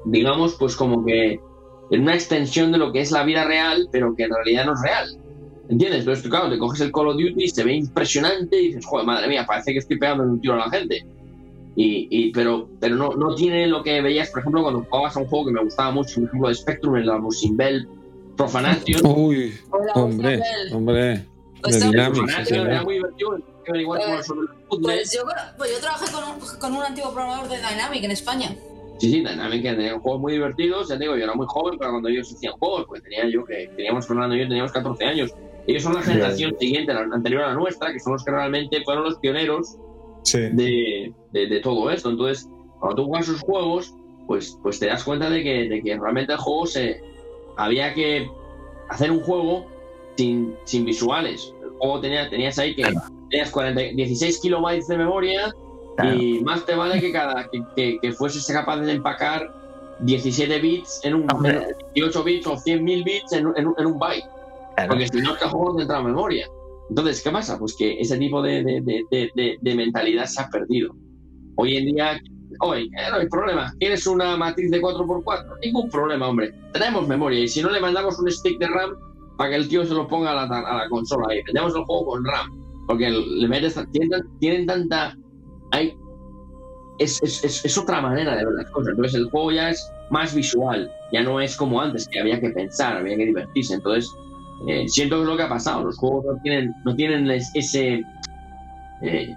digamos, 0.04 0.56
pues 0.56 0.76
como 0.76 1.06
que 1.06 1.40
en 1.92 2.02
una 2.02 2.14
extensión 2.14 2.74
de 2.74 2.78
lo 2.78 2.92
que 2.92 3.00
es 3.00 3.12
la 3.12 3.24
vida 3.24 3.46
real, 3.46 3.88
pero 3.90 4.14
que 4.18 4.24
en 4.24 4.32
realidad 4.32 4.66
no 4.66 4.74
es 4.74 4.82
real. 4.84 5.23
¿Entiendes? 5.74 6.02
Entonces, 6.02 6.30
claro, 6.30 6.52
te 6.52 6.60
coges 6.60 6.82
el 6.82 6.92
Call 6.92 7.08
of 7.08 7.16
Duty, 7.16 7.48
se 7.48 7.64
ve 7.64 7.74
impresionante 7.74 8.62
y 8.62 8.68
dices, 8.68 8.86
joder, 8.86 9.08
madre 9.08 9.28
mía, 9.28 9.44
parece 9.48 9.74
que 9.74 9.80
estoy 9.80 9.98
pegando 9.98 10.24
un 10.24 10.40
tiro 10.40 10.54
a 10.54 10.58
la 10.58 10.70
gente. 10.70 11.04
Y, 11.76 12.08
y- 12.12 12.32
pero 12.32 12.70
pero 12.80 12.96
no, 12.96 13.16
no 13.16 13.34
tiene 13.34 13.66
lo 13.66 13.82
que 13.82 14.00
veías, 14.00 14.30
por 14.30 14.42
ejemplo, 14.42 14.62
cuando 14.62 14.84
jugabas 14.84 15.18
a 15.18 15.22
un 15.22 15.26
juego 15.26 15.48
que 15.48 15.52
me 15.54 15.64
gustaba 15.64 15.90
mucho, 15.90 16.14
por 16.20 16.26
ejemplo, 16.26 16.50
de 16.50 16.54
Spectrum, 16.56 16.96
en 16.98 17.06
la 17.08 17.18
Musin 17.18 17.58
Bell 17.58 17.88
Profanation. 18.38 19.02
Uy, 19.04 19.58
Hola, 19.72 19.94
hombre, 19.96 20.40
hombre. 20.72 21.26
Pues 21.64 21.80
De 21.80 21.88
era 21.88 22.84
muy 22.84 22.96
divertido, 22.96 23.40
era 23.66 23.82
igual 23.82 24.00
como 24.06 24.22
sobre 24.22 24.42
los 24.42 24.80
Pues 24.80 25.12
yo, 25.12 25.22
pues 25.58 25.72
yo 25.72 25.80
trabajé 25.80 26.12
con 26.12 26.24
un, 26.24 26.60
con 26.60 26.76
un 26.76 26.84
antiguo 26.84 27.12
programador 27.12 27.50
de 27.50 27.58
Dynamic 27.58 28.04
en 28.04 28.12
España. 28.12 28.56
Sí, 29.00 29.10
sí, 29.12 29.24
que 29.24 29.72
tenían 29.74 30.00
juegos 30.00 30.22
muy 30.22 30.34
divertidos. 30.34 30.88
Ya 30.90 30.98
te 30.98 31.06
digo, 31.06 31.18
yo 31.18 31.24
era 31.24 31.34
muy 31.34 31.48
joven 31.50 31.80
para 31.80 31.90
cuando 31.90 32.10
ellos 32.10 32.32
hacían 32.32 32.54
juegos, 32.60 32.86
porque 32.86 33.02
tenía 33.02 33.28
yo 33.28 33.44
que 33.44 33.68
teníamos 33.76 34.06
Fernando 34.08 34.36
y 34.36 34.42
yo 34.42 34.48
teníamos 34.48 34.72
14 34.72 35.04
años. 35.06 35.32
Ellos 35.68 35.84
son 35.84 35.94
la 35.94 36.02
generación 36.02 36.56
siguiente, 36.60 36.94
la 36.94 37.02
anterior 37.02 37.44
a 37.44 37.48
la 37.50 37.54
nuestra, 37.56 37.92
que 37.94 38.00
son 38.00 38.14
los 38.14 38.24
que 38.24 38.32
realmente 38.32 38.82
fueron 38.84 39.04
los 39.06 39.18
pioneros 39.20 39.76
Sí. 40.24 40.40
de, 40.40 41.14
de- 41.32 41.48
de 41.48 41.60
todo 41.60 41.90
esto. 41.92 42.10
Entonces, 42.10 42.48
cuando 42.80 43.02
tú 43.04 43.08
juegas 43.10 43.26
sus 43.28 43.42
juegos, 43.42 43.94
pues, 44.28 44.58
pues 44.64 44.80
te 44.80 44.88
das 44.88 45.04
cuenta 45.04 45.30
de 45.30 45.44
que, 45.44 45.70
de 45.70 45.82
que 45.82 45.98
realmente 45.98 46.34
el 46.34 46.40
juego 46.40 46.66
se. 46.66 47.02
Había 47.58 47.94
que 47.94 48.30
hacer 48.90 49.12
un 49.12 49.20
juego 49.22 49.66
sin, 50.18 50.56
sin 50.66 50.86
visuales. 50.86 51.54
El 51.62 51.70
juego 51.78 52.00
tenía, 52.02 52.30
tenías 52.30 52.58
ahí 52.60 52.74
que. 52.76 52.84
Tenías 53.30 53.50
40, 53.52 53.82
16 53.96 54.40
kilobytes 54.42 54.88
de 54.88 54.98
memoria 54.98 55.52
Claro. 55.98 56.16
y 56.22 56.40
más 56.42 56.66
te 56.66 56.74
vale 56.76 57.00
que 57.00 57.12
cada 57.12 57.48
que, 57.52 57.62
que, 57.76 57.98
que 58.02 58.12
fueses 58.14 58.46
capaz 58.48 58.78
de 58.78 58.92
empacar 58.94 59.54
17 60.00 60.60
bits 60.60 61.02
en 61.04 61.14
un 61.16 61.28
en 61.46 61.66
18 61.94 62.24
bits 62.24 62.48
o 62.48 62.56
100.000 62.56 63.04
bits 63.04 63.32
en, 63.34 63.54
en 63.58 63.86
un 63.86 64.00
byte. 64.00 64.26
Claro. 64.76 64.90
Porque 64.90 65.08
si 65.08 65.22
no, 65.22 65.32
el 65.34 65.50
juego 65.50 65.74
no 65.74 65.82
entra 65.82 66.00
en 66.00 66.06
memoria. 66.06 66.48
Entonces, 66.90 67.24
¿qué 67.24 67.32
pasa? 67.32 67.58
Pues 67.58 67.76
que 67.76 68.00
ese 68.00 68.18
tipo 68.18 68.42
de, 68.42 68.64
de, 68.64 69.04
de, 69.10 69.58
de, 69.62 69.76
mentalidad 69.76 70.26
se 70.26 70.42
ha 70.42 70.50
perdido. 70.50 70.96
Hoy 71.56 71.78
en 71.78 71.86
día, 71.86 72.20
hoy, 72.60 72.84
eh, 72.84 73.10
no 73.10 73.18
hay 73.18 73.28
problema. 73.30 73.74
¿Quieres 73.80 74.06
una 74.06 74.36
matriz 74.38 74.70
de 74.70 74.82
4x4? 74.82 75.60
Ningún 75.62 75.90
problema, 75.90 76.28
hombre. 76.28 76.54
Tenemos 76.74 77.08
memoria 77.08 77.40
y 77.40 77.48
si 77.48 77.62
no 77.62 77.70
le 77.70 77.80
mandamos 77.80 78.20
un 78.20 78.30
stick 78.30 78.60
de 78.60 78.68
RAM 78.68 78.96
para 79.38 79.52
que 79.52 79.56
el 79.56 79.68
tío 79.68 79.86
se 79.86 79.94
lo 79.94 80.08
ponga 80.08 80.32
a 80.32 80.46
la, 80.46 80.60
a 80.60 80.78
la 80.78 80.90
consola 80.90 81.34
y 81.34 81.44
vendemos 81.44 81.76
el 81.76 81.84
juego 81.84 82.06
con 82.06 82.26
RAM. 82.26 82.64
Porque 82.88 83.10
le 83.10 83.48
metes, 83.48 83.80
tienen, 83.92 84.22
tienen 84.40 84.66
tanta. 84.66 85.18
Hay, 85.72 85.96
es, 87.00 87.22
es, 87.24 87.44
es, 87.44 87.66
es 87.66 87.78
otra 87.78 88.02
manera 88.02 88.36
de 88.36 88.46
ver 88.46 88.54
las 88.56 88.70
cosas. 88.72 88.90
Entonces, 88.90 89.16
el 89.16 89.30
juego 89.30 89.52
ya 89.52 89.70
es 89.70 89.92
más 90.12 90.36
visual. 90.36 90.92
Ya 91.12 91.24
no 91.24 91.40
es 91.40 91.56
como 91.56 91.82
antes, 91.82 92.08
que 92.08 92.20
había 92.20 92.40
que 92.40 92.50
pensar, 92.50 92.98
había 92.98 93.16
que 93.16 93.26
divertirse. 93.26 93.76
Entonces, 93.76 94.12
eh, 94.68 94.88
siento 94.88 95.16
que 95.18 95.22
es 95.24 95.28
lo 95.28 95.38
que 95.38 95.44
ha 95.44 95.50
pasado. 95.50 95.84
Los 95.84 95.98
juegos 95.98 96.26
no 96.26 96.42
tienen, 96.42 96.74
no 96.86 96.96
tienen 96.96 97.30
es- 97.32 97.52
ese. 97.54 98.04
eh, 99.02 99.36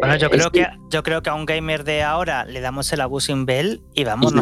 Bueno, 0.00 0.16
yo 0.16 0.26
eh, 0.28 0.30
creo, 0.30 0.40
ese- 0.42 0.50
que, 0.50 0.66
yo 0.90 1.02
creo 1.02 1.22
que 1.22 1.30
a 1.30 1.34
un 1.34 1.46
gamer 1.46 1.82
de 1.84 2.02
ahora 2.02 2.44
le 2.44 2.60
damos 2.60 2.92
el 2.92 3.00
abusing 3.00 3.44
bell 3.44 3.80
y 3.94 4.04
vamos, 4.04 4.32
Y 4.32 4.36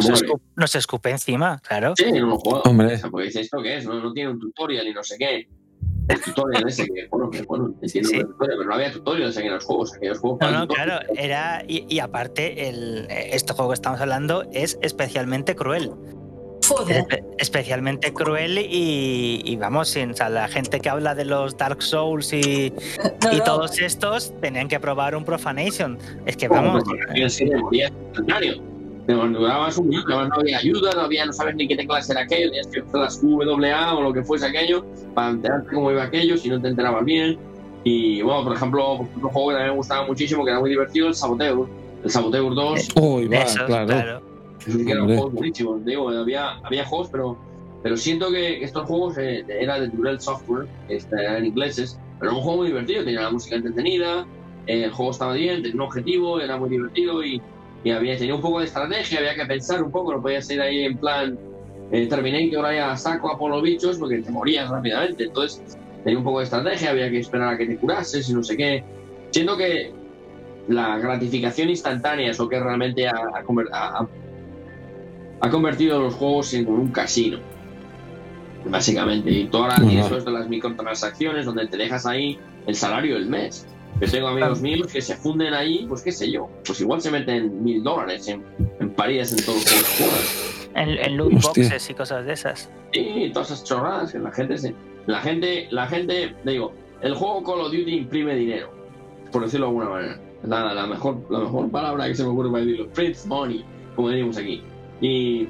nos, 0.55 0.75
escupe 0.75 1.09
encima, 1.09 1.59
claro. 1.67 1.93
Sí, 1.97 2.11
no 2.11 2.27
lo 2.27 2.37
juego. 2.37 2.61
Hombre. 2.65 2.99
Porque 3.09 3.27
dice, 3.27 3.41
¿esto 3.41 3.61
qué 3.61 3.77
es? 3.77 3.85
No, 3.85 3.99
no 3.99 4.13
tiene 4.13 4.29
un 4.31 4.39
tutorial 4.39 4.87
y 4.87 4.93
no 4.93 5.03
sé 5.03 5.15
qué. 5.17 5.47
El 6.07 6.21
tutorial 6.21 6.67
ese, 6.67 6.85
que 6.85 7.07
bueno, 7.11 7.29
que 7.29 7.43
bueno, 7.43 7.73
entiendo 7.83 8.09
Sí, 8.09 8.17
que 8.17 8.23
tutorial, 8.25 8.57
pero 8.57 8.69
no 8.69 8.75
había 8.75 8.91
tutoriales 8.91 9.37
en 9.37 9.51
los 9.51 9.63
juegos. 9.65 9.93
Aquellos 9.95 10.19
juegos 10.19 10.39
No, 10.41 10.51
no, 10.51 10.67
claro, 10.67 10.99
era. 11.15 11.63
Y, 11.67 11.85
y 11.87 11.99
aparte, 11.99 12.69
el, 12.69 13.07
este 13.09 13.53
juego 13.53 13.69
que 13.71 13.75
estamos 13.75 13.99
hablando 14.01 14.43
es 14.53 14.77
especialmente 14.81 15.55
cruel. 15.55 15.91
Joder. 16.67 17.03
Espe- 17.07 17.23
especialmente 17.39 18.13
cruel 18.13 18.57
y, 18.59 19.41
y 19.43 19.55
vamos, 19.55 19.89
sin, 19.89 20.11
o 20.11 20.13
sea, 20.13 20.29
la 20.29 20.47
gente 20.47 20.79
que 20.79 20.89
habla 20.89 21.15
de 21.15 21.25
los 21.25 21.57
Dark 21.57 21.81
Souls 21.81 22.31
y, 22.33 22.71
No, 23.23 23.33
y 23.33 23.37
no. 23.37 23.43
todos 23.43 23.79
estos 23.79 24.33
tenían 24.39 24.67
que 24.67 24.79
probar 24.79 25.15
un 25.15 25.23
Profanation. 25.25 25.97
Es 26.25 26.37
que 26.37 26.47
vamos. 26.47 26.83
te 29.07 29.13
durabas 29.13 29.77
un 29.77 29.89
no 29.89 30.19
había 30.35 30.57
ayuda, 30.59 30.91
no 30.93 31.01
había, 31.01 31.25
no 31.25 31.33
sabes 31.33 31.55
ni 31.55 31.67
qué 31.67 31.75
teclas 31.75 32.07
era 32.09 32.21
aquello, 32.21 32.47
tenías 32.49 32.67
que 32.67 32.81
hacer 32.81 32.99
las 32.99 33.19
WA 33.23 33.95
o 33.95 34.01
lo 34.03 34.13
que 34.13 34.23
fuese 34.23 34.45
aquello 34.45 34.85
para 35.15 35.29
enterarte 35.31 35.73
cómo 35.73 35.91
iba 35.91 36.03
aquello, 36.03 36.37
si 36.37 36.49
no 36.49 36.61
te 36.61 36.67
enterabas 36.67 37.03
bien. 37.05 37.37
Y 37.83 38.21
bueno, 38.21 38.43
por 38.43 38.53
ejemplo, 38.55 39.07
otro 39.15 39.29
juego 39.29 39.47
que 39.49 39.53
también 39.55 39.71
me 39.71 39.77
gustaba 39.77 40.05
muchísimo, 40.05 40.43
que 40.45 40.51
era 40.51 40.59
muy 40.59 40.69
divertido, 40.69 41.07
el 41.07 41.15
Saboteur. 41.15 41.65
El 42.03 42.09
Saboteur 42.09 42.53
2, 42.53 42.87
Uy, 43.01 43.27
va, 43.27 43.37
Esos, 43.37 43.63
claro. 43.63 43.85
claro. 43.87 44.21
Que 44.85 44.91
eran 44.91 45.05
juegos 45.17 45.33
buenísimos. 45.33 45.85
Digo, 45.85 46.09
había, 46.09 46.49
había 46.63 46.85
juegos, 46.85 47.09
pero, 47.11 47.37
pero 47.81 47.97
siento 47.97 48.29
que 48.31 48.61
estos 48.63 48.85
juegos 48.85 49.17
eh, 49.17 49.43
era 49.47 49.79
de 49.79 49.87
Durell 49.89 50.19
Software, 50.19 50.67
está- 50.87 51.21
eran 51.21 51.45
ingleses, 51.45 51.97
pero 52.19 52.31
era 52.31 52.37
un 52.37 52.43
juego 52.43 52.57
muy 52.59 52.67
divertido, 52.67 53.03
tenía 53.03 53.21
la 53.21 53.31
música 53.31 53.55
entretenida, 53.55 54.25
eh, 54.67 54.83
el 54.83 54.91
juego 54.91 55.11
estaba 55.11 55.33
bien, 55.33 55.61
tenía 55.61 55.75
un 55.75 55.81
objetivo, 55.81 56.39
era 56.41 56.57
muy 56.57 56.69
divertido 56.69 57.23
y, 57.23 57.41
y 57.83 57.91
había, 57.91 58.17
tenía 58.17 58.35
un 58.35 58.41
poco 58.41 58.59
de 58.59 58.65
estrategia, 58.65 59.19
había 59.19 59.35
que 59.35 59.45
pensar 59.45 59.81
un 59.81 59.91
poco, 59.91 60.13
no 60.13 60.21
podías 60.21 60.49
ir 60.51 60.59
ahí 60.61 60.83
en 60.83 60.97
plan 60.97 61.37
eh, 61.91 62.05
Terminator 62.07 62.65
ahí 62.65 62.77
a 62.77 62.95
saco 62.97 63.31
a 63.31 63.37
por 63.37 63.49
los 63.51 63.63
bichos 63.63 63.97
porque 63.97 64.21
te 64.21 64.29
morías 64.29 64.69
rápidamente. 64.69 65.23
Entonces 65.23 65.77
tenía 66.03 66.19
un 66.19 66.23
poco 66.25 66.39
de 66.39 66.43
estrategia, 66.45 66.91
había 66.91 67.09
que 67.09 67.19
esperar 67.19 67.53
a 67.53 67.57
que 67.57 67.65
te 67.65 67.77
curases 67.77 68.29
y 68.29 68.33
no 68.33 68.43
sé 68.43 68.55
qué. 68.57 68.83
Siento 69.31 69.57
que 69.57 69.91
la 70.67 70.99
gratificación 70.99 71.69
instantánea 71.69 72.29
es 72.29 72.37
lo 72.37 72.47
que 72.47 72.59
realmente 72.59 73.07
ha, 73.07 73.13
ha- 73.15 74.07
ha- 75.41 75.49
convertido 75.49 76.01
los 76.01 76.13
juegos 76.15 76.53
en 76.53 76.67
un 76.67 76.89
casino. 76.89 77.39
Básicamente. 78.65 79.29
Y 79.31 79.33
tienes 79.45 79.51
todo 79.51 80.17
esto 80.17 80.31
de 80.31 80.39
las 80.39 80.49
microtransacciones 80.49 81.45
donde 81.45 81.67
te 81.67 81.77
dejas 81.77 82.05
ahí 82.05 82.37
el 82.67 82.75
salario 82.75 83.15
del 83.15 83.27
mes. 83.27 83.65
Yo 84.01 84.09
tengo 84.09 84.27
amigos 84.27 84.61
míos 84.61 84.87
que 84.91 85.01
se 85.01 85.15
funden 85.15 85.53
ahí, 85.53 85.85
pues 85.87 86.01
qué 86.01 86.11
sé 86.11 86.31
yo, 86.31 86.49
pues 86.65 86.79
igual 86.79 87.01
se 87.01 87.09
meten 87.11 87.63
mil 87.63 87.83
dólares 87.83 88.27
en, 88.27 88.43
en 88.79 88.91
paridas 88.91 89.31
en 89.33 89.43
todos 89.43 89.57
los 89.65 89.87
juegos. 89.97 90.69
En, 90.75 90.89
en 90.89 91.17
loot 91.17 91.33
Hostia. 91.33 91.63
boxes 91.63 91.89
y 91.89 91.93
cosas 91.93 92.25
de 92.25 92.33
esas. 92.33 92.69
Sí, 92.93 93.29
todas 93.33 93.51
esas 93.51 93.63
chorradas 93.65 94.11
que 94.11 94.19
la 94.19 94.31
gente 94.31 94.57
se. 94.57 94.75
La 95.07 95.19
gente, 95.21 95.67
la 95.71 95.87
gente, 95.87 96.35
digo, 96.45 96.71
el 97.01 97.13
juego 97.15 97.43
Call 97.43 97.61
of 97.61 97.71
Duty 97.71 97.91
imprime 97.95 98.35
dinero, 98.35 98.69
por 99.31 99.43
decirlo 99.43 99.65
de 99.65 99.69
alguna 99.71 99.89
manera. 99.89 100.19
La, 100.43 100.73
la 100.73 100.85
mejor, 100.87 101.17
la 101.29 101.39
mejor 101.39 101.69
palabra 101.71 102.07
que 102.07 102.15
se 102.15 102.23
me 102.23 102.29
ocurre 102.29 102.51
para 102.51 102.63
decirlo. 102.63 102.87
Prints 102.89 103.25
money, 103.25 103.65
como 103.95 104.09
decimos 104.09 104.37
aquí. 104.37 104.61
Y, 105.01 105.47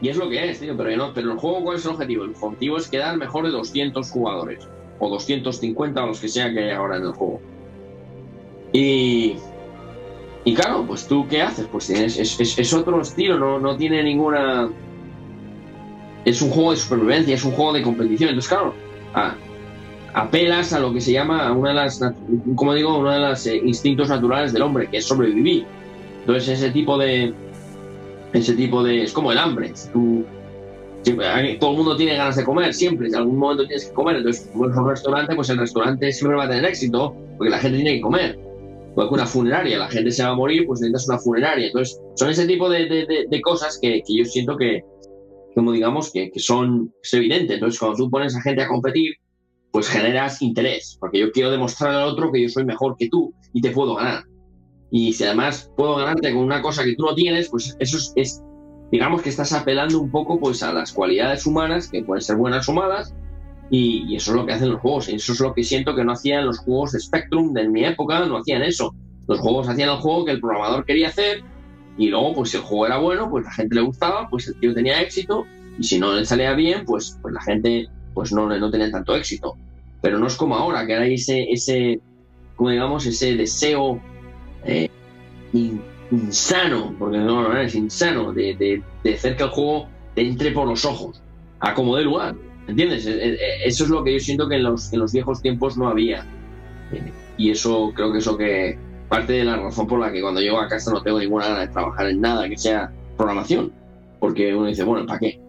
y 0.00 0.08
es 0.08 0.16
lo 0.16 0.28
que 0.28 0.50
es, 0.50 0.60
tío, 0.60 0.76
pero, 0.76 0.96
no, 0.96 1.14
pero 1.14 1.32
el 1.32 1.38
juego, 1.38 1.62
¿cuál 1.62 1.76
es 1.76 1.84
el 1.84 1.92
objetivo? 1.92 2.24
El 2.24 2.34
objetivo 2.40 2.76
es 2.76 2.88
quedar 2.88 3.16
mejor 3.16 3.44
de 3.44 3.52
200 3.52 4.10
jugadores, 4.10 4.68
o 4.98 5.08
250 5.08 6.02
o 6.02 6.06
los 6.06 6.20
que 6.20 6.28
sea 6.28 6.52
que 6.52 6.64
hay 6.64 6.70
ahora 6.70 6.96
en 6.96 7.04
el 7.04 7.12
juego. 7.12 7.40
Y, 8.72 9.36
y 10.44 10.54
claro, 10.54 10.84
pues 10.86 11.06
tú, 11.06 11.26
¿qué 11.28 11.42
haces? 11.42 11.66
Pues 11.70 11.90
es, 11.90 12.18
es, 12.18 12.72
otro 12.74 13.00
estilo, 13.00 13.38
no, 13.38 13.58
no 13.58 13.76
tiene 13.76 14.02
ninguna 14.02 14.70
es 16.24 16.40
un 16.42 16.50
juego 16.50 16.70
de 16.72 16.76
supervivencia, 16.76 17.34
es 17.34 17.44
un 17.44 17.52
juego 17.52 17.72
de 17.72 17.82
competición. 17.82 18.30
Entonces, 18.30 18.48
claro, 18.48 18.74
apelas 20.14 20.72
a 20.72 20.78
lo 20.78 20.92
que 20.92 21.00
se 21.00 21.12
llama 21.12 21.52
una 21.52 21.70
de 21.70 21.74
las, 21.74 22.00
como 22.54 22.74
digo, 22.74 22.98
uno 22.98 23.10
de 23.10 23.18
los 23.18 23.46
eh, 23.46 23.56
instintos 23.56 24.08
naturales 24.08 24.52
del 24.52 24.62
hombre, 24.62 24.88
que 24.88 24.98
es 24.98 25.04
sobrevivir. 25.04 25.64
Entonces, 26.20 26.60
ese 26.60 26.70
tipo 26.70 26.96
de, 26.98 27.34
ese 28.32 28.54
tipo 28.54 28.82
de, 28.82 29.02
es 29.04 29.12
como 29.12 29.32
el 29.32 29.38
hambre. 29.38 29.72
Todo 31.58 31.70
el 31.72 31.76
mundo 31.76 31.96
tiene 31.96 32.14
ganas 32.16 32.36
de 32.36 32.44
comer, 32.44 32.72
siempre. 32.72 33.08
En 33.08 33.16
algún 33.16 33.36
momento 33.38 33.64
tienes 33.66 33.86
que 33.86 33.92
comer. 33.92 34.16
Entonces, 34.16 34.48
como 34.52 34.68
es 34.70 34.76
un 34.76 34.88
restaurante, 34.88 35.34
pues 35.34 35.48
el 35.50 35.58
restaurante 35.58 36.12
siempre 36.12 36.36
va 36.38 36.44
a 36.44 36.48
tener 36.48 36.64
éxito, 36.64 37.14
porque 37.36 37.50
la 37.50 37.58
gente 37.58 37.78
tiene 37.78 37.94
que 37.96 38.00
comer. 38.00 38.38
Igual 38.92 39.08
que 39.08 39.14
una 39.14 39.26
funeraria, 39.26 39.78
la 39.78 39.88
gente 39.88 40.10
se 40.10 40.22
va 40.22 40.30
a 40.30 40.34
morir, 40.34 40.64
pues 40.66 40.80
necesitas 40.80 41.08
una 41.08 41.18
funeraria. 41.18 41.66
Entonces, 41.66 42.00
son 42.14 42.30
ese 42.30 42.46
tipo 42.46 42.68
de, 42.70 42.86
de- 42.86 43.06
de- 43.06 43.26
de 43.28 43.40
cosas 43.40 43.78
que, 43.80 44.02
que 44.06 44.16
yo 44.18 44.24
siento 44.24 44.56
que, 44.56 44.82
como 45.54 45.72
digamos, 45.72 46.12
que, 46.12 46.30
que 46.30 46.38
son 46.40 46.92
es 47.02 47.12
evidente. 47.14 47.54
Entonces, 47.54 47.80
cuando 47.80 47.96
tú 47.96 48.10
pones 48.10 48.36
a 48.36 48.42
gente 48.42 48.62
a 48.62 48.68
competir, 48.68 49.14
pues 49.72 49.88
generas 49.88 50.40
interés, 50.42 50.98
porque 51.00 51.18
yo 51.18 51.32
quiero 51.32 51.50
demostrar 51.50 51.94
al 51.94 52.08
otro 52.08 52.30
que 52.30 52.42
yo 52.42 52.48
soy 52.50 52.64
mejor 52.64 52.94
que 52.98 53.08
tú 53.08 53.32
y 53.54 53.60
te 53.62 53.70
puedo 53.70 53.94
ganar. 53.94 54.22
Y 54.92 55.12
si 55.14 55.24
además 55.24 55.72
puedo 55.76 55.96
ganarte 55.96 56.32
con 56.32 56.42
una 56.44 56.62
cosa 56.62 56.84
que 56.84 56.94
tú 56.94 57.04
no 57.06 57.14
tienes, 57.14 57.48
pues 57.48 57.74
eso 57.80 57.96
es, 57.96 58.12
es- 58.14 58.42
digamos 58.92 59.22
que 59.22 59.30
estás 59.30 59.52
apelando 59.54 59.98
un 59.98 60.10
poco 60.10 60.38
pues 60.38 60.62
a 60.62 60.72
las 60.72 60.92
cualidades 60.92 61.46
humanas, 61.46 61.88
que 61.88 62.04
pueden 62.04 62.20
ser 62.22 62.36
buenas 62.36 62.68
o 62.68 62.74
malas, 62.74 63.14
y, 63.70 64.04
y 64.06 64.16
eso 64.16 64.32
es 64.32 64.36
lo 64.36 64.44
que 64.46 64.52
hacen 64.52 64.70
los 64.70 64.80
juegos. 64.80 65.08
Y 65.08 65.14
eso 65.14 65.32
es 65.32 65.40
lo 65.40 65.54
que 65.54 65.64
siento 65.64 65.94
que 65.96 66.04
no 66.04 66.12
hacían 66.12 66.44
los 66.44 66.58
juegos 66.58 66.92
de 66.92 67.00
Spectrum 67.00 67.54
de 67.54 67.68
mi 67.70 67.84
época, 67.86 68.20
no 68.26 68.36
hacían 68.36 68.62
eso. 68.62 68.94
Los 69.26 69.40
juegos 69.40 69.66
hacían 69.68 69.88
el 69.88 69.96
juego 69.96 70.26
que 70.26 70.32
el 70.32 70.40
programador 70.40 70.84
quería 70.84 71.08
hacer 71.08 71.42
y 71.96 72.08
luego, 72.08 72.34
pues 72.34 72.50
si 72.50 72.58
el 72.58 72.62
juego 72.64 72.86
era 72.86 72.98
bueno, 72.98 73.30
pues 73.30 73.44
la 73.46 73.52
gente 73.52 73.74
le 73.76 73.80
gustaba, 73.82 74.28
pues 74.28 74.46
el 74.48 74.60
tío 74.60 74.74
tenía 74.74 75.00
éxito. 75.00 75.46
Y 75.78 75.84
si 75.84 75.98
no 75.98 76.12
le 76.12 76.26
salía 76.26 76.52
bien, 76.52 76.84
pues, 76.84 77.18
pues 77.22 77.32
la 77.32 77.40
gente 77.40 77.88
pues 78.12 78.30
no, 78.30 78.46
no 78.46 78.70
tenía 78.70 78.90
tanto 78.90 79.16
éxito. 79.16 79.56
Pero 80.02 80.18
no 80.18 80.26
es 80.26 80.36
como 80.36 80.54
ahora, 80.54 80.86
que 80.86 80.94
hay 80.94 81.14
ese, 81.14 81.44
ese 81.50 81.98
como 82.56 82.68
digamos, 82.70 83.06
ese 83.06 83.34
deseo 83.36 84.00
in- 85.52 85.82
insano, 86.10 86.94
porque 86.98 87.18
no, 87.18 87.56
es 87.58 87.74
insano, 87.74 88.32
de, 88.32 88.54
de, 88.54 88.82
de 89.02 89.14
hacer 89.14 89.36
que 89.36 89.44
el 89.44 89.50
juego 89.50 89.88
te 90.14 90.22
entre 90.22 90.50
por 90.52 90.68
los 90.68 90.84
ojos, 90.84 91.22
a 91.60 91.74
como 91.74 91.96
lugar. 91.98 92.34
¿Entiendes? 92.68 93.06
Eh, 93.06 93.34
eh, 93.34 93.38
Eso 93.64 93.84
es 93.84 93.90
lo 93.90 94.04
que 94.04 94.12
yo 94.12 94.20
siento 94.20 94.48
que 94.48 94.56
en 94.56 94.62
los, 94.64 94.92
en 94.92 95.00
los 95.00 95.12
viejos 95.12 95.42
tiempos 95.42 95.76
no 95.76 95.88
había. 95.88 96.24
Eh, 96.92 97.12
Y 97.36 97.50
eso 97.50 97.92
creo 97.94 98.12
que 98.12 98.18
eso 98.18 98.36
que 98.36 98.78
parte 99.08 99.32
de 99.32 99.44
la 99.44 99.56
razón 99.56 99.86
por 99.86 99.98
la 99.98 100.12
que 100.12 100.20
cuando 100.22 100.40
llego 100.40 100.60
a 100.60 100.68
casa 100.68 100.92
no 100.92 101.02
tengo 101.02 101.18
ninguna 101.18 101.48
gana 101.48 101.60
de 101.60 101.68
trabajar 101.68 102.08
en 102.08 102.20
nada 102.20 102.48
que 102.48 102.56
sea 102.56 102.90
programación. 103.16 103.72
Porque 104.20 104.54
uno 104.54 104.66
dice, 104.66 104.84
bueno, 104.84 105.04
¿para 105.06 105.18
qué? 105.18 105.40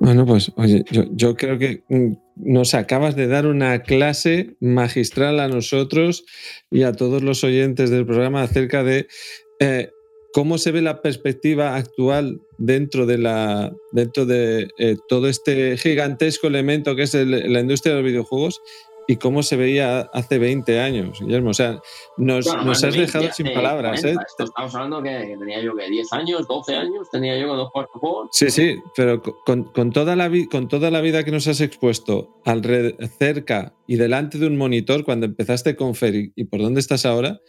Bueno, 0.00 0.24
pues 0.24 0.50
oye, 0.56 0.82
yo, 0.90 1.36
creo 1.36 1.58
que 1.58 1.82
mm, 1.90 2.14
nos 2.36 2.72
acabas 2.72 3.16
de 3.16 3.26
dar 3.26 3.46
una 3.46 3.82
clase 3.82 4.56
magistral 4.58 5.38
a 5.40 5.48
nosotros 5.48 6.24
y 6.70 6.84
a 6.84 6.92
todos 6.92 7.22
los 7.22 7.44
oyentes 7.44 7.90
del 7.90 8.06
programa 8.06 8.42
acerca 8.42 8.82
de 8.82 9.08
eh, 9.60 9.90
cómo 10.32 10.56
se 10.56 10.72
ve 10.72 10.80
la 10.80 11.02
perspectiva 11.02 11.76
actual 11.76 12.40
dentro 12.56 13.04
de 13.04 13.18
la 13.18 13.74
dentro 13.92 14.24
de 14.24 14.68
eh, 14.78 14.96
todo 15.06 15.28
este 15.28 15.76
gigantesco 15.76 16.46
elemento 16.46 16.96
que 16.96 17.02
es 17.02 17.12
la 17.12 17.60
industria 17.60 17.94
de 17.94 18.00
los 18.00 18.10
videojuegos 18.10 18.62
y 19.06 19.16
cómo 19.16 19.42
se 19.42 19.56
veía 19.56 20.00
hace 20.12 20.38
20 20.38 20.80
años, 20.80 21.20
Guillermo. 21.20 21.50
O 21.50 21.54
sea, 21.54 21.80
nos, 22.16 22.46
nos 22.64 22.84
has 22.84 22.94
dejado 22.94 23.28
sin 23.32 23.52
palabras. 23.52 24.04
¿eh? 24.04 24.14
estamos 24.38 24.74
hablando 24.74 25.02
que 25.02 25.36
tenía 25.38 25.60
yo 25.62 25.74
que 25.74 25.88
10 25.88 26.12
años, 26.12 26.46
12 26.46 26.74
años, 26.74 27.10
tenía 27.10 27.38
yo 27.38 27.54
dos 27.56 27.70
cuartos 27.72 28.00
juegos. 28.00 28.28
Sí, 28.32 28.50
sí, 28.50 28.76
pero 28.96 29.20
con, 29.22 29.64
con, 29.64 29.90
toda 29.90 30.16
la 30.16 30.30
con 30.50 30.68
toda 30.68 30.90
la 30.90 31.00
vida 31.00 31.24
que 31.24 31.32
nos 31.32 31.46
has 31.48 31.60
expuesto 31.60 32.40
cerca 33.18 33.74
y 33.86 33.96
delante 33.96 34.38
de 34.38 34.46
un 34.46 34.56
monitor 34.56 35.04
cuando 35.04 35.26
empezaste 35.26 35.76
con 35.76 35.94
Fer 35.94 36.30
y 36.34 36.44
por 36.44 36.60
dónde 36.60 36.80
estás 36.80 37.04
ahora, 37.06 37.40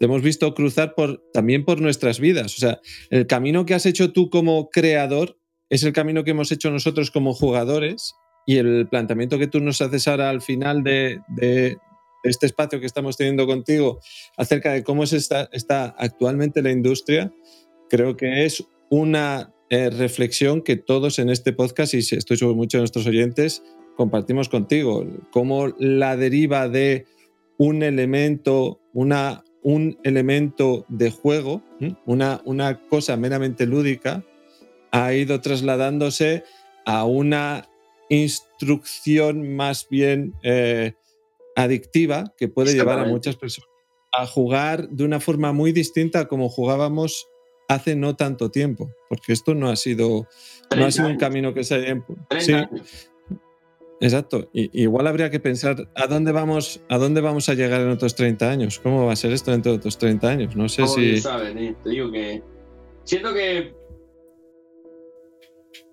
te 0.00 0.06
hemos 0.06 0.22
visto 0.22 0.54
cruzar 0.54 0.94
por, 0.94 1.22
también 1.32 1.64
por 1.64 1.80
nuestras 1.80 2.20
vidas. 2.20 2.56
O 2.56 2.60
sea, 2.60 2.80
el 3.10 3.26
camino 3.26 3.66
que 3.66 3.74
has 3.74 3.84
hecho 3.84 4.12
tú 4.12 4.30
como 4.30 4.70
creador 4.70 5.36
es 5.68 5.82
el 5.82 5.92
camino 5.92 6.24
que 6.24 6.30
hemos 6.30 6.50
hecho 6.52 6.70
nosotros 6.70 7.10
como 7.10 7.34
jugadores 7.34 8.14
y 8.46 8.56
el 8.56 8.88
planteamiento 8.88 9.38
que 9.38 9.46
tú 9.46 9.60
nos 9.60 9.80
haces 9.80 10.06
ahora 10.08 10.30
al 10.30 10.42
final 10.42 10.82
de, 10.82 11.20
este 12.22 12.46
espacio 12.46 12.80
que 12.80 12.86
estamos 12.86 13.16
teniendo 13.16 13.46
contigo 13.46 14.00
acerca 14.36 14.72
de 14.72 14.84
cómo 14.84 15.04
está, 15.04 15.48
está 15.52 15.94
actualmente 15.98 16.62
la 16.62 16.70
industria, 16.70 17.32
creo 17.88 18.16
que 18.16 18.44
es 18.44 18.64
una 18.90 19.54
eh, 19.70 19.88
reflexión 19.88 20.62
que 20.62 20.76
todos 20.76 21.18
en 21.18 21.30
este 21.30 21.52
podcast, 21.52 21.94
y 21.94 21.98
estoy 21.98 22.36
seguro 22.36 22.56
muchos 22.56 22.78
de 22.78 22.82
nuestros 22.82 23.06
oyentes, 23.06 23.62
compartimos 23.96 24.48
contigo. 24.48 25.06
Cómo 25.30 25.68
la 25.78 26.16
deriva 26.16 26.68
de 26.68 27.06
un 27.56 27.82
elemento, 27.82 28.80
una, 28.92 29.44
un 29.62 29.98
elemento 30.02 30.86
de 30.88 31.10
juego, 31.10 31.62
una, 32.04 32.40
una 32.44 32.80
cosa 32.88 33.16
meramente 33.16 33.66
lúdica, 33.66 34.24
ha 34.90 35.14
ido 35.14 35.40
trasladándose 35.40 36.42
a 36.84 37.04
una 37.04 37.69
instrucción 38.10 39.56
más 39.56 39.88
bien 39.88 40.34
eh, 40.42 40.92
adictiva 41.56 42.34
que 42.36 42.48
puede 42.48 42.74
llevar 42.74 42.98
a 42.98 43.06
muchas 43.06 43.36
personas 43.36 43.70
a 44.12 44.26
jugar 44.26 44.88
de 44.88 45.04
una 45.04 45.20
forma 45.20 45.52
muy 45.52 45.72
distinta 45.72 46.20
a 46.20 46.28
como 46.28 46.48
jugábamos 46.48 47.28
hace 47.68 47.94
no 47.94 48.16
tanto 48.16 48.50
tiempo, 48.50 48.90
porque 49.08 49.32
esto 49.32 49.54
no 49.54 49.68
ha 49.68 49.76
sido, 49.76 50.26
no 50.76 50.84
ha 50.84 50.90
sido 50.90 51.08
un 51.08 51.16
camino 51.16 51.54
que 51.54 51.62
se 51.62 51.76
haya... 51.76 52.04
Sí, 52.40 52.52
exacto. 54.00 54.50
Y, 54.52 54.82
igual 54.82 55.06
habría 55.06 55.30
que 55.30 55.38
pensar 55.38 55.88
a 55.94 56.06
dónde, 56.08 56.32
vamos, 56.32 56.80
a 56.88 56.98
dónde 56.98 57.20
vamos 57.20 57.48
a 57.48 57.54
llegar 57.54 57.80
en 57.80 57.90
otros 57.90 58.16
30 58.16 58.50
años, 58.50 58.80
cómo 58.80 59.06
va 59.06 59.12
a 59.12 59.16
ser 59.16 59.32
esto 59.32 59.52
dentro 59.52 59.70
de 59.70 59.78
otros 59.78 59.98
30 59.98 60.28
años. 60.28 60.56
No 60.56 60.68
sé 60.68 60.84
si... 60.88 61.20
Saben, 61.20 61.58
eh? 61.58 61.76
Te 61.84 61.90
digo 61.90 62.10
que 62.10 62.42
siento 63.04 63.32
que 63.32 63.72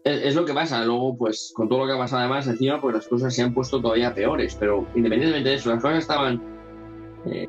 es, 0.08 0.36
lo 0.36 0.46
que 0.46 0.54
pasa. 0.54 0.84
Luego, 0.86 1.16
pues, 1.18 1.52
con 1.56 1.70
todo 1.70 1.80
lo 1.80 1.88
que 1.88 1.94
ha 1.94 1.98
pasado 1.98 2.22
además 2.22 2.48
encima, 2.48 2.82
pues 2.82 2.96
las 2.96 3.08
cosas 3.08 3.34
se 3.34 3.42
han 3.42 3.54
puesto 3.54 3.82
todavía 3.82 4.14
peores. 4.14 4.56
Pero 4.60 4.88
independientemente 4.96 5.50
de 5.50 5.56
eso, 5.56 5.70
las 5.70 5.82
cosas 5.82 6.00
estaban. 6.00 6.42
Eh, 7.26 7.48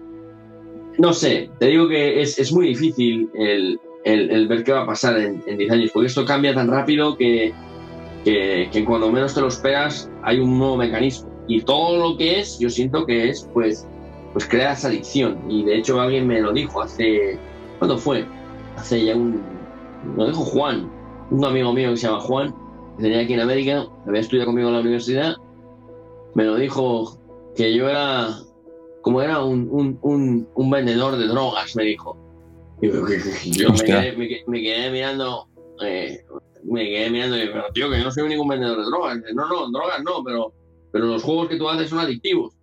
no 0.99 1.13
sé, 1.13 1.51
te 1.59 1.67
digo 1.67 1.89
que 1.89 2.21
es, 2.21 2.39
es 2.39 2.53
muy 2.53 2.69
difícil 2.69 3.31
el, 3.35 3.79
el, 4.05 4.49
ver 4.49 4.65
qué 4.65 4.73
va 4.73 4.83
a 4.83 4.87
pasar 4.87 5.17
en, 5.19 5.43
10 5.45 5.71
años, 5.71 5.91
porque 5.93 6.09
esto 6.09 6.25
cambia 6.25 6.55
tan 6.55 6.69
rápido 6.69 7.17
que, 7.17 7.53
que, 8.25 8.85
cuando 8.85 9.11
menos 9.11 9.35
te 9.35 9.41
lo 9.41 9.49
esperas 9.49 10.11
hay 10.23 10.41
un 10.41 10.59
nuevo 10.59 10.77
mecanismo. 10.77 11.31
Y 11.47 11.63
todo 11.63 12.11
lo 12.11 12.17
que 12.17 12.41
es, 12.41 12.59
yo 12.59 12.69
siento 12.69 13.07
que 13.07 13.29
es, 13.29 13.49
pues, 13.55 13.87
pues 14.33 14.47
crea 14.47 14.73
esa 14.73 14.89
adicción. 14.89 15.39
Y 15.49 15.65
de 15.65 15.79
hecho 15.79 16.01
alguien 16.01 16.27
me 16.27 16.41
lo 16.41 16.53
dijo 16.53 16.83
hace... 16.83 17.39
¿Cuándo 17.79 17.97
fue? 17.97 18.27
Hace 18.77 19.05
ya 19.05 19.17
un... 19.17 19.41
Lo 20.17 20.27
dijo 20.27 20.41
Juan, 20.41 20.91
un 21.31 21.45
amigo 21.45 21.73
mío 21.73 21.91
que 21.91 21.97
se 21.97 22.07
llama 22.07 22.21
Juan, 22.21 22.55
que 22.97 23.03
tenía 23.03 23.21
aquí 23.21 23.35
en 23.35 23.41
América, 23.41 23.87
había 24.07 24.21
estudiado 24.21 24.47
conmigo 24.47 24.69
en 24.69 24.75
la 24.75 24.81
universidad, 24.81 25.37
me 26.35 26.45
lo 26.45 26.57
dijo 26.57 27.19
que 27.57 27.75
yo 27.75 27.89
era, 27.89 28.39
como 29.03 29.21
era 29.21 29.43
un, 29.43 29.99
un, 30.01 30.71
vendedor 30.71 31.17
de 31.17 31.27
drogas, 31.27 31.75
me 31.75 31.85
dijo. 31.85 32.17
yo 32.81 33.03
me 33.73 34.63
quedé, 34.63 34.91
mirando, 34.93 35.49
eh, 35.83 36.25
me 36.63 36.85
quedé 36.85 37.11
mirando 37.11 37.37
y 37.37 37.49
pero 37.49 37.65
tío, 37.75 37.91
que 37.91 37.99
yo 37.99 38.05
no 38.05 38.11
soy 38.13 38.29
ningún 38.29 38.49
vendedor 38.49 38.79
de 38.79 38.85
drogas. 38.85 39.19
No, 39.35 39.49
no, 39.49 39.71
drogas 39.71 40.03
no, 40.05 40.23
pero, 40.23 40.53
pero 40.93 41.07
los 41.07 41.25
juegos 41.25 41.49
que 41.49 41.57
tú 41.57 41.69
haces 41.69 41.91
son 41.91 41.99
adictivos. 41.99 42.55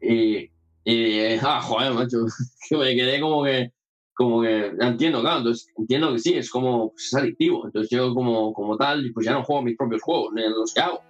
Y, 0.00 0.50
y 0.84 1.20
ah, 1.42 1.60
joder, 1.60 1.92
macho, 1.92 2.24
que 2.68 2.76
me 2.78 2.94
quedé 2.94 3.20
como 3.20 3.44
que, 3.44 3.70
como 4.14 4.42
que 4.42 4.72
entiendo, 4.80 5.20
claro, 5.20 5.38
entonces 5.38 5.68
entiendo 5.76 6.12
que 6.12 6.18
sí, 6.20 6.34
es 6.34 6.50
como 6.50 6.90
pues, 6.90 7.06
es 7.06 7.14
adictivo. 7.14 7.66
Entonces 7.66 7.90
yo 7.90 8.14
como, 8.14 8.52
como 8.52 8.76
tal, 8.76 9.10
pues 9.12 9.26
ya 9.26 9.32
no 9.32 9.42
juego 9.42 9.62
mis 9.62 9.76
propios 9.76 10.02
juegos, 10.02 10.32
ni 10.34 10.42
los 10.42 10.72
que 10.72 10.80
hago. 10.80 11.00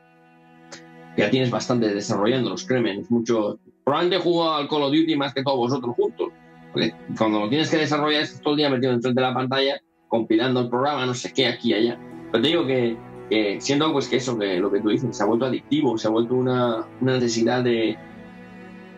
Ya 1.16 1.30
tienes 1.30 1.50
bastante 1.50 1.94
desarrollándolos, 1.94 2.64
créeme, 2.64 2.98
es 2.98 3.10
mucho. 3.10 3.58
Probablemente 3.84 4.24
juego 4.24 4.52
al 4.52 4.68
Call 4.68 4.82
of 4.82 4.92
Duty 4.92 5.16
más 5.16 5.32
que 5.32 5.42
todos 5.42 5.58
vosotros 5.58 5.94
juntos. 5.94 6.30
Porque 6.72 6.92
cuando 7.16 7.40
lo 7.40 7.48
tienes 7.48 7.70
que 7.70 7.76
desarrollar 7.76 8.22
es 8.22 8.40
todo 8.40 8.54
el 8.54 8.58
día 8.58 8.70
metido 8.70 8.92
enfrente 8.92 9.20
de 9.20 9.26
la 9.26 9.34
pantalla, 9.34 9.80
compilando 10.08 10.60
el 10.60 10.68
programa, 10.68 11.06
no 11.06 11.14
sé 11.14 11.32
qué, 11.32 11.46
aquí 11.46 11.70
y 11.70 11.74
allá. 11.74 12.00
Pero 12.32 12.42
te 12.42 12.48
digo 12.48 12.66
que, 12.66 12.96
que 13.30 13.60
siento 13.60 13.92
pues 13.92 14.08
que 14.08 14.16
eso, 14.16 14.36
que 14.36 14.58
lo 14.58 14.72
que 14.72 14.80
tú 14.80 14.88
dices, 14.88 15.16
se 15.16 15.22
ha 15.22 15.26
vuelto 15.26 15.46
adictivo, 15.46 15.96
se 15.98 16.08
ha 16.08 16.10
vuelto 16.10 16.34
una, 16.34 16.84
una 17.00 17.12
necesidad 17.12 17.62
de 17.62 17.96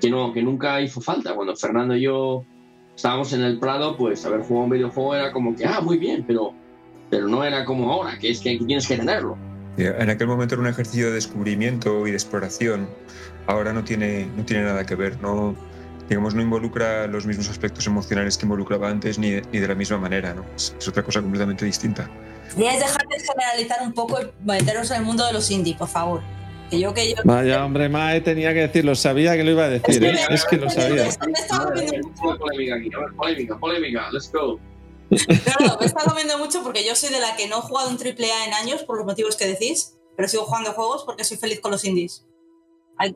que 0.00 0.08
no, 0.08 0.32
que 0.32 0.42
nunca 0.42 0.80
hizo 0.80 1.02
falta. 1.02 1.34
Cuando 1.34 1.54
Fernando 1.54 1.96
y 1.96 2.02
yo 2.02 2.44
estábamos 2.96 3.32
en 3.32 3.42
el 3.42 3.58
Prado, 3.58 3.96
pues 3.96 4.24
haber 4.24 4.40
jugado 4.40 4.64
un 4.64 4.70
videojuego 4.70 5.14
era 5.14 5.32
como 5.32 5.54
que, 5.54 5.64
ah, 5.66 5.80
muy 5.80 5.98
bien, 5.98 6.24
pero, 6.26 6.52
pero 7.10 7.28
no 7.28 7.44
era 7.44 7.64
como 7.64 7.92
ahora, 7.92 8.18
que 8.18 8.30
es 8.30 8.40
que 8.40 8.58
tienes 8.58 8.88
que 8.88 8.96
tenerlo. 8.96 9.36
En 9.76 10.08
aquel 10.08 10.26
momento 10.26 10.54
era 10.54 10.62
un 10.62 10.68
ejercicio 10.68 11.08
de 11.08 11.12
descubrimiento 11.12 12.06
y 12.06 12.10
de 12.10 12.16
exploración. 12.16 12.88
Ahora 13.46 13.74
no 13.74 13.84
tiene, 13.84 14.26
no 14.34 14.44
tiene 14.44 14.64
nada 14.64 14.84
que 14.86 14.94
ver, 14.94 15.20
no, 15.20 15.54
digamos, 16.08 16.34
no 16.34 16.40
involucra 16.40 17.06
los 17.06 17.26
mismos 17.26 17.50
aspectos 17.50 17.86
emocionales 17.86 18.38
que 18.38 18.46
involucraba 18.46 18.88
antes 18.88 19.18
ni 19.18 19.32
de, 19.32 19.42
ni 19.52 19.58
de 19.58 19.68
la 19.68 19.74
misma 19.74 19.98
manera, 19.98 20.32
¿no? 20.32 20.44
Es, 20.56 20.74
es, 20.78 20.88
otra 20.88 21.02
cosa 21.02 21.20
completamente 21.20 21.66
distinta. 21.66 22.08
Y 22.56 22.64
es 22.64 22.80
dejar 22.80 23.06
de 23.06 23.18
generalizar 23.20 23.82
un 23.82 23.92
poco 23.92 24.18
y 24.22 24.30
meteros 24.44 24.90
en 24.90 24.98
el 24.98 25.02
mundo 25.04 25.26
de 25.26 25.34
los 25.34 25.50
indie, 25.50 25.76
por 25.76 25.88
favor. 25.88 26.22
Que 26.70 26.80
yo, 26.80 26.92
que 26.92 27.10
yo, 27.10 27.16
Vaya, 27.24 27.64
hombre, 27.64 27.88
Mae 27.88 28.20
tenía 28.20 28.52
que 28.52 28.60
decirlo, 28.60 28.94
sabía 28.96 29.36
que 29.36 29.44
lo 29.44 29.52
iba 29.52 29.64
a 29.64 29.68
decir, 29.68 30.04
es 30.04 30.16
que, 30.16 30.20
¿eh? 30.20 30.26
es 30.30 30.44
que 30.44 30.56
lo 30.56 30.68
sabía. 30.68 31.08
Polémica 32.38 32.74
aquí, 32.74 32.90
a 32.94 32.98
ver, 32.98 33.12
polémica, 33.16 33.58
polémica, 33.58 34.10
let's 34.10 34.32
go. 34.32 34.58
Claro, 35.08 35.76
me 35.78 35.86
está 35.86 36.02
comiendo 36.04 36.38
mucho 36.38 36.64
porque 36.64 36.84
yo 36.84 36.96
soy 36.96 37.12
de 37.12 37.20
la 37.20 37.36
que 37.36 37.46
no 37.46 37.58
he 37.58 37.60
jugado 37.60 37.90
un 37.90 37.96
AAA 37.96 38.46
en 38.46 38.54
años 38.54 38.82
por 38.82 38.96
los 38.96 39.06
motivos 39.06 39.36
que 39.36 39.46
decís, 39.46 39.96
pero 40.16 40.28
sigo 40.28 40.44
jugando 40.44 40.72
juegos 40.72 41.04
porque 41.04 41.22
soy 41.22 41.36
feliz 41.36 41.60
con 41.60 41.70
los 41.70 41.84
indies. 41.84 42.26
Hay... 42.98 43.14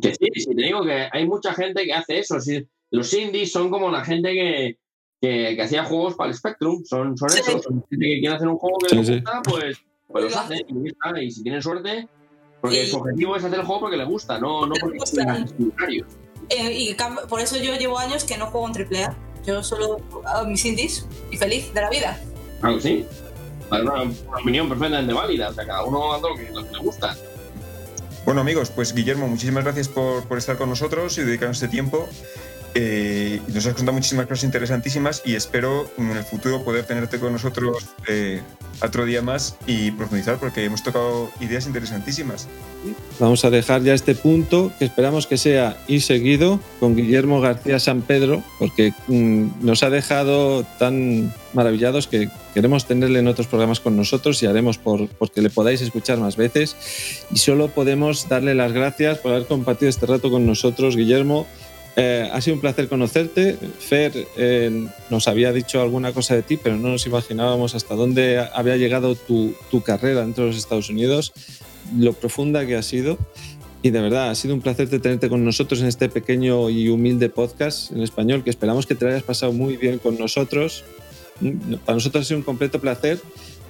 Que 0.00 0.14
sí, 0.14 0.28
sí, 0.34 0.54
te 0.54 0.62
digo 0.62 0.84
que 0.84 1.08
hay 1.10 1.26
mucha 1.26 1.54
gente 1.54 1.84
que 1.84 1.94
hace 1.94 2.18
eso. 2.18 2.40
Sí, 2.40 2.66
los 2.90 3.12
indies 3.14 3.52
son 3.52 3.70
como 3.70 3.90
la 3.90 4.04
gente 4.04 4.32
que, 4.32 4.78
que, 5.20 5.56
que 5.56 5.62
hacía 5.62 5.84
juegos 5.84 6.14
para 6.14 6.30
el 6.30 6.36
Spectrum, 6.36 6.84
son, 6.84 7.16
son 7.16 7.30
sí. 7.30 7.40
eso. 7.40 7.62
Son 7.62 7.84
gente 7.88 8.06
que 8.06 8.20
quiere 8.20 8.34
hacer 8.34 8.48
un 8.48 8.58
juego 8.58 8.78
que 8.78 8.88
sí, 8.90 8.96
les 8.96 9.10
gusta, 9.10 9.42
pues, 9.44 9.78
pues 10.08 10.24
los 10.24 10.36
hace 10.36 10.66
y, 10.68 11.24
y 11.24 11.30
si 11.30 11.42
tienen 11.42 11.62
suerte, 11.62 12.08
porque 12.62 12.86
su 12.86 12.96
objetivo 12.96 13.36
es 13.36 13.44
hacer 13.44 13.58
el 13.58 13.66
juego 13.66 13.80
porque 13.80 13.96
le 13.96 14.04
gusta, 14.04 14.38
no, 14.38 14.64
no 14.66 14.74
porque 14.80 14.98
es 14.98 15.12
eh, 16.48 16.72
y 16.72 16.96
por 17.28 17.40
eso 17.40 17.56
yo 17.56 17.74
llevo 17.74 17.98
años 17.98 18.24
que 18.24 18.36
no 18.36 18.46
juego 18.46 18.68
en 18.68 18.96
AAA. 18.96 19.16
Yo 19.44 19.62
solo 19.64 20.00
hago 20.24 20.46
mis 20.46 20.64
indies 20.64 21.06
y 21.30 21.36
feliz 21.36 21.74
de 21.74 21.80
la 21.80 21.90
vida. 21.90 22.20
Claro, 22.60 22.80
sí. 22.80 23.04
Es 23.72 23.80
una, 23.80 24.02
una, 24.02 24.12
opinión 24.40 24.68
perfectamente 24.68 25.12
válida. 25.12 25.48
O 25.48 25.54
sea, 25.54 25.66
cada 25.66 25.84
uno 25.84 26.12
hace 26.12 26.28
lo 26.28 26.36
que, 26.36 26.50
lo 26.52 26.64
que 26.64 26.72
le 26.72 26.78
gusta. 26.78 27.16
Bueno, 28.24 28.42
amigos, 28.42 28.70
pues 28.70 28.94
Guillermo, 28.94 29.26
muchísimas 29.26 29.64
gracias 29.64 29.88
por, 29.88 30.24
por 30.24 30.38
estar 30.38 30.56
con 30.56 30.68
nosotros 30.68 31.18
y 31.18 31.22
dedicarnos 31.22 31.56
este 31.56 31.68
tiempo. 31.68 32.08
Eh, 32.74 33.40
nos 33.48 33.66
has 33.66 33.74
contado 33.74 33.92
muchísimas 33.92 34.26
cosas 34.26 34.44
interesantísimas 34.44 35.22
y 35.24 35.34
espero 35.34 35.90
en 35.98 36.10
el 36.10 36.24
futuro 36.24 36.64
poder 36.64 36.84
tenerte 36.84 37.18
con 37.18 37.32
nosotros 37.32 37.84
eh, 38.08 38.40
otro 38.80 39.04
día 39.04 39.20
más 39.20 39.56
y 39.66 39.90
profundizar 39.90 40.38
porque 40.38 40.64
hemos 40.64 40.82
tocado 40.82 41.30
ideas 41.40 41.66
interesantísimas. 41.66 42.48
Vamos 43.20 43.44
a 43.44 43.50
dejar 43.50 43.82
ya 43.82 43.94
este 43.94 44.14
punto 44.14 44.72
que 44.78 44.86
esperamos 44.86 45.26
que 45.26 45.36
sea 45.36 45.76
y 45.86 46.00
seguido 46.00 46.60
con 46.80 46.96
Guillermo 46.96 47.40
García 47.40 47.78
San 47.78 48.02
Pedro 48.02 48.42
porque 48.58 48.94
mmm, 49.06 49.48
nos 49.60 49.82
ha 49.82 49.90
dejado 49.90 50.64
tan 50.78 51.32
maravillados 51.52 52.06
que 52.06 52.30
queremos 52.54 52.86
tenerle 52.86 53.18
en 53.18 53.28
otros 53.28 53.46
programas 53.46 53.80
con 53.80 53.96
nosotros 53.96 54.42
y 54.42 54.46
haremos 54.46 54.78
por 54.78 55.08
porque 55.08 55.42
le 55.42 55.50
podáis 55.50 55.82
escuchar 55.82 56.18
más 56.18 56.36
veces 56.36 56.76
y 57.30 57.36
solo 57.36 57.68
podemos 57.68 58.28
darle 58.28 58.54
las 58.54 58.72
gracias 58.72 59.18
por 59.18 59.32
haber 59.32 59.46
compartido 59.46 59.90
este 59.90 60.06
rato 60.06 60.30
con 60.30 60.46
nosotros 60.46 60.96
Guillermo 60.96 61.46
Eh, 61.94 62.28
ha 62.32 62.40
sido 62.40 62.54
un 62.54 62.60
placer 62.60 62.88
conocerte. 62.88 63.56
Fer 63.78 64.26
eh, 64.36 64.88
nos 65.10 65.28
había 65.28 65.52
dicho 65.52 65.82
alguna 65.82 66.12
cosa 66.12 66.34
de 66.34 66.42
ti, 66.42 66.56
pero 66.56 66.76
no 66.76 66.88
nos 66.88 67.06
imaginábamos 67.06 67.74
hasta 67.74 67.94
dónde 67.94 68.38
había 68.54 68.76
llegado 68.76 69.14
tu, 69.14 69.54
tu 69.70 69.82
carrera 69.82 70.22
dentro 70.22 70.44
de 70.44 70.50
los 70.50 70.58
Estados 70.58 70.88
Unidos, 70.88 71.32
lo 71.96 72.12
profunda 72.14 72.66
que 72.66 72.76
ha 72.76 72.82
sido. 72.82 73.18
Y 73.82 73.90
de 73.90 74.00
verdad, 74.00 74.30
ha 74.30 74.34
sido 74.36 74.54
un 74.54 74.60
placer 74.60 74.88
tenerte 74.88 75.28
con 75.28 75.44
nosotros 75.44 75.80
en 75.80 75.88
este 75.88 76.08
pequeño 76.08 76.70
y 76.70 76.88
humilde 76.88 77.28
podcast 77.28 77.90
en 77.90 78.02
español, 78.02 78.44
que 78.44 78.50
esperamos 78.50 78.86
que 78.86 78.94
te 78.94 79.06
hayas 79.06 79.24
pasado 79.24 79.52
muy 79.52 79.76
bien 79.76 79.98
con 79.98 80.16
nosotros. 80.16 80.84
Para 81.84 81.96
nosotros 81.96 82.22
ha 82.22 82.28
sido 82.28 82.38
un 82.38 82.44
completo 82.44 82.80
placer 82.80 83.18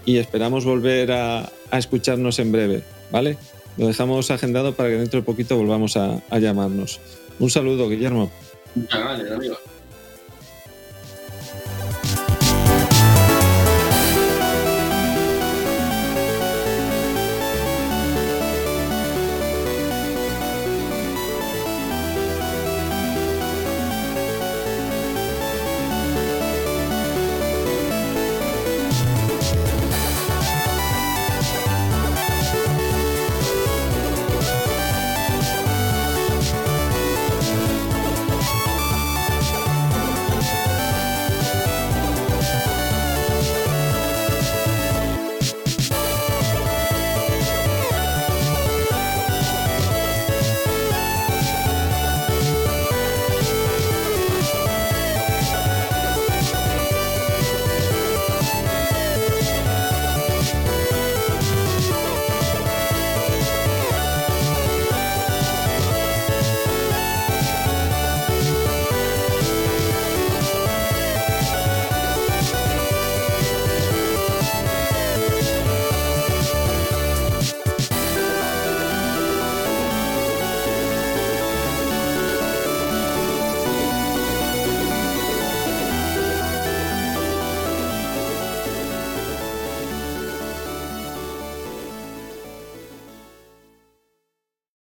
y 0.05 0.19
esperamos 0.19 0.67
volver 0.67 1.13
a, 1.13 1.51
a 1.71 1.79
escucharnos 1.79 2.39
en 2.41 2.53
breve, 2.53 2.83
¿vale? 3.11 3.39
Lo 3.79 3.87
dejamos 3.87 4.31
agendado 4.31 4.75
para 4.75 4.91
que 4.91 4.97
dentro 4.97 5.21
de 5.21 5.25
poquito 5.25 5.57
volvamos 5.57 5.97
a, 5.97 6.23
a 6.29 6.39
llamarnos. 6.39 7.01
Un 7.43 7.51
saludo, 7.51 7.89
Guillermo. 7.89 8.31
Muchas 8.77 9.01
gracias, 9.01 9.33
amigo. 9.33 9.57